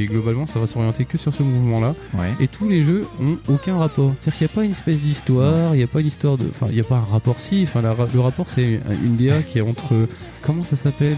et 0.00 0.06
globalement, 0.06 0.46
ça 0.46 0.58
va 0.58 0.66
s'orienter 0.66 1.04
que 1.04 1.18
sur 1.18 1.32
ce 1.34 1.42
mouvement-là. 1.42 1.94
Ouais. 2.14 2.32
Et 2.40 2.48
tous 2.48 2.68
les 2.68 2.82
jeux 2.82 3.02
ont 3.20 3.36
aucun 3.48 3.76
rapport. 3.78 4.14
C'est-à-dire 4.20 4.38
qu'il 4.38 4.46
n'y 4.46 4.52
a 4.52 4.54
pas 4.54 4.64
une 4.64 4.70
espèce 4.72 4.98
d'histoire, 5.00 5.74
il 5.74 5.78
n'y 5.78 5.84
a 5.84 5.86
pas 5.88 6.00
une 6.00 6.06
histoire 6.06 6.36
de. 6.38 6.46
Enfin, 6.50 6.66
il 6.70 6.74
n'y 6.74 6.80
a 6.80 6.84
pas 6.84 6.96
un 6.96 7.12
rapport 7.12 7.40
si. 7.40 7.62
Enfin, 7.64 7.82
la- 7.82 7.94
le 8.12 8.20
rapport, 8.20 8.46
c'est 8.48 8.80
une 9.04 9.16
DA 9.16 9.42
qui 9.42 9.58
est 9.58 9.62
entre. 9.62 10.06
Comment 10.42 10.62
ça 10.62 10.76
s'appelle 10.76 11.16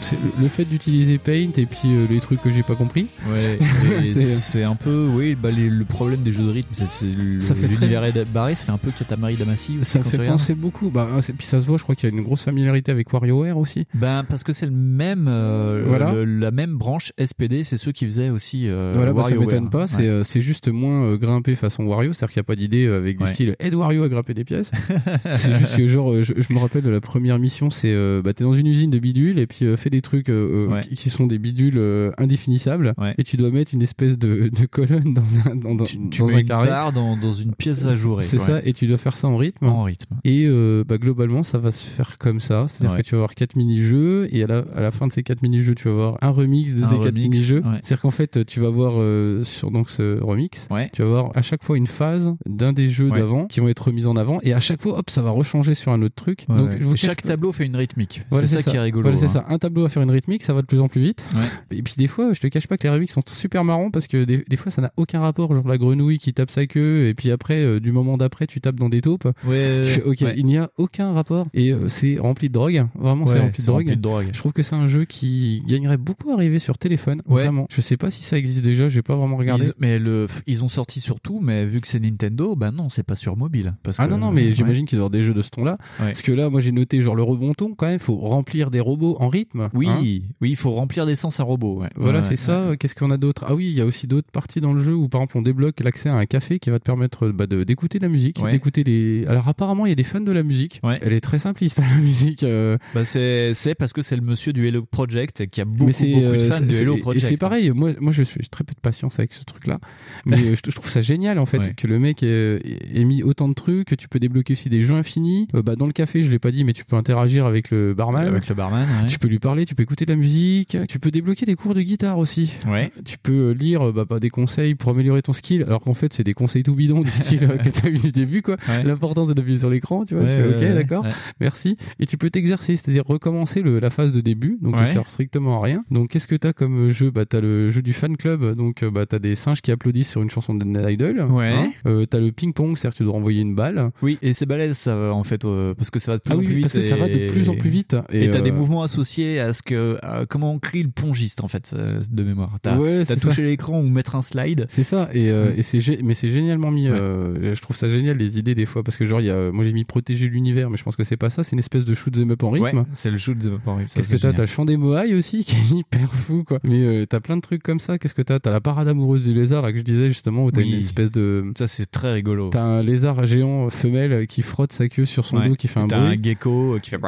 C'est 0.00 0.16
le- 0.40 0.48
fait 0.48 0.64
d'utiliser 0.64 1.18
Paint 1.18 1.50
et 1.58 1.66
puis 1.66 1.88
les 2.08 2.20
trucs 2.20 2.40
que 2.42 2.50
j'ai 2.50 2.62
pas 2.62 2.74
compris. 2.74 3.06
Ouais, 3.30 3.58
C'est- 4.14 4.62
un 4.62 4.74
peu, 4.74 5.08
oui, 5.12 5.34
bah, 5.40 5.50
les- 5.50 5.68
le 5.70 5.84
problème 5.84 6.22
des 6.22 6.32
jeux 6.32 6.44
de 6.44 6.50
rythme, 6.50 6.70
c'est 6.74 7.04
l'univers 7.06 8.04
est 8.04 8.24
barré, 8.32 8.54
ça 8.54 8.64
fait 8.64 8.72
un 8.72 8.78
peu 8.78 8.90
Katamari 8.90 9.36
Damacy 9.36 9.78
aussi. 9.80 9.90
Ça 9.90 10.02
fait 10.02 10.18
penser 10.18 10.54
beaucoup. 10.54 10.90
Bah, 10.90 11.08
puis 11.36 11.46
ça 11.46 11.60
se 11.60 11.66
voit, 11.66 11.76
je 11.78 11.82
crois 11.82 11.94
qu'il 11.94 12.08
y 12.08 12.12
a 12.12 12.16
une 12.16 12.22
grosse 12.24 12.42
familiarité 12.42 12.90
avec 12.92 13.12
WarioWare 13.12 13.56
aussi. 13.58 13.84
Ben 13.94 14.24
parce 14.28 14.42
que 14.42 14.52
c'est 14.52 14.66
le 14.66 14.72
même, 14.72 15.26
euh, 15.28 15.84
Voilà. 15.86 16.12
le- 16.12 16.24
la 16.24 16.50
même 16.50 16.76
branche 16.76 17.12
SPD, 17.18 17.64
c'est 17.64 17.76
ceux 17.76 17.92
qui 17.92 18.04
faisaient 18.06 18.30
aussi. 18.30 18.68
Euh, 18.68 18.92
voilà, 18.94 19.12
bah, 19.12 19.24
ça 19.24 19.34
m'étonne 19.34 19.70
pas. 19.70 19.86
C'est 19.86 20.02
Ouais. 20.02 20.08
euh, 20.08 20.40
juste 20.40 20.68
moins 20.68 21.02
euh, 21.04 21.16
grimpé 21.16 21.54
façon 21.56 21.84
Wario, 21.84 22.12
c'est-à-dire 22.12 22.32
qu'il 22.34 22.40
n'y 22.40 22.44
a 22.44 22.48
pas 22.48 22.56
d'idée 22.56 22.86
euh, 22.86 22.98
avec 22.98 23.18
du 23.18 23.24
Ouais. 23.24 23.32
style 23.32 23.56
aide 23.58 23.74
Wario 23.74 24.02
à 24.02 24.08
grimper 24.08 24.34
des 24.34 24.44
pièces. 24.44 24.70
c'est 25.34 25.56
juste 25.58 25.76
que 25.76 25.86
genre, 25.86 26.22
je, 26.22 26.32
je 26.36 26.52
me 26.52 26.58
rappelle 26.58 26.82
de 26.82 26.90
la 26.90 27.00
première 27.00 27.38
mission, 27.38 27.70
c'est 27.70 27.94
bah, 28.22 28.32
t'es 28.32 28.44
dans 28.44 28.54
une 28.54 28.66
usine 28.66 28.90
de 28.90 28.98
bidules 28.98 29.38
et 29.38 29.46
puis 29.46 29.64
euh, 29.64 29.76
fais 29.76 29.90
des 29.90 30.02
trucs 30.02 30.28
Ouais. 30.28 30.82
qui- 30.94 31.06
sont 31.10 31.26
des 31.28 31.38
bidules 31.38 31.78
euh, 31.78 32.10
indéfinissables 32.18 32.92
et 33.16 33.22
tu 33.22 33.36
dois 33.36 33.50
mettre 33.50 33.72
une 33.74 33.75
espèce 33.82 34.18
de, 34.18 34.48
de 34.48 34.66
colonne 34.66 35.14
dans 35.14 35.22
un 35.50 35.56
dans, 35.56 35.74
dans- 35.74 35.84
tu 35.84 35.96
dans 35.96 36.26
mets 36.26 36.34
un 36.34 36.38
une 36.38 36.46
carré. 36.46 36.68
barre 36.68 36.92
dans, 36.92 37.16
dans 37.16 37.32
une 37.32 37.54
pièce 37.54 37.84
à 37.86 37.94
jouer. 37.94 38.22
C'est 38.22 38.38
ouais. 38.38 38.44
ça, 38.44 38.60
et 38.64 38.72
tu 38.72 38.86
dois 38.86 38.98
faire 38.98 39.16
ça 39.16 39.28
en 39.28 39.36
rythme. 39.36 39.66
En 39.66 39.82
rythme. 39.84 40.14
Et 40.24 40.44
euh, 40.46 40.84
bah, 40.86 40.98
globalement, 40.98 41.42
ça 41.42 41.58
va 41.58 41.72
se 41.72 41.84
faire 41.86 42.18
comme 42.18 42.40
ça. 42.40 42.66
C'est-à-dire 42.68 42.96
Ouais. 42.96 43.02
que 43.02 43.06
tu 43.06 43.12
vas 43.14 43.18
avoir 43.18 43.34
quatre 43.34 43.56
mini-jeux, 43.56 44.28
et 44.30 44.44
à 44.44 44.46
la, 44.46 44.58
à 44.74 44.80
la 44.80 44.90
fin 44.90 45.06
de 45.06 45.12
ces 45.12 45.22
quatre 45.22 45.42
mini-jeux, 45.42 45.74
tu 45.74 45.84
vas 45.88 45.92
avoir 45.94 46.18
un 46.22 46.30
remix 46.30 46.74
de 46.74 46.82
Un 46.84 46.88
ces 46.90 46.98
quatre 46.98 47.14
mini-jeux. 47.14 47.58
ouais. 47.62 47.78
C'est-à-dire 47.82 48.00
qu'en 48.02 48.10
fait, 48.10 48.44
tu 48.46 48.60
vas 48.60 48.68
avoir 48.68 48.94
euh, 48.96 49.42
sur 49.44 49.70
donc 49.70 49.90
ce 49.90 50.20
remix, 50.22 50.68
tu 50.92 51.02
vas 51.02 51.08
avoir 51.08 51.30
à 51.36 51.42
chaque 51.42 51.62
fois 51.64 51.76
une 51.76 51.86
phase 51.86 52.34
d'un 52.48 52.72
des 52.72 52.88
jeux 52.88 53.10
d'avant 53.10 53.46
qui 53.46 53.60
vont 53.60 53.68
être 53.68 53.84
remis 53.88 54.06
en 54.06 54.16
avant, 54.16 54.38
et 54.42 54.52
à 54.52 54.60
chaque 54.60 54.80
fois, 54.82 54.98
hop, 54.98 55.10
ça 55.10 55.22
va 55.22 55.30
rechanger 55.30 55.74
sur 55.74 55.92
un 55.92 56.02
autre 56.02 56.14
truc. 56.14 56.44
Donc 56.48 56.70
ouais. 56.70 56.76
je 56.78 56.84
vous 56.84 56.90
Et 56.90 56.96
cache 56.98 57.00
chaque 57.06 57.22
tableau 57.22 57.52
fait 57.52 57.66
une 57.66 57.76
rythmique. 57.76 58.22
Voilà, 58.30 58.46
c'est 58.46 58.62
ça, 58.62 58.70
qui 58.70 58.76
est 58.76 58.80
rigolo. 58.80 59.02
Voilà, 59.02 59.16
c'est 59.18 59.26
hein. 59.26 59.44
ça. 59.46 59.46
Un 59.48 59.58
tableau 59.58 59.82
va 59.82 59.88
faire 59.88 60.02
une 60.02 60.10
rythmique, 60.10 60.42
ça 60.42 60.54
va 60.54 60.62
de 60.62 60.66
plus 60.66 60.80
en 60.80 60.88
plus 60.88 61.00
vite. 61.00 61.28
Et 61.70 61.82
puis 61.82 61.94
des 61.96 62.06
fois, 62.06 62.32
je 62.32 62.40
te 62.40 62.46
cache 62.46 62.66
pas 62.66 62.76
que 62.76 62.84
les 62.84 62.90
remix 62.90 63.12
sont 63.12 63.22
super 63.26 63.64
marrants 63.66 63.90
parce 63.90 64.06
que 64.06 64.24
des, 64.24 64.44
des 64.48 64.56
fois, 64.56 64.70
ça 64.72 64.80
n'a 64.82 64.92
aucun 64.96 65.20
rapport. 65.20 65.52
Genre 65.52 65.66
la 65.68 65.76
grenouille 65.78 66.18
qui 66.18 66.32
tape 66.32 66.50
sa 66.50 66.66
queue, 66.66 67.06
et 67.08 67.14
puis 67.14 67.30
après, 67.30 67.62
euh, 67.62 67.80
du 67.80 67.92
moment 67.92 68.16
d'après, 68.16 68.46
tu 68.46 68.60
tapes 68.60 68.76
dans 68.76 68.88
des 68.88 69.00
taupes. 69.02 69.28
Ouais, 69.46 69.80
Tu 69.84 69.90
fais, 69.90 70.02
ok, 70.02 70.18
ouais. 70.22 70.34
il 70.36 70.46
n'y 70.46 70.56
a 70.56 70.70
aucun 70.78 71.12
rapport. 71.12 71.46
Et 71.54 71.72
euh, 71.72 71.88
c'est 71.88 72.18
rempli 72.18 72.48
de 72.48 72.54
drogue. 72.54 72.86
Vraiment, 72.94 73.26
c'est 73.26 73.34
Ouais, 73.34 73.40
rempli 73.40 73.52
de 73.52 73.56
c'est 73.62 73.66
drogue. 73.66 73.82
rempli 73.82 73.96
de 73.96 74.00
drogue. 74.00 74.26
Je 74.32 74.38
trouve 74.38 74.52
que 74.52 74.62
c'est 74.62 74.74
un 74.76 74.86
jeu 74.86 75.04
qui 75.04 75.62
gagnerait 75.66 75.96
beaucoup 75.98 76.30
à 76.30 76.34
arriver 76.34 76.58
sur 76.58 76.78
téléphone. 76.78 77.20
Vraiment. 77.26 77.66
Je 77.70 77.80
sais 77.80 77.96
pas 77.96 78.10
si 78.10 78.22
ça 78.24 78.38
existe 78.38 78.64
déjà, 78.64 78.88
j'ai 78.88 79.02
pas 79.02 79.16
vraiment 79.16 79.36
regardé. 79.36 79.66
Ils, 79.66 79.72
mais 79.78 79.98
le, 79.98 80.26
ils 80.46 80.64
ont 80.64 80.68
sorti 80.68 81.00
sur 81.00 81.20
tout, 81.20 81.40
mais 81.42 81.66
vu 81.66 81.80
que 81.80 81.88
c'est 81.88 82.00
Nintendo, 82.00 82.54
bah 82.56 82.70
non, 82.70 82.88
c'est 82.88 83.02
pas 83.02 83.16
sur 83.16 83.36
mobile. 83.36 83.74
Parce 83.82 83.98
Ah 84.00 84.06
que- 84.06 84.10
non, 84.12 84.18
non, 84.18 84.32
mais 84.32 84.52
j'imagine 84.52 84.86
qu'ils 84.86 85.00
auront 85.00 85.10
des 85.10 85.22
jeux 85.22 85.34
de 85.34 85.42
ce 85.42 85.50
ton-là. 85.50 85.78
Parce 85.98 86.22
que 86.22 86.32
là, 86.32 86.50
moi 86.50 86.60
j'ai 86.60 86.72
noté 86.72 87.00
genre 87.00 87.14
le 87.14 87.22
rebonton 87.22 87.74
quand 87.76 87.86
même, 87.86 87.98
faut 87.98 88.16
remplir 88.16 88.70
des 88.70 88.80
robots 88.80 89.16
en 89.20 89.28
rythme. 89.28 89.68
Oui, 89.74 89.88
hein. 89.88 89.98
oui, 90.40 90.50
il 90.50 90.56
faut 90.56 90.72
remplir 90.72 91.06
d'essence 91.06 91.40
un 91.40 91.44
robot. 91.44 91.82
Voilà, 91.96 92.22
c'est 92.22 92.36
ça. 92.36 92.72
Qu'est-ce 92.78 92.94
qu'on 92.94 93.10
a 93.10 93.16
d'autre? 93.16 93.44
Ah 93.48 93.54
oui, 93.54 93.66
il 93.66 93.76
y 93.76 93.80
a 93.80 93.86
aussi 93.86 94.06
d'autres 94.06 94.30
parties 94.30 94.60
dans 94.60 94.72
le 94.72 94.82
jeu 94.82 94.94
où 94.94 95.08
par 95.08 95.20
exemple 95.20 95.38
on 95.38 95.42
débloque 95.42 95.80
l'accès 95.80 96.08
à 96.08 96.14
un 96.14 96.26
café 96.26 96.58
qui 96.58 96.70
va 96.70 96.78
te 96.78 96.84
permettre 96.84 97.28
bah, 97.28 97.46
de- 97.46 97.64
d'écouter 97.64 97.98
de 97.98 98.04
la 98.04 98.08
musique, 98.08 98.40
Ouais. 98.42 98.50
d'écouter 98.50 98.84
les. 98.84 99.24
Alors 99.26 99.48
apparemment 99.48 99.86
il 99.86 99.90
y 99.90 99.92
a 99.92 99.96
des 99.96 100.02
fans 100.04 100.20
de 100.20 100.32
la 100.32 100.42
musique. 100.42 100.80
Elle 101.02 101.12
est 101.12 101.20
très 101.20 101.38
simpliste 101.38 101.78
la 101.96 102.00
musique. 102.00 102.42
euh, 102.42 102.76
Bah 102.94 103.04
c'est 103.04 103.52
parce 103.78 103.92
que 103.92 104.02
c'est 104.02 104.16
le 104.16 104.22
monsieur 104.22 104.52
du 104.52 104.66
Hello 104.66 104.82
Project 104.84 105.46
qui 105.48 105.60
a 105.60 105.64
beaucoup, 105.64 105.86
mais 105.86 105.92
beaucoup 105.92 106.20
de 106.20 106.26
euh, 106.26 106.50
fans 106.50 106.64
c'est- 106.68 106.82
Hello 106.82 106.96
et 106.96 107.00
Project. 107.00 107.26
c'est 107.26 107.36
pareil. 107.36 107.70
Moi, 107.70 107.90
moi, 108.00 108.12
je 108.12 108.22
suis 108.22 108.40
très 108.48 108.64
peu 108.64 108.74
de 108.74 108.80
patience 108.80 109.18
avec 109.18 109.32
ce 109.32 109.44
truc-là, 109.44 109.78
mais 110.26 110.38
euh, 110.38 110.54
je, 110.54 110.60
je 110.64 110.70
trouve 110.74 110.88
ça 110.90 111.00
génial 111.02 111.38
en 111.38 111.46
fait 111.46 111.58
Ouais. 111.58 111.74
que 111.76 111.86
le 111.86 111.98
mec 111.98 112.22
ait, 112.22 112.60
ait 112.94 113.04
mis 113.04 113.22
autant 113.22 113.48
de 113.48 113.54
trucs. 113.54 113.88
Que 113.88 113.94
tu 113.94 114.08
peux 114.08 114.18
débloquer 114.18 114.52
aussi 114.54 114.68
des 114.68 114.80
jeux 114.82 114.94
infinis. 114.94 115.46
Euh, 115.54 115.62
bah, 115.62 115.76
dans 115.76 115.86
le 115.86 115.92
café, 115.92 116.22
je 116.22 116.30
l'ai 116.30 116.38
pas 116.38 116.50
dit, 116.50 116.64
mais 116.64 116.72
tu 116.72 116.84
peux 116.84 116.96
interagir 116.96 117.46
avec 117.46 117.70
le 117.70 117.94
barman. 117.94 118.26
Avec 118.26 118.48
le 118.48 118.54
barman. 118.54 118.86
Tu 119.08 119.18
peux 119.18 119.28
lui 119.28 119.38
parler, 119.38 119.64
tu 119.66 119.74
peux 119.74 119.82
écouter 119.82 120.04
de 120.06 120.10
la 120.12 120.16
musique, 120.16 120.76
tu 120.88 120.98
peux 120.98 121.10
débloquer 121.10 121.46
des 121.46 121.54
cours 121.54 121.74
de 121.74 121.82
guitare 121.82 122.18
aussi. 122.18 122.52
Ouais. 122.66 122.90
Tu 123.04 123.16
peux 123.18 123.35
veux 123.36 123.52
lire 123.52 123.88
euh, 123.88 123.92
bah, 123.92 124.04
bah, 124.08 124.18
des 124.20 124.30
conseils 124.30 124.74
pour 124.74 124.90
améliorer 124.90 125.22
ton 125.22 125.32
skill, 125.32 125.62
alors 125.64 125.80
qu'en 125.80 125.94
fait 125.94 126.12
c'est 126.12 126.24
des 126.24 126.34
conseils 126.34 126.62
tout 126.62 126.74
bidons 126.74 127.00
du 127.02 127.10
style 127.10 127.44
euh, 127.44 127.56
que 127.62 127.68
t'as 127.70 127.88
eu 127.88 127.94
du 127.98 128.12
début 128.12 128.42
quoi. 128.42 128.56
Ouais. 128.68 128.82
L'important 128.84 129.26
c'est 129.28 129.34
d'appuyer 129.34 129.58
sur 129.58 129.70
l'écran, 129.70 130.04
tu 130.04 130.14
vois. 130.14 130.24
Ouais, 130.24 130.36
tu 130.36 130.58
fais, 130.58 130.68
ok, 130.68 130.74
d'accord, 130.74 131.04
merci. 131.40 131.76
Et 132.00 132.06
tu 132.06 132.16
peux 132.16 132.30
t'exercer, 132.30 132.76
c'est-à-dire 132.76 133.04
recommencer 133.06 133.62
le, 133.62 133.78
la 133.78 133.90
phase 133.90 134.12
de 134.12 134.20
début, 134.20 134.58
donc 134.60 134.76
ça 134.76 134.86
sert 134.86 135.10
strictement 135.10 135.60
à 135.62 135.64
rien. 135.64 135.84
Donc 135.90 136.10
qu'est-ce 136.10 136.26
que 136.28 136.36
t'as 136.36 136.52
comme 136.52 136.90
jeu? 136.90 137.10
Bah 137.10 137.24
t'as 137.26 137.40
le 137.40 137.70
jeu 137.70 137.82
du 137.82 137.92
fan 137.92 138.16
club, 138.16 138.54
donc 138.56 138.82
euh, 138.82 138.90
bah 138.90 139.06
t'as 139.06 139.18
des 139.18 139.34
singes 139.36 139.62
qui 139.62 139.70
applaudissent 139.70 140.10
sur 140.10 140.22
une 140.22 140.30
chanson 140.30 140.54
de 140.54 140.64
Ned 140.64 140.90
Idol. 140.90 141.20
Ouais. 141.30 141.52
hein. 141.52 141.70
Euh, 141.86 142.06
t'as 142.06 142.18
le 142.20 142.32
ping-pong, 142.32 142.76
c'est-à-dire 142.76 142.92
que 142.92 142.98
tu 142.98 143.04
dois 143.04 143.12
renvoyer 143.12 143.40
une 143.42 143.54
balle. 143.54 143.90
Oui, 144.02 144.18
et 144.22 144.32
c'est 144.32 144.46
balèze 144.46 144.76
ça 144.76 145.12
en 145.12 145.22
fait, 145.22 145.44
euh, 145.44 145.74
parce 145.74 145.90
que 145.90 145.98
ça 145.98 146.12
va 146.12 146.18
de 146.18 146.22
plus 146.22 146.32
Ah 146.32 146.36
en 146.36 146.38
oui, 146.38 146.46
plus 146.46 146.54
vite. 146.56 146.62
parce 146.64 146.74
que 146.74 146.82
ça 146.82 146.96
va 146.96 147.08
de 147.08 147.12
et- 147.14 147.26
plus 147.26 147.48
en 147.48 147.54
plus 147.54 147.70
vite. 147.70 147.96
Et 148.10 148.24
Et, 148.24 148.30
t'as 148.30 148.40
des 148.40 148.50
euh, 148.50 148.54
mouvements 148.54 148.82
associés 148.82 149.40
à 149.40 149.52
ce 149.52 149.62
que, 149.62 149.98
à 150.02 150.26
comment 150.26 150.52
on 150.52 150.58
crie 150.58 150.82
le 150.82 150.88
pongiste 150.90 151.42
en 151.44 151.48
fait, 151.48 151.72
euh, 151.76 152.00
de 152.10 152.22
mémoire. 152.22 152.54
T'as 152.62 152.76
Ouais, 152.78 153.04
t'as 153.04 153.16
ça. 153.32 153.42
l'écran 153.42 153.80
ou 153.80 153.88
mettre 153.88 154.14
un 154.16 154.22
slide. 154.22 154.66
C'est 154.68 154.82
ça, 154.82 155.08
et, 155.12 155.30
euh, 155.30 155.46
Ouais. 155.50 155.58
et 155.58 155.62
c'est 155.62 155.78
gé- 155.78 156.00
mais 156.02 156.14
c'est 156.14 156.28
génialement 156.30 156.70
mis. 156.70 156.88
Ouais. 156.90 156.96
euh, 156.98 157.54
je 157.54 157.60
trouve 157.60 157.76
ça 157.76 157.88
génial 157.88 158.16
les 158.16 158.38
idées 158.38 158.54
des 158.54 158.66
fois 158.66 158.82
parce 158.82 158.96
que 158.96 159.06
genre 159.06 159.20
y 159.20 159.30
a, 159.30 159.50
moi 159.52 159.64
j'ai 159.64 159.72
mis 159.72 159.84
protéger 159.84 160.28
l'univers, 160.28 160.70
mais 160.70 160.76
je 160.76 160.82
pense 160.84 160.96
que 160.96 161.04
c'est 161.04 161.16
pas 161.16 161.30
ça. 161.30 161.44
C'est 161.44 161.52
une 161.52 161.58
espèce 161.60 161.84
de 161.84 161.94
shoot 161.94 162.16
'em 162.16 162.30
up 162.30 162.42
en 162.42 162.50
rythme. 162.50 162.78
Ouais, 162.78 162.84
c'est 162.94 163.10
le 163.10 163.16
shoot 163.16 163.36
'em 163.44 163.54
up 163.54 163.60
en 163.66 163.76
rythme, 163.76 163.88
Qu'est-ce 163.94 164.08
que 164.14 164.20
t'as. 164.20 164.32
T'as 164.32 164.42
le 164.42 164.46
chant 164.46 164.64
des 164.64 164.76
Moai 164.76 165.14
aussi 165.14 165.44
qui 165.44 165.56
est 165.56 165.78
hyper 165.78 166.12
fou 166.12 166.44
quoi. 166.44 166.58
Mais 166.64 166.82
euh, 166.84 167.06
t'as 167.06 167.20
plein 167.20 167.36
de 167.36 167.42
trucs 167.42 167.62
comme 167.62 167.80
ça. 167.80 167.98
Qu'est-ce 167.98 168.14
que 168.14 168.22
t'as? 168.22 168.38
T'as 168.38 168.50
la 168.50 168.60
parade 168.60 168.88
amoureuse 168.88 169.24
du 169.24 169.32
lézard 169.34 169.62
là 169.62 169.72
que 169.72 169.78
je 169.78 169.84
disais 169.84 170.08
justement 170.08 170.44
où 170.44 170.50
t'as 170.50 170.60
Oui. 170.62 170.72
une 170.72 170.80
espèce 170.80 171.10
de. 171.10 171.44
Ça 171.56 171.66
c'est 171.66 171.90
très 171.90 172.12
rigolo. 172.12 172.50
T'as 172.50 172.62
un 172.62 172.82
lézard 172.82 173.26
géant 173.26 173.70
femelle 173.70 174.26
qui 174.26 174.42
frotte 174.42 174.72
sa 174.72 174.88
queue 174.88 175.04
sur 175.06 175.24
son 175.26 175.38
Ouais. 175.38 175.48
dos 175.48 175.54
qui 175.54 175.68
fait 175.68 175.80
un 175.80 175.86
T'as 175.88 176.00
bruit. 176.00 176.18
un 176.18 176.22
gecko 176.22 176.78
qui 176.82 176.90
fait. 176.90 176.98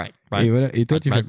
Et 0.42 0.50
voilà, 0.50 0.68
et 0.76 0.84
toi 0.84 1.00
tu 1.00 1.10
fais 1.10 1.22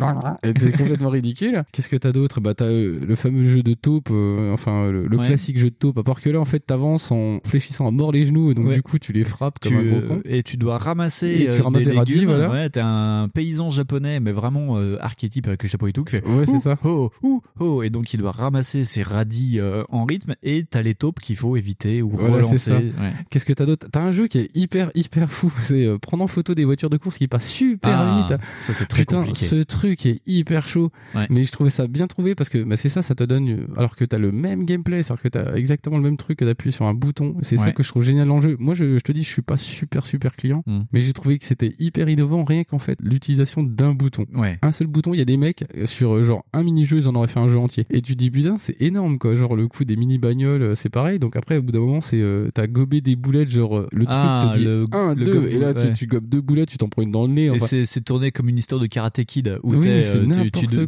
c'est 0.60 0.76
complètement 0.78 1.10
ridicule. 1.10 1.64
Qu'est-ce 1.72 1.88
que 1.90 1.96
t'as 1.96 2.12
d'autre? 2.12 2.42
Bah 2.42 2.54
t'as 2.54 2.70
le 2.70 3.16
fameux 3.16 3.44
jeu 3.46 3.64
de 3.64 3.74
taupe, 3.74 4.10
euh, 4.12 4.54
enfin 4.80 4.92
le, 4.92 5.08
le 5.08 5.18
Ouais. 5.18 5.28
classique 5.28 5.58
jeu 5.58 5.70
de 5.70 5.76
taupe. 5.76 5.98
À 5.98 6.04
part 6.04 6.22
que 6.22 6.30
là 6.30 6.40
en 6.40 6.46
fait 6.46 6.60
t'avances 6.60 7.12
en 7.12 7.40
fléchissant 7.46 7.88
à 7.88 7.92
mort 7.92 8.12
les 8.12 8.26
genoux 8.26 8.52
et 8.52 8.54
donc 8.54 8.68
Ouais. 8.68 8.76
du 8.76 8.82
coup 8.82 9.00
tu 9.00 9.12
les 9.14 9.24
frappes 9.24 9.60
comme 9.60 9.72
Tu, 9.72 9.78
un 9.78 9.84
gros 9.84 10.02
con. 10.08 10.22
et 10.26 10.44
tu 10.44 10.58
dois 10.58 10.78
ramasser 10.78 11.28
Et 11.30 11.46
tu 11.46 11.50
euh, 11.52 11.64
ramasses 11.64 11.84
des, 11.84 11.92
des 11.92 11.98
radis, 11.98 12.14
légumes. 12.14 12.30
voilà. 12.30 12.50
Ouais, 12.50 12.70
t'es 12.70 12.80
un 12.84 13.28
paysan 13.34 13.70
japonais, 13.70 14.20
mais 14.20 14.32
vraiment 14.32 14.78
euh, 14.78 14.98
archétype 15.02 15.48
avec 15.48 15.64
le 15.64 15.70
chapeau 15.70 15.88
et 15.88 15.94
tout, 15.94 16.04
qui 16.04 16.12
fait 16.18 16.26
Ouais, 16.28 16.46
c'est 16.46 16.60
ça. 16.60 16.78
Oh, 16.84 17.10
ouh, 17.24 17.42
oh, 17.60 17.84
et 17.84 17.90
donc 17.90 18.14
il 18.14 18.18
doit 18.20 18.32
ramasser 18.32 18.86
ses 18.86 19.04
radis 19.04 19.60
euh, 19.60 19.84
en 19.90 20.06
rythme, 20.06 20.36
et 20.44 20.64
t'as 20.64 20.82
les 20.82 20.96
taupes 20.96 21.20
qu'il 21.20 21.36
faut 21.36 21.56
éviter 21.58 22.02
ou 22.02 22.10
Voilà, 22.14 22.38
relancer. 22.38 22.92
Qu'est-ce 23.30 23.46
que 23.46 23.54
t'as 23.54 23.66
d'autre? 23.66 23.88
T'as 23.92 24.02
un 24.04 24.12
jeu 24.12 24.28
qui 24.28 24.40
est 24.40 24.56
hyper 24.56 24.92
hyper 24.96 25.32
fou. 25.32 25.52
C'est 25.62 25.86
euh, 25.86 25.98
prendre 25.98 26.24
en 26.24 26.28
photo 26.28 26.54
des 26.56 26.66
voitures 26.66 26.90
de 26.90 26.98
course 26.98 27.18
qui 27.18 27.28
passent 27.28 27.50
super 27.50 27.92
Ah, 28.00 28.26
vite. 28.30 28.40
ça, 28.62 28.74
c'est 28.74 28.86
très 28.86 29.02
Putain, 29.02 29.18
compliqué. 29.20 29.46
ce 29.46 29.56
truc 29.64 30.06
est 30.06 30.22
hyper 30.26 30.68
chaud. 30.68 30.92
Mais 31.30 31.44
je 31.44 31.52
trouvais 31.52 31.70
ça 31.70 31.88
bien 31.88 32.08
trouvé 32.08 32.36
parce 32.36 32.50
que 32.50 32.64
bah, 32.64 32.78
c'est 32.78 32.90
ça, 32.90 33.02
ça 33.02 33.16
te 33.16 33.24
donne. 33.24 33.68
Alors 33.78 33.96
que 33.96 34.06
t'as 34.06 34.18
le 34.18 34.32
même 34.32 34.66
gameplay, 34.70 35.04
c'est-à-dire 35.04 35.24
que 35.24 35.28
t'as 35.30 35.56
exactement 35.56 35.98
le 35.98 36.04
même 36.04 36.18
truc 36.18 36.40
que 36.40 36.46
d'appuyer 36.46 36.72
sur 36.72 36.86
un 36.86 36.94
bouton. 36.94 37.36
C'est 37.42 37.58
ça 37.58 37.72
que 37.72 37.84
je 37.84 37.90
trouve 37.90 38.04
génial 38.04 38.28
dans 38.28 38.38
le 38.38 38.42
jeu. 38.42 38.56
Moi, 38.60 38.74
je, 38.74 38.96
je 38.98 39.04
te 39.04 39.12
dis, 39.12 39.24
je 39.24 39.30
suis 39.30 39.42
pas 39.42 39.58
super 39.58 40.06
super 40.06 40.36
client, 40.36 40.64
Mm. 40.66 40.82
mais 40.94 41.02
j'ai 41.02 41.14
trouvé 41.14 41.38
que 41.40 41.46
c'était 41.46 41.74
hyper 41.80 42.10
innovant 42.10 42.44
rien 42.44 42.64
qu'en 42.64 42.80
fait 42.80 42.98
l'utilisation 43.02 43.64
d'un 43.64 43.94
bouton. 43.94 44.26
Ouais. 44.34 44.58
Un 44.62 44.72
seul 44.72 44.88
bouton, 44.88 45.14
il 45.14 45.18
y 45.18 45.22
a 45.22 45.26
des 45.26 45.38
mecs 45.38 45.64
euh, 45.76 45.86
sur 45.86 46.12
euh, 46.16 46.24
genre 46.24 46.44
un 46.54 46.64
mini-jeu, 46.64 46.98
ils 47.00 47.08
en 47.08 47.16
auraient 47.16 47.28
fait 47.28 47.40
un 47.40 47.48
jeu 47.48 47.58
entier. 47.58 47.86
Et 47.90 48.02
tu 48.02 48.14
te 48.14 48.18
dis 48.20 48.30
putain, 48.32 48.58
c'est 48.58 48.82
énorme 48.82 49.18
quoi. 49.20 49.36
Genre 49.36 49.56
le 49.56 49.68
coup 49.68 49.86
des 49.86 49.96
mini 49.96 50.18
bagnoles, 50.18 50.62
euh, 50.62 50.76
c'est 50.76 50.90
pareil. 50.90 51.20
Donc 51.20 51.36
après, 51.36 51.58
au 51.58 51.62
bout 51.64 51.72
d'un 51.72 51.80
moment, 51.80 52.02
c'est 52.02 52.22
euh, 52.22 52.50
t'as 52.54 52.68
gobé 52.68 53.02
des 53.02 53.16
boulettes, 53.16 53.50
genre 53.50 53.88
le 53.92 54.06
Ah, 54.08 54.42
truc 54.44 54.54
te 54.54 54.58
dit 54.60 54.66
le- 54.66 54.86
1, 54.92 55.14
le 55.16 55.26
2, 55.26 55.34
gobe- 55.34 55.48
et 55.48 55.60
là 55.60 55.72
ouais. 55.74 55.88
tu, 55.88 55.94
tu 55.94 56.08
gobes 56.08 56.28
deux 56.28 56.42
boulettes, 56.42 56.70
tu 56.70 56.78
t'en 56.78 56.90
prends 56.90 57.02
une 57.02 57.12
dans 57.12 57.26
le 57.26 57.34
nez. 57.34 57.46
Et 57.46 57.50
enfin. 57.50 57.66
c'est, 57.66 57.86
c'est 57.86 58.02
tourné 58.02 58.32
comme 58.32 58.50
une 58.50 58.58
histoire 58.58 58.80
de 58.82 58.88
Karate 58.88 59.24
Kid 59.26 59.60
où 59.64 59.74
Oui, 59.76 59.88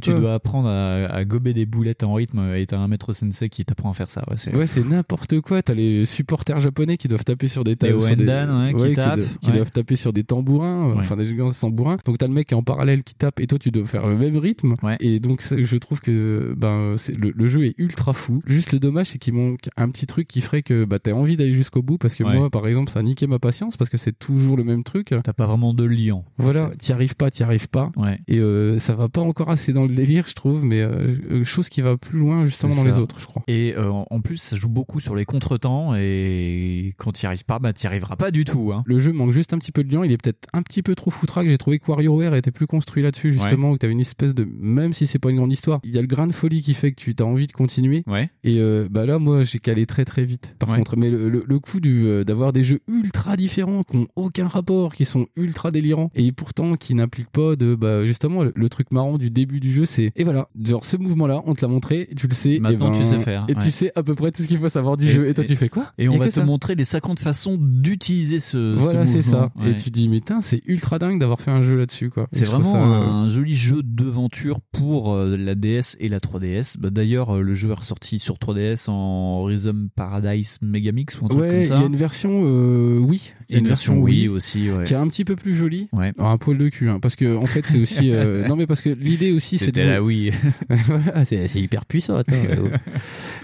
tu, 0.02 0.12
dois 0.12 0.34
apprendre 0.36 0.68
à, 0.68 1.06
à 1.06 1.26
gober 1.26 1.54
des 1.54 1.66
boulettes 1.66 2.04
en 2.04 2.14
rythme 2.14 2.54
et 2.56 2.66
t'as 2.66 2.78
un 2.78 2.88
maître 2.88 3.14
sensei 3.14 3.50
qui 3.50 3.62
t'apprend 3.72 3.92
à 3.92 3.94
faire 3.94 4.10
ça. 4.10 4.22
Ouais, 4.30 4.38
c'est... 4.38 4.54
Ouais, 4.56 4.66
n'importe 4.90 5.40
quoi. 5.42 5.62
T'as 5.62 5.74
les 5.74 6.06
supporters 6.06 6.60
japonais 6.60 6.98
qui 6.98 7.08
doivent 7.08 7.24
taper 7.24 7.48
sur 7.48 7.64
des 7.64 7.72
Les 7.72 7.76
des- 7.90 7.94
Wendan, 7.94 8.74
ouais, 8.74 8.90
qui 8.90 8.96
tapent, 8.96 9.20
qui 9.42 9.52
doivent 9.52 9.72
taper 9.72 9.96
sur 9.96 10.14
des 10.14 10.24
tambourins, 10.24 10.90
euh, 10.90 10.96
enfin 11.00 11.16
des 11.18 11.34
gants 11.34 11.52
tambourins. 11.52 11.98
Donc 12.06 12.18
t'as 12.18 12.28
le 12.28 12.34
mec 12.34 12.48
qui 12.48 12.54
est 12.54 12.58
en 12.58 12.64
parallèle 12.64 13.04
qui 13.04 13.16
tape 13.16 13.40
et 13.40 13.48
toi 13.48 13.58
tu 13.60 13.72
dois 13.72 13.86
faire 13.86 14.08
le 14.08 14.18
même 14.18 14.38
rythme. 14.38 14.76
Et 15.00 15.20
donc 15.20 15.42
je 15.42 15.78
trouve 15.78 16.02
que 16.02 16.54
ben 16.58 16.96
le, 17.18 17.32
le 17.34 17.48
jeu 17.48 17.66
est 17.66 17.76
ultra 17.78 18.14
fou. 18.14 18.42
Juste 18.46 18.72
le 18.74 18.80
dommage 18.80 19.08
c'est 19.08 19.18
qu'il 19.20 19.34
manque 19.34 19.70
un 19.78 19.90
petit 19.90 20.06
truc 20.08 20.28
qui 20.28 20.42
ferait 20.42 20.64
que 20.64 20.86
bah 20.86 21.00
t'as 21.00 21.14
envie 21.14 21.38
d'aller 21.38 21.54
jusqu'au 21.54 21.82
bout 21.82 21.98
parce 21.98 22.16
que 22.16 22.24
moi 22.24 22.50
par 22.50 22.68
exemple 22.68 22.92
ça 22.92 23.00
a 23.00 23.04
niqué 23.04 23.28
ma 23.28 23.40
patience 23.40 23.78
parce 23.78 23.90
que 23.90 23.98
c'est 23.98 24.18
toujours 24.18 24.58
le 24.58 24.64
même 24.64 24.84
truc. 24.84 25.14
T'as 25.24 25.34
pas 25.34 25.46
vraiment 25.48 25.74
de 25.74 25.84
lien. 25.86 26.22
Voilà, 26.38 26.72
t'y 26.80 26.92
arrives 26.92 27.16
pas, 27.16 27.30
t'y 27.32 27.44
arrives 27.44 27.70
pas. 27.70 27.92
Ouais. 27.96 28.20
Et 28.28 28.40
euh, 28.40 28.80
ça 28.80 28.96
va 28.96 29.10
pas 29.10 29.22
encore 29.22 29.50
assez 29.50 29.74
dans 29.74 29.84
le 29.84 29.94
délire, 29.94 30.26
je 30.28 30.34
trouve, 30.34 30.64
mais 30.64 30.82
euh, 30.82 31.16
euh, 31.32 31.44
chose 31.44 31.70
qui 31.70 31.82
va 31.82 31.98
plus 31.98 32.20
loin 32.20 32.46
justement 32.46 32.76
dans 32.76 32.84
les 32.84 32.98
autres, 32.98 33.20
je 33.20 33.26
crois. 33.26 33.44
Et 33.48 33.61
euh, 33.78 33.90
en 33.92 34.22
plus, 34.22 34.38
ça 34.38 34.56
joue 34.56 34.70
beaucoup 34.70 35.00
sur 35.00 35.16
les 35.16 35.26
contretemps 35.26 35.94
et 35.96 36.94
quand 36.98 37.12
t'y 37.12 37.26
arrives 37.26 37.46
pas, 37.46 37.60
bah 37.60 37.74
t'y 37.74 37.88
arriveras 37.88 38.16
pas 38.16 38.32
du 38.32 38.44
tout. 38.46 38.72
Hein. 38.74 38.84
Le 38.86 39.00
jeu 39.00 39.12
manque 39.12 39.32
juste 39.32 39.54
un 39.54 39.58
petit 39.58 39.72
peu 39.72 39.84
de 39.84 39.92
lien, 39.94 40.04
il 40.06 40.12
est 40.12 40.18
peut-être 40.22 40.48
un 40.54 40.62
petit 40.62 40.84
peu 40.84 40.96
trop 40.96 41.12
foutraque. 41.12 41.48
J'ai 41.48 41.58
trouvé 41.58 41.80
que 41.80 41.86
WarioWare 41.92 42.36
était 42.36 42.52
plus 42.52 42.68
construit 42.68 43.04
là-dessus, 43.04 43.34
justement, 43.34 43.72
où 43.72 43.78
t'avais 43.78 43.94
une 43.94 44.00
espèce 44.00 44.34
de. 44.34 44.48
Même 44.60 44.94
si 44.94 45.08
c'est 45.08 45.20
pas 45.20 45.30
une 45.30 45.38
grande 45.38 45.52
histoire, 45.52 45.80
il 45.84 45.94
y 45.94 45.98
a 45.98 46.02
le 46.02 46.08
grain 46.08 46.28
de 46.28 46.32
folie 46.34 46.62
qui 46.62 46.74
fait 46.74 46.92
que 46.92 47.02
tu 47.02 47.16
as 47.20 47.26
envie 47.26 47.48
de 47.48 47.52
continuer. 47.52 48.04
Ouais. 48.08 48.30
Et 48.44 48.60
euh, 48.60 48.88
bah 48.90 49.06
là, 49.06 49.20
moi, 49.20 49.44
j'ai 49.44 49.60
calé 49.60 49.86
très 49.86 50.06
très 50.06 50.26
vite. 50.26 50.56
Par 50.60 50.70
Ouais. 50.70 50.78
contre, 50.78 50.96
mais 50.98 51.10
le, 51.10 51.30
le, 51.30 51.44
le 51.46 51.60
coup 51.60 51.80
euh, 51.86 52.24
d'avoir 52.24 52.54
des 52.54 52.64
jeux 52.64 52.80
ultra 52.88 53.36
différents, 53.36 53.84
qui 53.84 53.98
ont 53.98 54.08
aucun 54.16 54.48
rapport, 54.48 54.94
qui 54.94 55.06
sont 55.06 55.28
ultra 55.36 55.72
délirants, 55.72 56.10
et 56.16 56.32
pourtant 56.32 56.76
qui 56.76 56.96
n'impliquent 56.96 57.32
pas 57.32 57.56
de. 57.56 57.76
Bah, 57.76 58.06
justement, 58.06 58.44
le, 58.44 58.54
le 58.56 58.70
truc 58.70 58.92
marrant 58.92 59.18
du 59.18 59.30
début 59.30 59.60
du 59.60 59.72
jeu, 59.72 59.86
c'est. 59.86 60.12
Et 60.16 60.24
voilà, 60.24 60.48
genre 60.62 60.86
ce 60.86 60.98
mouvement-là, 60.98 61.42
on 61.46 61.54
te 61.54 61.62
l'a 61.62 61.68
montré, 61.68 62.08
tu 62.16 62.28
le 62.28 62.34
sais. 62.34 62.60
Maintenant, 62.60 62.88
et 62.88 62.92
ben, 62.92 63.00
tu 63.00 63.06
sais 63.06 63.20
faire, 63.20 63.46
Et 63.52 63.56
ouais. 63.56 63.64
tu 63.64 63.72
sais 63.72 63.92
à 63.96 64.04
peu 64.04 64.16
près 64.16 64.32
tout 64.32 64.42
ce 64.42 64.48
qu'il 64.48 64.60
faut 64.60 64.70
savoir 64.70 64.98
du 64.98 65.10
jeu. 65.10 65.28
Et 65.28 65.34
toi, 65.34 65.44
tu 65.44 65.56
fais 65.56 65.70
quoi 65.70 65.92
Et 65.98 66.08
on 66.10 66.18
va 66.18 66.28
te 66.28 66.34
ça. 66.34 66.46
montrer 66.46 66.76
les 66.76 66.86
50 66.86 67.20
façons 67.20 67.58
d'utiliser 67.60 68.40
ce. 68.40 68.76
Voilà, 68.76 69.06
c'est 69.06 69.22
ça. 69.22 69.52
mouvement. 69.56 69.72
Et 69.72 69.78
tu 69.78 69.90
dis, 69.90 70.08
mais 70.10 70.22
c'est 70.42 70.62
ultra 70.66 70.98
dingue 71.00 71.20
d'avoir 71.20 71.42
fait 71.42 71.52
un 71.52 71.62
jeu 71.64 71.78
là-dessus, 71.78 72.10
quoi. 72.10 72.28
C'est 72.32 72.46
vraiment 72.46 72.72
ça, 72.72 72.78
euh, 72.78 72.84
un 73.06 73.28
joli 73.30 73.56
jeu 73.56 73.82
d'aventure 73.84 74.60
pour 74.72 75.14
euh, 75.14 75.36
la 75.38 75.56
DS 75.56 75.98
et 76.00 76.08
la 76.10 76.20
3DS. 76.20 76.78
Bah, 76.80 76.90
D'ailleurs, 76.90 77.36
euh, 77.38 77.42
le 77.42 77.54
jeu 77.56 77.70
est 77.72 77.74
ressorti 77.74 78.20
sur 78.20 78.36
3DS 78.36 78.90
en 78.90 79.44
Rhythm 79.44 79.90
Paradise 79.96 80.58
Megamix 80.62 81.20
ou 81.20 81.26
un 81.26 81.28
truc 81.30 81.42
Ouais, 81.42 81.48
comme 81.48 81.58
il 81.58 81.64
y 81.64 81.68
ça. 81.68 81.80
a 81.80 81.84
une 81.86 81.96
version 81.96 82.42
euh, 82.46 82.98
oui, 83.00 83.34
il 83.50 83.54
y 83.54 83.56
a 83.58 83.60
une 83.60 83.68
version 83.68 83.98
Wii 84.00 84.28
oui 84.28 84.36
aussi, 84.36 84.72
ouais. 84.72 84.84
qui 84.86 84.94
est 84.94 84.98
un 84.98 85.08
petit 85.08 85.26
peu 85.26 85.36
plus 85.36 85.54
jolie. 85.56 85.90
Ouais. 85.92 86.14
Alors, 86.18 86.32
un 86.32 86.38
poil 86.38 86.58
de 86.58 86.70
cul, 86.70 86.90
hein, 86.90 87.00
parce 87.02 87.16
que 87.16 87.36
en 87.36 87.46
fait 87.46 87.66
c'est 87.68 87.80
aussi 87.80 88.12
euh, 88.12 88.48
non 88.48 88.56
mais 88.56 88.68
parce 88.68 88.82
que 88.82 88.90
l'idée 88.90 89.32
aussi 89.32 89.58
c'est 89.58 89.66
C'était 89.66 89.84
de- 89.86 89.90
la 89.90 90.04
Wii. 90.04 90.32
voilà, 90.70 91.26
c'est 91.26 91.48
c'est 91.48 91.60
hyper 91.60 91.86
puissant. 91.86 92.16
Attends, 92.18 92.36
euh, 92.50 92.70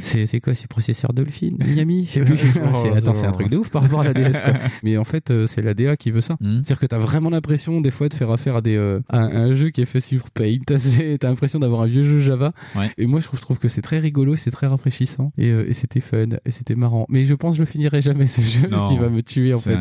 c'est 0.01 0.25
c'est 0.25 0.39
quoi, 0.39 0.53
c'est 0.55 0.67
processeur 0.67 1.13
Dolphin, 1.13 1.51
Miami, 1.59 2.05
je 2.07 2.11
sais 2.13 2.21
plus. 2.21 2.35
Oh, 2.35 2.67
C'est- 2.83 2.97
attends, 2.97 3.13
c'est 3.15 3.25
un 3.25 3.31
truc 3.31 3.49
de 3.49 3.57
ouf 3.57 3.69
par 3.69 3.81
rapport 3.83 4.01
à 4.01 4.03
la 4.03 4.13
DS. 4.13 4.31
quoi. 4.39 4.53
Mais 4.83 4.97
en 4.97 5.03
fait 5.03 5.31
euh, 5.31 5.47
c'est 5.47 5.61
la 5.61 5.73
DA 5.73 5.97
qui 5.97 6.11
veut 6.11 6.21
ça. 6.21 6.35
Hmm. 6.39 6.55
C'est-à-dire 6.63 6.79
que 6.79 6.85
t'as 6.85 6.99
vraiment 6.99 7.29
l'impression 7.29 7.81
des 7.81 7.91
fois 7.91 8.09
de 8.09 8.13
faire 8.13 8.31
affaire 8.31 8.55
à 8.57 8.61
des 8.61 8.75
euh, 8.75 8.99
à 9.09 9.19
un, 9.19 9.27
à 9.29 9.39
un 9.39 9.53
jeu 9.53 9.69
qui 9.69 9.81
est 9.81 9.85
fait 9.85 9.99
sur 10.01 10.29
Paint. 10.31 10.57
T'as 10.67 11.27
l'impression 11.29 11.59
d'avoir 11.59 11.81
un 11.81 11.87
vieux 11.87 12.03
jeu 12.03 12.19
Java. 12.19 12.53
Ouais. 12.75 12.91
Et 12.97 13.05
moi 13.07 13.19
je 13.19 13.25
trouve, 13.25 13.39
je 13.39 13.43
trouve 13.43 13.59
que 13.59 13.67
c'est 13.67 13.81
très 13.81 13.99
rigolo, 13.99 14.35
c'est 14.35 14.51
très 14.51 14.67
rafraîchissant 14.67 15.31
et, 15.37 15.49
euh, 15.49 15.67
et 15.69 15.73
c'était 15.73 15.99
fun 16.01 16.25
et 16.45 16.51
c'était 16.51 16.75
marrant. 16.75 17.05
Mais 17.09 17.25
je 17.25 17.33
pense 17.33 17.53
que 17.53 17.57
je 17.57 17.61
le 17.61 17.65
finirai 17.65 18.01
jamais 18.01 18.27
ce 18.27 18.41
jeu 18.41 18.67
Non. 18.69 18.87
qu'il 18.87 18.99
va 18.99 19.09
me 19.09 19.21
tuer 19.21 19.53
en 19.53 19.59
fait. 19.59 19.77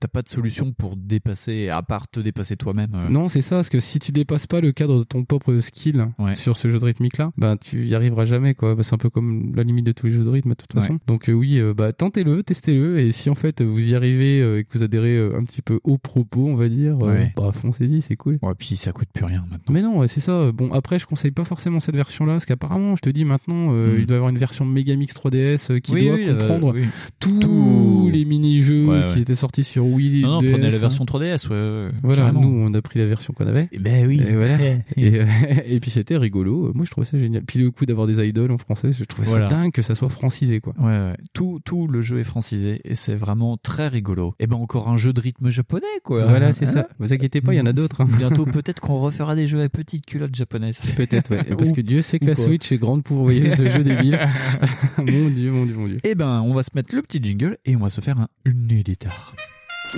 T'as 0.00 0.08
pas 0.08 0.22
de 0.22 0.28
solution 0.28 0.72
pour 0.72 0.96
dépasser, 0.96 1.68
à 1.70 1.82
part 1.82 2.08
te 2.08 2.20
dépasser 2.20 2.56
toi-même. 2.56 2.90
euh. 2.94 3.08
Non, 3.08 3.28
c'est 3.28 3.40
ça, 3.40 3.56
parce 3.56 3.68
que 3.70 3.80
si 3.80 3.98
tu 3.98 4.12
dépasses 4.12 4.46
pas 4.46 4.60
le 4.60 4.72
cadre 4.72 4.98
de 4.98 5.04
ton 5.04 5.24
propre 5.24 5.58
skill 5.60 6.06
sur 6.34 6.56
ce 6.56 6.68
jeu 6.70 6.78
de 6.78 6.84
rythmique 6.84 7.16
là, 7.18 7.30
bah 7.38 7.56
tu 7.60 7.86
y 7.86 7.94
arriveras 7.94 8.24
jamais 8.26 8.54
quoi. 8.54 8.74
Bah, 8.74 8.82
c'est 8.82 8.94
un 8.94 8.98
peu 8.98 9.10
comme 9.10 9.52
la 9.56 9.64
limite 9.64 9.86
de 9.86 9.92
tous 9.92 10.06
les 10.06 10.12
jeux 10.12 10.24
de 10.24 10.28
rythme 10.28 10.50
de 10.50 10.54
toute 10.54 10.74
Ouais. 10.74 10.80
façon. 10.82 10.98
Donc 11.06 11.28
euh, 11.28 11.32
oui, 11.32 11.58
euh, 11.58 11.74
bah 11.74 11.92
tentez-le, 11.92 12.42
testez-le, 12.42 12.98
et 13.00 13.12
si 13.12 13.30
en 13.30 13.34
fait 13.34 13.62
vous 13.62 13.90
y 13.90 13.94
arrivez 13.94 14.40
euh, 14.40 14.58
et 14.60 14.64
que 14.64 14.76
vous 14.78 14.84
adhérez 14.84 15.18
un 15.18 15.44
petit 15.44 15.62
peu 15.62 15.80
au 15.84 15.98
propos, 15.98 16.46
on 16.46 16.54
va 16.54 16.68
dire, 16.68 16.98
Ouais. 16.98 17.32
bah 17.36 17.50
foncez-y, 17.52 18.00
c'est 18.02 18.16
cool. 18.16 18.38
Ouais, 18.42 18.52
puis 18.58 18.76
ça 18.76 18.92
coûte 18.92 19.08
plus 19.12 19.24
rien 19.24 19.44
maintenant. 19.50 19.72
Mais 19.74 19.82
non, 19.82 20.06
c'est 20.08 20.20
ça. 20.20 20.52
Bon, 20.52 20.72
après, 20.72 20.98
je 20.98 21.06
conseille 21.06 21.30
pas 21.30 21.44
forcément 21.44 21.80
cette 21.80 21.94
version-là, 21.96 22.34
parce 22.34 22.46
qu'apparemment, 22.46 22.96
je 22.96 23.02
te 23.02 23.10
dis 23.10 23.24
maintenant, 23.24 23.72
euh, 23.72 23.96
Mm. 23.96 24.00
il 24.00 24.06
doit 24.06 24.14
y 24.14 24.18
avoir 24.18 24.30
une 24.30 24.38
version 24.38 24.64
Megamix 24.64 25.12
3DS 25.14 25.70
euh, 25.70 25.78
qui 25.78 25.92
Oui, 25.92 26.06
doit 26.06 26.14
oui, 26.16 26.26
comprendre 26.26 26.72
oui. 26.74 26.84
tous 27.20 28.10
les 28.12 28.24
mini-jeux 28.24 29.06
qui 29.12 29.20
étaient 29.20 29.34
sortis 29.34 29.64
sur 29.64 29.86
Wii. 29.86 30.22
Non, 30.22 30.30
non, 30.34 30.40
DS, 30.40 30.50
prenez 30.52 30.70
la 30.70 30.76
hein. 30.76 30.80
version 30.80 31.04
3DS, 31.04 31.48
ouais, 31.48 31.90
Voilà, 32.02 32.22
carrément. 32.22 32.40
nous, 32.42 32.48
on 32.48 32.72
a 32.74 32.82
pris 32.82 32.98
la 32.98 33.06
version 33.06 33.32
qu'on 33.34 33.46
avait. 33.46 33.68
Eh 33.72 33.78
ben 33.78 34.06
oui. 34.06 34.20
Et 34.26 34.34
voilà. 34.34 34.58
et, 34.96 35.20
et 35.76 35.80
puis 35.80 35.90
c'était 35.90 36.16
rigolo. 36.16 36.72
Moi, 36.74 36.84
je 36.84 36.90
trouvais 36.90 37.06
ça 37.06 37.18
génial. 37.18 37.42
Puis 37.46 37.58
le 37.58 37.70
coup 37.70 37.86
d'avoir 37.86 38.06
des 38.06 38.26
idoles 38.26 38.50
en 38.52 38.56
français, 38.58 38.92
je 38.92 39.04
trouvais 39.04 39.26
Voilà. 39.28 39.45
ça 39.45 39.45
dingue 39.48 39.72
que 39.72 39.82
ça 39.82 39.94
soit 39.94 40.08
francisé, 40.08 40.60
quoi. 40.60 40.74
Ouais, 40.78 40.84
ouais. 40.86 41.16
Tout, 41.32 41.60
tout 41.64 41.86
le 41.86 42.02
jeu 42.02 42.18
est 42.20 42.24
francisé 42.24 42.80
et 42.84 42.94
c'est 42.94 43.14
vraiment 43.14 43.56
très 43.56 43.88
rigolo. 43.88 44.34
Et 44.38 44.46
ben 44.46 44.56
encore 44.56 44.88
un 44.88 44.96
jeu 44.96 45.12
de 45.12 45.20
rythme 45.20 45.48
japonais, 45.50 45.84
quoi. 46.04 46.26
Voilà, 46.26 46.52
c'est 46.52 46.66
Hein 46.66 46.72
ça. 46.72 46.88
Vous 46.98 47.12
inquiétez 47.12 47.40
pas, 47.40 47.54
il 47.54 47.58
y 47.58 47.60
en 47.60 47.66
a 47.66 47.72
d'autres. 47.72 48.00
hein. 48.02 48.06
Bientôt, 48.18 48.44
peut-être 48.46 48.80
qu'on 48.80 49.00
refera 49.00 49.34
des 49.34 49.46
jeux 49.46 49.60
à 49.62 49.68
petites 49.68 50.06
culottes 50.06 50.34
japonaises. 50.34 50.80
Peut-être, 50.96 51.30
ouais. 51.30 51.44
Parce 51.56 51.72
que 51.72 51.80
Dieu 51.80 52.02
sait 52.02 52.18
que 52.18 52.26
la 52.26 52.34
quoi. 52.34 52.44
Switch 52.44 52.70
est 52.72 52.78
grande 52.78 53.02
pourvoyeuse 53.04 53.56
de 53.56 53.68
jeux 53.70 53.84
débiles. 53.84 54.18
mon 54.98 55.28
Dieu, 55.30 55.50
mon 55.52 55.66
Dieu, 55.66 55.74
mon 55.76 55.86
Dieu. 55.86 56.00
Eh 56.04 56.14
ben, 56.14 56.40
on 56.42 56.54
va 56.54 56.62
se 56.62 56.70
mettre 56.74 56.94
le 56.94 57.02
petit 57.02 57.20
jingle 57.22 57.58
et 57.64 57.76
on 57.76 57.80
va 57.80 57.90
se 57.90 58.00
faire 58.00 58.18
un 58.18 58.28
guitare. 58.46 59.34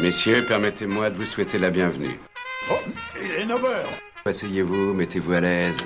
Messieurs, 0.03 0.45
permettez-moi 0.47 1.11
de 1.11 1.17
vous 1.17 1.25
souhaiter 1.25 1.59
la 1.59 1.71
bienvenue. 1.71 2.19
Oh, 2.71 2.75
il 3.23 3.43
est 3.43 3.47
9h 3.47 3.59
Asseyez-vous, 4.25 4.95
mettez-vous 4.95 5.33
à 5.33 5.41
l'aise. 5.41 5.77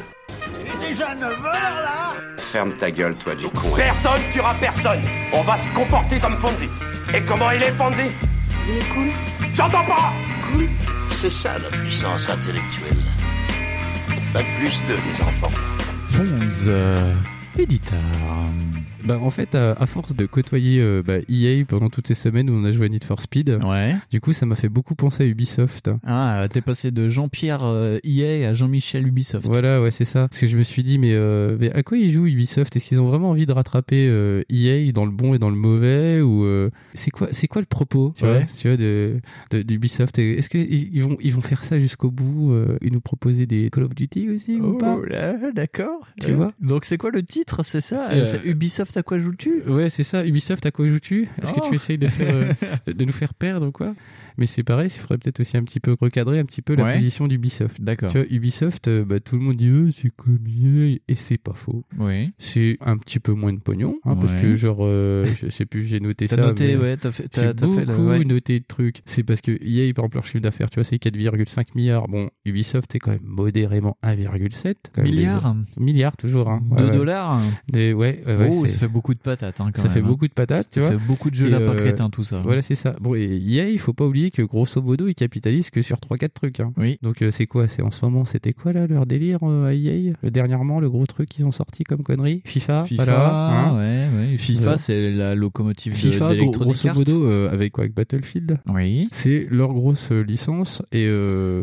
Il 0.81 0.85
est 0.91 0.95
jeunes 0.95 1.19
voleurs 1.21 1.53
là 1.85 2.13
Ferme 2.39 2.77
ta 2.77 2.91
gueule, 2.91 3.15
toi, 3.17 3.35
du 3.35 3.49
con. 3.49 3.71
Personne 3.77 4.21
tuera 4.33 4.55
personne 4.55 5.01
On 5.33 5.43
va 5.43 5.57
se 5.57 5.69
comporter 5.75 6.19
comme 6.19 6.37
Fonzie 6.39 6.69
Et 7.15 7.21
comment 7.23 7.51
il 7.53 7.63
est, 7.63 7.71
Fonzie? 7.73 8.11
Il 8.69 8.79
est 8.79 8.89
cool. 8.95 9.09
J'entends 9.55 9.85
pas 9.85 10.13
Cool. 10.53 10.69
C'est 11.21 11.33
ça 11.33 11.57
la 11.59 11.69
puissance 11.77 12.29
intellectuelle. 12.29 12.97
Pas 14.33 14.41
plus 14.59 14.81
de 14.89 14.95
les 14.95 15.23
enfants. 15.23 15.53
Fonz, 16.11 16.65
euh, 16.67 17.13
éditeur. 17.59 17.99
Bah, 19.05 19.19
en 19.21 19.31
fait, 19.31 19.55
à, 19.55 19.73
à 19.73 19.87
force 19.87 20.15
de 20.15 20.27
côtoyer 20.27 20.81
euh, 20.81 21.03
bah, 21.05 21.19
EA 21.29 21.65
pendant 21.65 21.89
toutes 21.91 22.07
ces 22.09 22.15
semaines 22.15 22.49
où 22.51 22.55
on 22.55 22.65
a 22.65 22.73
joué 22.73 22.87
à 22.87 22.89
Need 22.89 23.05
for 23.05 23.21
Speed, 23.21 23.59
Ouais. 23.65 23.95
du 24.11 24.21
coup, 24.21 24.33
ça 24.33 24.47
m'a 24.47 24.55
fait 24.57 24.69
beaucoup 24.69 24.95
penser 24.95 25.25
à 25.25 25.27
Ubisoft. 25.27 25.91
Ah, 26.07 26.45
t'es 26.51 26.61
passé 26.61 26.91
de 26.91 27.09
Jean-Pierre 27.09 27.65
euh, 27.65 27.99
EA 28.05 28.49
à 28.49 28.55
Jean-Michel 28.55 29.07
Ubisoft. 29.07 29.47
Voilà, 29.47 29.83
ouais, 29.83 29.91
c'est 29.91 30.05
ça. 30.05 30.29
Parce 30.29 30.41
que 30.41 30.47
je 30.47 30.57
me 30.57 30.63
suis 30.63 30.83
dit, 30.83 30.99
mais, 30.99 31.13
euh, 31.15 31.57
mais 31.59 31.73
à 31.73 31.83
quoi 31.83 31.97
ils 31.99 32.11
jouent 32.11 32.27
Ubisoft? 32.27 32.75
Est-ce 32.77 32.87
qu'ils 32.87 33.01
ont 33.01 33.09
vraiment 33.09 33.31
envie 33.31 33.47
de 33.47 33.53
rattraper 33.53 34.43
EA 34.51 34.93
dans 34.93 35.05
le 35.05 35.11
bon 35.13 35.35
et 35.35 35.39
dans 35.39 35.51
le 35.51 35.57
mauvais? 35.57 36.21
Ou 36.21 36.71
c'est 36.95 37.11
quoi, 37.11 37.29
c'est 37.33 37.49
quoi 37.49 37.61
le 37.63 37.67
propos 37.67 38.13
tu 38.17 38.25
Ouais. 38.25 38.31
vois, 38.39 38.43
tu 38.59 38.69
vois, 38.69 38.77
de, 38.77 39.21
d'Ubisoft? 39.63 40.19
Est-ce 40.19 40.49
qu'ils 40.49 40.95
ils 40.95 41.03
vont, 41.03 41.17
ils 41.21 41.33
vont 41.35 41.41
faire 41.41 41.65
ça 41.65 41.79
jusqu'au 41.79 42.11
bout 42.11 42.55
et 42.81 42.91
nous 42.91 43.01
proposer 43.01 43.47
des 43.47 43.69
Call 43.71 43.85
of 43.85 43.95
Duty 43.95 44.31
aussi 44.31 44.61
ou 44.61 44.75
pas? 44.79 44.97
Oh 44.99 45.05
là, 45.05 45.35
d'accord. 45.55 46.07
Tu 46.21 46.33
vois 46.33 46.53
Donc 46.61 46.85
c'est 46.85 46.99
quoi 46.99 47.11
le 47.11 47.23
titre, 47.23 47.63
c'est 47.65 47.81
ça 47.81 48.11
euh, 48.13 48.25
Ubisoft 48.93 48.97
à 48.99 49.03
quoi 49.03 49.19
joues-tu? 49.19 49.63
Ouais, 49.67 49.91
c'est 49.91 50.05
ça. 50.05 50.25
Ubisoft, 50.27 50.67
à 50.67 50.71
quoi 50.71 50.87
joues-tu? 50.87 51.23
Est-ce 51.43 51.53
Oh. 51.57 51.61
que 51.61 51.69
tu 51.69 51.75
essayes 51.77 51.99
de, 51.99 52.09
faire, 52.09 52.35
euh, 52.35 52.53
de 52.93 53.05
nous 53.05 53.13
faire 53.13 53.33
perdre 53.35 53.67
ou 53.69 53.73
quoi? 53.73 53.95
Mais 54.39 54.47
c'est 54.47 54.63
pareil, 54.63 54.89
il 54.95 54.99
faudrait 55.01 55.19
peut-être 55.19 55.41
aussi 55.41 55.57
un 55.57 55.65
petit 55.65 55.81
peu 55.81 55.97
recadrer 56.01 56.39
un 56.39 56.45
petit 56.45 56.63
peu 56.63 56.75
la 56.75 56.85
Ouais. 56.85 56.95
position 56.97 57.29
d'Ubisoft. 57.29 57.81
D'accord. 57.81 58.11
Tu 58.11 58.19
vois, 58.19 58.27
Ubisoft, 58.31 58.89
euh, 58.89 59.05
bah, 59.05 59.21
tout 59.21 59.37
le 59.37 59.43
monde 59.43 59.57
dit 59.57 59.69
euh, 59.69 59.91
c'est 59.91 60.11
comme 60.15 60.39
EA, 60.47 60.99
et 61.09 61.15
c'est 61.15 61.39
pas 61.39 61.53
faux. 61.55 61.85
Oui. 61.99 62.31
C'est 62.39 62.77
un 62.81 62.97
petit 62.99 63.21
peu 63.21 63.33
moins 63.33 63.53
de 63.53 63.59
pognon, 63.61 63.97
hein, 64.05 64.17
parce 64.17 64.35
que 64.35 64.55
genre, 64.55 64.79
euh, 64.81 65.27
je 65.41 65.49
sais 65.51 65.67
plus, 65.67 65.85
j'ai 65.85 66.01
noté 66.01 66.27
T'as 66.29 66.37
ça. 66.37 66.43
noté, 66.47 66.77
mais 66.77 66.83
ouais, 66.83 66.97
t'as 66.97 67.11
fait- 67.13 67.29
t'as- 67.29 67.49
j'ai 67.49 67.55
t'as 67.55 67.69
fait 67.69 67.85
le- 67.85 67.97
beaucoup 67.97 68.25
noté 68.29 68.61
de 68.61 68.65
trucs. 68.67 69.03
C'est 69.07 69.23
parce 69.23 69.41
que 69.41 69.53
EA, 69.63 69.93
par 69.93 70.05
exemple, 70.05 70.17
leur 70.17 70.27
chiffre 70.27 70.41
d'affaires, 70.41 70.71
tu 70.71 70.77
vois, 70.77 70.85
c'est 70.85 70.99
4,5 70.99 71.75
milliards. 71.75 72.09
Bon, 72.09 72.31
Ubisoft 72.45 72.95
est 72.95 72.99
quand 72.99 73.11
même 73.13 73.21
modérément 73.25 73.97
1,7. 74.03 74.77
quand 74.95 75.03
même, 75.03 75.11
Milliards 75.11 75.55
des- 75.77 75.83
Milliards, 75.85 76.17
toujours. 76.17 76.49
Hein. 76.51 76.63
Deux 76.71 76.85
Ouais, 76.85 76.91
ouais. 76.91 76.97
dollars 76.97 77.41
Des, 77.71 77.93
ouais, 77.93 78.23
Oh, 78.53 78.67
ça 78.67 78.79
fait 78.79 78.89
beaucoup 78.89 79.15
de 79.15 79.19
patates, 79.21 79.61
hein, 79.61 79.71
quand 79.73 79.83
ça 79.83 79.89
même, 79.89 79.93
fait 79.93 80.01
hein. 80.01 80.07
beaucoup 80.07 80.27
de 80.29 80.33
patates, 80.33 80.69
tu 80.71 80.81
Ça 80.81 80.89
vois. 80.89 80.99
fait 80.99 81.07
beaucoup 81.07 81.31
de 81.31 81.35
jeux 81.35 81.49
lapin 81.49 81.73
euh, 81.73 81.77
crétin, 81.77 82.11
tout 82.11 82.25
ça. 82.25 82.41
Voilà, 82.43 82.63
c'est 82.63 82.75
ça. 82.75 82.95
Bon, 83.01 83.15
et 83.15 83.25
EA, 83.25 83.69
il 83.71 83.79
faut 83.79 83.93
pas 83.93 84.07
oublier 84.07 84.22
que 84.31 84.43
grosso 84.43 84.81
modo, 84.83 85.09
ils 85.09 85.15
capitalisent 85.15 85.71
que 85.71 85.83
sur 85.83 85.99
3-4 85.99 86.29
trucs. 86.35 86.61
Hein. 86.61 86.73
Oui. 86.77 86.99
Donc, 87.03 87.23
euh, 87.23 87.31
c'est 87.31 87.47
quoi? 87.47 87.67
C'est 87.69 87.83
en 87.83 87.91
ce 87.91 88.05
moment, 88.05 88.25
c'était 88.25 88.53
quoi 88.53 88.73
là 88.73 88.87
leur 88.87 89.07
délire 89.07 89.41
euh, 89.43 89.67
à 89.67 89.75
EA 89.75 90.13
Le 90.23 90.31
dernièrement, 90.31 90.81
le 90.81 90.89
gros 90.91 91.07
truc 91.07 91.29
qu'ils 91.29 91.45
ont 91.47 91.53
sorti 91.53 91.85
comme 91.85 92.03
connerie? 92.03 92.43
FIFA. 92.45 92.85
FIFA, 92.85 93.05
voilà, 93.05 93.49
hein. 93.71 93.77
ouais, 93.79 94.07
ouais. 94.31 94.39
FIFA, 94.39 94.71
Euh, 94.73 94.77
c'est 94.77 95.11
la 95.11 95.35
locomotive 95.35 95.93
de- 95.93 95.99
FIFA, 95.99 96.19
gros- 96.19 96.29
d'Electronic 96.35 96.73
grosso 96.75 96.89
Arts. 96.89 96.95
modo, 96.97 97.27
avec 97.27 97.73
quoi 97.73 97.83
Avec 97.85 97.95
Battlefield? 97.95 98.59
Oui. 98.69 99.09
C'est 99.13 99.47
leur 99.51 99.73
grosse 99.73 100.11
licence 100.11 100.83
et. 100.93 101.05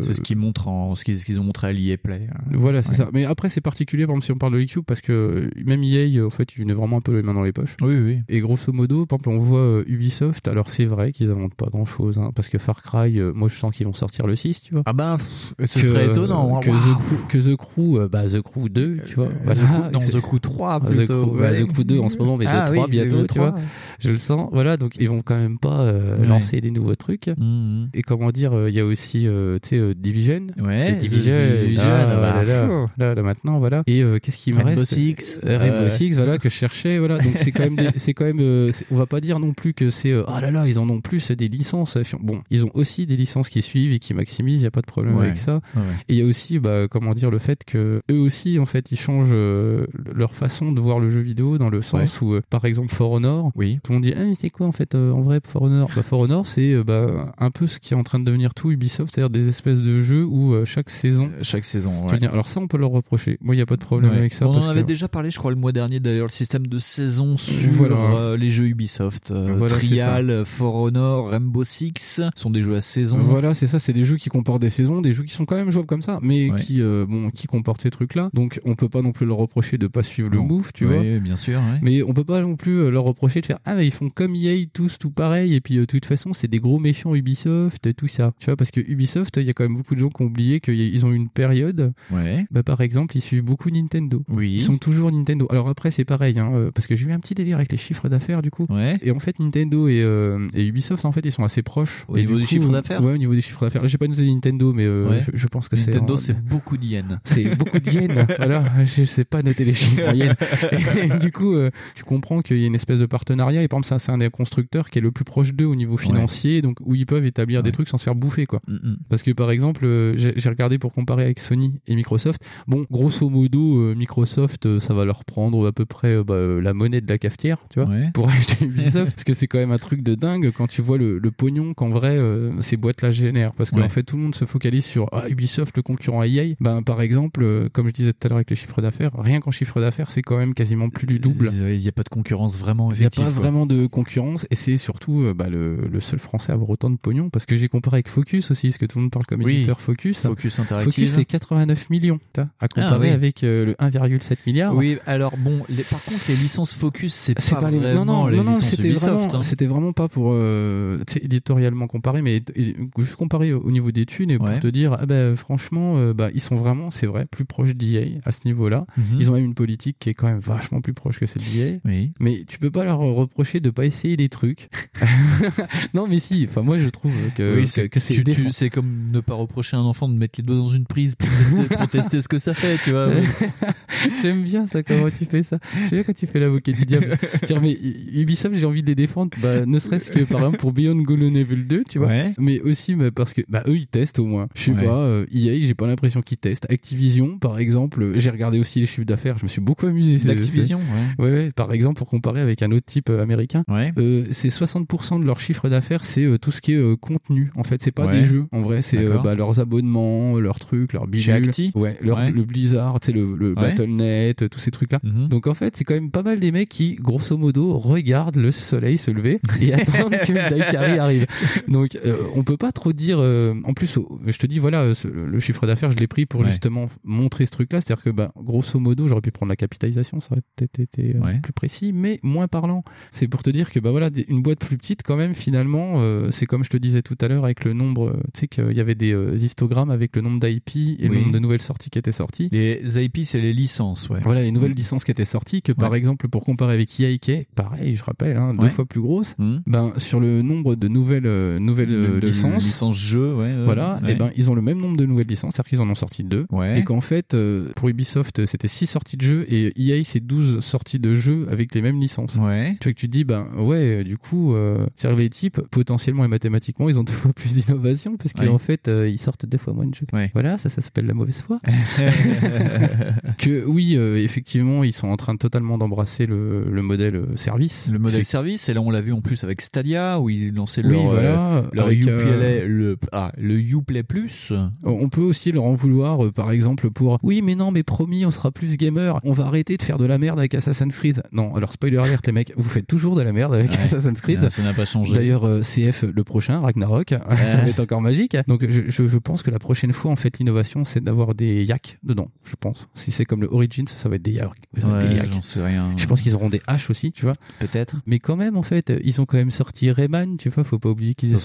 C'est 0.01 0.13
ce 0.13 0.21
qu'ils 0.21 0.37
montrent 0.37 0.67
en, 0.67 0.95
ce 0.95 1.03
qu'ils 1.03 1.39
ont 1.39 1.43
montré 1.43 1.67
à 1.67 1.71
l'EA 1.73 1.97
Play. 1.97 2.27
hein. 2.31 2.37
Voilà, 2.51 2.83
c'est 2.83 2.89
Ouais. 2.91 2.95
ça. 2.95 3.09
Mais 3.13 3.25
après, 3.25 3.49
c'est 3.49 3.61
particulier, 3.61 4.05
par 4.05 4.13
exemple, 4.15 4.25
si 4.25 4.31
on 4.31 4.37
parle 4.37 4.53
de 4.53 4.57
l'eCube, 4.57 4.83
parce 4.85 5.01
que 5.01 5.49
même 5.65 5.83
EA, 5.83 6.21
en 6.25 6.29
fait, 6.29 6.49
il 6.55 6.59
venait 6.61 6.73
vraiment 6.73 6.97
un 6.97 7.01
peu 7.01 7.15
les 7.15 7.21
mains 7.23 7.33
dans 7.33 7.43
les 7.43 7.53
poches. 7.53 7.75
Oui, 7.81 7.95
oui. 7.97 8.19
Et 8.29 8.39
grosso 8.39 8.71
modo, 8.73 9.05
par 9.05 9.19
exemple, 9.19 9.29
on 9.37 9.39
voit 9.39 9.81
Ubisoft, 9.87 10.47
alors 10.47 10.69
c'est 10.69 10.85
vrai 10.85 11.11
qu'ils 11.11 11.31
inventent 11.31 11.55
pas 11.55 11.67
grand 11.71 11.85
chose, 11.85 12.17
hein, 12.17 12.31
parce 12.35 12.48
que 12.49 12.57
Far 12.57 12.81
Cry, 12.81 13.19
euh, 13.19 13.31
moi 13.33 13.47
je 13.47 13.55
sens 13.55 13.73
qu'ils 13.75 13.85
vont 13.87 13.93
sortir 13.93 14.27
le 14.27 14.35
6, 14.35 14.61
tu 14.61 14.73
vois. 14.73 14.83
Ah 14.85 14.93
ben, 14.93 15.17
ce 15.65 15.79
serait 15.79 16.07
étonnant. 16.07 16.57
hein. 16.57 16.59
Que. 16.61 16.69
The 16.69 16.73
Crew, 16.97 17.27
que 17.29 17.37
The 17.37 17.55
Crew, 17.55 17.97
euh, 17.99 18.07
bah 18.09 18.25
The 18.27 18.41
Crew 18.41 18.69
2, 18.69 18.97
tu 19.05 19.15
vois. 19.15 19.25
Euh, 19.25 19.29
Voilà. 19.43 19.59
The 19.59 19.63
Crew- 19.63 19.91
non, 19.93 19.99
C'est- 20.01 20.11
The 20.11 20.21
Crew 20.21 20.39
3 20.39 20.73
Ah, 20.73 20.79
The 20.85 20.89
plutôt, 20.95 21.25
Crew, 21.27 21.39
bah. 21.39 21.53
The 21.53 21.65
Crew 21.73 21.83
2 21.83 21.99
en 21.99 22.09
ce 22.09 22.17
moment, 22.17 22.37
mais 22.37 22.45
Ah 22.47 22.61
The 22.65 22.73
3 22.73 22.85
oui, 22.85 22.91
bientôt, 22.91 23.25
tu 23.27 23.39
vois. 23.39 23.49
3. 23.51 23.61
Je 23.99 24.09
le 24.11 24.17
sens. 24.17 24.49
Voilà, 24.51 24.77
donc 24.77 24.93
ils 24.99 25.09
vont 25.09 25.21
quand 25.21 25.37
même 25.37 25.57
pas 25.59 25.81
euh, 25.81 26.17
Ouais. 26.19 26.25
lancer 26.27 26.61
des 26.61 26.71
nouveaux 26.71 26.95
trucs. 26.95 27.27
Mhm. 27.27 27.89
Et 27.93 28.01
comment 28.01 28.31
dire, 28.31 28.51
il 28.67 28.73
y 28.73 28.79
a 28.79 28.85
aussi, 28.85 29.27
tu 29.63 29.69
sais, 29.69 29.93
Division. 29.95 30.47
Ouais, 30.61 30.91
Division, 30.93 31.33
Division, 31.61 31.83
là, 31.83 32.05
bah, 32.15 32.43
là, 32.43 32.67
là, 32.67 32.85
là, 32.97 33.15
là, 33.15 33.21
maintenant, 33.23 33.59
voilà. 33.59 33.83
Et 33.87 34.03
qu'est-ce 34.21 34.37
qui 34.37 34.51
me 34.53 34.57
Rainbow 34.57 34.79
reste 34.81 34.93
Six, 34.95 35.39
Euh, 35.45 35.57
Rainbow 35.57 35.89
Six, 35.89 36.13
voilà, 36.13 36.37
que 36.37 36.49
je 36.49 36.53
cherchais, 36.55 36.97
voilà. 36.99 37.17
Donc 37.19 37.33
c'est 37.35 37.51
quand 37.51 37.63
même, 37.63 37.77
c'est 37.97 38.13
quand 38.13 38.25
même, 38.25 38.71
c'est- 38.71 38.85
on 38.91 38.95
va 38.95 39.05
pas 39.05 39.21
dire 39.21 39.39
non 39.39 39.53
plus 39.53 39.73
que 39.73 39.89
c'est, 39.89 40.13
ah 40.27 40.41
là 40.41 40.51
là, 40.51 40.67
ils 40.67 40.79
en 40.79 40.89
ont 40.89 41.01
plus 41.01 41.31
des 41.31 41.47
licences. 41.47 41.97
Bon, 42.21 42.38
ils 42.49 42.63
ont 42.65 42.71
aussi 42.73 43.05
des 43.05 43.15
licences 43.17 43.49
qui 43.49 43.61
suivent 43.61 43.91
et 43.93 43.99
qui 43.99 44.13
maximisent, 44.13 44.61
il 44.61 44.63
y 44.63 44.67
a 44.67 44.71
pas 44.71 44.81
de 44.81 44.85
problème 44.85 45.15
Ouais. 45.17 45.25
avec 45.27 45.37
ça. 45.37 45.61
Ouais. 45.75 45.81
Et 46.07 46.13
il 46.13 46.19
y 46.19 46.21
a 46.21 46.25
aussi, 46.25 46.59
bah, 46.59 46.87
comment 46.89 47.13
dire, 47.13 47.31
le 47.31 47.39
fait 47.39 47.63
que 47.65 48.01
eux 48.11 48.19
aussi, 48.19 48.59
en 48.59 48.65
fait, 48.65 48.91
ils 48.91 48.97
changent 48.99 49.29
euh, 49.31 49.85
leur 50.13 50.33
façon 50.33 50.71
de 50.71 50.79
voir 50.81 50.99
le 50.99 51.09
jeu 51.09 51.21
vidéo 51.21 51.57
dans 51.57 51.69
le 51.69 51.81
sens 51.81 52.21
où, 52.21 52.33
euh, 52.33 52.41
par 52.49 52.65
exemple, 52.65 52.93
For 52.93 53.11
Honor, 53.11 53.51
Oui. 53.55 53.79
tout 53.83 53.91
le 53.91 53.97
monde 53.97 54.03
dit, 54.03 54.13
ah, 54.15 54.23
mais 54.25 54.35
c'est 54.35 54.49
quoi 54.49 54.67
en 54.67 54.71
fait 54.71 54.95
euh, 54.95 55.11
en 55.11 55.21
vrai 55.21 55.39
For 55.45 55.61
Honor? 55.61 55.89
Bah, 55.95 56.03
For 56.03 56.19
Honor, 56.19 56.45
c'est 56.47 56.73
euh, 56.73 56.83
bah, 56.83 57.33
un 57.37 57.51
peu 57.51 57.67
ce 57.67 57.79
qui 57.79 57.93
est 57.93 57.97
en 57.97 58.03
train 58.03 58.19
de 58.19 58.25
devenir 58.25 58.53
tout 58.53 58.71
Ubisoft, 58.71 59.13
c'est-à-dire 59.13 59.29
des 59.29 59.47
espèces 59.47 59.81
de 59.81 59.99
jeux 60.01 60.25
où 60.25 60.53
euh, 60.53 60.65
chaque 60.65 60.89
saison. 60.89 61.29
Chaque 61.41 61.65
saison, 61.65 61.91
Tu 62.01 62.05
ouais. 62.05 62.11
veux 62.13 62.17
dire, 62.17 62.33
alors 62.33 62.47
ça, 62.47 62.59
on 62.59 62.67
peut 62.67 62.77
leur 62.77 62.91
reprocher. 62.91 63.37
Moi, 63.41 63.55
il 63.55 63.57
n'y 63.57 63.61
a 63.61 63.65
pas 63.65 63.77
de 63.77 63.81
problème 63.83 64.11
Ouais. 64.11 64.17
avec 64.17 64.33
ça. 64.33 64.47
On 64.47 64.53
parce 64.53 64.67
en 64.67 64.71
avait 64.71 64.81
que- 64.83 64.87
déjà 64.87 65.07
parlé, 65.07 65.29
je 65.31 65.37
crois, 65.37 65.51
le 65.51 65.57
mois 65.57 65.71
dernier, 65.71 65.99
d'ailleurs, 65.99 66.27
le 66.27 66.31
système 66.31 66.67
de 66.67 66.79
saison 66.79 67.37
sur 67.37 67.71
Voilà. 67.73 67.95
euh, 67.95 68.37
les 68.37 68.49
jeux 68.49 68.65
Ubisoft. 68.67 69.31
Euh, 69.31 69.55
Voilà, 69.57 69.75
Trial, 69.75 70.43
For 70.45 70.75
Honor, 70.75 71.29
Rainbow 71.29 71.63
Six 71.63 72.21
sont 72.35 72.49
des 72.49 72.61
jeux 72.61 72.75
à 72.75 72.81
saison. 72.81 73.17
Voilà, 73.19 73.53
c'est 73.53 73.67
ça, 73.67 73.79
c'est 73.79 73.93
des 73.93 74.03
jeux 74.03 74.15
qui 74.17 74.29
comportent 74.29 74.61
des 74.61 74.69
saisons, 74.69 75.01
des 75.01 75.13
jeux 75.13 75.23
qui 75.23 75.33
sont 75.33 75.45
quand 75.45 75.55
même 75.55 75.71
jouables 75.71 75.87
comme 75.87 76.01
ça, 76.01 76.19
mais 76.21 76.49
Ouais. 76.51 76.59
qui, 76.59 76.81
euh, 76.81 77.05
bon, 77.07 77.29
qui 77.31 77.47
comportent 77.47 77.81
ces 77.81 77.89
trucs-là. 77.91 78.29
Donc, 78.33 78.59
on 78.65 78.75
peut 78.75 78.89
pas 78.89 79.01
non 79.01 79.11
plus 79.11 79.25
leur 79.25 79.37
reprocher 79.37 79.77
de 79.77 79.87
pas 79.87 80.03
suivre 80.03 80.29
le 80.29 80.39
move, 80.39 80.71
tu 80.73 80.85
Ouais, 80.85 81.11
vois. 81.13 81.19
bien 81.19 81.35
sûr, 81.35 81.59
ouais. 81.59 81.79
Mais 81.81 82.03
on 82.03 82.13
peut 82.13 82.23
pas 82.23 82.41
non 82.41 82.55
plus 82.55 82.79
euh, 82.79 82.89
leur 82.89 83.03
reprocher 83.03 83.41
de 83.41 83.45
faire 83.45 83.59
ah 83.65 83.75
mais 83.75 83.85
ils 83.87 83.91
font 83.91 84.09
comme 84.09 84.35
EA 84.35 84.65
tous 84.73 84.97
tout 84.99 85.11
pareil 85.11 85.53
et 85.53 85.61
puis 85.61 85.77
euh, 85.77 85.81
de 85.81 85.85
toute 85.85 86.05
façon 86.05 86.33
c'est 86.33 86.47
des 86.47 86.59
gros 86.59 86.79
méchants 86.79 87.13
Ubisoft 87.15 87.85
et 87.87 87.93
tout 87.93 88.07
ça. 88.07 88.31
Tu 88.39 88.45
vois 88.45 88.55
parce 88.55 88.71
que 88.71 88.79
Ubisoft 88.79 89.37
il 89.37 89.43
y 89.43 89.49
a 89.49 89.53
quand 89.53 89.63
même 89.63 89.75
beaucoup 89.77 89.95
de 89.95 89.99
gens 89.99 90.09
qui 90.09 90.21
ont 90.21 90.25
oublié 90.25 90.59
qu'ils 90.59 91.05
ont 91.05 91.11
une 91.11 91.29
période. 91.29 91.93
Ouais. 92.11 92.45
Bah 92.51 92.63
par 92.63 92.81
exemple 92.81 93.15
ils 93.17 93.21
suivent 93.21 93.43
beaucoup 93.43 93.69
Nintendo. 93.69 94.23
Oui. 94.29 94.53
Ils 94.53 94.61
sont 94.61 94.77
toujours 94.77 95.11
Nintendo. 95.11 95.45
Alors 95.49 95.67
après 95.69 95.91
c'est 95.91 96.05
pareil 96.05 96.39
hein, 96.39 96.51
euh, 96.53 96.71
parce 96.73 96.87
que 96.87 96.95
j'ai 96.95 97.05
eu 97.07 97.11
un 97.11 97.19
petit 97.19 97.35
délire 97.35 97.57
avec 97.57 97.71
les 97.71 97.77
chiffres 97.77 98.09
d'affaires 98.09 98.41
du 98.41 98.51
coup. 98.51 98.65
Ouais. 98.69 98.97
Et 99.01 99.11
en 99.11 99.19
fait 99.19 99.39
Nintendo 99.39 99.87
et, 99.87 100.01
euh, 100.03 100.47
et 100.53 100.65
Ubisoft 100.65 101.05
en 101.05 101.11
fait 101.11 101.21
ils 101.25 101.31
sont 101.31 101.43
assez 101.43 101.61
proches. 101.63 102.05
Au 102.07 102.17
Et 102.19 102.21
niveau 102.25 102.35
du 102.35 102.41
des 102.41 102.45
coup, 102.47 102.49
chiffres 102.55 102.71
d'affaires 102.71 103.03
Ouais 103.03 103.13
au 103.13 103.17
niveau 103.17 103.33
des 103.33 103.41
chiffres 103.41 103.63
d'affaires. 103.65 103.87
J'ai 103.87 103.97
pas 103.97 104.07
noté 104.07 104.25
Nintendo 104.25 104.73
mais 104.73 104.85
euh, 104.85 105.09
Ouais. 105.09 105.23
je, 105.33 105.37
je 105.37 105.47
pense 105.47 105.69
que 105.69 105.75
c'est 105.77 105.91
Nintendo, 105.91 106.13
en- 106.13 106.17
c'est 106.17 106.39
beaucoup 106.39 106.77
de 106.77 106.85
yens. 106.85 107.17
c'est 107.23 107.55
beaucoup 107.55 107.79
de 107.79 107.89
yens. 107.89 108.25
voilà, 108.37 108.63
je 108.85 109.03
sais 109.05 109.25
pas 109.25 109.41
noter 109.41 109.65
les 109.65 109.73
chiffres 109.73 110.07
en 110.07 110.13
yens. 110.13 110.35
Et 110.97 111.17
du 111.19 111.31
coup, 111.31 111.53
euh, 111.55 111.69
tu 111.95 112.03
comprends 112.03 112.41
qu'il 112.41 112.57
y 112.59 112.63
a 112.63 112.67
une 112.67 112.75
espèce 112.75 112.99
de 112.99 113.05
partenariat. 113.05 113.63
Et 113.63 113.67
par 113.67 113.77
exemple, 113.79 113.87
ça, 113.87 113.99
c'est 113.99 114.11
un 114.11 114.17
des 114.17 114.29
constructeurs 114.29 114.89
qui 114.89 114.99
est 114.99 115.01
le 115.01 115.11
plus 115.11 115.25
proche 115.25 115.53
d'eux 115.53 115.65
au 115.65 115.75
niveau 115.75 115.97
financier, 115.97 116.61
donc 116.61 116.77
où 116.81 116.95
ils 116.95 117.05
peuvent 117.05 117.25
établir 117.25 117.63
des 117.63 117.71
trucs 117.71 117.89
sans 117.89 117.97
se 117.97 118.03
faire 118.03 118.15
bouffer, 118.15 118.45
quoi. 118.45 118.61
Mm, 118.67 118.95
Parce 119.09 119.23
que 119.23 119.31
par 119.31 119.51
exemple, 119.51 119.85
euh, 119.85 120.13
j'ai 120.17 120.49
regardé 120.49 120.77
pour 120.77 120.91
comparer 120.93 121.23
avec 121.23 121.39
Sony 121.39 121.79
et 121.87 121.95
Microsoft. 121.95 122.41
Bon, 122.67 122.85
grosso 122.91 123.29
modo, 123.29 123.93
Microsoft, 123.95 124.79
ça 124.79 124.93
va 124.93 125.05
leur 125.05 125.25
prendre 125.25 125.67
à 125.67 125.71
peu 125.71 125.85
près 125.85 126.23
bah, 126.23 126.35
la 126.61 126.73
monnaie 126.73 127.01
de 127.01 127.07
la 127.09 127.17
cafetière, 127.17 127.57
tu 127.69 127.79
vois, 127.81 127.89
pour 128.13 128.29
acheter 128.29 128.65
Ubisoft. 128.65 129.11
parce 129.11 129.23
que 129.23 129.33
c'est 129.33 129.47
quand 129.47 129.57
même 129.59 129.71
un 129.71 129.77
truc 129.77 130.01
de 130.03 130.15
dingue 130.15 130.51
quand 130.55 130.67
tu 130.67 130.81
vois 130.81 130.97
le, 130.97 131.17
le 131.19 131.31
pognon 131.31 131.73
qu'en 131.73 131.89
vrai 131.89 132.08
euh, 132.17 132.61
ces 132.61 132.77
boîtes-là 132.77 133.11
génèrent. 133.11 133.53
Parce 133.53 133.71
qu'en 133.71 133.77
Ouais. 133.81 133.89
fait, 133.89 134.03
tout 134.03 134.15
le 134.17 134.23
monde 134.23 134.35
se 134.35 134.45
focalise 134.45 134.85
sur 134.85 135.07
ah, 135.11 135.27
Ubisoft, 135.29 135.75
le 135.77 135.83
concurrent 135.83 136.21
à 136.21 136.27
EA. 136.27 136.55
Ben, 136.59 136.81
par 136.83 137.01
exemple, 137.01 137.41
euh, 137.43 137.69
comme 137.71 137.87
je 137.87 137.93
disais 137.93 138.13
tout 138.13 138.19
à 138.25 138.29
l'heure 138.29 138.37
avec 138.37 138.49
les 138.49 138.55
chiffres 138.55 138.81
d'affaires, 138.81 139.11
rien 139.17 139.39
qu'en 139.39 139.51
chiffre 139.51 139.79
d'affaires, 139.79 140.09
c'est 140.11 140.21
quand 140.21 140.37
même 140.37 140.53
quasiment 140.53 140.89
plus 140.89 141.07
du 141.07 141.19
double. 141.19 141.51
Il 141.53 141.77
n'y 141.79 141.87
a 141.87 141.91
pas 141.91 142.03
de 142.03 142.09
concurrence 142.09 142.57
vraiment 142.59 142.91
Il 142.93 142.99
n'y 142.99 143.05
a 143.05 143.09
pas 143.09 143.23
quoi. 143.23 143.31
vraiment 143.31 143.65
de 143.65 143.85
concurrence 143.87 144.45
et 144.49 144.55
c'est 144.55 144.77
surtout 144.77 145.21
euh, 145.21 145.33
bah, 145.33 145.49
le, 145.49 145.77
le 145.91 145.99
seul 145.99 146.19
français 146.19 146.51
à 146.51 146.55
avoir 146.55 146.69
autant 146.69 146.89
de 146.89 146.97
pognon 146.97 147.29
parce 147.29 147.45
que 147.45 147.55
j'ai 147.55 147.67
comparé 147.67 147.95
avec 147.97 148.09
Focus 148.09 148.51
aussi, 148.51 148.67
parce 148.67 148.77
que 148.77 148.85
tout 148.85 148.97
le 148.97 149.03
monde 149.03 149.11
parle 149.11 149.25
comme 149.25 149.43
Oui. 149.43 149.55
éditeur 149.57 149.81
Focus. 149.81 150.21
Focus 150.21 150.59
Interactive. 150.59 150.91
Focus 150.93 151.11
c'est 151.11 151.25
89 151.25 151.89
millions, 151.89 152.19
à 152.59 152.67
comparer 152.67 153.07
oui. 153.09 153.13
avec 153.13 153.43
euh, 153.43 153.65
le 153.65 153.73
1,7 153.73 154.37
milliard. 154.47 154.75
Oui, 154.75 154.97
alors 155.05 155.35
bon, 155.37 155.63
les- 155.69 155.83
par 155.83 156.03
contre, 156.03 156.21
les 156.29 156.35
licences 156.35 156.73
Focus, 156.73 157.13
c'est 157.13 157.33
pas, 157.35 157.61
pas 157.61 157.71
les 157.71 157.79
vraiment 157.79 158.05
non 158.05 158.13
non 158.23 158.27
les 158.27 158.37
non 158.37 158.51
licences 158.51 158.65
c'était 158.69 158.89
Ubisoft. 158.89 159.13
vraiment 159.13 159.33
hein. 159.35 159.43
c'était 159.43 159.65
vraiment 159.65 159.93
pas 159.93 160.07
pour 160.07 160.31
euh, 160.33 160.99
éditorialement 161.21 161.87
comparer 161.99 162.21
mais 162.21 162.41
et- 162.55 162.75
juste 162.97 163.15
comparer 163.15 163.51
au 163.53 163.71
niveau 163.71 163.91
des 163.91 164.05
thunes 164.05 164.31
et 164.31 164.37
pour 164.37 164.59
te 164.59 164.67
dire 164.67 164.93
ah 164.99 165.05
ben 165.05 165.35
franchement 165.35 165.97
euh, 165.97 166.13
bah 166.13 166.29
ils 166.33 166.39
sont 166.41 166.55
vraiment 166.55 166.91
c'est 166.91 167.07
vrai 167.07 167.25
plus 167.29 167.45
proches 167.45 167.75
d'EA 167.75 168.19
à 168.23 168.31
ce 168.31 168.39
niveau-là 168.45 168.85
Mhm. 168.97 169.17
ils 169.19 169.29
ont 169.29 169.33
même 169.35 169.45
une 169.45 169.53
politique 169.53 169.97
qui 169.99 170.09
est 170.09 170.13
quand 170.13 170.27
même 170.27 170.39
vachement 170.39 170.79
plus 170.81 170.93
proche 170.93 171.19
que 171.19 171.25
celle 171.25 171.41
d'EA 171.43 171.79
Oui. 171.85 172.11
mais 172.19 172.43
tu 172.47 172.57
peux 172.59 172.71
pas 172.71 172.83
leur 172.85 172.99
reprocher 172.99 173.59
de 173.59 173.69
pas 173.69 173.85
essayer 173.85 174.15
des 174.17 174.29
trucs 174.29 174.69
non 175.93 176.07
mais 176.07 176.19
si 176.19 176.45
enfin 176.49 176.61
moi 176.61 176.77
je 176.77 176.87
trouve 176.89 177.13
que 177.35 177.55
oui, 177.57 177.63
que, 177.89 177.99
c'est 177.99 178.69
que 178.69 178.75
comme 178.75 179.11
ne 179.11 179.19
pas 179.19 179.33
reprocher 179.33 179.75
à 179.77 179.79
un 179.79 179.83
enfant 179.83 180.07
de 180.07 180.13
mettre 180.15 180.39
les 180.39 180.45
doigts 180.45 180.55
dans 180.55 180.67
une 180.69 180.85
prise 180.85 181.15
pour 181.15 181.29
tester, 181.29 181.75
pour 181.75 181.87
tester 181.89 182.21
ce 182.21 182.27
que 182.27 182.39
ça 182.39 182.53
fait, 182.53 182.77
tu 182.83 182.91
vois. 182.91 183.09
J'aime 184.21 184.43
bien 184.43 184.65
ça, 184.67 184.83
comment 184.83 185.09
tu 185.09 185.25
fais 185.25 185.43
ça. 185.43 185.59
J'aime 185.75 185.89
bien 185.89 186.03
quand 186.03 186.15
tu 186.15 186.27
fais 186.27 186.39
l'avocat 186.39 186.71
du 186.71 186.85
diable. 186.85 187.17
Mais 187.61 187.77
Ubisoft, 188.13 188.55
j'ai 188.55 188.65
envie 188.65 188.81
de 188.83 188.87
les 188.87 188.95
défendre, 188.95 189.31
bah, 189.41 189.65
ne 189.65 189.79
serait-ce 189.79 190.11
que 190.11 190.19
par 190.23 190.39
exemple 190.39 190.57
pour 190.59 190.71
Beyond 190.73 191.01
Good 191.01 191.21
and 191.23 191.35
Evil 191.35 191.63
2, 191.65 191.83
tu 191.89 191.99
vois. 191.99 192.07
Ouais. 192.07 192.33
Mais 192.37 192.61
aussi 192.61 192.95
bah, 192.95 193.11
parce 193.13 193.33
que 193.33 193.41
bah, 193.49 193.63
eux, 193.67 193.77
ils 193.77 193.87
testent 193.87 194.19
au 194.19 194.25
moins. 194.25 194.47
Je 194.55 194.63
sais 194.65 194.71
Ouais. 194.71 194.85
pas, 194.85 194.95
euh, 194.97 195.25
EA, 195.33 195.65
j'ai 195.65 195.73
pas 195.73 195.87
l'impression 195.87 196.21
qu'ils 196.21 196.37
testent. 196.37 196.65
Activision, 196.71 197.37
par 197.39 197.59
exemple, 197.59 198.01
euh, 198.03 198.13
j'ai 198.15 198.29
regardé 198.29 198.59
aussi 198.59 198.79
les 198.79 198.85
chiffres 198.85 199.05
d'affaires, 199.05 199.37
je 199.37 199.43
me 199.43 199.49
suis 199.49 199.61
beaucoup 199.61 199.85
amusé. 199.87 200.25
D'Activision, 200.27 200.79
c'est- 201.17 201.21
ouais. 201.23 201.31
ouais. 201.31 201.51
Par 201.55 201.73
exemple, 201.73 201.97
pour 201.97 202.07
comparer 202.07 202.41
avec 202.41 202.61
un 202.61 202.71
autre 202.71 202.85
type 202.85 203.09
euh, 203.09 203.21
américain, 203.21 203.63
Ouais. 203.67 203.91
euh, 203.97 204.25
c'est 204.31 204.49
60% 204.49 205.19
de 205.19 205.25
leur 205.25 205.39
chiffre 205.39 205.69
d'affaires, 205.69 206.03
c'est 206.05 206.23
euh, 206.23 206.37
tout 206.37 206.51
ce 206.51 206.61
qui 206.61 206.73
est 206.73 206.99
contenu. 206.99 207.51
En 207.55 207.63
fait, 207.63 207.81
c'est 207.81 207.91
pas 207.91 208.05
Ouais. 208.05 208.19
des 208.19 208.23
jeux. 208.23 208.45
En 208.51 208.61
vrai, 208.61 208.81
c'est 208.81 209.03
bah, 209.23 209.35
leurs 209.35 209.59
abonnements, 209.59 210.37
leurs 210.39 210.59
trucs, 210.59 210.93
leurs 210.93 211.07
bidules. 211.07 211.33
Acti 211.33 211.71
Ouais, 211.75 211.97
leur- 212.01 212.17
Ouais. 212.17 212.31
le 212.31 212.43
Blizzard, 212.43 212.99
le, 213.13 213.35
le 213.35 213.49
Ouais. 213.49 213.55
Battle.net, 213.55 214.49
tous 214.49 214.59
ces 214.59 214.71
trucs-là. 214.71 214.99
Mhm. 215.03 215.27
Donc 215.29 215.47
en 215.47 215.53
fait, 215.53 215.75
c'est 215.77 215.83
quand 215.83 215.93
même 215.93 216.11
pas 216.11 216.23
mal 216.23 216.39
des 216.39 216.51
mecs 216.51 216.69
qui, 216.69 216.95
grosso 216.95 217.37
modo, 217.37 217.77
regardent 217.77 218.35
le 218.37 218.51
soleil 218.51 218.97
se 218.97 219.11
lever 219.11 219.39
et 219.61 219.73
attendent 219.73 220.15
que 220.25 220.31
le 220.31 220.49
Daikari 220.49 220.99
arrive. 220.99 221.25
Donc 221.67 221.78
euh, 222.05 222.17
on 222.35 222.43
peut 222.43 222.57
pas 222.57 222.71
trop 222.71 222.93
dire. 222.93 223.17
euh, 223.19 223.53
en 223.63 223.73
plus, 223.73 223.97
au- 223.97 224.19
je 224.25 224.37
te 224.37 224.47
dis, 224.47 224.59
voilà, 224.59 224.81
euh, 224.83 224.93
ce- 224.93 225.07
le 225.07 225.39
chiffre 225.39 225.65
d'affaires, 225.67 225.91
je 225.91 225.97
l'ai 225.97 226.07
pris 226.07 226.25
pour 226.25 226.41
Ouais. 226.41 226.47
justement 226.47 226.87
montrer 227.03 227.45
ce 227.45 227.51
truc-là. 227.51 227.81
C'est-à-dire 227.81 228.03
que, 228.03 228.09
bah, 228.09 228.31
grosso 228.37 228.79
modo, 228.79 229.07
j'aurais 229.07 229.21
pu 229.21 229.31
prendre 229.31 229.49
la 229.49 229.55
capitalisation, 229.55 230.21
ça 230.21 230.29
aurait 230.31 230.41
peut-être 230.55 230.79
été 230.79 231.15
euh, 231.15 231.19
Ouais. 231.19 231.39
plus 231.39 231.53
précis, 231.53 231.91
mais 231.93 232.19
moins 232.23 232.47
parlant. 232.47 232.83
C'est 233.11 233.27
pour 233.27 233.43
te 233.43 233.49
dire 233.49 233.71
que, 233.71 233.79
bah 233.79 233.91
voilà, 233.91 234.09
une 234.27 234.41
boîte 234.41 234.59
plus 234.59 234.77
petite, 234.77 235.03
quand 235.03 235.15
même, 235.17 235.33
finalement, 235.33 235.95
euh, 235.97 236.29
c'est 236.31 236.45
comme 236.45 236.63
je 236.63 236.69
te 236.69 236.77
disais 236.77 237.01
tout 237.01 237.17
à 237.21 237.27
l'heure 237.27 237.43
avec 237.45 237.65
le 237.65 237.73
nombre. 237.73 238.09
euh, 238.09 238.13
Tu 238.33 238.41
sais 238.41 238.47
qu'il 238.47 238.71
y 238.73 238.79
avait 238.79 238.95
des 238.95 239.13
euh, 239.13 239.35
histogrammes 239.35 239.89
avec 239.91 240.15
le 240.15 240.21
nombre 240.21 240.39
d'IP 240.39 240.97
et 240.99 241.07
le 241.07 241.15
nombre 241.19 241.31
de 241.33 241.39
nouvelles 241.39 241.61
sorties 241.61 241.89
qui 241.89 241.99
étaient 241.99 242.11
sorties. 242.11 242.49
Les 242.51 242.81
IP, 243.03 243.19
c'est 243.25 243.39
les 243.39 243.53
licences, 243.53 244.09
ouais. 244.09 244.19
Voilà, 244.23 244.41
les 244.43 244.51
nouvelles 244.51 244.73
licences 244.73 245.03
qui 245.03 245.11
étaient 245.11 245.25
sorties, 245.25 245.61
que 245.61 245.71
par 245.71 245.95
exemple, 245.95 246.27
pour 246.29 246.43
comparer 246.43 246.73
avec 246.73 246.99
EA, 246.99 247.17
qui 247.17 247.31
est 247.31 247.47
pareil, 247.55 247.95
je 247.95 248.03
rappelle, 248.03 248.37
hein, 248.37 248.53
deux 248.53 248.69
fois 248.69 248.85
plus 248.85 249.01
grosse, 249.01 249.35
Mhm. 249.39 249.61
ben, 249.65 249.93
sur 249.97 250.19
le 250.19 250.41
nombre 250.41 250.75
de 250.75 250.87
nouvelles, 250.87 251.25
euh, 251.59 251.65
nouvelles 251.65 251.91
euh, 251.91 252.19
licences, 252.19 252.63
licences 252.63 252.97
jeux, 252.97 253.33
ouais. 253.35 253.45
euh, 253.47 253.65
voilà, 253.65 253.99
ouais. 254.03 254.11
et 254.13 254.15
ben, 254.15 254.31
ils 254.35 254.49
ont 254.49 254.55
le 254.55 254.61
même 254.61 254.79
nombre 254.79 254.97
de 254.97 255.05
nouvelles 255.05 255.27
licences, 255.27 255.53
c'est-à-dire 255.55 255.69
qu'ils 255.69 255.81
en 255.81 255.89
ont 255.89 255.95
sorti 255.95 256.23
deux, 256.23 256.45
Ouais. 256.51 256.79
et 256.79 256.83
qu'en 256.83 257.01
fait, 257.01 257.33
euh, 257.33 257.69
pour 257.75 257.89
Ubisoft, 257.89 258.45
c'était 258.45 258.67
six 258.67 258.87
sorties 258.87 259.17
de 259.17 259.21
jeux, 259.21 259.45
et 259.53 259.73
EA, 259.77 260.03
c'est 260.03 260.19
12 260.19 260.59
sorties 260.61 260.99
de 260.99 261.13
jeux 261.13 261.47
avec 261.49 261.73
les 261.75 261.81
mêmes 261.81 261.99
licences. 261.99 262.35
Ouais. 262.35 262.77
Tu 262.79 262.87
vois 262.89 262.93
que 262.93 262.99
tu 262.99 263.07
te 263.07 263.11
dis, 263.11 263.23
ben, 263.23 263.47
ouais, 263.57 264.03
du 264.03 264.17
coup, 264.17 264.53
euh, 264.53 264.85
c'est-à-dire 264.95 265.19
les 265.19 265.29
types, 265.29 265.61
potentiellement 265.71 266.25
et 266.25 266.27
mathématiquement, 266.27 266.89
ils 266.89 266.97
ont 266.99 267.03
deux 267.09 267.13
fois 267.13 267.33
plus 267.33 267.53
d'innovation, 267.55 268.17
parce 268.17 268.33
qu'en 268.33 268.53
Ouais. 268.53 268.59
fait, 268.59 268.87
euh, 268.87 269.07
ils 269.09 269.17
sortent 269.19 269.45
deux 269.45 269.57
fois 269.57 269.73
moins 269.73 269.85
de 269.87 269.93
jeux. 269.95 270.07
Ouais. 270.13 270.29
Voilà, 270.33 270.57
ça, 270.57 270.69
ça 270.69 270.81
s'appelle 270.81 271.05
la 271.05 271.13
mauvaise 271.13 271.41
foi. 271.41 271.59
que 273.37 273.65
oui, 273.65 273.95
euh, 273.95 274.17
effectivement, 274.23 274.83
ils 274.83 274.93
sont 274.93 275.07
en 275.07 275.17
train 275.17 275.33
de 275.33 275.39
totalement 275.39 275.77
d'embrasser 275.77 276.25
le, 276.25 276.65
le 276.69 276.81
modèle 276.81 277.15
euh, 277.15 277.35
service. 277.35 277.89
Le 277.91 277.99
modèle 277.99 278.25
service, 278.25 278.69
et 278.69 278.73
là 278.73 278.81
on 278.81 278.89
l'a 278.89 279.01
vu 279.01 279.13
en 279.13 279.21
plus 279.21 279.43
avec 279.43 279.61
Stadia, 279.61 280.19
où 280.19 280.29
ils 280.29 280.53
lançaient 280.53 280.85
Oui, 280.85 280.91
leur, 280.93 281.03
voilà, 281.09 281.48
leur 281.73 281.87
avec, 281.87 281.99
Uplay, 282.01 282.13
euh, 282.13 282.67
le, 282.67 282.97
ah, 283.11 283.31
le 283.37 283.59
Uplay 283.59 284.03
Plus. 284.03 284.53
On 284.83 285.09
peut 285.09 285.21
aussi 285.21 285.51
leur 285.51 285.63
en 285.63 285.73
vouloir, 285.73 286.25
euh, 286.25 286.31
par 286.31 286.51
exemple, 286.51 286.89
pour 286.89 287.19
oui, 287.23 287.41
mais 287.41 287.55
non, 287.55 287.71
mais 287.71 287.83
promis, 287.83 288.25
on 288.25 288.31
sera 288.31 288.51
plus 288.51 288.77
gamer. 288.77 289.19
On 289.23 289.31
va 289.33 289.45
arrêter 289.45 289.77
de 289.77 289.81
faire 289.81 289.97
de 289.97 290.05
la 290.05 290.17
merde 290.17 290.39
avec 290.39 290.53
Assassin's 290.55 290.95
Creed. 290.97 291.23
Non, 291.31 291.55
alors 291.55 291.73
spoiler 291.73 291.97
alert, 291.97 292.25
les 292.25 292.33
mecs, 292.33 292.53
vous 292.55 292.69
faites 292.69 292.87
toujours 292.87 293.15
de 293.15 293.21
la 293.21 293.33
merde 293.33 293.53
avec 293.53 293.71
Ouais. 293.71 293.79
Assassin's 293.79 294.21
Creed. 294.21 294.39
Ah, 294.43 294.49
ça 294.49 294.63
n'a 294.63 294.73
pas 294.73 294.85
changé. 294.85 295.13
D'ailleurs, 295.13 295.45
euh, 295.45 295.61
CF 295.61 296.03
le 296.03 296.23
prochain, 296.23 296.59
Ragnarok, 296.59 297.09
ça 297.45 297.57
va 297.57 297.67
être 297.67 297.79
encore 297.79 298.01
magique. 298.01 298.35
Donc, 298.47 298.65
je, 298.69 298.83
je, 298.87 299.07
je 299.07 299.17
pense 299.17 299.43
que 299.43 299.51
la 299.51 299.59
prochaine 299.59 299.93
fois, 299.93 300.11
en 300.11 300.15
fait, 300.15 300.39
l'innovation, 300.39 300.85
c'est 300.85 301.03
d'avoir 301.03 301.35
des 301.35 301.63
yaks 301.63 301.97
dedans. 302.03 302.29
Je 302.45 302.55
pense. 302.59 302.87
Si 302.95 303.11
c'est 303.11 303.25
comme 303.25 303.41
le 303.41 303.47
Origins, 303.51 303.87
ça 303.87 304.09
va 304.09 304.15
être 304.15 304.21
des 304.21 304.31
yaks. 304.31 304.49
Ouais, 304.83 305.07
des 305.07 305.15
yaks. 305.15 305.33
j'en 305.33 305.41
sais 305.41 305.63
rien. 305.63 305.91
Je 305.97 306.05
pense 306.05 306.21
qu'ils 306.21 306.35
auront 306.35 306.49
des 306.49 306.61
haches 306.67 306.89
aussi, 306.89 307.11
tu 307.11 307.25
vois. 307.25 307.35
Peut-être. 307.59 307.97
Mais 308.05 308.19
quand 308.19 308.35
même, 308.35 308.57
en 308.57 308.63
fait, 308.63 308.91
ils 309.03 309.19
ont 309.21 309.25
quand 309.25 309.37
même 309.37 309.51
sorti 309.51 309.91
Rayman, 309.91 310.37
tu 310.37 310.49
vois. 310.49 310.63
Faut 310.63 310.79
pas 310.79 310.89
oublier 310.89 311.13
qu'ils 311.15 311.38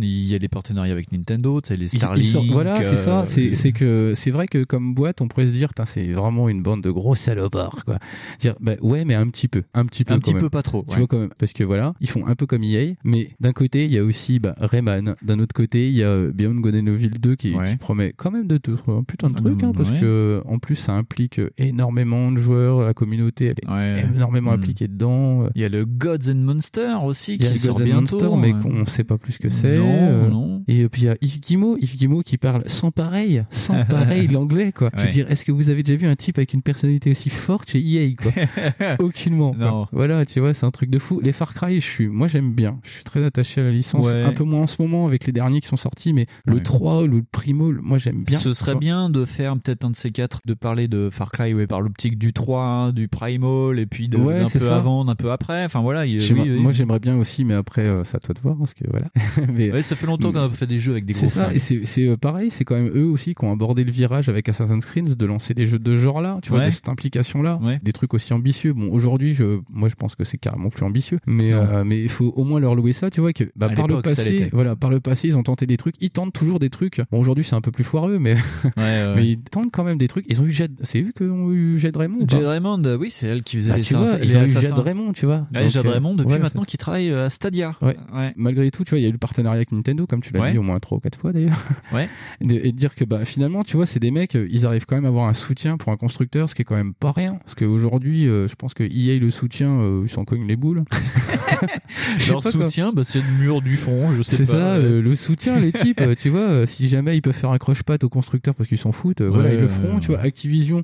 Il 0.00 0.26
y 0.26 0.34
a 0.34 0.38
des 0.38 0.48
partenariats 0.48 0.92
avec 0.92 1.12
Nintendo, 1.12 1.60
tu 1.60 1.68
sais, 1.68 1.76
les 1.76 1.86
Ils- 1.86 1.94
ils 1.94 1.98
Starlink. 1.98 2.50
voilà, 2.52 2.82
c'est 2.82 2.96
ça. 2.96 3.20
euh, 3.20 3.24
C'est 3.26 3.40
les- 3.40 3.54
c'est 3.54 3.72
que 3.72 4.12
c'est 4.14 4.30
vrai 4.30 4.46
que 4.46 4.64
comme 4.64 4.94
boîte, 4.94 5.20
on 5.20 5.28
pourrait 5.28 5.46
se 5.46 5.52
dire, 5.52 5.70
c'est 5.86 6.12
vraiment 6.12 6.48
une 6.48 6.62
bande 6.62 6.82
de 6.82 6.90
gros 6.90 7.14
salopards, 7.14 7.84
quoi. 7.84 7.98
Dire, 8.40 8.54
bah, 8.60 8.74
ouais, 8.82 9.04
mais 9.04 9.14
un 9.14 9.26
petit 9.28 9.48
peu, 9.48 9.62
un 9.74 9.84
petit 9.86 10.04
peu, 10.04 10.14
Un 10.14 10.18
petit 10.18 10.32
même. 10.34 10.42
peu, 10.42 10.50
pas 10.50 10.62
trop, 10.62 10.84
Tu 10.86 10.92
ouais. 10.92 10.98
vois 10.98 11.06
quand 11.06 11.18
même, 11.18 11.30
parce 11.38 11.52
que 11.52 11.64
voilà, 11.64 11.94
ils 12.00 12.08
font 12.10 12.26
un 12.26 12.34
peu 12.34 12.46
comme 12.46 12.62
EA, 12.64 12.94
mais 13.04 13.30
d'un 13.40 13.52
côté, 13.52 13.84
il 13.84 13.92
y 13.92 13.98
a 13.98 14.04
aussi 14.04 14.38
bah, 14.38 14.54
Rayman. 14.58 15.14
D'un 15.22 15.38
autre 15.40 15.54
côté, 15.54 15.88
il 15.88 15.94
y 15.94 16.02
a 16.02 16.30
Beyond 16.30 16.56
Good 16.60 16.74
and 16.76 16.86
Evil 16.86 17.10
2 17.20 17.36
qui, 17.36 17.54
Ouais. 17.54 17.64
qui 17.66 17.76
promet 17.76 18.12
quand 18.16 18.30
même 18.30 18.46
de 18.46 18.58
tout, 18.58 18.78
un 18.88 19.02
putain 19.04 19.30
de 19.30 19.34
trucs, 19.36 19.62
hein, 19.62 19.72
parce 19.76 19.90
ouais. 19.90 20.00
que 20.00 20.42
en 20.46 20.58
plus, 20.58 20.76
ça 20.76 20.92
implique 20.92 21.40
énormément 21.58 22.30
de 22.32 22.38
joueurs. 22.38 22.82
La 22.82 22.94
communauté, 22.94 23.46
elle 23.46 23.56
est 23.98 24.04
énormément 24.14 24.50
Mm. 24.50 24.54
impliquée 24.54 24.88
dedans. 24.88 25.48
Il 25.54 25.62
y 25.62 25.64
a 25.64 25.68
le 25.68 25.84
Gods 25.84 26.30
and 26.30 26.36
Monsters 26.36 27.02
aussi 27.04 27.38
qui 27.38 27.58
sort 27.58 27.78
bientôt. 27.80 28.18
Monster, 28.20 28.36
mais 28.38 28.52
hein. 28.52 28.60
qu'on 28.62 28.84
sait 28.86 29.04
pas 29.08 29.18
plus 29.18 29.38
que 29.38 29.48
c'est. 29.48 29.78
Non, 29.78 29.86
euh, 29.88 30.28
non. 30.28 30.62
Et 30.68 30.88
puis 30.88 31.02
il 31.02 31.04
y 31.06 31.08
a 31.08 31.16
Ifigimo, 31.20 31.76
Ifigimo 31.78 32.20
qui 32.22 32.36
parle 32.38 32.62
sans 32.66 32.90
pareil, 32.90 33.44
sans 33.50 33.84
pareil 33.88 34.28
l'anglais 34.28 34.70
quoi. 34.70 34.90
Je 34.92 34.98
Ouais. 34.98 35.04
veux 35.06 35.10
dire, 35.12 35.30
est-ce 35.30 35.44
que 35.44 35.50
vous 35.52 35.68
avez 35.70 35.82
déjà 35.82 35.96
vu 35.98 36.06
un 36.06 36.14
type 36.16 36.38
avec 36.38 36.52
une 36.54 36.62
personnalité 36.62 37.10
aussi 37.10 37.30
forte 37.30 37.70
chez 37.70 37.80
EA 37.80 38.14
quoi? 38.14 38.32
Aucunement. 39.00 39.52
quoi. 39.54 39.64
Non. 39.66 39.86
Voilà, 39.92 40.24
tu 40.26 40.40
vois, 40.40 40.54
c'est 40.54 40.66
un 40.66 40.70
truc 40.70 40.90
de 40.90 40.98
fou. 40.98 41.20
Les 41.22 41.32
Far 41.32 41.54
Cry, 41.54 41.80
je 41.80 41.86
suis, 41.86 42.08
moi 42.08 42.26
j'aime 42.28 42.52
bien. 42.52 42.78
Je 42.84 42.90
suis 42.90 43.04
très 43.04 43.24
attaché 43.24 43.60
à 43.60 43.64
la 43.64 43.70
licence. 43.70 44.06
Ouais. 44.06 44.22
Un 44.22 44.32
peu 44.32 44.44
moins 44.44 44.62
en 44.62 44.66
ce 44.66 44.80
moment 44.80 45.06
avec 45.06 45.26
les 45.26 45.32
derniers 45.32 45.60
qui 45.60 45.68
sont 45.68 45.76
sortis, 45.76 46.12
mais 46.12 46.26
le 46.44 46.56
Ouais. 46.56 46.62
3, 46.62 47.06
le 47.06 47.22
Primo, 47.22 47.72
moi 47.82 47.98
j'aime 47.98 48.22
bien. 48.24 48.38
Ce 48.38 48.52
serait 48.52 48.74
bien 48.76 49.10
de 49.10 49.24
faire 49.24 49.56
peut-être 49.58 49.84
un 49.84 49.90
de 49.90 49.96
ces 49.96 50.10
quatre, 50.10 50.40
de 50.46 50.54
parler 50.54 50.86
de 50.88 51.08
Far 51.10 51.30
Cry 51.32 51.54
ouais, 51.54 51.66
par 51.66 51.80
l'optique 51.80 52.18
du 52.18 52.32
3, 52.32 52.92
du 52.92 53.08
Primal, 53.08 53.78
et 53.78 53.86
puis 53.86 54.08
d'un 54.08 54.18
peu 54.24 54.58
ça. 54.58 54.76
avant, 54.76 55.04
d'un 55.04 55.14
peu 55.14 55.30
après. 55.30 55.64
Enfin 55.64 55.80
voilà. 55.80 56.04
il- 56.06 56.20
J'aimerais- 56.20 56.48
oui, 56.50 56.56
oui. 56.56 56.62
Moi 56.62 56.72
j'aimerais 56.72 56.98
bien 57.00 57.16
aussi, 57.16 57.44
mais 57.44 57.54
après 57.54 57.86
euh, 57.86 58.02
c'est 58.04 58.16
à 58.16 58.20
toi 58.20 58.34
de 58.34 58.40
voir 58.40 58.56
parce 58.58 58.74
que 58.74 58.84
voilà. 58.98 59.48
mais, 59.52 59.72
Ouais, 59.72 59.82
ça 59.82 59.96
fait 59.96 60.06
longtemps 60.06 60.32
qu'on 60.32 60.38
a 60.38 60.50
fait 60.50 60.66
des 60.66 60.78
jeux 60.78 60.92
avec 60.92 61.04
des 61.04 61.12
gros 61.12 61.20
C'est 61.20 61.28
ça, 61.28 61.52
et 61.54 61.58
c'est 61.58 62.08
euh, 62.08 62.16
pareil, 62.16 62.50
c'est 62.50 62.64
quand 62.64 62.74
même 62.74 62.90
eux 62.94 63.04
aussi 63.06 63.34
qui 63.34 63.44
ont 63.44 63.52
abordé 63.52 63.84
le 63.84 63.90
virage 63.92 64.28
avec 64.28 64.48
Assassin's 64.48 64.84
Creed 64.84 65.14
de 65.16 65.26
lancer 65.26 65.54
des 65.54 65.66
jeux 65.66 65.78
de 65.78 65.92
ce 65.92 66.00
genre-là, 66.00 66.38
tu 66.42 66.50
vois, 66.50 66.60
Ouais. 66.60 66.66
de 66.66 66.70
cette 66.70 66.88
implication-là, 66.88 67.58
Ouais. 67.62 67.78
des 67.82 67.92
trucs 67.92 68.14
aussi 68.14 68.32
ambitieux. 68.32 68.72
Bon, 68.72 68.90
aujourd'hui, 68.92 69.34
je, 69.34 69.60
moi, 69.70 69.88
je 69.88 69.94
pense 69.94 70.14
que 70.14 70.24
c'est 70.24 70.38
carrément 70.38 70.70
plus 70.70 70.84
ambitieux, 70.84 71.18
mais 71.26 71.52
euh, 71.52 71.84
mais 71.84 72.02
il 72.02 72.08
faut 72.08 72.32
au 72.36 72.44
moins 72.44 72.60
leur 72.60 72.74
louer 72.74 72.92
ça, 72.92 73.10
tu 73.10 73.20
vois, 73.20 73.32
que 73.32 73.44
bah, 73.56 73.68
par 73.68 73.86
le 73.88 74.00
passé, 74.02 74.48
voilà, 74.52 74.76
par 74.76 74.90
le 74.90 75.00
passé, 75.00 75.28
ils 75.28 75.36
ont 75.36 75.42
tenté 75.42 75.66
des 75.66 75.76
trucs, 75.76 75.94
ils 76.00 76.10
tentent 76.10 76.32
toujours 76.32 76.58
des 76.58 76.70
trucs. 76.70 77.00
Bon, 77.10 77.20
aujourd'hui, 77.20 77.44
c'est 77.44 77.54
un 77.54 77.60
peu 77.60 77.70
plus 77.70 77.84
foireux, 77.84 78.18
mais 78.18 78.36
ils 79.18 79.38
tentent 79.50 79.70
quand 79.72 79.84
même 79.84 79.98
des 79.98 80.08
trucs. 80.08 80.24
Ils 80.28 80.40
ont 80.40 80.44
eu 80.46 80.50
Jed, 80.50 80.72
c'est 80.82 81.00
eux 81.02 81.12
qui 81.16 81.22
ont 81.24 81.52
eu 81.52 81.78
Jed 81.78 81.96
Raymond. 81.96 82.24
Jade 82.26 82.44
Raymond, 82.44 82.82
euh, 82.84 82.96
oui, 82.96 83.10
c'est 83.10 83.26
elle 83.26 83.42
qui 83.42 83.56
faisait 83.56 83.70
Bah, 83.70 83.76
les 83.76 83.82
tu 83.82 83.94
vois, 83.94 84.16
ils 84.22 84.36
ont 84.38 84.42
eu. 84.44 84.48
Jade 84.48 84.78
Raymond, 84.78 85.12
tu 85.12 85.26
vois. 85.26 85.46
Jade 85.68 85.86
Raymond, 85.86 86.14
depuis 86.14 86.38
maintenant, 86.38 86.64
qui 86.64 86.76
travaille 86.78 87.12
à 87.12 87.30
Stadia. 87.30 87.76
Ouais. 87.82 87.96
Ouais. 88.14 88.32
Malgré 88.36 88.70
tout, 88.70 88.84
tu 88.88 88.94
vois, 88.94 89.00
il 89.00 89.02
y 89.02 89.04
a 89.06 89.08
eu 89.10 89.12
le 89.12 89.18
partenariat 89.18 89.56
avec 89.56 89.70
Nintendo, 89.70 90.06
comme 90.06 90.22
tu 90.22 90.32
l'as 90.32 90.40
Ouais. 90.40 90.52
dit 90.52 90.58
au 90.58 90.62
moins 90.62 90.78
trois 90.80 90.96
ou 90.96 91.00
quatre 91.00 91.18
fois 91.18 91.32
d'ailleurs. 91.32 91.62
Ouais. 91.92 92.08
Et 92.40 92.46
de, 92.46 92.54
et 92.54 92.72
dire 92.72 92.94
que 92.94 93.04
bah, 93.04 93.24
finalement, 93.26 93.64
tu 93.64 93.76
vois, 93.76 93.84
c'est 93.84 93.98
des 94.00 94.10
mecs, 94.10 94.34
euh, 94.34 94.46
ils 94.50 94.64
arrivent 94.64 94.86
quand 94.86 94.94
même 94.96 95.04
à 95.04 95.08
avoir 95.08 95.26
un 95.28 95.34
soutien 95.34 95.76
pour 95.76 95.92
un 95.92 95.96
constructeur, 95.96 96.48
ce 96.48 96.54
qui 96.54 96.62
est 96.62 96.64
quand 96.64 96.76
même 96.76 96.94
pas 96.94 97.12
rien. 97.12 97.34
Parce 97.44 97.54
qu'aujourd'hui, 97.54 98.26
euh, 98.28 98.48
je 98.48 98.54
pense 98.54 98.72
que 98.74 98.82
EA 98.84 99.18
le 99.18 99.30
soutien, 99.30 99.68
euh, 99.80 100.02
ils 100.04 100.08
s'en 100.10 100.24
cognent 100.24 100.46
les 100.46 100.56
boules. 100.56 100.84
Leur 102.28 102.42
soutien, 102.42 102.92
bah, 102.92 103.02
c'est 103.04 103.20
le 103.20 103.30
mur 103.38 103.60
du 103.62 103.76
fond, 103.76 104.12
je 104.16 104.22
sais 104.22 104.36
C'est 104.36 104.46
pas. 104.46 104.52
ça, 104.52 104.76
ouais. 104.76 104.82
le, 104.82 105.00
le 105.00 105.16
soutien, 105.16 105.58
les 105.60 105.72
types, 105.72 106.00
tu 106.18 106.28
vois, 106.28 106.66
si 106.66 106.88
jamais 106.88 107.16
ils 107.16 107.20
peuvent 107.22 107.34
faire 107.34 107.50
un 107.50 107.58
croche-patte 107.58 108.04
au 108.04 108.08
constructeur 108.08 108.54
parce 108.54 108.68
qu'ils 108.68 108.78
s'en 108.78 108.92
foutent, 108.92 109.20
euh, 109.20 109.28
voilà, 109.28 109.48
Ouais, 109.48 109.54
ils 109.54 109.60
le 109.60 109.66
ouais, 109.66 109.72
feront, 109.72 109.94
ouais. 109.94 110.00
tu 110.00 110.08
vois. 110.08 110.20
Activision, 110.20 110.82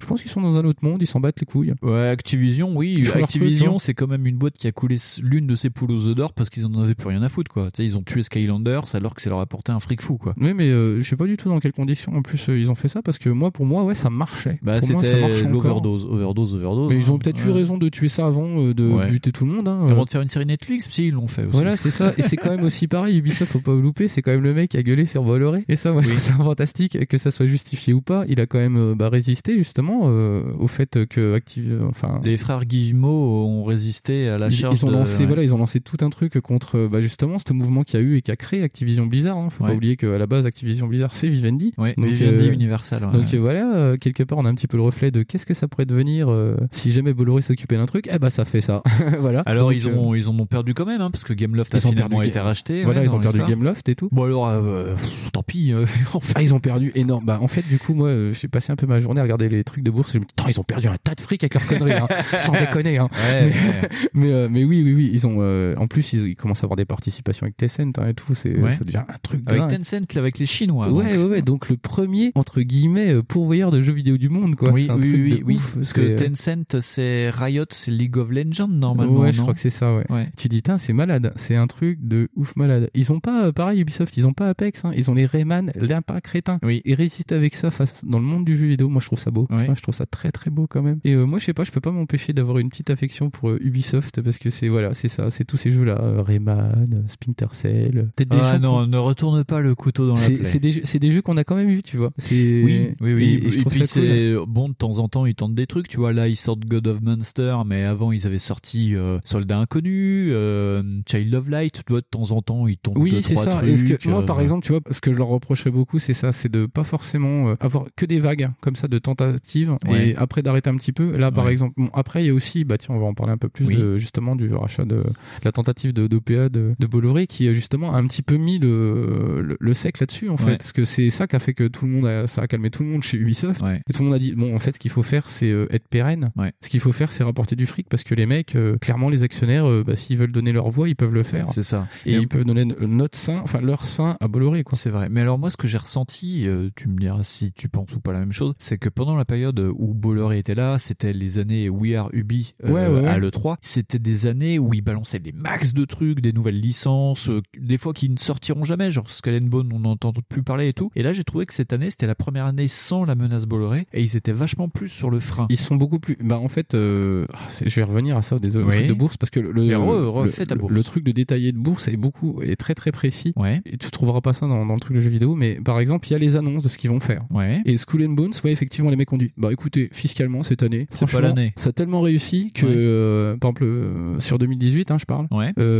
je 0.00 0.06
pense 0.06 0.22
qu'ils 0.22 0.30
sont 0.30 0.40
dans 0.40 0.56
un 0.56 0.64
autre 0.64 0.80
monde, 0.82 1.02
ils 1.02 1.06
s'en 1.06 1.20
battent 1.20 1.40
les 1.40 1.46
couilles. 1.46 1.74
Ouais, 1.82 2.08
Activision, 2.08 2.72
oui. 2.76 3.06
Activision, 3.14 3.76
hein. 3.76 3.78
c'est 3.78 3.94
quand 3.94 4.06
même 4.08 4.26
une 4.26 4.36
boîte 4.36 4.54
qui 4.56 4.66
a 4.66 4.72
coulé 4.72 4.96
l'une 5.22 5.46
de 5.46 5.54
ses 5.56 5.70
poules 5.70 5.92
aux 5.92 6.06
œufs 6.08 6.14
d'or 6.14 6.32
parce 6.32 6.50
qu'ils 6.50 6.66
en 6.66 6.74
avaient 6.82 6.94
plus 6.94 7.08
rien 7.08 7.22
à 7.22 7.28
foutre, 7.28 7.45
quoi. 7.48 7.70
Tu 7.72 7.78
sais, 7.78 7.84
ils 7.84 7.96
ont 7.96 8.02
tué 8.02 8.22
Skylanders 8.22 8.94
alors 8.94 9.14
que 9.14 9.22
ça 9.22 9.30
leur 9.30 9.38
a 9.38 9.42
apporté 9.42 9.72
un 9.72 9.80
fric 9.80 10.00
fou, 10.02 10.16
quoi. 10.18 10.34
Oui, 10.40 10.52
mais 10.54 10.68
euh, 10.70 11.00
je 11.00 11.08
sais 11.08 11.16
pas 11.16 11.26
du 11.26 11.36
tout 11.36 11.48
dans 11.48 11.58
quelles 11.60 11.72
conditions 11.72 12.14
en 12.14 12.22
plus 12.22 12.48
euh, 12.48 12.58
ils 12.58 12.70
ont 12.70 12.74
fait 12.74 12.88
ça 12.88 13.02
parce 13.02 13.18
que 13.18 13.28
moi, 13.28 13.50
pour 13.50 13.66
moi, 13.66 13.84
ouais, 13.84 13.94
ça 13.94 14.10
marchait. 14.10 14.58
Bah, 14.62 14.78
Pour 14.80 14.90
moi, 14.92 15.00
ça 15.02 15.08
c'était 15.08 15.48
l'overdose, 15.48 16.04
overdose, 16.04 16.54
overdose. 16.54 16.88
Mais 16.90 16.98
ils 16.98 17.10
ont 17.10 17.16
hein. 17.16 17.18
peut-être 17.18 17.44
eu 17.46 17.50
raison 17.50 17.76
de 17.78 17.88
tuer 17.88 18.08
ça 18.08 18.26
avant 18.26 18.46
euh, 18.60 18.74
de 18.74 18.86
Ouais. 18.88 19.06
buter 19.08 19.32
tout 19.32 19.44
le 19.44 19.52
monde. 19.52 19.68
Hein. 19.68 19.88
Avant 19.90 20.04
de 20.04 20.10
faire 20.10 20.22
une 20.22 20.28
série 20.28 20.46
Netflix, 20.46 20.86
si 20.90 21.08
ils 21.08 21.12
l'ont 21.14 21.26
fait 21.28 21.42
aussi. 21.42 21.52
Voilà, 21.52 21.76
c'est 21.76 21.90
ça. 21.90 22.12
Et 22.16 22.22
c'est 22.22 22.36
quand 22.36 22.50
même 22.50 22.62
aussi 22.64 22.86
pareil. 22.88 23.18
Ubisoft, 23.18 23.50
faut 23.52 23.60
pas 23.60 23.72
le 23.74 23.80
louper. 23.80 24.08
C'est 24.08 24.22
quand 24.22 24.30
même 24.30 24.42
le 24.42 24.54
mec 24.54 24.70
qui 24.70 24.76
a 24.76 24.82
gueulé 24.82 25.06
sur 25.06 25.22
Bolloré. 25.24 25.64
Et 25.68 25.76
ça, 25.76 25.92
moi, 25.92 26.02
je 26.02 26.08
trouve 26.08 26.20
ça 26.20 26.34
fantastique 26.34 27.06
que 27.06 27.18
ça 27.18 27.30
soit 27.30 27.46
justifié 27.46 27.92
ou 27.92 28.00
pas. 28.00 28.24
Il 28.28 28.40
a 28.40 28.46
quand 28.46 28.58
même 28.58 28.94
bah, 28.94 29.08
résisté 29.08 29.56
justement 29.56 30.02
euh, 30.04 30.42
au 30.58 30.68
fait 30.68 31.06
que 31.06 31.34
Activ, 31.34 31.80
enfin, 31.88 32.20
Les 32.24 32.36
frères 32.38 32.64
Guillemot 32.64 33.46
ont 33.46 33.64
résisté 33.64 34.28
à 34.28 34.38
la 34.38 34.48
charge. 34.50 34.80
ils 34.80 34.86
ont 34.86 34.88
de- 34.90 34.94
lancé, 34.94 35.26
voilà, 35.26 35.42
ils 35.42 35.54
ont 35.54 35.58
lancé 35.58 35.80
tout 35.80 35.96
un 36.04 36.10
truc 36.10 36.40
contre, 36.40 36.88
bah, 36.90 37.00
justement, 37.00 37.35
ce 37.46 37.52
mouvement 37.52 37.82
qu'il 37.82 37.98
y 38.00 38.02
a 38.02 38.06
eu 38.06 38.16
et 38.16 38.22
qui 38.22 38.30
a 38.30 38.36
créé 38.36 38.62
Activision 38.62 39.06
Blizzard. 39.06 39.36
Hein. 39.36 39.50
Faut 39.50 39.64
Ouais. 39.64 39.70
pas 39.70 39.76
oublier 39.76 39.96
qu'à 39.96 40.18
la 40.18 40.26
base, 40.26 40.46
Activision 40.46 40.86
Blizzard, 40.86 41.14
c'est 41.14 41.28
Vivendi. 41.28 41.72
Ouais, 41.78 41.94
Donc, 41.96 42.06
Vivendi 42.06 42.48
euh, 42.48 42.52
Universal. 42.52 43.04
ouais. 43.04 43.12
Donc 43.12 43.34
voilà, 43.34 43.74
euh, 43.74 43.96
quelque 43.96 44.22
part, 44.22 44.38
on 44.38 44.44
a 44.44 44.48
un 44.48 44.54
petit 44.54 44.66
peu 44.68 44.76
le 44.76 44.82
reflet 44.82 45.10
de 45.10 45.22
qu'est-ce 45.22 45.46
que 45.46 45.54
ça 45.54 45.66
pourrait 45.68 45.84
devenir 45.84 45.96
venir 45.96 46.28
euh, 46.30 46.56
si 46.72 46.92
jamais 46.92 47.14
Bolloré 47.14 47.40
s'occupait 47.40 47.76
d'un 47.78 47.86
truc. 47.86 48.06
Eh 48.12 48.18
bah 48.18 48.28
ça 48.28 48.44
fait 48.44 48.60
ça. 48.60 48.82
voilà. 49.20 49.40
Alors 49.46 49.68
Donc, 49.70 49.76
ils 49.76 49.88
ont 49.88 50.14
ils 50.14 50.28
en 50.28 50.38
ont 50.38 50.44
perdu 50.44 50.74
quand 50.74 50.84
même 50.84 51.00
hein, 51.00 51.10
parce 51.10 51.24
que 51.24 51.32
Gameloft 51.32 51.74
a 51.74 51.78
Ils 51.78 51.86
ont 51.86 51.90
finalement 51.90 52.16
perdu 52.18 52.28
été 52.28 52.38
racheté. 52.38 52.84
Voilà, 52.84 53.02
ils 53.02 53.14
ont 53.14 53.18
perdu. 53.18 53.40
Gameloft 53.48 53.88
et 53.88 53.94
tout. 53.94 54.08
Bon 54.12 54.24
alors 54.24 54.50
pff, 54.94 55.30
tant 55.32 55.42
pis. 55.42 55.72
en 56.14 56.20
fait. 56.20 56.34
Ah, 56.36 56.42
ils 56.42 56.54
ont 56.54 56.58
perdu 56.58 56.92
énorme. 56.94 57.24
Bah, 57.24 57.38
en 57.40 57.48
fait, 57.48 57.66
du 57.66 57.78
coup, 57.78 57.94
moi, 57.94 58.32
j'ai 58.32 58.48
passé 58.48 58.72
un 58.72 58.76
peu 58.76 58.86
ma 58.86 59.00
journée 59.00 59.20
à 59.20 59.22
regarder 59.22 59.48
les 59.48 59.64
trucs 59.64 59.82
de 59.84 59.90
bourse. 59.90 60.10
Et 60.10 60.14
je 60.14 60.18
me 60.18 60.24
dis, 60.24 60.34
Tain, 60.36 60.44
ils 60.48 60.60
ont 60.60 60.64
perdu 60.64 60.88
un 60.88 60.96
tas 61.02 61.14
de 61.14 61.20
fric 61.20 61.42
avec 61.42 61.54
leurs 61.54 61.66
conneries, 61.66 61.92
hein, 61.92 62.08
sans 62.38 62.52
déconner. 62.52 62.98
Hein. 62.98 63.08
Ouais, 63.12 63.40
mais, 63.46 63.50
ouais. 63.50 63.88
mais, 64.14 64.32
euh, 64.32 64.48
mais 64.50 64.64
oui, 64.64 64.82
oui, 64.84 64.92
oui. 64.94 65.10
Ils 65.12 65.26
ont, 65.26 65.36
euh, 65.40 65.74
en 65.76 65.86
plus, 65.86 66.12
ils, 66.12 66.28
ils 66.28 66.36
commencent 66.36 66.62
à 66.62 66.66
avoir 66.66 66.76
des 66.76 66.84
participations 67.22 67.44
avec 67.44 67.56
Tencent 67.56 67.98
hein, 67.98 68.08
et 68.08 68.14
tout. 68.14 68.34
C'est, 68.34 68.56
Ouais. 68.58 68.70
ça 68.70 68.84
devient 68.84 69.02
un 69.08 69.18
truc 69.22 69.42
Avec 69.46 69.62
dingue. 69.62 69.78
Tencent, 69.82 70.14
là, 70.14 70.20
avec 70.20 70.38
les 70.38 70.46
Chinois. 70.46 70.90
Ouais, 70.92 71.04
donc. 71.14 71.22
ouais, 71.22 71.24
ouais. 71.28 71.42
Donc, 71.42 71.68
le 71.68 71.76
premier, 71.76 72.32
entre 72.34 72.60
guillemets, 72.62 73.12
euh, 73.14 73.22
pourvoyeur 73.22 73.70
de 73.70 73.82
jeux 73.82 73.92
vidéo 73.92 74.16
du 74.16 74.28
monde, 74.28 74.56
quoi. 74.56 74.72
Oui, 74.72 74.86
un 74.90 74.96
oui, 74.96 75.00
truc 75.08 75.14
oui, 75.22 75.38
de 75.38 75.44
oui. 75.44 75.56
ouf. 75.56 75.74
Parce 75.76 75.92
que 75.92 76.00
euh, 76.00 76.16
Tencent, 76.16 76.80
c'est 76.80 77.30
Riot, 77.30 77.64
c'est 77.70 77.90
League 77.90 78.16
of 78.16 78.30
Legends 78.30 78.68
normalement. 78.68 79.20
Ouais, 79.20 79.32
je 79.32 79.38
non 79.38 79.44
crois 79.44 79.54
que 79.54 79.60
c'est 79.60 79.70
ça, 79.70 79.94
ouais. 79.96 80.28
Tu 80.36 80.48
dis, 80.48 80.62
c'est 80.78 80.92
malade. 80.92 81.32
C'est 81.36 81.56
un 81.56 81.66
truc 81.66 81.98
de 82.02 82.28
ouf 82.36 82.54
malade. 82.56 82.90
Ils 82.94 83.12
ont 83.12 83.20
pas, 83.20 83.46
euh, 83.46 83.52
pareil, 83.52 83.80
Ubisoft, 83.80 84.16
ils 84.16 84.26
ont 84.26 84.32
pas 84.32 84.48
Apex, 84.48 84.84
hein. 84.84 84.92
Ils 84.96 85.10
ont 85.10 85.14
les 85.14 85.26
Rayman, 85.26 85.70
l'impact 85.76 86.24
crétin. 86.26 86.58
Oui. 86.62 86.82
Ils 86.84 86.94
résistent 86.94 87.32
avec 87.32 87.54
ça 87.54 87.70
face, 87.70 88.04
dans 88.04 88.18
le 88.18 88.24
monde 88.24 88.44
du 88.44 88.56
jeu 88.56 88.66
vidéo. 88.66 88.88
Moi, 88.88 89.00
je 89.00 89.06
trouve 89.06 89.18
ça 89.18 89.30
beau. 89.30 89.46
Ouais. 89.50 89.62
Enfin, 89.62 89.74
je 89.76 89.82
trouve 89.82 89.94
ça 89.94 90.06
très, 90.06 90.30
très 90.32 90.50
beau 90.50 90.66
quand 90.68 90.82
même. 90.82 90.98
Et 91.04 91.12
euh, 91.14 91.24
moi, 91.24 91.38
je 91.38 91.44
sais 91.44 91.54
pas, 91.54 91.64
je 91.64 91.70
peux 91.70 91.80
pas 91.80 91.92
m'empêcher 91.92 92.32
d'avoir 92.32 92.58
une 92.58 92.68
petite 92.68 92.90
affection 92.90 93.30
pour 93.30 93.50
euh, 93.50 93.58
Ubisoft 93.60 94.20
parce 94.22 94.38
que 94.38 94.50
c'est, 94.50 94.68
voilà, 94.68 94.94
c'est 94.94 95.08
ça. 95.08 95.30
C'est 95.30 95.44
tous 95.44 95.56
ces 95.56 95.70
jeux-là. 95.70 95.98
euh, 96.00 96.22
Rayman, 96.22 97.04
Splinter 97.08 97.46
Cell. 97.52 98.10
euh, 98.20 98.24
des 98.24 98.36
Ah 98.38 98.54
jeux 98.54 98.58
non, 98.58 98.86
ne 98.86 98.96
retourne 98.98 99.44
pas 99.44 99.60
le 99.60 99.74
couteau 99.74 100.06
dans 100.06 100.14
la 100.14 100.20
plaie. 100.26 100.44
c'est 100.44 100.58
des 100.58 100.72
jeux, 100.72 100.82
des 100.98 101.10
jeux 101.10 101.22
qu'on 101.22 101.36
a 101.36 101.44
quand 101.44 101.56
même 101.56 101.68
vus, 101.68 101.82
tu 101.82 101.96
vois. 101.96 102.10
Oui, 102.30 102.90
oui, 103.00 103.12
oui. 103.14 103.34
Et, 103.44 103.48
puis 103.48 103.62
cool. 103.62 103.72
c'est 103.86 104.34
bon 104.46 104.68
de 104.68 104.74
temps 104.74 104.98
en 104.98 105.08
temps 105.08 105.26
ils 105.26 105.34
tentent 105.34 105.54
des 105.54 105.66
trucs. 105.66 105.88
Tu 105.88 105.96
vois 105.98 106.12
là 106.12 106.28
ils 106.28 106.36
sortent 106.36 106.64
God 106.64 106.86
of 106.86 107.00
Monster, 107.02 107.56
mais 107.66 107.82
avant 107.84 108.12
ils 108.12 108.26
avaient 108.26 108.38
sorti 108.38 108.94
euh, 108.94 109.18
Soldat 109.24 109.58
Inconnu, 109.58 110.28
euh, 110.32 110.82
Child 111.06 111.34
of 111.34 111.48
Light. 111.48 111.82
Tu 111.86 111.92
vois 111.92 112.00
de 112.00 112.06
temps 112.10 112.30
en 112.32 112.42
temps 112.42 112.66
ils 112.66 112.76
tentent 112.78 112.96
Oui, 112.98 113.20
c'est 113.22 113.34
ça. 113.36 113.56
trucs. 113.58 113.68
Et 113.70 113.76
ce 113.76 113.84
que, 113.84 114.08
moi, 114.08 114.20
euh, 114.22 114.26
par 114.26 114.40
exemple, 114.40 114.64
tu 114.64 114.72
vois, 114.72 114.80
ce 114.90 115.00
que 115.00 115.12
je 115.12 115.18
leur 115.18 115.28
reprocherais 115.28 115.70
beaucoup, 115.70 115.98
c'est 115.98 116.14
ça, 116.14 116.32
c'est 116.32 116.50
de 116.50 116.66
pas 116.66 116.84
forcément 116.84 117.48
euh, 117.48 117.54
avoir 117.60 117.84
que 117.96 118.06
des 118.06 118.20
vagues 118.20 118.50
comme 118.60 118.76
ça 118.76 118.88
de 118.88 118.98
tentatives 118.98 119.76
Ouais. 119.88 120.10
et 120.10 120.16
après 120.16 120.42
d'arrêter 120.42 120.70
un 120.70 120.76
petit 120.76 120.92
peu. 120.92 121.16
Là, 121.16 121.30
par 121.30 121.44
Ouais. 121.46 121.52
exemple, 121.52 121.74
bon, 121.76 121.88
après, 121.92 122.24
il 122.24 122.26
y 122.26 122.30
a 122.30 122.34
aussi, 122.34 122.64
bah 122.64 122.78
tiens, 122.78 122.94
on 122.94 122.98
va 122.98 123.06
en 123.06 123.14
parler 123.14 123.32
un 123.32 123.38
peu 123.38 123.48
plus 123.48 123.64
Oui. 123.66 123.76
de, 123.76 123.96
justement 123.98 124.36
du 124.36 124.52
rachat 124.52 124.84
de, 124.84 124.96
de 124.96 125.04
la 125.44 125.52
tentative 125.52 125.92
de 125.92 126.06
d'OPA 126.06 126.48
de, 126.48 126.74
de 126.78 126.86
Bolloré 126.96 127.26
qui, 127.26 127.46
euh, 127.46 127.54
justement, 127.54 127.94
a 127.94 127.98
un 127.98 128.06
petit 128.06 128.22
peu 128.22 128.36
mis 128.36 128.58
le, 128.58 129.42
le, 129.42 129.56
le 129.60 129.74
sec 129.74 130.00
là-dessus, 130.00 130.28
en 130.30 130.36
fait. 130.36 130.56
Parce 130.56 130.72
que 130.72 130.84
c'est 130.84 131.10
ça 131.10 131.26
qui 131.26 131.36
a 131.36 131.38
fait 131.38 131.52
que 131.54 131.68
tout 131.68 131.84
le 131.84 131.92
monde 131.92 132.06
a, 132.06 132.26
ça 132.26 132.42
a 132.42 132.46
calmé 132.46 132.70
tout 132.70 132.82
le 132.82 132.88
monde 132.88 133.02
chez 133.02 133.18
Ubisoft. 133.18 133.60
Ouais. 133.62 133.82
Et 133.88 133.92
tout 133.92 134.02
le 134.02 134.06
monde 134.08 134.14
a 134.14 134.18
dit, 134.18 134.32
bon, 134.34 134.54
en 134.54 134.58
fait, 134.58 134.72
ce 134.72 134.78
qu'il 134.78 134.90
faut 134.90 135.02
faire, 135.02 135.28
c'est 135.28 135.50
euh, 135.50 135.66
être 135.70 135.88
pérenne. 135.88 136.30
Ouais. 136.36 136.52
Ce 136.62 136.68
qu'il 136.70 136.80
faut 136.80 136.92
faire, 136.92 137.12
c'est 137.12 137.22
rapporter 137.22 137.54
du 137.56 137.66
fric 137.66 137.88
parce 137.88 138.02
que 138.04 138.14
les 138.14 138.26
mecs, 138.26 138.56
euh, 138.56 138.76
clairement, 138.78 139.10
les 139.10 139.22
actionnaires, 139.22 139.66
euh, 139.66 139.84
bah, 139.84 139.96
s'ils 139.96 140.16
veulent 140.16 140.32
donner 140.32 140.52
leur 140.52 140.70
voix, 140.70 140.88
ils 140.88 140.96
peuvent 140.96 141.12
le 141.12 141.22
faire. 141.22 141.50
C'est 141.52 141.62
ça. 141.62 141.86
Et 142.06 142.14
ils 142.14 142.28
peuvent 142.28 142.44
donner 142.44 142.64
notre 142.64 143.18
sein, 143.18 143.40
enfin 143.42 143.60
leur 143.60 143.84
sein 143.84 144.16
à 144.20 144.28
Bolloré, 144.28 144.64
quoi. 144.64 144.78
C'est 144.78 144.90
vrai. 144.90 145.08
Mais 145.10 145.20
alors 145.20 145.38
moi, 145.38 145.50
ce 145.50 145.56
que 145.56 145.68
j'ai 145.68 145.78
ressenti, 145.78 146.46
euh, 146.46 146.70
tu 146.76 146.88
me 146.88 146.98
diras 146.98 147.22
si 147.22 147.52
tu 147.52 147.68
penses 147.68 147.94
ou 147.94 148.00
pas 148.00 148.12
la 148.12 148.20
même 148.20 148.32
chose, 148.32 148.54
c'est 148.58 148.78
que 148.78 148.88
pendant 148.88 149.16
la 149.16 149.24
période 149.24 149.58
où 149.76 149.94
Bolloré 149.94 150.38
était 150.38 150.54
là, 150.54 150.78
c'était 150.78 151.12
les 151.12 151.38
années 151.38 151.68
We 151.68 151.94
Are 151.94 152.08
Ubi 152.12 152.54
à 152.64 153.18
l'E3. 153.18 153.56
C'était 153.60 153.98
des 153.98 154.26
années 154.26 154.58
où 154.58 154.72
ils 154.74 154.82
balançaient 154.82 155.18
des 155.18 155.32
max 155.32 155.72
de 155.74 155.84
trucs, 155.84 156.20
des 156.20 156.32
nouvelles 156.32 156.60
licences, 156.60 156.85
euh, 156.86 157.40
des 157.58 157.78
fois 157.78 157.92
qui 157.92 158.08
ne 158.08 158.16
sortiront 158.18 158.64
jamais, 158.64 158.90
genre 158.90 159.08
Skull 159.10 159.34
and 159.34 159.46
Bone, 159.46 159.70
on 159.72 159.80
n'entend 159.80 160.12
plus 160.28 160.42
parler 160.42 160.68
et 160.68 160.72
tout. 160.72 160.90
Et 160.96 161.02
là, 161.02 161.12
j'ai 161.12 161.24
trouvé 161.24 161.46
que 161.46 161.54
cette 161.54 161.72
année, 161.72 161.90
c'était 161.90 162.06
la 162.06 162.14
première 162.14 162.46
année 162.46 162.68
sans 162.68 163.04
la 163.04 163.14
menace 163.14 163.46
Bolloré, 163.46 163.86
et 163.92 164.02
ils 164.02 164.16
étaient 164.16 164.32
vachement 164.32 164.68
plus 164.68 164.88
sur 164.88 165.10
le 165.10 165.20
frein. 165.20 165.46
Ils 165.50 165.58
sont 165.58 165.76
beaucoup 165.76 165.98
plus. 165.98 166.16
Bah 166.22 166.38
en 166.38 166.48
fait, 166.48 166.74
euh, 166.74 167.26
c'est- 167.50 167.68
je 167.68 167.74
vais 167.76 167.82
revenir 167.82 168.16
à 168.16 168.22
ça, 168.22 168.38
désolé, 168.38 168.64
Oui. 168.66 168.74
truc 168.76 168.86
de 168.88 168.92
bourse, 168.94 169.16
parce 169.16 169.30
que 169.30 169.40
le, 169.40 169.50
re- 169.64 169.68
le, 169.68 170.08
refais 170.08 170.46
ta 170.46 170.54
le- 170.54 170.60
bourse. 170.60 170.72
le 170.72 170.82
truc 170.84 171.04
de 171.04 171.12
détailler 171.12 171.52
de 171.52 171.58
bourse 171.58 171.88
est 171.88 171.96
beaucoup, 171.96 172.40
est 172.42 172.56
très 172.56 172.74
très 172.74 172.92
précis. 172.92 173.32
Ouais. 173.36 173.60
Et 173.66 173.76
tu 173.78 173.90
trouveras 173.90 174.20
pas 174.20 174.32
ça 174.32 174.46
dans, 174.46 174.64
dans 174.66 174.74
le 174.74 174.80
truc 174.80 174.94
de 174.96 175.00
jeux 175.00 175.10
vidéo, 175.10 175.34
mais 175.34 175.60
par 175.64 175.78
exemple, 175.80 176.06
il 176.08 176.12
y 176.12 176.14
a 176.16 176.18
les 176.18 176.36
annonces 176.36 176.62
de 176.62 176.68
ce 176.68 176.78
qu'ils 176.78 176.90
vont 176.90 177.00
faire. 177.00 177.24
Ouais. 177.30 177.62
Et 177.64 177.76
Skull 177.76 178.04
and 178.06 178.10
Bones, 178.12 178.32
ouais, 178.44 178.52
effectivement, 178.52 178.90
les 178.90 178.96
mecs 178.96 179.12
ont 179.12 179.16
dit, 179.18 179.32
bah 179.36 179.52
écoutez, 179.52 179.88
fiscalement 179.92 180.42
cette 180.42 180.62
année, 180.62 180.86
C'est 180.90 181.00
pas 181.00 181.06
franchement, 181.06 181.20
l'année. 181.28 181.52
ça 181.56 181.70
a 181.70 181.72
tellement 181.72 182.00
réussi 182.00 182.52
que, 182.52 182.66
Ouais. 182.66 182.72
euh, 182.74 183.36
par 183.36 183.50
exemple, 183.50 183.64
euh, 183.64 184.20
sur 184.20 184.38
2018, 184.38 184.90
hein, 184.90 184.98
je 184.98 185.04
parle, 185.04 185.26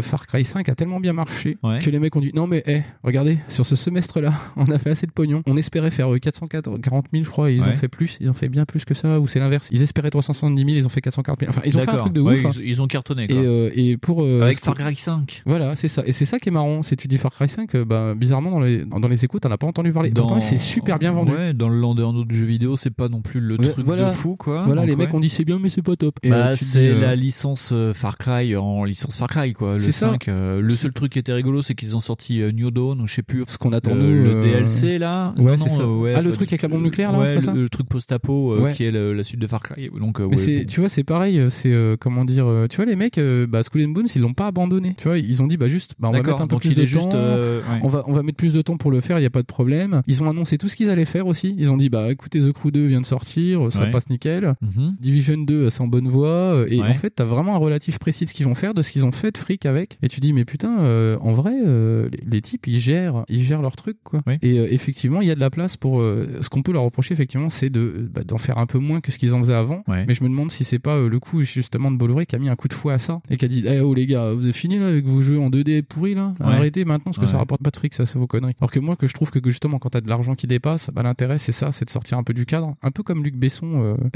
Far 0.02 0.26
Cry 0.26 0.44
5 0.44 0.68
a 0.68 0.74
tellement 0.74 0.95
bien 1.00 1.12
marché 1.12 1.58
Ouais. 1.62 1.78
que 1.80 1.90
les 1.90 1.98
mecs 1.98 2.14
ont 2.16 2.20
dit, 2.20 2.32
non 2.34 2.46
mais, 2.46 2.62
eh, 2.66 2.82
regardez, 3.02 3.38
sur 3.48 3.66
ce 3.66 3.76
semestre-là, 3.76 4.32
on 4.56 4.64
a 4.66 4.78
fait 4.78 4.90
assez 4.90 5.06
de 5.06 5.12
pognon. 5.12 5.42
On 5.46 5.56
espérait 5.56 5.90
faire 5.90 6.12
euh, 6.12 6.18
440 6.18 7.06
000, 7.12 7.24
je 7.24 7.30
crois, 7.30 7.50
et 7.50 7.54
ils 7.54 7.62
Ouais. 7.62 7.68
ont 7.70 7.76
fait 7.76 7.88
plus, 7.88 8.16
ils 8.20 8.28
ont 8.30 8.34
fait 8.34 8.48
bien 8.48 8.64
plus 8.64 8.84
que 8.84 8.94
ça, 8.94 9.20
ou 9.20 9.26
c'est 9.28 9.38
l'inverse. 9.40 9.68
Ils 9.70 9.82
espéraient 9.82 10.10
370 10.10 10.60
000, 10.64 10.76
ils 10.78 10.86
ont 10.86 10.88
fait 10.88 11.00
440 11.00 11.40
000. 11.40 11.50
Enfin, 11.50 11.60
ils 11.64 11.76
ont 11.76 11.80
fait 11.80 11.90
un 11.90 11.96
truc 11.96 12.12
de 12.12 12.20
ouf. 12.20 12.44
hein. 12.44 12.50
ils, 12.64 12.80
ont 12.82 12.86
cartonné. 12.86 13.24
Et, 13.24 13.26
Quoi. 13.28 13.36
euh, 13.36 13.70
et 13.74 13.96
pour 13.96 14.22
euh, 14.22 14.42
Avec 14.42 14.60
Far 14.60 14.74
Cry 14.74 14.94
5. 14.96 15.42
voilà, 15.46 15.74
c'est 15.76 15.88
ça. 15.88 16.02
Et 16.06 16.12
c'est 16.12 16.24
ça 16.24 16.38
qui 16.38 16.48
est 16.48 16.52
marrant. 16.52 16.82
C'est 16.82 16.96
tu 16.96 17.08
dis 17.08 17.18
Far 17.18 17.32
Cry 17.32 17.48
5, 17.48 17.74
euh, 17.74 17.84
bah, 17.84 18.14
bizarrement 18.14 18.50
dans 18.50 18.60
les 18.60 18.84
dans 18.84 19.08
les 19.08 19.24
écoutes, 19.24 19.42
t'en 19.42 19.50
as 19.50 19.58
pas 19.58 19.66
entendu 19.66 19.92
parler. 19.92 20.10
Pourtant, 20.10 20.40
c'est 20.40 20.58
super 20.58 20.98
bien 20.98 21.12
vendu. 21.12 21.32
Ouais, 21.32 21.52
dans 21.54 21.68
le 21.68 21.78
Landerneau 21.80 22.24
du 22.24 22.38
jeu 22.38 22.46
vidéo, 22.46 22.76
c'est 22.76 22.90
pas 22.94 23.08
non 23.08 23.20
plus 23.22 23.40
le 23.40 23.56
truc 23.58 23.84
voilà. 23.86 24.06
de 24.06 24.10
fou, 24.12 24.36
quoi. 24.36 24.64
Voilà, 24.64 24.82
Donc, 24.82 24.90
les 24.90 24.96
mecs 24.96 25.12
ont 25.14 25.20
dit 25.20 25.28
c'est 25.28 25.44
bien, 25.44 25.58
mais 25.58 25.68
c'est 25.68 25.82
pas 25.82 25.96
top. 25.96 26.18
Et, 26.22 26.30
bah, 26.30 26.48
euh, 26.48 26.56
c'est 26.56 26.88
euh, 26.88 27.00
la 27.00 27.14
licence 27.16 27.70
euh, 27.72 27.92
Far 27.92 28.18
Cry 28.18 28.56
en 28.56 28.84
licence 28.84 29.16
Far 29.16 29.28
Cry, 29.28 29.52
quoi. 29.52 29.74
Le 29.74 29.78
C'est 29.80 29.92
ça. 29.92 30.10
5. 30.10 30.28
euh, 30.28 30.60
le 30.60 30.74
seul 30.86 30.92
truc 30.92 31.12
qui 31.12 31.18
était 31.18 31.32
rigolo, 31.32 31.62
c'est 31.62 31.74
qu'ils 31.74 31.96
ont 31.96 32.00
sorti 32.00 32.40
euh, 32.40 32.52
New 32.52 32.70
Dawn, 32.70 33.00
ou 33.00 33.06
je 33.06 33.14
sais 33.14 33.22
plus. 33.22 33.44
Ce 33.48 33.58
qu'on 33.58 33.72
attend, 33.72 33.94
le, 33.94 34.02
nous, 34.02 34.24
le 34.24 34.30
euh, 34.36 34.42
DLC, 34.42 34.98
là. 34.98 35.34
ouais, 35.38 35.56
c'est 35.58 35.68
ça. 35.68 35.82
euh, 35.82 35.98
ouais, 35.98 36.14
Ah, 36.16 36.22
le 36.22 36.32
truc 36.32 36.48
avec 36.48 36.62
la 36.62 36.68
bombe 36.68 36.82
nucléaire, 36.82 37.12
là, 37.12 37.18
ouais, 37.18 37.26
c'est 37.28 37.34
pas 37.36 37.40
ça 37.40 37.52
le, 37.54 37.62
le 37.62 37.68
truc 37.68 37.88
post-apo, 37.88 38.52
euh, 38.52 38.60
Ouais. 38.60 38.72
qui 38.72 38.84
est 38.84 38.90
le- 38.90 39.12
la 39.12 39.22
suite 39.24 39.40
de 39.40 39.46
Far 39.46 39.60
Cry. 39.60 39.90
Donc, 39.98 40.20
euh, 40.20 40.28
Mais 40.30 40.64
tu 40.66 40.80
vois, 40.80 40.88
c'est 40.88 41.04
pareil. 41.04 41.38
euh, 41.38 41.50
C'est 41.50 41.72
euh, 41.72 41.96
comment 41.98 42.24
dire. 42.24 42.46
euh, 42.46 42.66
tu 42.68 42.76
vois, 42.76 42.84
les 42.84 42.96
mecs, 42.96 43.18
euh, 43.18 43.46
bah, 43.46 43.62
Skull 43.62 43.84
and 43.84 43.88
Bones, 43.90 44.06
ils 44.14 44.20
l'ont 44.22 44.34
pas 44.34 44.46
abandonné. 44.46 44.94
Tu 44.98 45.04
vois, 45.08 45.18
ils 45.18 45.42
ont 45.42 45.46
dit, 45.46 45.56
bah 45.56 45.68
juste, 45.68 45.94
bah, 45.98 46.08
on 46.08 46.12
va 46.12 46.18
mettre 46.22 46.40
un 46.40 46.46
peu 46.46 46.56
plus 46.58 46.70
de 46.70 46.74
temps. 46.82 46.86
juste, 46.86 47.14
euh. 47.14 47.60
On 47.82 47.88
va, 47.88 48.04
on 48.06 48.12
va 48.12 48.22
mettre 48.22 48.36
plus 48.38 48.52
de 48.54 48.62
temps 48.62 48.76
pour 48.76 48.90
le 48.90 49.00
faire. 49.00 49.18
Il 49.18 49.22
y 49.22 49.26
a 49.26 49.30
pas 49.30 49.42
de 49.42 49.46
problème. 49.46 50.02
Ils 50.06 50.22
ont 50.22 50.28
annoncé 50.30 50.58
tout 50.58 50.68
ce 50.68 50.76
qu'ils 50.76 50.90
allaient 50.90 51.04
faire 51.04 51.26
aussi. 51.26 51.54
Ils 51.58 51.70
ont 51.70 51.76
dit, 51.76 51.88
bah, 51.88 52.10
écoutez, 52.12 52.40
The 52.40 52.52
Crew 52.52 52.70
2 52.70 52.86
vient 52.86 53.00
de 53.00 53.06
sortir, 53.06 53.72
ça 53.72 53.86
passe 53.86 54.08
nickel. 54.10 54.54
Mhm. 54.62 54.96
Division 55.00 55.38
2, 55.38 55.70
c'est 55.70 55.80
en 55.82 55.88
bonne 55.88 56.08
voie. 56.08 56.26
euh, 56.28 56.66
Et 56.70 56.80
en 56.82 56.94
fait, 56.94 57.10
t'as 57.10 57.24
vraiment 57.24 57.54
un 57.54 57.58
relatif 57.58 57.98
précis 57.98 58.24
de 58.24 58.30
ce 58.30 58.34
qu'ils 58.34 58.46
vont 58.46 58.54
faire, 58.54 58.74
de 58.74 58.82
ce 58.82 58.92
qu'ils 58.92 59.04
ont 59.04 59.12
fait 59.12 59.30
de 59.32 59.38
fric 59.38 59.66
avec. 59.66 59.98
Et 60.02 60.08
tu 60.08 60.20
dis, 60.20 60.32
mais 60.32 60.44
putain, 60.44 60.75
euh, 60.78 61.18
en 61.20 61.32
vrai, 61.32 61.54
euh, 61.64 62.08
les, 62.10 62.20
les 62.30 62.40
types, 62.40 62.66
ils 62.66 62.78
gèrent, 62.78 63.24
ils 63.28 63.42
gèrent 63.42 63.62
leur 63.62 63.76
truc, 63.76 63.96
quoi. 64.04 64.20
Et 64.42 64.58
euh, 64.58 64.66
effectivement, 64.70 65.20
il 65.20 65.28
y 65.28 65.30
a 65.30 65.34
de 65.34 65.40
la 65.40 65.50
place 65.50 65.76
pour. 65.76 66.00
ce 66.00 66.48
qu'on 66.48 66.62
peut 66.62 66.72
leur 66.72 66.82
reprocher, 66.82 67.14
effectivement, 67.14 67.50
c'est 67.50 67.70
de 67.70 68.08
bah, 68.12 68.22
d'en 68.24 68.38
faire 68.38 68.58
un 68.58 68.66
peu 68.66 68.78
moins 68.78 69.00
que 69.00 69.12
ce 69.12 69.18
qu'ils 69.18 69.34
en 69.34 69.38
faisaient 69.40 69.54
avant. 69.54 69.82
Ouais. 69.88 70.04
Mais 70.06 70.14
je 70.14 70.22
me 70.22 70.28
demande 70.28 70.50
si 70.50 70.64
c'est 70.64 70.78
pas 70.78 71.00
le 71.00 71.20
coup 71.20 71.42
justement 71.42 71.90
de 71.90 71.96
Bolloré 71.96 72.26
qui 72.26 72.36
a 72.36 72.38
mis 72.38 72.48
un 72.48 72.56
coup 72.56 72.68
de 72.68 72.74
fouet 72.74 72.94
à 72.94 72.98
ça 72.98 73.20
et 73.30 73.36
qui 73.36 73.44
a 73.44 73.48
dit, 73.48 73.64
eh 73.66 73.80
oh 73.80 73.94
les 73.94 74.06
gars, 74.06 74.32
vous 74.32 74.42
avez 74.42 74.52
fini 74.52 74.78
là 74.78 74.88
avec 74.88 75.04
vos 75.06 75.22
jeux 75.22 75.38
en 75.40 75.50
2D 75.50 75.82
pourris 75.82 76.14
là? 76.14 76.34
Ouais. 76.40 76.46
Arrêtez 76.46 76.84
maintenant 76.84 77.12
parce 77.12 77.18
que 77.18 77.26
ça 77.26 77.38
rapporte 77.38 77.62
pas 77.62 77.70
de 77.70 77.76
fric, 77.76 77.94
ça, 77.94 78.06
c'est 78.06 78.18
vos 78.18 78.26
conneries. 78.26 78.54
Alors 78.60 78.70
que 78.70 78.80
moi, 78.80 78.96
que 78.96 79.06
je 79.06 79.14
trouve 79.14 79.30
que, 79.30 79.40
justement, 79.44 79.78
quand 79.78 79.90
t'as 79.90 80.00
de 80.00 80.08
l'argent 80.08 80.34
qui 80.34 80.46
dépasse, 80.46 80.90
bah, 80.92 81.02
l'intérêt 81.02 81.38
c'est 81.38 81.52
ça, 81.52 81.72
c'est 81.72 81.84
de 81.84 81.90
sortir 81.90 82.18
un 82.18 82.22
peu 82.22 82.34
du 82.34 82.46
cadre, 82.46 82.74
un 82.82 82.90
peu 82.90 83.02
comme 83.02 83.22
Luc 83.24 83.36
Besson. 83.36 83.96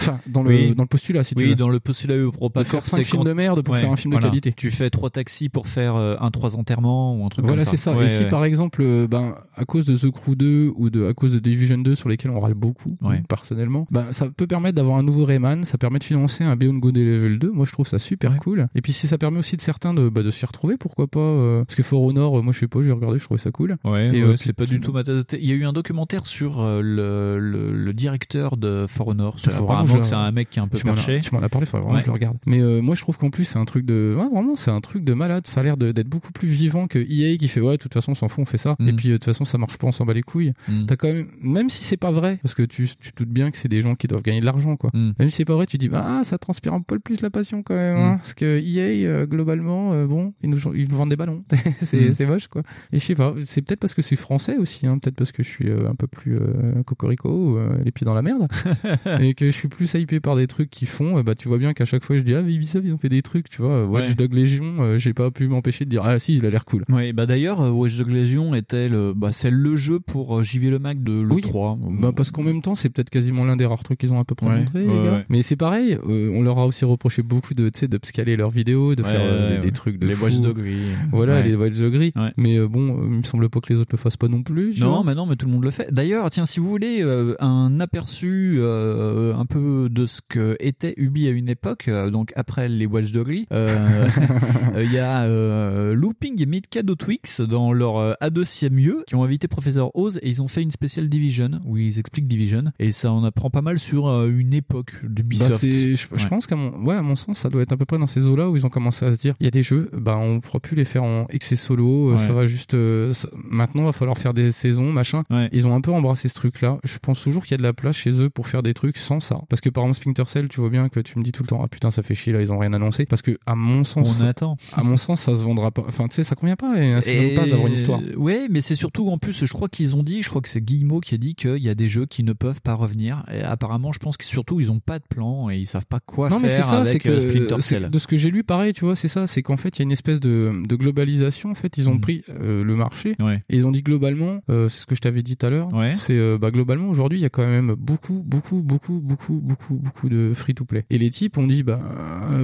Enfin, 0.00 0.20
dans 0.26 0.42
le 0.42 0.50
Oui. 0.50 0.74
dans 0.74 0.82
le 0.82 0.88
postulat, 0.88 1.24
si 1.24 1.34
tu 1.34 1.42
oui, 1.42 1.50
veux. 1.50 1.54
dans 1.54 1.70
le 1.70 1.80
postulat 1.80 2.16
De 2.16 2.64
faire 2.64 2.84
cinq 2.84 3.04
films 3.04 3.24
de 3.24 3.32
merde 3.32 3.62
pour 3.62 3.76
faire 3.76 3.90
un 3.90 3.96
film 3.96 4.14
de 4.14 4.20
qualité. 4.20 4.52
Tu 4.52 4.70
fais 4.70 4.90
trois 4.90 5.10
taxis 5.10 5.48
pour 5.48 5.66
faire 5.66 5.96
euh, 6.04 6.16
un 6.20 6.30
trois 6.30 6.56
enterrements 6.56 7.16
ou 7.16 7.24
un 7.24 7.28
truc 7.28 7.44
Voilà, 7.44 7.64
comme 7.64 7.70
ça. 7.74 7.76
c'est 7.76 7.90
ça. 7.90 7.96
Ouais, 7.96 8.06
et 8.06 8.08
si 8.08 8.24
par 8.26 8.44
exemple, 8.44 8.82
euh, 8.82 9.06
ben, 9.08 9.34
à 9.54 9.64
cause 9.64 9.84
de 9.84 9.96
The 9.96 10.10
Crew 10.10 10.34
2 10.36 10.72
ou 10.76 10.90
de, 10.90 11.06
à 11.06 11.14
cause 11.14 11.32
de 11.32 11.38
Division 11.38 11.78
2 11.78 11.94
sur 11.94 12.08
lesquels 12.08 12.30
on 12.30 12.40
râle 12.40 12.54
beaucoup, 12.54 12.96
Ouais. 13.02 13.22
personnellement, 13.28 13.86
ben, 13.90 14.12
ça 14.12 14.28
peut 14.28 14.46
permettre 14.46 14.76
d'avoir 14.76 14.96
un 14.98 15.02
nouveau 15.02 15.24
Rayman, 15.24 15.64
ça 15.64 15.78
permet 15.78 15.98
de 15.98 16.04
financer 16.04 16.44
un 16.44 16.56
Beyond 16.56 16.74
Good 16.78 16.96
Level 16.96 17.38
2. 17.38 17.50
Moi, 17.50 17.66
je 17.66 17.72
trouve 17.72 17.86
ça 17.86 17.98
super 17.98 18.36
cool. 18.38 18.68
Et 18.74 18.82
puis, 18.82 18.92
si 18.92 19.06
ça 19.08 19.18
permet 19.18 19.38
aussi 19.38 19.56
de 19.56 19.60
certains 19.60 19.94
de, 19.94 20.08
bah, 20.08 20.22
de 20.22 20.30
s'y 20.30 20.44
retrouver, 20.46 20.76
pourquoi 20.76 21.06
pas, 21.06 21.18
euh, 21.20 21.64
parce 21.64 21.74
que 21.76 21.82
For 21.82 22.02
Honor, 22.02 22.38
euh, 22.38 22.42
moi, 22.42 22.52
je 22.52 22.60
sais 22.60 22.68
pas, 22.68 22.82
j'ai 22.82 22.92
regardé, 22.92 23.18
je 23.18 23.24
trouvais 23.24 23.38
ça 23.40 23.50
cool. 23.50 23.76
Ouais, 23.84 24.10
euh, 24.14 24.36
c'est 24.36 24.52
pas 24.52 24.66
du 24.66 24.80
tout 24.80 24.92
ma. 24.92 25.02
Il 25.32 25.44
y 25.44 25.52
a 25.52 25.54
eu 25.54 25.64
un 25.64 25.72
documentaire 25.72 26.26
sur 26.26 26.62
le, 26.62 27.38
le, 27.38 27.72
le 27.72 27.92
directeur 27.92 28.56
de 28.56 28.86
For 28.88 29.08
Honor. 29.08 29.36
Vraiment 29.38 29.64
Apparemment 29.64 29.98
que 30.00 30.06
c'est 30.06 30.14
un 30.14 30.30
mec 30.32 30.50
qui 30.50 30.58
est 30.58 30.62
un 30.62 30.68
peu 30.68 30.78
tu 30.78 30.84
perché. 30.84 31.20
Tu 31.20 31.34
m'en 31.34 31.42
as 31.42 31.48
parlé, 31.48 31.66
faudrait 31.66 31.82
vraiment 31.84 31.98
que 31.98 32.02
je 32.04 32.06
le 32.08 32.12
regarde. 32.12 32.36
Mais 32.46 32.60
moi, 32.82 32.94
je 32.94 33.00
trouve 33.02 33.18
qu'en 33.18 33.30
plus, 33.30 33.44
c'est 33.44 33.58
un 33.58 33.64
truc 33.64 33.84
de. 33.84 34.14
Vraiment, 34.16 34.56
c'est 34.56 34.70
un 34.70 34.80
truc 34.80 35.04
de 35.04 35.14
malade. 35.14 35.46
Ça 35.46 35.60
a 35.60 35.64
l'air 35.64 35.76
de- 35.76 35.83
d'être 35.92 36.08
beaucoup 36.08 36.32
plus 36.32 36.48
vivant 36.48 36.86
que 36.86 36.98
EA 36.98 37.36
qui 37.36 37.48
fait 37.48 37.60
ouais, 37.60 37.72
de 37.76 37.82
toute 37.82 37.92
façon, 37.94 38.12
on 38.12 38.14
s'en 38.14 38.28
fout, 38.28 38.42
on 38.42 38.44
fait 38.44 38.58
ça. 38.58 38.76
Mm. 38.78 38.88
Et 38.88 38.92
puis, 38.92 39.08
euh, 39.08 39.12
de 39.12 39.16
toute 39.18 39.24
façon, 39.24 39.44
ça 39.44 39.58
marche 39.58 39.76
pas, 39.76 39.86
on 39.86 39.92
s'en 39.92 40.04
bat 40.06 40.14
les 40.14 40.22
couilles. 40.22 40.52
Mm. 40.68 40.86
T'as 40.86 40.96
quand 40.96 41.08
même, 41.12 41.26
même 41.40 41.70
si 41.70 41.84
c'est 41.84 41.96
pas 41.96 42.12
vrai, 42.12 42.38
parce 42.42 42.54
que 42.54 42.62
tu, 42.62 42.88
tu 43.00 43.12
te 43.12 43.22
doutes 43.22 43.32
bien 43.32 43.50
que 43.50 43.58
c'est 43.58 43.68
des 43.68 43.82
gens 43.82 43.94
qui 43.94 44.06
doivent 44.06 44.22
gagner 44.22 44.40
de 44.40 44.46
l'argent, 44.46 44.76
quoi. 44.76 44.90
Mm. 44.94 45.12
Même 45.18 45.30
si 45.30 45.36
c'est 45.36 45.44
pas 45.44 45.54
vrai, 45.54 45.66
tu 45.66 45.78
dis, 45.78 45.88
bah, 45.88 46.04
ah, 46.06 46.24
ça 46.24 46.38
transpire 46.38 46.72
un 46.74 46.80
peu 46.80 46.98
plus 46.98 47.20
la 47.20 47.30
passion 47.30 47.62
quand 47.62 47.74
même, 47.74 47.96
hein, 47.96 48.14
Mm. 48.14 48.16
parce 48.18 48.34
que 48.34 48.60
EA, 48.60 49.06
euh, 49.06 49.26
globalement, 49.26 49.92
euh, 49.92 50.06
bon, 50.06 50.32
ils 50.42 50.50
nous, 50.50 50.58
ils 50.74 50.88
nous 50.88 50.96
vendent 50.96 51.10
des 51.10 51.16
ballons. 51.16 51.44
c'est 51.82 52.20
Mm. 52.20 52.26
moche, 52.28 52.46
quoi. 52.48 52.62
Et 52.92 52.98
je 52.98 53.04
sais 53.04 53.14
pas, 53.14 53.34
c'est 53.44 53.62
peut-être 53.62 53.80
parce 53.80 53.94
que 53.94 54.02
c'est 54.02 54.16
français 54.16 54.56
aussi, 54.56 54.86
hein, 54.86 54.98
peut-être 54.98 55.16
parce 55.16 55.32
que 55.32 55.42
je 55.42 55.48
suis 55.48 55.68
euh, 55.68 55.88
un 55.88 55.94
peu 55.94 56.06
plus 56.06 56.38
cocorico, 56.86 57.58
les 57.84 57.90
pieds 57.90 58.04
dans 58.04 58.14
la 58.14 58.22
merde, 58.22 58.46
et 59.20 59.34
que 59.34 59.46
je 59.46 59.50
suis 59.50 59.68
plus 59.68 59.92
hypé 59.94 60.20
par 60.20 60.36
des 60.36 60.46
trucs 60.46 60.70
qu'ils 60.70 60.88
font, 60.88 61.20
bah, 61.22 61.34
tu 61.34 61.48
vois 61.48 61.58
bien 61.58 61.72
qu'à 61.72 61.84
chaque 61.84 62.04
fois, 62.04 62.16
je 62.16 62.22
dis, 62.22 62.34
ah, 62.34 62.42
mais 62.42 62.54
Ubisoft, 62.54 62.84
ils 62.86 62.92
ont 62.92 62.98
fait 62.98 63.08
des 63.08 63.22
trucs, 63.22 63.48
tu 63.48 63.62
vois, 63.62 63.86
Watch 63.86 64.08
Ouais. 64.08 64.14
Dog 64.14 64.34
Legion, 64.34 64.98
j'ai 64.98 65.14
pas 65.14 65.30
pu 65.30 65.48
m'empêcher 65.48 65.73
de 65.80 65.90
dire, 65.90 66.02
ah, 66.04 66.18
si, 66.18 66.36
il 66.36 66.46
a 66.46 66.50
l'air 66.50 66.64
cool. 66.64 66.84
Ouais, 66.88 67.12
bah 67.12 67.26
d'ailleurs, 67.26 67.60
euh, 67.60 67.70
Watch 67.70 67.96
Dogs 67.98 68.10
Legion 68.10 68.54
était 68.54 68.88
le, 68.88 69.12
bah 69.14 69.30
c'est 69.32 69.50
le 69.50 69.76
jeu 69.76 70.00
pour 70.00 70.38
euh, 70.38 70.42
JV 70.42 70.70
Le 70.70 70.78
Mac 70.78 71.02
de 71.02 71.20
le 71.20 71.32
Oui. 71.32 71.42
3. 71.42 71.78
Bah 72.00 72.12
parce 72.14 72.30
qu'en 72.30 72.42
même 72.42 72.62
temps, 72.62 72.74
c'est 72.74 72.88
peut-être 72.90 73.10
quasiment 73.10 73.44
l'un 73.44 73.56
des 73.56 73.66
rares 73.66 73.82
trucs 73.82 73.98
qu'ils 73.98 74.12
ont 74.12 74.20
à 74.20 74.24
peu 74.24 74.34
près 74.34 74.46
Ouais, 74.46 74.58
montré, 74.58 74.80
les 74.82 74.86
gars. 74.86 75.24
Mais 75.28 75.42
c'est 75.42 75.56
pareil, 75.56 75.98
euh, 76.06 76.30
on 76.34 76.42
leur 76.42 76.58
a 76.58 76.66
aussi 76.66 76.84
reproché 76.84 77.22
beaucoup 77.22 77.54
de, 77.54 77.68
tu 77.68 77.80
sais, 77.80 77.88
d'upscaler 77.88 78.36
leurs 78.36 78.50
vidéos, 78.50 78.94
de 78.94 79.02
faire 79.02 79.20
euh, 79.20 79.60
des, 79.60 79.72
trucs 79.72 79.98
de 79.98 80.06
Les 80.06 80.14
fou. 80.14 80.24
Watch 80.24 80.40
Dogs. 80.40 80.62
Voilà, 81.10 81.42
les 81.42 81.56
Watch 81.56 81.74
Dogs. 81.74 82.12
Mais 82.36 82.58
euh, 82.58 82.68
bon, 82.68 82.98
euh, 82.98 83.04
il 83.04 83.18
me 83.18 83.22
semble 83.22 83.48
pas 83.48 83.60
que 83.60 83.72
les 83.72 83.78
autres 83.78 83.90
le 83.92 83.98
fassent 83.98 84.16
pas 84.16 84.28
non 84.28 84.42
plus. 84.42 84.78
Non, 84.78 84.94
vois. 84.94 85.02
mais 85.04 85.14
non, 85.14 85.26
mais 85.26 85.36
tout 85.36 85.46
le 85.46 85.52
monde 85.52 85.64
le 85.64 85.70
fait. 85.70 85.92
D'ailleurs, 85.92 86.28
tiens, 86.30 86.46
si 86.46 86.60
vous 86.60 86.68
voulez 86.68 87.00
euh, 87.02 87.34
un 87.40 87.80
aperçu 87.80 88.56
euh, 88.58 89.34
un 89.34 89.46
peu 89.46 89.88
de 89.90 90.06
ce 90.06 90.20
que 90.28 90.56
était 90.60 90.94
Ubi 90.96 91.26
à 91.28 91.30
une 91.30 91.48
époque, 91.48 91.88
euh, 91.88 92.10
donc 92.10 92.32
après 92.36 92.68
les 92.68 92.86
Watch 92.86 93.12
Dogs, 93.12 93.44
euh, 93.52 94.06
euh, 94.74 94.84
il 94.84 94.92
y 94.92 94.98
a 94.98 95.24
euh, 95.64 95.94
Looping 95.94 96.40
et 96.42 96.46
Mikado 96.46 96.94
Twix 96.94 97.40
dans 97.40 97.72
leur 97.72 97.96
euh, 97.98 98.12
A2 98.22 98.70
mieux 98.70 99.04
qui 99.06 99.14
ont 99.14 99.24
invité 99.24 99.48
Professeur 99.48 99.94
Oz 99.96 100.18
et 100.22 100.28
ils 100.28 100.42
ont 100.42 100.48
fait 100.48 100.62
une 100.62 100.70
spéciale 100.70 101.08
Division 101.08 101.60
où 101.64 101.76
ils 101.76 101.98
expliquent 101.98 102.26
Division 102.28 102.64
et 102.78 102.92
ça 102.92 103.12
en 103.12 103.24
apprend 103.24 103.50
pas 103.50 103.62
mal 103.62 103.78
sur 103.78 104.08
euh, 104.08 104.28
une 104.28 104.54
époque 104.54 104.92
Bah, 105.02 105.08
d'Ubisoft. 105.10 105.58
c'est- 105.58 105.96
je, 105.96 106.06
je 106.14 106.22
Ouais. 106.24 106.28
pense 106.28 106.46
qu'à 106.46 106.56
mon, 106.56 106.84
ouais, 106.84 106.94
à 106.94 107.02
mon 107.02 107.16
sens, 107.16 107.38
ça 107.38 107.48
doit 107.50 107.62
être 107.62 107.72
à 107.72 107.76
peu 107.76 107.84
près 107.84 107.98
dans 107.98 108.06
ces 108.06 108.20
eaux-là 108.22 108.48
où 108.50 108.56
ils 108.56 108.66
ont 108.66 108.70
commencé 108.70 109.04
à 109.04 109.12
se 109.12 109.16
dire, 109.18 109.34
il 109.40 109.44
y 109.44 109.48
a 109.48 109.50
des 109.50 109.62
jeux, 109.62 109.90
bah, 109.92 110.16
on 110.16 110.40
pourra 110.40 110.60
plus 110.60 110.76
les 110.76 110.84
faire 110.84 111.04
en 111.04 111.26
excès 111.30 111.56
solo, 111.56 112.10
euh, 112.10 112.12
Ouais. 112.12 112.18
ça 112.18 112.32
va 112.32 112.46
juste, 112.46 112.76
ça- 113.12 113.28
maintenant, 113.48 113.84
va 113.84 113.92
falloir 113.92 114.16
faire 114.18 114.34
des 114.34 114.52
saisons, 114.52 114.92
machin. 114.92 115.24
Ils 115.52 115.66
ont 115.66 115.74
un 115.74 115.80
peu 115.80 115.92
embrassé 115.92 116.28
ce 116.28 116.34
truc-là. 116.34 116.78
Je 116.84 116.98
pense 116.98 117.20
toujours 117.22 117.42
qu'il 117.44 117.52
y 117.52 117.54
a 117.54 117.58
de 117.58 117.62
la 117.62 117.72
place 117.72 117.96
chez 117.96 118.10
eux 118.20 118.30
pour 118.30 118.46
faire 118.48 118.62
des 118.62 118.74
trucs 118.74 118.96
sans 118.98 119.20
ça. 119.20 119.40
Parce 119.48 119.60
que 119.60 119.68
par 119.68 119.84
exemple, 119.84 119.96
Splinter 119.96 120.24
Cell, 120.26 120.48
tu 120.48 120.60
vois 120.60 120.70
bien 120.70 120.88
que 120.88 121.00
tu 121.00 121.18
me 121.18 121.24
dis 121.24 121.32
tout 121.32 121.42
le 121.42 121.48
temps, 121.48 121.60
ah 121.64 121.68
putain, 121.68 121.90
ça 121.90 122.02
fait 122.02 122.14
chier 122.14 122.32
là, 122.32 122.40
ils 122.40 122.52
ont 122.52 122.58
rien 122.58 122.72
annoncé. 122.72 123.06
Parce 123.06 123.22
que, 123.22 123.36
à 123.46 123.54
mon 123.54 123.84
sens, 123.84 124.20
On 124.20 124.24
attend. 124.26 124.56
à 124.74 124.82
mon 124.82 124.96
sens, 124.96 125.22
ça 125.22 125.36
se 125.36 125.42
pas. 125.54 125.84
Enfin, 125.86 126.08
tu 126.08 126.16
sais, 126.16 126.24
ça 126.24 126.34
convient 126.34 126.56
pas, 126.56 126.82
et 126.82 126.92
un 126.92 127.00
season 127.00 127.34
pass 127.36 127.48
d'avoir 127.48 127.66
une 127.68 127.74
histoire. 127.74 128.00
Ouais, 128.16 128.48
mais 128.50 128.60
c'est 128.60 128.74
surtout 128.74 129.08
en 129.08 129.18
plus, 129.18 129.44
je 129.44 129.52
crois 129.52 129.68
qu'ils 129.68 129.94
ont 129.96 130.02
dit, 130.02 130.22
je 130.22 130.28
crois 130.28 130.40
que 130.42 130.48
c'est 130.48 130.60
Guillemot 130.60 131.00
qui 131.00 131.14
a 131.14 131.18
dit 131.18 131.34
qu'il 131.34 131.58
y 131.58 131.68
a 131.68 131.74
des 131.74 131.88
jeux 131.88 132.06
qui 132.06 132.22
ne 132.24 132.32
peuvent 132.32 132.60
pas 132.62 132.74
revenir. 132.74 133.24
Et 133.32 133.42
apparemment, 133.42 133.92
je 133.92 133.98
pense 133.98 134.16
que 134.16 134.24
surtout 134.24 134.60
ils 134.60 134.70
ont 134.70 134.80
pas 134.80 134.98
de 134.98 135.04
plan 135.08 135.50
et 135.50 135.58
ils 135.58 135.66
savent 135.66 135.86
pas 135.86 136.00
quoi 136.00 136.30
non, 136.30 136.40
mais 136.40 136.48
c'est 136.50 136.56
faire 136.56 136.66
ça, 136.66 136.84
c'est 136.84 136.90
avec 136.90 137.02
que 137.02 137.08
euh, 137.10 137.20
Splinter 137.20 137.60
Cell. 137.60 137.90
de 137.90 137.98
ce 137.98 138.06
que 138.06 138.16
j'ai 138.16 138.30
lu, 138.30 138.44
pareil, 138.44 138.72
tu 138.72 138.84
vois, 138.84 138.96
c'est 138.96 139.08
ça, 139.08 139.26
c'est 139.26 139.42
qu'en 139.42 139.56
fait, 139.56 139.76
il 139.76 139.80
y 139.80 139.82
a 139.82 139.84
une 139.84 139.92
espèce 139.92 140.20
de, 140.20 140.52
de 140.66 140.76
globalisation. 140.76 141.50
En 141.50 141.54
fait, 141.54 141.76
ils 141.78 141.88
ont 141.88 141.98
pris 141.98 142.22
euh, 142.28 142.64
le 142.64 142.74
marché 142.76 143.04
Mm. 143.18 143.24
Ouais. 143.24 143.42
et 143.48 143.56
ils 143.56 143.66
ont 143.66 143.70
dit 143.70 143.82
globalement, 143.82 144.40
euh, 144.50 144.68
c'est 144.68 144.80
ce 144.80 144.86
que 144.86 144.94
je 144.94 145.00
t'avais 145.00 145.22
dit 145.22 145.36
tout 145.36 145.46
à 145.46 145.50
l'heure, 145.50 145.68
c'est 145.94 146.18
euh, 146.18 146.38
bah, 146.38 146.50
globalement 146.50 146.88
aujourd'hui, 146.88 147.18
il 147.18 147.22
y 147.22 147.26
a 147.26 147.28
quand 147.30 147.46
même 147.46 147.74
beaucoup, 147.74 148.22
beaucoup, 148.24 148.62
beaucoup, 148.62 149.00
beaucoup, 149.00 149.40
beaucoup, 149.40 149.74
beaucoup 149.74 150.08
de 150.08 150.32
free-to-play. 150.34 150.84
Et 150.90 150.98
les 150.98 151.10
types 151.10 151.36
ont 151.38 151.46
dit, 151.46 151.62
bah 151.62 151.80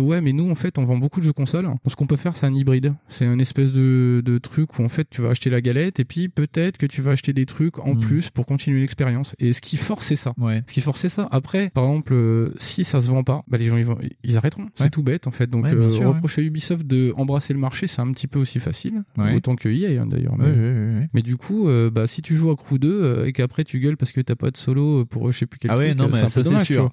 ouais, 0.01 0.21
mais 0.21 0.33
nous, 0.33 0.51
en 0.51 0.55
fait, 0.55 0.79
on 0.79 0.85
vend 0.85 0.99
beaucoup 0.99 1.21
de 1.21 1.25
jeux 1.25 1.33
consoles. 1.33 1.69
Ce 1.87 1.97
qu'on 1.97 2.07
peut 2.07 2.17
faire, 2.17 2.37
c'est 2.37 2.47
un 2.47 2.55
hybride. 2.55 2.95
C'est 3.09 3.27
un 3.27 3.39
espèce 3.39 3.73
de, 3.73 4.23
de 4.25 4.39
truc 4.39 4.79
où 4.79 4.83
en 4.85 4.89
fait, 4.89 5.09
tu 5.11 5.21
vas 5.23 5.31
acheter 5.31 5.51
la 5.51 5.61
galette 5.61 5.99
et 6.01 6.05
puis 6.05 6.29
peut-être 6.29 6.79
que 6.79 6.87
tu 6.87 7.03
vas 7.03 7.13
acheter 7.13 7.33
des 7.33 7.47
trucs 7.47 7.79
en 7.81 7.95
Mm. 7.95 8.01
plus 8.01 8.31
pour 8.31 8.47
continuer 8.47 8.81
l'expérience. 8.81 9.35
Et 9.41 9.53
ce 9.53 9.61
qui 9.61 9.77
force, 9.77 10.07
c'est 10.07 10.17
ça. 10.17 10.33
Ouais. 10.39 10.63
Ce 10.69 10.73
qui 10.75 10.81
force, 10.81 11.01
c'est 11.01 11.09
ça. 11.09 11.29
Après, 11.33 11.71
par 11.71 11.85
exemple, 11.85 12.15
euh, 12.15 12.55
si 12.59 12.85
ça 12.85 13.01
se 13.01 13.09
vend 13.09 13.25
pas, 13.25 13.43
bah, 13.49 13.59
les 13.59 13.67
gens 13.67 13.77
ils, 13.77 13.85
vont, 13.85 13.99
ils 14.23 14.37
arrêteront. 14.37 14.67
C'est 14.77 14.91
tout 14.91 15.03
bête 15.03 15.27
en 15.27 15.31
fait. 15.33 15.49
Donc 15.51 15.65
Ouais, 15.65 15.75
euh, 15.75 15.89
sûr, 15.89 16.01
ouais. 16.03 16.07
reprocher 16.07 16.43
à 16.43 16.45
Ubisoft 16.45 16.87
de 16.87 17.13
embrasser 17.17 17.53
le 17.53 17.59
marché, 17.59 17.87
c'est 17.87 18.01
un 18.01 18.11
petit 18.13 18.27
peu 18.29 18.39
aussi 18.39 18.61
facile. 18.61 19.03
Autant 19.35 19.57
que 19.57 19.69
EA 19.69 20.01
hein, 20.03 20.07
d'ailleurs. 20.07 20.37
Mais, 20.39 21.09
mais 21.13 21.23
du 21.23 21.37
coup, 21.37 21.69
euh, 21.69 21.91
bah, 21.91 22.07
si 22.07 22.23
tu 22.23 22.37
joues 22.37 22.51
à 22.51 22.57
Crew 22.57 22.79
2 22.79 22.89
euh, 22.89 23.27
et 23.27 23.33
qu'après 23.33 23.65
tu 23.65 23.81
gueules 23.81 23.97
parce 23.97 24.13
que 24.13 24.21
t'as 24.21 24.37
pas 24.37 24.51
de 24.51 24.57
solo 24.57 25.05
pour 25.05 25.29
euh, 25.29 25.33
je 25.33 25.39
sais 25.39 25.47
plus 25.47 25.59
quel 25.59 25.71
Ah 25.71 25.77
ouais, 25.77 25.89
truc, 25.89 25.99
non, 25.99 26.05
euh, 26.05 26.09
mais 26.13 26.19
ça 26.19 26.29
c'est 26.29 26.59
sûr. 26.65 26.91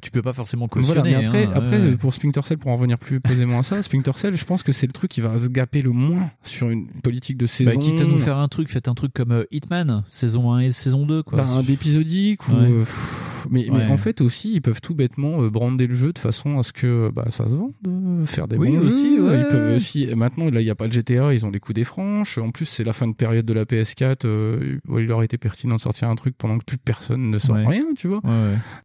Tu 0.00 0.10
peux 0.10 0.22
pas 0.22 0.32
forcément 0.32 0.68
Voilà, 0.72 1.02
cautionner. 1.02 1.16
mais 1.18 1.26
après, 1.26 1.44
hein, 1.46 1.52
après 1.54 1.80
euh, 1.80 1.96
pour 1.96 2.14
Splinter 2.14 2.40
Cell, 2.44 2.58
pour 2.58 2.70
en 2.70 2.76
revenir 2.76 2.98
plus 2.98 3.20
posément 3.20 3.58
à 3.58 3.62
ça, 3.62 3.82
Splinter 3.82 4.12
Cell, 4.16 4.36
je 4.36 4.44
pense 4.44 4.62
que 4.62 4.72
c'est 4.72 4.86
le 4.86 4.92
truc 4.92 5.10
qui 5.10 5.20
va 5.20 5.31
se 5.38 5.48
gaper 5.48 5.82
le 5.82 5.90
moins 5.90 6.30
sur 6.42 6.70
une 6.70 6.86
politique 6.86 7.36
de 7.36 7.46
saison. 7.46 7.70
Bah, 7.70 7.76
quitte 7.76 8.00
à 8.00 8.04
nous 8.04 8.18
faire 8.18 8.36
un 8.38 8.48
truc, 8.48 8.70
faites 8.70 8.88
un 8.88 8.94
truc 8.94 9.12
comme 9.12 9.32
euh, 9.32 9.44
Hitman, 9.50 10.04
saison 10.10 10.52
1 10.52 10.60
et 10.60 10.72
saison 10.72 11.06
2, 11.06 11.22
quoi. 11.22 11.38
Bah, 11.38 11.48
un 11.48 11.62
d'épisodique 11.62 12.48
ou 12.48 12.52
Ouais. 12.52 12.70
euh, 12.70 12.80
pff, 12.80 13.31
mais, 13.50 13.66
mais 13.70 13.78
Ouais. 13.78 13.86
en 13.86 13.96
fait 13.96 14.20
aussi 14.20 14.52
ils 14.54 14.60
peuvent 14.62 14.80
tout 14.80 14.94
bêtement 14.94 15.42
euh, 15.42 15.50
brander 15.50 15.86
le 15.86 15.94
jeu 15.94 16.12
de 16.12 16.18
façon 16.18 16.58
à 16.58 16.62
ce 16.62 16.72
que 16.72 17.10
bah, 17.14 17.26
ça 17.30 17.48
se 17.48 17.54
vende 17.54 17.72
euh, 17.86 18.24
faire 18.26 18.48
des 18.48 18.56
Oui, 18.56 18.70
bons 18.70 18.86
aussi, 18.86 19.16
jeux 19.16 19.28
ouais. 19.28 19.40
ils 19.40 19.46
peuvent 19.48 19.74
aussi 19.76 20.04
et 20.04 20.14
maintenant 20.14 20.50
là 20.50 20.60
il 20.60 20.66
y 20.66 20.70
a 20.70 20.74
pas 20.74 20.88
de 20.88 20.92
GTA 20.92 21.34
ils 21.34 21.44
ont 21.46 21.50
les 21.50 21.60
coups 21.60 21.74
des 21.74 21.84
franches 21.84 22.38
en 22.38 22.50
plus 22.50 22.64
c'est 22.66 22.84
la 22.84 22.92
fin 22.92 23.06
de 23.08 23.14
période 23.14 23.44
de 23.46 23.52
la 23.52 23.64
PS4 23.64 24.26
euh, 24.26 24.78
il 24.98 25.10
aurait 25.12 25.24
été 25.26 25.38
pertinent 25.38 25.76
de 25.76 25.80
sortir 25.80 26.08
un 26.08 26.14
truc 26.14 26.34
pendant 26.36 26.58
que 26.58 26.64
plus 26.64 26.78
personne 26.78 27.30
ne 27.30 27.38
sort 27.38 27.56
Ouais. 27.56 27.66
rien 27.66 27.84
tu 27.96 28.08
vois 28.08 28.22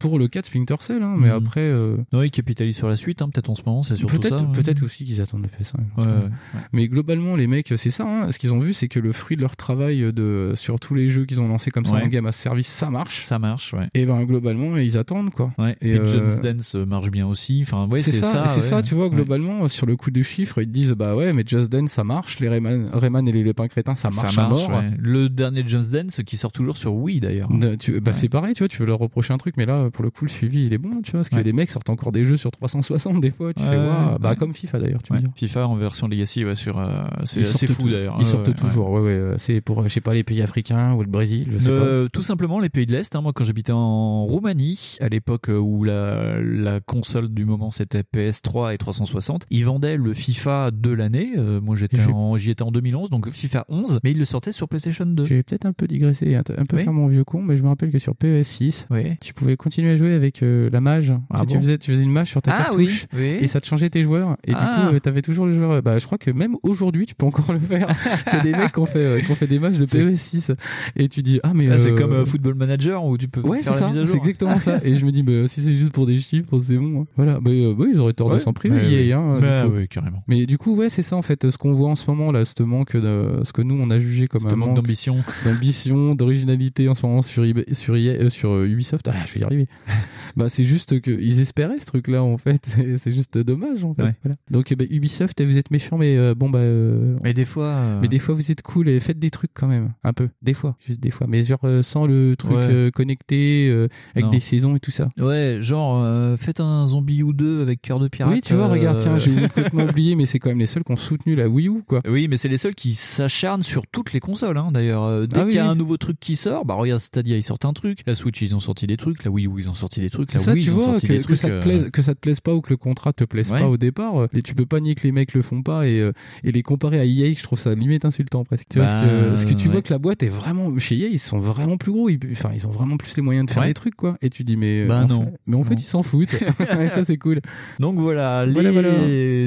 pour 0.00 0.18
le 0.18 0.28
cas 0.28 0.40
de 0.40 0.46
Splinter 0.46 0.76
Cell 0.80 1.02
hein, 1.02 1.14
mais 1.18 1.28
Mhm. 1.28 1.34
après 1.34 1.60
euh, 1.60 1.96
Non, 2.12 2.22
ils 2.22 2.30
capitalisent 2.30 2.76
sur 2.76 2.88
la 2.88 2.96
suite, 2.96 3.22
hein, 3.22 3.28
peut-être 3.32 3.50
en 3.50 3.54
ce 3.54 3.62
moment, 3.66 3.82
c'est 3.82 3.96
surtout 3.96 4.18
peut-être 4.18 4.38
ça. 4.38 4.44
peut-être 4.54 4.82
aussi 4.82 5.04
qu'ils 5.04 5.20
attendent 5.20 5.42
le 5.42 5.48
PS5 5.48 5.74
Ouais, 5.98 6.04
ouais, 6.04 6.12
ouais. 6.24 6.60
mais 6.72 6.88
globalement 6.88 7.36
les 7.36 7.46
mecs 7.46 7.72
c'est 7.76 7.90
ça 7.90 8.04
hein, 8.06 8.32
ce 8.32 8.38
qu'ils 8.38 8.52
ont 8.52 8.58
vu 8.60 8.72
c'est 8.72 8.88
que 8.88 8.98
le 9.00 9.12
fruit 9.12 9.36
de 9.36 9.42
leur 9.42 9.56
travail 9.56 10.12
de 10.12 10.52
sur 10.56 10.78
tous 10.80 10.94
les 10.94 11.08
jeux 11.08 11.24
qu'ils 11.24 11.40
ont 11.40 11.48
lancés 11.48 11.70
comme 11.70 11.84
ça 11.86 11.94
en 11.96 12.06
game 12.06 12.26
à 12.26 12.32
service 12.32 12.66
ça 12.68 12.90
marche 12.90 13.22
Ça 13.24 13.38
marche, 13.38 13.72
ouais. 13.74 13.88
et 13.94 14.06
ben 14.06 14.22
globalement 14.24 14.47
ils 14.52 14.98
attendent 14.98 15.30
quoi 15.30 15.50
Ouais. 15.58 15.76
Et, 15.80 15.92
Et, 15.92 15.98
euh, 15.98 16.06
Just 16.28 16.42
Dance 16.42 16.74
euh, 16.74 16.84
marche 16.86 17.10
bien 17.10 17.26
aussi. 17.26 17.60
Enfin, 17.62 17.86
ouais, 17.88 17.98
c'est 18.00 18.12
ça, 18.12 18.46
c'est 18.46 18.56
ouais. 18.60 18.66
ça, 18.66 18.82
tu 18.82 18.94
vois, 18.94 19.08
globalement, 19.08 19.64
euh, 19.64 19.68
sur 19.68 19.86
le 19.86 19.96
coup 19.96 20.10
de 20.10 20.22
chiffres, 20.22 20.60
ils 20.62 20.66
te 20.66 20.72
disent, 20.72 20.92
bah 20.92 21.14
ouais, 21.14 21.32
mais 21.32 21.42
Just 21.46 21.68
Dance, 21.70 21.90
ça 21.90 22.04
marche, 22.04 22.38
les 22.40 22.48
Rayman, 22.48 22.90
Rayman 22.92 23.26
et 23.28 23.32
les 23.32 23.42
Lépins 23.44 23.68
Crétins, 23.68 23.94
ça 23.94 24.10
marche, 24.10 24.34
ça 24.34 24.48
marche, 24.48 24.64
à 24.64 24.68
mort. 24.70 24.82
Le 24.98 25.28
dernier 25.28 25.62
Just 25.66 25.92
Dance 25.92 26.20
qui 26.26 26.36
sort 26.36 26.52
toujours 26.52 26.76
sur 26.76 26.94
Wii 26.94 27.20
d'ailleurs. 27.20 27.48
Bah 27.50 28.12
c'est 28.12 28.28
pareil, 28.28 28.54
tu 28.54 28.60
vois, 28.62 28.68
tu 28.68 28.78
veux 28.78 28.86
leur 28.86 28.98
reprocher 28.98 29.32
un 29.34 29.38
truc, 29.38 29.54
mais 29.56 29.66
là, 29.66 29.90
pour 29.90 30.04
le 30.04 30.10
coup, 30.10 30.24
le 30.24 30.30
suivi, 30.30 30.66
il 30.66 30.72
est 30.72 30.78
bon, 30.78 31.00
tu 31.02 31.12
vois, 31.12 31.20
parce 31.20 31.28
que 31.30 31.36
les 31.36 31.52
mecs 31.52 31.70
sortent 31.70 31.90
encore 31.90 32.12
des 32.12 32.24
jeux 32.24 32.36
sur 32.36 32.50
360 32.50 33.20
des 33.20 33.30
fois, 33.30 33.52
tu 33.54 33.62
fais, 33.62 33.76
bah 34.20 34.34
comme 34.36 34.54
FIFA 34.54 34.78
d'ailleurs, 34.80 35.02
tu 35.02 35.12
me 35.12 35.18
dis. 35.20 35.26
FIFA 35.36 35.66
en 35.68 35.76
version 35.76 36.08
Legacy, 36.08 36.44
ouais, 36.44 36.54
sur. 36.56 36.78
euh, 36.78 37.02
c'est 37.24 37.44
fou 37.66 37.88
d'ailleurs. 37.88 38.16
Ils 38.20 38.26
sortent 38.26 38.54
toujours, 38.54 38.90
ouais, 38.90 39.00
ouais, 39.00 39.10
euh, 39.10 39.34
c'est 39.38 39.60
pour, 39.60 39.82
je 39.82 39.88
sais 39.88 40.00
pas, 40.00 40.14
les 40.14 40.22
pays 40.24 40.42
africains 40.42 40.94
ou 40.94 41.00
le 41.02 41.08
Brésil, 41.08 41.48
je 41.52 41.58
sais 41.58 41.68
pas. 41.70 41.74
Euh, 41.76 42.08
tout 42.12 42.22
simplement 42.22 42.60
les 42.60 42.68
pays 42.68 42.86
de 42.86 42.92
l'Est. 42.92 43.14
hein. 43.14 43.20
Moi, 43.20 43.32
quand 43.34 43.44
j'habitais 43.44 43.72
en 43.72 44.26
Roumanie, 44.38 44.96
à 45.00 45.08
l'époque 45.08 45.48
où 45.48 45.82
la, 45.82 46.40
la 46.40 46.78
console 46.80 47.28
du 47.28 47.44
moment 47.44 47.72
c'était 47.72 48.02
PS3 48.14 48.72
et 48.72 48.78
360, 48.78 49.46
ils 49.50 49.64
vendaient 49.64 49.96
le 49.96 50.14
FIFA 50.14 50.70
de 50.72 50.90
l'année. 50.92 51.32
Euh, 51.36 51.60
moi, 51.60 51.74
j'étais 51.74 51.98
j'y 52.36 52.50
étais 52.50 52.62
en 52.62 52.70
2011, 52.70 53.10
donc 53.10 53.28
FIFA 53.30 53.64
11, 53.68 53.98
mais 54.04 54.12
ils 54.12 54.18
le 54.18 54.24
sortaient 54.24 54.52
sur 54.52 54.68
PlayStation 54.68 55.04
2. 55.06 55.24
J'ai 55.24 55.42
peut-être 55.42 55.66
un 55.66 55.72
peu 55.72 55.88
digressé, 55.88 56.36
un, 56.36 56.40
un 56.56 56.64
peu 56.66 56.76
Oui. 56.76 56.84
faire 56.84 56.92
mon 56.92 57.08
vieux 57.08 57.24
con, 57.24 57.42
mais 57.42 57.56
je 57.56 57.62
me 57.64 57.68
rappelle 57.68 57.90
que 57.90 57.98
sur 57.98 58.14
PES6, 58.14 58.86
Oui. 58.90 59.16
tu 59.20 59.34
pouvais 59.34 59.56
continuer 59.56 59.90
à 59.90 59.96
jouer 59.96 60.12
avec 60.14 60.42
euh, 60.44 60.70
la 60.72 60.80
mage. 60.80 61.12
Ah 61.30 61.40
Tu 61.40 61.54
tu, 61.54 61.58
faisais, 61.58 61.78
tu 61.78 61.90
faisais 61.90 62.02
une 62.04 62.12
mage 62.12 62.28
sur 62.28 62.40
ta 62.40 62.52
Ah 62.54 62.62
cartouche 62.64 63.06
oui, 63.14 63.38
et 63.40 63.48
ça 63.48 63.60
te 63.60 63.66
changeait 63.66 63.90
tes 63.90 64.02
joueurs. 64.04 64.36
Et 64.46 64.52
Ah. 64.54 64.76
du 64.82 64.86
coup, 64.88 64.94
euh, 64.94 65.00
t'avais 65.00 65.22
toujours 65.22 65.46
le 65.46 65.52
joueur. 65.52 65.72
euh, 65.72 65.82
Bah, 65.82 65.98
je 65.98 66.06
crois 66.06 66.18
que 66.18 66.30
même 66.30 66.54
aujourd'hui, 66.62 67.06
tu 67.06 67.14
peux 67.16 67.26
encore 67.26 67.52
le 67.52 67.58
faire. 67.58 67.88
c'est 68.28 68.42
des 68.42 68.52
mecs 68.52 68.72
qui 68.72 68.78
ont 68.78 68.86
fait, 68.86 69.20
qui 69.24 69.32
ont 69.32 69.34
fait 69.34 69.46
des 69.48 69.58
matchs 69.58 69.78
de 69.78 69.86
C'est- 69.86 69.98
PES6 70.04 70.54
et 70.96 71.08
tu 71.08 71.22
dis 71.22 71.40
ah 71.42 71.52
mais 71.54 71.68
Ah, 71.70 71.78
c'est 71.78 71.94
comme 71.94 72.24
Football 72.26 72.54
Manager 72.54 73.04
où 73.04 73.16
tu 73.18 73.26
peux 73.28 73.40
Ouais, 73.40 73.58
faire 73.62 73.72
la 73.72 73.78
ça, 73.78 73.88
mise 73.88 73.98
à 73.98 74.04
jour. 74.04 74.14
Exactement 74.30 74.58
ça. 74.58 74.80
Et 74.84 74.94
je 74.94 75.04
me 75.06 75.12
dis, 75.12 75.22
bah, 75.22 75.46
si 75.46 75.60
c'est 75.60 75.74
juste 75.74 75.92
pour 75.92 76.06
des 76.06 76.18
chiffres, 76.18 76.60
c'est 76.60 76.76
bon. 76.76 77.02
hein. 77.02 77.06
Voilà, 77.16 77.40
bah, 77.40 77.50
euh, 77.50 77.74
bah, 77.74 77.84
ils 77.92 77.98
auraient 77.98 78.12
tort 78.12 78.30
de 78.30 78.38
s'en 78.38 78.52
priver, 78.52 78.76
bah, 78.76 78.82
EA, 78.86 78.88
oui. 79.02 79.12
hein, 79.12 79.38
Bah, 79.40 79.62
du 79.64 79.70
coup. 79.70 79.76
oui, 79.76 79.88
carrément. 79.88 80.22
Mais 80.28 80.46
du 80.46 80.58
coup, 80.58 80.74
ouais, 80.76 80.88
c'est 80.88 81.02
ça 81.02 81.16
en 81.16 81.22
fait. 81.22 81.50
Ce 81.50 81.58
qu'on 81.58 81.72
voit 81.72 81.88
en 81.88 81.96
ce 81.96 82.08
moment 82.10 82.32
là, 82.32 82.44
ce 82.44 82.62
manque 82.62 82.96
de, 82.96 83.40
ce 83.44 83.52
que 83.52 83.62
nous 83.62 83.74
on 83.80 83.90
a 83.90 83.98
jugé 83.98 84.28
comme 84.28 84.40
Ce 84.42 84.48
un 84.52 84.56
manque 84.56 84.74
d'ambition. 84.74 85.16
d'ambition, 85.44 86.14
d'originalité 86.14 86.88
en 86.88 86.94
ce 86.94 87.06
moment 87.06 87.22
sur, 87.22 87.44
eBay- 87.44 87.72
sur, 87.74 87.94
euh, 87.94 88.28
sur 88.30 88.50
euh, 88.50 88.66
Ubisoft. 88.66 89.08
Ah, 89.08 89.14
je 89.26 89.34
vais 89.34 89.40
y 89.40 89.44
arriver. 89.44 89.66
bah, 90.36 90.48
c'est 90.48 90.64
juste 90.64 91.00
que 91.00 91.10
ils 91.10 91.40
espéraient 91.40 91.78
ce 91.78 91.86
truc-là 91.86 92.22
en 92.22 92.36
fait. 92.38 92.66
C'est- 92.98 93.08
juste 93.10 93.38
dommage 93.38 93.84
en 93.84 93.94
fait. 93.94 94.02
Ouais. 94.02 94.14
Voilà. 94.22 94.36
Donc, 94.50 94.70
euh, 94.70 94.76
bah, 94.76 94.84
Ubisoft, 94.90 95.42
vous 95.42 95.56
êtes 95.56 95.70
méchants, 95.70 95.96
mais 95.98 96.16
euh, 96.16 96.34
bon 96.34 96.50
bah. 96.50 96.58
euh, 96.58 97.16
Mais 97.22 97.32
des 97.32 97.44
fois. 97.46 97.64
euh, 97.66 97.98
mais 98.02 98.08
des 98.08 98.18
fois 98.18 98.34
vous 98.34 98.50
êtes 98.52 98.62
cool 98.62 98.88
et 98.88 99.00
faites 99.00 99.18
des 99.18 99.30
trucs 99.30 99.50
quand 99.54 99.66
même, 99.68 99.92
un 100.04 100.12
peu, 100.12 100.28
des 100.42 100.52
fois, 100.54 100.76
juste 100.86 101.00
des 101.00 101.10
fois, 101.10 101.26
mais 101.28 101.42
genre 101.42 101.58
euh, 101.64 101.82
sans 101.82 102.06
le 102.06 102.34
truc 102.36 102.52
Ouais. 102.52 102.56
euh, 102.68 102.90
connecté 102.90 103.68
euh, 103.70 103.88
avec 104.18 104.24
Non. 104.26 104.30
des 104.30 104.40
saisons 104.40 104.76
et 104.76 104.80
tout 104.80 104.90
ça. 104.90 105.08
Ouais, 105.18 105.58
genre, 105.60 106.02
euh, 106.04 106.36
faites 106.36 106.60
un 106.60 106.86
zombie 106.86 107.22
ou 107.22 107.32
deux 107.32 107.62
avec 107.62 107.80
cœur 107.82 107.98
de 108.00 108.08
pirate. 108.08 108.32
oui, 108.34 108.40
tu 108.40 108.54
vois, 108.54 108.64
euh, 108.64 108.68
regarde, 108.72 108.98
tiens, 109.00 109.18
j'ai 109.18 109.34
complètement 109.34 109.84
oublié, 109.88 110.14
mais 110.16 110.26
c'est 110.26 110.38
quand 110.38 110.48
même 110.50 110.58
les 110.58 110.66
seuls 110.66 110.84
qui 110.84 110.92
ont 110.92 110.96
soutenu 110.96 111.34
la 111.34 111.48
Wii 111.48 111.68
U, 111.68 111.82
quoi. 111.86 112.00
Oui, 112.08 112.28
mais 112.28 112.36
c'est 112.36 112.48
les 112.48 112.58
seuls 112.58 112.74
qui 112.74 112.94
s'acharnent 112.94 113.62
sur 113.62 113.86
toutes 113.86 114.12
les 114.12 114.20
consoles. 114.20 114.58
Hein, 114.58 114.70
D'ailleurs, 114.72 115.04
Euh, 115.04 115.26
dès 115.26 115.40
Ah 115.40 115.44
qu'il 115.44 115.54
y 115.54 115.58
a 115.58 115.64
oui. 115.64 115.68
un 115.70 115.74
nouveau 115.74 115.96
truc 115.96 116.18
qui 116.20 116.36
sort, 116.36 116.64
bah 116.64 116.74
regarde 116.74 117.00
Stadia, 117.00 117.36
ils 117.36 117.42
sortent 117.42 117.64
un 117.64 117.72
truc. 117.72 118.00
La 118.06 118.14
Switch, 118.14 118.40
ils 118.42 118.54
ont 118.54 118.60
sorti 118.60 118.86
des 118.86 118.96
trucs. 118.96 119.24
La 119.24 119.30
Wii 119.30 119.46
U, 119.46 119.50
ils 119.58 119.68
ont 119.70 119.74
sorti 119.74 120.00
des 120.00 120.10
trucs. 120.10 120.32
La 120.32 120.40
ça, 120.40 120.52
Wii, 120.52 120.62
tu 120.64 120.68
ils 120.70 120.72
ont 120.72 120.76
vois, 120.78 120.84
sorti 120.92 121.06
que, 121.06 121.12
des 121.12 121.18
que 121.20 121.22
trucs. 121.24 121.36
ça 121.38 121.48
te 121.48 121.52
euh, 121.54 121.60
plaise, 121.60 121.90
que 121.90 122.02
ça 122.02 122.14
te 122.14 122.20
plaise 122.20 122.40
pas 122.40 122.54
ou 122.54 122.60
que 122.60 122.70
le 122.70 122.76
contrat 122.76 123.12
te 123.12 123.24
plaise 123.24 123.50
Ouais. 123.52 123.60
pas 123.60 123.68
au 123.68 123.76
départ, 123.76 124.16
euh, 124.22 124.26
et 124.34 124.42
tu 124.42 124.54
peux 124.54 124.66
pas 124.66 124.80
nier 124.80 124.94
que 124.94 125.02
les 125.04 125.12
mecs 125.12 125.32
le 125.34 125.42
font 125.42 125.62
pas 125.62 125.86
et, 125.86 126.00
euh, 126.00 126.12
et 126.44 126.52
les 126.52 126.62
comparer 126.62 126.98
à 127.00 127.04
EA, 127.04 127.32
je 127.34 127.42
trouve 127.42 127.58
ça 127.58 127.74
limite 127.74 128.04
insultant 128.04 128.44
presque. 128.44 128.66
Tu 128.70 128.78
vois, 128.78 128.86
Bah, 128.86 128.92
parce 128.94 129.04
que, 129.06 129.28
parce 129.30 129.44
que 129.46 129.54
tu 129.54 129.66
ouais. 129.68 129.72
vois 129.72 129.82
que 129.82 129.92
la 129.92 129.98
boîte 129.98 130.22
est 130.22 130.28
vraiment, 130.28 130.76
chez 130.78 130.96
EA, 130.98 131.08
ils 131.08 131.18
sont 131.18 131.38
vraiment 131.40 131.76
plus 131.76 131.92
gros, 131.92 132.08
ils, 132.08 132.18
enfin, 132.32 132.50
ils 132.54 132.66
ont 132.66 132.70
vraiment 132.70 132.96
plus 132.96 133.16
les 133.16 133.22
moyens 133.22 133.46
de 133.46 133.50
faire 133.52 133.62
Ouais. 133.62 133.68
des 133.68 133.74
trucs, 133.74 133.94
quoi. 133.96 134.07
Et 134.22 134.30
tu 134.30 134.44
dis, 134.44 134.56
mais, 134.56 134.86
Bah 134.86 135.02
en 135.04 135.06
non. 135.08 135.22
fait- 135.22 135.32
mais 135.46 135.56
en 135.56 135.64
fait, 135.64 135.74
Non. 135.74 135.80
ils 135.80 135.84
s'en 135.84 136.02
foutent. 136.02 136.34
et 136.80 136.88
ça, 136.88 137.04
c'est 137.04 137.16
cool. 137.18 137.40
Donc 137.80 137.98
voilà, 137.98 138.44
les... 138.46 138.52
Voilà, 138.52 138.70
voilà. 138.72 138.90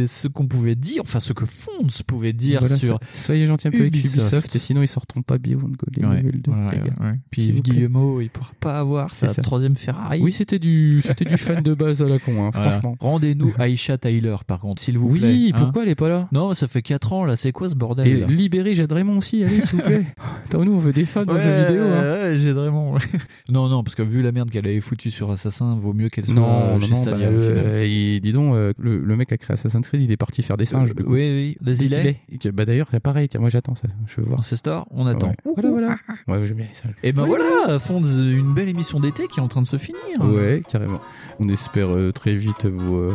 ce 0.08 0.28
qu'on 0.28 0.48
pouvait 0.48 0.76
dire, 0.76 1.02
enfin 1.04 1.20
ce 1.20 1.34
que 1.34 1.46
Fonds 1.46 1.88
pouvait 2.08 2.34
dire 2.34 2.60
Voilà, 2.60 2.76
sur. 2.76 3.00
Soyez 3.14 3.46
gentil 3.46 3.68
un 3.68 3.72
peu 3.72 3.80
avec 3.82 3.96
Ubisoft. 3.96 4.56
Et 4.56 4.60
sinon 4.60 4.82
ils 4.82 4.88
sortiront 4.88 5.22
pas 5.22 5.38
Beyond 5.38 5.60
Good 5.70 5.98
les 5.98 6.06
Ouais, 6.06 6.22
de- 6.22 6.50
ouais, 6.50 6.72
les 6.72 6.78
gars. 6.78 6.94
ouais. 7.02 7.20
Puis. 7.30 7.52
Guillemot, 7.62 8.22
il 8.22 8.30
pourra 8.30 8.52
pas 8.60 8.80
avoir 8.80 9.14
sa 9.14 9.28
ça. 9.28 9.42
troisième 9.42 9.76
Ferrari. 9.76 10.20
Oui, 10.22 10.32
c'était 10.32 10.60
du, 10.60 11.02
c'était 11.06 11.26
du 11.26 11.38
fan 11.38 11.62
de 11.64 11.74
base 11.74 12.02
à 12.02 12.08
la 12.08 12.20
con, 12.20 12.46
hein, 12.46 12.52
franchement. 12.52 12.96
Rendez-nous 13.00 13.54
Aisha 13.60 13.98
Tyler, 13.98 14.36
par 14.48 14.60
contre, 14.60 14.82
s'il 14.82 14.98
vous 14.98 15.10
plaît. 15.10 15.28
Oui, 15.28 15.52
hein. 15.54 15.58
pourquoi 15.60 15.84
elle 15.84 15.90
est 15.90 15.96
pas 15.96 16.10
là? 16.10 16.28
Non, 16.32 16.54
ça 16.54 16.68
fait 16.68 16.82
4 16.82 17.14
ans 17.14 17.26
là, 17.26 17.36
c'est 17.36 17.52
quoi 17.52 17.70
ce 17.70 17.76
bordel 17.76 18.08
Et 18.08 18.26
libérez 18.26 18.76
Jade 18.76 18.92
Raymond 18.92 19.18
aussi, 19.18 19.44
allez, 19.44 19.62
s'il 19.62 19.78
vous 19.80 19.86
plaît. 19.86 20.06
Attends, 20.46 20.66
nous, 20.66 20.74
on 20.74 20.80
veut 20.80 20.94
des 20.94 21.06
fans 21.06 21.26
dans 21.26 21.34
le 21.34 21.42
jeu 21.42 21.66
vidéo. 21.68 21.84
Hein. 21.84 22.02
Ouais, 22.02 22.36
j'ai 22.36 22.52
vraiment. 22.54 22.96
non, 23.50 23.70
non, 23.70 23.84
parce 23.84 23.96
que 23.96 24.02
vu 24.02 24.22
la 24.22 24.32
merde 24.32 24.41
merde 24.42 24.50
qu'elle 24.50 24.66
avait 24.68 24.80
foutu 24.82 25.12
sur 25.12 25.30
Assassin 25.32 25.76
vaut 25.80 25.94
mieux 25.94 26.10
qu'elle 26.10 26.26
soit 26.26 26.34
Non, 26.34 26.74
non, 26.74 26.80
chez 26.80 26.90
non, 26.92 26.96
Stadia, 27.02 27.30
bah, 27.30 27.36
euh, 27.38 27.84
et 27.88 28.20
dis 28.20 28.32
donc, 28.32 28.56
euh, 28.56 28.74
le, 28.80 28.98
le 28.98 29.16
mec 29.16 29.32
a 29.32 29.38
créé 29.38 29.54
Assassin's 29.54 29.88
Creed, 29.88 30.02
il 30.02 30.12
est 30.12 30.18
parti 30.18 30.42
faire 30.44 30.58
des 30.58 30.66
singes. 30.66 30.90
Euh, 30.92 31.04
oui, 31.06 31.32
oui, 31.32 31.58
des 31.62 31.86
îlets. 31.86 32.18
Bah 32.54 32.66
d'ailleurs, 32.66 32.88
c'est 32.92 33.00
pareil, 33.00 33.30
tiens, 33.30 33.40
moi 33.40 33.50
j'attends 33.50 33.76
ça, 33.76 33.88
je 34.08 34.20
veux 34.22 34.28
voir. 34.28 34.40
Ancestor, 34.40 34.88
on 34.92 35.06
attend. 35.06 35.28
Ouais. 35.30 35.36
Voilà, 35.56 35.70
voilà. 35.70 35.98
Ouais, 36.28 36.46
j'aime 36.46 36.58
bien 36.58 36.66
les 36.68 36.74
singes. 36.76 36.96
Et 37.04 37.12
ben 37.14 37.24
Ouais, 37.24 37.38
voilà, 37.38 37.78
Fonds, 37.80 38.02
une 38.02 38.54
belle 38.54 38.70
émission 38.70 39.00
d'été 39.00 39.28
qui 39.28 39.40
est 39.40 39.44
en 39.44 39.48
train 39.48 39.62
de 39.62 39.68
se 39.68 39.78
finir. 39.78 40.02
Ouais, 40.22 40.64
carrément. 40.68 41.00
On 41.40 41.48
espère 41.50 41.90
euh, 41.94 42.12
très 42.12 42.36
vite 42.36 42.66
vous, 42.66 42.96
euh, 42.96 43.14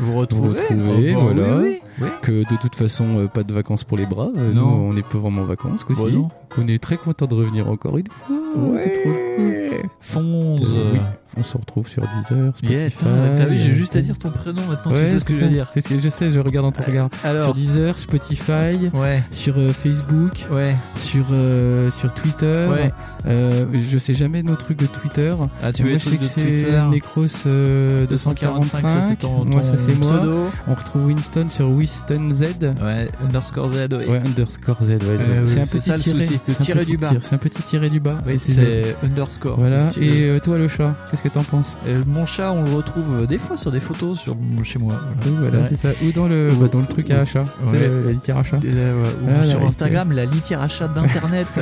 Vous 0.00 0.14
retrouver. 0.14 0.60
retrouver, 0.60 1.14
Oh, 1.16 1.18
bah, 1.26 1.32
voilà. 1.34 1.56
oui, 1.58 1.64
oui, 1.64 1.80
oui. 2.00 2.08
Que 2.22 2.32
de 2.50 2.56
toute 2.60 2.74
façon, 2.76 3.16
euh, 3.16 3.26
pas 3.28 3.42
de 3.42 3.52
vacances 3.52 3.84
pour 3.84 3.96
les 3.96 4.06
braves. 4.06 4.32
Euh, 4.36 4.52
Non. 4.52 4.70
Nous, 4.76 4.82
on 4.90 4.92
n'est 4.92 5.02
pas 5.02 5.18
vraiment 5.18 5.42
en 5.42 5.46
vacances, 5.46 5.84
quoi. 5.84 5.96
Bah 5.96 6.10
non. 6.10 6.28
Qu'on 6.54 6.66
est 6.68 6.82
très 6.82 6.96
content 6.96 7.26
de 7.26 7.34
revenir 7.34 7.68
encore 7.68 7.98
une 7.98 8.06
fois. 8.08 8.36
C'est 8.78 9.02
trop 9.02 9.12
cool. 9.36 9.54
Fonds. 10.00 10.56
Euh, 10.62 10.92
oui, 10.94 11.00
on 11.36 11.42
se 11.42 11.56
retrouve 11.58 11.86
sur 11.88 12.02
Deezer, 12.02 12.56
Spotify. 12.56 12.72
Yeah, 12.72 12.90
t'as 13.36 13.46
vu, 13.46 13.56
j'ai 13.58 13.74
juste 13.74 13.94
à 13.94 14.00
dire 14.00 14.18
ton 14.18 14.30
prénom 14.30 14.62
maintenant, 14.68 14.90
Ouais, 14.92 15.04
tu 15.04 15.10
sais 15.10 15.20
ce 15.20 15.24
que 15.24 15.34
je 15.36 15.42
veux 15.44 15.48
dire. 15.48 15.70
Je 15.74 16.08
sais, 16.08 16.30
je 16.30 16.40
regarde 16.40 16.66
dans 16.66 16.72
ton 16.72 16.82
regard. 16.90 17.10
alors 17.22 17.44
sur 17.44 17.54
Deezer, 17.54 17.98
Spotify, 17.98 18.90
Ouais. 18.94 19.22
sur 19.30 19.58
euh, 19.58 19.68
Facebook, 19.72 20.32
Ouais. 20.50 20.74
sur 20.94 21.26
euh, 21.30 21.90
sur 21.90 22.12
Twitter. 22.14 22.66
Ouais. 22.70 22.90
Euh, 23.26 23.66
je 23.74 23.98
sais 23.98 24.14
jamais 24.14 24.42
nos 24.42 24.56
trucs 24.56 24.78
de 24.78 24.86
Twitter. 24.86 25.34
Ah, 25.62 25.72
tu 25.72 25.82
moi, 25.82 25.92
veux 25.92 25.98
je 25.98 26.08
sais 26.08 26.16
que 26.16 26.24
c'est 26.24 26.82
Necros 26.90 27.26
euh, 27.46 28.06
245. 28.06 28.82
245, 28.82 28.88
ça, 28.88 29.08
c'est 29.08 29.16
ton- 29.16 29.44
moi, 29.44 29.62
ça 29.62 29.72
ton 29.76 29.82
c'est 29.86 29.98
moi. 29.98 30.20
On 30.66 30.74
retrouve 30.74 31.06
Winston 31.06 31.48
sur 31.48 31.68
Winston 31.70 31.86
Z. 31.88 32.74
Ouais, 32.82 33.08
underscore 33.22 33.68
Z. 33.70 33.88
Ouais, 33.92 34.20
underscore 34.24 34.76
Z. 34.82 34.88
Ouais, 34.88 34.98
Euh, 35.02 35.46
c'est 35.46 35.56
oui, 35.56 35.60
un 35.62 35.66
petit 35.66 35.80
ça, 35.88 35.96
le 35.96 36.02
tiré. 36.02 36.24
souci, 36.24 36.40
le 36.46 36.54
tiré 36.54 36.84
du 36.84 36.96
bas. 36.96 37.10
C'est 37.20 37.34
un 37.34 37.38
petit 37.38 37.62
tiré 37.62 37.88
du 37.90 38.00
bas. 38.00 38.18
Oui, 38.26 38.38
c'est 38.38 38.96
underscore. 39.02 39.58
Voilà. 39.58 39.88
Et 40.00 40.24
euh, 40.24 40.38
toi, 40.40 40.58
le 40.58 40.68
chat, 40.68 40.94
qu'est-ce 41.10 41.22
que 41.22 41.28
t'en 41.28 41.42
penses 41.44 41.76
Euh, 41.86 42.02
mon 42.06 42.26
chat, 42.26 42.52
on 42.52 42.64
le 42.64 42.72
retrouve 42.72 43.26
des 43.26 43.38
fois 43.38 43.56
sur 43.56 43.72
des 43.72 43.80
photos 43.80 44.18
sur, 44.18 44.36
chez 44.62 44.78
moi. 44.78 44.94
Oui, 45.26 45.34
voilà, 45.38 45.58
Ouais. 45.58 45.64
c'est 45.70 45.76
ça. 45.76 45.88
Ou 46.04 46.12
dans 46.12 46.28
le, 46.28 46.48
bah, 46.60 46.68
dans 46.68 46.78
le 46.80 46.86
truc 46.86 47.10
à 47.10 47.20
achat. 47.22 47.44
Sais, 47.44 47.88
La 48.06 48.12
litière 48.12 48.38
achat. 48.38 48.58
Ou 48.58 49.24
Voilà, 49.24 49.44
sur 49.44 49.60
la 49.60 49.66
Instagram, 49.66 50.12
la 50.12 50.24
litière 50.26 50.60
achat 50.60 50.88
d'internet. 50.88 51.46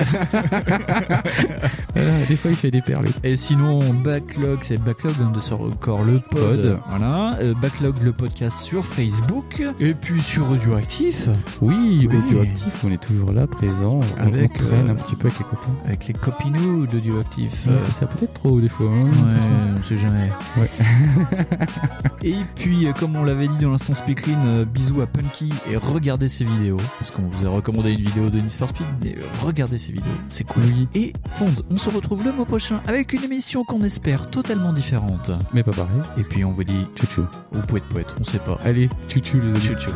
Des 2.28 2.36
fois, 2.36 2.50
il 2.50 2.56
fait 2.56 2.70
des 2.70 2.82
perles. 2.82 3.06
Et 3.24 3.36
sinon, 3.36 3.78
Backlog, 4.04 4.58
c'est 4.62 4.78
Backlog 4.82 5.14
de 5.32 5.40
sur 5.40 5.60
encore 5.62 6.02
le 6.04 6.20
pod. 6.20 6.78
Voilà. 6.90 7.38
Backlog, 7.60 7.96
le 8.02 8.12
podcast 8.12 8.60
sur 8.60 8.84
Facebook. 8.84 9.62
Et 9.80 9.94
puis 9.94 10.05
sur 10.20 10.48
Audioactif. 10.50 11.28
Oui, 11.60 12.06
Oui. 12.10 12.16
audioactif, 12.16 12.84
on 12.84 12.90
est 12.92 13.02
toujours 13.02 13.32
là, 13.32 13.46
présent. 13.46 14.00
Avec, 14.18 14.52
on 14.54 14.58
traîne 14.64 14.88
euh, 14.88 14.92
un 14.92 14.94
petit 14.94 15.16
peu 15.16 15.26
avec 15.28 15.38
les 15.40 15.44
copains. 15.44 15.74
Avec 15.84 16.06
les 16.06 16.14
copinous 16.14 16.86
d'Audioactif. 16.86 17.66
Ouais, 17.66 17.72
Euh, 17.72 17.80
ça 17.98 18.06
peut-être 18.06 18.32
trop 18.34 18.60
des 18.60 18.68
fois. 18.68 18.86
hein, 18.86 19.04
Ouais, 19.04 19.74
on 19.78 19.82
sait 19.84 19.96
jamais. 19.96 20.30
Ouais. 20.56 20.70
et 22.22 22.36
puis, 22.54 22.86
euh, 22.86 22.92
comme 22.92 23.16
on 23.16 23.24
l'avait 23.24 23.48
dit 23.48 23.58
dans 23.58 23.70
l'instant 23.70 23.94
Speakerine, 23.94 24.38
euh, 24.58 24.64
bisous 24.64 25.00
à 25.00 25.06
Punky 25.06 25.48
et 25.70 25.76
regardez 25.76 26.28
ses 26.28 26.44
vidéos. 26.44 26.76
Parce 26.98 27.10
qu'on 27.10 27.22
vous 27.22 27.46
a 27.46 27.50
recommandé 27.50 27.92
une 27.92 28.00
vidéo 28.02 28.28
de 28.30 28.36
Need 28.38 28.50
for 28.50 28.68
Speed, 28.68 28.86
mais 29.02 29.16
euh, 29.18 29.22
regardez 29.44 29.78
ses 29.78 29.92
vidéos, 29.92 30.04
c'est 30.28 30.44
cool. 30.44 30.62
Oui. 30.64 30.88
Et 30.94 31.12
Fonds, 31.32 31.46
on 31.70 31.76
se 31.76 31.90
retrouve 31.90 32.24
le 32.24 32.32
mois 32.32 32.46
prochain 32.46 32.80
avec 32.86 33.12
une 33.12 33.24
émission 33.24 33.64
qu'on 33.64 33.82
espère 33.82 34.30
totalement 34.30 34.72
différente. 34.72 35.30
Mais 35.52 35.62
pas 35.62 35.72
pareil. 35.72 36.00
Et 36.16 36.22
puis 36.22 36.44
on 36.44 36.52
vous 36.52 36.64
dit 36.64 36.86
Tchou 36.96 37.22
ou 37.54 37.58
poète 37.60 37.84
poète, 37.84 38.14
on 38.20 38.24
sait 38.24 38.38
pas. 38.38 38.56
Allez, 38.64 38.88
tchou 39.08 39.20
tchou 39.20 39.38
les 39.38 39.48
amis. 39.48 39.58
Tchou 39.60 39.74
tchou. 39.74 39.95